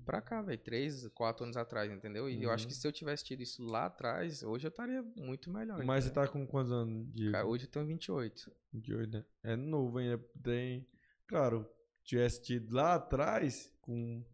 pra 0.05 0.21
cá, 0.23 0.41
velho. 0.43 0.59
Três, 0.63 1.07
quatro 1.09 1.45
anos 1.45 1.57
atrás, 1.57 1.91
entendeu? 1.91 2.31
E 2.31 2.43
eu 2.43 2.51
acho 2.51 2.65
Uhum. 2.65 2.69
que 2.69 2.75
se 2.77 2.87
eu 2.87 2.93
tivesse 2.93 3.25
tido 3.25 3.43
isso 3.43 3.63
lá 3.65 3.87
atrás, 3.87 4.43
hoje 4.43 4.67
eu 4.67 4.71
estaria 4.71 5.03
muito 5.17 5.51
melhor. 5.51 5.85
Mas 5.85 6.05
você 6.05 6.11
tá 6.11 6.29
com 6.29 6.47
quantos 6.47 6.71
anos? 6.73 7.13
De, 7.13 7.33
Cara, 7.33 7.47
hoje 7.47 7.65
eu 7.65 7.71
tenho 7.71 7.87
28. 7.87 8.53
de 8.73 8.95
oito, 8.95 9.11
né? 9.13 9.25
É 9.43 9.57
novo 9.57 9.99
ainda. 9.99 10.19
Tem. 10.43 10.87
Claro, 11.27 11.69
tivesse 12.05 12.41
tido 12.43 12.73
lá 12.75 12.95
atrás, 12.95 13.71
com, 13.83 14.25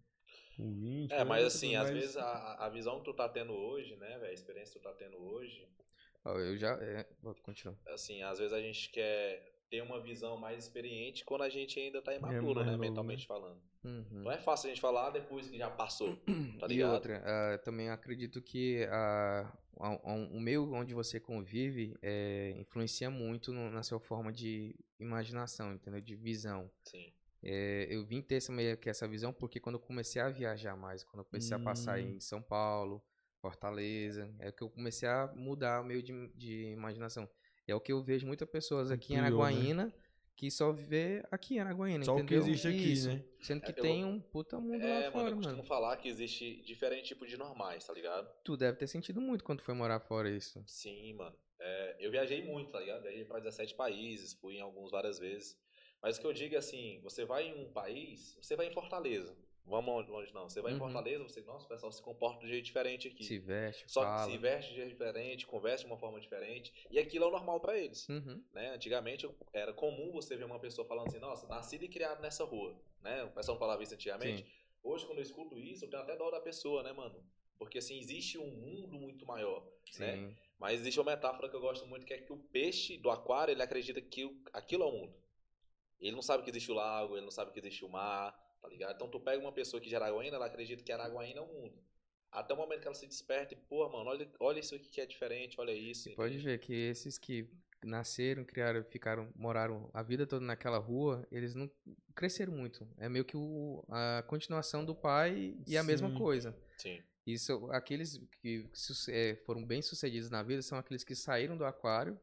com 0.57 0.73
20. 0.73 1.13
É, 1.13 1.25
mas 1.25 1.43
né, 1.43 1.47
assim, 1.47 1.77
às 1.77 1.91
mas- 1.91 1.99
vezes 1.99 2.17
a, 2.17 2.65
a 2.67 2.69
visão 2.69 2.99
que 2.99 3.05
tu 3.05 3.15
tá 3.15 3.29
tendo 3.29 3.53
hoje, 3.53 3.97
né, 3.97 4.19
velho? 4.19 4.31
A 4.31 4.33
experiência 4.33 4.75
que 4.75 4.81
tu 4.81 4.83
tá 4.91 4.95
tendo 4.95 5.17
hoje, 5.19 5.69
Ó, 6.27 6.39
Eu 6.39 6.57
já. 6.57 6.73
É, 6.83 7.07
vou 7.23 7.35
continuar. 7.43 7.77
assim, 7.89 8.23
às 8.23 8.39
vezes 8.39 8.53
a 8.55 8.61
gente 8.61 8.89
quer 8.91 9.53
ter 9.69 9.83
uma 9.83 10.01
visão 10.01 10.37
mais 10.39 10.59
experiente 10.65 11.23
quando 11.25 11.43
a 11.43 11.51
gente 11.51 11.79
ainda 11.79 12.01
tá 12.01 12.15
imaturo, 12.15 12.55
mais 12.55 12.67
né? 12.67 12.73
novo, 12.73 12.79
Mentalmente 12.83 13.27
falando. 13.27 13.61
Uhum. 13.85 14.23
Não 14.23 14.33
é 14.33 14.39
fácil 14.39 14.69
a 14.69 14.71
gente 14.71 14.81
falar 14.81 15.11
depois 15.11 15.51
que 15.51 15.59
já 15.59 15.69
passou, 15.71 16.17
tá 16.59 16.65
E 16.67 16.69
ligado? 16.71 16.95
outra, 16.95 17.23
ah, 17.27 17.59
também 17.59 17.91
acredito 17.91 18.41
que 18.41 18.87
ah, 18.91 19.53
a- 19.79 19.89
a- 19.89 20.15
o 20.15 20.41
meio 20.41 20.73
onde 20.73 20.95
você 20.95 21.21
convive 21.21 21.95
é, 22.01 22.55
influencia 22.57 23.11
muito 23.11 23.53
no- 23.53 23.71
na 23.71 23.83
sua 23.83 24.01
forma 24.01 24.33
de 24.33 24.75
imaginação, 24.99 25.75
entendeu? 25.75 26.01
De 26.01 26.17
visão. 26.17 26.71
Sim. 26.85 27.13
É, 27.45 27.87
eu 27.91 28.05
vim 28.07 28.23
ter 28.23 28.37
essa, 28.37 28.53
meio 28.53 28.77
que 28.79 28.89
essa 28.91 29.07
visão 29.09 29.33
porque 29.33 29.61
quando 29.61 29.77
eu 29.77 29.81
comecei 29.81 30.23
a 30.23 30.31
viajar 30.31 30.77
mais, 30.77 31.05
quando 31.05 31.21
eu 31.21 31.25
comecei 31.27 31.55
a 31.57 31.61
passar 31.61 32.01
Hum. 32.01 32.01
em 32.01 32.21
São 32.21 32.43
Paulo, 32.43 33.05
Fortaleza, 33.41 34.35
é 34.39 34.51
que 34.53 34.63
eu 34.63 34.71
comecei 34.71 35.09
a 35.09 35.31
mudar 35.37 35.83
o 35.83 35.85
meio 35.85 36.03
de, 36.03 36.29
de 36.35 36.73
imaginação. 36.73 37.29
É 37.67 37.75
o 37.75 37.81
que 37.81 37.93
eu 37.93 38.03
vejo 38.03 38.27
muitas 38.27 38.49
pessoas 38.49 38.91
aqui 38.91 39.15
em 39.15 39.19
Ampliou, 39.19 39.49
né? 39.51 39.69
Araguaína 39.69 39.95
que 40.37 40.51
só 40.51 40.73
vê 40.73 41.25
aqui 41.31 41.57
em 41.57 41.61
Araguaína, 41.61 42.05
Só 42.05 42.17
o 42.19 42.23
que 42.23 42.35
entendeu? 42.35 42.35
existe 42.35 42.69
aqui, 42.69 42.89
Isso. 42.93 43.09
né? 43.09 43.25
Sendo 43.41 43.63
que 43.63 43.73
É, 43.73 43.81
eu- 43.81 43.85
tem 43.85 44.05
um 44.05 44.21
puta 44.21 44.59
mundo 44.61 44.87
É, 44.87 44.89
lá 44.89 45.03
mano, 45.11 45.13
fora, 45.13 45.31
eu 45.31 45.37
costumo 45.37 45.63
mano. 45.63 45.65
falar 45.65 45.97
que 45.99 46.09
existe 46.09 46.63
diferente 46.63 47.09
tipo 47.09 47.27
de 47.27 47.37
normais, 47.37 47.85
tá 47.87 47.93
ligado? 47.93 48.29
Tu 48.43 48.57
deve 48.57 48.79
ter 48.79 48.87
sentido 48.87 49.21
muito 49.21 49.45
quando 49.45 49.61
foi 49.61 49.75
morar 49.75 50.01
fora 50.01 50.31
isso. 50.31 50.65
Sim, 50.67 51.15
mano. 51.15 51.37
É, 51.59 51.97
eu 52.01 52.11
viajei 52.11 52.43
muito, 52.43 52.71
tá 52.71 52.81
ligado? 52.81 53.03
Viajei 53.03 53.25
pra 53.25 53.39
17 53.39 53.75
países, 53.75 54.35
fui 54.35 54.57
em 54.57 54.61
alguns 54.61 54.91
várias 54.91 55.19
vezes. 55.19 55.59
Mas 56.05 56.19
o 56.19 56.21
que 56.21 56.27
eu 56.27 56.35
digo 56.35 56.55
é 56.55 56.59
assim, 56.59 57.01
você 57.03 57.25
vai 57.25 57.49
em 57.49 57.55
um 57.65 57.73
país, 57.73 58.37
você 58.39 58.55
vai 58.55 58.67
em 58.67 58.71
Fortaleza. 58.73 59.35
vamos 59.67 60.07
onde 60.11 60.35
não. 60.35 60.47
Você 60.47 60.61
vai 60.61 60.73
em 60.73 60.75
Uhum. 60.75 60.81
Fortaleza, 60.81 61.23
você, 61.23 61.41
nossa, 61.41 61.65
o 61.65 61.69
pessoal 61.71 61.91
se 61.91 62.03
comporta 62.03 62.41
de 62.43 62.49
jeito 62.49 62.67
diferente 62.67 63.09
aqui. 63.09 63.25
Se 63.25 63.39
veste, 63.39 63.91
Só 63.91 64.03
fala. 64.03 64.27
que 64.27 64.33
se 64.33 64.37
veste 64.37 64.71
de 64.73 64.77
jeito 64.77 64.91
diferente, 64.91 65.47
conversa 65.47 65.85
de 65.85 65.91
uma 65.91 65.97
forma 65.97 66.21
diferente. 66.21 66.71
E 66.91 66.99
aquilo 66.99 67.25
é 67.25 67.29
o 67.29 67.31
normal 67.31 67.59
pra 67.61 67.79
eles. 67.79 68.07
Uhum. 68.11 68.45
né? 68.53 68.75
Antigamente 68.75 69.27
era 69.55 69.73
comum 69.73 70.13
você 70.13 70.37
ver 70.37 70.45
uma 70.45 70.59
pessoa 70.61 70.87
falando 70.87 71.07
assim, 71.09 71.19
nossa, 71.19 71.47
nascido 71.49 71.83
e 71.83 71.89
criado 71.89 72.21
nessa 72.21 72.45
rua, 72.45 72.79
né? 73.03 73.25
O 73.25 73.31
pessoal 73.31 73.57
falava 73.59 73.83
isso 73.83 73.95
antigamente. 73.95 74.45
Hoje, 74.83 75.07
quando 75.07 75.17
eu 75.21 75.23
escuto 75.23 75.59
isso, 75.59 75.87
eu 75.87 75.89
tenho 75.89 76.03
até 76.03 76.15
dó 76.15 76.31
da 76.31 76.41
pessoa, 76.41 76.83
né, 76.83 76.93
mano? 76.93 77.17
Porque, 77.59 77.79
assim, 77.79 77.99
existe 77.99 78.37
um 78.37 78.51
mundo 78.51 78.89
muito 78.99 79.25
maior, 79.25 79.65
né? 79.99 80.13
Sim. 80.17 80.37
Mas 80.59 80.81
existe 80.81 81.01
uma 81.01 81.11
metáfora 81.13 81.49
que 81.49 81.57
eu 81.57 81.61
gosto 81.63 81.87
muito, 81.87 82.05
que 82.05 82.13
é 82.13 82.19
que 82.19 82.31
o 82.35 82.37
peixe 82.37 82.99
do 82.99 83.09
aquário, 83.11 83.53
ele 83.53 83.63
acredita 83.63 83.99
que 84.03 84.31
aquilo 84.53 84.83
é 84.83 84.87
o 84.87 84.93
mundo. 84.93 85.15
Ele 86.05 86.15
não 86.15 86.23
sabe 86.23 86.43
que 86.43 86.51
existe 86.51 86.71
o 86.71 86.75
lago, 86.75 87.17
ele 87.17 87.25
não 87.25 87.31
sabe 87.31 87.51
que 87.51 87.59
existe 87.59 87.83
o 87.83 87.89
mar, 87.89 88.33
tá 88.61 88.69
ligado? 88.69 88.95
Então, 88.95 89.09
tu 89.09 89.19
pega 89.19 89.41
uma 89.41 89.53
pessoa 89.53 89.81
que 89.81 89.89
de 89.89 89.97
Araguaína, 89.97 90.37
ela 90.37 90.47
acredita 90.47 90.83
que 90.83 90.93
Araguaína 90.93 91.41
é 91.41 91.43
o 91.43 91.47
mundo. 91.47 91.83
Até 92.31 92.53
o 92.53 92.57
momento 92.57 92.83
que 92.83 92.89
ela 92.89 92.95
se 92.95 93.07
desperta 93.07 93.55
e, 93.55 93.57
pô, 93.57 93.89
mano, 93.89 94.11
olha, 94.11 94.31
olha 94.39 94.61
isso 94.61 94.75
aqui 94.75 94.89
que 94.89 95.01
é 95.01 95.07
diferente, 95.07 95.59
olha 95.59 95.73
isso. 95.73 96.05
Você 96.05 96.15
pode 96.15 96.37
ver 96.39 96.59
que 96.59 96.75
esses 96.75 97.17
que 97.17 97.49
nasceram, 97.83 98.45
criaram, 98.45 98.85
ficaram, 98.85 99.33
moraram 99.35 99.89
a 99.95 100.03
vida 100.03 100.27
toda 100.27 100.45
naquela 100.45 100.79
rua, 100.79 101.27
eles 101.33 101.55
não 101.55 101.71
cresceram 102.15 102.53
muito. 102.53 102.87
É 102.99 103.09
meio 103.09 103.25
que 103.25 103.37
o, 103.37 103.83
a 103.89 104.23
continuação 104.27 104.85
do 104.85 104.95
pai 104.95 105.57
e 105.67 105.77
a 105.77 105.83
mesma 105.83 106.11
Sim. 106.11 106.19
coisa. 106.19 106.57
Sim, 106.77 107.03
Isso, 107.27 107.71
aqueles 107.71 108.21
que 108.43 108.69
é, 109.09 109.37
foram 109.47 109.65
bem 109.65 109.81
sucedidos 109.81 110.29
na 110.29 110.43
vida 110.43 110.61
são 110.61 110.77
aqueles 110.77 111.03
que 111.03 111.15
saíram 111.15 111.57
do 111.57 111.65
aquário 111.65 112.21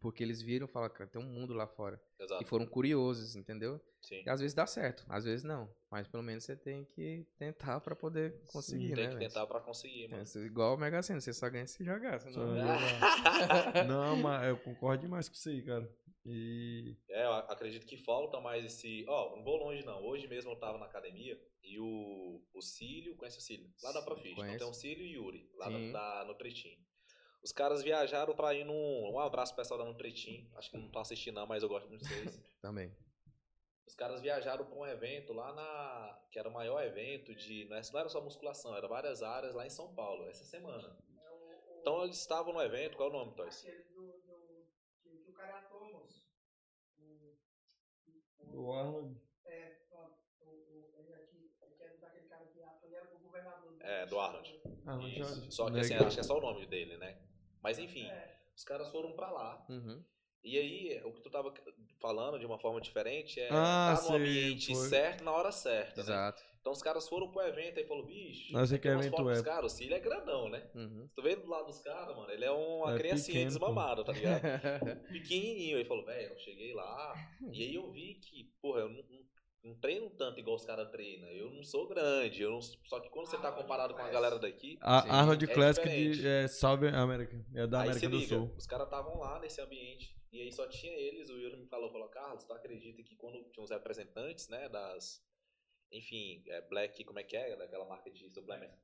porque 0.00 0.22
eles 0.22 0.40
viram 0.42 0.66
e 0.66 0.68
falaram, 0.68 0.94
cara, 0.94 1.08
tem 1.10 1.20
um 1.20 1.26
mundo 1.26 1.52
lá 1.52 1.66
fora. 1.66 2.00
exato. 2.18 2.42
E 2.42 2.46
foram 2.46 2.66
curiosos, 2.66 3.36
entendeu? 3.36 3.80
Sim. 4.00 4.22
E 4.24 4.30
às 4.30 4.40
vezes 4.40 4.54
dá 4.54 4.66
certo, 4.66 5.04
às 5.08 5.24
vezes 5.24 5.44
não. 5.44 5.70
Mas 5.90 6.08
pelo 6.08 6.22
menos 6.22 6.42
você 6.44 6.56
tem 6.56 6.84
que 6.86 7.26
tentar 7.38 7.80
pra 7.80 7.94
poder 7.94 8.40
conseguir, 8.46 8.94
Tem 8.94 8.96
né? 8.96 9.02
que 9.10 9.16
velho? 9.18 9.28
tentar 9.28 9.46
pra 9.46 9.60
conseguir, 9.60 10.08
mano. 10.08 10.24
É 10.24 10.38
igual 10.38 10.74
o 10.74 10.78
Mega 10.78 11.02
Sena, 11.02 11.20
você 11.20 11.32
só 11.34 11.48
ganha 11.50 11.66
se 11.66 11.84
jogar. 11.84 12.18
Só 12.20 12.30
senão- 12.30 12.56
jogar. 12.56 13.84
Não, 13.86 14.16
mas 14.16 14.48
eu 14.48 14.56
concordo 14.58 15.02
demais 15.02 15.28
com 15.28 15.34
isso 15.34 15.48
aí, 15.50 15.62
cara. 15.62 15.88
E. 16.24 16.96
É, 17.08 17.24
eu 17.24 17.32
acredito 17.32 17.86
que 17.86 17.96
falta 17.96 18.40
mais 18.40 18.64
esse. 18.64 19.04
Ó, 19.08 19.36
não 19.36 19.42
vou 19.42 19.56
longe 19.56 19.84
não. 19.86 20.02
Hoje 20.04 20.26
mesmo 20.28 20.50
eu 20.50 20.56
tava 20.56 20.76
na 20.78 20.84
academia 20.84 21.38
e 21.62 21.78
o, 21.80 22.42
o 22.52 22.60
Cílio, 22.60 23.16
conhece 23.16 23.38
o 23.38 23.40
Cílio? 23.40 23.70
Lá 23.82 23.90
da 23.92 24.02
Profit. 24.02 24.32
Então 24.32 24.56
tem 24.58 24.66
o 24.66 24.72
Cílio 24.74 25.04
e 25.06 25.16
o 25.18 25.24
Yuri, 25.24 25.50
lá 25.56 25.66
Sim. 25.68 25.92
da, 25.92 26.18
da 26.20 26.24
Nutretim. 26.26 26.76
Os 27.42 27.52
caras 27.52 27.82
viajaram 27.82 28.34
pra 28.34 28.54
ir 28.54 28.64
num. 28.64 29.12
Um 29.12 29.18
abraço 29.18 29.54
pro 29.54 29.62
pessoal 29.62 29.78
da 29.78 29.86
Nutretim. 29.86 30.50
Acho 30.56 30.70
que 30.70 30.76
não 30.76 30.86
estão 30.86 31.00
assistindo, 31.02 31.36
não, 31.36 31.46
mas 31.46 31.62
eu 31.62 31.68
gosto 31.68 31.88
muito 31.88 32.02
de 32.04 32.08
vocês. 32.08 32.40
Também. 32.60 32.94
Os 33.86 33.94
caras 33.94 34.20
viajaram 34.20 34.64
pra 34.66 34.74
um 34.78 34.86
evento 34.86 35.32
lá 35.32 35.52
na. 35.52 36.22
que 36.30 36.38
era 36.38 36.48
o 36.48 36.52
maior 36.52 36.82
evento 36.84 37.34
de. 37.34 37.64
Não 37.68 37.76
é- 37.76 37.82
não 37.92 38.00
era 38.00 38.08
só 38.08 38.20
musculação, 38.20 38.76
era 38.76 38.86
várias 38.86 39.22
áreas 39.22 39.54
lá 39.54 39.66
em 39.66 39.70
São 39.70 39.92
Paulo, 39.94 40.28
essa 40.28 40.44
semana. 40.44 40.96
Então 41.80 42.04
eles 42.04 42.18
estavam 42.18 42.52
no 42.52 42.60
evento, 42.60 42.96
qual 42.96 43.08
é 43.08 43.12
o 43.12 43.16
nome, 43.16 43.34
Toys? 43.34 43.64
Aquele 43.66 43.84
do, 43.84 44.02
do, 44.02 44.66
que, 45.02 45.16
que 45.24 45.30
o 45.30 45.32
cara 45.32 45.66
é 45.66 45.92
moço. 45.92 46.28
O, 46.98 47.38
O 48.52 48.72
Arnold. 48.72 49.18
é. 49.46 49.76
O, 50.42 50.46
o, 50.46 50.92
ele 50.94 51.14
aqui, 51.14 51.54
que 51.58 51.82
é 51.82 51.96
daquele 51.96 52.28
cara 52.28 52.44
que 52.44 52.58
ele 52.86 52.94
era 52.94 53.14
o 53.14 53.18
governador. 53.18 53.76
É, 53.80 54.04
do 54.06 54.20
Arnold. 54.20 54.60
Arnold 54.86 55.20
Isso. 55.20 55.50
Só 55.50 55.70
que 55.70 55.80
assim, 55.80 55.94
acho 55.94 56.14
que 56.16 56.20
é 56.20 56.22
só 56.22 56.36
o 56.36 56.40
nome 56.42 56.66
dele, 56.66 56.98
né? 56.98 57.18
Mas 57.62 57.78
enfim, 57.78 58.06
É, 58.06 58.36
os 58.56 58.64
caras 58.64 58.90
foram 58.90 59.12
pra 59.12 59.30
lá. 59.30 59.64
Uhum. 59.68 60.02
E 60.42 60.56
aí, 60.58 61.02
o 61.04 61.12
que 61.12 61.20
tu 61.20 61.28
tava 61.30 61.52
falando 62.00 62.38
de 62.38 62.46
uma 62.46 62.58
forma 62.58 62.80
diferente 62.80 63.38
é 63.38 63.48
Ah, 63.52 63.94
tá 63.94 64.08
no 64.08 64.16
ambiente 64.16 64.74
foi. 64.74 64.88
certo 64.88 65.22
na 65.22 65.32
hora 65.32 65.52
certa, 65.52 65.96
né? 65.96 66.02
Exato. 66.02 66.42
Então 66.62 66.72
os 66.72 66.82
caras 66.82 67.06
foram 67.08 67.30
pro 67.30 67.42
evento 67.42 67.78
e 67.78 67.84
falou, 67.86 68.06
bicho, 68.06 68.52
Não 68.52 68.66
sei 68.66 68.78
tem 68.78 68.90
que 68.90 68.94
umas 68.96 69.06
evento 69.06 69.28
é. 69.30 69.32
dos 69.34 69.42
caras, 69.42 69.72
o 69.72 69.76
Cílio 69.76 69.94
é 69.96 70.00
grandão, 70.00 70.48
né? 70.48 70.70
Uhum. 70.74 71.08
Tu 71.14 71.22
vê 71.22 71.36
do 71.36 71.46
lado 71.48 71.66
dos 71.66 71.78
caras, 71.80 72.16
mano, 72.16 72.30
ele 72.30 72.44
é 72.44 72.50
uma 72.50 72.94
É 72.94 72.98
criancinha 72.98 73.34
pequeno, 73.34 73.50
desmamada, 73.50 74.02
tá 74.04 74.12
ligado? 74.12 74.40
Pequenininho. 75.12 75.76
Aí 75.78 75.84
falou, 75.84 76.04
velho, 76.06 76.32
eu 76.32 76.38
cheguei 76.38 76.72
lá, 76.74 77.14
e 77.52 77.62
aí 77.62 77.74
eu 77.74 77.90
vi 77.92 78.14
que, 78.14 78.44
porra, 78.62 78.80
eu 78.80 78.88
não, 78.88 79.02
não- 79.02 79.29
não 79.62 79.74
treino 79.74 80.08
tanto 80.10 80.40
igual 80.40 80.56
os 80.56 80.64
caras 80.64 80.90
treinam. 80.90 81.28
Eu 81.30 81.50
não 81.50 81.62
sou 81.62 81.86
grande, 81.86 82.42
eu 82.42 82.50
não, 82.50 82.62
só 82.62 82.98
que 83.00 83.10
quando 83.10 83.26
você 83.26 83.38
tá 83.38 83.52
comparado 83.52 83.94
com 83.94 84.00
a 84.00 84.08
galera 84.08 84.38
daqui, 84.38 84.78
A 84.80 85.02
Sim, 85.02 85.08
Arnold 85.10 85.44
é 85.44 85.48
Classic 85.54 85.84
diferente. 85.86 86.18
de 86.20 86.26
é, 86.26 86.48
Salve 86.48 86.88
América. 86.88 87.44
É 87.54 87.66
da 87.66 87.80
aí 87.82 87.88
América 87.88 88.08
do 88.08 88.16
liga, 88.16 88.36
Sul. 88.36 88.54
os 88.56 88.66
caras 88.66 88.86
estavam 88.86 89.18
lá 89.18 89.38
nesse 89.38 89.60
ambiente, 89.60 90.16
e 90.32 90.40
aí 90.40 90.50
só 90.52 90.66
tinha 90.66 90.92
eles, 90.92 91.28
o 91.28 91.38
Yuri 91.38 91.56
me 91.56 91.66
falou, 91.66 91.90
falou, 91.90 92.08
Carlos, 92.08 92.44
tu 92.44 92.52
acredita 92.52 93.02
que 93.02 93.16
quando 93.16 93.42
tinha 93.50 93.62
os 93.62 93.70
representantes, 93.70 94.48
né, 94.48 94.68
das, 94.68 95.22
enfim, 95.92 96.42
é, 96.46 96.62
Black, 96.62 97.04
como 97.04 97.18
é 97.18 97.22
que 97.22 97.36
é, 97.36 97.56
daquela 97.56 97.84
marca 97.84 98.10
de 98.10 98.30
suplementos? 98.30 98.80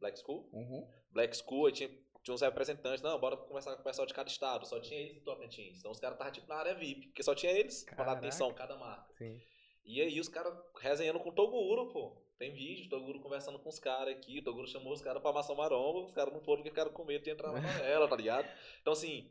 Black 0.00 0.18
School? 0.18 0.48
Uhum. 0.52 0.88
Black 1.12 1.36
School, 1.36 1.66
aí 1.66 1.72
tinha, 1.72 1.88
tinha 2.24 2.34
uns 2.34 2.40
representantes, 2.40 3.02
não, 3.02 3.20
bora 3.20 3.36
conversar 3.36 3.76
com 3.76 3.82
o 3.82 3.84
pessoal 3.84 4.04
de 4.06 4.14
cada 4.14 4.28
estado, 4.28 4.66
só 4.66 4.80
tinha 4.80 4.98
eles 4.98 5.14
do 5.14 5.20
Tocantins, 5.20 5.78
então 5.78 5.92
os 5.92 6.00
caras 6.00 6.16
estavam 6.16 6.32
tipo 6.32 6.48
na 6.48 6.56
área 6.56 6.74
VIP, 6.74 7.06
porque 7.08 7.22
só 7.22 7.36
tinha 7.36 7.52
eles 7.52 7.84
pra 7.84 7.96
dar 7.98 8.04
Caraca. 8.04 8.18
atenção 8.26 8.50
a 8.50 8.54
cada 8.54 8.76
marca. 8.76 9.14
Sim. 9.16 9.40
E 9.84 10.00
aí 10.00 10.18
os 10.20 10.28
caras 10.28 10.54
resenhando 10.80 11.20
com 11.20 11.30
o 11.30 11.32
Toguro, 11.34 11.86
pô. 11.92 12.16
Tem 12.38 12.52
vídeo, 12.52 12.86
o 12.86 12.88
Toguro 12.88 13.20
conversando 13.20 13.58
com 13.58 13.68
os 13.68 13.78
caras 13.78 14.14
aqui, 14.14 14.38
o 14.38 14.42
Toguro 14.42 14.66
chamou 14.66 14.92
os 14.92 15.00
caras 15.00 15.22
pra 15.22 15.32
maçã 15.32 15.54
maromba, 15.54 16.00
os 16.06 16.12
caras 16.12 16.32
não 16.32 16.40
foram 16.40 16.58
porque 16.62 16.70
ficaram 16.70 16.90
com 16.90 17.04
medo 17.04 17.22
de 17.22 17.30
entrar 17.30 17.52
na 17.52 17.60
novela, 17.60 18.08
tá 18.08 18.16
ligado? 18.16 18.48
Então 18.80 18.92
assim, 18.92 19.28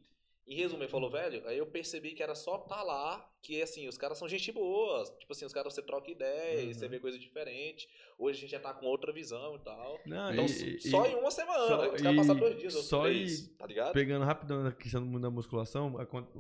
em 0.47 0.55
resumo, 0.55 0.81
ele 0.81 0.89
falou, 0.89 1.09
velho, 1.09 1.45
aí 1.47 1.57
eu 1.57 1.65
percebi 1.65 2.13
que 2.13 2.23
era 2.23 2.33
só 2.35 2.57
tá 2.57 2.81
lá, 2.83 3.29
que 3.41 3.61
assim, 3.61 3.85
os 3.87 3.97
caras 3.97 4.17
são 4.17 4.29
gente 4.29 4.49
boa, 4.51 5.03
tipo 5.19 5.31
assim, 5.33 5.43
os 5.45 5.51
caras 5.53 5.73
você 5.73 5.81
troca 5.81 6.09
ideia, 6.09 6.67
Uhum. 6.67 6.73
você 6.73 6.87
vê 6.87 6.99
coisa 6.99 7.19
diferente, 7.19 7.89
hoje 8.17 8.37
a 8.37 8.41
gente 8.41 8.51
já 8.51 8.59
tá 8.59 8.73
com 8.73 8.85
outra 8.85 9.11
visão 9.11 9.55
e 9.55 9.59
tal. 9.59 9.99
Não, 10.05 10.31
Então, 10.31 10.45
e- 10.45 10.77
e- 10.77 10.89
só 10.89 11.05
em 11.05 11.15
uma 11.15 11.31
semana, 11.31 11.67
só- 11.67 11.93
os 11.93 12.01
caras 12.01 12.17
passaram 12.17 12.37
e 12.37 12.41
dois 12.41 12.59
dias, 12.59 12.73
só 12.75 13.01
três, 13.03 13.47
em- 13.49 13.53
tá 13.57 13.67
ligado? 13.67 13.93
Pegando 13.93 14.23
rapidão 14.25 14.63
na 14.63 14.71
questão 14.71 15.19
da 15.19 15.29
musculação, 15.29 15.93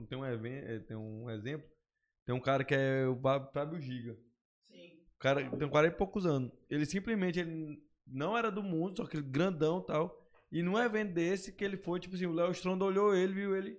tem 0.07 0.17
um 0.17 0.25
evento, 0.25 0.85
tem 0.87 0.95
um 0.95 1.29
exemplo. 1.29 1.69
Tem 2.25 2.35
um 2.35 2.39
cara 2.39 2.63
que 2.63 2.73
é 2.75 3.05
o 3.07 3.15
Fábio 3.53 3.79
Giga. 3.79 4.17
sim. 4.67 4.99
O 5.15 5.19
cara 5.19 5.49
tem 5.57 5.69
40 5.69 5.93
e 5.93 5.97
poucos 5.97 6.25
anos. 6.25 6.51
Ele 6.69 6.85
simplesmente 6.85 7.39
ele 7.39 7.81
não 8.07 8.37
era 8.37 8.49
do 8.51 8.63
mundo, 8.63 8.97
só 8.97 9.05
que 9.05 9.17
ele 9.17 9.23
grandão 9.27 9.79
e 9.79 9.85
tal. 9.85 10.27
E 10.51 10.61
num 10.61 10.77
evento 10.77 11.13
desse 11.13 11.51
que 11.53 11.63
ele 11.63 11.77
foi, 11.77 11.99
tipo 11.99 12.15
assim, 12.15 12.25
o 12.25 12.33
Léo 12.33 12.51
Stronda 12.51 12.83
olhou 12.85 13.15
ele, 13.15 13.33
viu 13.33 13.55
ele. 13.55 13.77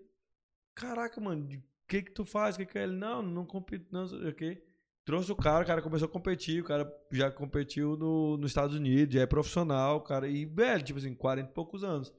Caraca, 0.74 1.20
mano, 1.20 1.44
o 1.44 1.62
que 1.86 2.02
que 2.02 2.10
tu 2.12 2.24
faz? 2.24 2.55
O 2.55 2.59
que 2.59 2.66
que 2.66 2.78
é 2.78 2.85
ele? 2.85 2.97
Não, 2.97 3.20
não 3.23 3.44
compete, 3.44 3.86
não 3.90 4.06
sei 4.06 4.28
o 4.28 4.35
que. 4.35 4.62
Trouxe 5.05 5.32
o 5.32 5.36
cara, 5.36 5.64
o 5.64 5.66
cara 5.66 5.82
começou 5.82 6.06
a 6.06 6.10
competir, 6.10 6.62
o 6.62 6.64
cara 6.64 6.90
já 7.10 7.28
competiu 7.31 7.97
no, 7.97 8.36
nos 8.36 8.52
Estados 8.52 8.77
Unidos, 8.77 9.12
já 9.14 9.23
é 9.23 9.27
profissional, 9.27 9.97
o 9.97 10.01
cara, 10.01 10.28
e 10.28 10.47
velho, 10.47 10.82
tipo 10.85 10.98
assim, 10.98 11.12
40 11.12 11.51
e 11.51 11.52
poucos 11.52 11.82
anos. 11.82 12.14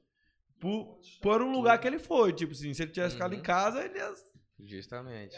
Por, 0.60 1.00
por 1.22 1.40
um 1.42 1.50
lugar 1.50 1.80
que 1.80 1.86
ele 1.88 1.98
foi, 1.98 2.32
tipo 2.34 2.52
assim, 2.52 2.72
se 2.74 2.82
ele 2.82 2.92
tivesse 2.92 3.14
ficado 3.14 3.32
em 3.32 3.38
Uhum. 3.38 3.42
casa, 3.42 3.82
ele 3.84 3.96
ia. 3.98 4.14
Justamente. 4.60 5.34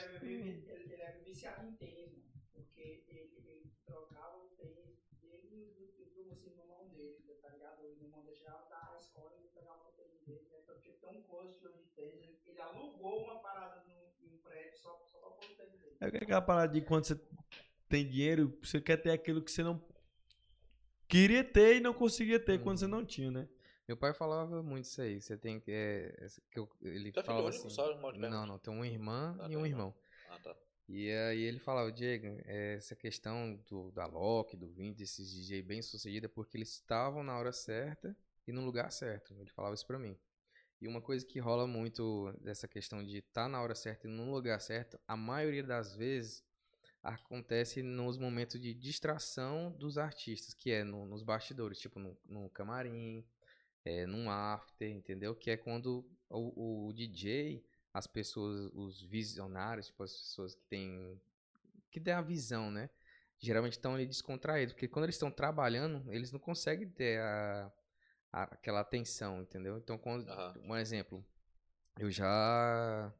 Viciado 1.37 1.67
em 1.69 1.73
tênis, 1.77 2.13
mano. 2.17 2.33
Porque 2.55 2.81
ele, 2.81 3.37
ele 3.45 3.71
trocava 3.85 4.39
o 4.39 4.49
tênis 4.57 4.97
dele 5.21 5.75
e 5.77 5.85
o 5.85 6.25
do 6.25 6.33
assim, 6.33 6.51
no 6.57 6.67
mão 6.67 6.89
dele, 6.89 7.23
tá 7.43 7.51
ligado? 7.51 7.83
O 7.83 8.03
irmão 8.03 8.25
deixava 8.25 8.67
da 8.71 8.97
escola 8.99 9.35
e 9.37 9.41
ele 9.41 9.49
pegava 9.55 9.87
o 9.87 9.93
tênis 9.93 10.21
dele. 10.25 10.49
Né? 10.51 10.59
Porque 10.67 10.93
tão 10.93 11.23
close 11.23 11.53
de 11.61 11.69
de 11.69 11.91
tênis. 11.95 12.15
Ele, 12.23 12.41
ele 12.47 12.61
alugou 12.61 13.25
uma 13.25 13.39
parada 13.41 13.85
no, 13.85 14.27
em 14.27 14.35
um 14.35 14.39
prédio 14.39 14.79
só, 14.79 15.05
só 15.07 15.19
pra 15.19 15.31
pôr 15.31 15.45
o 15.45 15.57
tênis 15.57 15.79
dele. 15.81 15.97
É 16.01 16.07
aquela 16.07 16.41
parada 16.43 16.73
de 16.73 16.81
quando 16.81 17.05
você 17.05 17.21
tem 17.89 18.09
dinheiro, 18.09 18.59
você 18.63 18.81
quer 18.81 18.97
ter 18.97 19.11
aquilo 19.11 19.43
que 19.43 19.51
você 19.53 19.63
não 19.63 19.81
queria 21.07 21.45
ter 21.45 21.77
e 21.77 21.81
não 21.81 21.93
conseguia 21.95 22.41
ter 22.41 22.59
quando 22.63 22.77
Uhum. 22.77 22.81
você 22.81 22.87
não 22.87 23.05
tinha, 23.05 23.31
né? 23.31 23.49
Meu 23.87 23.97
pai 23.97 24.13
falava 24.13 24.63
muito 24.65 24.85
isso 24.87 25.01
aí. 25.01 25.21
Você 25.21 25.37
tem 25.37 25.61
que. 25.61 25.71
É, 25.71 26.13
essa- 26.19 26.41
que 26.51 26.59
eu- 26.59 26.69
ele 26.83 27.11
é 27.11 27.13
filho 27.13 27.25
falava 27.25 27.47
único, 27.49 27.67
assim. 27.67 27.71
só 27.71 27.89
irmão 27.91 28.13
Não, 28.15 28.45
não, 28.47 28.59
tem 28.59 28.75
uma 28.75 28.87
irmã 28.87 29.37
Ah, 29.39 29.45
e 29.45 29.49
tem 29.51 29.57
um 29.57 29.61
um 29.61 29.67
irmão. 29.67 29.95
Ah, 30.29 30.39
tá. 30.43 30.57
E 30.89 31.11
aí 31.13 31.41
ele 31.43 31.59
falava, 31.59 31.91
Diego, 31.91 32.27
é, 32.45 32.75
essa 32.75 32.95
questão 32.95 33.57
do, 33.69 33.91
da 33.91 34.07
Loki, 34.07 34.57
do 34.57 34.69
Vince, 34.69 34.99
desses 34.99 35.33
DJ 35.33 35.63
bem 35.63 35.83
sucedida, 35.83 36.29
porque 36.29 36.57
eles 36.57 36.71
estavam 36.71 37.25
na 37.25 37.37
hora 37.37 37.53
certa 37.53 38.17
e 38.47 38.53
no 38.53 38.65
lugar 38.65 38.93
certo. 38.93 39.35
Ele 39.41 39.51
falava 39.51 39.75
isso 39.75 39.87
pra 39.87 39.99
mim. 39.99 40.17
E 40.81 40.89
uma 40.89 41.01
coisa 41.03 41.27
que 41.27 41.41
rola 41.41 41.67
muito 41.67 42.33
dessa 42.41 42.69
questão 42.69 43.05
de 43.05 43.19
estar 43.19 43.49
na 43.49 43.63
hora 43.63 43.75
certa 43.75 44.07
e 44.09 44.11
no 44.11 44.33
lugar 44.35 44.61
certo, 44.61 44.99
a 45.09 45.17
maioria 45.17 45.63
das 45.65 45.95
vezes 45.97 46.45
acontece 47.03 47.83
nos 47.83 48.19
momentos 48.19 48.61
de 48.61 48.75
distração 48.75 49.73
dos 49.73 49.99
artistas, 49.99 50.55
que 50.55 50.71
é 50.73 50.85
no- 50.85 51.07
nos 51.07 51.23
bastidores, 51.23 51.79
tipo 51.81 51.99
no, 52.01 52.17
no 52.27 52.51
camarim, 52.51 53.25
é, 53.85 54.07
num 54.07 54.31
after, 54.31 54.91
entendeu? 54.91 55.35
Que 55.35 55.51
é 55.53 55.57
quando 55.57 56.05
o, 56.29 56.89
o 56.89 56.93
DJ, 56.93 57.65
as 57.98 58.06
pessoas, 58.06 58.70
os 58.74 59.02
visionários, 59.02 59.86
tipo 59.89 60.02
as 60.02 60.12
pessoas 60.12 60.55
que 60.55 60.62
têm 60.68 61.20
que 61.90 62.01
têm 62.01 62.14
a 62.14 62.20
visão, 62.23 62.70
né? 62.70 62.90
Geralmente 63.39 63.74
estão 63.74 63.94
ali 63.94 64.06
descontraídos, 64.06 64.74
porque 64.74 64.89
quando 64.89 65.05
eles 65.05 65.16
estão 65.16 65.31
trabalhando, 65.31 66.05
eles 66.12 66.32
não 66.32 66.40
conseguem 66.40 66.89
ter 66.89 67.20
a, 67.20 67.73
a- 68.32 68.43
aquela 68.44 68.81
atenção, 68.81 69.43
entendeu? 69.43 69.78
Então, 69.78 69.98
quando, 69.98 70.28
Aham. 70.28 70.55
um 70.64 70.77
exemplo, 70.77 71.24
eu 71.98 72.10
já 72.10 73.12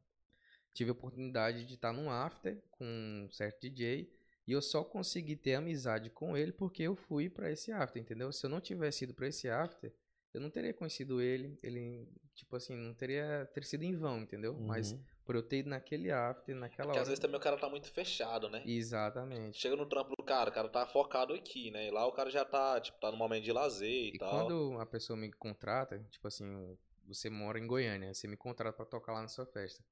tive 0.73 0.89
a 0.91 0.93
oportunidade 0.93 1.65
de 1.65 1.75
estar 1.75 1.93
num 1.93 2.09
after 2.09 2.61
com 2.71 2.85
um 2.85 3.31
certo 3.31 3.61
DJ 3.61 4.11
E 4.47 4.51
eu 4.53 4.61
só 4.61 4.83
consegui 4.83 5.35
ter 5.35 5.55
amizade 5.55 6.09
com 6.09 6.37
ele 6.37 6.51
porque 6.53 6.83
eu 6.83 6.95
fui 6.95 7.29
pra 7.29 7.51
esse 7.51 7.71
after, 7.71 8.01
entendeu? 8.01 8.31
Se 8.31 8.45
eu 8.45 8.49
não 8.49 8.61
tivesse 8.61 9.03
ido 9.05 9.13
pra 9.13 9.27
esse 9.27 9.49
after, 9.49 9.93
eu 10.37 10.41
não 10.41 10.49
teria 10.49 10.73
conhecido 10.73 11.19
ele, 11.21 11.57
ele, 11.63 12.07
tipo 12.35 12.55
assim, 12.55 12.75
não 12.75 12.93
teria 12.93 13.49
ter 13.53 13.63
sido 13.63 13.83
em 13.83 13.95
vão, 13.95 14.19
entendeu? 14.19 14.53
Mas 14.53 14.91
Uhum. 14.91 14.99
por 15.25 15.35
eu 15.35 15.41
ter 15.43 15.57
ido 15.57 15.69
naquele 15.69 16.11
after, 16.11 16.55
naquela 16.55 16.87
Porque 16.87 16.99
hora. 16.99 17.01
às 17.01 17.07
vezes 17.07 17.19
também 17.19 17.37
o 17.37 17.43
cara 17.43 17.57
tá 17.57 17.67
muito 17.67 17.91
fechado, 17.91 18.47
né? 18.49 18.61
Exatamente. 18.65 19.57
Chega 19.59 19.75
no 19.75 19.85
trampo 19.85 20.15
do 20.15 20.23
cara, 20.23 20.49
o 20.49 20.53
cara 20.53 20.69
tá 20.69 20.85
focado 20.85 21.33
aqui, 21.33 21.71
né? 21.71 21.87
E 21.87 21.91
lá 21.91 22.05
o 22.05 22.11
cara 22.11 22.29
já 22.29 22.45
tá, 22.45 22.79
tipo, 22.79 22.99
tá 22.99 23.11
no 23.11 23.17
momento 23.17 23.43
de 23.43 23.51
lazer 23.51 23.89
e, 23.89 24.09
E 24.15 24.17
tal. 24.19 24.29
quando 24.29 24.79
a 24.79 24.85
pessoa 24.85 25.17
me 25.17 25.31
contrata, 25.33 25.99
tipo 26.11 26.27
assim, 26.27 26.77
você 27.05 27.29
mora 27.29 27.57
em 27.59 27.65
Goiânia, 27.67 28.13
você 28.13 28.27
me 28.27 28.37
contrata 28.37 28.75
pra 28.77 28.85
tocar 28.85 29.13
lá 29.13 29.21
na 29.21 29.27
sua 29.27 29.45
festa. 29.45 29.83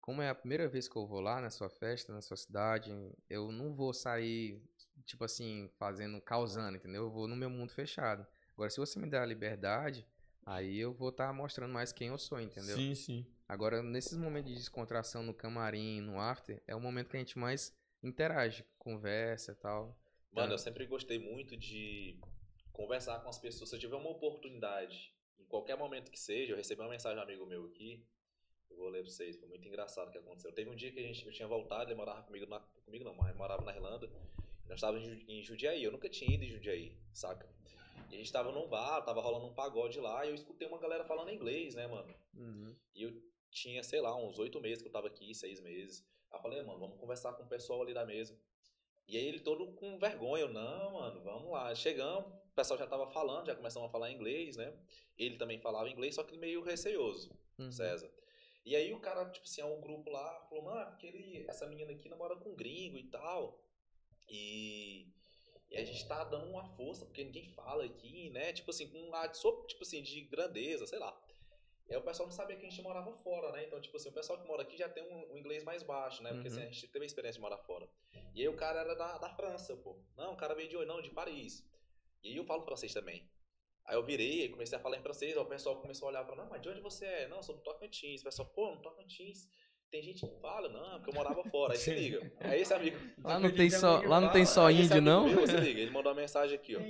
Como 0.00 0.20
é 0.20 0.28
a 0.28 0.34
primeira 0.34 0.68
vez 0.68 0.86
que 0.86 0.96
eu 0.96 1.06
vou 1.06 1.20
lá 1.20 1.40
na 1.40 1.48
sua 1.48 1.70
festa, 1.70 2.12
na 2.12 2.20
sua 2.20 2.36
cidade, 2.36 2.92
eu 3.30 3.50
não 3.50 3.74
vou 3.74 3.94
sair, 3.94 4.62
tipo 5.06 5.24
assim, 5.24 5.70
fazendo, 5.78 6.20
causando, 6.20 6.76
entendeu? 6.76 7.04
Eu 7.04 7.10
vou 7.10 7.26
no 7.26 7.34
meu 7.34 7.48
mundo 7.48 7.72
fechado. 7.72 8.26
Agora, 8.54 8.70
se 8.70 8.78
você 8.78 8.98
me 8.98 9.08
der 9.08 9.20
a 9.20 9.26
liberdade, 9.26 10.06
aí 10.46 10.78
eu 10.78 10.92
vou 10.92 11.08
estar 11.08 11.32
mostrando 11.32 11.72
mais 11.72 11.92
quem 11.92 12.08
eu 12.08 12.18
sou, 12.18 12.40
entendeu? 12.40 12.76
Sim, 12.76 12.94
sim. 12.94 13.26
Agora, 13.48 13.82
nesses 13.82 14.16
momentos 14.16 14.50
de 14.52 14.56
descontração 14.58 15.22
no 15.22 15.34
camarim, 15.34 16.00
no 16.00 16.18
after, 16.18 16.62
é 16.66 16.74
o 16.74 16.80
momento 16.80 17.10
que 17.10 17.16
a 17.16 17.20
gente 17.20 17.38
mais 17.38 17.76
interage, 18.02 18.64
conversa 18.78 19.52
e 19.52 19.54
tal. 19.56 19.98
Mano, 20.32 20.48
Tá. 20.48 20.54
eu 20.54 20.58
sempre 20.58 20.86
gostei 20.86 21.18
muito 21.18 21.56
de 21.56 22.18
conversar 22.72 23.20
com 23.20 23.28
as 23.28 23.38
pessoas. 23.38 23.70
Se 23.70 23.76
eu 23.76 23.80
tiver 23.80 23.96
uma 23.96 24.10
oportunidade, 24.10 25.12
em 25.38 25.44
qualquer 25.44 25.76
momento 25.76 26.10
que 26.10 26.18
seja, 26.18 26.52
eu 26.52 26.56
recebi 26.56 26.80
uma 26.80 26.90
mensagem 26.90 27.16
de 27.16 27.20
um 27.20 27.24
amigo 27.24 27.46
meu 27.46 27.66
aqui. 27.66 28.04
Eu 28.70 28.76
vou 28.78 28.88
ler 28.88 29.02
pra 29.02 29.10
vocês, 29.10 29.36
foi 29.36 29.48
muito 29.48 29.66
engraçado 29.68 30.08
o 30.08 30.10
que 30.10 30.18
aconteceu. 30.18 30.50
Teve 30.52 30.70
um 30.70 30.74
dia 30.74 30.90
que 30.90 30.98
a 30.98 31.02
gente, 31.02 31.24
eu 31.26 31.32
tinha 31.32 31.46
voltado, 31.46 31.90
ele 31.90 31.94
morava 31.96 32.22
comigo, 32.22 32.46
na, 32.46 32.58
comigo 32.84 33.04
não, 33.04 33.14
mas 33.14 33.36
morava 33.36 33.62
na 33.64 33.72
Irlanda. 33.74 34.06
E 34.64 34.68
nós 34.68 34.76
estávamos 34.78 35.06
em 35.06 35.10
Ju- 35.18 35.24
em 35.28 35.42
Jundiaí, 35.42 35.84
eu 35.84 35.92
nunca 35.92 36.08
tinha 36.08 36.34
ido 36.34 36.44
em 36.44 36.48
Jundiaí, 36.50 36.96
saca? 37.12 37.46
E 38.14 38.16
a 38.16 38.18
gente 38.18 38.32
tava 38.32 38.52
num 38.52 38.68
bar, 38.68 39.02
tava 39.02 39.20
rolando 39.20 39.46
um 39.46 39.54
pagode 39.54 39.98
lá, 39.98 40.24
e 40.24 40.28
eu 40.28 40.34
escutei 40.34 40.68
uma 40.68 40.78
galera 40.78 41.04
falando 41.04 41.30
inglês, 41.30 41.74
né, 41.74 41.86
mano? 41.86 42.14
E 42.94 43.02
eu 43.02 43.12
tinha, 43.50 43.82
sei 43.82 44.00
lá, 44.00 44.16
uns 44.16 44.38
oito 44.38 44.60
meses 44.60 44.82
que 44.82 44.88
eu 44.88 44.92
tava 44.92 45.08
aqui, 45.08 45.34
seis 45.34 45.60
meses. 45.60 46.06
Aí 46.30 46.38
eu 46.38 46.42
falei, 46.42 46.62
mano, 46.62 46.78
vamos 46.78 46.98
conversar 46.98 47.32
com 47.32 47.42
o 47.42 47.48
pessoal 47.48 47.82
ali 47.82 47.92
da 47.92 48.06
mesa. 48.06 48.38
E 49.08 49.16
aí 49.16 49.26
ele 49.26 49.40
todo 49.40 49.72
com 49.74 49.98
vergonha, 49.98 50.44
eu, 50.44 50.48
não, 50.48 50.92
mano, 50.92 51.20
vamos 51.22 51.50
lá. 51.50 51.74
Chegamos, 51.74 52.32
o 52.32 52.54
pessoal 52.54 52.78
já 52.78 52.86
tava 52.86 53.06
falando, 53.10 53.46
já 53.46 53.54
começamos 53.54 53.88
a 53.88 53.92
falar 53.92 54.10
inglês, 54.10 54.56
né? 54.56 54.72
Ele 55.18 55.36
também 55.36 55.58
falava 55.58 55.88
inglês, 55.90 56.14
só 56.14 56.22
que 56.22 56.36
meio 56.36 56.62
receoso, 56.62 57.30
Uhum. 57.58 57.70
César. 57.70 58.10
E 58.64 58.74
aí 58.74 58.92
o 58.92 59.00
cara, 59.00 59.28
tipo 59.30 59.44
assim, 59.46 59.62
um 59.62 59.80
grupo 59.80 60.10
lá, 60.10 60.40
falou, 60.48 60.64
mano, 60.64 60.80
é 60.80 60.84
porque 60.86 61.06
ele, 61.06 61.44
essa 61.48 61.66
menina 61.66 61.92
aqui 61.92 62.08
namora 62.08 62.34
com 62.36 62.50
um 62.50 62.56
gringo 62.56 62.96
e 62.96 63.04
tal. 63.04 63.60
E, 64.28 65.06
e 65.70 65.76
a 65.76 65.84
gente 65.84 66.06
tá 66.06 66.22
dando 66.24 66.46
uma 66.50 66.64
força, 66.76 67.04
porque 67.04 67.24
ninguém 67.24 67.48
fala 67.50 67.84
aqui, 67.84 68.30
né? 68.30 68.52
Tipo 68.52 68.70
assim, 68.70 68.88
com 68.88 68.98
um 68.98 69.14
ar 69.14 69.28
de, 69.28 69.38
so- 69.38 69.64
tipo 69.66 69.82
assim, 69.82 70.02
de 70.02 70.20
grandeza, 70.22 70.86
sei 70.86 70.98
lá. 70.98 71.18
E 71.88 71.92
aí 71.92 71.98
o 71.98 72.02
pessoal 72.02 72.28
não 72.28 72.34
sabia 72.34 72.56
que 72.56 72.64
a 72.64 72.68
gente 72.70 72.80
morava 72.82 73.12
fora, 73.18 73.52
né? 73.52 73.64
Então, 73.66 73.80
tipo 73.80 73.96
assim, 73.96 74.08
o 74.08 74.12
pessoal 74.12 74.40
que 74.40 74.46
mora 74.46 74.62
aqui 74.62 74.76
já 74.76 74.88
tem 74.88 75.02
um, 75.02 75.32
um 75.34 75.36
inglês 75.38 75.62
mais 75.64 75.82
baixo, 75.82 76.22
né? 76.22 76.32
Porque 76.32 76.48
assim, 76.48 76.60
Uhum. 76.60 76.68
a 76.68 76.70
gente 76.70 76.88
teve 76.88 77.04
a 77.04 77.06
experiência 77.06 77.38
de 77.38 77.42
morar 77.42 77.58
fora. 77.58 77.88
E 78.34 78.40
aí 78.40 78.48
o 78.48 78.56
cara 78.56 78.80
era 78.80 78.94
da, 78.94 79.18
da 79.18 79.28
França, 79.34 79.76
pô. 79.76 79.98
Não, 80.16 80.32
o 80.32 80.36
cara 80.36 80.54
veio 80.54 80.68
de 80.68 80.76
onde? 80.76 80.86
Não, 80.86 81.02
de 81.02 81.10
Paris. 81.10 81.62
E 82.22 82.28
aí 82.30 82.36
eu 82.36 82.44
falo 82.44 82.62
francês 82.64 82.92
também. 82.94 83.28
Aí 83.84 83.96
eu 83.96 84.02
virei, 84.02 84.48
comecei 84.48 84.78
a 84.78 84.80
falar 84.80 84.96
em 84.96 85.02
francês, 85.02 85.36
aí 85.36 85.42
o 85.42 85.46
pessoal 85.46 85.78
começou 85.78 86.06
a 86.06 86.10
olhar 86.10 86.24
pra 86.24 86.34
mim, 86.34 86.40
não, 86.42 86.48
mas 86.48 86.62
de 86.62 86.70
onde 86.70 86.80
você 86.80 87.04
é? 87.04 87.28
Não, 87.28 87.36
eu 87.38 87.42
sou 87.42 87.54
do 87.56 87.60
Tocantins. 87.62 88.22
O 88.22 88.24
pessoal, 88.24 88.48
pô, 88.48 88.70
no 88.74 88.80
Tocantins 88.80 89.46
tem 89.94 90.02
gente 90.02 90.26
que 90.26 90.40
fala, 90.40 90.68
não, 90.68 90.98
porque 90.98 91.10
eu 91.10 91.14
morava 91.14 91.44
fora. 91.44 91.72
Aí 91.74 91.78
se 91.78 91.94
liga. 91.94 92.32
Aí 92.40 92.60
esse 92.62 92.74
amigo. 92.74 92.96
Lá 93.22 93.38
não 93.38 93.48
tem 93.54 93.70
só, 93.70 94.00
lá 94.00 94.20
não 94.20 94.32
tem 94.32 94.44
só 94.44 94.68
índio, 94.68 95.00
não? 95.00 95.28
meu, 95.28 95.46
se 95.46 95.56
liga, 95.56 95.80
ele 95.80 95.92
mandou 95.92 96.10
uma 96.10 96.20
mensagem 96.20 96.56
aqui, 96.56 96.74
ó. 96.74 96.80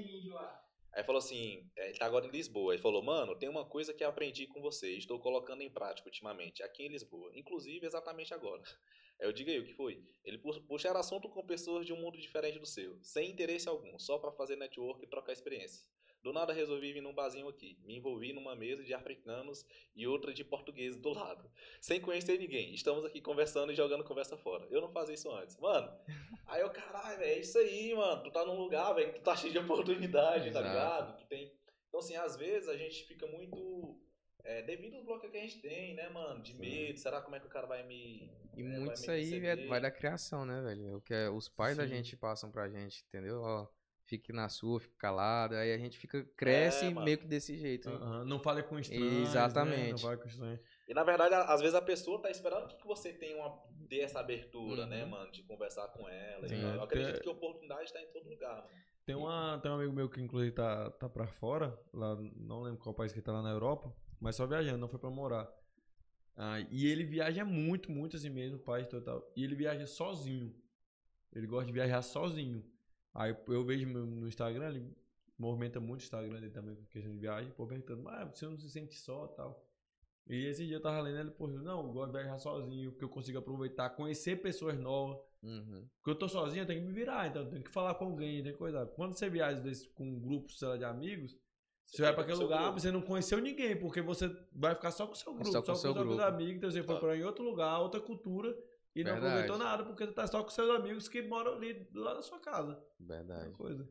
Aí 0.94 1.04
falou 1.04 1.18
assim, 1.18 1.68
é, 1.76 1.90
ele 1.90 1.98
tá 1.98 2.06
agora 2.06 2.24
em 2.24 2.30
Lisboa. 2.30 2.72
Ele 2.72 2.80
falou, 2.80 3.02
mano, 3.02 3.36
tem 3.36 3.46
uma 3.50 3.66
coisa 3.66 3.92
que 3.92 4.02
eu 4.02 4.08
aprendi 4.08 4.46
com 4.46 4.62
você 4.62 4.94
e 4.94 4.98
estou 4.98 5.18
colocando 5.20 5.60
em 5.60 5.68
prática 5.68 6.08
ultimamente, 6.08 6.62
aqui 6.62 6.84
em 6.84 6.88
Lisboa. 6.88 7.30
Inclusive, 7.34 7.84
exatamente 7.84 8.32
agora. 8.32 8.62
Aí 9.20 9.26
eu 9.28 9.32
digo 9.32 9.50
aí, 9.50 9.58
o 9.58 9.66
que 9.66 9.74
foi? 9.74 10.02
Ele 10.24 10.38
pu- 10.38 10.62
puxar 10.62 10.96
assunto 10.96 11.28
com 11.28 11.44
pessoas 11.44 11.84
de 11.84 11.92
um 11.92 12.00
mundo 12.00 12.18
diferente 12.18 12.58
do 12.58 12.66
seu, 12.66 12.98
sem 13.02 13.30
interesse 13.30 13.68
algum, 13.68 13.98
só 13.98 14.18
pra 14.18 14.32
fazer 14.32 14.56
network 14.56 15.04
e 15.04 15.08
trocar 15.08 15.32
experiência. 15.34 15.84
Do 16.24 16.32
nada 16.32 16.54
resolvi 16.54 16.90
vir 16.90 17.02
num 17.02 17.12
barzinho 17.12 17.46
aqui. 17.46 17.78
Me 17.84 17.98
envolvi 17.98 18.32
numa 18.32 18.56
mesa 18.56 18.82
de 18.82 18.94
africanos 18.94 19.66
e 19.94 20.06
outra 20.06 20.32
de 20.32 20.42
portugueses 20.42 20.98
do 20.98 21.10
lado. 21.10 21.50
Sem 21.82 22.00
conhecer 22.00 22.38
ninguém. 22.38 22.72
Estamos 22.72 23.04
aqui 23.04 23.20
conversando 23.20 23.70
e 23.70 23.74
jogando 23.74 24.02
conversa 24.02 24.34
fora. 24.38 24.66
Eu 24.70 24.80
não 24.80 24.90
fazia 24.90 25.14
isso 25.14 25.30
antes. 25.30 25.54
Mano, 25.58 25.92
aí 26.46 26.62
eu, 26.62 26.70
caralho, 26.70 27.18
velho, 27.18 27.30
é 27.30 27.38
isso 27.40 27.58
aí, 27.58 27.94
mano. 27.94 28.22
Tu 28.22 28.30
tá 28.30 28.42
num 28.42 28.58
lugar, 28.58 28.94
velho, 28.94 29.12
que 29.12 29.18
tu 29.18 29.22
tá 29.22 29.36
cheio 29.36 29.52
de 29.52 29.58
oportunidade, 29.58 30.50
tá 30.50 30.60
Exato. 30.60 30.66
ligado? 30.66 31.16
Que 31.18 31.26
tem... 31.26 31.52
Então, 31.88 32.00
assim, 32.00 32.16
às 32.16 32.36
vezes 32.36 32.70
a 32.70 32.76
gente 32.76 33.04
fica 33.04 33.26
muito... 33.26 34.00
É, 34.44 34.62
devido 34.62 34.96
ao 34.96 35.04
bloqueio 35.04 35.30
que 35.30 35.38
a 35.38 35.42
gente 35.42 35.60
tem, 35.60 35.94
né, 35.94 36.08
mano? 36.08 36.42
De 36.42 36.54
medo. 36.54 36.98
Será 36.98 37.20
como 37.20 37.36
é 37.36 37.40
que 37.40 37.46
o 37.46 37.50
cara 37.50 37.66
vai 37.66 37.82
me... 37.86 38.32
E 38.56 38.62
é, 38.62 38.78
muito 38.78 38.94
isso 38.94 39.10
aí 39.10 39.44
é- 39.44 39.66
vai 39.66 39.80
da 39.80 39.90
criação, 39.90 40.46
né, 40.46 40.62
velho? 40.62 40.96
O 40.96 41.02
que 41.02 41.12
é- 41.12 41.28
os 41.28 41.50
pais 41.50 41.76
da 41.76 41.82
Sim. 41.84 41.96
gente 41.96 42.16
passam 42.16 42.50
pra 42.50 42.68
gente, 42.68 43.04
entendeu? 43.08 43.42
Ó, 43.42 43.66
fique 44.06 44.32
na 44.32 44.48
sua, 44.48 44.80
fique 44.80 44.96
calado. 44.96 45.54
Aí 45.54 45.72
a 45.72 45.78
gente 45.78 45.98
fica, 45.98 46.24
cresce 46.36 46.86
É, 46.86 46.90
meio 46.90 47.18
que 47.18 47.26
desse 47.26 47.56
jeito. 47.56 47.88
hein? 47.88 47.96
Aham, 47.96 48.24
Não 48.24 48.38
fale 48.38 48.62
com 48.62 48.78
estranhos. 48.78 49.04
né? 49.12 49.22
Exatamente. 49.22 49.90
Não 49.92 49.98
fale 49.98 50.20
com 50.20 50.28
estranhos. 50.28 50.60
E 50.86 50.94
na 50.94 51.02
verdade, 51.02 51.34
às 51.34 51.60
vezes 51.60 51.74
a 51.74 51.80
pessoa 51.82 52.20
tá 52.20 52.30
esperando 52.30 52.76
que 52.76 52.86
você 52.86 53.12
tenha 53.12 53.36
uma, 53.36 53.58
dê 53.70 54.00
essa 54.00 54.20
abertura, 54.20 54.82
Uhum. 54.82 54.88
né, 54.88 55.04
mano? 55.04 55.30
De 55.32 55.42
conversar 55.42 55.88
com 55.88 56.08
ela. 56.08 56.46
Sim. 56.48 56.60
Eu 56.62 56.82
acredito 56.82 57.16
É. 57.16 57.20
que 57.20 57.28
a 57.28 57.32
oportunidade 57.32 57.92
tá 57.92 58.00
em 58.02 58.06
todo 58.12 58.28
lugar, 58.28 58.56
mano. 58.64 58.84
Tem, 59.06 59.14
uma, 59.14 59.58
tem 59.62 59.70
um 59.70 59.74
amigo 59.74 59.92
meu 59.92 60.08
que 60.08 60.20
inclusive 60.20 60.52
tá, 60.52 60.90
tá 60.92 61.08
pra 61.10 61.26
fora, 61.26 61.78
lá, 61.92 62.16
não 62.36 62.62
lembro 62.62 62.80
qual 62.80 62.94
país 62.94 63.12
que 63.12 63.20
tá 63.20 63.32
lá 63.32 63.42
na 63.42 63.50
Europa, 63.50 63.94
mas 64.18 64.34
só 64.36 64.46
viajando, 64.46 64.78
não 64.78 64.88
foi 64.88 64.98
pra 64.98 65.10
morar. 65.10 65.46
Ah, 66.36 66.58
e 66.70 66.86
ele 66.86 67.04
viaja 67.04 67.44
muito, 67.44 67.92
muito 67.92 68.16
assim 68.16 68.30
mesmo, 68.30 68.58
país 68.58 68.86
total. 68.88 69.30
E 69.36 69.44
ele 69.44 69.54
viaja 69.54 69.86
sozinho. 69.86 70.54
Ele 71.32 71.46
gosta 71.46 71.66
de 71.66 71.72
viajar 71.72 72.00
sozinho. 72.02 72.64
Aí 73.14 73.34
eu 73.48 73.64
vejo 73.64 73.86
no 73.86 74.26
Instagram, 74.26 74.68
ele 74.68 74.92
movimenta 75.38 75.80
muito 75.80 76.00
o 76.00 76.04
Instagram 76.04 76.34
dele 76.34 76.50
também 76.50 76.74
com 76.74 76.84
questão 76.86 77.12
de 77.12 77.18
viagem, 77.18 77.52
pô, 77.52 77.66
perguntando, 77.66 78.02
mas 78.02 78.28
você 78.36 78.46
não 78.46 78.58
se 78.58 78.68
sente 78.68 78.94
só 78.94 79.28
tal. 79.28 79.64
E 80.26 80.46
esse 80.46 80.66
dia 80.66 80.76
eu 80.76 80.80
tava 80.80 81.00
lendo 81.00 81.18
ele, 81.18 81.30
pô, 81.30 81.46
não, 81.46 81.86
eu 81.86 81.92
gosto 81.92 82.12
de 82.12 82.18
viajar 82.18 82.38
sozinho, 82.38 82.90
porque 82.90 83.04
eu 83.04 83.08
consigo 83.10 83.38
aproveitar, 83.38 83.90
conhecer 83.90 84.40
pessoas 84.40 84.78
novas. 84.78 85.18
Uhum. 85.42 85.86
Porque 85.98 86.10
eu 86.10 86.14
tô 86.14 86.26
sozinho, 86.28 86.62
eu 86.62 86.66
tenho 86.66 86.80
que 86.80 86.86
me 86.86 86.92
virar, 86.94 87.28
então 87.28 87.42
eu 87.42 87.50
tenho 87.50 87.62
que 87.62 87.70
falar 87.70 87.94
com 87.94 88.06
alguém, 88.06 88.42
tem 88.42 88.52
que 88.52 88.58
coisa. 88.58 88.86
Quando 88.86 89.12
você 89.12 89.28
viaja 89.28 89.60
desse, 89.60 89.86
com 89.90 90.04
um 90.04 90.18
grupo, 90.18 90.50
sei 90.50 90.68
lá, 90.68 90.76
de 90.78 90.84
amigos, 90.84 91.36
você, 91.84 92.00
vai 92.00 92.12
fica 92.12 92.14
pra 92.14 92.24
com 92.24 92.30
aquele 92.30 92.42
lugar, 92.42 92.62
grupo. 92.62 92.80
você 92.80 92.90
não 92.90 93.02
conheceu 93.02 93.38
ninguém, 93.38 93.78
porque 93.78 94.00
você 94.00 94.34
vai 94.50 94.74
ficar 94.74 94.90
só 94.90 95.06
com 95.06 95.12
o 95.12 95.16
seu 95.16 95.34
grupo, 95.34 95.52
Só 95.52 95.60
só 95.62 95.72
com 95.72 95.78
seu 95.78 95.90
os 95.90 95.96
seus 95.96 96.06
grupo. 96.08 96.22
amigos, 96.22 96.56
então 96.56 96.70
você 96.70 96.82
foi 96.82 97.18
em 97.18 97.22
outro 97.22 97.44
lugar, 97.44 97.78
outra 97.80 98.00
cultura, 98.00 98.56
e 98.94 99.02
não 99.02 99.12
Verdade. 99.12 99.26
aproveitou 99.32 99.58
nada, 99.58 99.84
porque 99.84 100.06
você 100.06 100.12
tá 100.12 100.26
só 100.26 100.42
com 100.42 100.50
seus 100.50 100.70
amigos 100.70 101.08
que 101.08 101.20
moram 101.22 101.54
ali 101.54 101.74
do 101.74 102.00
lado 102.02 102.16
da 102.16 102.22
sua 102.22 102.38
casa. 102.40 102.82
Verdade. 102.98 103.48
uma 103.48 103.56
coisa. 103.56 103.88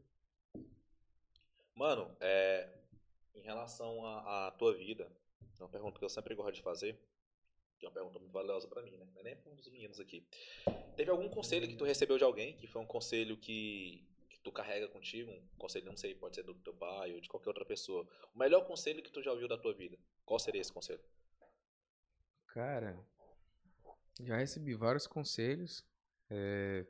Mano, 1.75 2.15
é, 2.19 2.69
em 3.35 3.41
relação 3.41 4.05
à 4.05 4.47
à 4.47 4.51
tua 4.51 4.73
vida, 4.73 5.11
é 5.59 5.63
uma 5.63 5.69
pergunta 5.69 5.99
que 5.99 6.05
eu 6.05 6.09
sempre 6.09 6.35
gosto 6.35 6.53
de 6.53 6.61
fazer, 6.61 6.97
que 7.79 7.85
é 7.85 7.89
uma 7.89 7.93
pergunta 7.93 8.19
muito 8.19 8.31
valiosa 8.31 8.67
pra 8.67 8.81
mim, 8.81 8.95
né? 8.95 9.07
Não 9.13 9.21
é 9.21 9.23
nem 9.23 9.35
pra 9.35 9.51
um 9.51 9.55
dos 9.55 9.67
meninos 9.69 9.99
aqui. 9.99 10.25
Teve 10.95 11.09
algum 11.11 11.27
conselho 11.29 11.67
que 11.67 11.75
tu 11.75 11.83
recebeu 11.83 12.17
de 12.17 12.23
alguém, 12.23 12.55
que 12.55 12.67
foi 12.67 12.81
um 12.81 12.85
conselho 12.85 13.35
que, 13.37 14.07
que 14.29 14.39
tu 14.39 14.51
carrega 14.51 14.87
contigo? 14.87 15.31
Um 15.31 15.57
conselho, 15.57 15.85
não 15.85 15.97
sei, 15.97 16.13
pode 16.15 16.35
ser 16.35 16.43
do 16.43 16.53
teu 16.53 16.73
pai 16.73 17.13
ou 17.13 17.19
de 17.19 17.27
qualquer 17.27 17.49
outra 17.49 17.65
pessoa. 17.65 18.07
O 18.33 18.37
melhor 18.39 18.65
conselho 18.65 19.01
que 19.01 19.11
tu 19.11 19.21
já 19.21 19.31
ouviu 19.31 19.47
da 19.47 19.57
tua 19.57 19.73
vida? 19.73 19.97
Qual 20.25 20.39
seria 20.39 20.61
esse 20.61 20.71
conselho? 20.71 21.01
Cara, 22.47 23.03
já 24.21 24.37
recebi 24.37 24.75
vários 24.75 25.07
conselhos, 25.07 25.85
é, 26.29 26.85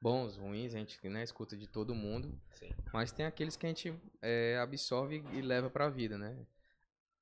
bons, 0.00 0.36
ruins, 0.36 0.74
a 0.74 0.78
gente 0.78 0.98
né, 1.08 1.22
escuta 1.22 1.56
de 1.56 1.66
todo 1.66 1.94
mundo, 1.94 2.38
Sim. 2.50 2.70
mas 2.92 3.12
tem 3.12 3.24
aqueles 3.24 3.56
que 3.56 3.66
a 3.66 3.68
gente 3.68 3.94
é, 4.20 4.58
absorve 4.58 5.24
e 5.32 5.40
leva 5.40 5.70
pra 5.70 5.88
vida, 5.88 6.18
né? 6.18 6.36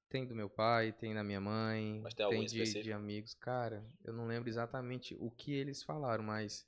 Tem 0.08 0.26
do 0.26 0.34
meu 0.34 0.50
pai, 0.50 0.92
tem 0.92 1.14
da 1.14 1.22
minha 1.22 1.40
mãe, 1.40 2.02
tem 2.16 2.28
tem 2.30 2.46
de, 2.46 2.82
de 2.82 2.92
amigos. 2.92 3.34
Cara, 3.34 3.84
eu 4.02 4.12
não 4.12 4.26
lembro 4.26 4.48
exatamente 4.48 5.16
o 5.20 5.30
que 5.30 5.52
eles 5.52 5.84
falaram, 5.84 6.24
mas 6.24 6.66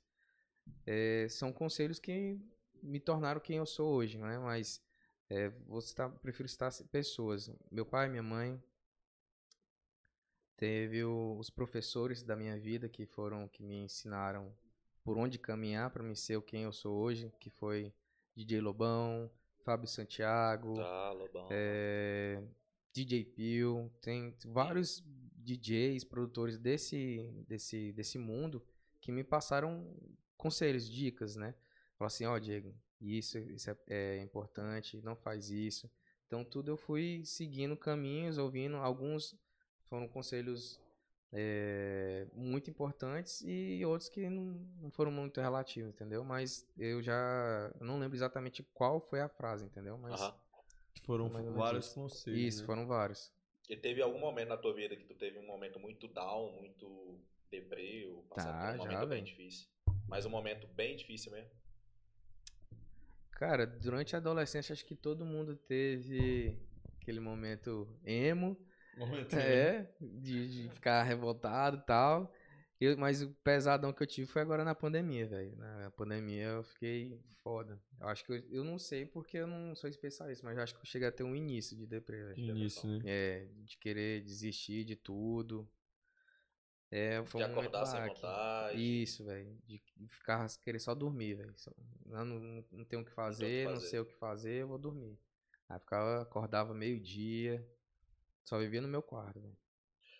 é, 0.85 1.27
são 1.29 1.51
conselhos 1.51 1.99
que 1.99 2.39
me 2.81 2.99
tornaram 2.99 3.41
quem 3.41 3.57
eu 3.57 3.65
sou 3.65 3.93
hoje, 3.93 4.17
né? 4.17 4.37
Mas 4.37 4.81
é, 5.29 5.49
vou 5.67 5.81
citar, 5.81 6.09
prefiro 6.09 6.47
citar 6.47 6.71
pessoas. 6.91 7.51
Meu 7.71 7.85
pai, 7.85 8.07
minha 8.07 8.23
mãe, 8.23 8.61
teve 10.63 11.03
o- 11.03 11.35
os 11.37 11.49
professores 11.49 12.23
da 12.23 12.37
minha 12.37 12.57
vida 12.57 12.87
que 12.87 13.05
foram 13.05 13.49
que 13.49 13.61
me 13.61 13.75
ensinaram 13.83 14.49
por 15.03 15.17
onde 15.17 15.37
caminhar 15.37 15.89
para 15.89 16.01
me 16.01 16.15
ser 16.15 16.37
o 16.37 16.41
quem 16.41 16.63
eu 16.63 16.71
sou 16.71 16.95
hoje, 16.95 17.29
que 17.37 17.49
foi 17.49 17.93
DJ 18.33 18.61
Lobão, 18.61 19.29
Fábio 19.65 19.89
Santiago, 19.89 20.75
Tá, 20.75 21.11
Lobão. 21.11 21.49
é, 21.51 22.41
DJ 22.93 23.25
Pio, 23.25 23.91
tem 24.01 24.33
vários 24.45 25.03
DJs, 25.35 26.05
produtores 26.05 26.57
desse, 26.57 27.19
desse, 27.45 27.91
desse 27.91 28.17
mundo 28.17 28.65
que 29.01 29.11
me 29.11 29.21
passaram 29.21 29.93
conselhos, 30.37 30.89
dicas, 30.89 31.35
né? 31.35 31.53
Falou 31.97 32.07
assim, 32.07 32.25
ó, 32.25 32.39
Diego, 32.39 32.73
isso, 33.01 33.37
isso 33.37 33.69
é, 33.69 33.77
é 33.89 34.21
importante, 34.21 35.01
não 35.01 35.17
faz 35.17 35.49
isso. 35.49 35.91
Então 36.25 36.41
tudo 36.45 36.71
eu 36.71 36.77
fui 36.77 37.21
seguindo 37.25 37.75
caminhos, 37.75 38.37
ouvindo. 38.37 38.77
Alguns 38.77 39.35
foram 39.93 40.07
conselhos 40.07 40.81
é, 41.31 42.25
muito 42.33 42.67
importantes 42.67 43.43
e 43.45 43.85
outros 43.85 44.09
que 44.09 44.27
não, 44.27 44.59
não 44.81 44.89
foram 44.89 45.11
muito 45.11 45.39
relativos, 45.39 45.93
entendeu? 45.93 46.23
Mas 46.23 46.67
eu 46.75 46.99
já 46.99 47.71
eu 47.79 47.85
não 47.85 47.99
lembro 47.99 48.17
exatamente 48.17 48.63
qual 48.73 48.99
foi 48.99 49.21
a 49.21 49.29
frase, 49.29 49.65
entendeu? 49.65 49.95
Mas. 49.99 50.19
Foram 51.05 51.25
Mais 51.29 51.45
ou 51.45 51.51
menos 51.51 51.57
vários 51.57 51.85
isso. 51.85 51.95
conselhos. 51.95 52.39
isso, 52.39 52.61
né? 52.61 52.65
foram 52.65 52.87
vários. 52.87 53.31
E 53.69 53.77
teve 53.77 54.01
algum 54.01 54.19
momento 54.19 54.47
na 54.47 54.57
tua 54.57 54.73
vida 54.73 54.95
que 54.95 55.03
tu 55.03 55.13
teve 55.13 55.37
um 55.37 55.45
momento 55.45 55.79
muito 55.79 56.07
down, 56.07 56.53
muito 56.53 57.19
deprê, 57.51 58.07
ou 58.07 58.23
passando 58.23 58.53
Tá, 58.53 58.71
por 58.71 58.79
um 58.79 58.83
já, 58.83 58.91
momento 58.93 59.09
bem 59.09 59.23
difícil? 59.23 59.67
Mas 60.07 60.25
um 60.25 60.29
momento 60.29 60.67
bem 60.69 60.95
difícil 60.95 61.31
mesmo. 61.31 61.51
Cara, 63.31 63.67
durante 63.67 64.15
a 64.15 64.19
adolescência 64.19 64.73
acho 64.73 64.85
que 64.85 64.95
todo 64.95 65.23
mundo 65.25 65.55
teve 65.55 66.57
aquele 66.99 67.19
momento 67.19 67.87
emo, 68.05 68.57
Momento 68.97 69.35
é, 69.35 69.89
de, 69.99 70.47
de 70.67 70.69
ficar 70.69 71.03
revoltado 71.03 71.77
e 71.77 71.81
tal. 71.81 72.33
Eu, 72.79 72.97
mas 72.97 73.21
o 73.21 73.29
pesadão 73.43 73.93
que 73.93 74.03
eu 74.03 74.07
tive 74.07 74.27
foi 74.27 74.41
agora 74.41 74.63
na 74.63 74.75
pandemia, 74.75 75.25
velho. 75.25 75.55
Na 75.55 75.89
pandemia 75.91 76.43
eu 76.43 76.63
fiquei 76.63 77.17
foda. 77.41 77.79
Eu 77.99 78.07
acho 78.07 78.25
que 78.25 78.31
eu, 78.33 78.43
eu 78.51 78.63
não 78.63 78.77
sei 78.77 79.05
porque 79.05 79.37
eu 79.37 79.47
não 79.47 79.73
sou 79.75 79.89
especialista, 79.89 80.45
mas 80.45 80.57
eu 80.57 80.63
acho 80.63 80.73
que 80.75 80.81
eu 80.81 80.85
cheguei 80.85 81.07
a 81.07 81.11
ter 81.11 81.23
um 81.23 81.35
início 81.35 81.77
de 81.77 81.87
deprê, 81.87 82.23
velho. 82.23 82.39
Início, 82.39 82.87
né? 82.89 82.99
É, 83.05 83.47
de 83.63 83.77
querer 83.77 84.21
desistir 84.21 84.83
de 84.83 84.95
tudo. 84.95 85.67
É, 86.91 87.23
foi 87.25 87.41
de 87.43 87.47
um 87.47 87.51
acordar 87.51 87.85
sem 87.85 87.99
baque. 87.99 88.15
vontade. 88.15 89.01
Isso, 89.01 89.25
velho. 89.25 89.57
De 89.65 89.81
ficar 90.09 90.47
querer 90.61 90.79
só 90.79 90.93
dormir, 90.93 91.35
velho. 91.35 91.53
Só- 91.57 91.71
Não, 92.05 92.25
não, 92.25 92.65
não 92.71 92.85
tenho 92.85 93.01
o 93.01 93.05
que 93.05 93.11
fazer, 93.11 93.65
não 93.65 93.75
fazer. 93.75 93.87
sei 93.87 93.99
o 93.99 94.05
que 94.05 94.13
fazer, 94.13 94.61
eu 94.61 94.67
vou 94.67 94.77
dormir. 94.77 95.17
Aí 95.69 95.79
ficava, 95.79 96.21
acordava 96.21 96.73
meio-dia, 96.73 97.65
só 98.43 98.57
vivia 98.59 98.81
no 98.81 98.87
meu 98.87 99.01
quarto, 99.01 99.39
velho. 99.39 99.57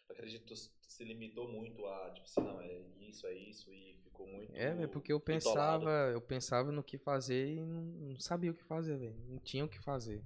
Eu 0.09 0.15
acredito 0.15 0.41
que 0.45 0.53
tu, 0.53 0.55
se 0.55 1.03
limitou 1.03 1.47
muito 1.51 1.85
a, 1.87 2.11
tipo 2.11 2.25
assim, 2.25 2.41
não, 2.41 2.61
é 2.61 2.81
isso, 2.99 3.25
é 3.25 3.33
isso, 3.33 3.71
e 3.73 3.97
ficou 4.03 4.27
muito. 4.27 4.53
É, 4.55 4.73
velho, 4.73 4.89
porque 4.89 5.11
eu 5.11 5.19
bitolado. 5.19 5.85
pensava, 5.85 5.91
eu 6.11 6.21
pensava 6.21 6.71
no 6.71 6.83
que 6.83 6.97
fazer 6.97 7.55
e 7.55 7.65
não, 7.65 7.81
não 7.83 8.19
sabia 8.19 8.51
o 8.51 8.53
que 8.53 8.63
fazer, 8.63 8.97
velho. 8.97 9.15
Não 9.27 9.39
tinha 9.39 9.65
o 9.65 9.69
que 9.69 9.79
fazer. 9.79 10.23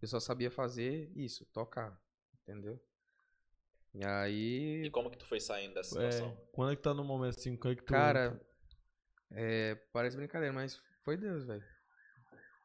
Eu 0.00 0.08
só 0.08 0.18
sabia 0.20 0.50
fazer 0.50 1.10
isso, 1.16 1.46
tocar, 1.46 1.98
entendeu? 2.42 2.78
E 3.94 4.04
aí, 4.04 4.84
E 4.84 4.90
como 4.90 5.10
que 5.10 5.18
tu 5.18 5.26
foi 5.26 5.38
saindo 5.40 5.74
dessa 5.74 6.02
É, 6.02 6.10
situação? 6.10 6.36
quando 6.52 6.72
é 6.72 6.76
que 6.76 6.82
tá 6.82 6.92
no 6.94 7.04
momento 7.04 7.38
assim, 7.38 7.56
quando 7.56 7.72
é 7.74 7.76
que 7.76 7.82
tu... 7.82 7.88
Cara, 7.92 8.40
é, 9.30 9.74
parece 9.92 10.16
brincadeira, 10.16 10.52
mas 10.52 10.80
foi 11.04 11.16
Deus, 11.16 11.44
velho. 11.44 11.64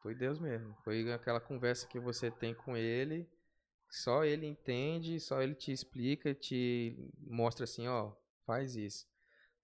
Foi 0.02 0.14
Deus 0.14 0.38
mesmo. 0.38 0.74
Foi 0.84 1.10
aquela 1.12 1.40
conversa 1.40 1.86
que 1.86 1.98
você 2.00 2.30
tem 2.30 2.54
com 2.54 2.76
ele, 2.76 3.28
só 3.90 4.24
ele 4.24 4.46
entende, 4.46 5.18
só 5.20 5.40
ele 5.42 5.54
te 5.54 5.72
explica, 5.72 6.34
te 6.34 6.96
mostra 7.18 7.64
assim, 7.64 7.86
ó, 7.88 8.12
faz 8.44 8.76
isso. 8.76 9.06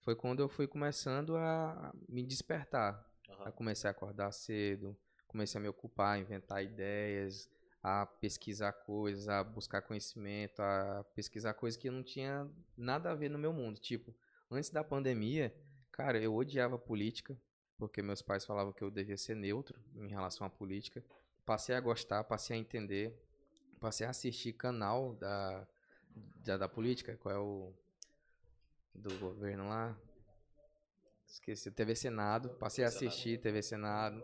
Foi 0.01 0.15
quando 0.15 0.39
eu 0.39 0.49
fui 0.49 0.67
começando 0.67 1.35
a 1.35 1.93
me 2.07 2.23
despertar. 2.23 3.03
Aí 3.39 3.51
comecei 3.51 3.87
a 3.87 3.91
acordar 3.91 4.31
cedo, 4.31 4.97
comecei 5.27 5.59
a 5.59 5.61
me 5.61 5.67
ocupar, 5.67 6.15
a 6.15 6.19
inventar 6.19 6.63
ideias, 6.63 7.49
a 7.81 8.05
pesquisar 8.05 8.71
coisas, 8.73 9.27
a 9.27 9.43
buscar 9.43 9.81
conhecimento, 9.81 10.59
a 10.59 11.05
pesquisar 11.15 11.53
coisas 11.53 11.79
que 11.79 11.89
não 11.89 12.01
tinha 12.03 12.49
nada 12.75 13.11
a 13.11 13.15
ver 13.15 13.29
no 13.29 13.37
meu 13.37 13.53
mundo. 13.53 13.79
Tipo, 13.79 14.15
antes 14.49 14.69
da 14.69 14.83
pandemia, 14.83 15.55
cara, 15.91 16.19
eu 16.19 16.33
odiava 16.33 16.79
política, 16.79 17.39
porque 17.77 18.01
meus 18.01 18.21
pais 18.21 18.45
falavam 18.45 18.73
que 18.73 18.83
eu 18.83 18.89
devia 18.89 19.17
ser 19.17 19.35
neutro 19.35 19.79
em 19.95 20.07
relação 20.07 20.47
à 20.47 20.49
política. 20.49 21.03
Passei 21.45 21.75
a 21.75 21.79
gostar, 21.79 22.23
passei 22.23 22.57
a 22.57 22.59
entender, 22.59 23.15
passei 23.79 24.05
a 24.07 24.11
assistir 24.11 24.53
canal 24.53 25.15
da, 25.15 25.67
da, 26.45 26.57
da 26.57 26.69
política, 26.69 27.17
qual 27.17 27.35
é 27.35 27.39
o 27.39 27.73
do 28.93 29.17
governo 29.19 29.67
lá. 29.69 29.95
Esqueci, 31.27 31.71
TV 31.71 31.95
Senado. 31.95 32.49
Passei 32.51 32.83
a 32.83 32.87
assistir 32.87 33.39
TV 33.39 33.61
Senado. 33.61 34.23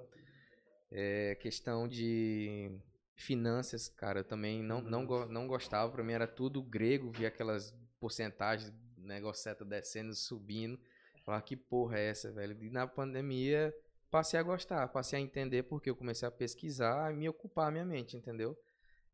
É, 0.91 1.35
questão 1.35 1.87
de 1.87 2.71
finanças, 3.15 3.87
cara, 3.89 4.19
eu 4.19 4.23
também 4.23 4.63
não, 4.63 4.81
não, 4.81 5.05
go- 5.05 5.25
não 5.27 5.47
gostava. 5.47 5.91
Pra 5.91 6.03
mim 6.03 6.13
era 6.13 6.27
tudo 6.27 6.61
grego, 6.63 7.11
via 7.11 7.27
aquelas 7.29 7.73
porcentagens, 7.99 8.73
negociata 8.97 9.63
descendo, 9.65 10.13
subindo. 10.13 10.79
Falar 11.23 11.41
que 11.41 11.55
porra 11.55 11.99
é 11.99 12.09
essa, 12.09 12.31
velho? 12.31 12.57
E 12.63 12.69
na 12.69 12.87
pandemia 12.87 13.73
passei 14.09 14.39
a 14.39 14.43
gostar, 14.43 14.87
passei 14.89 15.19
a 15.19 15.21
entender 15.21 15.63
porque 15.63 15.89
eu 15.89 15.95
comecei 15.95 16.27
a 16.27 16.31
pesquisar 16.31 17.13
e 17.13 17.17
me 17.17 17.29
ocupar 17.29 17.67
a 17.69 17.71
minha 17.71 17.85
mente, 17.85 18.17
entendeu? 18.17 18.57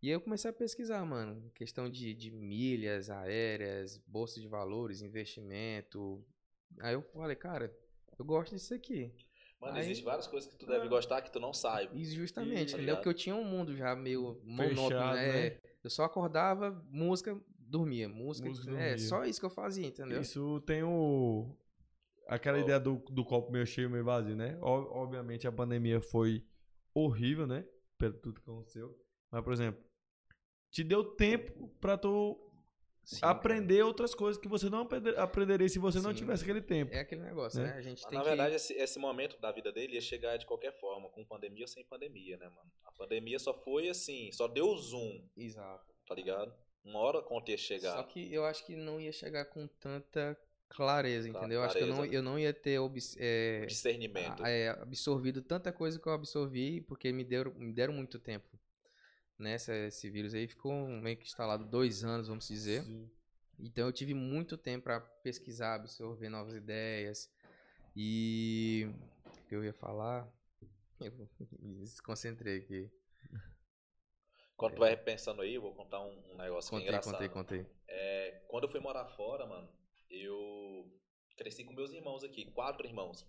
E 0.01 0.07
aí 0.07 0.13
eu 0.13 0.21
comecei 0.21 0.49
a 0.49 0.53
pesquisar, 0.53 1.03
mano, 1.05 1.49
questão 1.55 1.89
de, 1.89 2.13
de 2.13 2.29
milhas 2.31 3.09
aéreas, 3.09 3.97
bolsa 4.05 4.39
de 4.39 4.47
valores, 4.47 5.01
investimento. 5.01 6.23
Aí 6.79 6.93
eu 6.93 7.01
falei, 7.01 7.35
cara, 7.35 7.75
eu 8.17 8.23
gosto 8.25 8.53
disso 8.55 8.73
aqui. 8.73 9.11
Mano, 9.59 9.79
existem 9.79 10.05
várias 10.05 10.27
coisas 10.27 10.47
que 10.47 10.55
tu 10.55 10.67
deve 10.67 10.87
gostar 10.87 11.21
que 11.23 11.31
tu 11.31 11.39
não 11.39 11.51
sabe. 11.51 11.89
E 11.99 12.05
justamente, 12.05 12.53
Tá 12.53 12.61
entendeu? 12.63 12.79
ligado? 12.81 12.95
Porque 12.97 13.09
eu 13.09 13.13
tinha 13.13 13.35
um 13.35 13.43
mundo 13.43 13.75
já 13.75 13.95
meio 13.95 14.39
monótono, 14.43 14.87
Fechado, 14.89 15.15
né? 15.15 15.49
né? 15.49 15.59
Eu 15.83 15.89
só 15.89 16.03
acordava, 16.03 16.71
música, 16.91 17.39
dormia. 17.57 18.07
Música, 18.07 18.47
Música, 18.47 18.69
é 18.69 18.89
dormia. 18.91 18.97
só 18.99 19.25
isso 19.25 19.39
que 19.39 19.45
eu 19.47 19.49
fazia, 19.49 19.87
entendeu? 19.87 20.21
Isso 20.21 20.61
tem 20.61 20.83
o... 20.83 21.57
Aquela 22.27 22.59
Ó. 22.59 22.61
ideia 22.61 22.79
do, 22.79 22.97
do 23.09 23.25
copo 23.25 23.51
meio 23.51 23.65
cheio, 23.65 23.89
meio 23.89 24.03
vazio, 24.03 24.35
né? 24.35 24.59
Ob- 24.61 24.89
Obviamente 24.91 25.47
a 25.47 25.51
pandemia 25.51 25.99
foi 25.99 26.45
horrível, 26.93 27.47
né? 27.47 27.65
Pelo 27.97 28.13
tudo 28.13 28.39
que 28.39 28.47
aconteceu. 28.47 28.95
Mas, 29.31 29.43
por 29.43 29.53
exemplo, 29.53 29.81
te 30.71 30.83
deu 30.83 31.03
tempo 31.03 31.69
pra 31.81 31.97
tu 31.97 32.37
Sim, 33.03 33.21
cara. 33.21 33.31
aprender 33.31 33.81
outras 33.83 34.13
coisas 34.13 34.39
que 34.41 34.47
você 34.47 34.69
não 34.69 34.81
aprender- 34.81 35.17
aprenderia 35.17 35.67
se 35.69 35.79
você 35.79 35.99
não 35.99 36.11
Sim. 36.11 36.17
tivesse 36.17 36.43
aquele 36.43 36.61
tempo. 36.61 36.93
É 36.93 36.99
aquele 36.99 37.21
negócio, 37.21 37.61
Né? 37.61 37.67
né? 37.67 37.73
A 37.77 37.81
gente 37.81 38.01
Mas, 38.03 38.09
tem 38.09 38.17
na 38.17 38.23
que... 38.23 38.29
verdade, 38.29 38.55
esse, 38.55 38.73
esse 38.73 38.99
momento 38.99 39.39
da 39.39 39.51
vida 39.51 39.71
dele 39.71 39.93
ia 39.95 40.01
chegar 40.01 40.35
de 40.37 40.45
qualquer 40.45 40.77
forma, 40.79 41.09
com 41.09 41.23
pandemia 41.25 41.63
ou 41.63 41.67
sem 41.67 41.83
pandemia, 41.85 42.37
né, 42.37 42.49
mano? 42.49 42.69
A 42.83 42.91
pandemia 42.91 43.39
só 43.39 43.53
foi 43.53 43.87
assim, 43.89 44.29
só 44.33 44.47
deu 44.47 44.75
zoom, 44.77 45.23
Exato. 45.37 45.85
tá 46.05 46.13
ligado? 46.13 46.53
Uma 46.83 46.99
hora 46.99 47.21
conta 47.21 47.51
ia 47.51 47.57
chegar. 47.57 47.93
Só 47.95 48.03
que 48.03 48.33
eu 48.33 48.45
acho 48.45 48.65
que 48.65 48.75
não 48.75 48.99
ia 48.99 49.11
chegar 49.11 49.45
com 49.45 49.67
tanta 49.67 50.37
clareza, 50.69 51.29
Cla- 51.29 51.39
entendeu? 51.39 51.59
Eu 51.59 51.65
acho 51.65 51.75
que 51.77 51.83
eu 51.83 51.87
não, 51.87 51.95
clareza. 51.95 52.15
eu 52.15 52.21
não 52.23 52.37
ia 52.39 52.53
ter 52.53 52.77
é, 53.17 53.65
Discernimento. 53.65 54.45
é, 54.45 54.69
absorvido 54.69 55.41
tanta 55.41 55.71
coisa 55.71 55.97
que 55.99 56.07
eu 56.07 56.11
absorvi, 56.13 56.81
porque 56.81 57.11
me 57.13 57.23
deram, 57.23 57.53
me 57.55 57.71
deram 57.73 57.93
muito 57.93 58.19
tempo. 58.19 58.47
Nessa, 59.39 59.75
esse 59.75 60.09
vírus 60.09 60.33
aí 60.33 60.47
ficou 60.47 60.87
meio 60.87 61.15
que 61.17 61.25
instalado 61.25 61.63
dois 61.65 62.03
anos, 62.03 62.27
vamos 62.27 62.47
dizer. 62.47 62.83
Sim. 62.83 63.09
Então 63.59 63.85
eu 63.87 63.93
tive 63.93 64.13
muito 64.13 64.57
tempo 64.57 64.85
para 64.85 64.99
pesquisar, 64.99 65.75
absorver 65.75 66.29
novas 66.29 66.55
ideias. 66.55 67.31
E 67.95 68.87
o 69.25 69.47
que 69.47 69.55
eu 69.55 69.63
ia 69.63 69.73
falar? 69.73 70.27
Eu 70.99 71.11
me 71.59 71.75
desconcentrei 71.83 72.57
aqui. 72.57 72.91
Quando 74.55 74.73
tu 74.73 74.79
vai 74.79 74.97
pensando 74.97 75.41
aí, 75.43 75.53
eu 75.53 75.61
vou 75.61 75.73
contar 75.75 75.99
um, 76.01 76.33
um 76.33 76.37
negócio 76.37 76.69
que 76.71 76.75
é 76.75 76.79
Contei, 76.79 76.87
engraçado. 76.87 77.13
contei, 77.13 77.29
contei. 77.29 77.65
É, 77.87 78.41
quando 78.47 78.63
eu 78.63 78.69
fui 78.71 78.79
morar 78.79 79.05
fora, 79.09 79.45
mano, 79.45 79.69
eu 80.09 80.91
cresci 81.37 81.63
com 81.63 81.73
meus 81.73 81.91
irmãos 81.93 82.23
aqui, 82.23 82.45
quatro 82.51 82.85
irmãos. 82.87 83.23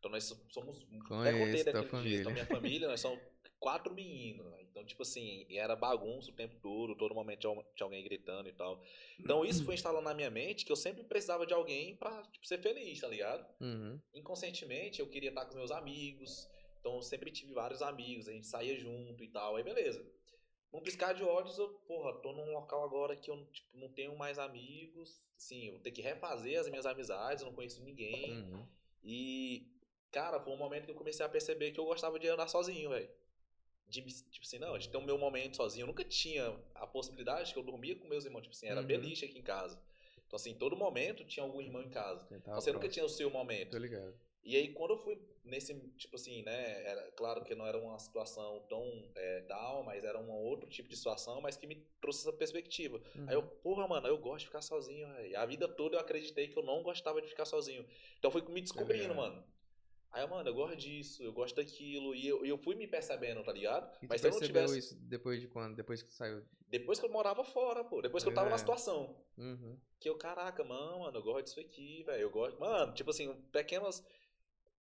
Então 0.00 0.10
nós 0.10 0.24
so- 0.24 0.40
somos. 0.50 0.78
até 0.78 0.90
contei 0.98 1.32
Conheço 1.38 1.64
tua 1.64 1.72
daquele 1.72 1.72
jeito. 1.72 1.90
família. 1.90 2.20
Então, 2.20 2.32
minha 2.32 2.46
família, 2.46 2.88
nós 2.88 3.00
somos 3.00 3.20
quatro 3.58 3.92
meninos. 3.94 4.46
né? 4.46 4.58
Então, 4.62 4.84
tipo 4.84 5.02
assim, 5.02 5.46
era 5.50 5.74
bagunça 5.74 6.30
o 6.30 6.34
tempo 6.34 6.56
todo, 6.60 6.96
todo 6.96 7.14
momento 7.14 7.40
tinha, 7.74 7.84
alguém 7.84 8.04
gritando 8.04 8.48
e 8.48 8.52
tal. 8.52 8.82
Então 9.18 9.44
isso 9.44 9.64
foi 9.64 9.74
instalando 9.74 10.04
na 10.04 10.14
minha 10.14 10.30
mente 10.30 10.64
que 10.64 10.72
eu 10.72 10.76
sempre 10.76 11.02
precisava 11.02 11.46
de 11.46 11.52
alguém 11.52 11.96
pra 11.96 12.22
tipo, 12.30 12.46
ser 12.46 12.58
feliz, 12.58 13.00
tá 13.00 13.08
ligado? 13.08 13.46
Uhum. 13.60 14.00
inconscientemente 14.14 15.00
eu 15.00 15.08
queria 15.08 15.30
estar 15.30 15.46
com 15.46 15.56
meus 15.56 15.70
amigos. 15.70 16.48
Então 16.80 16.94
eu 16.94 17.02
sempre 17.02 17.30
tive 17.30 17.52
vários 17.52 17.82
amigos, 17.82 18.28
a 18.28 18.32
gente 18.32 18.46
saía 18.46 18.78
junto 18.78 19.24
e 19.24 19.28
tal. 19.28 19.56
Aí 19.56 19.64
beleza. 19.64 20.04
Num 20.72 20.80
piscar 20.80 21.14
de 21.14 21.24
olhos, 21.24 21.58
eu, 21.58 21.70
porra, 21.86 22.12
tô 22.20 22.32
num 22.32 22.52
local 22.52 22.84
agora 22.84 23.16
que 23.16 23.30
eu 23.30 23.46
tipo, 23.46 23.76
não 23.76 23.88
tenho 23.88 24.16
mais 24.16 24.38
amigos. 24.38 25.20
Sim, 25.36 25.66
eu 25.66 25.72
vou 25.72 25.80
ter 25.80 25.92
que 25.92 26.02
refazer 26.02 26.60
as 26.60 26.68
minhas 26.68 26.84
amizades, 26.84 27.42
eu 27.42 27.48
não 27.48 27.54
conheço 27.54 27.82
ninguém. 27.82 28.32
Uhum. 28.32 28.66
E, 29.02 29.72
cara, 30.12 30.38
foi 30.38 30.52
um 30.52 30.58
momento 30.58 30.84
que 30.84 30.90
eu 30.90 30.96
comecei 30.96 31.24
a 31.24 31.28
perceber 31.28 31.72
que 31.72 31.80
eu 31.80 31.86
gostava 31.86 32.18
de 32.18 32.28
andar 32.28 32.48
sozinho, 32.48 32.90
velho. 32.90 33.08
De, 33.88 34.02
tipo 34.02 34.44
assim, 34.44 34.58
não, 34.58 34.76
de 34.78 34.88
ter 34.88 34.96
o 34.98 35.02
meu 35.02 35.16
momento 35.16 35.56
sozinho. 35.56 35.84
Eu 35.84 35.86
nunca 35.88 36.04
tinha 36.04 36.54
a 36.74 36.86
possibilidade 36.86 37.52
que 37.52 37.58
eu 37.58 37.62
dormia 37.62 37.96
com 37.96 38.06
meus 38.06 38.24
irmãos. 38.24 38.42
Tipo 38.42 38.54
assim, 38.54 38.66
era 38.66 38.80
Uhum. 38.80 38.86
beliche 38.86 39.24
aqui 39.24 39.38
em 39.38 39.42
casa. 39.42 39.80
Então, 40.26 40.36
assim, 40.36 40.54
todo 40.54 40.76
momento 40.76 41.24
tinha 41.24 41.42
algum 41.44 41.60
irmão 41.60 41.82
em 41.82 41.88
casa. 41.88 42.28
Então, 42.30 42.54
você 42.54 42.70
nunca 42.70 42.88
tinha 42.88 43.04
o 43.04 43.08
seu 43.08 43.30
momento. 43.30 43.70
Tô 43.70 43.78
ligado. 43.78 44.14
E 44.44 44.56
aí, 44.56 44.72
quando 44.72 44.92
eu 44.92 44.98
fui 44.98 45.18
nesse, 45.44 45.74
tipo 45.96 46.16
assim, 46.16 46.42
né, 46.42 46.82
era 46.86 47.10
claro 47.12 47.42
que 47.44 47.54
não 47.54 47.66
era 47.66 47.78
uma 47.78 47.98
situação 47.98 48.60
tão 48.68 49.10
é, 49.14 49.40
down, 49.42 49.82
mas 49.82 50.04
era 50.04 50.18
um 50.18 50.30
outro 50.30 50.68
tipo 50.68 50.88
de 50.88 50.96
situação, 50.96 51.40
mas 51.40 51.56
que 51.56 51.66
me 51.66 51.76
trouxe 52.00 52.20
essa 52.28 52.32
perspectiva. 52.36 53.00
Aí 53.26 53.34
eu, 53.34 53.40
Uhum. 53.40 53.48
porra, 53.62 53.88
mano, 53.88 54.06
eu 54.06 54.18
gosto 54.18 54.40
de 54.40 54.46
ficar 54.46 54.62
sozinho, 54.62 55.08
véi. 55.14 55.34
A 55.34 55.44
vida 55.46 55.66
toda 55.66 55.96
eu 55.96 56.00
acreditei 56.00 56.48
que 56.48 56.58
eu 56.58 56.62
não 56.62 56.82
gostava 56.82 57.20
de 57.22 57.28
ficar 57.28 57.46
sozinho. 57.46 57.86
Então 58.18 58.28
eu 58.28 58.32
fui 58.32 58.42
me 58.52 58.60
descobrindo, 58.60 59.14
mano. 59.14 59.42
Aí, 60.10 60.26
mano, 60.26 60.48
eu 60.48 60.54
gosto 60.54 60.76
disso, 60.76 61.22
eu 61.22 61.32
gosto 61.32 61.56
daquilo. 61.56 62.14
E 62.14 62.26
eu, 62.26 62.44
eu 62.44 62.56
fui 62.58 62.74
me 62.74 62.86
percebendo, 62.86 63.42
tá 63.44 63.52
ligado? 63.52 63.90
E 64.02 64.06
Mas 64.06 64.20
se 64.20 64.26
eu 64.26 64.32
não 64.32 64.40
tivesse. 64.40 64.78
isso 64.78 64.94
depois 65.00 65.40
de 65.40 65.48
quando? 65.48 65.76
Depois 65.76 66.02
que 66.02 66.08
tu 66.08 66.14
saiu? 66.14 66.42
Depois 66.68 66.98
que 66.98 67.06
eu 67.06 67.10
morava 67.10 67.44
fora, 67.44 67.84
pô. 67.84 68.00
Depois 68.00 68.22
que 68.24 68.30
eu 68.30 68.34
tava 68.34 68.48
É. 68.48 68.50
na 68.50 68.58
situação. 68.58 69.16
Uhum. 69.36 69.78
Que 70.00 70.08
eu, 70.08 70.16
caraca, 70.16 70.64
mano, 70.64 71.00
mano, 71.00 71.18
eu 71.18 71.22
gosto 71.22 71.44
disso 71.44 71.60
aqui, 71.60 72.02
velho. 72.04 72.22
Eu 72.22 72.30
gosto. 72.30 72.58
Mano, 72.58 72.94
tipo 72.94 73.10
assim, 73.10 73.34
pequenas. 73.52 74.04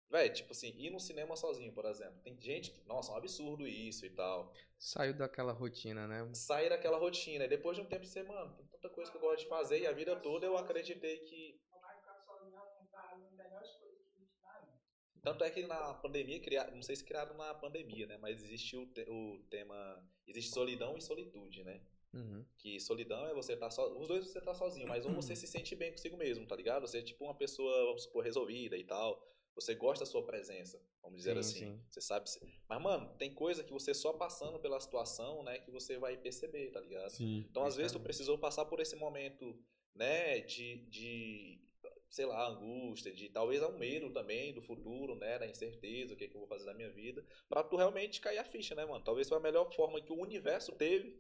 Velho, 0.09 0.33
tipo 0.33 0.53
assim, 0.53 0.69
ir 0.77 0.91
no 0.91 1.01
cinema 1.01 1.35
sozinho, 1.37 1.73
por 1.73 1.85
exemplo. 1.85 2.21
Tem 2.23 2.39
gente 2.41 2.71
que. 2.71 2.87
Nossa, 2.87 3.11
é 3.11 3.15
um 3.15 3.19
absurdo 3.19 3.67
isso 3.67 4.07
e 4.07 4.11
tal. 4.11 4.53
Saiu 4.79 5.13
daquela 5.15 5.53
rotina, 5.53 6.07
né? 6.07 6.29
Sair 6.35 6.69
daquela 6.69 6.99
rotina. 6.99 7.45
E 7.45 7.49
depois 7.49 7.77
de 7.77 7.83
um 7.83 7.87
tempo 7.87 8.07
você, 8.07 8.23
mano, 8.23 8.55
tem 8.55 8.65
tanta 8.67 8.89
coisa 8.91 9.11
que 9.11 9.17
eu 9.17 9.21
gosto 9.21 9.43
de 9.43 9.49
fazer. 9.49 9.81
E 9.81 9.87
a 9.87 9.93
vida 9.93 10.15
toda 10.15 10.47
eu 10.47 10.57
acreditei 10.57 11.19
que. 11.19 11.61
Não 11.73 11.81
vai 11.81 11.97
ficar 11.97 12.15
sozinho, 12.25 12.53
não 12.53 12.87
tá 12.87 13.13
as 13.13 13.33
melhores 13.33 13.71
coisas 13.73 13.99
que 14.01 14.09
a 14.09 14.19
gente 14.21 14.33
dá, 14.41 14.61
né? 14.65 14.79
Tanto 15.27 15.43
é 15.43 15.51
que 15.51 15.67
na 15.67 15.93
pandemia, 15.95 16.39
criaram, 16.39 16.73
não 16.77 16.83
sei 16.83 16.95
se 16.95 17.03
criaram 17.03 17.37
na 17.37 17.53
pandemia, 17.53 18.07
né? 18.07 18.17
Mas 18.19 18.45
existiu 18.45 18.83
o, 18.83 18.87
te- 18.87 19.11
o 19.11 19.43
tema. 19.51 20.09
Existe 20.25 20.53
solidão 20.53 20.97
e 20.97 21.03
solitude, 21.03 21.65
né? 21.65 21.81
Uhum. 22.15 22.45
Que 22.57 22.79
solidão 22.79 23.27
é 23.27 23.35
você 23.35 23.55
estar 23.55 23.69
só. 23.71 23.93
Os 23.99 24.07
dois 24.07 24.29
você 24.29 24.41
tá 24.41 24.55
sozinho, 24.55 24.87
mas 24.87 25.05
um 25.05 25.13
você 25.17 25.35
se 25.35 25.49
sente 25.49 25.75
bem 25.75 25.91
consigo 25.91 26.17
mesmo, 26.17 26.47
tá 26.47 26.55
ligado? 26.55 26.87
Você 26.87 26.99
é 26.99 27.03
tipo 27.03 27.25
uma 27.25 27.35
pessoa, 27.35 27.87
vamos 27.87 28.05
supor, 28.05 28.23
resolvida 28.23 28.77
e 28.77 28.85
tal. 28.85 29.21
Você 29.57 29.75
gosta 29.75 30.05
da 30.05 30.09
sua 30.09 30.25
presença, 30.25 30.81
vamos 31.03 31.19
dizer 31.19 31.33
Sim, 31.33 31.41
assim. 31.41 31.59
sim. 31.59 31.81
Você 31.91 32.01
sabe. 32.01 32.31
Mas, 32.69 32.81
mano, 32.81 33.13
tem 33.19 33.35
coisa 33.35 33.65
que 33.65 33.73
você 33.73 33.93
só 33.93 34.13
passando 34.13 34.61
pela 34.61 34.79
situação, 34.79 35.43
né, 35.43 35.59
que 35.59 35.73
você 35.73 35.99
vai 35.99 36.17
perceber, 36.17 36.71
tá 36.71 36.79
ligado? 36.81 37.11
Sim. 37.11 37.45
Então, 37.51 37.65
às 37.65 37.75
vezes, 37.75 37.91
tu 37.91 37.99
precisou 37.99 38.39
passar 38.39 38.67
por 38.67 38.79
esse 38.79 38.95
momento, 38.95 39.59
né, 39.93 40.39
de, 40.41 40.77
de 40.89 41.66
sei 42.09 42.27
lá, 42.27 42.49
angústia, 42.49 43.13
de 43.13 43.29
talvez 43.29 43.63
um 43.63 43.79
medo 43.79 44.11
também 44.11 44.53
do 44.55 44.63
futuro, 44.63 45.15
né, 45.17 45.39
da 45.39 45.47
incerteza, 45.47 46.15
o 46.15 46.17
que, 46.17 46.25
é 46.25 46.29
que 46.29 46.35
eu 46.35 46.41
vou 46.41 46.49
fazer 46.49 46.65
da 46.65 46.75
minha 46.75 46.91
vida, 46.91 47.25
pra 47.49 47.63
tu 47.63 47.77
realmente 47.77 48.21
cair 48.21 48.39
a 48.39 48.45
ficha, 48.45 48.75
né, 48.75 48.85
mano? 48.85 49.05
Talvez 49.05 49.29
foi 49.29 49.39
a 49.39 49.41
melhor 49.41 49.73
forma 49.75 50.01
que 50.01 50.13
o 50.13 50.21
universo 50.21 50.73
teve 50.73 51.19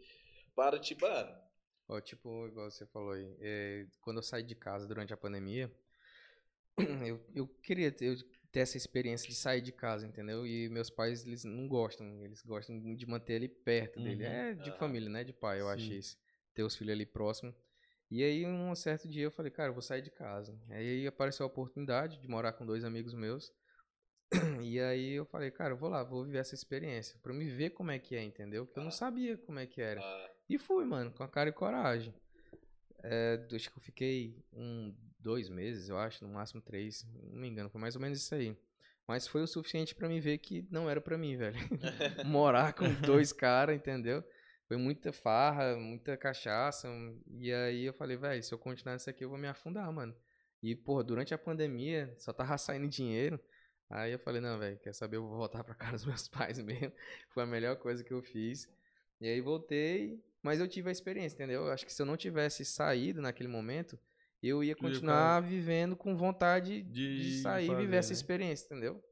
para, 0.54 0.78
tipo, 0.78 1.06
mano, 1.06 1.36
Ó, 1.88 2.00
tipo, 2.00 2.46
igual 2.48 2.70
você 2.70 2.84
falou 2.86 3.12
aí, 3.12 3.36
é, 3.40 3.86
quando 4.00 4.16
eu 4.18 4.22
saí 4.22 4.42
de 4.42 4.54
casa 4.56 4.86
durante 4.88 5.12
a 5.12 5.16
pandemia, 5.16 5.70
eu, 7.06 7.20
eu 7.34 7.46
queria 7.62 7.90
ter, 7.92 8.16
ter 8.50 8.60
essa 8.60 8.76
experiência 8.76 9.28
de 9.28 9.34
sair 9.34 9.60
de 9.60 9.72
casa, 9.72 10.06
entendeu? 10.06 10.46
E 10.46 10.68
meus 10.68 10.90
pais, 10.90 11.24
eles 11.26 11.44
não 11.44 11.68
gostam, 11.68 12.24
eles 12.24 12.42
gostam 12.42 12.94
de 12.94 13.06
manter 13.06 13.34
ele 13.34 13.48
perto 13.48 14.00
dele. 14.00 14.24
Uhum. 14.24 14.30
É 14.30 14.54
de 14.54 14.70
Aham. 14.70 14.78
família, 14.78 15.08
né? 15.08 15.24
De 15.24 15.32
pai, 15.32 15.60
eu 15.60 15.68
acho 15.68 15.92
Sim. 15.92 15.98
isso. 15.98 16.18
Ter 16.54 16.62
os 16.64 16.76
filhos 16.76 16.92
ali 16.92 17.06
próximo. 17.06 17.54
E 18.10 18.22
aí, 18.22 18.46
um 18.46 18.74
certo 18.74 19.08
dia, 19.08 19.24
eu 19.24 19.30
falei, 19.30 19.50
cara, 19.50 19.70
eu 19.70 19.72
vou 19.74 19.82
sair 19.82 20.02
de 20.02 20.10
casa. 20.10 20.56
Aí 20.70 21.06
apareceu 21.06 21.44
a 21.44 21.48
oportunidade 21.48 22.20
de 22.20 22.28
morar 22.28 22.52
com 22.52 22.64
dois 22.64 22.84
amigos 22.84 23.14
meus. 23.14 23.52
E 24.62 24.80
aí 24.80 25.12
eu 25.12 25.24
falei, 25.26 25.50
cara, 25.50 25.72
eu 25.74 25.76
vou 25.76 25.88
lá, 25.88 26.02
vou 26.02 26.24
viver 26.24 26.38
essa 26.38 26.54
experiência. 26.54 27.18
Pra 27.22 27.32
me 27.32 27.48
ver 27.48 27.70
como 27.70 27.90
é 27.90 27.98
que 27.98 28.16
é, 28.16 28.22
entendeu? 28.22 28.66
Porque 28.66 28.78
eu 28.78 28.82
não 28.82 28.88
Ah. 28.88 28.92
sabia 28.92 29.36
como 29.38 29.58
é 29.58 29.66
que 29.66 29.80
era. 29.80 30.00
ah, 30.00 30.30
E 30.48 30.58
fui, 30.58 30.84
mano, 30.84 31.10
com 31.12 31.22
a 31.22 31.28
cara 31.28 31.48
e 31.50 31.52
coragem. 31.52 32.12
É, 33.02 33.46
acho 33.54 33.70
que 33.70 33.78
eu 33.78 33.82
fiquei 33.82 34.44
um, 34.52 34.94
dois 35.18 35.48
meses, 35.48 35.88
eu 35.88 35.96
acho, 35.98 36.24
no 36.26 36.32
máximo 36.32 36.60
três. 36.60 37.04
Não 37.32 37.40
me 37.40 37.48
engano, 37.48 37.70
foi 37.70 37.80
mais 37.80 37.94
ou 37.94 38.02
menos 38.02 38.18
isso 38.18 38.34
aí. 38.34 38.56
Mas 39.06 39.28
foi 39.28 39.42
o 39.42 39.46
suficiente 39.46 39.94
pra 39.94 40.08
mim 40.08 40.18
ver 40.18 40.38
que 40.38 40.66
não 40.70 40.90
era 40.90 41.00
pra 41.00 41.16
mim, 41.16 41.36
velho. 41.36 41.56
Morar 42.26 42.72
com 42.72 42.92
dois 43.02 43.32
caras, 43.32 43.76
entendeu? 43.76 44.24
Foi 44.66 44.76
muita 44.76 45.12
farra, 45.12 45.76
muita 45.76 46.16
cachaça. 46.16 46.88
E 47.38 47.52
aí 47.52 47.84
eu 47.84 47.92
falei, 47.94 48.16
velho, 48.16 48.42
se 48.42 48.52
eu 48.52 48.58
continuar 48.58 48.94
nisso 48.94 49.08
aqui, 49.08 49.24
eu 49.24 49.30
vou 49.30 49.38
me 49.38 49.46
afundar, 49.46 49.90
mano. 49.92 50.14
E, 50.62 50.74
porra, 50.74 51.04
durante 51.04 51.32
a 51.32 51.38
pandemia, 51.38 52.14
só 52.18 52.32
tava 52.32 52.56
saindo 52.58 52.88
dinheiro. 52.88 53.38
Aí 53.88 54.12
eu 54.12 54.18
falei, 54.18 54.40
não, 54.40 54.58
velho, 54.58 54.78
quer 54.80 54.92
saber? 54.92 55.16
Eu 55.16 55.28
vou 55.28 55.36
voltar 55.36 55.62
pra 55.62 55.74
casa 55.74 55.92
dos 55.92 56.06
meus 56.06 56.26
pais 56.28 56.58
mesmo. 56.58 56.92
Foi 57.30 57.44
a 57.44 57.46
melhor 57.46 57.76
coisa 57.76 58.02
que 58.02 58.12
eu 58.12 58.22
fiz. 58.22 58.68
E 59.20 59.28
aí 59.28 59.40
voltei, 59.40 60.20
mas 60.42 60.60
eu 60.60 60.68
tive 60.68 60.88
a 60.88 60.92
experiência, 60.92 61.36
entendeu? 61.36 61.66
Eu 61.66 61.72
acho 61.72 61.86
que 61.86 61.92
se 61.92 62.02
eu 62.02 62.06
não 62.06 62.16
tivesse 62.16 62.64
saído 62.64 63.22
naquele 63.22 63.48
momento, 63.48 63.98
eu 64.42 64.62
ia 64.62 64.76
continuar 64.76 65.40
vivendo 65.40 65.96
com 65.96 66.16
vontade 66.16 66.82
de, 66.82 67.18
De 67.18 67.42
sair 67.42 67.70
e 67.70 67.74
viver 67.74 67.96
essa 67.96 68.10
né? 68.10 68.14
experiência, 68.14 68.66
entendeu? 68.66 69.02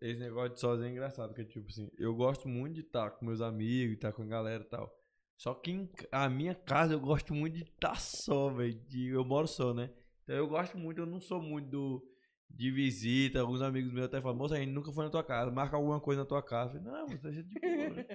Esse 0.00 0.18
negócio 0.20 0.54
de 0.54 0.60
sozinho 0.60 0.88
é 0.88 0.90
engraçado, 0.92 1.28
porque, 1.28 1.44
tipo 1.44 1.68
assim, 1.68 1.90
eu 1.98 2.14
gosto 2.14 2.48
muito 2.48 2.74
de 2.74 2.80
estar 2.80 3.10
com 3.10 3.26
meus 3.26 3.40
amigos, 3.40 3.94
estar 3.94 4.12
com 4.12 4.22
a 4.22 4.26
galera 4.26 4.62
e 4.62 4.66
tal. 4.66 4.94
Só 5.36 5.54
que 5.54 5.70
em 5.70 5.90
a 6.12 6.28
minha 6.28 6.54
casa 6.54 6.92
eu 6.92 7.00
gosto 7.00 7.34
muito 7.34 7.54
de 7.54 7.62
estar 7.62 7.98
só, 7.98 8.50
velho. 8.50 8.78
Eu 8.92 9.24
moro 9.24 9.46
só, 9.46 9.72
né? 9.72 9.90
Então 10.22 10.36
eu 10.36 10.46
gosto 10.46 10.76
muito, 10.76 11.00
eu 11.00 11.06
não 11.06 11.18
sou 11.18 11.40
muito 11.40 11.68
do, 11.70 12.10
de 12.50 12.70
visita. 12.70 13.40
Alguns 13.40 13.62
amigos 13.62 13.90
meus 13.90 14.04
até 14.04 14.20
falam, 14.20 14.36
moça, 14.36 14.56
a 14.56 14.58
gente 14.58 14.72
nunca 14.72 14.92
foi 14.92 15.04
na 15.04 15.10
tua 15.10 15.24
casa, 15.24 15.50
marca 15.50 15.76
alguma 15.76 15.98
coisa 15.98 16.20
na 16.20 16.26
tua 16.26 16.42
casa. 16.42 16.76
Eu 16.76 16.82
falei, 16.82 17.00
não, 17.00 17.08
você 17.08 17.18
deixa 17.18 17.42
de 17.42 17.58
boa, 17.58 17.90
né? 17.90 18.06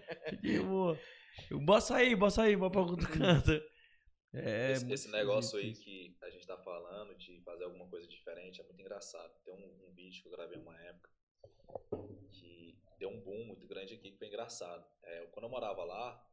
deixa 0.41 0.41
de 0.41 0.59
boa. 0.59 0.99
Eu, 1.49 1.59
bora 1.59 1.81
sair, 1.81 2.15
bora 2.15 2.31
sair, 2.31 2.55
bora 2.55 2.71
pra 2.71 2.81
outro 2.81 3.09
canto. 3.09 3.51
É, 4.37 4.73
esse, 4.73 4.91
esse 4.91 5.11
negócio 5.11 5.57
aí 5.57 5.69
difícil. 5.71 5.85
que 5.85 6.17
a 6.21 6.29
gente 6.29 6.45
tá 6.45 6.57
falando 6.57 7.15
de 7.15 7.39
fazer 7.39 7.63
alguma 7.63 7.87
coisa 7.87 8.05
diferente 8.05 8.59
é 8.59 8.65
muito 8.65 8.81
engraçado. 8.81 9.31
Tem 9.45 9.53
um, 9.53 9.89
um 9.89 9.93
vídeo 9.93 10.21
que 10.21 10.27
eu 10.27 10.33
gravei 10.33 10.59
uma 10.59 10.77
época 10.81 11.09
que 12.31 12.77
deu 12.97 13.09
um 13.09 13.19
boom 13.21 13.45
muito 13.45 13.67
grande 13.67 13.93
aqui 13.93 14.11
que 14.11 14.17
foi 14.17 14.27
engraçado. 14.27 14.85
É, 15.03 15.25
quando 15.27 15.45
eu 15.45 15.49
morava 15.49 15.83
lá, 15.83 16.23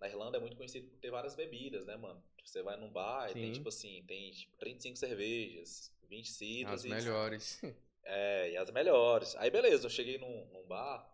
na 0.00 0.08
Irlanda 0.08 0.36
é 0.38 0.40
muito 0.40 0.56
conhecido 0.56 0.88
por 0.88 0.98
ter 0.98 1.10
várias 1.10 1.34
bebidas, 1.34 1.84
né, 1.86 1.96
mano? 1.96 2.22
Você 2.44 2.62
vai 2.62 2.76
num 2.76 2.90
bar 2.90 3.30
e 3.30 3.34
tem 3.34 3.46
Sim. 3.46 3.52
tipo 3.52 3.68
assim, 3.68 4.02
tem 4.06 4.30
tipo 4.32 4.56
35 4.56 4.96
cervejas, 4.96 5.94
20 6.08 6.30
cidras 6.30 6.80
As 6.80 6.84
e 6.84 6.88
melhores. 6.88 7.62
É, 8.04 8.50
e 8.50 8.56
as 8.56 8.70
melhores. 8.70 9.36
Aí 9.36 9.50
beleza, 9.50 9.86
eu 9.86 9.90
cheguei 9.90 10.18
num, 10.18 10.44
num 10.46 10.66
bar 10.66 11.08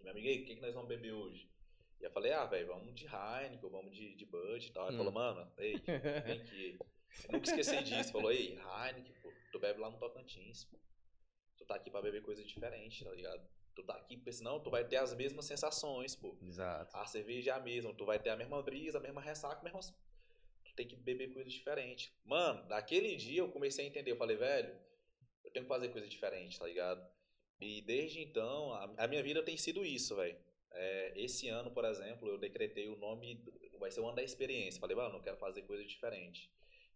e 0.00 0.04
me 0.04 0.10
amiga, 0.10 0.28
"E 0.28 0.30
aí, 0.32 0.42
o 0.42 0.46
que, 0.46 0.54
que 0.54 0.62
nós 0.62 0.72
vamos 0.74 0.88
beber 0.88 1.12
hoje? 1.12 1.50
E 2.00 2.04
eu 2.04 2.10
falei, 2.10 2.30
ah, 2.32 2.44
velho, 2.44 2.66
vamos 2.68 2.94
de 2.94 3.06
Heineken, 3.06 3.70
vamos 3.70 3.94
de, 3.94 4.14
de 4.14 4.24
Bud 4.26 4.64
e 4.66 4.70
tal. 4.70 4.86
Ele 4.86 4.94
Hum. 4.94 4.98
falou, 4.98 5.12
mano, 5.12 5.50
ei, 5.58 5.74
vem 6.24 6.40
aqui. 6.40 6.78
Eu 7.24 7.32
nunca 7.32 7.48
esqueci 7.48 7.82
disso. 7.82 8.12
Falou, 8.12 8.30
ei, 8.30 8.52
Heineken, 8.52 9.14
pô, 9.22 9.32
tu 9.50 9.58
bebe 9.58 9.80
lá 9.80 9.90
no 9.90 9.98
Tocantins, 9.98 10.64
pô. 10.64 10.78
Tu 11.56 11.64
tá 11.64 11.74
aqui 11.74 11.90
pra 11.90 12.02
beber 12.02 12.22
coisa 12.22 12.44
diferente, 12.44 13.04
tá 13.04 13.10
ligado? 13.12 13.46
Tu 13.74 13.82
tá 13.82 13.94
aqui, 13.94 14.16
porque 14.16 14.32
senão 14.32 14.60
tu 14.60 14.70
vai 14.70 14.84
ter 14.86 14.96
as 14.96 15.14
mesmas 15.14 15.44
sensações, 15.44 16.14
pô. 16.16 16.36
Exato. 16.42 16.96
A 16.96 17.06
cerveja 17.06 17.50
é 17.50 17.54
a 17.54 17.60
mesma, 17.60 17.92
tu 17.94 18.04
vai 18.04 18.18
ter 18.18 18.30
a 18.30 18.36
mesma 18.36 18.62
brisa, 18.62 18.98
a 18.98 19.00
mesma 19.00 19.20
ressaca, 19.20 19.60
a 19.60 19.64
mesma... 19.64 19.80
Tu 20.64 20.74
tem 20.74 20.86
que 20.86 20.96
beber 20.96 21.32
coisa 21.32 21.48
diferente. 21.48 22.12
Mano, 22.24 22.66
daquele 22.68 23.16
dia 23.16 23.40
eu 23.40 23.50
comecei 23.50 23.84
a 23.84 23.88
entender. 23.88 24.12
Eu 24.12 24.16
falei, 24.16 24.36
velho, 24.36 24.78
eu 25.44 25.50
tenho 25.50 25.64
que 25.64 25.68
fazer 25.68 25.88
coisa 25.88 26.06
diferente, 26.08 26.58
tá 26.58 26.66
ligado? 26.66 27.06
E 27.60 27.80
desde 27.82 28.20
então, 28.20 28.72
a, 28.72 28.84
a 28.98 29.06
minha 29.08 29.22
vida 29.22 29.42
tem 29.42 29.56
sido 29.56 29.84
isso, 29.84 30.16
velho. 30.16 30.38
É, 30.72 31.12
esse 31.16 31.48
ano, 31.48 31.70
por 31.70 31.84
exemplo, 31.84 32.28
eu 32.28 32.36
decretei 32.38 32.88
o 32.88 32.96
nome, 32.96 33.36
do- 33.36 33.52
vai 33.78 33.90
ser 33.90 34.00
o 34.00 34.06
ano 34.06 34.16
da 34.16 34.22
experiência. 34.22 34.80
Falei, 34.80 34.96
mano, 34.96 35.16
eu 35.16 35.22
quero 35.22 35.36
fazer 35.38 35.62
coisa 35.62 35.84
diferente. 35.84 36.50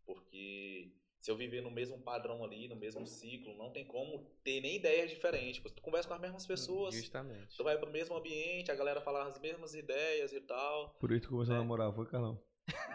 Porque 0.05 0.91
se 1.21 1.31
eu 1.31 1.37
viver 1.37 1.61
no 1.63 1.71
mesmo 1.71 1.99
padrão 2.01 2.43
ali, 2.43 2.67
no 2.69 2.77
mesmo 2.77 3.07
ciclo, 3.07 3.55
não 3.57 3.71
tem 3.71 3.85
como 3.85 4.25
ter 4.43 4.61
nem 4.61 4.77
ideias 4.77 5.11
diferentes. 5.11 5.61
Tu 5.75 5.83
conversa 5.83 6.09
com 6.09 6.15
as 6.15 6.21
mesmas 6.21 6.47
pessoas, 6.47 6.95
Justamente. 6.95 7.57
tu 7.57 7.63
vai 7.65 7.77
pro 7.79 7.91
mesmo 7.91 8.17
ambiente, 8.17 8.71
a 8.73 8.75
galera 8.75 9.01
fala 9.01 9.27
as 9.27 9.39
mesmas 9.39 9.75
ideias 9.75 10.33
e 10.33 10.41
tal. 10.41 10.91
Por 10.99 11.13
isso 11.13 11.23
que 11.23 11.29
começou 11.29 11.55
a 11.55 11.59
É. 11.59 11.61
namorar, 11.61 11.93
foi, 11.93 12.07
Carlão? 12.07 12.41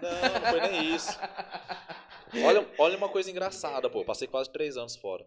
Não, 0.02 0.42
não 0.42 0.50
foi 0.52 0.62
nem 0.62 0.96
isso. 0.96 1.12
Olha, 2.46 2.68
olha 2.78 2.98
uma 2.98 3.10
coisa 3.10 3.30
engraçada, 3.30 3.90
pô. 3.90 4.04
Passei 4.04 4.28
quase 4.28 4.50
três 4.52 4.78
anos 4.78 4.96
fora. 4.96 5.26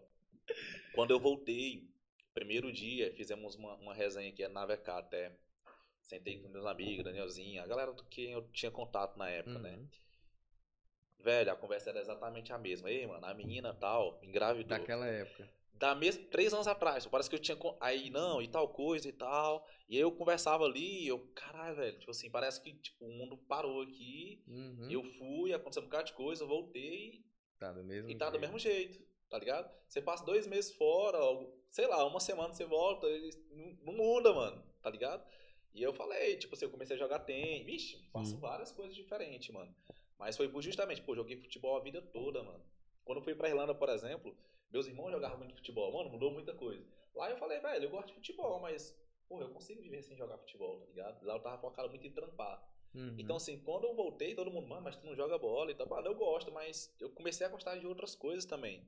Quando 0.93 1.11
eu 1.11 1.19
voltei, 1.19 1.87
primeiro 2.33 2.71
dia, 2.71 3.13
fizemos 3.15 3.55
uma, 3.55 3.75
uma 3.75 3.93
resenha 3.93 4.29
aqui 4.29 4.47
na 4.47 4.65
VK 4.65 4.89
até. 4.91 5.31
Sentei 6.01 6.39
com 6.39 6.49
meus 6.49 6.65
amigos, 6.65 7.03
Danielzinho, 7.05 7.61
a 7.61 7.67
galera 7.67 7.93
do 7.93 8.03
que 8.03 8.31
eu 8.31 8.41
tinha 8.51 8.71
contato 8.71 9.17
na 9.17 9.29
época, 9.29 9.59
né? 9.59 9.79
Uhum. 11.19 11.25
Velho, 11.25 11.51
a 11.51 11.55
conversa 11.55 11.89
era 11.89 11.99
exatamente 11.99 12.51
a 12.53 12.57
mesma. 12.57 12.89
Ei, 12.89 13.05
mano, 13.05 13.25
a 13.25 13.33
menina 13.33 13.73
tal, 13.73 14.19
engravidou. 14.23 14.77
Daquela 14.77 15.05
época. 15.05 15.49
Da 15.73 15.95
mesma, 15.95 16.25
três 16.29 16.53
anos 16.53 16.67
atrás, 16.67 17.05
parece 17.05 17.29
que 17.29 17.35
eu 17.35 17.39
tinha. 17.39 17.57
Aí, 17.79 18.09
não, 18.09 18.41
e 18.41 18.47
tal 18.47 18.67
coisa 18.69 19.07
e 19.07 19.13
tal. 19.13 19.65
E 19.87 19.95
aí 19.95 20.01
eu 20.01 20.11
conversava 20.11 20.65
ali, 20.65 21.03
e 21.03 21.07
eu, 21.07 21.19
caralho, 21.33 21.75
velho, 21.75 21.99
tipo 21.99 22.11
assim, 22.11 22.29
parece 22.29 22.61
que 22.61 22.73
tipo, 22.73 23.05
o 23.05 23.11
mundo 23.11 23.37
parou 23.37 23.81
aqui. 23.81 24.43
Uhum. 24.47 24.89
Eu 24.89 25.03
fui, 25.03 25.53
aconteceu 25.53 25.81
um 25.81 25.85
bocado 25.85 26.07
de 26.07 26.13
coisa, 26.13 26.43
eu 26.43 26.47
voltei 26.47 27.23
Tá 27.59 27.73
do 27.73 27.83
mesmo 27.83 28.09
e 28.09 28.15
tá 28.15 28.29
do 28.29 28.39
mesmo 28.39 28.57
jeito, 28.57 29.05
tá 29.29 29.37
ligado? 29.37 29.69
Você 29.85 30.01
passa 30.01 30.23
dois 30.23 30.47
meses 30.47 30.71
fora, 30.71 31.17
sei 31.69 31.85
lá, 31.87 32.05
uma 32.05 32.21
semana 32.21 32.53
você 32.53 32.63
volta, 32.63 33.05
não, 33.83 33.93
muda, 33.93 34.33
mano, 34.33 34.63
tá 34.81 34.89
ligado? 34.89 35.21
E 35.73 35.83
eu 35.83 35.93
falei, 35.93 36.37
tipo 36.37 36.55
assim, 36.55 36.65
eu 36.65 36.71
comecei 36.71 36.95
a 36.95 36.99
jogar 36.99 37.19
tênis, 37.19 37.65
vixe, 37.65 38.09
faço 38.13 38.31
Sim. 38.31 38.39
várias 38.39 38.71
coisas 38.71 38.95
diferentes, 38.95 39.53
mano. 39.53 39.75
Mas 40.19 40.35
foi 40.37 40.49
por 40.49 40.61
justamente, 40.61 41.01
pô, 41.01 41.15
joguei 41.15 41.37
futebol 41.37 41.77
a 41.77 41.79
vida 41.79 42.01
toda, 42.01 42.43
mano. 42.43 42.63
Quando 43.05 43.19
eu 43.19 43.23
fui 43.23 43.33
pra 43.33 43.49
Irlanda, 43.49 43.73
por 43.73 43.89
exemplo, 43.89 44.37
meus 44.69 44.85
irmãos 44.85 45.11
jogavam 45.11 45.37
muito 45.37 45.55
futebol, 45.55 45.91
mano, 45.93 46.09
mudou 46.09 46.29
muita 46.29 46.53
coisa. 46.53 46.85
Lá 47.15 47.29
eu 47.31 47.37
falei, 47.37 47.59
velho, 47.59 47.85
eu 47.85 47.89
gosto 47.89 48.09
de 48.09 48.13
futebol, 48.15 48.59
mas, 48.59 48.95
pô, 49.27 49.41
eu 49.41 49.49
consigo 49.49 49.81
viver 49.81 50.03
sem 50.03 50.15
jogar 50.17 50.37
futebol, 50.37 50.79
tá 50.81 50.85
ligado? 50.87 51.25
Lá 51.25 51.35
eu 51.35 51.39
tava 51.41 51.57
focado 51.57 51.89
muito 51.89 52.05
em 52.05 52.11
trampar. 52.11 52.69
Uhum. 52.93 53.15
Então, 53.17 53.35
assim, 53.37 53.59
quando 53.59 53.85
eu 53.85 53.95
voltei, 53.95 54.35
todo 54.35 54.51
mundo, 54.51 54.67
mano, 54.67 54.81
mas 54.81 54.95
tu 54.97 55.05
não 55.05 55.15
joga 55.15 55.37
bola 55.37 55.71
e 55.71 55.75
tal. 55.75 55.87
Mano, 55.87 56.07
eu 56.07 56.15
gosto, 56.15 56.51
mas 56.51 56.93
eu 56.99 57.09
comecei 57.11 57.45
a 57.47 57.49
gostar 57.49 57.77
de 57.77 57.87
outras 57.87 58.13
coisas 58.15 58.45
também. 58.45 58.85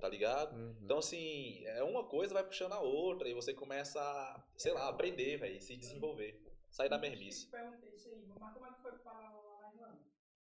tá 0.00 0.08
ligado? 0.08 0.56
Uhum. 0.56 0.76
Então, 0.82 0.98
assim, 0.98 1.64
é 1.66 1.82
uma 1.82 2.04
coisa 2.04 2.34
vai 2.34 2.42
puxando 2.44 2.72
a 2.72 2.80
outra 2.80 3.28
e 3.28 3.32
você 3.34 3.54
começa 3.54 4.00
a, 4.00 4.44
sei 4.56 4.72
lá, 4.72 4.88
aprender, 4.88 5.36
velho, 5.38 5.60
se 5.60 5.76
desenvolver. 5.76 6.42
Sair 6.68 6.88
da 6.88 6.98
mermice. 6.98 7.46
Eu 7.46 7.50
perguntei 7.52 7.90
isso 7.94 8.08
aí, 8.08 8.26
mas 8.26 8.52
como 8.52 8.66
é 8.66 8.72
que 8.72 8.82
foi 8.82 8.92
Irlanda? 8.92 9.43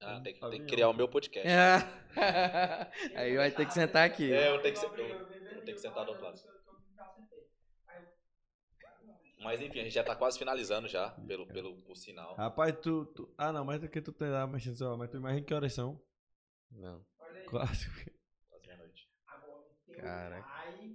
Ah, 0.03 0.21
tem, 0.21 0.35
que- 0.35 0.41
tem 0.41 0.61
que 0.61 0.67
criar 0.67 0.89
o 0.89 0.95
meu 0.95 1.09
podcast. 1.09 1.47
É. 1.49 1.77
Aí 3.19 3.37
vai 3.37 3.51
ter 3.51 3.67
que 3.67 3.75
sentar 3.75 4.05
aqui. 4.07 4.33
É, 4.33 4.49
eu 4.55 4.61
tenho 4.63 4.75
que 4.75 4.85
Eu 4.87 5.07
eu- 5.07 5.65
tenho 5.65 5.77
que 5.77 5.79
sentar 5.81 6.05
do 6.05 6.11
outro 6.13 6.25
lado. 6.25 6.41
Mas 9.43 9.61
enfim, 9.61 9.81
a 9.81 9.85
gente 9.85 9.95
já 9.95 10.05
tá 10.05 10.15
quase 10.15 10.39
finalizando 10.39 10.87
já, 10.87 11.11
pelo, 11.27 11.47
pelo 11.47 11.75
por 11.83 11.97
sinal. 11.97 12.35
Rapaz, 12.35 12.77
tu, 12.83 13.07
tu- 13.07 13.35
Ah, 13.39 13.51
não, 13.53 13.65
mas 13.65 13.83
é 13.83 13.89
que 13.89 14.01
tu 14.03 14.13
tem 14.13 14.29
lá 14.29 14.47
mexendo 14.47 14.73
no 14.73 14.77
celular, 14.79 14.97
mas 14.99 15.11
tu 15.11 15.17
imagina 15.17 15.45
que 15.47 15.55
horas 15.55 15.73
são? 15.73 16.01
Não. 16.71 17.05
Quase. 17.49 17.89
Quase 18.49 18.67
meia-noite. 18.67 19.09
Caraca. 19.97 20.49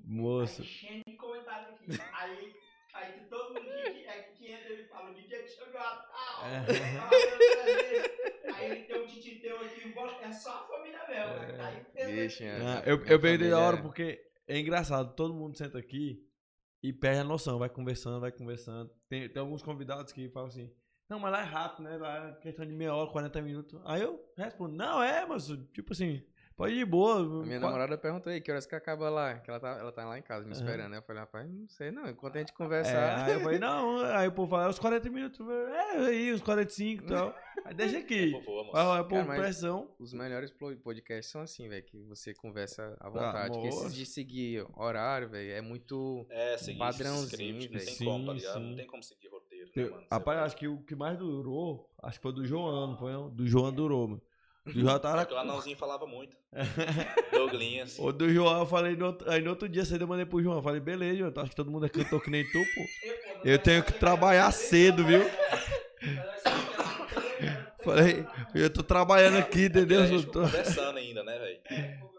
Moço. 0.03 0.61
Aí 2.13 2.55
Aí, 2.95 3.05
aí 3.05 3.13
que 3.13 3.25
todo 3.25 3.53
mundo 3.53 3.65
que, 3.65 3.91
que, 3.91 4.05
é, 4.05 4.21
que 4.37 4.51
entra 4.51 4.69
ele 4.69 4.83
fala, 4.85 5.11
o 5.11 5.13
DJ 5.13 5.43
que 5.43 5.49
chegou 5.49 5.79
a 5.79 5.95
tal. 5.95 6.45
É. 6.45 6.65
Aí 8.53 8.83
tem 8.83 9.01
um 9.01 9.05
titi 9.05 9.39
teu 9.39 9.57
aqui, 9.57 9.93
é 10.23 10.31
só 10.31 10.51
a 10.51 10.67
família 10.67 11.01
mesmo. 11.07 11.31
É. 11.31 11.61
Aí 11.61 11.83
tem 11.93 12.05
Vixe, 12.05 12.47
aqui. 12.47 12.63
é. 12.63 12.65
Ah, 12.65 12.83
eu 12.85 13.05
eu 13.05 13.49
da 13.49 13.59
hora 13.59 13.77
é- 13.77 13.81
porque 13.81 14.21
é 14.47 14.59
engraçado, 14.59 15.15
todo 15.15 15.33
mundo 15.33 15.57
senta 15.57 15.77
aqui 15.77 16.23
e 16.81 16.93
perde 16.93 17.19
a 17.19 17.23
noção, 17.23 17.57
vai 17.59 17.69
conversando, 17.69 18.19
vai 18.19 18.31
conversando. 18.31 18.91
Tem, 19.09 19.27
tem 19.27 19.39
alguns 19.41 19.63
convidados 19.63 20.13
que 20.13 20.29
falam 20.29 20.49
assim, 20.49 20.71
não, 21.09 21.19
mas 21.19 21.31
lá 21.31 21.41
é 21.41 21.45
rápido, 21.45 21.83
né? 21.83 21.97
Lá 21.97 22.29
é 22.29 22.33
questão 22.41 22.65
de 22.65 22.73
meia 22.73 22.93
hora, 22.93 23.11
40 23.11 23.41
minutos. 23.41 23.79
Aí 23.85 24.01
eu 24.01 24.23
respondo, 24.37 24.75
não, 24.75 25.01
é, 25.01 25.25
mas 25.25 25.47
tipo 25.73 25.93
assim, 25.93 26.23
pode 26.55 26.73
ir 26.73 26.77
de 26.79 26.85
boa. 26.85 27.19
A 27.19 27.45
minha 27.45 27.59
namorada 27.59 27.97
perguntou 27.97 28.31
aí 28.31 28.39
que 28.41 28.51
horas 28.51 28.65
que 28.65 28.75
acaba 28.75 29.09
lá, 29.09 29.35
que 29.39 29.49
ela 29.49 29.59
tá, 29.59 29.69
ela 29.79 29.91
tá 29.91 30.05
lá 30.05 30.17
em 30.17 30.21
casa 30.21 30.45
me 30.45 30.53
esperando, 30.53 30.91
né? 30.91 30.97
Eu 30.97 31.01
falei, 31.03 31.21
rapaz, 31.21 31.49
não 31.49 31.67
sei 31.67 31.91
não, 31.91 32.07
enquanto 32.09 32.35
a 32.35 32.39
gente 32.39 32.51
É, 32.51 32.55
conversar. 32.55 33.25
aí 33.25 33.33
eu 33.33 33.39
falei, 33.41 33.59
não, 33.59 33.99
aí 34.01 34.27
o 34.27 34.31
povo 34.31 34.49
fala, 34.49 34.65
é 34.65 34.69
uns 34.69 34.79
40 34.79 35.09
minutos. 35.09 35.39
É, 35.49 35.97
aí, 36.07 36.33
uns 36.33 36.41
45 36.41 37.03
e 37.03 37.07
tal. 37.07 37.35
Aí 37.63 37.73
deixa 37.73 37.97
aqui. 37.97 38.31
Por. 38.43 38.71
Vai, 38.71 38.85
vai 38.85 39.03
pôr 39.07 39.25
mas- 39.25 39.39
pressão. 39.39 39.89
Os 39.99 40.13
melhores 40.13 40.51
podcasts 40.83 41.31
são 41.31 41.41
assim, 41.41 41.67
velho, 41.67 41.83
que 41.83 41.97
você 42.03 42.33
conversa 42.33 42.95
à 42.99 43.09
vontade. 43.09 43.51
Porque 43.51 43.67
moço. 43.67 43.85
esses 43.85 43.95
de 43.95 44.05
seguir 44.05 44.65
horário, 44.75 45.29
velho, 45.29 45.51
é 45.51 45.61
muito. 45.61 46.25
É, 46.29 46.57
seguir 46.57 46.79
padrãozinho, 46.79 47.59
script, 47.59 47.73
não 47.73 47.79
tem 47.79 47.95
velho. 47.95 48.05
como, 48.05 48.25
tá 48.25 48.31
Sim, 48.33 48.37
ligado? 48.39 48.59
Não 48.59 48.69
sim. 48.69 48.75
tem 48.75 48.87
como 48.87 49.03
seguir 49.03 49.27
roteiro, 49.29 49.69
né, 49.75 49.83
mano? 49.85 50.03
Rapaz, 50.11 50.37
vai- 50.37 50.45
acho 50.45 50.55
que 50.57 50.67
o 50.67 50.77
que 50.79 50.95
mais 50.95 51.17
durou, 51.17 51.89
acho 52.03 52.17
que 52.19 52.23
foi 52.23 52.33
do 52.33 52.45
João, 52.45 52.87
não 52.87 52.97
foi? 52.97 53.11
não? 53.13 53.29
Do 53.29 53.47
João 53.47 53.71
durou, 53.73 54.07
mano. 54.07 54.21
Do 54.65 54.71
João 54.79 54.95
É 54.95 54.99
tava 54.99 55.25
que 55.25 55.33
o 55.33 55.37
anãozinho 55.37 55.77
falava 55.77 56.07
muito. 56.07 56.35
Douglinhas. 57.31 57.99
O 57.99 58.11
do 58.11 58.27
João, 58.29 58.59
eu 58.61 58.65
falei, 58.65 58.95
no 58.95 59.05
outro, 59.07 59.29
aí 59.29 59.41
no 59.41 59.51
outro 59.51 59.69
dia 59.69 59.85
cedo 59.85 60.01
eu 60.03 60.07
mandei 60.07 60.25
pro 60.25 60.41
João. 60.41 60.57
Eu 60.57 60.63
falei, 60.63 60.79
beleza, 60.81 61.17
João, 61.19 61.31
tu 61.31 61.39
acha 61.39 61.49
que 61.51 61.55
todo 61.55 61.69
mundo 61.71 61.85
é 61.85 61.89
cantor 61.89 62.21
que 62.21 62.29
nem 62.31 62.43
tu, 62.45 62.63
pô? 62.73 62.81
Eu, 63.43 63.59
tenho 63.59 63.83
que 63.83 63.93
trabalhar 63.93 64.51
cedo, 64.51 65.05
viu? 65.05 65.21
Falei, 67.83 68.25
eu 68.55 68.67
tô 68.69 68.81
trabalhando 68.81 69.37
aqui, 69.37 69.65
entendeu? 69.65 70.01
a 70.01 70.05
gente 70.07 70.13
Eu 70.15 70.19
ficou 70.21 70.33
tô- 70.41 70.47
conversando 70.49 70.97
ainda, 70.97 71.23
né, 71.23 71.37
velho? 71.37 71.59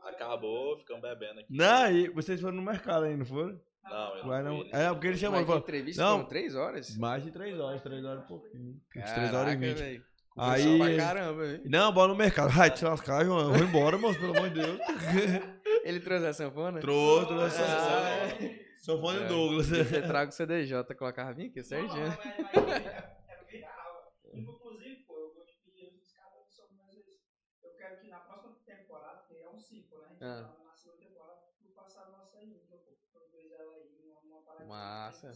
Acabou, 0.05 0.78
ficamos 0.78 1.02
bebendo 1.02 1.40
aqui. 1.40 1.48
Não, 1.51 1.90
e 1.90 2.09
vocês 2.10 2.40
foram 2.40 2.55
no 2.55 2.62
mercado 2.62 3.05
aí, 3.06 3.16
não 3.16 3.27
foram? 3.27 3.60
Não, 3.82 4.16
eu 4.18 4.27
Vai 4.27 4.43
não 4.44 4.51
não. 4.59 4.60
fui. 4.62 4.70
É, 4.73 4.89
porque 4.90 5.06
ele 5.09 5.16
chamou, 5.16 5.44
falou, 5.44 5.59
entrevista 5.60 6.02
não. 6.02 6.12
foram 6.18 6.28
três 6.28 6.55
horas? 6.55 6.97
mais 6.97 7.24
de 7.24 7.31
três 7.32 7.59
horas, 7.59 7.82
três 7.82 8.05
horas 8.05 8.23
e 8.24 8.27
pouquinho. 8.28 8.77
Uns 8.97 9.12
três 9.12 9.35
horas 9.35 9.55
e 9.55 9.59
Caraca, 9.59 9.59
vinte. 9.82 10.02
Aí- 10.36 10.78
pra 10.78 10.96
caramba, 10.96 11.42
velho. 11.46 11.62
Não, 11.64 11.92
bora 11.92 12.08
no 12.08 12.14
mercado. 12.16 12.52
Ai, 12.58 12.70
te 12.70 12.84
lascar, 12.84 13.24
João. 13.24 13.40
Eu 13.40 13.52
vou 13.54 13.66
embora, 13.66 13.96
moço, 13.96 14.18
pelo 14.20 14.36
amor 14.36 14.50
de 14.50 14.60
Deus. 14.60 14.78
Ele 15.84 16.00
trouxe 16.00 16.26
a 16.26 16.32
sanfona? 16.34 16.80
Trouxe, 16.80 17.26
trouxe. 17.28 17.56
Ah, 17.62 18.66
Sou 18.82 19.00
fã 19.00 19.14
É. 19.16 19.18
do 19.20 19.28
Douglas. 19.28 19.66
Você 19.68 20.02
traga 20.02 20.30
o 20.30 20.32
CDJ, 20.34 20.94
colocava 20.94 21.32
vinho 21.32 21.48
aqui, 21.50 21.62
certinho. 21.62 22.06
É- 22.06 23.16
é 23.28 23.44
viral. 23.50 24.12
Inclusive, 24.34 24.96
pô, 25.06 25.14
eu 25.18 25.34
vou 25.34 25.44
te 25.44 25.56
pedir 25.64 25.86
os 25.96 26.12
caras 26.12 26.32
mais 26.76 26.94
vezes. 26.96 27.20
Eu 27.64 27.70
quero 27.76 28.00
que 28.00 28.08
na 28.08 28.20
próxima 28.20 28.54
temporada, 28.66 29.24
que 29.28 29.36
é 29.38 29.48
um 29.48 29.58
ciclo, 29.58 29.98
né? 30.02 30.06
A 30.06 30.12
gente 30.12 30.22
Ah. 30.24 30.44
tá 30.44 30.64
na 30.64 30.74
segunda 30.74 30.98
temporada, 30.98 31.40
tu 31.58 32.00
a 32.00 32.10
nossa 32.10 32.42
intro, 32.44 32.60
pô. 32.68 32.76
Produz 33.12 33.52
ela 33.52 33.72
aí, 33.74 34.12
uma, 34.24 34.40
parada 34.42 34.64
Massa. 34.66 35.32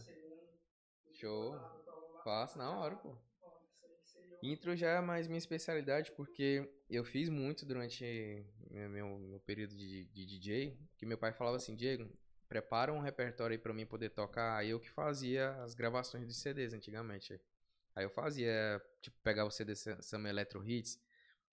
Show. 1.13 1.55
Faço 2.23 2.57
na 2.57 2.77
hora, 2.77 2.95
pô. 2.97 3.09
Bom, 3.09 3.17
isso 3.65 3.85
aí 3.85 3.97
seria 4.03 4.30
um- 4.30 4.30
Intro 4.41 4.75
já 4.75 4.91
é 4.91 5.01
mais 5.01 5.27
minha 5.27 5.37
especialidade, 5.37 6.11
porque 6.13 6.67
eu 6.89 7.03
fiz 7.03 7.29
muito 7.29 7.65
durante 7.65 8.43
meu, 8.69 8.89
meu, 8.89 9.19
meu 9.19 9.39
período 9.39 9.75
de, 9.75 10.05
de 10.05 10.25
DJ, 10.25 10.77
que 10.97 11.05
meu 11.05 11.17
pai 11.17 11.31
falava 11.31 11.57
assim, 11.57 11.75
Diego, 11.75 12.09
prepara 12.47 12.91
um 12.91 12.99
repertório 12.99 13.53
aí 13.53 13.57
pra 13.57 13.73
mim 13.73 13.85
poder 13.85 14.09
tocar. 14.09 14.57
Aí 14.57 14.69
eu 14.69 14.79
que 14.79 14.89
fazia 14.89 15.51
as 15.63 15.73
gravações 15.73 16.25
dos 16.25 16.37
CDs 16.37 16.73
antigamente. 16.73 17.39
Aí 17.95 18.03
eu 18.03 18.09
fazia, 18.09 18.81
tipo, 19.01 19.17
pegava 19.23 19.49
o 19.49 19.51
CD 19.51 19.75
Sam 19.75 20.01
Sam 20.01 20.27
Electro 20.27 20.67
Hits, 20.67 20.99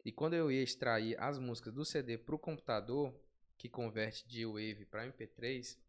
e 0.04 0.12
quando 0.12 0.34
eu 0.34 0.50
ia 0.50 0.62
extrair 0.62 1.20
as 1.20 1.38
músicas 1.38 1.74
do 1.74 1.84
CD 1.84 2.16
pro 2.16 2.38
computador, 2.38 3.14
que 3.56 3.68
converte 3.68 4.26
de 4.26 4.46
Wave 4.46 4.86
pra 4.88 5.06
MP3, 5.06 5.76
eu 5.76 5.87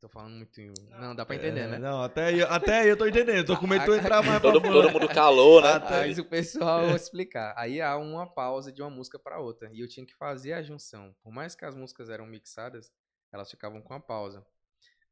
tô 0.00 0.08
falando 0.08 0.34
muito... 0.36 0.60
em- 0.60 0.72
Não, 1.00 1.14
dá 1.14 1.24
pra 1.24 1.36
entender, 1.36 1.60
É, 1.60 1.66
né? 1.66 1.78
Não, 1.78 2.02
até 2.02 2.26
aí, 2.26 2.42
até 2.42 2.80
aí 2.80 2.88
eu 2.88 2.96
tô 2.96 3.06
entendendo. 3.06 3.46
Tô 3.46 3.56
com 3.56 3.66
medo 3.66 3.80
de 3.80 3.86
tu 3.86 3.94
entrar 3.94 4.22
mais 4.22 4.40
Todo, 4.40 4.60
fora. 4.60 4.72
todo 4.72 4.92
mundo 4.92 5.08
calou, 5.08 5.62
né? 5.62 5.78
Mas 5.78 6.18
o 6.18 6.24
pessoal 6.24 6.86
vou 6.86 6.96
explicar. 6.96 7.54
Aí 7.56 7.80
há 7.80 7.96
uma 7.96 8.26
pausa 8.26 8.72
de 8.72 8.82
uma 8.82 8.90
música 8.90 9.18
pra 9.18 9.38
outra. 9.38 9.70
E 9.72 9.80
eu 9.80 9.88
tinha 9.88 10.06
que 10.06 10.14
fazer 10.14 10.52
a 10.52 10.62
junção. 10.62 11.14
Por 11.22 11.32
mais 11.32 11.54
que 11.54 11.64
as 11.64 11.74
músicas 11.74 12.08
eram 12.10 12.26
mixadas, 12.26 12.92
elas 13.32 13.50
ficavam 13.50 13.80
com 13.82 13.94
a 13.94 14.00
pausa. 14.00 14.44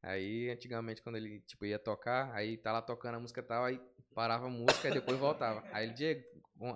Aí, 0.02 0.50
antigamente, 0.50 1.00
quando 1.00 1.16
ele 1.16 1.40
tipo, 1.40 1.64
ia 1.64 1.78
tocar, 1.78 2.32
aí 2.34 2.56
tá 2.56 2.72
lá 2.72 2.82
tocando 2.82 3.16
a 3.16 3.20
música 3.20 3.40
e 3.40 3.44
tal, 3.44 3.64
aí 3.64 3.80
parava 4.14 4.46
a 4.46 4.50
música 4.50 4.88
e 4.88 4.92
depois 4.92 5.18
voltava. 5.18 5.62
Aí 5.72 5.86
ele, 5.86 5.94
Diego, 5.94 6.22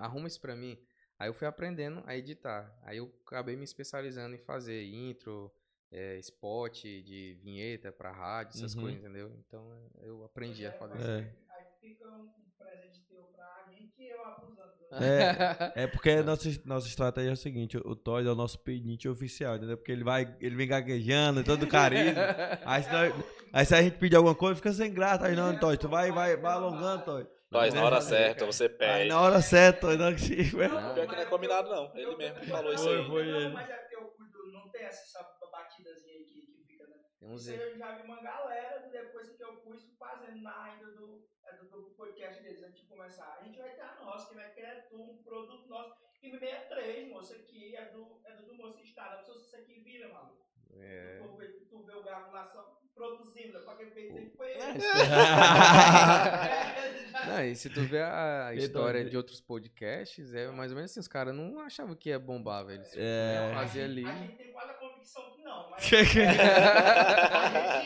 arruma 0.01 0.29
isso 0.29 0.41
pra 0.41 0.55
mim. 0.55 0.79
Aí 1.19 1.29
eu 1.29 1.35
fui 1.35 1.47
aprendendo 1.47 2.03
a 2.07 2.17
editar. 2.17 2.73
Aí 2.83 2.99
eu 2.99 3.13
acabei 3.27 3.57
me 3.57 3.65
especializando 3.65 4.35
em 4.37 4.39
fazer 4.39 4.85
intro, 4.85 5.53
é, 5.93 6.19
spot 6.19 6.83
de 6.83 7.39
vinheta 7.43 7.93
pra 7.93 8.11
rádio, 8.13 8.57
essas 8.59 8.75
Uhum. 8.75 8.83
coisas, 8.83 9.01
entendeu? 9.01 9.33
Então 9.47 9.91
eu 10.03 10.25
aprendi 10.25 10.67
a 10.67 10.73
fazer 10.73 10.95
Mas 10.95 11.03
isso. 11.03 11.11
É. 11.11 11.33
Aí 11.51 11.65
fica 11.81 12.09
um, 12.09 12.29
presente 12.59 13.01
teu 13.09 13.23
pra 13.35 13.65
gente 13.71 13.95
e 14.03 14.09
eu 14.09 14.25
abusando. 14.25 14.73
do- 14.91 14.95
É, 15.05 15.73
é 15.85 15.87
porque 15.87 16.11
a 16.11 16.23
nossa, 16.23 16.49
nossa 16.65 16.87
estratégia 16.89 17.31
é 17.31 17.33
o 17.33 17.37
seguinte, 17.37 17.77
o 17.77 17.97
Todd 17.97 18.27
é 18.27 18.31
o 18.31 18.35
nosso 18.35 18.59
pedinte 18.61 19.09
oficial, 19.09 19.57
entendeu? 19.57 19.77
Porque 19.77 19.93
ele 19.93 20.05
vai, 20.05 20.37
ele 20.41 20.55
vem 20.57 20.69
gaguejando, 20.69 21.43
todo 21.45 21.67
carisma. 21.67 22.21
Aí 22.65 22.83
se, 22.83 22.91
nós- 22.93 23.25
aí 23.53 23.65
se 23.67 23.75
a 23.75 23.83
gente 23.83 23.99
pedir 23.99 24.17
alguma 24.17 24.35
coisa, 24.35 24.57
fica 24.57 24.73
sem 24.73 24.93
graça. 24.93 25.27
Aí 25.27 25.35
não, 25.37 25.57
Todd, 25.59 25.79
tu 25.79 25.89
vai, 25.89 26.11
vai, 26.13 26.37
vai 26.37 26.53
alongando, 26.53 27.05
Todd. 27.05 27.29
Nós, 27.49 27.73
na 27.73 27.85
hora 27.85 28.01
certa, 28.01 28.45
você 28.45 28.65
Aí 28.65 28.69
pede. 28.71 29.09
na 29.09 29.21
hora 29.21 29.41
certa, 29.41 29.81
Todd, 29.83 29.97
na 29.99 30.07
hora 30.07 30.15
que 30.17 30.21
chega, 30.21 30.69
Não, 30.69 30.95
Pior 30.95 31.07
que 31.07 31.15
não 31.17 31.23
é 31.23 31.27
combinado, 31.27 31.69
não. 31.71 31.97
Ele 31.97 32.17
mesmo 32.17 32.41
que 32.41 32.47
falou 32.47 32.73
isso 32.75 32.83
Foi, 32.85 32.99
aí. 32.99 33.07
foi 33.07 33.25
Não, 33.25 33.41
ele. 33.41 33.55
mas 33.55 33.71
é 33.71 33.77
porque 33.77 33.95
eu 33.97 34.03
cuido, 34.09 34.53
não 34.53 34.69
tem 34.71 34.83
essa 34.83 35.23
batidazinha 35.53 36.13
aí 36.15 36.25
que, 36.25 36.41
que 36.41 36.65
fica, 36.67 36.87
né? 36.89 36.97
Tem 37.27 37.35
uns 37.35 37.47
Isso 37.47 37.61
aí 37.61 37.71
eu 37.73 37.77
já 37.77 37.97
vi 37.97 38.03
uma 38.03 38.23
galera, 38.23 38.89
depois 38.89 39.31
que 39.31 39.43
eu 39.43 39.57
pus, 39.57 39.93
fazendo 39.99 40.43
na 40.43 40.63
ainda 40.63 40.93
do, 40.93 41.27
é 41.45 41.57
do, 41.57 41.69
do 41.69 41.91
podcast 41.97 42.41
deles, 42.41 42.63
antes 42.63 42.83
de 42.83 42.87
começar. 42.87 43.37
A 43.41 43.43
gente 43.43 43.59
vai 43.59 43.75
ter 43.75 43.81
a 43.81 43.97
nossa, 43.97 44.29
que 44.29 44.37
vai 44.37 44.49
tu, 44.89 45.03
um 45.03 45.23
produto 45.25 45.69
nosso. 45.69 45.97
E 46.23 46.31
63, 46.31 47.09
moço, 47.09 47.35
aqui 47.35 47.75
é 47.75 47.87
do, 47.87 48.21
é 48.25 48.37
do, 48.37 48.47
do 48.47 48.55
moço 48.55 48.81
Estado. 48.81 49.25
Se 49.25 49.33
isso 49.33 49.57
aqui 49.57 49.81
vira, 49.81 50.09
maluco. 50.09 50.47
É. 50.79 51.19
Tu, 51.19 51.67
tu 51.69 51.83
vê 51.83 51.95
o 51.95 52.03
gravação 52.05 52.79
produzindo, 52.97 53.61
pra 53.61 53.75
quem 53.77 53.91
fez 53.91 54.07
tem 54.13 54.31
que 54.31 54.37
foi 54.37 54.49
É, 54.49 54.71
ele. 54.71 54.83
É, 54.85 56.77
Não, 57.27 57.45
e 57.45 57.55
se 57.57 57.69
tu 57.71 57.81
vê 57.83 58.01
a 58.03 58.51
E 58.55 58.59
história 58.59 59.05
de 59.05 59.17
outros 59.17 59.41
podcasts, 59.41 60.33
é 60.35 60.51
mais 60.51 60.71
ou 60.71 60.77
menos 60.77 60.91
assim, 60.91 61.01
os 61.01 61.09
caras 61.09 61.35
não 61.35 61.61
achavam 61.61 61.95
que 61.95 62.09
ia 62.11 62.19
bombar, 62.19 62.65
velho. 62.65 62.79
Eles 62.81 62.95
É. 62.97 63.35
iam 63.35 63.55
fazer 63.59 63.83
ali. 63.83 64.05
A 64.07 64.15
gente 64.15 64.37
tem 64.37 64.53
quase 64.53 64.71
a 64.71 64.75
convicção 64.75 65.31
que 65.35 65.43
não, 65.43 65.71
mas 65.71 65.77
a 65.93 66.05
gente 66.05 66.15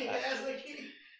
reza 0.06 0.52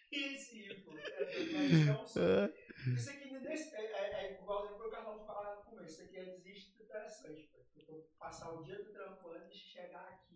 que, 0.09 0.37
sim, 0.37 0.67
pô. 0.83 0.91
É, 0.95 2.03
isso 2.05 2.19
é 2.19 2.43
um. 2.43 2.49
Isso 2.93 3.09
aqui 3.09 3.29
é, 3.35 3.79
é, 3.81 4.25
é 4.37 4.41
igualzinho 4.41 4.79
que 4.79 4.87
o 4.87 4.91
Carlão 4.91 5.25
falava 5.25 5.55
no 5.57 5.63
começo. 5.63 5.93
Isso 5.93 6.03
aqui 6.03 6.17
é 6.17 6.23
desiste 6.25 6.71
interessante. 6.83 7.49
pô. 7.53 7.59
Tipo, 7.73 7.93
passar 8.19 8.49
o 8.51 8.63
dia 8.63 8.77
do 8.77 8.85
trampando 8.91 9.45
e 9.49 9.53
chegar 9.55 10.07
aqui 10.09 10.30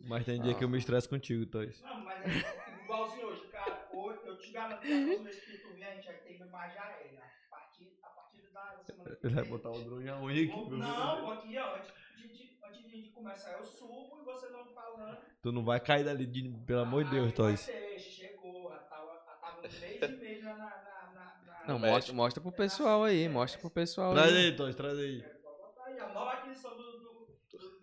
Mas 0.00 0.24
tem 0.24 0.40
dia 0.40 0.54
que 0.54 0.64
eu 0.64 0.68
me 0.68 0.78
estresso 0.78 1.08
contigo, 1.08 1.46
Todd. 1.46 1.72
Não, 1.84 2.00
mas 2.04 2.24
é 2.24 2.82
igualzinho 2.84 3.26
hoje, 3.28 3.42
cara. 3.52 3.88
Hoje, 3.92 4.20
eu 4.26 4.38
te 4.38 4.52
garanto 4.52 4.80
que 4.82 4.92
a 4.92 4.96
próxima 4.96 5.24
vez 5.24 5.44
que 5.44 5.58
tu 5.58 5.74
vier, 5.74 5.90
a 5.92 5.94
gente 5.94 6.06
vai 6.06 6.14
ter 6.16 6.36
uma 6.36 6.46
imagem 6.46 6.78
aérea. 6.78 7.22
A 7.22 7.50
partir, 7.50 7.88
a 8.02 8.08
partir 8.08 8.42
da 8.52 8.82
semana 8.84 9.16
que 9.16 9.26
Ele 9.26 9.34
vai 9.34 9.42
vem. 9.44 9.52
botar 9.52 9.70
o 9.70 9.80
drone 9.82 10.08
aonde 10.08 10.44
aqui? 10.44 10.68
Não, 10.68 11.30
aqui, 11.30 11.56
ó, 11.58 11.76
antes 11.76 11.92
de, 12.16 12.28
de- 12.28 12.58
antes 12.64 12.90
de 12.90 13.10
começar, 13.10 13.52
eu 13.58 13.64
subo 13.64 14.18
e 14.20 14.24
você 14.24 14.48
não 14.48 14.66
falando. 14.66 15.16
Tu 15.42 15.52
não 15.52 15.64
vai 15.64 15.78
cair 15.80 16.04
dali, 16.04 16.26
de- 16.26 16.48
pelo 16.66 16.80
amor 16.80 17.04
de 17.04 17.10
Deus, 17.10 17.32
vai 17.32 17.54
ter, 17.56 17.72
Chegou, 17.98 18.70
já 18.72 18.78
tava, 18.78 19.22
já 19.24 19.32
tava 19.34 19.58
um 19.58 19.62
mês 19.62 20.16
e 20.16 20.20
meio 20.20 20.42
na. 20.42 20.54
na, 20.54 21.12
na, 21.14 21.14
na, 21.14 21.64
Não, 21.68 21.78
mostra, 21.78 22.12
mostra 22.14 22.40
pro 22.42 22.52
pessoal 22.52 23.04
aí, 23.04 23.28
mostra 23.28 23.60
pro 23.60 23.70
pessoal 23.70 24.12
Traz 24.12 24.32
aí. 24.32 24.46
aí, 24.46 24.56
Todd, 24.56 24.74
traz 24.76 24.98
aí. 24.98 25.20
É, 25.20 25.28
pode 25.42 25.58
botar 25.58 25.84
aí, 25.86 25.98
a 25.98 26.08
nova 26.12 26.32
aquisição 26.32 26.76
do, 26.76 26.91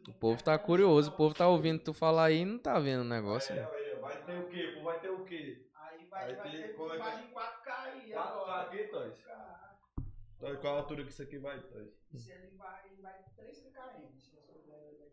O 0.10 0.14
povo 0.20 0.44
tá 0.44 0.58
curioso, 0.58 1.10
o 1.12 1.14
povo 1.16 1.34
tá 1.34 1.48
ouvindo 1.48 1.80
tu 1.84 1.94
falar 1.94 2.26
aí 2.26 2.40
e 2.40 2.46
não 2.46 2.58
tá 2.60 2.80
vendo 2.80 3.02
o 3.02 3.06
negócio. 3.06 3.56
né? 3.56 3.62
Vai 4.02 4.24
ter 4.26 4.38
o 4.38 4.48
quê? 4.50 4.72
Pô, 4.76 4.84
Vai 4.84 5.00
ter 5.00 5.10
o 5.10 5.24
quê? 5.26 5.66
Aí 5.76 6.06
vai, 6.08 6.24
Aí 6.26 6.36
vai 6.36 6.52
tem- 6.52 6.62
ter 6.62 6.74
como 6.76 6.90
é 6.94 6.98
que- 6.98 7.02
imagem 7.02 7.32
4K 7.32 7.82
aí 7.84 8.12
4K 8.12 8.22
agora. 8.22 8.62
aqui, 8.64 8.84
Toys? 8.86 9.14
4K. 9.20 9.80
Toys, 10.40 10.60
Qual 10.60 10.76
a 10.76 10.78
altura 10.80 11.04
que 11.04 11.10
isso 11.12 11.22
aqui 11.22 11.38
vai, 11.38 11.60
Toys? 11.62 11.90
Isso 12.14 12.32
ele 12.32 12.48
vai, 12.58 12.88
ele 12.88 13.02
vai 13.02 13.14
3 13.38 13.60
km, 13.60 14.20
se 14.20 14.36
eu 14.36 14.42
souber 14.42 14.98
daqui. 15.00 15.12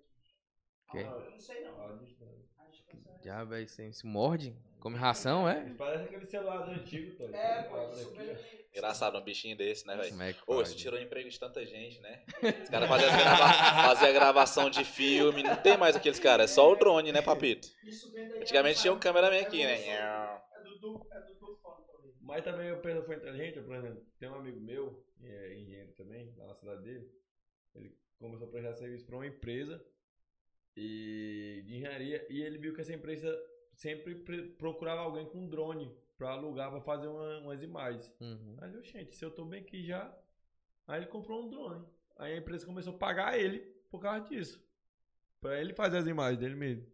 Que? 0.90 0.98
Ah, 0.98 1.02
Eu 1.24 1.30
não 1.30 1.40
sei 1.40 1.64
não. 1.64 1.80
Ah, 1.82 1.92
distante. 2.00 2.48
A 2.58 2.64
distância 2.70 3.10
é- 3.20 3.22
Já, 3.24 3.44
velho, 3.44 3.68
você 3.68 3.92
se 3.92 4.06
morde? 4.06 4.56
Come 4.86 4.98
ração, 4.98 5.48
é? 5.48 5.74
Parece 5.76 6.04
aquele 6.04 6.26
celular 6.26 6.62
antigo, 6.68 7.16
Toys. 7.16 7.34
É, 7.34 7.64
pô, 7.64 7.76
Engraçado, 8.72 9.18
um 9.18 9.20
bichinho 9.20 9.56
desse, 9.56 9.84
né, 9.84 9.96
velho? 9.96 10.22
É 10.22 10.36
Ô, 10.46 10.62
isso 10.62 10.76
tirou 10.76 10.96
o 10.96 11.02
emprego 11.02 11.28
de 11.28 11.40
tanta 11.40 11.66
gente, 11.66 12.00
né? 12.00 12.22
Os 12.62 12.68
caras 12.68 12.88
faziam 12.88 13.10
grava... 13.10 13.48
fazia 13.88 14.12
gravação 14.12 14.70
de 14.70 14.84
filme, 14.84 15.42
não 15.42 15.56
tem 15.56 15.76
mais 15.76 15.96
aqueles 15.96 16.20
caras, 16.20 16.52
é 16.52 16.54
só 16.54 16.70
o 16.70 16.76
drone, 16.76 17.10
né, 17.10 17.20
papito? 17.20 17.66
Vem 17.82 18.28
daí, 18.28 18.42
Antigamente 18.42 18.78
é 18.78 18.82
tinha 18.82 18.92
um 18.92 18.98
cameraman 19.00 19.38
é 19.38 19.40
aqui, 19.40 19.64
né? 19.64 19.88
É 19.88 20.62
do 20.62 20.78
Du, 20.78 21.08
é 21.10 21.20
do. 21.20 21.58
Mas 22.20 22.44
também 22.44 22.70
o 22.70 22.80
Pedro 22.80 23.02
foi 23.02 23.16
inteligente, 23.16 23.60
por 23.62 23.74
exemplo, 23.74 24.06
tem 24.20 24.28
um 24.28 24.36
amigo 24.36 24.60
meu, 24.60 25.04
que 25.18 25.26
é 25.26 25.58
engenheiro 25.58 25.90
também, 25.96 26.32
lá 26.36 26.46
na 26.46 26.54
cidade 26.54 26.82
dele. 26.84 27.10
Ele 27.74 27.98
começou 28.20 28.46
a 28.46 28.50
prestar 28.52 28.74
serviço 28.74 29.04
para 29.04 29.16
uma 29.16 29.26
empresa 29.26 29.84
e, 30.76 31.64
de 31.66 31.74
engenharia 31.74 32.24
e 32.30 32.40
ele 32.40 32.56
viu 32.56 32.72
que 32.72 32.82
essa 32.82 32.94
empresa 32.94 33.36
sempre 33.76 34.14
pre- 34.16 34.48
procurava 34.48 35.02
alguém 35.02 35.26
com 35.26 35.46
drone 35.46 35.94
para 36.18 36.30
alugar 36.30 36.70
para 36.70 36.80
fazer 36.80 37.06
uma- 37.06 37.38
umas 37.40 37.62
imagens. 37.62 38.10
Uhum. 38.20 38.56
Aí 38.60 38.74
eu, 38.74 38.82
gente, 38.82 39.14
se 39.14 39.24
eu 39.24 39.30
tô 39.30 39.44
bem 39.44 39.60
aqui 39.60 39.84
já. 39.84 40.12
Aí 40.88 41.00
ele 41.00 41.06
comprou 41.06 41.44
um 41.44 41.48
drone. 41.48 41.84
Aí 42.16 42.32
a 42.34 42.38
empresa 42.38 42.64
começou 42.66 42.94
a 42.94 42.98
pagar 42.98 43.38
ele 43.38 43.58
por 43.90 44.00
causa 44.00 44.26
disso. 44.26 44.64
Pra 45.40 45.60
ele 45.60 45.74
fazer 45.74 45.98
as 45.98 46.06
imagens 46.06 46.38
dele 46.40 46.54
mesmo. 46.54 46.86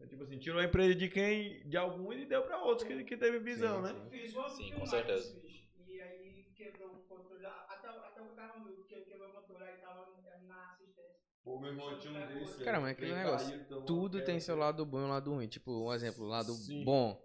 É 0.00 0.06
tipo 0.06 0.22
assim, 0.24 0.38
tirou 0.38 0.60
a 0.60 0.64
empresa 0.64 0.94
de 0.94 1.08
quem, 1.08 1.68
de 1.68 1.76
alguns 1.76 2.16
e 2.16 2.24
deu 2.24 2.42
pra 2.42 2.60
outros 2.62 2.88
que, 2.88 3.04
que 3.04 3.16
teve 3.16 3.38
visão, 3.38 3.76
Sim, 3.76 3.82
né? 3.92 4.30
Uma 4.34 4.48
Sim, 4.48 4.72
com 4.72 4.86
certeza. 4.86 5.32
desse 5.34 5.46
bicho. 5.46 5.68
E 5.86 6.00
aí 6.00 6.46
quebrou 6.56 6.92
o 6.94 6.98
controle. 7.02 7.44
Até, 7.46 7.88
até 7.88 8.22
o 8.22 8.28
carro 8.30 8.64
meu 8.64 8.82
que 8.84 9.00
quebrou 9.02 9.28
o 9.28 9.32
controle, 9.32 9.64
aí 9.64 9.76
tava 9.76 10.10
na 10.48 10.70
assistência. 10.72 11.20
Pô, 11.44 11.58
meu 11.58 11.70
irmão 11.70 11.98
tinha 11.98 12.12
um 12.12 12.26
desse. 12.38 12.62
Cara, 12.62 12.80
mas 12.80 12.92
aquele 12.92 13.14
negócio, 13.14 13.64
Tudo 13.84 14.22
tem 14.24 14.38
seu 14.38 14.56
lado 14.56 14.86
bom 14.86 15.00
e 15.00 15.02
um 15.04 15.08
lado 15.08 15.32
ruim. 15.32 15.48
Tipo, 15.48 15.88
um 15.88 15.92
exemplo, 15.92 16.24
lado 16.24 16.52
Sim. 16.52 16.84
bom. 16.84 17.20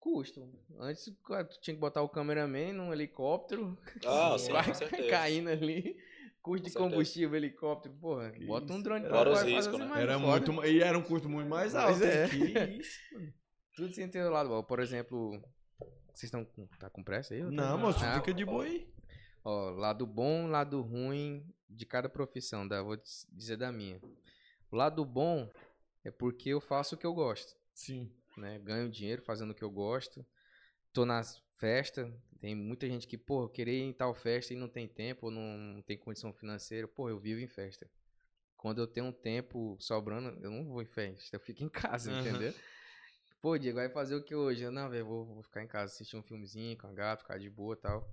Custo. 0.00 0.48
Antes 0.78 1.12
cara, 1.26 1.44
tu 1.44 1.60
tinha 1.60 1.74
que 1.74 1.80
botar 1.80 2.02
o 2.02 2.08
cameraman 2.08 2.72
num 2.72 2.92
helicóptero, 2.92 3.78
Ah, 4.04 4.36
sim, 4.38 4.50
certeza. 4.74 5.08
caindo 5.10 5.50
ali. 5.50 5.96
Custo 6.42 6.66
de 6.68 6.72
combustível, 6.74 7.36
helicóptero, 7.36 7.94
porra. 8.00 8.30
Que 8.30 8.46
bota 8.46 8.72
um 8.72 8.76
isso. 8.76 8.82
drone 8.84 9.06
Fora 9.06 9.30
os 9.30 9.34
vai 9.42 9.44
fazer 9.44 9.56
riscos, 9.56 9.80
as 9.80 9.90
né? 9.90 10.02
Era 10.02 10.18
muito, 10.18 10.64
e 10.64 10.82
era 10.82 10.98
um 10.98 11.02
custo 11.02 11.28
muito 11.28 11.48
mais 11.48 11.74
alto. 11.74 12.02
É. 12.02 12.28
Que 12.30 12.36
isso, 12.80 12.98
mano. 13.12 13.34
Tudo 13.76 13.94
sem 13.94 14.08
ter 14.08 14.24
o 14.24 14.30
lado 14.30 14.48
bom. 14.48 14.62
Por 14.62 14.80
exemplo, 14.80 15.32
vocês 16.14 16.24
estão 16.24 16.44
com, 16.46 16.66
tá 16.78 16.88
com 16.88 17.04
pressa 17.04 17.34
aí? 17.34 17.42
Tô- 17.42 17.50
Não, 17.50 17.76
moço, 17.76 18.02
Ah, 18.02 18.14
fica 18.14 18.32
de 18.32 18.44
boa 18.46 18.64
aí. 18.64 18.88
Ó, 19.44 19.70
lado 19.70 20.06
bom, 20.06 20.46
lado 20.46 20.80
ruim 20.80 21.44
de 21.70 21.86
cada 21.86 22.08
profissão, 22.08 22.66
da, 22.66 22.82
vou 22.82 22.96
dizer 23.32 23.56
da 23.56 23.70
minha. 23.70 24.00
O 24.70 24.76
lado 24.76 25.04
bom 25.04 25.48
é 26.04 26.10
porque 26.10 26.50
eu 26.50 26.60
faço 26.60 26.94
o 26.94 26.98
que 26.98 27.06
eu 27.06 27.14
gosto, 27.14 27.56
Sim. 27.72 28.10
né? 28.36 28.58
Ganho 28.58 28.90
dinheiro 28.90 29.22
fazendo 29.22 29.50
o 29.50 29.54
que 29.54 29.64
eu 29.64 29.70
gosto. 29.70 30.26
Tô 30.92 31.06
nas 31.06 31.42
festas, 31.54 32.12
tem 32.40 32.54
muita 32.54 32.86
gente 32.88 33.06
que, 33.06 33.16
pô, 33.16 33.44
eu 33.44 33.48
queria 33.48 33.74
ir 33.74 33.82
em 33.82 33.92
tal 33.92 34.14
festa 34.14 34.52
e 34.52 34.56
não 34.56 34.68
tem 34.68 34.88
tempo, 34.88 35.26
ou 35.26 35.32
não, 35.32 35.82
tem 35.82 35.96
condição 35.96 36.32
financeira. 36.32 36.88
Pô, 36.88 37.08
eu 37.08 37.18
vivo 37.18 37.40
em 37.40 37.48
festa. 37.48 37.88
Quando 38.56 38.80
eu 38.80 38.86
tenho 38.86 39.06
um 39.06 39.12
tempo 39.12 39.76
sobrando, 39.78 40.38
eu 40.42 40.50
não 40.50 40.64
vou 40.64 40.82
em 40.82 40.86
festa, 40.86 41.36
eu 41.36 41.40
fico 41.40 41.62
em 41.62 41.68
casa, 41.68 42.12
entendeu? 42.12 42.52
Pô, 43.40 43.56
Diego, 43.56 43.78
vai 43.78 43.88
fazer 43.88 44.14
o 44.14 44.22
que 44.22 44.34
hoje? 44.34 44.62
Eu, 44.62 44.70
não, 44.70 44.90
velho, 44.90 45.06
vou, 45.06 45.24
vou 45.24 45.42
ficar 45.42 45.62
em 45.62 45.66
casa, 45.66 45.92
assistir 45.92 46.16
um 46.16 46.22
filmezinho 46.22 46.76
com 46.76 46.86
a 46.86 46.92
gata, 46.92 47.22
ficar 47.22 47.38
de 47.38 47.48
boa 47.48 47.74
e 47.74 47.78
tal. 47.78 48.06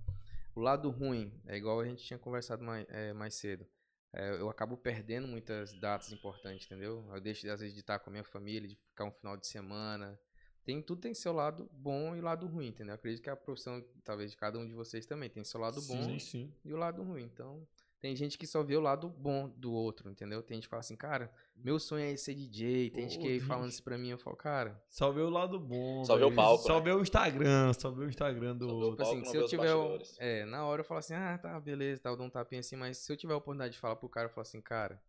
O 0.58 0.60
lado 0.60 0.90
ruim, 0.90 1.32
é 1.46 1.56
igual 1.56 1.78
a 1.78 1.84
gente 1.84 2.04
tinha 2.04 2.18
conversado 2.18 2.64
mais, 2.64 2.84
é, 2.88 3.12
mais 3.12 3.34
cedo. 3.36 3.64
É, 4.12 4.40
eu 4.40 4.50
acabo 4.50 4.76
perdendo 4.76 5.28
muitas 5.28 5.72
datas 5.78 6.10
importantes, 6.10 6.66
entendeu? 6.66 7.08
Eu 7.14 7.20
deixo, 7.20 7.48
às 7.48 7.60
vezes, 7.60 7.72
de 7.72 7.78
estar 7.78 8.00
com 8.00 8.10
a 8.10 8.12
minha 8.12 8.24
família, 8.24 8.68
de 8.68 8.74
ficar 8.74 9.04
um 9.04 9.12
final 9.12 9.36
de 9.36 9.46
semana. 9.46 10.18
Tem, 10.64 10.82
tudo 10.82 11.00
tem 11.00 11.14
seu 11.14 11.32
lado 11.32 11.70
bom 11.72 12.16
e 12.16 12.20
lado 12.20 12.48
ruim, 12.48 12.70
entendeu? 12.70 12.90
Eu 12.90 12.96
acredito 12.96 13.22
que 13.22 13.30
a 13.30 13.36
profissão, 13.36 13.80
talvez, 14.02 14.32
de 14.32 14.36
cada 14.36 14.58
um 14.58 14.66
de 14.66 14.74
vocês 14.74 15.06
também 15.06 15.30
tem 15.30 15.44
seu 15.44 15.60
lado 15.60 15.80
bom 15.82 16.02
Sim, 16.02 16.18
sim. 16.18 16.52
e 16.64 16.74
o 16.74 16.76
lado 16.76 17.04
ruim. 17.04 17.22
Então, 17.22 17.64
tem 18.00 18.14
gente 18.14 18.38
que 18.38 18.46
só 18.46 18.62
vê 18.62 18.76
o 18.76 18.80
lado 18.80 19.08
bom 19.08 19.48
do 19.48 19.72
outro, 19.72 20.08
entendeu? 20.10 20.42
Tem 20.42 20.56
gente 20.56 20.64
que 20.64 20.70
fala 20.70 20.80
assim, 20.80 20.94
cara, 20.96 21.32
meu 21.56 21.78
sonho 21.80 22.04
é 22.04 22.16
ser 22.16 22.34
DJ. 22.34 22.90
Tem 22.90 23.08
gente 23.08 23.18
que 23.20 23.28
Deus. 23.28 23.42
falando 23.44 23.70
isso 23.70 23.82
pra 23.82 23.98
mim, 23.98 24.10
eu 24.10 24.18
falo, 24.18 24.36
cara, 24.36 24.80
Só 24.88 25.10
vê 25.10 25.20
o 25.20 25.28
lado 25.30 25.58
bom. 25.58 26.04
Só 26.04 26.16
vê 26.16 26.22
o 26.24 26.26
velho. 26.28 26.36
palco, 26.36 26.62
Só 26.62 26.78
né? 26.78 26.84
vê 26.84 26.92
o 26.92 27.00
Instagram, 27.02 27.72
só 27.74 27.90
vê 27.90 28.04
o 28.04 28.08
Instagram 28.08 28.56
do 28.56 28.68
Só 28.68 28.74
outro. 28.76 29.04
Tipo 29.04 29.16
assim, 29.18 29.24
se 29.24 29.36
eu 29.36 29.46
tiver. 29.46 29.74
o-. 29.74 29.98
É, 30.18 30.44
na 30.44 30.64
hora 30.64 30.80
eu 30.82 30.84
falo 30.84 31.00
assim, 31.00 31.14
ah, 31.14 31.36
tá, 31.38 31.58
beleza, 31.60 32.00
tal, 32.02 32.16
dou 32.16 32.26
um 32.26 32.30
tapinha 32.30 32.60
assim, 32.60 32.76
mas 32.76 32.98
se 32.98 33.12
eu 33.12 33.16
tiver 33.16 33.34
a 33.34 33.36
oportunidade 33.36 33.74
de 33.74 33.80
falar 33.80 33.96
pro 33.96 34.08
cara, 34.08 34.26
eu 34.26 34.30
falo 34.32 34.42
assim, 34.42 34.60
cara, 34.60 35.02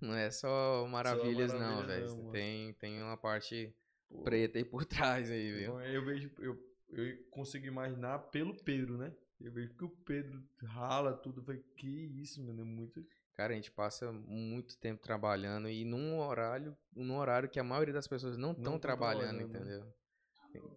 não 0.00 0.14
é 0.14 0.30
só 0.30 0.86
maravilhas, 0.88 1.52
velho. 1.52 1.62
não, 1.62 1.76
mano. 1.82 2.32
Tem, 2.32 2.72
tem 2.74 3.02
uma 3.02 3.18
parte 3.18 3.74
Pô. 4.08 4.22
preta 4.22 4.56
aí 4.56 4.64
por 4.64 4.84
trás 4.86 5.30
aí, 5.30 5.52
viu? 5.52 5.62
Então, 5.62 5.80
Eu 5.82 6.04
vejo, 6.06 6.30
eu, 6.38 6.58
eu 6.92 7.16
consigo 7.30 7.66
imaginar 7.66 8.18
pelo 8.30 8.54
Pedro, 8.54 8.96
né? 8.96 9.12
Eu 9.40 9.52
vejo 9.52 9.72
que 9.74 9.84
o 9.84 9.88
Pedro 9.88 10.42
rala 10.62 11.12
tudo. 11.16 11.40
Eu 11.40 11.44
falei, 11.44 11.62
que 11.76 11.88
isso, 11.88 12.42
mano, 12.42 12.60
é 12.60 12.64
muito. 12.64 13.04
Cara, 13.34 13.52
a 13.52 13.56
gente 13.56 13.70
passa 13.70 14.12
muito 14.12 14.76
tempo 14.78 15.00
trabalhando 15.02 15.68
e 15.68 15.84
num 15.84 16.18
horário, 16.18 16.76
num 16.94 17.16
horário 17.16 17.48
que 17.48 17.58
a 17.58 17.64
maioria 17.64 17.94
das 17.94 18.06
pessoas 18.06 18.36
não 18.36 18.50
estão 18.50 18.72
tão 18.72 18.78
trabalhando, 18.78 19.38
trabalhando, 19.38 19.52
né? 19.52 19.58
entendeu? 19.60 20.00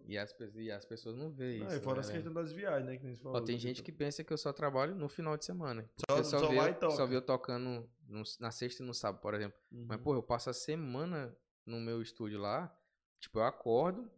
E 0.06 0.16
as, 0.16 0.32
e 0.54 0.70
as 0.70 0.84
pessoas 0.84 1.16
não 1.16 1.32
veem 1.32 1.66
isso. 1.66 1.76
e 1.76 1.80
fora 1.80 1.96
né, 1.96 2.00
as 2.02 2.10
questões 2.10 2.34
das 2.34 2.52
viagens, 2.52 2.86
né? 2.86 2.96
Que 2.96 3.04
nem 3.04 3.16
você 3.16 3.22
Ó, 3.26 3.32
falou. 3.32 3.44
tem 3.44 3.58
gente 3.58 3.82
que 3.82 3.90
pensa 3.90 4.22
que 4.22 4.32
eu 4.32 4.38
só 4.38 4.52
trabalho 4.52 4.94
no 4.94 5.08
final 5.08 5.36
de 5.36 5.44
semana. 5.44 5.84
Só- 6.08 6.22
só, 6.22 6.38
só 6.38 6.48
vê, 6.48 6.90
só 6.90 7.06
vê 7.06 7.16
eu 7.16 7.22
tocando 7.22 7.90
no- 8.06 8.22
na 8.38 8.50
sexta 8.52 8.82
e 8.82 8.86
no 8.86 8.94
sábado, 8.94 9.20
por 9.20 9.34
exemplo. 9.34 9.58
Uhum. 9.72 9.86
Mas, 9.88 10.00
pô, 10.00 10.14
eu 10.14 10.22
passo 10.22 10.48
a 10.48 10.52
semana 10.54 11.36
no 11.66 11.80
meu 11.80 12.00
estúdio 12.00 12.38
lá. 12.38 12.72
Tipo, 13.18 13.40
eu 13.40 13.44
acordo, 13.44 14.08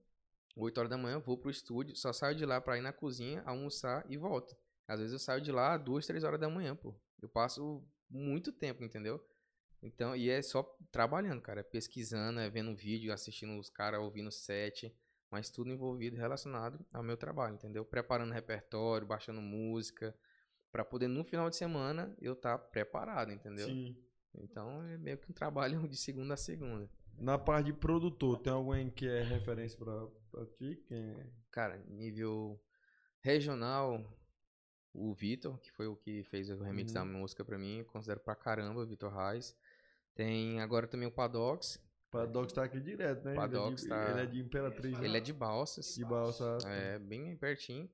8 0.56 0.78
horas 0.78 0.90
da 0.90 0.96
manhã, 0.96 1.18
vou 1.18 1.36
pro 1.36 1.50
estúdio, 1.50 1.94
só 1.94 2.12
saio 2.12 2.34
de 2.34 2.46
lá 2.46 2.60
pra 2.60 2.78
ir 2.78 2.80
na 2.80 2.92
cozinha, 2.92 3.42
almoçar 3.44 4.04
e 4.08 4.16
volto. 4.16 4.56
Às 4.88 5.00
vezes 5.00 5.12
eu 5.12 5.18
saio 5.18 5.40
de 5.40 5.52
lá 5.52 5.76
2, 5.76 6.06
3 6.06 6.24
horas 6.24 6.40
da 6.40 6.48
manhã, 6.48 6.74
pô. 6.74 6.94
Eu 7.20 7.28
passo 7.28 7.84
muito 8.08 8.50
tempo, 8.52 8.82
entendeu? 8.82 9.22
Então, 9.82 10.16
e 10.16 10.30
é 10.30 10.40
só 10.40 10.62
trabalhando, 10.90 11.42
cara. 11.42 11.60
É 11.60 11.62
pesquisando, 11.62 12.40
é 12.40 12.48
vendo 12.48 12.74
vídeo, 12.74 13.12
assistindo 13.12 13.58
os 13.58 13.68
caras, 13.68 14.00
ouvindo 14.00 14.30
set. 14.30 14.94
Mas 15.30 15.50
tudo 15.50 15.70
envolvido, 15.70 16.16
relacionado 16.16 16.84
ao 16.92 17.02
meu 17.02 17.16
trabalho, 17.16 17.54
entendeu? 17.54 17.84
Preparando 17.84 18.32
repertório, 18.32 19.06
baixando 19.06 19.40
música. 19.40 20.16
Pra 20.72 20.84
poder, 20.84 21.08
no 21.08 21.24
final 21.24 21.50
de 21.50 21.56
semana, 21.56 22.16
eu 22.20 22.32
estar 22.32 22.56
preparado, 22.58 23.32
entendeu? 23.32 23.66
Sim. 23.66 23.96
Então 24.34 24.82
é 24.84 24.96
meio 24.98 25.18
que 25.18 25.30
um 25.30 25.34
trabalho 25.34 25.86
de 25.88 25.96
segunda 25.96 26.34
a 26.34 26.36
segunda. 26.36 26.88
Na 27.18 27.38
parte 27.38 27.66
de 27.66 27.72
produtor, 27.72 28.38
tem 28.38 28.52
alguém 28.52 28.90
que 28.90 29.08
é 29.08 29.22
referência 29.22 29.78
pra, 29.78 30.06
ti? 30.44 30.82
Quem 30.88 30.98
é? 31.12 31.26
Cara, 31.50 31.78
nível 31.88 32.60
regional, 33.20 34.04
o 34.92 35.14
Vitor, 35.14 35.58
que 35.60 35.70
foi 35.72 35.86
o 35.86 35.96
que 35.96 36.22
fez 36.24 36.50
o 36.50 36.58
remix 36.62 36.92
da 36.92 37.02
Uhum. 37.02 37.20
música 37.20 37.44
pra 37.44 37.56
mim, 37.58 37.78
eu 37.78 37.84
considero 37.86 38.20
pra 38.20 38.34
caramba 38.34 38.80
o 38.82 38.86
Vitor 38.86 39.10
Reis. 39.14 39.56
Tem 40.14 40.60
agora 40.60 40.86
também 40.86 41.06
o 41.08 41.12
Padox, 41.12 41.80
Padox 42.10 42.52
tá 42.52 42.64
aqui 42.64 42.80
direto, 42.80 43.24
né? 43.24 43.34
Padox 43.34 43.82
ele, 43.84 43.92
é 43.92 43.96
de, 43.96 44.04
tá- 44.04 44.10
ele 44.10 44.20
é 44.20 44.26
de 44.26 44.40
Imperatriz. 44.40 44.98
né? 44.98 45.04
ele 45.06 45.16
é 45.16 45.20
de 45.20 45.32
Balsas, 45.32 45.94
de 45.94 46.04
balsa. 46.04 46.56
é 46.66 46.98
bem 46.98 47.36
pertinho. 47.36 47.90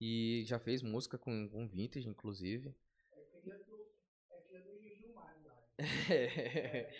E 0.00 0.44
já 0.46 0.58
fez 0.58 0.80
música 0.82 1.18
com, 1.18 1.46
com 1.50 1.68
Vintage, 1.68 2.08
inclusive. 2.08 2.74
É 3.12 3.40
cria 3.42 3.58
do, 3.58 3.86
é 4.30 4.40
cria 4.48 4.60
do 4.62 4.78
Gilmar, 4.80 5.36
lá. 5.44 5.58
É. 6.10 6.90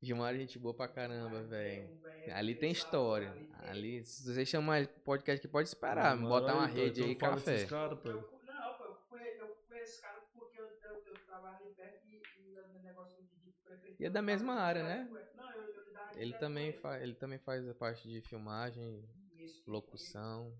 aqui. 0.00 0.06
Gilmar 0.06 0.34
é 0.34 0.38
gente 0.38 0.58
boa 0.58 0.74
pra 0.74 0.88
caramba, 0.88 1.42
velho. 1.42 1.88
velho 2.02 2.34
Ali 2.34 2.54
tem 2.54 2.70
história. 2.72 3.34
ali 3.68 4.04
se 4.04 4.22
você 4.24 4.44
chamar 4.44 4.86
podcast 5.04 5.40
que 5.40 5.48
pode 5.48 5.68
esperar, 5.68 6.16
Mano, 6.16 6.28
botar 6.28 6.54
uma 6.54 6.66
aí, 6.66 6.72
rede 6.74 7.00
então 7.00 7.08
aí, 7.10 7.16
café. 7.16 7.52
desses 7.52 7.70
caras, 7.70 7.98
pô. 8.00 8.08
Eu, 8.08 8.30
não, 8.46 8.74
pô, 8.78 8.84
eu 8.84 8.94
conheço, 9.08 9.40
eu 9.40 9.56
conheço 9.68 9.92
esse 9.92 10.00
cara 10.02 10.20
porque 10.32 10.60
eu, 10.60 10.64
eu, 10.66 11.02
eu 11.06 11.14
trabalho 11.26 11.56
ali 11.56 11.74
perto 11.74 12.06
e, 12.06 12.22
e 12.40 12.58
o 12.58 12.68
meu 12.72 12.82
negócio 12.82 13.22
de, 13.22 13.52
prefeitura. 13.64 13.96
E 13.98 14.04
é 14.06 14.10
da 14.10 14.22
mesma 14.22 14.54
área, 14.54 14.82
né? 14.82 15.08
Não, 15.36 15.52
eu, 15.52 15.62
eu 15.62 16.20
Ele 16.20 16.32
também, 16.34 16.72
com 16.72 16.76
ele. 16.76 16.82
fa 16.82 17.00
ele 17.00 17.14
também 17.14 17.38
faz 17.38 17.68
a 17.68 17.74
parte 17.74 18.08
de 18.08 18.20
filmagem, 18.22 19.04
Isso, 19.38 19.62
locução. 19.70 20.52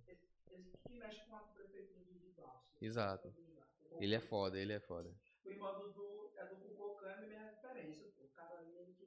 Exato. 2.80 3.32
Ele 4.00 4.14
é 4.14 4.20
foda, 4.20 4.58
ele 4.58 4.72
é 4.72 4.80
foda. 4.80 5.10
O 5.44 5.50
irmão 5.50 5.78
do, 5.78 5.92
do, 5.92 6.30
é 6.36 6.46
do 6.46 6.56
Cucocã, 6.56 7.10
é 7.10 7.26
minha 7.26 7.42
referência, 7.50 8.06
pô. 8.16 8.24
O 8.24 8.28
cara 8.30 8.58
ali, 8.58 8.74
ele 8.78 8.94
que 8.94 9.04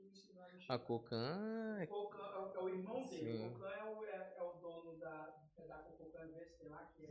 a 0.67 0.77
Cocan 0.77 1.77
é 1.79 1.83
O 1.83 1.87
Cocan 1.87 2.27
é, 2.33 2.37
o, 2.37 2.53
é 2.55 2.59
o 2.63 2.69
irmão 2.69 2.93
dele. 3.07 3.19
Sim. 3.19 3.47
O 3.47 3.51
Cocan 3.53 3.69
é 3.73 3.83
o, 3.83 4.05
é, 4.05 4.33
é 4.37 4.41
o 4.43 4.53
dono 4.53 4.97
da, 4.99 5.35
é 5.57 5.67
da 5.67 5.77
Cocan 5.79 6.27
VST 6.27 6.67
lá, 6.67 6.85
que 6.95 7.05
é 7.05 7.07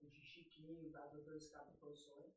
com 0.00 0.06
o 0.06 0.10
Chiquinho, 0.10 0.90
da 0.90 1.06
Doutor 1.08 1.36
Escapa 1.36 1.72
Produções. 1.80 2.32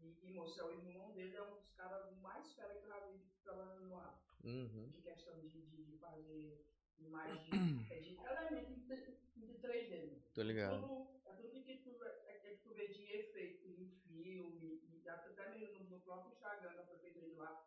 E, 0.00 0.18
e 0.22 0.30
moço, 0.32 0.60
é 0.60 0.64
o 0.64 0.70
irmão 0.72 1.12
dele 1.12 1.36
é 1.36 1.42
um 1.42 1.54
dos 1.54 1.70
caras 1.70 2.10
mais 2.18 2.52
fera 2.54 2.74
que 2.74 2.84
eu 2.84 2.88
já 2.88 3.00
vi 3.06 3.20
trabalhando 3.42 3.84
no 3.86 3.96
ar. 3.96 4.20
Uhum. 4.44 4.90
De 4.90 5.00
questão 5.00 5.38
de, 5.38 5.48
de, 5.48 5.84
de 5.84 5.98
fazer 5.98 6.66
imagem 6.98 7.50
de, 7.86 7.92
é 7.94 8.00
de 8.00 8.16
elemento 8.16 8.72
em, 8.72 8.80
tre- 8.86 9.18
em 9.36 9.58
3D. 9.60 10.06
né? 10.06 10.20
Tô 10.34 10.42
ligado. 10.42 10.80
Tudo, 10.82 11.20
é 11.24 11.32
tudo 11.34 11.62
que 11.64 11.76
tu, 11.78 11.96
é, 12.04 12.50
é 12.52 12.56
que 12.56 12.62
tu 12.62 12.74
vê 12.74 12.88
de 12.88 13.02
efeito 13.04 13.68
em 13.68 13.88
filme, 14.06 14.82
e 14.92 15.08
até 15.08 15.48
mesmo 15.50 15.78
no, 15.78 15.84
no 15.90 16.00
próprio 16.00 16.32
Instagram 16.32 16.74
da 16.74 16.82
prefeitura 16.82 17.26
de 17.28 17.34
lá. 17.36 17.63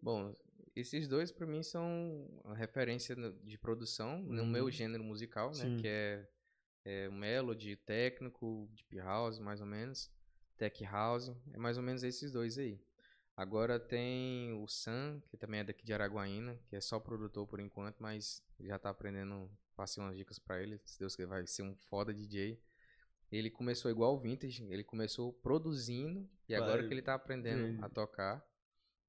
Bom, 0.00 0.34
esses 0.74 1.06
dois 1.06 1.30
pra 1.30 1.46
mim 1.46 1.62
são 1.62 2.28
a 2.44 2.54
referência 2.54 3.14
no- 3.14 3.32
de 3.44 3.56
produção 3.58 4.20
no 4.22 4.42
Uhum. 4.42 4.50
meu 4.50 4.70
gênero 4.70 5.04
musical, 5.04 5.52
né? 5.52 5.76
Que 5.80 5.86
é, 5.86 6.28
é 6.84 7.08
o 7.08 7.12
melody, 7.12 7.76
técnico, 7.76 8.68
deep 8.72 8.96
house, 8.98 9.38
mais 9.38 9.60
ou 9.60 9.66
menos, 9.66 10.10
tech 10.56 10.82
house, 10.84 11.30
é 11.52 11.58
mais 11.58 11.76
ou 11.76 11.82
menos 11.82 12.02
esses 12.02 12.32
dois 12.32 12.58
aí. 12.58 12.80
Agora 13.36 13.78
tem 13.80 14.52
o 14.52 14.66
Sam, 14.68 15.22
que 15.28 15.36
também 15.36 15.60
é 15.60 15.64
daqui 15.64 15.84
de 15.84 15.92
Araguaína, 15.92 16.58
que 16.68 16.76
é 16.76 16.80
só 16.80 16.98
produtor 17.00 17.46
por 17.46 17.60
enquanto, 17.60 17.96
mas 18.02 18.42
já 18.60 18.78
tá 18.78 18.90
aprendendo, 18.90 19.50
passei 19.74 20.02
umas 20.02 20.16
dicas 20.16 20.38
pra 20.38 20.60
ele, 20.62 20.80
se 20.84 20.98
Deus 20.98 21.16
quiser 21.16 21.28
vai 21.28 21.46
ser 21.46 21.62
um 21.62 21.74
foda 21.76 22.12
DJ. 22.12 22.60
Ele 23.30 23.50
começou 23.50 23.90
igual 23.90 24.14
o 24.14 24.20
Vintage, 24.20 24.64
ele 24.70 24.84
começou 24.84 25.32
produzindo 25.32 26.28
e 26.48 26.54
agora 26.54 26.78
Vai. 26.80 26.88
que 26.88 26.92
ele 26.94 27.00
tá 27.02 27.14
aprendendo 27.14 27.64
Entendi. 27.64 27.84
a 27.84 27.88
tocar 27.88 28.46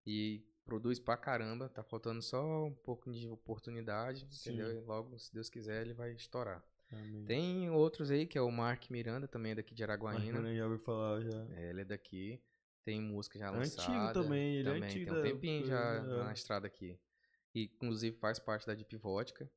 e 0.06 0.46
produz 0.66 1.00
pra 1.00 1.18
caramba, 1.18 1.70
tá 1.70 1.84
faltando 1.84 2.22
só 2.22 2.66
um 2.66 2.74
pouco 2.74 3.12
de 3.12 3.28
oportunidade, 3.28 4.28
Sim. 4.32 4.52
entendeu? 4.52 4.72
E 4.72 4.80
logo, 4.82 5.18
se 5.20 5.34
Deus 5.34 5.50
quiser, 5.50 5.82
ele 5.82 5.94
vai 5.94 6.14
estourar. 6.14 6.64
Amém. 6.92 7.26
Tem 7.26 7.70
outros 7.70 8.12
aí, 8.12 8.26
que 8.26 8.38
é 8.38 8.42
o 8.42 8.52
Mark 8.52 8.90
Miranda, 8.90 9.28
também 9.28 9.54
é 9.54 9.56
daqui 9.56 9.74
de 9.74 9.84
Araguaína. 9.84 10.50
eu 10.50 10.56
já 10.56 10.68
ouvi 10.68 10.84
falar 10.84 11.22
já. 11.22 11.48
É, 11.56 11.70
ele 11.70 11.82
é 11.82 11.86
daqui. 11.86 12.42
Tem 12.86 13.02
música 13.02 13.40
já 13.40 13.50
Antigo 13.50 13.60
lançada. 13.62 14.22
também, 14.22 14.58
ele 14.58 14.70
é 14.70 14.74
também, 14.74 14.90
antigo 14.90 15.12
Tem 15.12 15.20
um 15.20 15.24
tempinho 15.24 15.66
já 15.66 15.96
é. 15.96 16.02
na 16.02 16.34
estrada 16.34 16.68
aqui. 16.68 17.00
E, 17.56 17.64
inclusive, 17.64 18.18
faz 18.18 18.40
parte 18.40 18.68
da 18.68 18.74
Deep 18.74 18.96
Vodka. 18.98 19.50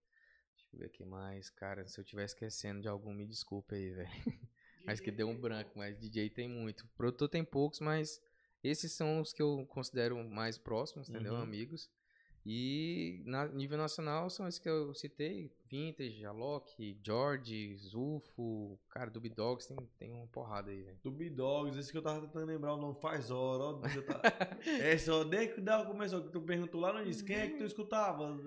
Deixa 0.54 0.68
eu 0.72 0.78
ver 0.78 0.86
aqui 0.86 1.04
mais. 1.04 1.50
Cara, 1.50 1.86
se 1.86 1.98
eu 1.98 2.02
estiver 2.02 2.24
esquecendo 2.24 2.80
de 2.80 2.88
algum, 2.88 3.12
me 3.12 3.26
desculpa 3.26 3.74
aí, 3.74 3.90
velho. 3.90 4.08
Mas 4.86 5.00
que 5.00 5.10
deu 5.10 5.28
um 5.28 5.38
branco. 5.38 5.72
Mas 5.74 5.98
DJ 5.98 6.30
tem 6.30 6.48
muito. 6.48 6.86
Produtor 6.96 7.28
tem 7.28 7.44
poucos, 7.44 7.80
mas 7.80 8.22
esses 8.62 8.92
são 8.92 9.20
os 9.20 9.32
que 9.32 9.42
eu 9.42 9.64
considero 9.68 10.16
mais 10.28 10.58
próximos, 10.58 11.08
entendeu? 11.08 11.34
Uhum. 11.34 11.40
Amigos. 11.42 11.90
E 12.48 13.22
na 13.26 13.48
nível 13.48 13.76
nacional 13.76 14.30
são 14.30 14.46
esses 14.46 14.60
que 14.60 14.68
eu 14.68 14.94
citei: 14.94 15.52
Vintage, 15.68 16.24
Alok, 16.24 16.96
George, 17.04 17.76
Zulfo, 17.78 18.78
cara, 18.88 19.10
Dub 19.10 19.28
Dogs, 19.30 19.66
tem, 19.66 19.76
tem 19.98 20.12
uma 20.12 20.28
porrada 20.28 20.70
aí, 20.70 20.80
velho. 20.80 20.96
Do 21.02 21.10
B-Dogs, 21.10 21.76
esse 21.76 21.90
que 21.90 21.98
eu 21.98 22.02
tava 22.02 22.20
tentando 22.24 22.46
lembrar 22.46 22.74
o 22.74 22.80
nome 22.80 23.00
faz 23.00 23.32
hora, 23.32 23.64
ó. 23.64 23.72
tava- 23.80 24.22
Esse, 24.64 25.10
ó, 25.10 25.24
desde 25.24 25.54
que 25.56 25.60
dava- 25.60 25.86
começou, 25.90 26.22
que 26.22 26.30
tu 26.30 26.40
perguntou 26.40 26.80
lá 26.80 26.92
no 26.92 27.02
início, 27.02 27.26
quem 27.26 27.34
é 27.36 27.48
que 27.50 27.56
tu 27.58 27.64
escutava 27.64 28.40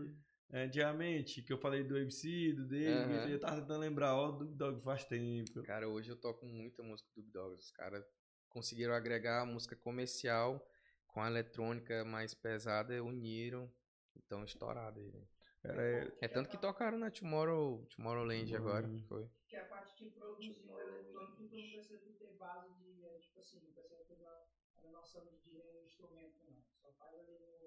é, 0.54 0.64
antigamente? 0.64 1.42
Que 1.42 1.52
eu 1.52 1.58
falei 1.58 1.84
do 1.84 1.98
MC, 1.98 2.54
do 2.54 2.66
dele, 2.70 2.94
Aham. 2.94 3.30
eu 3.30 3.40
tava 3.40 3.60
tentando 3.60 3.82
lembrar, 3.82 4.16
ó, 4.16 4.32
do 4.32 4.46
B-Dog 4.46 4.82
faz 4.82 5.04
tempo. 5.04 5.62
Cara, 5.64 5.90
hoje 5.90 6.10
eu 6.10 6.16
toco 6.16 6.46
muita 6.46 6.82
música 6.84 7.10
do 7.18 7.22
Dub 7.22 7.32
Dogs. 7.34 7.66
Os 7.66 7.72
caras 7.72 8.06
conseguiram 8.50 8.94
agregar 8.94 9.42
a 9.42 9.46
música 9.46 9.76
comercial 9.76 10.66
com 11.08 11.22
a 11.22 11.28
eletrônica 11.28 12.04
mais 12.06 12.34
pesada, 12.34 13.04
uniram. 13.04 13.72
Então, 14.16 14.44
estourado 14.44 15.00
aí, 15.00 15.10
velho. 15.10 15.28
Era, 15.64 16.14
É 16.22 16.28
tanto 16.28 16.50
que 16.50 16.58
tocaram 16.58 16.98
na 16.98 17.12
Tomorrow, 17.12 17.86
Tomorrowland 17.96 18.56
agora. 18.56 18.88
Uhum. 18.88 19.04
Foi. 19.08 19.30
que 19.48 19.56
é 19.56 19.62
a 19.62 19.66
parte 19.66 20.04
de 20.04 20.10
produzir 20.12 20.56
um 20.70 20.80
eletrônico, 20.80 21.42
não 21.42 21.50
precisa 21.50 22.14
ter 22.18 22.34
base 22.38 22.74
de, 22.76 23.04
é, 23.04 23.18
tipo 23.20 23.40
assim, 23.40 23.60
não 23.60 23.74
precisa 23.74 24.04
ter 24.06 24.14
uma, 24.14 24.46
uma 24.84 24.92
noção 24.92 25.26
de 25.26 25.52
nenhum 25.52 25.84
instrumento, 25.84 26.38
não. 26.46 26.64
Só 26.82 26.92
faz 26.94 27.14
ali. 27.14 27.59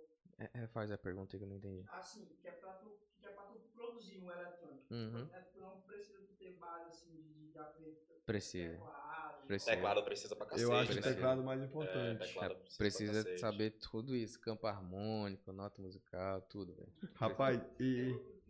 É, 0.42 0.62
é, 0.62 0.66
faz 0.68 0.90
a 0.90 0.98
pergunta 0.98 1.36
que 1.36 1.44
eu 1.44 1.48
não 1.48 1.56
entendi. 1.56 1.84
Assim, 1.92 2.26
que 2.40 2.48
é 2.48 2.52
pra 2.52 2.72
tu, 2.72 2.90
que 3.18 3.26
é 3.26 3.30
pra 3.30 3.44
tu 3.44 3.60
produzir 3.74 4.18
um 4.18 4.30
eletrônico. 4.30 4.82
Uhum. 4.90 5.24
Né? 5.26 5.44
Tu 5.52 5.60
não 5.60 5.80
precisa 5.82 6.18
ter 6.38 6.56
base 6.58 6.90
assim 6.90 7.14
de, 7.14 7.52
de 7.52 7.58
aprender 7.58 7.96
Precisa. 8.26 8.74
teclado. 8.74 9.46
Precisa. 9.46 9.70
Teclado 9.72 10.02
precisa 10.04 10.36
pra 10.36 10.46
cacete. 10.46 10.62
eu 10.62 10.76
acho 10.76 10.92
o 10.92 10.94
né? 10.94 11.00
teclado 11.02 11.42
mais 11.44 11.60
É, 11.60 11.64
importante. 11.64 12.18
teclado 12.18 12.52
É, 12.54 12.56
precisa, 12.78 13.12
Precisa 13.12 13.38
saber 13.38 13.70
tudo 13.72 14.16
isso. 14.16 14.40
Campo 14.40 14.66
harmônico, 14.66 15.52
nota 15.52 15.80
musical, 15.80 16.40
tudo, 16.42 16.74
velho. 16.74 16.92
Rapaz, 17.14 17.60
e. 17.78 18.10
É 18.10 18.12
o- 18.28 18.42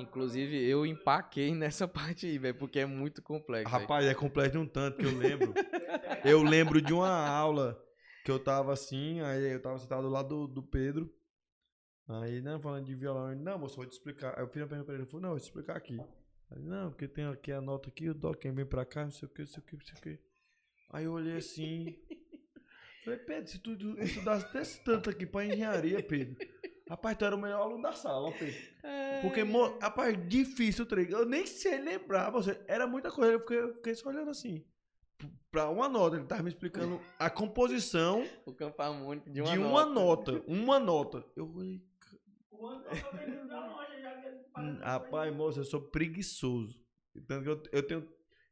Inclusive, 0.00 0.56
eu 0.68 0.84
empaquei 0.86 1.54
nessa 1.54 1.86
parte 1.88 2.26
aí, 2.26 2.38
velho, 2.38 2.56
porque 2.58 2.78
é 2.80 2.86
muito 2.86 3.22
complexo. 3.22 3.70
Rapaz, 3.70 4.06
é 4.06 4.14
complexo 4.14 4.52
de 4.52 4.58
um 4.58 4.66
tanto 4.66 4.98
que 4.98 5.04
eu 5.06 5.16
lembro. 5.16 5.52
eu 6.24 6.42
lembro 6.42 6.80
de 6.80 6.92
uma 6.92 7.10
aula 7.28 7.80
que 8.24 8.30
eu 8.30 8.38
tava 8.42 8.72
assim, 8.72 9.20
aí 9.20 9.52
eu 9.52 9.60
tava 9.60 9.78
sentado 9.78 10.02
do 10.02 10.08
lado 10.08 10.46
do, 10.46 10.54
do 10.54 10.62
Pedro. 10.62 11.12
Aí, 12.06 12.40
né, 12.42 12.58
falando 12.60 12.84
de 12.84 12.94
violão, 12.94 13.32
ele, 13.32 13.40
não, 13.40 13.58
moço, 13.58 13.76
vou 13.76 13.86
te 13.86 13.92
explicar. 13.92 14.34
Aí 14.36 14.42
eu 14.44 14.48
fiz 14.48 14.60
uma 14.62 14.68
pergunta 14.68 14.84
pra 14.86 14.94
ele, 14.94 15.02
ele 15.04 15.10
falou, 15.10 15.22
não, 15.22 15.30
vou 15.30 15.38
te 15.38 15.44
explicar 15.44 15.76
aqui. 15.76 15.98
Aí, 16.50 16.60
não, 16.62 16.90
porque 16.90 17.08
tem 17.08 17.24
aqui 17.26 17.50
a 17.52 17.60
nota 17.60 17.88
aqui, 17.88 18.08
o 18.10 18.14
dó, 18.14 18.34
quem 18.34 18.52
vem 18.52 18.66
pra 18.66 18.84
cá, 18.84 19.04
não 19.04 19.10
sei 19.10 19.26
o 19.26 19.30
que, 19.30 19.40
não 19.42 19.46
sei 19.48 19.58
o 19.60 19.62
que, 19.66 19.76
não 19.76 19.84
sei 19.86 19.94
o 19.96 20.00
que. 20.02 20.22
Aí 20.90 21.04
eu 21.04 21.12
olhei 21.12 21.36
assim. 21.36 21.98
Falei, 23.04 23.18
Pedro, 23.20 23.50
se 23.50 23.58
tu 23.58 23.72
estudasse 24.00 24.50
desse 24.52 24.82
tanto 24.82 25.10
aqui 25.10 25.26
pra 25.26 25.44
engenharia, 25.44 26.02
Pedro. 26.02 26.36
Rapaz, 26.88 27.16
tu 27.16 27.24
era 27.24 27.36
o 27.36 27.38
melhor 27.38 27.62
aluno 27.62 27.82
da 27.82 27.92
sala, 27.92 28.30
Pedro. 28.32 28.60
Porque, 29.22 29.44
mo- 29.44 29.78
rapaz, 29.78 30.16
difícil 30.28 30.84
o 30.84 30.88
trem. 30.88 31.10
Eu 31.10 31.24
nem 31.26 31.46
sei 31.46 31.78
lembrar, 31.80 32.30
você. 32.30 32.62
Era 32.66 32.86
muita 32.86 33.10
coisa, 33.10 33.32
eu 33.32 33.40
fiquei, 33.40 33.58
eu 33.60 33.74
fiquei 33.76 33.94
só 33.94 34.08
olhando 34.10 34.30
assim. 34.30 34.64
P- 35.18 35.28
Pra 35.50 35.68
uma 35.70 35.88
nota, 35.88 36.16
ele 36.16 36.24
tava 36.26 36.42
me 36.42 36.48
explicando 36.48 37.00
a 37.18 37.28
composição 37.30 38.26
O 38.46 38.52
campo 38.54 38.80
harmônico 38.82 39.30
de 39.30 39.40
uma 39.40 39.50
de 39.52 39.58
nota. 39.58 39.70
uma 39.70 39.86
nota. 39.86 40.42
Uma 40.46 40.78
nota. 40.78 41.24
Eu 41.36 41.46
falei, 41.52 41.82
O 42.64 42.68
Anderson 42.68 43.16
vendendo 43.18 43.48
da 43.48 43.66
loja 43.66 44.00
já 44.00 44.10
que 44.12 44.28
"Hum, 44.58 44.78
rapaz, 44.80 45.34
moço, 45.34 45.60
eu 45.60 45.64
sou 45.64 45.80
preguiçoso. 45.82 46.80
Tanto 47.28 47.42
que 47.42 47.48
eu, 47.50 47.62
eu 47.72 47.82
tenho. 47.86 48.08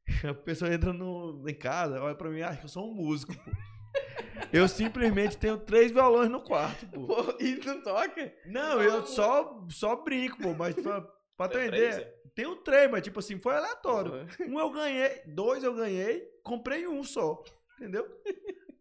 A 0.28 0.34
pessoa 0.34 0.72
entra 0.72 0.92
no, 0.92 1.48
em 1.48 1.54
casa, 1.54 2.02
olha 2.02 2.14
pra 2.14 2.28
mim, 2.28 2.42
acha 2.42 2.58
que 2.58 2.64
eu 2.64 2.68
sou 2.68 2.90
um 2.90 2.94
músico, 2.94 3.32
pô. 3.34 3.50
Eu 4.52 4.68
simplesmente 4.68 5.38
tenho 5.38 5.56
três 5.58 5.90
violões 5.90 6.28
no 6.28 6.40
quarto, 6.42 6.86
pô. 6.88 7.06
Pô, 7.06 7.36
e 7.40 7.54
não 7.64 7.82
toca? 7.82 8.34
Não, 8.44 8.82
eu 8.82 9.06
só, 9.06 9.66
só 9.70 9.96
brinco, 9.96 10.36
pô, 10.42 10.52
mas 10.52 10.74
pra, 10.74 11.00
pra 11.36 11.48
tu 11.48 11.52
Tem 11.54 11.68
entender, 11.68 12.00
é? 12.02 12.04
tenho 12.34 12.56
três, 12.56 12.90
mas 12.90 13.02
tipo 13.02 13.18
assim, 13.18 13.38
foi 13.38 13.54
aleatório. 13.54 14.26
Um 14.46 14.58
eu 14.60 14.70
ganhei, 14.70 15.22
dois 15.26 15.62
eu 15.64 15.74
ganhei, 15.74 16.28
comprei 16.42 16.86
um 16.86 17.02
só, 17.02 17.42
entendeu? 17.78 18.06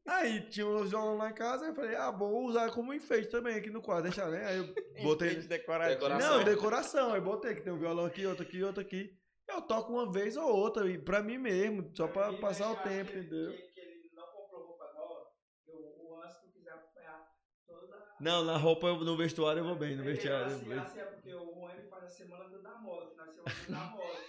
Aí 0.07 0.41
tinha 0.49 0.67
os 0.67 0.89
violões 0.89 1.19
lá 1.19 1.30
em 1.30 1.33
casa, 1.33 1.65
eu 1.67 1.75
falei, 1.75 1.95
ah, 1.95 2.09
vou 2.11 2.45
usar 2.45 2.71
como 2.71 2.93
enfeite 2.93 3.30
também 3.30 3.55
aqui 3.55 3.69
no 3.69 3.81
quarto, 3.81 4.03
deixa, 4.03 4.27
né? 4.30 4.45
Aí 4.45 4.57
eu 4.57 4.65
botei. 5.03 5.35
Decorativo. 5.35 5.99
Decoração. 5.99 6.38
Não, 6.38 6.43
decoração, 6.43 7.13
aí 7.13 7.21
botei 7.21 7.53
que 7.55 7.61
tem 7.61 7.71
um 7.71 7.77
violão 7.77 8.05
aqui, 8.05 8.25
outro 8.25 8.43
aqui, 8.43 8.63
outro 8.63 8.81
aqui. 8.81 9.15
Eu 9.47 9.61
toco 9.61 9.91
uma 9.93 10.11
vez 10.11 10.35
ou 10.38 10.47
outra, 10.47 10.89
e 10.89 10.97
pra 10.97 11.21
mim 11.21 11.38
mesmo, 11.38 11.91
só 11.95 12.07
pra 12.07 12.30
Ele 12.30 12.38
passar 12.38 12.71
o 12.71 12.75
tempo, 12.77 13.11
que- 13.11 13.17
entendeu? 13.19 13.51
Que, 13.51 13.57
que 13.73 13.80
ele 13.80 14.09
não 14.15 14.25
comprou 14.27 14.65
roupa 14.67 14.85
nova, 14.93 15.25
que 15.65 15.71
o, 15.71 16.15
Anderson 16.23 16.47
quiser 16.51 16.71
acompanhar 16.71 17.27
toda. 17.67 18.07
Não, 18.19 18.43
na 18.45 18.57
roupa, 18.57 18.88
eu- 18.88 18.99
no 19.03 19.15
vestuário 19.17 19.59
eu 19.59 19.65
vou 19.65 19.75
bem, 19.75 19.95
no 19.95 20.03
Ele- 20.03 20.13
vestuário. 20.13 20.45
Assim, 20.47 20.73
assim 20.73 20.99
é 20.99 21.03
porque 21.05 21.33
o 21.33 21.69
ele 21.69 21.83
faz 21.89 22.03
a 22.05 22.09
semana 22.09 22.57
da 22.59 22.75
moda, 22.80 23.11
final 23.11 23.27
de 23.27 23.33
semana 23.33 23.85
da 23.85 23.91
moda. 23.91 24.19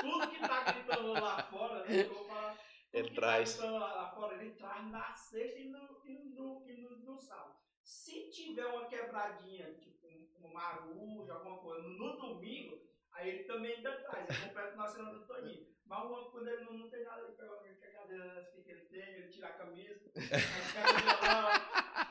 Tudo 0.00 0.30
que 0.30 0.40
tá 0.40 0.72
gritando 0.72 1.12
lá 1.12 1.42
fora? 1.44 1.84
Eu 1.92 2.08
vou 2.14 2.24
falar. 2.26 2.56
Ele 2.92 3.10
traz. 3.14 3.58
Lá, 3.58 3.70
lá 3.94 4.10
fora, 4.10 4.34
ele 4.34 4.50
traz 4.52 4.84
na 4.90 5.14
sexta 5.14 5.58
e 5.58 5.68
no, 5.68 6.00
e 6.04 6.18
no, 6.34 6.64
e 6.68 6.76
no, 6.82 6.96
no 6.98 7.18
sábado. 7.18 7.54
Se 7.84 8.30
tiver 8.30 8.66
uma 8.66 8.86
quebradinha, 8.86 9.74
tipo 9.74 10.06
um, 10.06 10.46
um 10.46 10.52
marujo, 10.52 11.30
alguma 11.32 11.58
coisa, 11.58 11.86
no, 11.88 12.16
domingo, 12.16 12.80
aí 13.12 13.28
ele 13.28 13.44
também 13.44 13.76
ainda 13.76 13.92
traz. 14.02 14.28
Ele 14.28 14.48
completa 14.48 14.76
na 14.76 14.86
semana 14.86 15.18
do 15.18 15.26
Toninho. 15.26 15.66
Mas 15.86 16.04
uma, 16.04 16.30
quando 16.30 16.48
ele 16.48 16.64
não, 16.64 16.72
não 16.74 16.90
tem 16.90 17.02
nada, 17.04 17.22
ele 17.22 17.32
pega 17.36 17.52
a 17.52 17.92
cadeira 18.00 18.40
assim 18.40 18.62
que 18.62 18.70
ele 18.70 18.84
tem, 18.86 19.00
ele 19.02 19.28
tira 19.28 19.48
a 19.48 19.52
camisa, 19.54 20.00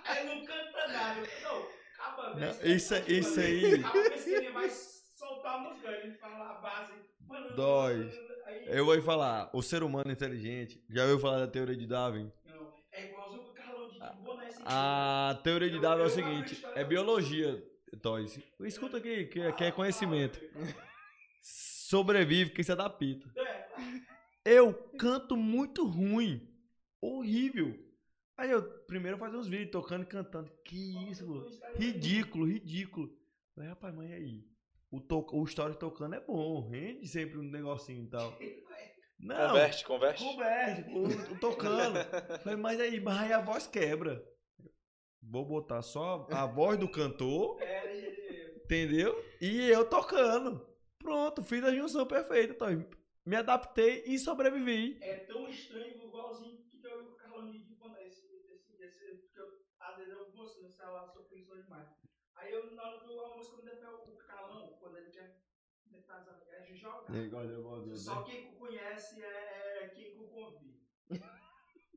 aí 0.06 0.20
ele 0.28 0.36
não 0.36 0.46
canta 0.46 0.88
nada. 0.90 1.20
Eu, 1.22 1.52
Não, 1.54 1.70
acaba 2.06 2.56
que 2.58 2.68
isso- 2.70 2.94
tá 2.94 3.00
isso 3.12 3.40
aí- 3.40 3.76
Acaba 3.76 4.04
vez 4.10 4.24
que 4.24 4.30
ele 4.32 4.52
vai 4.52 4.70
soltar 4.70 5.56
a 5.56 5.60
música, 5.60 5.92
ele 5.92 6.14
fala 6.18 6.50
a 6.50 6.54
base. 6.56 6.94
mano, 7.28 7.56
Dói. 7.56 8.10
Eu 8.68 8.86
vou 8.86 9.02
falar, 9.02 9.50
o 9.54 9.62
ser 9.62 9.84
humano 9.84 10.12
inteligente, 10.12 10.84
já 10.90 11.04
ouviu 11.04 11.20
falar 11.20 11.40
da 11.40 11.48
teoria 11.48 11.76
de 11.76 11.88
Darwin? 11.88 12.32
não, 12.46 12.74
é 12.92 13.06
igualzinho 13.08 13.42
o 13.44 13.54
Carlão 13.54 13.90
de 13.90 14.00
boa 14.24 14.44
nesse 14.44 14.60
A 14.66 15.40
teoria 15.44 15.70
de 15.70 15.80
Darwin 15.80 16.04
é 16.04 16.06
o 16.06 16.10
seguinte, 16.10 16.66
é 16.76 16.84
biologia, 16.84 17.64
Toys. 18.02 18.40
Escuta 18.62 18.98
aqui, 18.98 19.26
que, 19.26 19.42
é 19.42 19.72
conhecimento. 19.72 20.40
Sobrevive 21.42 22.52
quem 22.52 22.64
se 22.64 22.72
adapta. 22.72 23.32
É, 23.36 23.70
Eu 24.46 24.74
canto 24.98 25.36
muito 25.36 25.86
ruim. 25.86 26.48
Horrível. 27.02 27.76
Aí 28.38 28.52
eu 28.52 28.62
primeiro 28.86 29.18
fazer 29.18 29.38
uns 29.38 29.48
vídeos 29.48 29.72
tocando 29.72 30.04
e 30.04 30.06
cantando. 30.06 30.52
Que 30.64 31.10
isso. 31.10 31.26
Ridículo, 31.76 32.46
ridículo. 32.46 33.10
Falei, 33.54 33.70
rapaz, 33.70 33.94
mas 33.96 34.10
e 34.10 34.14
aí? 34.14 34.48
O, 34.92 35.00
to 35.00 35.26
o 35.34 35.44
story 35.46 35.78
tocando 35.78 36.16
é 36.16 36.20
bom, 36.20 36.68
rende 36.68 37.08
sempre 37.08 37.38
um 37.38 37.44
negocinho 37.44 38.06
e 38.06 38.10
tal. 38.10 38.32
Não, 39.20 39.50
Converte, 39.50 39.86
converte. 39.86 40.24
converte, 40.24 40.84
pô, 40.84 41.04
tô 41.42 41.50
tocando. 41.52 41.96
Falei, 42.42 42.56
mas 42.58 42.80
aí, 42.80 43.02
mas 43.02 43.18
aí 43.20 43.34
a 43.34 43.42
voz 43.42 43.68
quebra. 43.68 44.26
Vou 45.22 45.46
botar 45.46 45.82
só 45.82 46.26
a 46.32 46.46
voz 46.46 46.80
do 46.80 46.90
cantor, 46.90 47.62
É, 47.62 48.56
entendeu? 48.64 49.14
E 49.42 49.70
eu 49.70 49.88
tocando. 49.90 50.66
Pronto, 50.98 51.44
fiz 51.44 51.62
a 51.66 51.76
junção 51.76 52.06
perfeita. 52.08 52.54
Então, 52.54 52.90
me 53.26 53.36
adaptei 53.36 54.04
e 54.06 54.18
sobrevivi. 54.18 54.98
é 55.02 55.16
tão 55.26 55.50
estranho, 55.50 56.08
igualzinho 56.08 56.64
que 56.64 56.82
eu 56.82 57.02
e 57.04 57.06
o 57.08 57.16
Carlão 57.16 57.52
de 57.52 57.58
esse, 57.58 59.28
porque 59.28 59.40
eu, 59.40 59.48
às 59.80 59.98
vezes 59.98 60.14
eu 60.14 60.32
moço 60.34 60.62
no 60.62 60.70
celular, 60.70 61.08
sou 61.10 61.24
preguiçoso 61.24 61.64
demais. 61.64 61.88
Aí 62.36 62.52
eu, 62.52 62.72
na 62.74 62.84
hora 62.84 63.06
do 63.06 63.20
almoço, 63.20 63.52
quando 63.52 63.68
eu 63.68 63.76
pego 63.78 64.12
o 64.12 64.18
Carlão, 64.18 64.78
quando 64.80 64.98
ele 64.98 65.12
quer, 65.12 65.42
ele 66.10 67.30
tá, 67.30 67.44
é 67.44 67.48
jogar. 67.48 67.96
Só 67.96 68.24
quem 68.24 68.52
conhece 68.56 69.24
é, 69.24 69.84
é 69.84 69.90
quem 69.90 70.16
convive. 70.16 70.80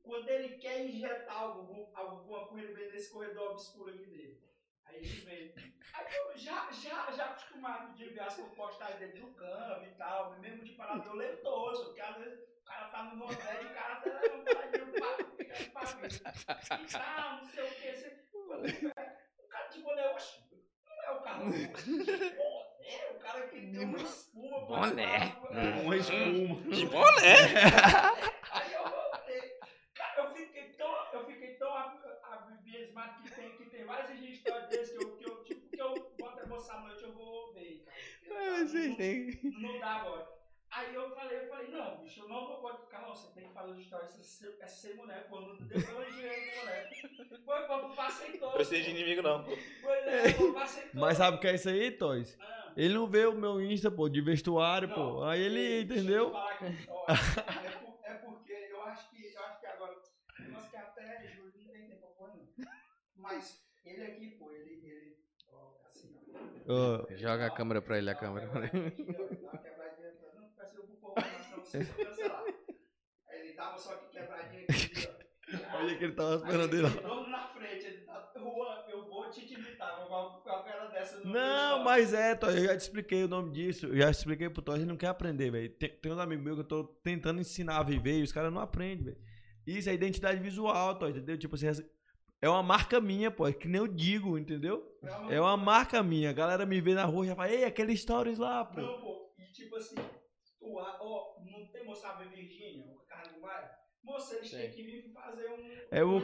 Quando 0.03 0.27
ele 0.29 0.57
quer 0.57 0.85
injetar 0.85 1.41
algo, 1.41 1.91
alguma 1.95 2.47
coisa, 2.47 2.67
ele 2.67 2.73
vem 2.73 2.91
nesse 2.91 3.11
corredor 3.11 3.51
obscuro 3.51 3.89
aqui 3.89 4.05
dele. 4.05 4.43
Aí 4.85 4.97
ele 4.97 5.07
vem. 5.07 5.53
Aí 5.93 6.15
eu 6.15 6.37
já, 6.37 6.69
já, 6.71 7.11
já 7.11 7.25
acostumado 7.25 7.95
de 7.95 8.09
ver 8.09 8.19
as 8.19 8.35
postagens 8.35 8.99
dele 8.99 9.19
no 9.19 9.33
campo 9.33 9.85
e 9.85 9.95
tal, 9.95 10.39
mesmo 10.39 10.63
de 10.63 10.73
parar 10.73 10.97
violentoso, 10.97 11.85
porque 11.85 12.01
às 12.01 12.17
vezes 12.17 12.39
o 12.39 12.63
cara 12.65 12.89
tá 12.89 13.03
no 13.03 13.15
Nordeste 13.15 13.63
e 13.63 13.67
o 13.67 13.73
cara 13.73 13.95
tá 14.01 14.19
levando 14.19 14.43
paradinho 14.43 14.91
pra 14.91 15.17
fica 15.17 15.71
pra 15.71 15.85
vida. 15.85 16.33
E 16.83 16.87
tal, 16.91 17.37
não 17.37 17.45
sei 17.45 17.63
o 17.63 17.75
que. 17.75 17.93
Você, 17.93 18.23
o 19.37 19.47
cara 19.47 19.67
de 19.67 19.81
boné, 19.81 20.07
oxe, 20.09 20.43
não 20.85 21.03
é 21.03 21.11
o 21.11 21.21
cara. 21.21 21.43
É 22.85 23.11
o 23.11 23.19
cara 23.19 23.47
que 23.47 23.55
tem 23.61 23.85
uma 23.85 23.97
espuma. 23.97 24.65
pra- 24.67 24.77
Boné. 24.77 25.29
pra- 25.41 25.81
Uma 25.81 25.97
espuma. 25.97 26.55
De 26.75 26.85
boné. 26.87 27.35
Aí 28.51 28.73
eu 28.73 28.83
voltei. 28.83 29.57
Cara, 29.95 30.21
eu 30.23 30.33
fiquei 30.35 30.63
tão, 30.73 30.95
eu 31.13 31.25
fiquei 31.25 31.53
tão 31.55 31.73
ab- 31.75 31.99
abismado 32.31 33.23
que 33.23 33.31
tem, 33.31 33.51
que 33.57 33.65
tem 33.69 33.85
várias 33.85 34.09
histórias 34.19 34.69
desses 34.69 34.97
que 34.97 35.03
eu, 35.03 35.17
que 35.17 35.25
eu, 35.29 35.43
tipo, 35.43 35.69
que 35.69 35.81
eu 35.81 36.13
boto 36.19 36.55
essa 36.55 36.79
noite 36.79 37.03
eu 37.03 37.13
vou 37.13 37.53
ver, 37.53 37.83
cara. 37.85 37.97
Porque 38.67 39.53
não, 39.53 39.71
não 39.73 39.79
dá 39.79 39.87
agora. 39.95 40.33
Aí 40.71 40.93
eu 40.95 41.11
falei, 41.15 41.37
eu 41.37 41.47
falei, 41.49 41.67
não, 41.67 41.97
bicho, 41.97 42.21
eu 42.21 42.27
não 42.27 42.47
vou 42.47 42.61
botar. 42.61 42.83
Carlão, 42.87 43.15
você 43.15 43.31
tem 43.33 43.47
que 43.47 43.53
fazer 43.53 43.71
as 43.73 43.77
histórias, 43.77 44.19
essa 44.19 44.63
é 44.63 44.67
sem 44.67 44.95
mulher, 44.95 45.27
pô, 45.29 45.39
não 45.41 45.55
deu 45.55 45.81
pelo 45.83 46.03
dinheiro 46.11 46.35
do 46.51 46.59
mulher. 46.59 46.89
Foi, 47.45 47.61
pô, 47.67 47.89
passei 47.95 48.37
todo. 48.39 48.53
Precisa 48.53 48.81
de 48.83 48.89
inimigo, 48.89 49.21
não. 49.21 49.43
Pois 49.43 50.07
é, 50.07 50.33
pô, 50.33 50.53
passei 50.53 50.83
todo. 50.83 50.99
Mas 50.99 51.17
sabe 51.17 51.37
o 51.37 51.39
que 51.39 51.47
é 51.47 51.55
isso 51.55 51.69
aí, 51.69 51.91
Toys? 51.91 52.37
Ah, 52.41 52.62
Ele 52.75 52.93
não 52.93 53.07
vê 53.07 53.25
o 53.25 53.33
meu 53.35 53.61
Insta, 53.61 53.89
pô, 53.91 54.09
de 54.09 54.21
vestuário, 54.21 54.87
não, 54.89 54.95
pô. 54.95 55.23
Aí 55.23 55.41
ele, 55.41 55.81
entendeu? 55.81 56.35
aqui, 56.35 56.65
ó, 56.89 57.05
é, 57.11 57.71
por- 57.71 57.99
é 58.03 58.13
porque 58.15 58.51
eu 58.71 58.81
acho 58.83 59.09
que, 59.09 59.33
eu 59.33 59.41
acho 59.43 59.59
que 59.59 59.65
agora, 59.67 59.95
nós 60.51 60.69
que 60.69 60.77
até 60.77 61.27
Júlio 61.35 61.53
não 61.65 61.71
tem 61.73 61.87
tempo 61.87 61.99
pra 62.01 62.09
pôr, 62.09 62.27
não. 62.29 62.47
Mas 63.15 63.63
ele 63.85 64.03
aqui, 64.03 64.29
pô, 64.37 64.51
ele, 64.51 64.71
ele, 64.85 65.17
ó, 65.51 65.73
assim, 65.87 66.15
ó. 66.67 66.73
Ó, 66.73 67.15
Joga 67.15 67.45
a 67.47 67.51
câmera 67.51 67.81
pra 67.81 67.97
ele, 67.97 68.09
a 68.09 68.15
câmera. 68.15 68.47
uma 68.47 68.61
quebradinha 68.61 68.87
aqui, 68.87 69.05
ó, 69.19 69.35
dá 69.35 69.51
uma 69.51 69.57
quebradinha 69.59 70.11
pra- 70.13 70.33
Não, 70.41 70.49
fica 70.49 70.63
assim, 70.63 70.77
eu 70.77 70.87
vou 70.87 70.95
pôr 70.97 71.11
uma 71.11 71.43
senão 71.43 71.63
você 71.63 71.83
só 71.85 71.93
cancelar. 72.03 72.43
Aí 73.27 73.39
ele 73.41 73.53
dava 73.53 73.77
só 73.77 73.95
que 73.97 74.17
quebradinha 74.17 74.63
aqui, 74.63 75.07
ó. 75.19 75.22
Olha 75.75 75.97
que 75.97 76.03
ele 76.03 76.13
tava 76.13 76.31
Aí 76.31 76.37
esperando 76.37 76.73
ele 76.75 76.89
todo 77.01 77.29
na 77.29 77.47
frente, 77.47 77.85
ele 77.85 77.97
tá, 78.01 78.31
Juan, 78.37 78.83
eu 78.89 79.05
vou 79.05 79.29
te 79.29 79.53
imitar, 79.53 79.97
vou 80.07 80.31
com 80.31 80.41
qualquer 80.41 80.89
dessa 80.91 81.19
no 81.23 81.31
Não, 81.31 81.83
mas 81.83 82.13
é, 82.13 82.35
Toys, 82.35 82.55
eu 82.55 82.65
já 82.65 82.77
te 82.77 82.81
expliquei 82.81 83.23
o 83.23 83.27
nome 83.27 83.51
disso. 83.51 83.87
Eu 83.87 83.97
já 83.97 84.09
expliquei 84.09 84.49
pro 84.49 84.61
Toys, 84.61 84.79
ele 84.79 84.89
não 84.89 84.97
quer 84.97 85.07
aprender, 85.07 85.51
velho. 85.51 85.69
Tem, 85.69 85.89
tem 85.89 86.11
uns 86.11 86.19
amigos 86.19 86.43
meus 86.43 86.55
que 86.57 86.61
eu 86.61 86.67
tô 86.67 86.83
tentando 87.03 87.39
ensinar 87.41 87.77
a 87.77 87.83
viver 87.83 88.19
e 88.19 88.23
os 88.23 88.31
caras 88.31 88.51
não 88.53 88.61
aprendem, 88.61 89.05
velho. 89.05 89.17
Isso 89.65 89.89
é 89.89 89.93
identidade 89.93 90.41
visual, 90.41 90.97
Toys, 90.99 91.15
entendeu? 91.15 91.37
Tipo 91.37 91.55
assim, 91.55 91.67
é 92.41 92.49
uma 92.49 92.61
marca 92.61 92.99
minha, 92.99 93.31
pô. 93.31 93.47
É 93.47 93.53
que 93.53 93.67
nem 93.67 93.79
eu 93.79 93.87
digo, 93.87 94.37
entendeu? 94.37 94.85
É 95.29 95.39
uma 95.39 95.55
marca 95.55 96.03
minha. 96.03 96.29
A 96.29 96.33
galera 96.33 96.65
me 96.65 96.81
vê 96.81 96.93
na 96.93 97.05
rua 97.05 97.25
e 97.25 97.29
já 97.29 97.35
fala, 97.35 97.49
ei, 97.49 97.63
aquele 97.63 97.95
stories 97.95 98.37
lá, 98.37 98.65
pô. 98.65 98.81
Não, 98.81 98.99
pô, 99.01 99.33
e 99.39 99.45
tipo 99.53 99.75
assim, 99.77 99.95
tu, 100.59 100.77
a- 100.79 100.97
ó, 101.01 101.35
não 101.45 101.65
tem 101.67 101.85
moça 101.85 102.09
a 102.09 102.13
Virgínia, 102.23 102.85
o 102.93 102.99
Carlos 103.07 103.39
Maia? 103.41 103.82
Moça, 104.03 104.35
eles 104.35 104.51
têm 104.51 104.71
que 104.71 104.83
vir 104.83 105.13
fazer 105.13 105.47
um, 105.49 105.71
É 105.91 106.03
o 106.03 106.17
um 106.17 106.19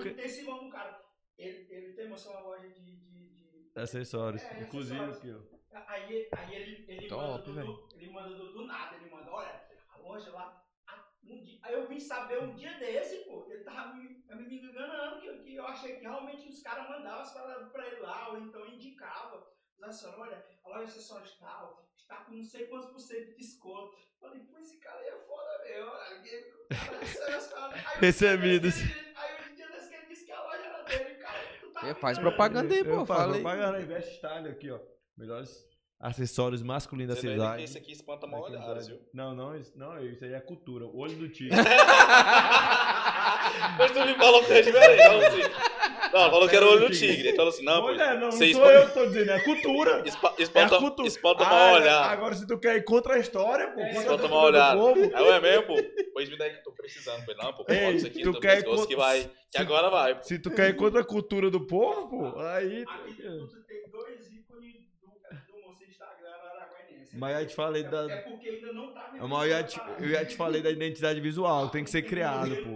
no 0.63 0.69
cara. 0.69 1.01
Ele, 1.37 1.73
ele 1.73 1.93
tem 1.93 2.07
uma 2.07 2.39
loja 2.41 2.69
de. 2.69 2.81
de, 2.83 2.99
de- 2.99 3.71
Acessórios. 3.75 4.43
É, 4.51 4.61
Inclusive 4.61 5.01
acessórios. 5.09 5.39
aqui, 5.41 5.55
ó. 5.55 5.81
Aí, 5.87 6.29
aí 6.35 6.55
ele, 6.55 6.85
ele 6.91 7.07
Top, 7.07 7.49
manda 7.49 7.63
do, 7.63 7.89
ele 7.95 8.11
manda 8.11 8.29
do, 8.35 8.51
do 8.53 8.65
nada, 8.65 8.95
ele 8.97 9.09
manda, 9.09 9.31
olha, 9.31 9.63
a 9.93 9.97
loja 9.99 10.31
lá. 10.31 10.65
um 11.23 11.41
dia- 11.41 11.59
aí 11.61 11.73
eu 11.73 11.87
vim 11.87 11.99
saber 11.99 12.41
um 12.43 12.53
dia 12.55 12.77
desse, 12.79 13.23
pô, 13.25 13.45
ele 13.49 13.63
tava 13.63 13.93
me, 13.95 14.03
me, 14.27 14.35
me 14.47 14.59
enganando, 14.59 15.21
que, 15.21 15.43
que 15.43 15.55
eu 15.55 15.65
achei 15.65 15.95
que 15.95 16.01
realmente 16.01 16.49
os 16.49 16.61
caras 16.61 16.89
mandavam 16.89 17.21
as 17.21 17.33
paradas 17.33 17.71
pra 17.71 17.87
ele 17.87 18.01
lá, 18.01 18.29
ou 18.29 18.39
então 18.39 18.67
indicava. 18.67 19.47
Os 19.77 19.83
acessórios, 19.83 20.19
olha, 20.19 20.45
a 20.65 20.69
loja 20.69 20.85
de 20.85 20.91
acessórios 20.91 21.37
tal, 21.37 21.88
está 22.09 22.23
com 22.23 22.33
não 22.35 22.43
sei 22.43 22.65
quantos 22.65 22.89
por 22.89 22.99
cento 22.99 23.27
de 23.27 23.35
desconto. 23.35 23.95
Falei, 24.19 24.39
pô, 24.41 24.57
esse 24.59 24.77
cara 24.79 24.99
aí 24.99 25.07
é 25.07 25.17
foda 25.27 25.59
mesmo, 25.63 25.91
que 26.23 26.29
cara. 27.49 27.75
Aí, 27.75 27.81
Recebidos. 27.99 28.75
Aí 29.15 29.51
um 29.51 29.55
dia 29.55 29.67
desse 29.69 29.89
que 29.89 29.95
ele 29.95 30.05
disse 30.07 30.25
que 30.25 30.31
a 30.31 30.41
loja 30.43 30.63
era 30.65 30.81
dele, 30.83 31.15
cara, 31.15 31.37
tá 31.73 31.95
faz 31.95 32.17
enganando. 32.17 32.21
propaganda 32.21 32.73
aí, 32.73 32.79
Eu 32.79 32.85
pô. 32.85 33.05
Fala 33.05 33.35
aí. 33.35 33.41
propaganda, 33.41 33.81
Invest 33.81 34.15
Style 34.17 34.47
aqui, 34.49 34.71
ó. 34.71 34.79
Melhores 35.17 35.67
acessórios 35.99 36.63
masculinos 36.63 37.13
da 37.15 37.21
Você 37.21 37.27
que 37.27 37.33
cidade. 37.33 37.63
esse 37.63 37.77
aqui 37.77 37.91
espanta 37.91 38.25
mal 38.25 38.41
olhares, 38.43 38.87
viu? 38.87 38.99
Não, 39.13 39.35
não, 39.35 39.55
isso, 39.55 39.77
não, 39.77 40.01
isso 40.03 40.23
aí 40.25 40.33
é 40.33 40.39
cultura. 40.39 40.85
O 40.85 40.97
olho 40.97 41.15
do 41.17 41.29
tigre. 41.29 41.55
Mas 43.77 43.91
tu 43.91 44.05
me 44.05 44.15
falou 44.15 44.43
que 44.45 44.53
é 44.53 44.61
diferente, 44.61 45.03
falou 45.03 45.25
assim. 45.25 45.41
Não, 46.11 46.29
falou 46.31 46.49
que 46.49 46.55
era 46.55 46.65
o 46.65 46.69
olho 46.71 46.87
do 46.87 46.91
tigre. 46.91 47.27
Ele 47.29 47.35
falou 47.35 47.49
assim, 47.49 47.63
não, 47.63 47.81
pô. 47.81 47.87
Olha, 47.87 48.13
não, 48.15 48.19
não 48.21 48.31
você 48.31 48.51
sou 48.53 48.63
espanta- 48.63 48.73
eu 48.73 48.87
que 48.87 48.93
tô 48.93 49.05
dizendo, 49.07 49.31
é 49.31 49.39
cultura. 49.41 50.03
espa- 50.07 50.33
É 50.37 50.41
a 50.41 50.43
Espanta, 50.43 50.77
cultura. 50.79 51.07
espanta 51.07 51.43
Ah, 51.43 51.49
mal 51.49 51.73
olhar. 51.75 52.03
Agora, 52.11 52.35
se 52.35 52.47
tu 52.47 52.57
quer 52.59 52.75
ir 52.77 52.83
contra 52.83 53.15
a 53.15 53.19
história, 53.19 53.67
pô, 53.71 53.79
É, 53.81 53.91
Espanta 53.91 54.27
mal 54.27 54.45
olhar. 54.45 54.75
Aí 54.75 54.79
eu 55.25 55.33
é 55.33 55.39
mesmo, 55.39 55.63
pô. 55.67 55.75
Pois 56.13 56.29
me 56.29 56.37
daí 56.37 56.51
que 56.51 56.57
eu 56.59 56.63
tô 56.63 56.71
precisando. 56.73 57.19
Falei, 57.25 57.35
não, 57.37 57.53
pô, 57.53 57.65
Ei, 57.69 57.77
coloca 57.77 57.95
isso 57.95 58.07
aqui 58.07 58.21
tu 58.23 58.31
no 58.31 58.39
quer 58.39 58.55
pescoço 58.55 58.75
contra- 58.77 58.87
que 58.87 58.95
vai. 58.95 59.23
Que 59.23 59.57
se- 59.57 59.57
agora 59.57 59.89
vai, 59.89 60.15
pô. 60.15 60.23
Se 60.23 60.39
tu 60.39 60.51
quer 60.51 60.69
ir 60.69 60.75
contra 60.75 61.01
a 61.01 61.05
cultura 61.05 61.49
do 61.49 61.65
povo, 61.67 62.07
pô, 62.09 62.39
aí... 62.39 62.83
Aqui 62.83 63.13
tu 63.15 63.63
tem 63.67 63.89
dois 63.91 64.27
ícones 64.31 64.73
do, 65.01 65.07
do 65.09 65.67
moço 65.67 65.83
Instagram 65.83 66.29
araguainense. 66.29 67.17
Mas 67.17 67.39
eu 67.41 67.47
te 67.47 67.55
falei 67.55 67.81
é, 67.83 67.87
da... 67.87 68.03
é 68.11 68.17
porque 68.21 68.49
ainda 68.49 68.73
não 68.73 68.93
tá 68.93 69.11
Mas 69.19 69.43
eu 69.43 69.49
já, 69.49 69.63
te, 69.63 69.81
eu 69.99 70.09
já 70.09 70.25
te 70.25 70.35
falei 70.35 70.61
da 70.61 70.69
identidade 70.71 71.19
visual, 71.21 71.69
tem 71.69 71.83
que 71.83 71.89
ser 71.89 72.01
criado, 72.03 72.55
pô. 72.57 72.69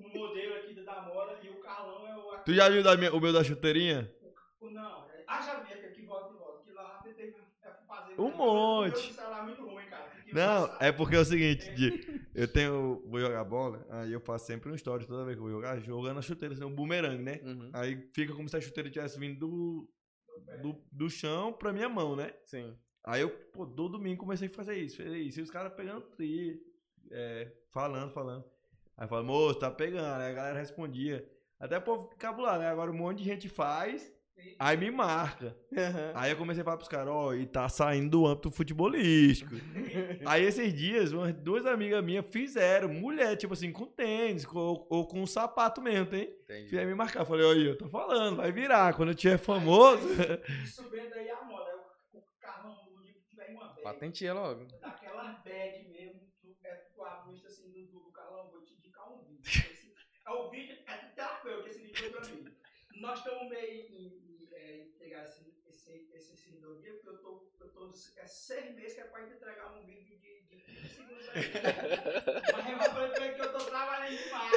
O 0.00 0.18
modelo 0.18 0.54
aqui 0.56 0.74
da 0.74 1.00
moda 1.02 1.38
e 1.42 1.48
o 1.48 1.56
Carlão 1.60 2.06
é 2.08 2.16
o. 2.16 2.28
Tu 2.48 2.54
já 2.54 2.66
viu 2.70 2.82
da 2.82 2.96
minha- 2.96 3.12
o 3.12 3.20
meu 3.20 3.30
da 3.30 3.44
chuteirinha? 3.44 4.10
Não, 4.62 5.04
é- 5.10 5.22
ah, 5.26 5.42
já 5.42 5.60
vi 5.60 5.70
aqui, 5.84 6.00
volta 6.06 6.32
e 6.32 6.38
volta. 6.38 6.64
Que 6.64 6.72
lá 6.72 7.02
eu 7.04 7.12
tentei 7.12 7.34
fazer. 7.86 8.14
Um 8.18 8.34
monte. 8.34 9.12
É 9.12 10.12
tem 10.14 10.24
que 10.24 10.34
Não, 10.34 10.76
é 10.80 10.90
porque 10.90 11.14
é 11.16 11.18
o 11.18 11.24
seguinte, 11.26 11.70
Di, 11.74 11.90
eu 12.34 12.50
tenho, 12.50 13.02
vou 13.06 13.20
jogar 13.20 13.44
bola, 13.44 13.86
aí 13.90 14.10
eu 14.10 14.20
faço 14.22 14.46
sempre 14.46 14.72
um 14.72 14.74
story 14.74 15.06
toda 15.06 15.26
vez 15.26 15.36
que 15.36 15.40
eu 15.40 15.44
vou 15.46 15.52
jogar, 15.52 15.78
jogando 15.80 16.20
a 16.20 16.22
chuteira, 16.22 16.54
assim, 16.54 16.64
um 16.64 16.74
boomerang, 16.74 17.22
né? 17.22 17.38
Uhum. 17.44 17.70
Aí 17.74 18.08
fica 18.14 18.32
como 18.34 18.48
se 18.48 18.56
a 18.56 18.60
chuteira 18.62 18.88
tivesse 18.88 19.18
vindo 19.18 19.38
do, 19.38 19.90
do, 20.62 20.82
do 20.90 21.10
chão 21.10 21.52
pra 21.52 21.70
minha 21.70 21.88
mão, 21.90 22.16
né? 22.16 22.32
Sim. 22.46 22.74
Aí 23.04 23.20
eu, 23.20 23.28
pô, 23.28 23.66
do 23.66 23.90
domingo 23.90 24.20
comecei 24.20 24.48
a 24.48 24.50
fazer 24.50 24.78
isso, 24.78 24.96
fazer 24.96 25.18
isso. 25.18 25.38
E 25.38 25.42
os 25.42 25.50
caras 25.50 25.74
pegando 25.74 26.00
tri, 26.00 26.58
é, 27.10 27.52
falando, 27.70 28.10
falando. 28.10 28.42
Aí 28.96 29.04
eu 29.04 29.08
falo, 29.08 29.26
moço, 29.26 29.58
tá 29.58 29.70
pegando. 29.70 30.22
Aí 30.22 30.30
a 30.32 30.34
galera 30.34 30.58
respondia. 30.58 31.30
Até 31.60 31.78
o 31.78 31.82
povo 31.82 32.10
cabular, 32.18 32.58
né? 32.58 32.68
Agora 32.68 32.90
um 32.90 32.94
monte 32.94 33.18
de 33.18 33.24
gente 33.24 33.48
faz, 33.48 34.12
aí 34.58 34.76
me 34.76 34.90
marca. 34.92 35.56
Aí 36.14 36.30
eu 36.30 36.36
comecei 36.36 36.60
a 36.60 36.64
falar 36.64 36.76
pros 36.76 36.88
caras, 36.88 37.08
ó, 37.12 37.34
e 37.34 37.46
tá 37.46 37.68
saindo 37.68 38.10
do 38.10 38.26
âmbito 38.26 38.50
futebolístico. 38.50 39.54
aí 40.24 40.44
esses 40.44 40.72
dias, 40.72 41.12
umas 41.12 41.34
duas 41.34 41.66
amigas 41.66 42.02
minhas 42.04 42.24
fizeram, 42.30 42.88
mulher, 42.88 43.36
tipo 43.36 43.54
assim, 43.54 43.72
com 43.72 43.86
tênis, 43.86 44.46
com, 44.46 44.86
ou 44.88 45.06
com 45.08 45.20
um 45.20 45.26
sapato 45.26 45.82
mesmo, 45.82 46.06
tem? 46.06 46.22
Entendi. 46.44 46.68
Fizeram 46.68 46.88
me 46.88 46.94
marcar. 46.94 47.24
Falei, 47.24 47.44
olha, 47.44 47.68
eu 47.70 47.78
tô 47.78 47.88
falando, 47.88 48.36
vai 48.36 48.52
virar. 48.52 48.94
Quando 48.94 49.08
eu 49.10 49.14
tiver 49.16 49.38
famoso. 49.38 50.06
Isso 50.62 50.88
vendo 50.90 51.12
aí 51.14 51.28
a 51.28 51.42
moda. 51.42 51.64
Aí 51.70 51.76
o, 52.14 52.18
o 52.18 52.22
Carlão, 52.40 52.76
no 52.94 53.02
dia 53.02 53.14
que 53.14 53.20
tiver 53.28 53.50
em 53.50 53.54
uma 53.56 53.66
bag, 53.66 53.82
Patenteia 53.82 54.32
logo. 54.32 54.64
daquela 54.80 55.24
bad 55.44 55.88
mesmo, 55.88 56.20
tu, 56.40 56.56
é, 56.64 56.74
tu 56.94 57.02
abre 57.02 57.42
assim 57.44 57.68
do, 57.72 57.84
do, 57.86 57.98
do 58.04 58.12
Carlão, 58.12 58.48
vou 58.50 58.62
te 58.62 58.74
indicar 58.74 59.12
um 59.12 59.18
vídeo. 59.24 59.77
É 60.28 60.30
o 60.30 60.50
vídeo, 60.50 60.76
é 60.86 60.96
terapêutico 61.14 61.68
esse 61.70 61.80
vídeo 61.80 61.96
foi 61.96 62.10
pra 62.10 62.28
mim. 62.28 62.54
Nós 62.96 63.18
estamos 63.18 63.48
meio 63.48 63.86
em, 63.90 64.46
é, 64.52 64.82
entregar 64.82 65.24
esse, 65.24 65.54
esse, 65.66 66.10
esse 66.12 66.36
seguidor 66.36 66.78
dia, 66.82 66.92
porque 66.92 67.08
eu 67.08 67.18
tô, 67.18 67.50
eu 67.58 67.68
tô, 67.70 67.90
é 68.18 68.26
seis 68.26 68.74
meses 68.74 68.92
que 68.92 69.00
é 69.00 69.20
gente 69.20 69.36
entregar 69.36 69.72
um 69.72 69.86
vídeo 69.86 70.18
de, 70.18 70.42
de 70.42 70.60
30 70.64 70.88
segundos 70.88 71.28
aí. 71.30 71.34
Mas 72.52 72.86
eu 72.86 72.92
falei 72.92 73.10
pra 73.10 73.24
ele 73.24 73.34
que 73.36 73.40
eu 73.40 73.52
tô 73.52 73.64
trabalhando 73.64 74.18
demais. 74.18 74.52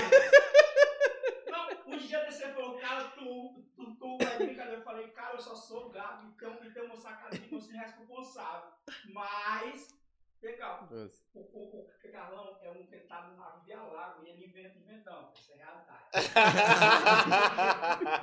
Não, 1.50 1.94
um 1.94 1.98
dia 1.98 2.26
desse 2.26 2.44
ele 2.44 2.54
falou, 2.54 2.78
cara, 2.78 3.10
tu, 3.12 3.64
tu, 3.74 3.96
tu 3.96 4.18
é 4.26 4.38
brincadeira. 4.40 4.80
Eu 4.80 4.84
falei, 4.84 5.08
cara, 5.12 5.36
eu 5.36 5.40
só 5.40 5.56
sou 5.56 5.90
gato, 5.90 6.26
então, 6.26 6.60
então 6.66 6.86
uma 6.86 6.98
sacada 6.98 7.38
de 7.38 7.48
você 7.48 7.72
responsável. 7.78 8.74
Mas 9.06 10.02
Legal. 10.42 10.90
O, 11.36 11.40
o, 11.40 11.82
o 11.82 12.12
Carlão 12.12 12.58
é 12.62 12.72
um 12.72 12.84
no 13.30 13.38
navio 13.38 13.64
via 13.64 13.82
lago 13.82 14.26
e 14.26 14.30
ele 14.30 14.46
inventa, 14.48 14.78
inventa, 14.78 15.12
não, 15.12 15.32
isso 15.34 15.54
é 15.54 15.58
realidade. 15.58 16.01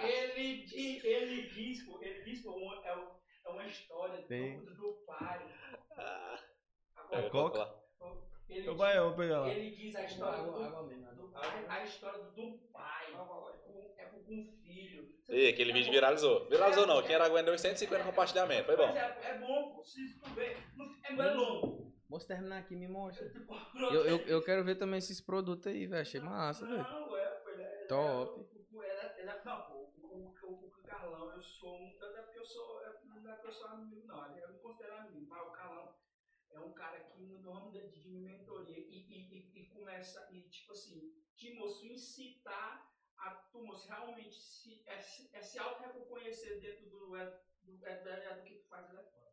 Ele, 0.03 0.65
di- 0.65 1.01
ele 1.07 1.43
diz, 1.51 1.83
pô, 1.85 1.99
ele 2.03 2.23
diz, 2.23 2.43
pô, 2.43 2.75
é, 2.85 2.91
é 3.45 3.49
uma 3.51 3.67
história 3.67 4.23
Tem. 4.23 4.59
do, 4.61 4.75
do 4.75 4.93
pai. 5.07 5.41
É, 5.97 6.39
Agora, 7.19 7.31
Coca? 7.31 7.75
ele, 8.49 8.67
Eu 8.67 8.77
vai, 8.77 8.97
eu 8.99 9.09
vou 9.09 9.17
pegar 9.17 9.41
lá. 9.41 9.49
ele 9.49 9.71
diz 9.75 9.95
a 9.97 10.05
história 10.05 10.43
do, 10.43 10.53
pai, 11.33 11.65
a 11.69 11.85
história 11.85 12.19
do, 12.25 12.59
pai 12.73 13.07
com, 13.13 13.95
é 13.97 14.05
com 14.07 14.19
um 14.19 14.53
filho. 14.63 15.09
Ih, 15.29 15.49
aquele 15.49 15.73
vídeo 15.73 15.91
viralizou. 15.93 16.49
Viralizou 16.49 16.87
não, 16.87 17.03
quem 17.03 17.15
era 17.15 17.27
aguentou 17.27 17.55
uns 17.55 17.61
150 17.61 18.05
compartilhamentos, 18.05 18.67
foi 18.67 18.77
bom. 18.77 18.89
É, 18.89 19.19
é 19.23 19.39
bom, 19.39 19.83
tu 20.23 20.31
ver, 20.35 20.57
é, 21.05 21.13
não 21.15 21.25
é 21.25 21.35
longo. 21.35 21.89
Moço, 22.09 22.27
terminar 22.27 22.59
aqui, 22.61 22.75
me 22.75 22.89
mostra. 22.89 23.29
Tipo, 23.31 23.55
Eu, 23.93 24.05
eu, 24.07 24.19
eu 24.27 24.43
quero 24.43 24.65
ver 24.65 24.77
também 24.77 24.99
esses 24.99 25.21
produtos 25.21 25.67
aí, 25.67 25.87
velho. 25.87 26.01
Achei 26.03 26.21
massa, 26.21 26.65
velho. 26.67 26.83
Não, 26.83 27.17
é, 27.17 27.21
é. 27.23 27.28
Top. 27.89 28.47
É, 28.85 29.21
ele 29.21 29.31
é, 29.31 29.33
é- 29.33 29.45
não, 29.45 29.63
pô, 29.63 29.75
o, 30.03 30.35
o, 30.43 30.71
Carlão, 30.87 31.33
eu 31.33 31.43
sou 31.43 31.77
um. 31.81 31.97
Até 32.03 32.23
porque 32.23 32.39
eu 32.39 32.45
sou. 32.45 32.81
é, 32.83 32.93
Não 33.05 33.33
é 33.33 33.37
que 33.37 33.47
eu 33.47 33.53
sou 33.53 33.69
amigo, 33.69 34.07
não. 34.07 34.37
Eu 34.37 34.53
me 34.53 34.59
considero 34.59 34.95
amigo, 34.97 35.27
mas 35.29 35.43
o 35.47 35.51
Carlão 35.53 35.95
é 36.51 36.61
um 36.61 36.73
cara 36.73 37.01
que 37.01 37.21
no 37.21 37.53
ramo 37.53 37.71
de, 37.73 37.89
de 37.91 38.11
mentoria 38.11 38.79
e, 38.79 38.83
e, 39.09 39.39
e, 39.57 39.61
e 39.63 39.67
começa, 39.69 40.27
e 40.33 40.43
tipo 40.49 40.73
assim, 40.73 41.13
te 41.37 41.55
moço, 41.55 41.87
incitar 41.87 42.91
a 43.19 43.31
tu, 43.53 43.63
moço, 43.63 43.89
realmente 43.89 44.35
se, 44.41 44.83
é, 44.87 45.01
se, 45.03 45.29
é 45.33 45.43
se 45.43 45.59
auto-reconhecer 45.59 46.61
dentro 46.61 46.89
do, 46.89 47.17
é, 47.17 47.27
do, 47.63 47.87
é, 47.87 47.93
é, 47.93 48.25
é 48.27 48.35
do 48.37 48.45
que 48.45 48.55
tu 48.57 48.69
faz, 48.69 48.89
ele 48.89 48.99
é 49.01 49.03
foda. 49.05 49.29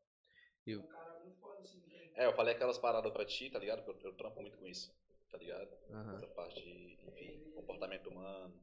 Eu- 0.66 0.82
Um 0.82 0.88
cara 0.88 1.20
muito 1.20 1.40
foda, 1.40 1.62
assim, 1.62 1.82
É, 2.16 2.26
eu 2.26 2.34
falei 2.36 2.54
aquelas 2.56 2.78
paradas 2.78 3.12
pra 3.12 3.26
ti, 3.26 3.50
tá 3.50 3.60
ligado? 3.60 3.84
Porque 3.84 4.06
eu, 4.08 4.12
eu 4.12 4.18
trampo 4.18 4.42
muito 4.42 4.58
com 4.58 4.68
isso, 4.68 4.94
tá 5.36 5.38
ligado? 5.38 5.70
Aham. 5.92 6.16
Essa 6.16 6.28
parte 6.28 6.62
de, 6.64 6.98
enfim, 7.10 7.42
comportamento 7.54 8.10
humano, 8.10 8.54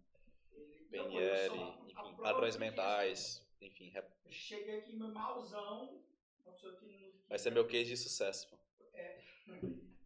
PNL, 0.91 1.57
enfim, 1.91 2.15
padrões 2.23 2.57
mentais, 2.57 3.43
enfim, 3.61 3.91
rep- 3.91 4.11
Eu 4.25 4.33
cheguei 4.33 4.79
aqui 4.79 4.97
meu 4.97 5.09
malzão, 5.09 6.03
uma 6.47 6.53
pessoa 6.55 6.75
que 6.77 6.87
não. 6.87 7.13
vai 7.29 7.39
ser 7.39 7.51
meu 7.53 7.67
case 7.67 7.91
de 7.91 7.97
sucesso, 7.97 8.49
pô. 8.49 8.57
É, 8.95 9.23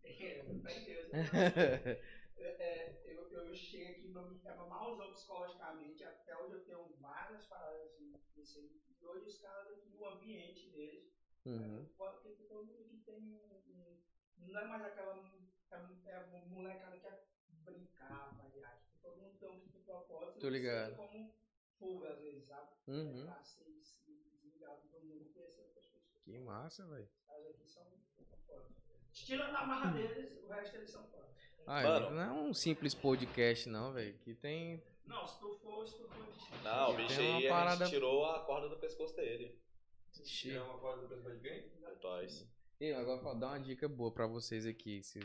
em 0.04 0.84
Deus. 0.84 1.08
né? 1.12 2.00
É, 2.58 2.96
eu, 3.06 3.30
eu 3.32 3.54
cheguei 3.54 3.88
aqui 3.92 4.08
meu, 4.08 4.22
é 4.44 4.54
meu 4.54 4.66
malzão 4.68 5.12
psicologicamente, 5.12 6.02
até 6.04 6.36
hoje 6.36 6.54
eu 6.54 6.64
tenho 6.64 6.88
várias 7.00 7.46
paradas 7.46 7.82
assim, 7.82 8.12
aí. 8.56 8.80
E 9.00 9.06
hoje 9.06 9.26
os 9.28 9.38
caras 9.38 9.68
aqui, 9.72 9.94
o 9.96 10.06
ambiente 10.06 10.70
deles, 10.70 11.14
Uhum. 11.44 11.86
Fora 11.96 12.18
que 12.18 12.30
todo 12.48 12.64
mundo 12.66 12.88
que 12.88 12.96
tem 13.04 13.14
um, 13.14 13.38
um- 13.70 14.02
Não 14.48 14.60
é 14.60 14.64
mais 14.66 14.82
aquela. 14.84 15.14
É, 16.06 16.10
é 16.10 16.44
molecada 16.48 16.96
que 16.98 17.06
é 17.06 17.20
brincar, 17.64 18.34
variar. 18.36 18.78
Tipo, 18.80 18.98
todo 19.02 19.16
mundo 19.20 19.36
tem 19.38 19.48
um 19.50 19.58
tipo 19.58 19.78
de 19.78 19.84
propósito. 19.84 20.40
Tô 20.40 20.48
ligado. 20.48 20.96
como 20.96 21.34
fuga, 21.78 22.10
às 22.10 22.20
vezes, 22.20 22.44
sabe? 22.46 22.68
Uhum. 22.86 23.24
Pra 23.26 23.42
ser 23.42 23.64
se 23.82 24.12
desligado 24.42 24.80
de 24.82 24.88
todo 24.88 25.04
mundo 25.04 25.22
e 25.26 25.32
conhecer 25.32 25.60
outras 25.62 25.86
pessoas. 25.86 26.22
Que 26.24 26.38
massa, 26.38 26.86
velho. 26.86 27.08
Os 27.08 27.26
caras 27.26 27.46
aqui 27.46 27.66
são 27.68 27.84
foda. 28.46 29.58
A 29.58 29.66
marra 29.66 29.92
deles, 29.92 30.32
o 30.42 30.46
resto 30.48 30.76
eles 30.76 30.90
são 30.90 31.04
foda. 31.08 31.26
Ah, 31.66 31.82
Mano. 31.82 32.10
não 32.10 32.22
é 32.22 32.32
um 32.32 32.54
simples 32.54 32.94
podcast, 32.94 33.68
não, 33.68 33.92
velho. 33.92 34.16
Que 34.18 34.34
tem. 34.34 34.82
Não, 35.04 35.26
se 35.26 35.38
tu 35.40 35.54
for, 35.58 35.86
se 35.86 35.96
tu 35.96 36.08
for. 36.08 36.26
Não, 36.62 36.92
o 36.92 36.96
bicho 36.96 37.20
aí, 37.20 37.46
a 37.46 37.50
parada- 37.50 37.84
gente 37.84 37.94
tirou 37.94 38.24
a 38.26 38.44
corda 38.44 38.68
do 38.68 38.76
pescoço 38.78 39.14
dele. 39.16 39.60
Tirar 40.24 40.64
uma 40.64 40.78
foto 40.78 41.02
do 41.02 41.08
pessoal 41.08 41.34
de 41.34 41.40
quem? 41.40 41.68
do 41.68 41.96
Toys. 42.00 42.46
E 42.80 42.92
agora 42.92 43.20
vou 43.20 43.34
dar 43.34 43.48
uma 43.48 43.60
dica 43.60 43.88
boa 43.88 44.10
pra 44.10 44.26
vocês 44.26 44.66
aqui. 44.66 45.02
Se 45.02 45.18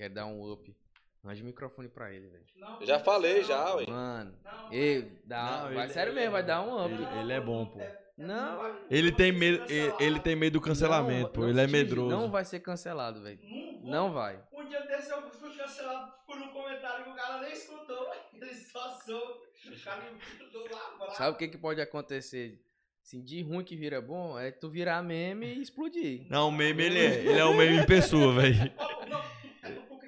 querem 0.00 0.14
dar 0.14 0.26
um 0.26 0.50
up, 0.50 0.74
mande 1.22 1.42
o 1.42 1.44
microfone 1.44 1.88
pra 1.88 2.10
ele, 2.12 2.28
velho. 2.28 2.44
Eu 2.80 2.86
já 2.86 2.98
falei 2.98 3.42
já, 3.44 3.74
ué. 3.74 3.84
Mano, 3.86 4.34
Não, 4.42 4.72
ei, 4.72 5.12
dá, 5.24 5.62
Não, 5.68 5.74
vai 5.74 5.84
ele- 5.84 5.92
sério 5.92 6.10
ele 6.12 6.20
mesmo, 6.20 6.32
vai 6.32 6.42
dar 6.42 6.62
um 6.62 6.84
up. 6.84 6.94
Ele- 6.94 7.20
ele 7.20 7.32
é 7.32 7.40
bom, 7.40 7.66
pô. 7.66 7.78
Não, 8.16 8.76
Ele 8.90 9.12
tem 9.12 9.32
medo, 9.32 9.64
ele, 9.70 9.94
ele 9.98 10.20
tem 10.20 10.36
medo 10.36 10.54
do 10.54 10.60
cancelamento, 10.60 11.24
Não, 11.24 11.32
pô. 11.32 11.48
Ele 11.48 11.60
é 11.60 11.66
medroso. 11.66 12.10
Não 12.14 12.30
vai 12.30 12.44
ser 12.44 12.60
cancelado, 12.60 13.22
velho. 13.22 13.38
Não 13.82 14.12
vai. 14.12 14.38
Um 14.52 14.64
dia 14.66 14.80
desse 14.82 15.10
eu 15.10 15.22
fui 15.30 15.50
cancelado 15.56 16.12
por 16.26 16.36
um 16.36 16.48
comentário 16.48 17.04
que 17.04 17.10
o 17.10 17.14
cara 17.14 17.40
nem 17.40 17.52
escutou, 17.52 18.10
ele 18.34 18.54
só 18.54 18.90
soube. 19.00 19.40
O 19.70 19.84
cara 19.84 20.02
me 20.02 20.68
lá 20.74 20.96
bravo. 20.98 21.14
Sabe 21.16 21.34
o 21.34 21.38
que, 21.38 21.48
que 21.48 21.56
pode 21.58 21.80
acontecer? 21.80 22.60
Assim, 23.02 23.22
de 23.24 23.42
ruim 23.42 23.64
que 23.64 23.74
vira 23.76 24.00
bom 24.02 24.38
é 24.38 24.50
tu 24.50 24.68
virar 24.68 25.02
meme 25.02 25.46
e 25.54 25.62
explodir. 25.62 26.26
Não, 26.28 26.48
o 26.48 26.52
meme 26.52 26.82
ele 26.84 26.98
é. 26.98 27.14
Ele 27.24 27.38
é 27.38 27.44
um 27.46 27.56
meme 27.56 27.78
em 27.78 27.86
pessoa, 27.86 28.34
velho. 28.34 28.70
Ó, 28.76 29.06
Não, 29.06 29.18
é 29.62 29.70
tu 29.88 29.98
que 29.98 30.06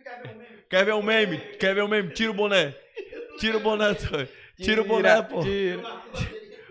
quer 0.73 0.85
ver 0.87 0.95
um 0.95 1.03
meme? 1.03 1.39
Quer 1.59 1.75
ver 1.75 1.83
um 1.83 1.89
meme? 1.89 2.09
Quer 2.09 2.15
ver 2.15 2.15
um 2.15 2.15
meme? 2.15 2.15
Tira 2.15 2.31
o 2.31 2.35
boné. 2.35 2.75
Tira 3.39 3.57
o 3.59 3.61
boné, 3.61 3.95
Toy. 3.95 4.29
Tira 4.57 4.81
o 4.81 4.85
boné, 4.85 5.23
pô. 5.23 5.39
Eu 5.41 5.43
Tira. 5.45 5.83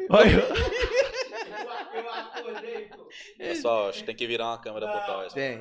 Olha. 0.10 0.30
eu, 0.32 2.00
eu 2.02 2.10
acordei, 2.10 2.86
pô. 2.88 3.08
Pessoal, 3.38 3.90
acho 3.90 4.00
que 4.00 4.06
tem 4.06 4.16
que 4.16 4.26
virar 4.26 4.48
uma 4.48 4.58
câmera 4.60 4.88
pro 4.88 4.98
Não, 4.98 5.06
Toys. 5.06 5.34
Tem. 5.34 5.60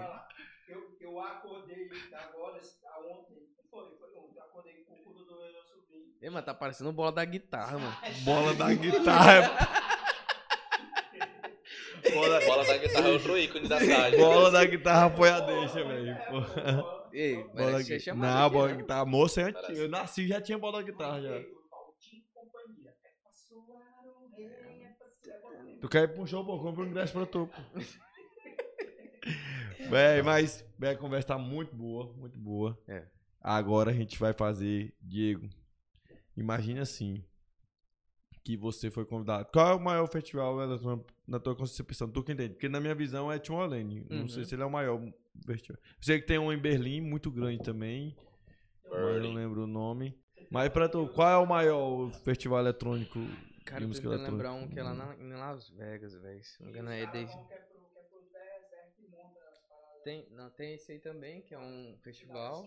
Eu, 0.68 0.96
eu 1.00 1.20
acordei 1.20 1.90
agora, 2.14 2.58
a 2.86 3.00
ontem, 3.00 3.36
foi, 3.70 3.84
foi 3.98 4.08
ontem, 4.16 4.36
eu 4.36 4.42
acordei 4.42 4.72
com 4.86 4.94
o 4.94 4.96
cu 4.98 5.12
do 5.12 5.24
meu 5.36 5.62
sobrinho. 5.62 6.06
Ei, 6.22 6.30
mano, 6.30 6.46
tá 6.46 6.54
parecendo 6.54 6.92
bola 6.92 7.12
da 7.12 7.24
guitarra, 7.26 7.78
mano. 7.78 7.96
Bola 8.22 8.54
da 8.54 8.72
guitarra. 8.72 9.50
Bola, 12.14 12.40
Bola 12.40 12.64
da 12.64 12.78
guitarra 12.78 13.08
é 13.08 13.12
outro 13.12 13.36
ícone 13.38 13.68
da 13.68 13.78
cidade. 13.80 14.16
bola 14.16 14.50
da 14.50 14.64
guitarra 14.64 15.10
foi 15.10 15.28
a 15.28 15.40
deixa, 15.40 15.84
velho. 15.84 16.99
É. 17.12 17.18
Ei, 17.18 17.36
Bola 17.36 17.54
merece 17.54 17.90
da 17.94 18.00
ser 18.00 18.12
guitarra. 18.14 18.40
Não, 18.42 18.50
bola 18.50 18.66
né? 18.68 18.74
da 18.74 18.80
guitarra. 18.80 19.04
Moça 19.06 19.40
é 19.40 19.44
antiga. 19.44 19.72
Eu 19.72 19.88
nasci 19.88 20.26
já 20.26 20.40
tinha 20.40 20.58
bola 20.58 20.82
guitarra 20.82 21.20
já. 21.20 21.28
É 21.28 21.40
é 21.40 21.40
o 21.40 21.60
Tu 25.80 25.88
quer 25.88 26.04
ir 26.04 26.08
pro 26.14 26.26
show, 26.26 26.44
pô? 26.44 26.58
Compra 26.60 26.84
um 26.84 26.86
ingresso 26.88 27.12
pra 27.12 27.26
tu. 27.26 27.48
Véi, 29.88 30.22
mas 30.22 30.64
véi, 30.78 30.92
a 30.92 30.96
conversa 30.96 31.28
tá 31.28 31.38
muito 31.38 31.74
boa, 31.74 32.12
muito 32.14 32.38
boa. 32.38 32.78
É. 32.86 33.06
Agora 33.40 33.90
a 33.90 33.94
gente 33.94 34.18
vai 34.18 34.32
fazer, 34.32 34.94
Diego. 35.00 35.48
Imagina 36.36 36.82
assim, 36.82 37.24
que 38.44 38.56
você 38.56 38.90
foi 38.90 39.04
convidado. 39.04 39.48
Qual 39.52 39.68
é 39.68 39.74
o 39.74 39.80
maior 39.80 40.06
festival 40.06 40.60
eletrônico 40.62 41.06
na 41.26 41.40
tua 41.40 41.56
concepção? 41.56 42.08
Tu 42.10 42.22
que 42.22 42.32
entende? 42.32 42.50
Porque 42.54 42.68
na 42.68 42.78
minha 42.80 42.94
visão 42.94 43.32
é 43.32 43.38
Tomorrowland. 43.38 44.04
Não 44.08 44.20
Uhum. 44.22 44.28
sei 44.28 44.44
se 44.44 44.54
ele 44.54 44.62
é 44.62 44.66
o 44.66 44.70
maior 44.70 45.00
festival. 45.44 45.80
Eu 45.82 46.02
sei 46.02 46.20
que 46.20 46.26
tem 46.26 46.38
um 46.38 46.52
em 46.52 46.58
Berlim, 46.58 47.00
muito 47.00 47.30
grande 47.30 47.62
também. 47.62 48.16
Mas 48.90 49.00
eu 49.16 49.20
não 49.20 49.32
lembro 49.34 49.64
o 49.64 49.66
nome. 49.66 50.18
Mas 50.50 50.68
pra 50.70 50.88
tu, 50.88 51.08
qual 51.08 51.28
é 51.28 51.36
o 51.36 51.46
maior 51.46 52.10
festival 52.24 52.58
eletrônico 52.58 53.20
Cara, 53.64 53.86
de 53.86 54.04
eu 54.04 54.12
eletrônica? 54.12 54.30
lembrar 54.30 54.52
um 54.52 54.68
que 54.68 54.78
é 54.78 54.82
lá 54.82 54.94
na, 54.94 55.14
em 55.16 55.32
Las 55.32 55.68
Vegas, 55.70 56.14
velho. 56.14 56.42
Se 56.42 56.60
não 56.60 56.66
me 56.66 56.72
engano, 56.72 56.90
é 56.90 57.04
Os 57.04 57.10
de... 57.12 57.12
caras 57.12 57.34
vão 57.34 57.44
que 57.46 57.54
é 57.54 57.56
é 57.56 57.70
tem, 60.02 60.26
não, 60.30 60.50
tem 60.50 60.74
esse 60.74 60.92
aí 60.92 60.98
também, 60.98 61.42
que 61.42 61.54
é 61.54 61.58
um 61.58 61.96
festival. 62.02 62.66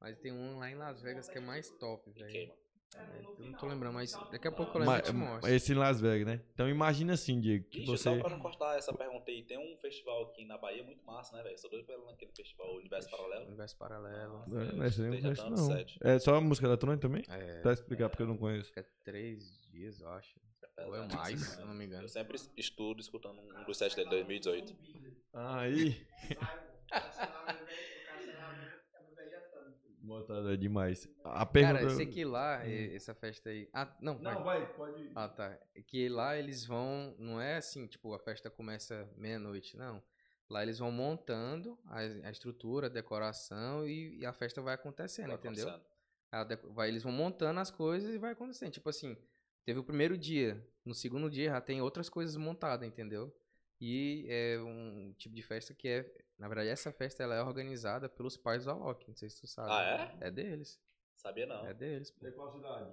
Mas 0.00 0.18
tem 0.18 0.32
um 0.32 0.58
lá 0.58 0.70
em 0.70 0.74
Las 0.74 1.00
Vegas 1.00 1.28
que 1.28 1.38
é 1.38 1.40
mais 1.40 1.70
top, 1.70 2.10
velho. 2.10 2.52
Queima. 2.92 3.12
É, 3.12 3.22
eu 3.40 3.46
não 3.46 3.52
tô 3.58 3.66
lembrando, 3.66 3.94
mas 3.94 4.12
daqui 4.30 4.46
a 4.48 4.52
pouco 4.52 4.76
eu 4.78 4.82
lembro 4.84 5.02
te 5.02 5.12
mostro. 5.12 5.50
esse 5.50 5.72
em 5.72 5.76
Las 5.76 6.00
Vegas, 6.00 6.26
né? 6.26 6.42
Então 6.54 6.68
imagina 6.68 7.14
assim, 7.14 7.40
Diego, 7.40 7.64
que 7.68 7.78
Ixi, 7.80 7.86
você. 7.90 8.02
só 8.04 8.18
pra 8.20 8.30
não 8.30 8.38
cortar 8.38 8.76
essa 8.78 8.92
pergunta 8.92 9.30
aí, 9.30 9.42
tem 9.44 9.58
um 9.58 9.76
festival 9.78 10.24
aqui 10.24 10.44
na 10.44 10.58
Bahia 10.58 10.82
muito 10.84 11.04
massa, 11.04 11.36
né, 11.36 11.42
velho? 11.42 11.58
Sou 11.58 11.70
doido 11.70 11.84
pra 11.86 11.94
ir 11.94 12.04
naquele 12.04 12.32
festival 12.32 12.74
Universo 12.76 13.10
Paralelo. 13.10 13.46
Universo 13.46 13.76
Paralelo. 13.78 14.32
Nossa, 14.46 14.62
É, 14.62 14.72
mas 14.76 14.92
esse 14.92 15.00
aí 15.02 15.06
eu 15.06 15.12
não 15.14 15.20
conheço, 15.22 15.50
não. 15.50 16.10
É 16.12 16.18
só 16.18 16.40
música 16.40 16.66
eletrônica 16.66 17.00
também? 17.02 17.24
É, 17.28 17.60
Pra 17.60 17.72
explicar 17.72 18.08
porque 18.08 18.22
eu 18.22 18.26
não 18.28 18.36
conheço. 18.36 18.72
é 18.76 18.84
três 19.04 19.60
dias, 19.70 20.00
eu 20.00 20.08
acho. 20.10 20.40
É 20.76 20.86
Ou 20.86 20.94
é 20.96 21.06
mais, 21.06 21.42
assim, 21.42 21.54
se 21.56 21.60
eu 21.60 21.66
não 21.66 21.74
me 21.74 21.84
engano. 21.84 22.04
Eu 22.04 22.08
sempre 22.08 22.38
estudo 22.56 23.00
escutando 23.00 23.40
um 23.40 23.64
dos 23.64 23.76
sets 23.76 23.94
dele, 23.94 24.08
2018. 24.08 24.74
Aí. 25.34 26.06
é 30.16 30.20
Botada 30.20 30.56
demais. 30.58 31.08
A 31.24 31.44
pergunta. 31.46 31.74
Cara, 31.80 31.84
eu 31.86 31.90
sei 31.96 32.06
que 32.06 32.24
lá, 32.24 32.66
e- 32.66 32.94
essa 32.94 33.14
festa 33.14 33.50
aí. 33.50 33.68
Ah, 33.72 33.94
não, 34.00 34.18
vai. 34.18 34.34
Não, 34.34 34.44
vai, 34.44 34.72
pode 34.74 35.02
ir. 35.02 35.12
Ah, 35.14 35.28
tá. 35.28 35.58
É 35.74 35.82
Que 35.82 36.08
lá 36.08 36.36
eles 36.36 36.64
vão. 36.64 37.14
Não 37.18 37.40
é 37.40 37.56
assim, 37.56 37.86
tipo, 37.86 38.12
a 38.14 38.18
festa 38.18 38.50
começa 38.50 39.08
meia-noite, 39.16 39.76
não. 39.76 40.02
Lá 40.48 40.62
eles 40.62 40.78
vão 40.78 40.90
montando 40.92 41.78
a, 41.86 41.98
a 42.00 42.30
estrutura, 42.30 42.86
a 42.86 42.90
decoração 42.90 43.86
e, 43.86 44.18
e 44.18 44.26
a 44.26 44.32
festa 44.32 44.60
vai 44.60 44.74
acontecendo, 44.74 45.28
Vai 45.28 45.36
entendeu? 45.36 45.68
acontecendo. 45.68 46.74
Vai, 46.74 46.88
eles 46.88 47.02
vão 47.02 47.12
montando 47.12 47.60
as 47.60 47.70
coisas 47.70 48.14
e 48.14 48.18
vai 48.18 48.32
acontecendo. 48.32 48.70
Tipo 48.70 48.88
assim, 48.90 49.16
teve 49.64 49.78
o 49.78 49.84
primeiro 49.84 50.16
dia, 50.18 50.62
no 50.84 50.94
segundo 50.94 51.30
dia 51.30 51.50
já 51.50 51.60
tem 51.60 51.80
outras 51.80 52.08
coisas 52.08 52.36
montadas, 52.36 52.86
entendeu? 52.86 53.34
E 53.80 54.26
é 54.28 54.58
um 54.60 55.12
tipo 55.18 55.34
de 55.34 55.42
festa 55.42 55.74
que 55.74 55.88
é. 55.88 56.14
Na 56.42 56.48
verdade, 56.48 56.70
essa 56.70 56.90
festa 56.90 57.22
ela 57.22 57.36
é 57.36 57.40
organizada 57.40 58.08
pelos 58.08 58.36
pais 58.36 58.64
do 58.64 58.72
Alok. 58.72 59.06
Não 59.06 59.14
sei 59.14 59.30
se 59.30 59.40
tu 59.40 59.46
sabe. 59.46 59.70
Ah, 59.70 60.16
é? 60.20 60.26
É 60.26 60.28
deles. 60.30 60.76
Sabia 61.14 61.46
não. 61.46 61.64
É 61.64 61.72
deles. 61.72 62.10
pô. 62.10 62.26
De 62.26 62.32
qual 62.32 62.50
cidade? 62.50 62.90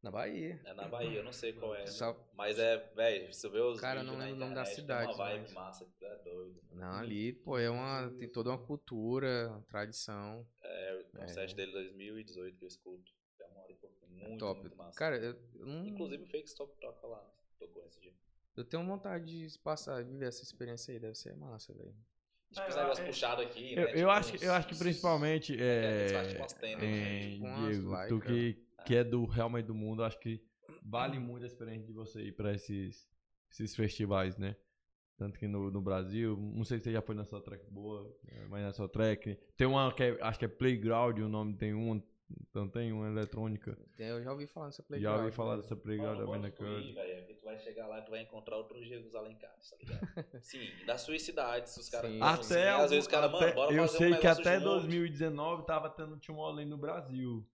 Na 0.00 0.08
Bahia. 0.12 0.60
É 0.64 0.72
na 0.72 0.86
Bahia, 0.86 1.18
eu 1.18 1.24
não 1.24 1.32
sei 1.32 1.52
qual 1.52 1.74
é. 1.74 1.84
Só- 1.86 2.16
Mas 2.34 2.60
é, 2.60 2.76
velho, 2.94 3.34
se 3.34 3.44
eu 3.44 3.50
ver 3.50 3.60
os 3.62 3.80
Cara, 3.80 4.04
não 4.04 4.16
lembro 4.16 4.36
o 4.36 4.38
nome 4.38 4.54
da 4.54 4.64
cidade, 4.64 5.06
uma 5.14 5.16
vibe 5.16 5.42
mas- 5.42 5.52
massa 5.52 5.84
que 5.84 5.90
tu 5.98 6.04
é 6.04 6.16
doido. 6.18 6.62
Não, 6.70 6.92
ali, 6.92 7.32
pô, 7.32 7.58
é 7.58 7.68
uma. 7.68 8.08
Tem 8.20 8.28
toda 8.28 8.50
uma 8.50 8.58
cultura, 8.58 9.60
tradição. 9.68 10.46
É, 10.62 11.04
o 11.14 11.22
É. 11.22 11.26
set 11.26 11.56
dele 11.56 11.72
2018 11.72 12.56
que 12.56 12.64
eu 12.64 12.68
escuto. 12.68 13.12
É 13.40 13.44
uma 13.46 13.62
hora 13.62 13.72
e 13.72 13.74
pouco. 13.74 13.96
Muito, 14.08 14.38
top. 14.38 14.60
muito 14.60 14.76
massa. 14.76 14.96
Cara, 14.96 15.16
eu, 15.16 15.36
eu 15.56 15.66
não. 15.66 15.84
Inclusive 15.86 16.22
o 16.22 16.26
Fake 16.28 16.48
Stop 16.48 16.72
toca 16.80 17.04
lá. 17.08 17.28
Tocou 17.58 17.84
esse 17.84 18.00
dia. 18.00 18.14
Eu 18.56 18.64
tenho 18.64 18.86
vontade 18.86 19.48
de 19.48 19.58
passar, 19.58 20.04
viver 20.04 20.26
essa 20.26 20.44
experiência 20.44 20.92
aí, 20.92 21.00
deve 21.00 21.16
ser 21.16 21.34
massa, 21.34 21.72
velho. 21.74 21.94
Tipo, 22.52 22.68
esse 22.68 22.76
eu- 22.78 22.82
negócio 22.82 23.02
é- 23.02 23.06
puxado 23.06 23.42
aqui, 23.42 23.74
Eu, 23.74 23.84
né? 23.84 23.90
eu 23.92 23.96
tipo 23.96 24.10
acho, 24.10 24.30
que- 24.30 24.36
uns- 24.36 24.42
eu 24.42 24.52
acho 24.52 24.68
que 24.68 24.74
principalmente 24.74 25.56
É, 25.58 25.62
é, 25.62 26.12
fazem 26.12 27.30
tipo 27.30 27.46
é, 27.46 27.70
Diego, 27.70 27.96
tu 28.08 28.20
que, 28.20 28.62
que 28.84 28.96
é 28.96 29.04
do 29.04 29.24
realmente 29.24 29.66
do 29.66 29.74
mundo, 29.74 30.04
acho 30.04 30.18
que 30.18 30.42
vale 30.82 31.18
muito 31.18 31.44
a 31.44 31.46
experiência 31.46 31.86
de 31.86 31.92
você 31.92 32.22
ir 32.22 32.32
pra 32.32 32.52
esses, 32.54 33.08
esses 33.50 33.74
festivais, 33.74 34.36
né? 34.36 34.56
Tanto 35.16 35.38
que 35.38 35.46
no, 35.46 35.70
no 35.70 35.80
Brasil, 35.80 36.36
não 36.36 36.64
sei 36.64 36.78
se 36.78 36.84
você 36.84 36.92
já 36.92 37.00
foi 37.02 37.14
na 37.14 37.24
sua 37.24 37.40
track 37.40 37.64
boa, 37.70 38.12
é, 38.28 38.46
mas 38.48 38.62
na 38.64 38.72
sua 38.72 38.88
track. 38.88 39.38
Tem 39.56 39.66
uma 39.66 39.92
que 39.94 40.02
é, 40.02 40.18
acho 40.20 40.38
que 40.38 40.44
é 40.44 40.48
Playground, 40.48 41.18
o 41.18 41.28
nome 41.28 41.54
tem 41.54 41.72
uma, 41.72 42.02
então 42.40 42.68
tem 42.68 42.92
uma 42.92 43.08
eletrônica. 43.08 43.76
Eu 43.98 44.22
já 44.22 44.32
ouvi 44.32 44.46
falar 44.46 44.66
nessa 44.66 44.82
já 44.82 44.86
playground. 44.88 45.20
ouvi 45.20 45.32
falar 45.32 45.56
né? 45.56 45.62
dessa 45.62 45.76
Playground 45.76 46.18
da 46.18 46.24
velho, 46.24 46.98
é 46.98 47.22
que 47.22 47.34
tu 47.34 47.44
vai 47.44 47.58
chegar 47.58 47.86
lá 47.86 47.98
e 47.98 48.02
tu 48.02 48.10
vai 48.10 48.20
encontrar 48.22 48.56
outros 48.56 48.86
Diegos 48.86 49.14
Alencares, 49.14 49.70
tá 49.70 49.76
ligado? 49.78 50.00
Sim, 50.42 50.68
da 50.86 50.98
sua 50.98 51.18
cidade, 51.18 51.70
se 51.70 51.80
os 51.80 51.88
caras... 51.88 52.10
Sim, 52.10 52.20
assim, 52.22 52.42
sim. 52.42 52.54
Até 52.54 52.70
às 52.70 52.90
vezes 52.90 53.06
o 53.06 53.10
cara, 53.10 53.26
algum- 53.26 53.36
mano, 53.38 53.46
até- 53.48 53.54
bora 53.56 53.72
Eu 53.74 53.82
fazer 53.86 53.96
um 53.96 53.98
sei 53.98 54.16
que 54.20 54.26
até 54.26 54.54
junto. 54.58 54.64
2019 54.70 55.66
tava 55.66 55.90
tendo 55.90 56.16
Tomorrowland 56.18 56.68
no 56.70 56.78
Brasil. 56.78 57.46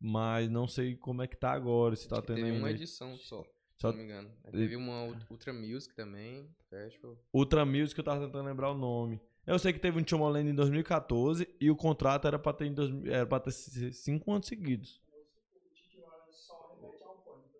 Mas 0.00 0.48
não 0.50 0.66
sei 0.66 0.96
como 0.96 1.22
é 1.22 1.26
que 1.26 1.36
tá 1.36 1.52
agora, 1.52 1.94
se 1.94 2.08
tá 2.08 2.22
tendo 2.22 2.36
teve 2.36 2.52
uma 2.52 2.70
edição 2.70 3.18
só, 3.18 3.42
se 3.76 3.84
não 3.86 3.92
me 3.92 4.04
engano. 4.04 4.30
Teve 4.50 4.74
uma 4.74 5.04
Ult- 5.04 5.26
Ultra 5.30 5.52
Music 5.52 5.94
também, 5.94 6.48
Festival. 6.70 7.18
Ultra 7.34 7.66
Music, 7.66 7.98
eu 7.98 8.04
tava 8.04 8.24
tentando 8.24 8.46
lembrar 8.46 8.70
o 8.70 8.74
nome. 8.78 9.20
Eu 9.46 9.58
sei 9.58 9.72
que 9.72 9.78
teve 9.78 9.98
um 9.98 10.04
Tomorrowland 10.04 10.50
em 10.50 10.54
2014 10.54 11.48
e 11.60 11.70
o 11.70 11.76
contrato 11.76 12.26
era 12.26 12.38
pra 12.38 12.52
ter, 12.52 12.66
em 12.66 12.74
2000 12.74 13.12
era 13.12 13.26
pra 13.26 13.40
ter 13.40 13.50
cinco 13.50 14.32
anos 14.32 14.46
seguidos. 14.46 15.00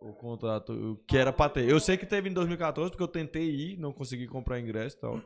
O 0.00 0.14
contrato 0.14 0.98
que 1.06 1.16
era 1.16 1.32
pra 1.32 1.48
ter. 1.48 1.68
Eu 1.68 1.78
sei 1.78 1.96
que 1.96 2.06
teve 2.06 2.28
em 2.28 2.32
2014 2.32 2.90
porque 2.90 3.02
eu 3.02 3.08
tentei 3.08 3.50
ir, 3.50 3.76
não 3.78 3.92
consegui 3.92 4.26
comprar 4.26 4.58
ingresso 4.58 4.96
e 4.96 5.00
tal. 5.00 5.22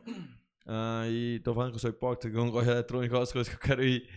Ah, 0.67 1.03
e 1.07 1.39
tô 1.43 1.53
falando 1.53 1.69
que 1.69 1.75
eu 1.75 1.79
sou 1.79 1.91
hipócrita, 1.91 2.29
que 2.29 2.35
eu 2.35 2.43
não 2.43 2.51
gosto 2.51 2.65
de 2.65 2.71
eletrônica, 2.71 3.21
as 3.21 3.31
coisas 3.31 3.53
que 3.53 3.55
eu 3.55 3.67
quero 3.67 3.83
ir. 3.83 4.09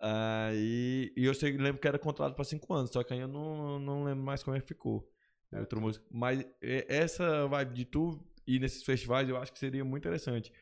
Ah, 0.00 0.50
e, 0.54 1.12
e 1.16 1.24
eu 1.24 1.34
sei, 1.34 1.56
lembro 1.56 1.80
que 1.80 1.88
era 1.88 1.98
contrato 1.98 2.34
pra 2.34 2.44
cinco 2.44 2.72
anos, 2.72 2.90
só 2.90 3.02
que 3.02 3.12
aí 3.12 3.20
eu 3.20 3.28
não, 3.28 3.78
não 3.78 4.04
lembro 4.04 4.22
mais 4.24 4.42
como 4.42 4.56
é 4.56 4.60
que 4.60 4.66
ficou. 4.66 5.08
É 5.50 5.60
outra 5.60 5.78
música. 5.78 6.04
Mas 6.10 6.40
é, 6.62 6.86
essa 6.88 7.46
vibe 7.46 7.74
de 7.74 7.84
tu 7.84 8.24
ir 8.46 8.58
nesses 8.58 8.82
festivais 8.82 9.28
eu 9.28 9.36
acho 9.36 9.52
que 9.52 9.58
seria 9.58 9.84
muito 9.84 10.02
interessante. 10.02 10.52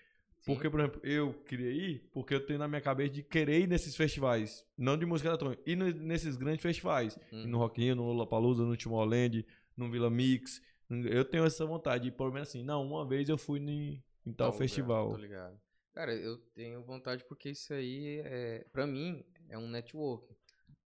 Sim. 0.41 0.55
Porque, 0.55 0.71
por 0.71 0.81
exemplo, 0.81 1.01
eu 1.05 1.35
queria 1.45 1.71
ir 1.71 2.09
porque 2.13 2.35
eu 2.35 2.45
tenho 2.45 2.59
na 2.59 2.67
minha 2.67 2.81
cabeça 2.81 3.11
de 3.11 3.23
querer 3.23 3.61
ir 3.61 3.67
nesses 3.69 3.95
festivais, 3.95 4.65
não 4.77 4.97
de 4.97 5.05
música 5.05 5.29
eletrônica, 5.29 5.63
ir 5.67 5.77
nesses 5.77 6.37
grandes 6.37 6.63
festivais. 6.63 7.19
Hum. 7.33 7.47
No 7.47 7.59
Rock 7.59 7.83
in 7.83 7.95
no 7.95 8.05
Lollapalooza, 8.05 8.65
no 8.65 8.77
Tomorrowland, 8.77 9.45
no 9.77 9.91
Vila 9.91 10.11
Mix. 10.11 10.61
Eu 10.89 11.25
tenho 11.25 11.45
essa 11.45 11.65
vontade 11.65 12.05
de, 12.05 12.11
pelo 12.11 12.33
menos 12.33 12.49
assim, 12.49 12.65
não, 12.65 12.85
uma 12.85 13.07
vez 13.07 13.29
eu 13.29 13.39
fui 13.39 13.61
em, 13.61 14.03
em 14.27 14.33
tal 14.33 14.35
Tal 14.35 14.47
lugar, 14.49 14.59
festival. 14.59 15.11
Tô 15.11 15.17
ligado. 15.17 15.61
Cara, 15.93 16.15
eu 16.15 16.39
tenho 16.55 16.83
vontade 16.83 17.25
porque 17.29 17.51
isso 17.51 17.73
aí, 17.73 18.21
é, 18.25 18.65
pra 18.73 18.87
mim, 18.87 19.25
é 19.49 19.59
um 19.59 19.69
network. 19.69 20.35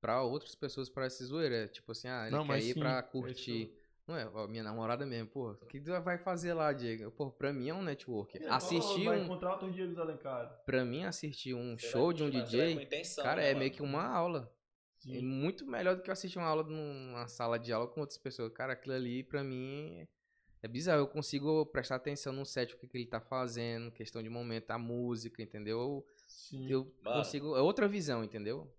Pra 0.00 0.23
outras 0.23 0.55
pessoas 0.55 0.91
parece 0.91 1.24
zoeira. 1.24 1.65
É 1.65 1.68
tipo 1.68 1.92
assim, 1.92 2.08
ah, 2.08 2.26
ele 2.26 2.36
Não, 2.36 2.47
quer 2.47 2.58
ir 2.58 2.74
sim, 2.74 2.81
pra 2.81 2.99
é 2.99 3.02
curtir. 3.02 3.73
Não 4.07 4.16
é, 4.16 4.28
ó, 4.34 4.47
minha 4.47 4.62
namorada 4.62 5.07
mesmo, 5.07 5.28
pô. 5.31 5.52
O 5.52 5.66
que 5.66 5.81
tu 5.81 5.91
vai 6.02 6.18
fazer 6.18 6.52
lá, 6.52 6.73
Diego? 6.73 7.10
Pô, 7.12 7.31
pra 7.31 7.52
mim 7.55 7.70
é 7.70 7.74
um 7.74 7.83
network. 7.83 8.39
Assistir 8.49 9.05
Vai 9.07 9.18
um. 9.20 9.24
encontrar 9.24 9.52
outros 9.52 9.74
Diegos 9.74 9.97
Alencar. 9.99 10.62
Pra 10.66 10.84
mim, 10.84 11.05
assistir 11.05 11.55
um 11.55 11.78
Você 11.78 11.86
show 11.89 12.07
vai- 12.08 12.15
de 12.15 12.23
um 12.23 12.31
DJ, 12.31 12.73
intenção, 12.83 13.24
cara, 13.24 13.41
né, 13.41 13.47
é 13.47 13.49
mano? 13.52 13.58
meio 13.60 13.70
que 13.73 13.83
uma 13.83 14.05
aula. 14.07 14.52
É 15.07 15.18
Sim. 15.18 15.23
muito 15.23 15.66
melhor 15.66 15.97
do 15.97 16.02
que 16.02 16.10
eu 16.10 16.12
assistir 16.12 16.39
uma 16.39 16.47
aula 16.47 16.62
numa 16.65 17.26
sala 17.28 17.58
de 17.58 17.73
aula 17.73 17.86
com 17.89 18.00
outras 18.00 18.18
pessoas. 18.18 18.52
Cara, 18.52 18.74
aquilo 18.74 18.94
ali, 18.94 19.23
pra 19.23 19.42
mim, 19.42 20.07
é 20.62 20.68
bizarro. 20.68 21.00
Eu 21.00 21.08
consigo 21.08 21.65
prestar 21.66 21.97
atenção 21.97 22.33
no 22.33 22.44
set, 22.44 22.74
o 22.74 22.78
que, 22.78 22.86
que 22.86 22.97
ele 22.99 23.07
tá 23.07 23.20
fazendo, 23.20 23.91
questão 23.91 24.23
de 24.23 24.28
momento, 24.31 24.70
a 24.70 24.78
música, 24.78 25.42
entendeu? 25.42 26.07
Sim. 26.26 26.70
Eu 26.70 26.91
Mano. 27.02 27.16
consigo. 27.18 27.57
É 27.57 27.60
outra 27.62 27.86
visão, 27.89 28.23
entendeu? 28.24 28.70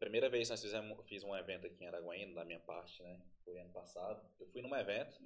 Primeira 0.00 0.30
vez 0.30 0.48
que 0.48 0.52
nós 0.54 0.62
fizemos, 0.62 0.98
fiz 1.06 1.22
um 1.22 1.36
evento 1.36 1.66
aqui 1.66 1.84
em 1.84 1.86
Araguaína, 1.86 2.34
da 2.34 2.44
minha 2.44 2.58
parte, 2.60 3.02
né? 3.02 3.20
Foi 3.44 3.58
ano 3.58 3.68
passado. 3.70 4.26
Eu 4.40 4.46
fui 4.46 4.62
num 4.62 4.74
evento, 4.74 5.20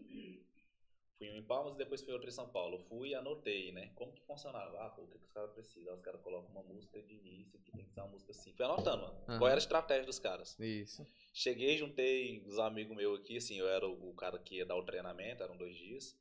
fui 1.17 1.29
em 1.29 1.45
Palmas 1.45 1.75
e 1.75 1.79
depois 1.79 2.03
fui 2.03 2.13
outro 2.13 2.29
em 2.29 2.33
São 2.33 2.49
Paulo. 2.49 2.81
Fui 2.89 3.11
e 3.11 3.15
anotei, 3.15 3.71
né? 3.71 3.93
Como 3.95 4.13
que 4.13 4.21
funcionava? 4.23 4.77
Ah, 4.85 4.91
pô, 4.91 5.03
o 5.03 5.07
que, 5.07 5.17
que 5.17 5.25
os 5.25 5.31
caras 5.31 5.53
precisam? 5.53 5.95
Os 5.95 6.03
caras 6.03 6.21
colocam 6.23 6.51
uma 6.51 6.65
música 6.65 7.01
de 7.01 7.15
início, 7.15 7.61
que 7.61 7.71
tem 7.71 7.85
que 7.85 7.93
ser 7.93 8.01
uma 8.01 8.09
música 8.09 8.33
assim. 8.33 8.53
Fui 8.53 8.65
anotando, 8.65 9.03
mano. 9.03 9.25
Aham. 9.29 9.39
Qual 9.39 9.49
era 9.49 9.59
a 9.59 9.63
estratégia 9.63 10.07
dos 10.07 10.19
caras? 10.19 10.59
Isso. 10.59 11.07
Cheguei, 11.33 11.79
juntei 11.79 12.43
os 12.45 12.59
amigos 12.59 12.97
meus 12.97 13.21
aqui, 13.21 13.37
assim, 13.37 13.57
eu 13.57 13.69
era 13.69 13.87
o 13.87 14.13
cara 14.15 14.41
que 14.41 14.57
ia 14.57 14.67
dar 14.67 14.75
o 14.77 14.85
treinamento, 14.85 15.41
eram 15.41 15.57
dois 15.57 15.77
dias. 15.77 16.19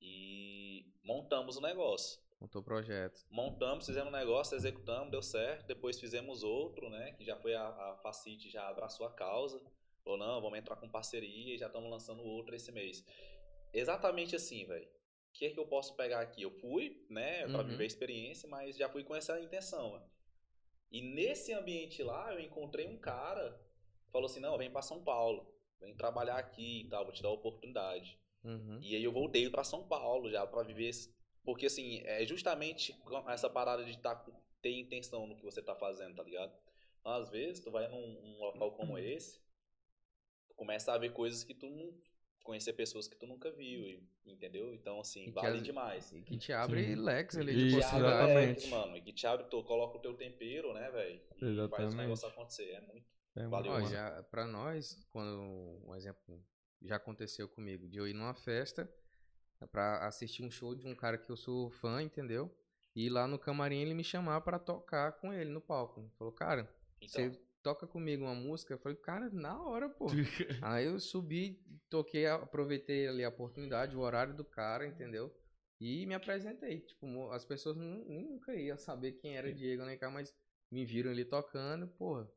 E 0.00 0.84
montamos 1.04 1.56
o 1.56 1.60
negócio. 1.60 2.20
Montou 2.40 2.60
o 2.60 2.64
projeto. 2.64 3.24
Montamos, 3.30 3.86
fizemos 3.86 4.08
um 4.12 4.16
negócio, 4.16 4.54
executamos, 4.56 5.10
deu 5.10 5.22
certo. 5.22 5.66
Depois 5.66 5.98
fizemos 5.98 6.42
outro, 6.42 6.90
né? 6.90 7.12
Que 7.12 7.24
já 7.24 7.36
foi 7.36 7.54
a, 7.54 7.66
a 7.66 7.96
Facite, 8.02 8.50
já 8.50 8.68
abraçou 8.68 9.06
a 9.06 9.12
causa. 9.12 9.60
Ou 10.04 10.16
não, 10.16 10.40
vamos 10.40 10.58
entrar 10.58 10.76
com 10.76 10.88
parceria 10.88 11.54
e 11.54 11.58
já 11.58 11.66
estamos 11.66 11.90
lançando 11.90 12.22
outro 12.22 12.54
esse 12.54 12.70
mês. 12.70 13.04
Exatamente 13.72 14.36
assim, 14.36 14.64
velho. 14.66 14.86
O 14.86 15.32
que 15.38 15.46
é 15.46 15.50
que 15.50 15.58
eu 15.58 15.66
posso 15.66 15.94
pegar 15.96 16.20
aqui? 16.20 16.42
Eu 16.42 16.50
fui, 16.50 17.04
né, 17.10 17.46
pra 17.48 17.60
Uhum. 17.60 17.66
viver 17.68 17.84
a 17.84 17.86
experiência, 17.86 18.48
mas 18.48 18.76
já 18.76 18.88
fui 18.88 19.02
com 19.02 19.14
essa 19.14 19.38
intenção, 19.40 19.92
mano. 19.92 20.10
E 20.90 21.02
nesse 21.02 21.52
ambiente 21.52 22.02
lá, 22.02 22.32
eu 22.32 22.40
encontrei 22.40 22.86
um 22.86 22.96
cara 22.98 23.52
que 24.04 24.10
falou 24.12 24.26
assim: 24.26 24.40
não, 24.40 24.56
vem 24.56 24.70
pra 24.70 24.80
São 24.82 25.02
Paulo, 25.02 25.52
vem 25.80 25.94
trabalhar 25.96 26.36
aqui 26.36 26.82
e 26.82 26.88
tal, 26.88 27.04
vou 27.04 27.12
te 27.12 27.22
dar 27.22 27.28
a 27.28 27.32
oportunidade. 27.32 28.18
Uhum. 28.44 28.78
E 28.80 28.94
aí 28.94 29.02
eu 29.02 29.12
voltei 29.12 29.50
pra 29.50 29.64
São 29.64 29.86
Paulo 29.88 30.30
já 30.30 30.46
pra 30.46 30.62
viver 30.62 30.88
esse... 30.88 31.12
porque 31.46 31.66
assim, 31.66 32.02
é 32.04 32.26
justamente 32.26 32.94
com 33.04 33.30
essa 33.30 33.50
parada 33.50 33.86
de 33.86 33.98
tá, 33.98 34.16
ter 34.62 34.78
intenção 34.78 35.26
no 35.28 35.36
que 35.36 35.44
você 35.44 35.62
tá 35.62 35.76
fazendo, 35.76 36.16
tá 36.16 36.24
ligado? 36.24 36.52
Então, 37.00 37.12
às 37.14 37.30
vezes 37.30 37.64
tu 37.64 37.70
vai 37.72 37.88
num, 37.88 38.20
num 38.22 38.40
local 38.40 38.72
como 38.72 38.98
esse, 38.98 39.40
tu 40.48 40.54
começa 40.54 40.92
a 40.92 40.98
ver 40.98 41.12
coisas 41.12 41.44
que 41.44 41.54
tu 41.54 41.68
não 41.70 41.92
conhecer 42.42 42.72
pessoas 42.74 43.08
que 43.08 43.16
tu 43.16 43.26
nunca 43.26 43.50
viu, 43.50 43.86
e- 43.88 44.02
entendeu? 44.26 44.74
Então 44.74 45.00
assim, 45.00 45.26
E 45.26 45.30
vale 45.32 45.60
as- 45.60 45.62
demais. 45.62 46.12
E 46.12 46.22
que 46.22 46.36
te 46.36 46.52
abre 46.52 46.94
Sim. 46.94 47.02
leques 47.04 47.36
ali 47.38 47.56
de 47.56 47.76
exatamente. 47.76 48.60
leques, 48.60 48.70
mano, 48.70 48.96
e 48.96 49.02
que 49.02 49.12
te 49.12 49.26
abre, 49.26 49.46
tu 49.48 49.62
coloca 49.64 49.98
o 49.98 50.00
teu 50.00 50.14
tempero, 50.14 50.72
né, 50.74 50.90
velho? 50.90 51.20
E 51.36 51.68
faz 51.68 51.92
o 51.92 51.96
negócio 51.96 52.28
acontecer, 52.28 52.70
é 52.72 52.80
muito. 52.80 53.06
É, 53.36 53.46
Valeu, 53.48 53.72
Ó, 53.72 53.82
já, 53.82 54.22
pra 54.24 54.46
nós, 54.46 55.04
quando 55.10 55.40
um 55.86 55.94
exemplo 55.94 56.42
já 56.82 56.96
aconteceu 56.96 57.48
comigo, 57.48 57.88
de 57.88 57.98
eu 57.98 58.06
ir 58.08 58.14
numa 58.14 58.34
festa 58.34 58.88
pra 59.70 60.06
assistir 60.06 60.42
um 60.44 60.50
show 60.50 60.74
de 60.74 60.86
um 60.86 60.94
cara 60.94 61.16
que 61.18 61.30
eu 61.30 61.36
sou 61.36 61.70
fã, 61.70 62.02
entendeu? 62.02 62.50
E 62.94 63.08
lá 63.08 63.26
no 63.26 63.38
camarim 63.38 63.78
ele 63.82 63.94
me 63.94 64.02
chamar 64.04 64.40
pra 64.40 64.58
tocar 64.58 65.12
com 65.12 65.32
ele 65.32 65.50
no 65.50 65.60
palco. 65.60 66.10
Falou, 66.18 66.32
cara, 66.32 66.68
Então, 67.00 67.30
você 67.30 67.38
toca 67.62 67.86
comigo 67.86 68.24
uma 68.24 68.34
música? 68.34 68.74
Eu 68.74 68.78
falei, 68.78 68.96
cara, 68.98 69.30
na 69.30 69.62
hora, 69.62 69.88
pô. 69.88 70.06
Aí 70.64 70.86
eu 70.86 70.98
subi, 70.98 71.60
toquei, 71.88 72.26
aproveitei 72.26 73.06
ali 73.08 73.24
a 73.24 73.28
oportunidade, 73.28 73.96
o 73.96 74.00
horário 74.00 74.34
do 74.34 74.44
cara, 74.44 74.86
entendeu? 74.86 75.32
E 75.80 76.06
me 76.06 76.14
apresentei. 76.14 76.80
Tipo, 76.80 77.30
as 77.30 77.44
pessoas 77.44 77.76
nu- 77.76 78.04
nunca 78.08 78.54
iam 78.54 78.78
saber 78.78 79.12
quem 79.12 79.36
era 79.36 79.52
Diego 79.52 79.82
Alencar, 79.82 80.10
mas 80.10 80.34
me 80.70 80.84
viram 80.84 81.10
ali 81.10 81.24
tocando, 81.24 81.86
porra. 81.88 82.28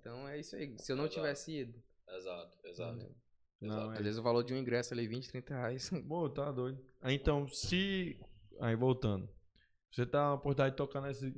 Então 0.00 0.26
é 0.28 0.38
isso 0.38 0.56
aí. 0.56 0.76
Se 0.78 0.92
eu 0.92 0.96
não 0.96 1.04
Exato. 1.04 1.20
tivesse 1.20 1.52
ido, 1.52 1.82
exato, 2.08 2.58
exato. 2.66 2.96
entendeu? 2.96 3.14
Não, 3.60 3.92
é. 3.92 3.96
às 3.98 4.04
vezes 4.04 4.18
o 4.18 4.22
valor 4.22 4.42
de 4.44 4.54
um 4.54 4.56
ingresso 4.56 4.94
ali, 4.94 5.06
20, 5.08 5.28
30 5.28 5.54
reais. 5.54 5.90
Pô, 6.08 6.28
tá 6.28 6.50
doido. 6.52 6.78
Aí, 7.00 7.14
então, 7.14 7.46
se. 7.48 8.18
Aí 8.60 8.74
voltando. 8.76 9.28
Você 9.90 10.04
tá 10.06 10.18
na 10.20 10.34
oportunidade 10.34 10.72
de 10.72 10.76
tocar 10.76 11.00
nesse 11.00 11.32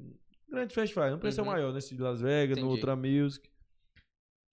grande 0.48 0.74
festival, 0.74 1.10
não 1.10 1.18
precisa 1.18 1.42
ser 1.42 1.48
Uhum. 1.48 1.54
maior, 1.54 1.72
nesse 1.72 1.94
de 1.94 2.00
Las 2.02 2.20
Vegas, 2.20 2.58
no 2.58 2.64
Entendi. 2.64 2.74
Ultra 2.80 2.96
Music. 2.96 3.48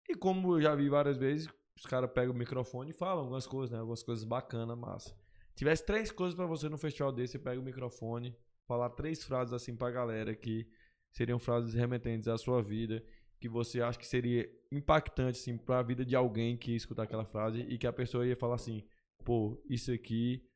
E 0.07 0.15
como 0.15 0.53
eu 0.55 0.61
já 0.61 0.75
vi 0.75 0.87
várias 0.89 1.17
vezes, 1.17 1.49
os 1.75 1.85
caras 1.85 2.09
pegam 2.11 2.33
o 2.33 2.37
microfone 2.37 2.91
e 2.91 2.93
falam 2.93 3.19
algumas 3.23 3.45
coisas, 3.47 3.71
né? 3.71 3.79
Algumas 3.79 4.03
coisas 4.03 4.23
bacanas, 4.23 4.77
massa. 4.77 5.15
Tivesse 5.55 5.85
três 5.85 6.11
coisas 6.11 6.35
pra 6.35 6.45
você 6.45 6.69
no 6.69 6.77
festival 6.77 7.11
desse, 7.11 7.33
você 7.33 7.39
pega 7.39 7.59
o 7.59 7.63
microfone, 7.63 8.35
falar 8.67 8.91
três 8.91 9.23
frases 9.23 9.53
assim 9.53 9.75
pra 9.75 9.89
galera 9.89 10.35
que 10.35 10.67
seriam 11.11 11.39
frases 11.39 11.73
remetentes 11.73 12.27
à 12.27 12.37
sua 12.37 12.61
vida, 12.61 13.03
que 13.39 13.47
você 13.47 13.81
acha 13.81 13.99
que 13.99 14.07
seria 14.07 14.49
impactante 14.71 15.39
assim 15.39 15.57
pra 15.57 15.81
vida 15.81 16.05
de 16.05 16.15
alguém 16.15 16.57
que 16.57 16.75
escutar 16.75 17.03
aquela 17.03 17.25
frase 17.25 17.61
e 17.61 17.77
que 17.77 17.87
a 17.87 17.93
pessoa 17.93 18.25
ia 18.25 18.35
falar 18.35 18.55
assim: 18.55 18.83
"Pô, 19.23 19.61
isso 19.69 19.91
aqui 19.91 20.47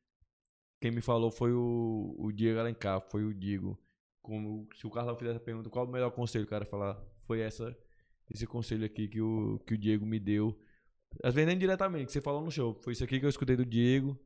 quem 0.82 0.90
me 0.90 1.00
falou 1.00 1.30
foi 1.30 1.52
o, 1.52 2.16
o 2.18 2.32
Diego 2.32 2.58
Alencar, 2.58 3.00
foi 3.08 3.22
o 3.24 3.32
Diego. 3.32 3.78
Como, 4.20 4.68
se 4.74 4.84
o 4.84 4.90
Carlão 4.90 5.16
fizesse 5.16 5.36
a 5.36 5.40
pergunta, 5.40 5.70
qual 5.70 5.86
o 5.86 5.88
melhor 5.88 6.10
conselho, 6.10 6.44
o 6.44 6.48
cara 6.48 6.64
falar, 6.64 7.00
foi 7.24 7.38
essa, 7.38 7.76
esse 8.28 8.48
conselho 8.48 8.84
aqui 8.84 9.06
que 9.06 9.20
o, 9.20 9.60
que 9.64 9.74
o 9.74 9.78
Diego 9.78 10.04
me 10.04 10.18
deu 10.18 10.58
Às 11.22 11.34
vezes 11.34 11.46
nem 11.46 11.56
diretamente, 11.56 12.06
que 12.06 12.12
você 12.12 12.20
falou 12.20 12.42
no 12.42 12.50
show. 12.50 12.74
Foi 12.74 12.94
isso 12.94 13.04
aqui 13.04 13.20
que 13.20 13.24
eu 13.24 13.30
escutei 13.30 13.54
do 13.54 13.64
Diego. 13.64 14.18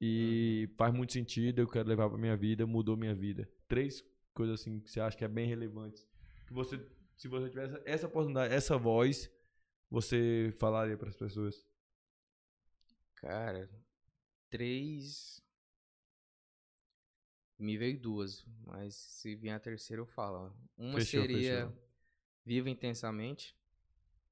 E 0.00 0.68
faz 0.76 0.92
muito 0.92 1.12
sentido, 1.12 1.60
eu 1.60 1.68
quero 1.68 1.88
levar 1.88 2.08
pra 2.08 2.18
minha 2.18 2.36
vida, 2.36 2.66
mudou 2.66 2.96
minha 2.96 3.14
vida. 3.14 3.48
Três 3.68 4.04
coisas 4.34 4.60
assim 4.60 4.80
que 4.80 4.90
você 4.90 4.98
acha 4.98 5.16
que 5.16 5.24
é 5.24 5.28
bem 5.28 5.46
relevantes. 5.46 6.04
Que 6.48 6.52
você, 6.52 6.84
se 7.16 7.28
você 7.28 7.48
tivesse 7.48 7.80
essa 7.84 8.06
oportunidade, 8.06 8.54
essa 8.54 8.76
voz, 8.76 9.30
você 9.90 10.54
falaria 10.58 10.96
pras 10.96 11.16
pessoas. 11.16 11.66
Cara, 13.16 13.70
três. 14.50 15.42
Me 17.58 17.78
veio 17.78 17.98
duas, 17.98 18.44
mas 18.66 18.94
se 18.94 19.34
vier 19.34 19.56
a 19.56 19.60
terceira 19.60 20.02
eu 20.02 20.06
falo. 20.06 20.54
Uma 20.76 20.98
Fechou, 20.98 21.22
seria 21.22 21.66
fechou. 21.66 21.86
Viva 22.44 22.68
intensamente. 22.68 23.56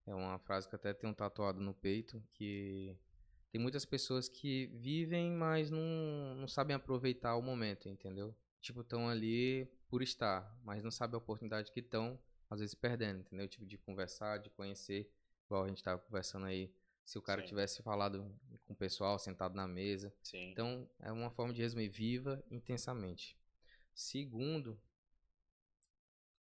É 0.06 0.14
uma 0.14 0.38
frase 0.38 0.68
que 0.68 0.74
eu 0.74 0.78
até 0.78 0.92
tenho 0.92 1.14
tatuado 1.14 1.60
no 1.60 1.72
peito, 1.72 2.22
que 2.34 2.94
tem 3.50 3.60
muitas 3.60 3.86
pessoas 3.86 4.28
que 4.28 4.66
vivem, 4.66 5.32
mas 5.32 5.70
não, 5.70 6.34
não 6.36 6.46
sabem 6.46 6.76
aproveitar 6.76 7.36
o 7.36 7.42
momento, 7.42 7.88
entendeu? 7.88 8.36
Tipo, 8.60 8.82
estão 8.82 9.08
ali 9.08 9.66
por 9.88 10.02
estar, 10.02 10.54
mas 10.62 10.82
não 10.82 10.90
sabem 10.90 11.14
a 11.14 11.18
oportunidade 11.18 11.72
que 11.72 11.80
estão, 11.80 12.20
às 12.54 12.60
vezes, 12.60 12.74
perdendo, 12.74 13.20
entendeu? 13.20 13.48
Tipo, 13.48 13.66
de 13.66 13.78
conversar, 13.78 14.38
de 14.38 14.50
conhecer, 14.50 15.10
igual 15.46 15.64
a 15.64 15.68
gente 15.68 15.82
tava 15.82 16.00
conversando 16.00 16.46
aí. 16.46 16.72
Se 17.04 17.18
o 17.18 17.22
cara 17.22 17.42
Sim. 17.42 17.48
tivesse 17.48 17.82
falado 17.82 18.34
com 18.64 18.72
o 18.72 18.76
pessoal, 18.76 19.18
sentado 19.18 19.54
na 19.54 19.68
mesa, 19.68 20.12
Sim. 20.22 20.50
então, 20.50 20.88
é 21.00 21.12
uma 21.12 21.30
forma 21.30 21.52
de 21.52 21.60
resumir. 21.62 21.88
Viva 21.88 22.42
intensamente. 22.50 23.36
Segundo, 23.94 24.80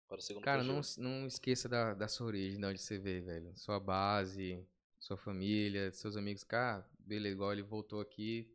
Para 0.08 0.18
o 0.18 0.22
segundo 0.22 0.42
cara, 0.44 0.62
não, 0.62 0.80
não 0.96 1.26
esqueça 1.26 1.68
da, 1.68 1.94
da 1.94 2.08
sua 2.08 2.26
origem, 2.26 2.58
de 2.58 2.66
onde 2.66 2.80
você 2.80 2.98
veio, 2.98 3.24
velho. 3.24 3.52
Sua 3.56 3.78
base, 3.78 4.66
sua 4.98 5.16
família, 5.16 5.92
seus 5.92 6.16
amigos. 6.16 6.42
Cara, 6.44 6.88
beleza, 6.98 7.34
igual 7.34 7.52
ele 7.52 7.62
voltou 7.62 8.00
aqui. 8.00 8.50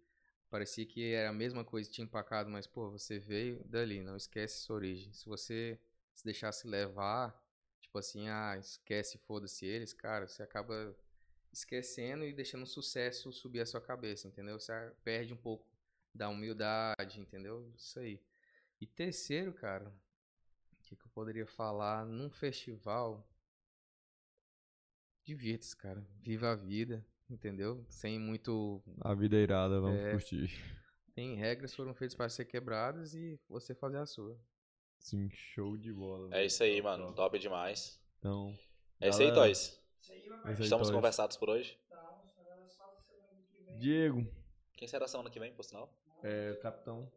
Parecia 0.49 0.85
que 0.85 1.13
era 1.13 1.29
a 1.29 1.33
mesma 1.33 1.63
coisa, 1.63 1.89
tinha 1.89 2.05
empacado, 2.05 2.49
mas, 2.49 2.67
pô, 2.67 2.89
você 2.89 3.19
veio 3.19 3.63
dali, 3.65 4.01
não 4.01 4.15
esquece 4.15 4.61
sua 4.61 4.75
origem. 4.77 5.11
Se 5.13 5.27
você 5.27 5.79
se 6.13 6.23
deixasse 6.25 6.67
levar, 6.67 7.39
tipo 7.93 7.99
assim, 7.99 8.27
ah, 8.27 8.57
esquece, 8.57 9.19
foda-se 9.19 9.67
eles, 9.67 9.93
cara, 9.93 10.27
você 10.27 10.41
acaba 10.41 10.95
esquecendo 11.51 12.25
e 12.25 12.33
deixando 12.33 12.63
o 12.63 12.67
sucesso 12.67 13.31
subir 13.31 13.59
a 13.59 13.67
sua 13.67 13.79
cabeça, 13.79 14.27
entendeu? 14.27 14.59
Você 14.59 14.73
perde 15.03 15.31
um 15.31 15.37
pouco 15.37 15.63
da 16.11 16.27
humildade, 16.27 17.19
entendeu? 17.19 17.71
Isso 17.77 17.99
aí. 17.99 18.19
E 18.81 18.87
terceiro, 18.87 19.53
cara, 19.53 19.93
o 20.71 20.75
que, 20.81 20.95
que 20.95 21.05
eu 21.05 21.11
poderia 21.11 21.45
falar 21.45 22.03
num 22.03 22.31
festival? 22.31 23.29
Divirta-se, 25.23 25.77
cara. 25.77 26.03
Viva 26.19 26.51
a 26.51 26.55
vida, 26.55 27.05
entendeu? 27.29 27.85
Sem 27.87 28.19
muito. 28.19 28.81
A 29.01 29.13
vida 29.13 29.35
é 29.37 29.41
irada, 29.41 29.79
vamos 29.79 29.99
É. 30.01 30.11
curtir. 30.11 30.49
Tem 31.13 31.35
regras 31.35 31.75
foram 31.75 31.93
feitas 31.93 32.15
para 32.15 32.27
ser 32.27 32.45
quebradas 32.45 33.13
e 33.13 33.39
você 33.47 33.75
fazer 33.75 33.97
a 33.99 34.05
sua. 34.07 34.35
Sim, 35.03 35.29
show 35.29 35.75
de 35.75 35.91
bola. 35.91 36.33
É 36.33 36.45
isso 36.45 36.63
aí, 36.63 36.81
mano. 36.81 37.07
top. 37.07 37.15
Top 37.17 37.39
demais. 37.39 37.99
Então, 38.19 38.57
É 39.01 39.09
isso 39.09 39.21
aí. 39.21 39.33
Toys. 39.33 39.77
Aí, 40.09 40.23
É 40.45 40.63
Estamos 40.63 40.89
conversados 40.89 41.35
por 41.35 41.49
hoje. 41.49 41.77
Diego, 43.77 44.25
Quem 44.77 44.87
será 44.87 45.07
semana 45.07 45.29
que 45.29 45.39
vem, 45.39 45.53
por 45.53 45.63
sinal? 45.65 45.93
é, 46.23 46.53
capitão. 46.61 47.11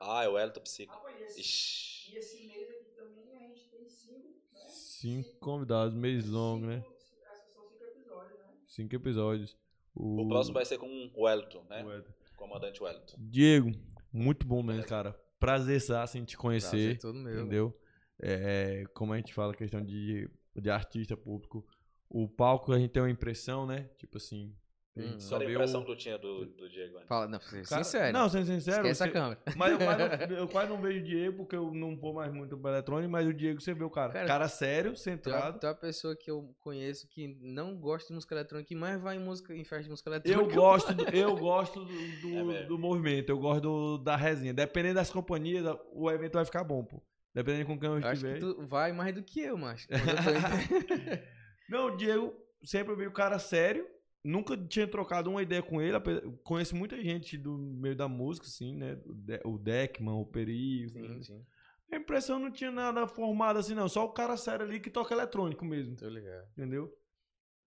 Ah, 0.00 0.24
é 0.24 0.28
o 0.28 0.36
Elton 0.36 0.60
Psico. 0.62 0.92
Ah, 1.06 1.12
e 1.12 1.22
esse, 1.22 1.40
Ixi. 1.40 2.12
e 2.12 2.18
esse 2.18 2.46
mês 2.48 2.68
aqui 2.70 2.90
também 2.96 3.36
a 3.36 3.46
gente 3.46 3.68
tem 3.68 3.88
cinco, 3.88 4.40
né? 4.52 4.64
Cinco 4.66 5.36
convidados, 5.38 5.94
mês 5.94 6.26
longo, 6.26 6.66
né? 6.66 6.82
São 6.82 7.68
cinco 7.70 7.84
episódios, 7.84 8.38
né? 8.40 8.46
Cinco 8.66 8.94
episódios. 8.96 9.56
O 9.94 10.26
próximo 10.26 10.54
vai 10.54 10.64
ser 10.64 10.78
com 10.78 11.10
o 11.14 11.28
Elton, 11.28 11.62
né? 11.70 11.84
o 11.84 11.92
Elton. 11.92 12.12
Comandante 12.36 12.82
Wellington. 12.82 13.16
Diego, 13.18 13.70
muito 14.12 14.44
bom 14.44 14.60
mesmo, 14.60 14.84
cara. 14.86 15.16
Prazer 15.42 15.80
em 16.18 16.24
te 16.24 16.36
Prazer 16.36 16.40
conhecer. 16.40 16.98
todo 16.98 17.18
meu. 17.18 17.40
entendeu? 17.40 17.80
É, 18.20 18.84
como 18.94 19.12
a 19.12 19.16
gente 19.16 19.34
fala, 19.34 19.52
questão 19.52 19.84
de, 19.84 20.30
de 20.54 20.70
artista 20.70 21.16
público. 21.16 21.66
O 22.08 22.28
palco 22.28 22.72
a 22.72 22.78
gente 22.78 22.92
tem 22.92 23.02
uma 23.02 23.10
impressão, 23.10 23.66
né? 23.66 23.90
Tipo 23.98 24.18
assim. 24.18 24.54
Hum. 24.94 25.18
só 25.18 25.38
a 25.38 25.44
impressão 25.44 25.80
o. 25.80 25.84
que 25.86 25.92
tu 25.92 25.96
tinha 25.96 26.18
do, 26.18 26.44
do 26.44 26.68
Diego 26.68 26.96
antes? 26.98 27.08
Fala, 27.08 27.26
não, 27.26 27.38
Cara- 27.38 27.82
sincero. 27.82 28.12
Não, 28.12 28.28
sendo 28.28 28.44
sincero. 28.44 28.86
Esquece 28.86 29.10
câmera. 29.10 29.40
Mas 29.56 29.72
eu 29.72 29.78
quase, 29.78 29.98
não, 30.28 30.36
eu 30.36 30.48
quase 30.48 30.68
não 30.70 30.80
vejo 30.82 30.98
o 31.00 31.02
Diego 31.02 31.36
porque 31.38 31.56
eu 31.56 31.72
não 31.72 31.96
vou 31.96 32.12
mais 32.12 32.30
muito 32.30 32.58
pra 32.58 32.72
eletrônica, 32.72 33.08
mas 33.08 33.26
o 33.26 33.32
Diego 33.32 33.58
você 33.60 33.72
vê 33.72 33.84
o 33.84 33.88
cara. 33.90 34.12
Cara, 34.12 34.26
Cara, 34.26 34.48
sério, 34.48 34.92
é, 34.92 34.94
centrado. 34.94 35.58
tu 35.58 35.66
é 35.66 35.70
a 35.70 35.74
pessoa 35.74 36.14
que 36.14 36.30
eu 36.30 36.54
conheço 36.60 37.08
que 37.08 37.38
não 37.40 37.74
gosta 37.74 38.08
de 38.08 38.14
música 38.14 38.34
eletrônica 38.34 38.72
e 38.72 38.76
mais 38.76 39.00
vai 39.00 39.16
em, 39.16 39.18
música, 39.18 39.54
em 39.54 39.64
festa 39.64 39.84
de 39.84 39.88
música 39.90 40.10
Eu 40.10 40.14
eletrônica. 40.14 40.54
gosto, 40.54 40.94
do, 40.94 41.08
eu 41.08 41.36
gosto 41.36 41.84
do, 41.86 42.20
do, 42.20 42.52
É 42.52 42.62
do 42.64 42.78
movimento, 42.78 43.30
eu 43.30 43.38
gosto 43.38 43.62
do- 43.62 43.98
da 43.98 44.14
resenha. 44.14 44.52
Dependendo 44.52 44.96
das 44.96 45.10
companhias, 45.10 45.64
o 45.94 46.10
evento 46.10 46.34
vai 46.34 46.44
ficar 46.44 46.64
bom, 46.64 46.84
pô. 46.84 47.00
Dependendo 47.34 47.64
com 47.64 47.78
quem 47.80 47.88
eu 47.88 47.98
Eu 47.98 48.06
acho 48.08 48.12
estiver. 48.26 48.34
que 48.34 48.40
tu 48.40 48.66
vai 48.66 48.92
mais 48.92 49.14
do 49.14 49.22
que 49.22 49.40
eu, 49.40 49.56
macho. 49.56 49.88
Eu 49.90 49.98
tô 49.98 50.04
Não, 51.70 51.86
o 51.86 51.96
Diego 51.96 52.34
sempre 52.62 52.94
vi 52.94 53.06
o 53.06 53.12
cara 53.12 53.38
sério. 53.38 53.86
Nunca 54.24 54.56
tinha 54.56 54.86
trocado 54.86 55.28
uma 55.30 55.42
ideia 55.42 55.62
com 55.62 55.82
ele. 55.82 55.98
Conheço 56.44 56.76
muita 56.76 57.00
gente 57.02 57.36
do 57.36 57.58
meio 57.58 57.96
da 57.96 58.06
música, 58.08 58.46
assim, 58.46 58.76
né? 58.76 58.96
O 59.04 59.12
De- 59.14 59.40
O 59.44 59.58
Deckman, 59.58 60.14
o 60.14 60.24
Peri. 60.26 60.88
sim, 60.88 61.22
sim. 61.22 61.46
A 61.90 61.96
impressão 61.96 62.38
não 62.38 62.50
tinha 62.50 62.70
nada 62.70 63.06
formado 63.06 63.58
assim, 63.58 63.74
não. 63.74 63.88
Só 63.88 64.04
o 64.04 64.12
cara 64.12 64.36
sério 64.36 64.64
ali 64.64 64.80
que 64.80 64.88
toca 64.90 65.12
eletrônico 65.12 65.64
mesmo, 65.64 65.96
Tô 65.96 66.08
ligado. 66.08 66.48
entendeu? 66.52 66.90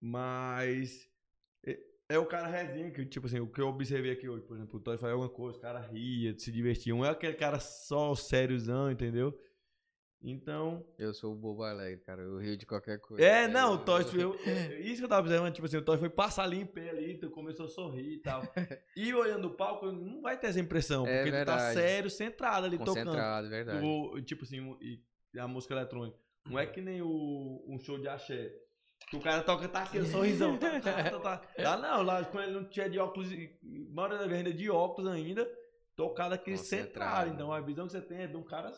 Mas. 0.01 1.09
é- 1.65 1.79
É 2.07 2.19
o 2.19 2.25
cara 2.27 2.47
resenha, 2.47 2.91
que, 2.91 3.03
tipo 3.05 3.25
assim, 3.25 3.39
o 3.39 3.47
que 3.47 3.59
eu 3.59 3.67
observei 3.67 4.11
aqui 4.11 4.29
hoje, 4.29 4.45
por 4.45 4.55
exemplo, 4.55 4.77
o 4.77 4.79
Toy 4.79 4.95
faz 4.97 5.11
alguma 5.11 5.27
coisa, 5.29 5.57
o 5.57 5.61
cara 5.61 5.79
ria, 5.79 6.37
se 6.37 6.51
divertia. 6.51 6.93
Não 6.93 7.03
é 7.03 7.09
aquele 7.09 7.33
cara 7.33 7.59
só 7.59 8.13
sériozão, 8.13 8.91
entendeu? 8.91 9.35
Então, 10.21 10.83
Eu 10.97 11.13
sou 11.13 11.33
o 11.33 11.35
bobo 11.35 11.63
alegre, 11.63 12.01
cara. 12.03 12.21
Eu 12.23 12.37
rio 12.39 12.57
de 12.57 12.65
qualquer 12.65 12.99
coisa. 12.99 13.23
É, 13.23 13.41
cara. 13.41 13.47
não, 13.47 13.73
o 13.75 13.77
Toys 13.77 14.09
foi. 14.09 14.23
eu- 14.23 14.35
é, 14.45 14.79
Isso 14.79 14.97
que 14.97 15.03
eu 15.05 15.09
tava 15.09 15.21
observando, 15.21 15.53
tipo 15.53 15.65
assim, 15.67 15.77
o 15.77 15.81
Toys 15.83 15.99
foi 15.99 16.09
passar 16.09 16.43
ali 16.43 16.59
em 16.61 16.65
pé 16.65 16.89
ali, 16.89 17.13
então 17.13 17.29
começou 17.29 17.65
a 17.67 17.69
sorrir 17.69 18.13
e 18.13 18.17
tal. 18.21 18.41
E 18.97 19.13
olhando 19.13 19.47
o 19.47 19.53
palco, 19.55 19.91
não 19.91 20.21
vai 20.21 20.39
ter 20.39 20.47
essa 20.47 20.59
impressão, 20.59 21.05
É 21.05 21.17
porque 21.23 21.35
ele 21.35 21.45
tá 21.45 21.55
verdade. 21.57 21.73
sério, 21.79 22.09
centrado 22.09 22.65
ali 22.65 22.77
tocando. 22.77 22.95
Concentrado, 23.05 23.49
verdade. 23.49 23.85
O, 23.85 24.19
tipo 24.21 24.43
assim, 24.45 24.75
e 24.81 25.39
a 25.39 25.47
música 25.47 25.73
eletrônica. 25.75 26.17
Não 26.47 26.57
é 26.57 26.65
que 26.65 26.81
nem 26.81 27.01
o, 27.01 27.63
um 27.67 27.77
show 27.79 27.99
de 27.99 28.07
axé. 28.07 28.51
Que 29.09 29.17
o 29.17 29.21
cara 29.21 29.43
toca, 29.43 29.67
tá 29.67 29.83
aqui, 29.83 29.99
o 29.99 30.05
sorrisão. 30.05 30.57
Tá, 30.57 30.79
tá, 30.79 31.03
tá, 31.11 31.19
tá. 31.19 31.41
Lá 31.59 31.77
não, 31.77 32.01
lá 32.01 32.23
quando 32.25 32.45
ele 32.45 32.53
não 32.53 32.63
tinha 32.69 32.89
de 32.89 32.97
óculos, 32.97 33.29
a 33.31 33.93
maioria 33.93 34.17
da 34.17 34.25
vez 34.25 34.37
ainda 34.39 34.53
de 34.53 34.69
óculos 34.69 35.11
ainda, 35.11 35.47
tocado 35.95 36.33
aqui 36.33 36.51
Concentrado. 36.51 36.87
centrado. 36.87 37.29
Então 37.31 37.51
a 37.51 37.59
visão 37.59 37.85
que 37.85 37.91
você 37.91 38.01
tem 38.01 38.19
é 38.19 38.27
de 38.27 38.37
um 38.37 38.43
cara 38.43 38.71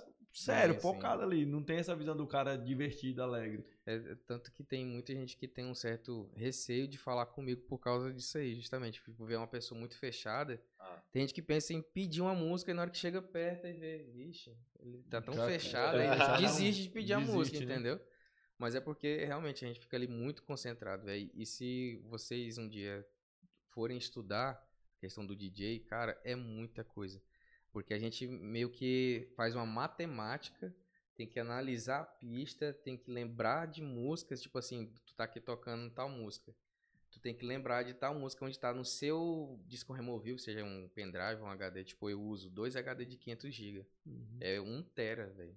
sério, 0.44 0.76
Sim, 0.76 0.82
focado 0.82 1.24
ali. 1.24 1.46
Não 1.46 1.64
tem 1.64 1.78
essa 1.78 1.96
visão 1.96 2.16
do 2.16 2.26
cara 2.28 2.56
divertido, 2.58 3.22
alegre. 3.24 3.66
É, 3.86 3.96
é 3.96 4.16
tanto 4.26 4.52
que 4.52 4.64
tem 4.64 4.86
muita 4.86 5.14
gente 5.14 5.36
que 5.38 5.48
tem 5.48 5.66
um 5.66 5.76
certo 5.76 6.30
receio 6.36 6.88
de 6.88 6.98
falar 6.98 7.26
comigo 7.28 7.62
por 7.62 7.78
causa 7.80 8.14
disso 8.14 8.38
aí, 8.38 8.56
justamente. 8.56 9.02
Tipo, 9.02 9.26
ver 9.26 9.38
uma 9.38 9.48
pessoa 9.48 9.78
muito 9.80 9.98
fechada. 9.98 10.62
Ah. 10.80 11.02
Tem 11.12 11.22
gente 11.24 11.34
que 11.34 11.42
pensa 11.42 11.74
em 11.74 11.82
pedir 11.82 12.22
uma 12.22 12.36
música 12.36 12.72
e 12.72 12.74
na 12.74 12.82
hora 12.84 12.92
que 12.92 12.98
chega 12.98 13.22
perto 13.22 13.66
e 13.68 13.74
vê, 13.74 14.04
vixe, 14.14 14.56
ele 14.80 15.04
tá 15.10 15.22
tão 15.22 15.34
Já- 15.34 15.46
fechado 15.48 15.98
é, 15.98 16.16
não- 16.18 16.38
desiste 16.42 16.84
de 16.84 16.90
pedir 16.90 17.14
a 17.14 17.18
desiste, 17.18 17.36
música, 17.36 17.60
né? 17.60 17.66
entendeu? 17.66 18.02
Mas 18.58 18.74
é 18.76 18.80
porque 18.80 19.24
realmente 19.26 19.64
a 19.64 19.68
gente 19.68 19.80
fica 19.80 19.96
ali 19.96 20.08
muito 20.08 20.44
concentrado, 20.44 21.06
velho. 21.06 21.30
E 21.34 21.46
se 21.46 22.02
vocês 22.06 22.58
um 22.58 22.68
dia 22.68 23.08
forem 23.70 23.98
estudar 23.98 24.52
a 24.52 25.00
questão 25.00 25.26
do 25.26 25.36
DJ, 25.36 25.80
cara, 25.82 26.20
é 26.24 26.36
muita 26.36 26.84
coisa. 26.84 27.22
Porque 27.78 27.94
a 27.94 28.00
gente 28.00 28.26
meio 28.26 28.72
que 28.72 29.28
faz 29.36 29.54
uma 29.54 29.64
matemática, 29.66 30.76
tem 31.16 31.28
que 31.28 31.40
analisar 31.40 32.00
a 32.00 32.06
pista, 32.06 32.74
tem 32.74 32.98
que 32.98 33.12
lembrar 33.12 33.68
de 33.68 33.84
músicas, 33.84 34.42
tipo 34.42 34.58
assim, 34.58 34.92
tu 35.06 35.14
tá 35.14 35.26
aqui 35.26 35.40
tocando 35.40 35.88
tal 35.92 36.10
música. 36.10 36.56
Tu 37.12 37.20
tem 37.20 37.36
que 37.36 37.46
lembrar 37.46 37.84
de 37.84 37.94
tal 37.94 38.16
música 38.16 38.44
onde 38.44 38.58
tá 38.58 38.74
no 38.74 38.84
seu 38.84 39.60
disco 39.68 39.94
removível, 39.94 40.40
seja 40.40 40.64
um 40.64 40.90
pendrive, 40.90 41.40
um 41.40 41.46
HD, 41.48 41.84
tipo, 41.84 42.10
eu 42.10 42.20
uso 42.20 42.50
dois 42.50 42.76
HD 42.76 43.06
de 43.06 43.16
500 43.16 43.54
GB. 43.54 43.86
É 44.40 44.60
um 44.60 44.82
tera, 44.82 45.28
velho. 45.28 45.56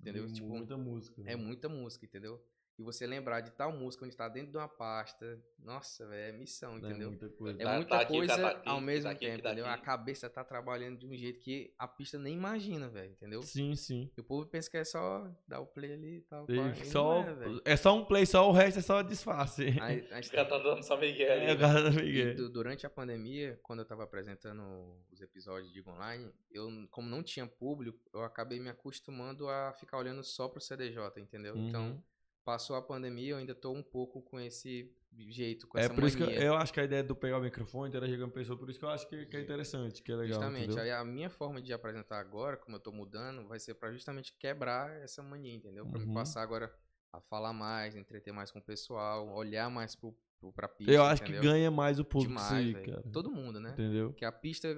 Entendeu? 0.00 0.22
Uhum. 0.22 0.28
De 0.28 0.34
Tipo, 0.36 0.48
muita 0.48 0.76
música. 0.78 1.22
né? 1.22 1.32
é 1.32 1.36
muita 1.36 1.68
música, 1.68 2.06
entendeu? 2.06 2.42
E 2.78 2.82
você 2.82 3.08
lembrar 3.08 3.40
de 3.40 3.50
tal 3.50 3.72
música 3.72 4.04
onde 4.04 4.16
tá 4.16 4.28
dentro 4.28 4.52
de 4.52 4.56
uma 4.56 4.68
pasta, 4.68 5.36
nossa, 5.58 6.06
velho, 6.06 6.32
é 6.36 6.38
missão, 6.38 6.74
É 6.74 6.78
entendeu? 6.78 7.08
muita 7.10 7.28
coisa. 7.30 7.60
É 7.60 7.64
Tá- 7.64 7.74
muita 7.74 7.90
tá 7.90 8.00
aqui, 8.02 8.12
coisa 8.12 8.36
tá 8.40 8.48
aqui, 8.50 8.68
ao 8.68 8.76
tá 8.76 8.80
mesmo 8.80 9.10
aqui, 9.10 9.26
tempo, 9.26 9.42
tá 9.42 9.48
entendeu? 9.48 9.66
aqui. 9.66 9.80
A 9.80 9.84
cabeça 9.84 10.30
tá 10.30 10.44
trabalhando 10.44 10.96
de 10.96 11.04
um 11.04 11.12
jeito 11.16 11.40
que 11.40 11.74
a 11.76 11.88
pista 11.88 12.16
nem 12.20 12.34
imagina, 12.34 12.88
velho, 12.88 13.10
entendeu? 13.10 13.42
Sim, 13.42 13.74
sim. 13.74 14.08
E 14.16 14.20
o 14.20 14.22
povo 14.22 14.46
pensa 14.46 14.70
que 14.70 14.76
é 14.76 14.84
só 14.84 15.28
dar 15.48 15.58
o 15.58 15.66
play 15.66 15.92
ali 15.92 16.16
e 16.18 16.20
tal. 16.20 16.46
pá, 16.46 16.52
E 16.52 16.56
não 16.56 16.72
só, 16.84 17.24
é, 17.64 17.72
é 17.72 17.76
só 17.76 17.96
um 17.96 18.04
play, 18.04 18.24
só 18.24 18.48
o 18.48 18.52
resto 18.52 18.78
é 18.78 18.82
só 18.82 19.02
disfarce. 19.02 19.76
Aí- 19.80 20.06
a 20.12 20.20
gente 20.20 20.26
Os 20.26 20.30
caras 20.30 20.48
tá 20.48 20.58
dando 20.58 20.82
só 20.84 20.96
Miguel 20.96 21.32
ali. 21.32 21.46
É, 21.46 21.54
o 21.54 21.58
cara 21.58 21.88
E 21.88 21.96
Miguel. 21.96 22.36
du- 22.36 22.48
durante 22.48 22.86
a 22.86 22.90
pandemia, 22.90 23.58
quando 23.64 23.80
eu 23.80 23.86
tava 23.86 24.04
apresentando 24.04 24.62
os 25.10 25.20
episódios 25.20 25.72
de 25.72 25.82
Online, 25.88 26.32
eu, 26.48 26.68
como 26.92 27.08
não 27.08 27.24
tinha 27.24 27.44
público, 27.44 27.98
eu 28.14 28.22
acabei 28.22 28.60
me 28.60 28.68
acostumando 28.68 29.48
a 29.48 29.72
ficar 29.72 29.98
olhando 29.98 30.22
só 30.22 30.46
pro 30.48 30.60
CDJ, 30.60 31.20
entendeu? 31.20 31.56
Então, 31.56 31.88
Uhum. 31.88 32.02
Passou 32.44 32.76
a 32.76 32.82
pandemia, 32.82 33.30
eu 33.32 33.36
ainda 33.36 33.54
tô 33.54 33.72
um 33.72 33.82
pouco 33.82 34.22
com 34.22 34.38
esse 34.40 34.92
jeito, 35.28 35.66
com 35.66 35.78
É 35.78 35.82
essa 35.84 35.94
por 35.94 36.04
isso 36.04 36.16
que 36.16 36.22
eu, 36.22 36.26
mania. 36.26 36.42
eu 36.42 36.54
acho 36.54 36.72
que 36.72 36.80
a 36.80 36.84
ideia 36.84 37.02
do 37.02 37.14
pegar 37.16 37.38
o 37.38 37.42
microfone, 37.42 37.88
interagir 37.88 38.18
com 38.18 38.24
a 38.26 38.30
pessoa, 38.30 38.58
por 38.58 38.68
isso 38.70 38.78
que 38.78 38.84
eu 38.84 38.88
acho 38.90 39.08
que, 39.08 39.26
que 39.26 39.36
é 39.36 39.40
interessante, 39.40 40.02
que 40.02 40.12
é 40.12 40.16
legal. 40.16 40.34
Justamente. 40.40 40.64
entendeu? 40.66 40.82
Aí 40.84 40.90
a 40.90 41.04
minha 41.04 41.28
forma 41.30 41.60
de 41.60 41.72
apresentar 41.72 42.18
agora, 42.20 42.56
como 42.56 42.76
eu 42.76 42.80
tô 42.80 42.92
mudando, 42.92 43.46
vai 43.48 43.58
ser 43.58 43.74
pra 43.74 43.90
justamente 43.92 44.32
quebrar 44.38 44.90
essa 45.02 45.22
mania, 45.22 45.54
entendeu? 45.54 45.86
Pra 45.86 45.98
Uhum. 46.00 46.06
me 46.06 46.14
passar 46.14 46.42
agora 46.42 46.72
a 47.12 47.20
falar 47.20 47.52
mais, 47.52 47.96
entreter 47.96 48.32
mais 48.32 48.50
com 48.50 48.58
o 48.58 48.62
pessoal, 48.62 49.28
olhar 49.30 49.70
mais 49.70 49.96
pro, 49.96 50.14
pro, 50.38 50.52
pra 50.52 50.68
pista. 50.68 50.92
Eu 50.92 51.02
acho 51.02 51.22
entendeu? 51.22 51.40
que 51.42 51.48
ganha 51.48 51.70
mais 51.70 51.98
o 51.98 52.04
público 52.04 52.28
demais, 52.34 52.72
velho. 52.72 52.86
cara. 52.92 53.02
Todo 53.12 53.30
mundo, 53.30 53.58
né? 53.58 53.70
Entendeu? 53.72 54.10
Porque 54.10 54.24
a 54.26 54.30
pista 54.32 54.68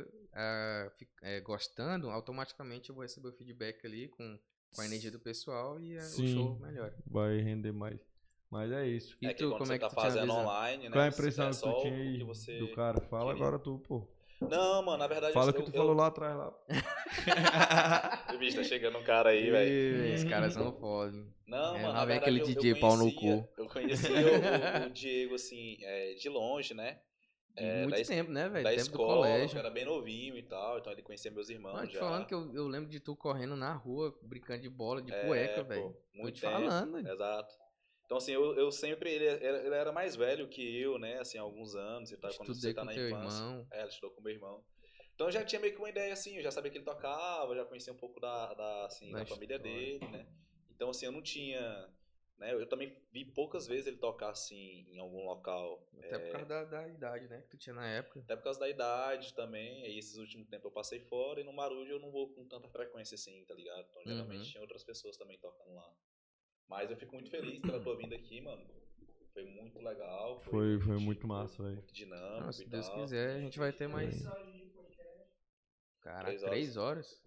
é, 1.23 1.41
gostando, 1.41 2.09
automaticamente 2.09 2.89
eu 2.89 2.95
vou 2.95 3.03
receber 3.03 3.29
o 3.29 3.33
feedback 3.33 3.85
ali 3.87 4.09
com, 4.09 4.39
com 4.75 4.83
a 4.83 4.87
energia 4.87 5.11
do 5.11 5.19
pessoal 5.19 5.81
e 5.81 5.95
é, 5.97 5.99
o 5.99 6.03
Sim. 6.03 6.35
show 6.35 6.59
melhor. 6.61 6.93
Vai 7.07 7.39
render 7.39 7.73
mais. 7.73 7.99
Mas 8.51 8.73
é 8.73 8.87
isso. 8.87 9.17
E 9.23 9.27
é 9.27 9.33
que 9.33 9.45
tu, 9.45 9.51
como 9.53 9.65
você 9.67 9.75
é 9.75 9.79
que 9.79 9.85
tá 9.85 9.91
tu 9.91 9.99
a 9.99 10.03
fazendo 10.03 10.33
online, 10.33 10.85
né? 10.85 10.91
Qual 10.91 11.03
é 11.05 11.07
a 11.07 11.11
impressão 11.11 11.51
que 11.51 11.61
tu 11.61 11.69
o 11.69 11.81
tinha 11.83 11.95
aí 11.95 12.19
que 12.19 12.25
você 12.25 12.59
do 12.59 12.69
cara? 12.73 13.01
Fala 13.03 13.31
queria. 13.33 13.47
agora 13.47 13.59
tu, 13.63 13.79
pô. 13.87 14.09
Não, 14.41 14.83
mano, 14.83 14.97
na 14.99 15.07
verdade 15.07 15.35
Fala 15.35 15.51
eu, 15.51 15.55
que 15.55 15.63
tu 15.63 15.69
eu, 15.71 15.75
falou 15.77 15.95
lá 15.95 16.07
atrás 16.07 16.35
lá. 16.37 16.53
Bicho, 18.39 18.57
tá 18.57 18.65
chegando 18.65 18.99
um 18.99 19.03
cara 19.05 19.31
aí, 19.31 19.51
velho. 19.51 20.05
Esses 20.15 20.29
caras 20.29 20.55
são 20.55 20.73
foda. 20.73 21.25
Não, 21.47 21.77
É, 21.77 21.83
mano, 21.83 21.93
na 21.95 22.05
vem 22.05 22.19
verdade, 22.19 22.19
aquele 22.19 22.41
eu, 22.41 22.47
DJ 22.47 22.73
eu 22.73 22.81
pau 22.81 22.97
no 22.97 23.13
conhecia- 23.13 23.43
cu. 23.55 23.61
Eu 23.63 23.67
conhecia 23.69 24.11
o, 24.11 24.87
o 24.87 24.91
Diego, 24.91 25.35
assim, 25.35 25.77
é, 25.83 26.15
de 26.15 26.29
longe, 26.29 26.73
né? 26.75 26.99
É, 27.57 27.83
Muito 27.83 27.97
da 27.97 28.05
tempo, 28.05 28.31
né, 28.31 28.49
velho? 28.49 28.65
da 28.65 28.71
Tempo 28.71 28.83
escola, 28.83 29.15
do 29.15 29.23
colégio. 29.23 29.57
eu 29.57 29.61
era 29.61 29.71
bem 29.71 29.85
novinho 29.85 30.37
e 30.37 30.43
tal, 30.43 30.79
então 30.79 30.93
ele 30.93 31.03
conhecia 31.03 31.31
meus 31.31 31.49
irmãos 31.49 31.79
Não, 31.79 31.87
te 31.87 31.93
já. 31.95 32.01
falando 32.01 32.27
que 32.27 32.35
eu, 32.35 32.55
eu 32.55 32.67
lembro 32.69 32.89
de 32.89 33.01
tu 33.01 33.17
correndo 33.17 33.57
na 33.57 33.73
rua, 33.75 34.17
brincando 34.23 34.63
de 34.63 34.69
bola, 34.69 35.03
de 35.03 35.13
É, 35.13 35.27
cueca, 35.27 35.63
velho. 35.63 35.97
Muito 36.15 36.35
te 36.37 36.41
tempo, 36.41 36.53
falando. 36.55 36.99
Exato. 37.09 37.55
Então, 38.05 38.19
assim, 38.19 38.33
eu, 38.33 38.57
eu 38.57 38.73
sempre. 38.73 39.13
Ele, 39.13 39.25
era- 39.27 39.59
ele 39.67 39.75
era 39.75 39.93
mais 39.93 40.17
velho 40.17 40.49
que 40.49 40.63
eu, 40.81 40.99
né? 40.99 41.19
Assim, 41.21 41.39
há 41.39 41.43
alguns 41.43 41.75
anos 41.77 42.11
e 42.11 42.17
tal, 42.17 42.31
quando 42.35 42.53
Estudei 42.53 42.73
você 42.73 42.75
tá 42.75 42.81
com 42.81 42.87
na 42.87 42.93
teu 42.95 43.09
infância. 43.09 43.45
irmão. 43.45 43.67
É, 43.73 43.81
ele 43.81 43.89
estudou 43.89 44.11
com 44.11 44.21
meu 44.21 44.33
irmão. 44.33 44.65
Então 45.15 45.29
eu 45.29 45.33
já 45.33 45.45
tinha 45.45 45.61
meio 45.61 45.73
que 45.75 45.79
uma 45.79 45.91
ideia 45.91 46.13
assim, 46.13 46.37
eu 46.37 46.43
já 46.43 46.51
sabia 46.51 46.71
que 46.71 46.79
ele 46.79 46.85
tocava, 46.85 47.55
já 47.55 47.65
conhecia 47.65 47.93
um 47.93 47.97
pouco 47.97 48.19
da, 48.19 48.55
da, 48.55 48.87
assim, 48.87 49.13
Da 49.13 49.19
da 49.19 49.27
família 49.27 49.59
dele, 49.59 50.01
né? 50.09 50.27
Então, 50.75 50.91
assim, 50.91 51.07
eu 51.07 51.13
não 51.13 51.23
tinha. 51.23 51.89
Né? 52.41 52.55
Eu 52.55 52.67
também 52.67 52.97
vi 53.13 53.25
poucas 53.25 53.67
vezes 53.67 53.87
ele 53.87 53.99
tocar 53.99 54.31
assim 54.31 54.87
em 54.91 54.99
algum 54.99 55.25
local. 55.27 55.87
Até 55.99 56.19
por 56.19 56.33
causa 56.33 56.47
da, 56.47 56.65
da 56.65 56.89
idade, 56.89 57.29
né? 57.29 57.43
Que 57.43 57.49
tu 57.51 57.59
tinha 57.59 57.75
na 57.75 57.87
época. 57.87 58.21
Até 58.21 58.35
por 58.35 58.45
causa 58.45 58.59
da 58.59 58.69
idade 58.69 59.35
também. 59.35 59.85
E 59.87 59.99
esses 59.99 60.17
últimos 60.17 60.49
tempos 60.49 60.65
eu 60.65 60.71
passei 60.71 61.01
fora 61.01 61.41
e 61.41 61.45
no 61.45 61.53
Marujo 61.53 61.93
eu 61.93 62.01
não 62.01 62.11
vou 62.11 62.33
com 62.35 62.47
tanta 62.49 62.67
frequência 62.71 63.15
assim, 63.15 63.45
tá 63.45 63.53
ligado? 63.55 63.87
Então 63.91 64.03
geralmente 64.07 64.39
Uhum. 64.39 64.51
tinha 64.53 64.63
outras 64.63 64.83
pessoas 64.83 65.19
também 65.19 65.39
tocando 65.39 65.75
lá. 65.75 65.95
Mas 66.67 66.91
eu 66.91 66.97
fico 66.97 67.13
muito 67.15 67.31
feliz 67.31 67.61
pela 67.61 67.79
tua 67.79 67.95
vinda 67.97 68.17
aqui, 68.17 68.41
mano. 68.41 68.67
Foi 69.35 69.45
muito 69.45 69.79
legal. 69.81 70.41
Foi, 70.41 70.51
foi 70.51 70.69
divertido, 70.79 71.01
muito 71.03 71.27
massa, 71.29 71.63
velho. 71.63 71.75
Muito 71.77 71.93
dinâmico. 71.93 72.41
Não, 72.41 72.53
se 72.53 72.65
Deus 72.67 72.89
tal. 72.89 72.97
quiser, 73.01 73.37
a 73.37 73.41
gente 73.41 73.59
vai 73.59 73.73
ter 73.73 73.87
mais. 73.87 74.17
De 74.19 74.25
podcast. 74.71 75.29
Caraca, 76.01 76.25
Três 76.25 76.43
horas. 76.43 76.51
três 76.51 76.77
horas? 76.77 77.23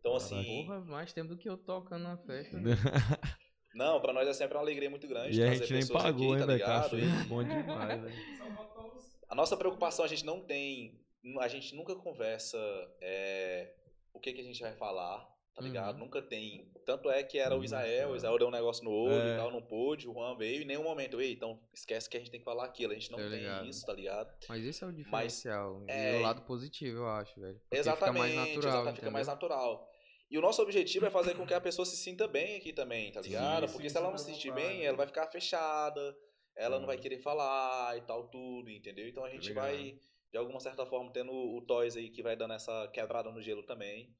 Então, 0.00 0.16
assim. 0.16 0.44
Porra, 0.44 0.80
mais 0.80 1.12
tempo 1.12 1.28
do 1.30 1.36
que 1.38 1.48
eu 1.48 1.56
tocando 1.56 2.02
na 2.02 2.16
festa. 2.18 2.56
Não, 3.76 4.00
pra 4.00 4.12
nós 4.12 4.26
é 4.26 4.32
sempre 4.32 4.56
uma 4.56 4.62
alegria 4.62 4.88
muito 4.88 5.06
grande. 5.06 5.38
E 5.38 5.42
a 5.42 5.46
trazer 5.46 5.60
gente 5.60 5.72
nem 5.72 5.80
pessoas 5.82 6.02
pagou, 6.02 6.32
aqui, 6.32 6.40
hein, 6.40 6.46
tá 6.46 6.52
ligado? 6.52 6.98
E 6.98 7.02
Bom 7.28 7.44
demais, 7.44 8.02
os 8.04 9.16
A 9.28 9.34
nossa 9.34 9.56
preocupação 9.56 10.04
a 10.04 10.08
gente 10.08 10.24
não 10.24 10.40
tem. 10.40 10.98
A 11.40 11.48
gente 11.48 11.74
nunca 11.74 11.94
conversa 11.94 12.58
é, 13.00 13.72
o 14.12 14.20
que, 14.20 14.32
que 14.32 14.40
a 14.40 14.44
gente 14.44 14.60
vai 14.62 14.72
falar, 14.74 15.18
tá 15.54 15.60
Uhum. 15.60 15.66
ligado? 15.66 15.98
Nunca 15.98 16.22
tem. 16.22 16.70
Tanto 16.86 17.10
é 17.10 17.22
que 17.24 17.36
era 17.36 17.56
o 17.58 17.64
Israel, 17.64 18.10
é. 18.10 18.12
o 18.12 18.16
Israel 18.16 18.38
deu 18.38 18.46
um 18.46 18.50
negócio 18.52 18.84
no 18.84 18.92
olho 18.92 19.20
É. 19.28 19.34
e 19.34 19.36
tal, 19.36 19.50
não 19.50 19.60
pôde, 19.60 20.08
o 20.08 20.12
Juan 20.14 20.36
veio, 20.36 20.60
e 20.60 20.62
em 20.62 20.66
nenhum 20.66 20.84
momento, 20.84 21.20
ei, 21.20 21.32
então 21.32 21.58
esquece 21.74 22.08
que 22.08 22.16
a 22.16 22.20
gente 22.20 22.30
tem 22.30 22.38
que 22.38 22.44
falar 22.44 22.64
aquilo, 22.64 22.92
a 22.92 22.94
gente 22.94 23.10
não 23.10 23.18
tem 23.18 23.28
ligado. 23.28 23.66
isso, 23.66 23.84
tá 23.84 23.92
ligado? 23.92 24.32
Mas 24.48 24.64
esse 24.64 24.84
é 24.84 24.86
o 24.86 24.92
diferencial. 24.92 25.82
é- 25.88 26.14
E 26.14 26.18
o 26.20 26.22
lado 26.22 26.42
positivo, 26.42 26.98
eu 26.98 27.08
acho, 27.08 27.38
velho. 27.40 27.58
Porque 27.58 27.76
Exatamente, 27.76 28.28
Fica 28.28 28.36
mais 28.36 28.48
natural, 28.54 28.72
exatamente, 28.74 28.94
fica 29.00 29.10
mais 29.10 29.26
natural. 29.26 29.90
E 30.30 30.36
o 30.36 30.40
nosso 30.40 30.60
objetivo 30.60 31.06
é 31.06 31.10
fazer 31.10 31.36
com 31.36 31.46
que 31.46 31.54
a 31.54 31.60
pessoa 31.60 31.86
se 31.86 31.96
sinta 31.96 32.26
bem 32.26 32.56
aqui 32.56 32.72
também, 32.72 33.12
tá 33.12 33.22
Sim, 33.22 33.28
ligado? 33.30 33.66
sim, 33.68 33.72
Porque 33.72 33.88
se 33.88 33.96
ela 33.96 34.10
não 34.10 34.18
sim, 34.18 34.24
se 34.24 34.32
sentir 34.32 34.52
bem, 34.52 34.84
ela 34.84 34.96
vai 34.96 35.06
ficar 35.06 35.28
fechada, 35.28 36.16
ela 36.54 36.78
não 36.80 36.86
vai 36.86 36.96
Sim. 36.96 37.02
querer 37.02 37.18
falar 37.18 37.96
e 37.96 38.00
tal, 38.02 38.26
tudo, 38.28 38.68
entendeu? 38.70 39.06
Então 39.08 39.24
a 39.24 39.30
gente 39.30 39.48
ligado. 39.48 39.64
vai, 39.64 39.98
de 40.32 40.38
alguma 40.38 40.58
certa 40.58 40.84
forma, 40.84 41.12
tendo 41.12 41.32
o 41.32 41.60
Toys 41.62 41.96
aí 41.96 42.10
que 42.10 42.22
vai 42.22 42.34
dando 42.34 42.54
essa 42.54 42.88
quebrada 42.92 43.30
no 43.30 43.40
gelo 43.40 43.62
também. 43.62 44.12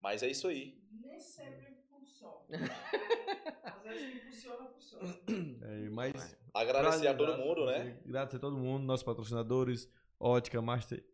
Mas 0.00 0.22
é 0.24 0.28
isso 0.28 0.48
aí. 0.48 0.76
Nem 0.90 1.20
sempre 1.20 1.76
funciona. 1.88 2.44
Às 3.62 3.82
vezes 3.84 4.10
que 4.10 4.20
funciona, 4.26 4.66
funciona. 4.68 5.20
É, 5.62 5.90
mas 5.90 6.36
Agradecer 6.52 7.06
a 7.06 7.14
todo 7.14 7.38
mundo, 7.38 7.66
né? 7.66 7.98
Agradecer 8.04 8.36
a 8.36 8.40
todo 8.40 8.58
mundo, 8.58 8.84
nossos 8.84 9.04
patrocinadores, 9.04 9.88
Ótica, 10.18 10.60
Master, 10.60 11.04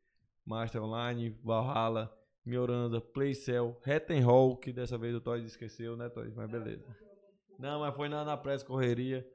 Master 0.45 0.83
Online, 0.83 1.31
Valhalla, 1.45 2.18
Mioranda, 2.49 3.01
Playcell, 3.01 3.79
Hatten 3.85 4.21
Hall, 4.23 4.57
que 4.57 4.73
dessa 4.73 4.97
vez 4.97 5.15
o 5.15 5.21
Toys 5.21 5.45
esqueceu, 5.45 5.97
né, 5.97 6.09
Toys? 6.09 6.35
Mas 6.35 6.51
beleza. 6.51 6.85
Não, 7.59 7.81
mas 7.81 7.95
foi 7.95 8.09
na, 8.09 8.25
na 8.25 8.37
pressa 8.37 8.65
correria. 8.65 9.29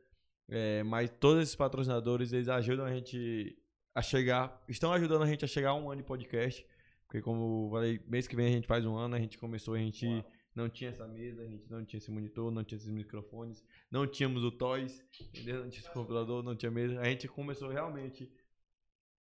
É, 0.50 0.84
mas 0.84 1.10
todos 1.10 1.44
esses 1.44 1.56
patrocinadores, 1.56 2.34
eles 2.34 2.50
ajudam 2.50 2.86
a 2.86 2.94
gente 2.94 3.58
a 3.94 4.02
chegar, 4.02 4.62
estão 4.68 4.92
ajudando 4.92 5.22
a 5.22 5.28
gente 5.28 5.46
a 5.46 5.48
chegar 5.48 5.70
a 5.70 5.76
um 5.76 5.92
ano 5.92 6.02
de 6.02 6.08
podcast. 6.08 6.66
Porque 7.06 7.22
como 7.22 7.68
eu 7.68 7.72
falei, 7.72 8.02
mês 8.08 8.28
que 8.28 8.36
vem 8.36 8.48
a 8.48 8.52
gente 8.52 8.68
faz 8.68 8.86
um 8.86 8.96
ano, 8.96 9.16
a 9.16 9.20
gente 9.20 9.38
começou, 9.38 9.76
a 9.76 9.78
gente 9.78 10.08
ano. 10.08 10.26
não 10.56 10.68
tinha 10.68 10.90
essa 10.90 11.08
mesa, 11.08 11.44
a 11.44 11.48
gente 11.48 11.70
não 11.70 11.86
tinha 11.86 12.00
esse 12.00 12.10
monitor, 12.10 12.52
não 12.52 12.64
tinha 12.64 12.78
esses 12.78 12.90
microfones, 12.90 13.64
não 13.92 14.08
tínhamos 14.08 14.44
o 14.44 14.52
Toys, 14.52 15.06
entendeu? 15.22 15.64
Não 15.64 15.70
tinha 15.70 15.82
esse 15.82 15.94
computador, 15.94 16.44
não 16.44 16.56
tinha 16.56 16.72
mesa. 16.72 17.00
A 17.00 17.06
gente 17.06 17.28
começou 17.28 17.70
realmente 17.70 18.32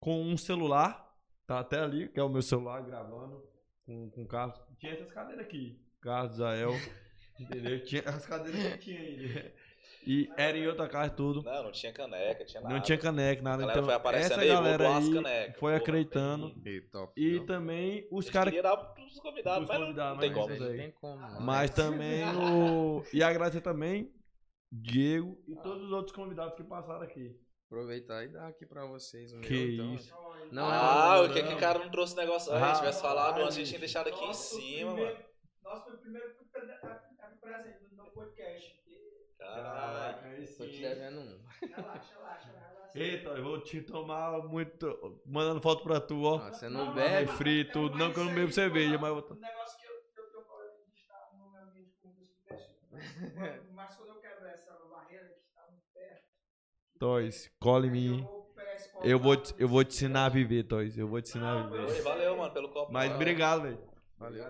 com 0.00 0.20
um 0.22 0.36
celular, 0.36 1.16
tá 1.46 1.60
até 1.60 1.78
ali, 1.78 2.08
que 2.08 2.18
é 2.18 2.22
o 2.22 2.28
meu 2.28 2.42
celular 2.42 2.80
gravando, 2.82 3.42
com, 3.86 4.10
com 4.10 4.22
o 4.22 4.26
Carlos. 4.26 4.58
Tinha 4.78 4.92
essas 4.92 5.10
cadeiras 5.12 5.46
aqui, 5.46 5.80
Carlos, 6.02 6.36
Zael, 6.36 6.72
entendeu? 7.40 7.82
Tinha 7.84 8.02
as 8.02 8.26
cadeiras 8.26 8.72
que 8.74 8.78
tinha 8.78 9.00
aí. 9.00 9.52
E 10.08 10.28
era 10.36 10.56
em 10.56 10.64
outra 10.68 10.88
casa 10.88 11.10
tudo. 11.10 11.42
Não, 11.42 11.64
não 11.64 11.72
tinha 11.72 11.92
caneca, 11.92 12.44
tinha 12.44 12.60
nada. 12.62 12.74
Não 12.74 12.80
tinha 12.80 12.96
caneca, 12.96 13.40
A 13.40 13.42
nada. 13.44 13.56
galera 13.62 13.78
Então, 13.78 13.84
foi 13.86 13.94
aparecendo 13.94 14.32
essa 14.34 14.40
aí, 14.40 14.48
galera 14.48 14.96
aí 14.98 15.12
canecas. 15.12 15.58
foi 15.58 15.74
acreditando. 15.74 16.54
E 16.64 16.80
top. 16.82 17.20
E 17.20 17.40
também 17.40 18.06
os 18.12 18.28
A 18.28 18.32
caras 18.32 18.54
queria 18.54 18.62
dar 18.62 18.76
pros 18.76 19.18
convidados, 19.18 19.66
Pros 19.66 19.68
mas 19.68 19.78
não- 19.80 19.86
convidados, 19.86 20.12
não 20.14 20.20
tem 20.20 20.30
mas 20.30 20.38
como. 20.38 20.60
Não 20.60 20.76
tem 20.76 20.90
como. 20.92 21.40
Mas 21.40 21.70
também 21.70 22.24
o. 22.36 23.02
E 23.12 23.20
agradecer 23.20 23.60
também 23.62 24.12
Diego 24.70 25.42
e 25.48 25.56
todos 25.56 25.84
os 25.86 25.90
outros 25.92 26.14
convidados 26.14 26.54
que 26.54 26.62
passaram 26.62 27.02
aqui. 27.02 27.36
Aproveitar 27.66 28.24
e 28.24 28.28
dar 28.28 28.46
aqui 28.48 28.64
pra 28.64 28.86
vocês 28.86 29.32
o 29.32 29.36
meu, 29.38 29.48
Que 29.48 29.74
então. 29.74 29.94
isso. 29.94 30.14
Não, 30.52 30.66
ah, 30.70 31.16
não, 31.16 31.24
o 31.26 31.32
que 31.32 31.42
que 31.42 31.54
o 31.54 31.58
cara 31.58 31.80
não 31.80 31.90
trouxe 31.90 32.14
o 32.14 32.16
negócio? 32.16 32.52
Ah, 32.54 32.72
tivesse 32.74 33.02
falado 33.02 33.34
vai, 33.34 33.42
antes, 33.42 33.56
a 33.56 33.58
gente 33.58 33.68
tinha 33.68 33.80
deixado 33.80 34.08
aqui 34.08 34.24
em 34.24 34.32
cima, 34.34 34.92
primeiro- 34.94 35.16
mano. 35.18 35.82
Foi 35.84 35.94
o 35.94 35.98
primeiro 35.98 36.34
pre- 36.52 36.70
é 36.70 37.26
presente 37.40 37.94
no 37.96 38.10
podcast. 38.12 38.76
Caralho. 39.36 40.18
aí 40.26 40.46
Tô 40.46 40.64
te 40.66 40.80
devendo 40.80 41.20
um. 41.20 41.44
Relaxa, 41.60 42.14
relaxa, 42.14 42.48
relaxa. 42.52 42.98
Eita, 42.98 43.28
eu 43.30 43.42
vou 43.42 43.60
te 43.60 43.82
tomar 43.82 44.38
muito. 44.46 45.20
Mandando 45.26 45.60
foto 45.60 45.82
pra 45.82 46.00
tu, 46.00 46.22
ó. 46.22 46.36
Ah, 46.38 46.52
você 46.52 46.68
não 46.68 46.86
Não, 46.86 46.94
bebe? 46.94 47.30
Refri 47.30 47.60
e 47.60 47.64
tudo. 47.64 47.98
Não 47.98 48.12
que 48.12 48.20
eu 48.20 48.24
não 48.24 48.34
bebo 48.34 48.52
cerveja, 48.52 48.96
mas 48.96 49.08
eu 49.10 49.20
vou. 49.20 49.36
Um 49.36 49.40
negócio 49.40 49.78
que 49.80 49.86
eu, 49.86 49.90
que 50.14 50.20
eu 50.20 50.30
tenho 50.30 50.44
problema 50.44 50.72
de 50.86 50.94
estar 51.00 51.30
no 51.36 51.50
meu 51.52 51.62
ambiente 51.62 51.96
com 52.00 52.14
pessoas. 52.48 53.64
Mas 53.74 53.94
quando 53.98 54.08
eu 54.10 54.20
quebro 54.20 54.46
essa 54.46 54.72
barreira 54.88 55.28
que 55.28 55.40
está 55.48 55.62
muito 55.70 55.84
perto, 55.92 56.24
Toys, 56.98 57.50
cole 57.60 57.88
em 57.88 57.90
aí 57.90 59.10
eu 59.10 59.18
mim. 59.18 59.22
vou 59.22 59.36
te, 59.36 59.54
eu 59.58 59.68
vou 59.68 59.84
te 59.84 59.94
ensinar 59.94 60.26
a 60.26 60.28
viver, 60.28 60.64
Toys. 60.64 60.96
Eu 60.96 61.06
vou 61.08 61.20
te 61.20 61.28
ensinar 61.28 61.52
a 61.60 61.66
viver. 61.66 61.84
Oi, 61.84 62.00
valeu, 62.02 62.36
mano, 62.36 62.52
pelo 62.52 62.68
copo. 62.70 62.92
Mas 62.92 63.08
mano. 63.08 63.16
obrigado, 63.20 63.62
velho. 63.62 63.78
Valeu. 64.18 64.44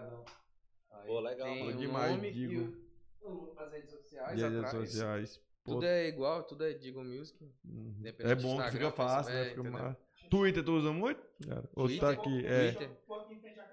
Pô, 1.07 1.21
legal, 1.21 1.47
Tem 1.47 1.65
mano. 1.65 1.79
demais, 1.79 2.23
digo. 2.35 2.77
o, 3.23 3.53
as 3.57 3.73
redes 3.73 3.91
sociais 3.91 4.43
as 4.43 4.53
redes 4.53 4.71
sociais. 4.71 5.41
Pô, 5.65 5.75
Tudo 5.75 5.87
é 5.87 6.07
igual, 6.09 6.43
tudo 6.45 6.65
é 6.65 6.73
Digo 6.73 7.03
Music. 7.03 7.43
uhum. 7.65 8.03
É 8.21 8.35
bom 8.37 8.63
que 8.63 8.71
fica 8.71 8.91
fácil, 8.93 9.33
né? 9.35 9.45
Fica 9.47 9.63
mais... 9.65 9.97
Twitter 10.31 10.65
tu 10.65 10.73
usa 10.73 10.93
muito? 10.93 11.21
Cara? 11.47 11.69
Ou 11.75 11.89
tu 11.89 11.99
tá 11.99 12.15
Twitter? 12.15 12.19
aqui? 12.19 12.47
É. 12.47 12.73
Twitter. 12.73 12.91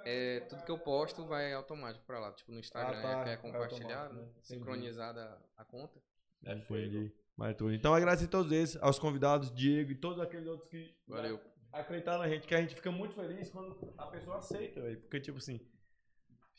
É, 0.06 0.40
tudo 0.42 0.64
que 0.64 0.72
eu 0.72 0.78
posto 0.78 1.26
vai 1.26 1.54
automático 1.54 2.06
pra 2.06 2.20
lá. 2.20 2.32
Tipo, 2.34 2.52
no 2.52 2.60
Instagram 2.60 2.98
Ah, 3.00 3.24
tá. 3.24 3.30
é, 3.30 3.34
é 3.34 3.38
compartilhado, 3.38 3.94
automático, 3.94 4.16
né? 4.16 4.22
né? 4.26 4.42
Sincronizada 4.42 5.42
a 5.58 5.64
conta. 5.64 6.00
É 6.46 6.54
Entendi. 6.54 7.12
Mas 7.12 7.23
tudo. 7.58 7.74
Então 7.74 7.94
agradecer 7.94 8.26
a 8.26 8.30
todos 8.30 8.52
esses, 8.52 8.78
aos 8.82 9.00
convidados, 9.00 9.54
Diego 9.54 9.92
e 9.92 9.96
todos 9.96 10.20
aqueles 10.20 10.48
outros 10.48 10.70
que 10.70 10.94
Valeu. 11.08 11.40
acreditaram 11.72 12.20
na 12.20 12.30
gente, 12.30 12.48
que 12.48 12.54
a 12.56 12.62
gente 12.62 12.76
fica 12.76 12.92
muito 12.92 13.16
feliz 13.16 13.50
quando 13.50 13.94
a 13.98 14.08
pessoa 14.08 14.38
aceita, 14.38 14.82
velho. 14.82 15.00
Porque, 15.02 15.20
tipo 15.20 15.38
assim, 15.40 15.60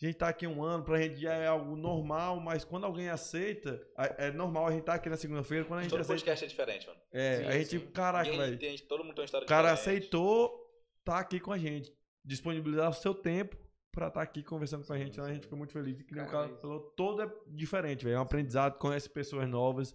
a 0.03 0.05
gente 0.07 0.17
tá 0.17 0.29
aqui 0.29 0.47
um 0.47 0.63
ano, 0.63 0.83
pra 0.85 1.01
gente 1.01 1.17
já 1.21 1.33
é 1.35 1.47
algo 1.47 1.77
normal, 1.77 2.41
mas 2.41 2.65
quando 2.65 2.85
alguém 2.85 3.09
aceita, 3.09 3.81
é 4.19 4.31
normal 4.33 4.67
a 4.67 4.73
gente 4.73 4.83
tá 4.85 4.95
aqui 4.95 5.09
na 5.09 5.17
segunda-feira, 5.17 5.65
quando 5.65 5.79
a 5.81 5.83
gente 5.83 5.91
Todo 5.93 6.01
aceita. 6.01 6.19
podcast 6.21 6.45
é 6.45 6.49
diferente, 6.49 6.87
mano. 6.89 7.01
É, 7.13 7.37
Sim, 7.37 7.45
a 7.45 7.53
gente, 7.53 7.69
sim. 7.79 7.91
caraca, 7.93 8.31
velho. 8.31 8.59
todo 8.89 9.05
mundo 9.05 9.15
tem 9.15 9.23
uma 9.23 9.25
história 9.27 9.45
O 9.45 9.49
cara 9.49 9.73
diferente. 9.75 9.99
aceitou 9.99 10.65
tá 11.05 11.19
aqui 11.21 11.39
com 11.39 11.53
a 11.53 11.59
gente. 11.59 11.93
Disponibilizar 12.25 12.89
o 12.91 12.95
seu 12.95 13.15
tempo 13.15 13.57
pra 13.93 14.09
estar 14.09 14.23
aqui 14.23 14.43
conversando 14.43 14.85
com 14.85 14.93
a 14.93 14.99
gente. 14.99 15.13
Então 15.13 15.25
a 15.25 15.33
gente 15.33 15.43
fica 15.45 15.55
muito 15.55 15.73
feliz. 15.73 16.01
E 16.01 16.03
que 16.05 16.15
o 16.15 16.17
Cara, 16.17 16.29
cara 16.31 16.57
falou, 16.57 16.81
todo 16.97 17.23
é 17.23 17.31
diferente, 17.49 18.05
velho. 18.05 18.17
É 18.17 18.19
um 18.19 18.23
aprendizado, 18.23 18.79
conhece 18.79 19.09
pessoas 19.09 19.49
novas. 19.49 19.95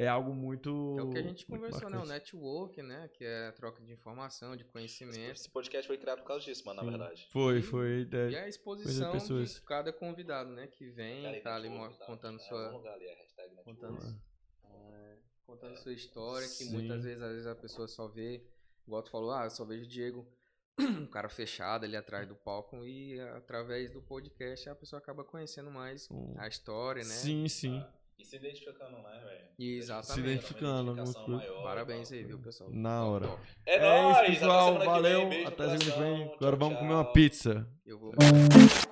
É 0.00 0.08
algo 0.08 0.34
muito. 0.34 0.96
É 0.98 1.02
o 1.02 1.10
que 1.10 1.18
a 1.18 1.22
gente 1.22 1.44
conversou, 1.44 1.90
né? 1.90 1.98
O 1.98 2.06
network, 2.06 2.82
né? 2.82 3.08
Que 3.08 3.22
é 3.22 3.48
a 3.48 3.52
troca 3.52 3.82
de 3.82 3.92
informação, 3.92 4.56
de 4.56 4.64
conhecimento. 4.64 5.18
Esse 5.18 5.50
podcast 5.50 5.86
foi 5.86 5.98
criado 5.98 6.20
por 6.20 6.26
causa 6.26 6.42
disso, 6.42 6.64
mano, 6.64 6.78
na 6.78 6.84
Sim. 6.84 6.98
verdade. 6.98 7.28
Foi, 7.30 7.60
foi. 7.60 8.08
E 8.10 8.34
é, 8.34 8.44
a 8.44 8.48
exposição 8.48 9.12
de 9.18 9.60
cada 9.60 9.92
convidado, 9.92 10.50
né? 10.52 10.66
Que 10.68 10.88
vem, 10.88 11.24
Cara, 11.24 11.40
tá 11.42 11.54
ali 11.54 11.68
contando 12.06 12.40
sua. 12.40 12.68
ali, 12.94 13.10
a 13.10 13.14
hashtag 13.16 13.54
network. 13.54 13.64
Contando, 13.64 14.20
é, 14.64 15.18
contando 15.44 15.76
sua 15.76 15.92
história, 15.92 16.48
que 16.48 16.64
Sim. 16.64 16.72
muitas 16.72 17.04
vezes, 17.04 17.22
às 17.22 17.32
vezes 17.32 17.46
a 17.46 17.54
pessoa 17.54 17.86
só 17.86 18.08
vê, 18.08 18.42
igual 18.86 19.02
tu 19.02 19.10
falou, 19.10 19.32
ah, 19.32 19.44
eu 19.44 19.50
só 19.50 19.66
vejo 19.66 19.84
o 19.84 19.88
Diego, 19.88 20.26
um 20.80 21.06
cara 21.06 21.28
fechado 21.28 21.84
ali 21.84 21.94
atrás 21.94 22.26
do 22.26 22.34
palco, 22.34 22.86
e 22.86 23.20
através 23.20 23.90
do 23.90 24.00
podcast 24.00 24.66
a 24.70 24.74
pessoa 24.74 24.98
acaba 24.98 25.24
conhecendo 25.24 25.70
mais 25.70 26.08
a 26.38 26.48
história, 26.48 27.02
né? 27.02 27.14
Sim, 27.14 27.46
sim. 27.48 27.84
E 28.20 28.24
se 28.24 28.36
identificando, 28.36 28.98
né, 28.98 29.20
velho? 29.24 29.40
Exatamente. 29.58 30.12
Se 30.12 30.20
identificando, 30.20 30.94
maior, 31.28 31.62
Parabéns 31.62 32.12
aí, 32.12 32.22
viu, 32.22 32.38
pessoal? 32.38 32.68
Na 32.70 33.04
hora. 33.04 33.26
top. 33.28 33.42
É, 33.66 33.74
É 33.76 33.80
nóis! 33.80 34.16
isso, 34.16 34.20
Até 34.20 34.30
pessoal. 34.30 34.72
semana 34.72 34.78
que 34.78 35.02
vem, 35.02 35.12
Valeu. 35.12 35.28
beijo 35.28 35.42
no 35.44 35.48
Até 35.48 35.62
semana 35.64 35.78
que 35.78 35.90
vem. 36.00 36.22
Agora 36.22 36.38
Tchau, 36.38 36.56
vamos 36.58 36.78
comer 36.78 36.92
uma 36.92 37.12
pizza. 37.12 37.68
Eu 37.86 37.98
vou. 37.98 38.12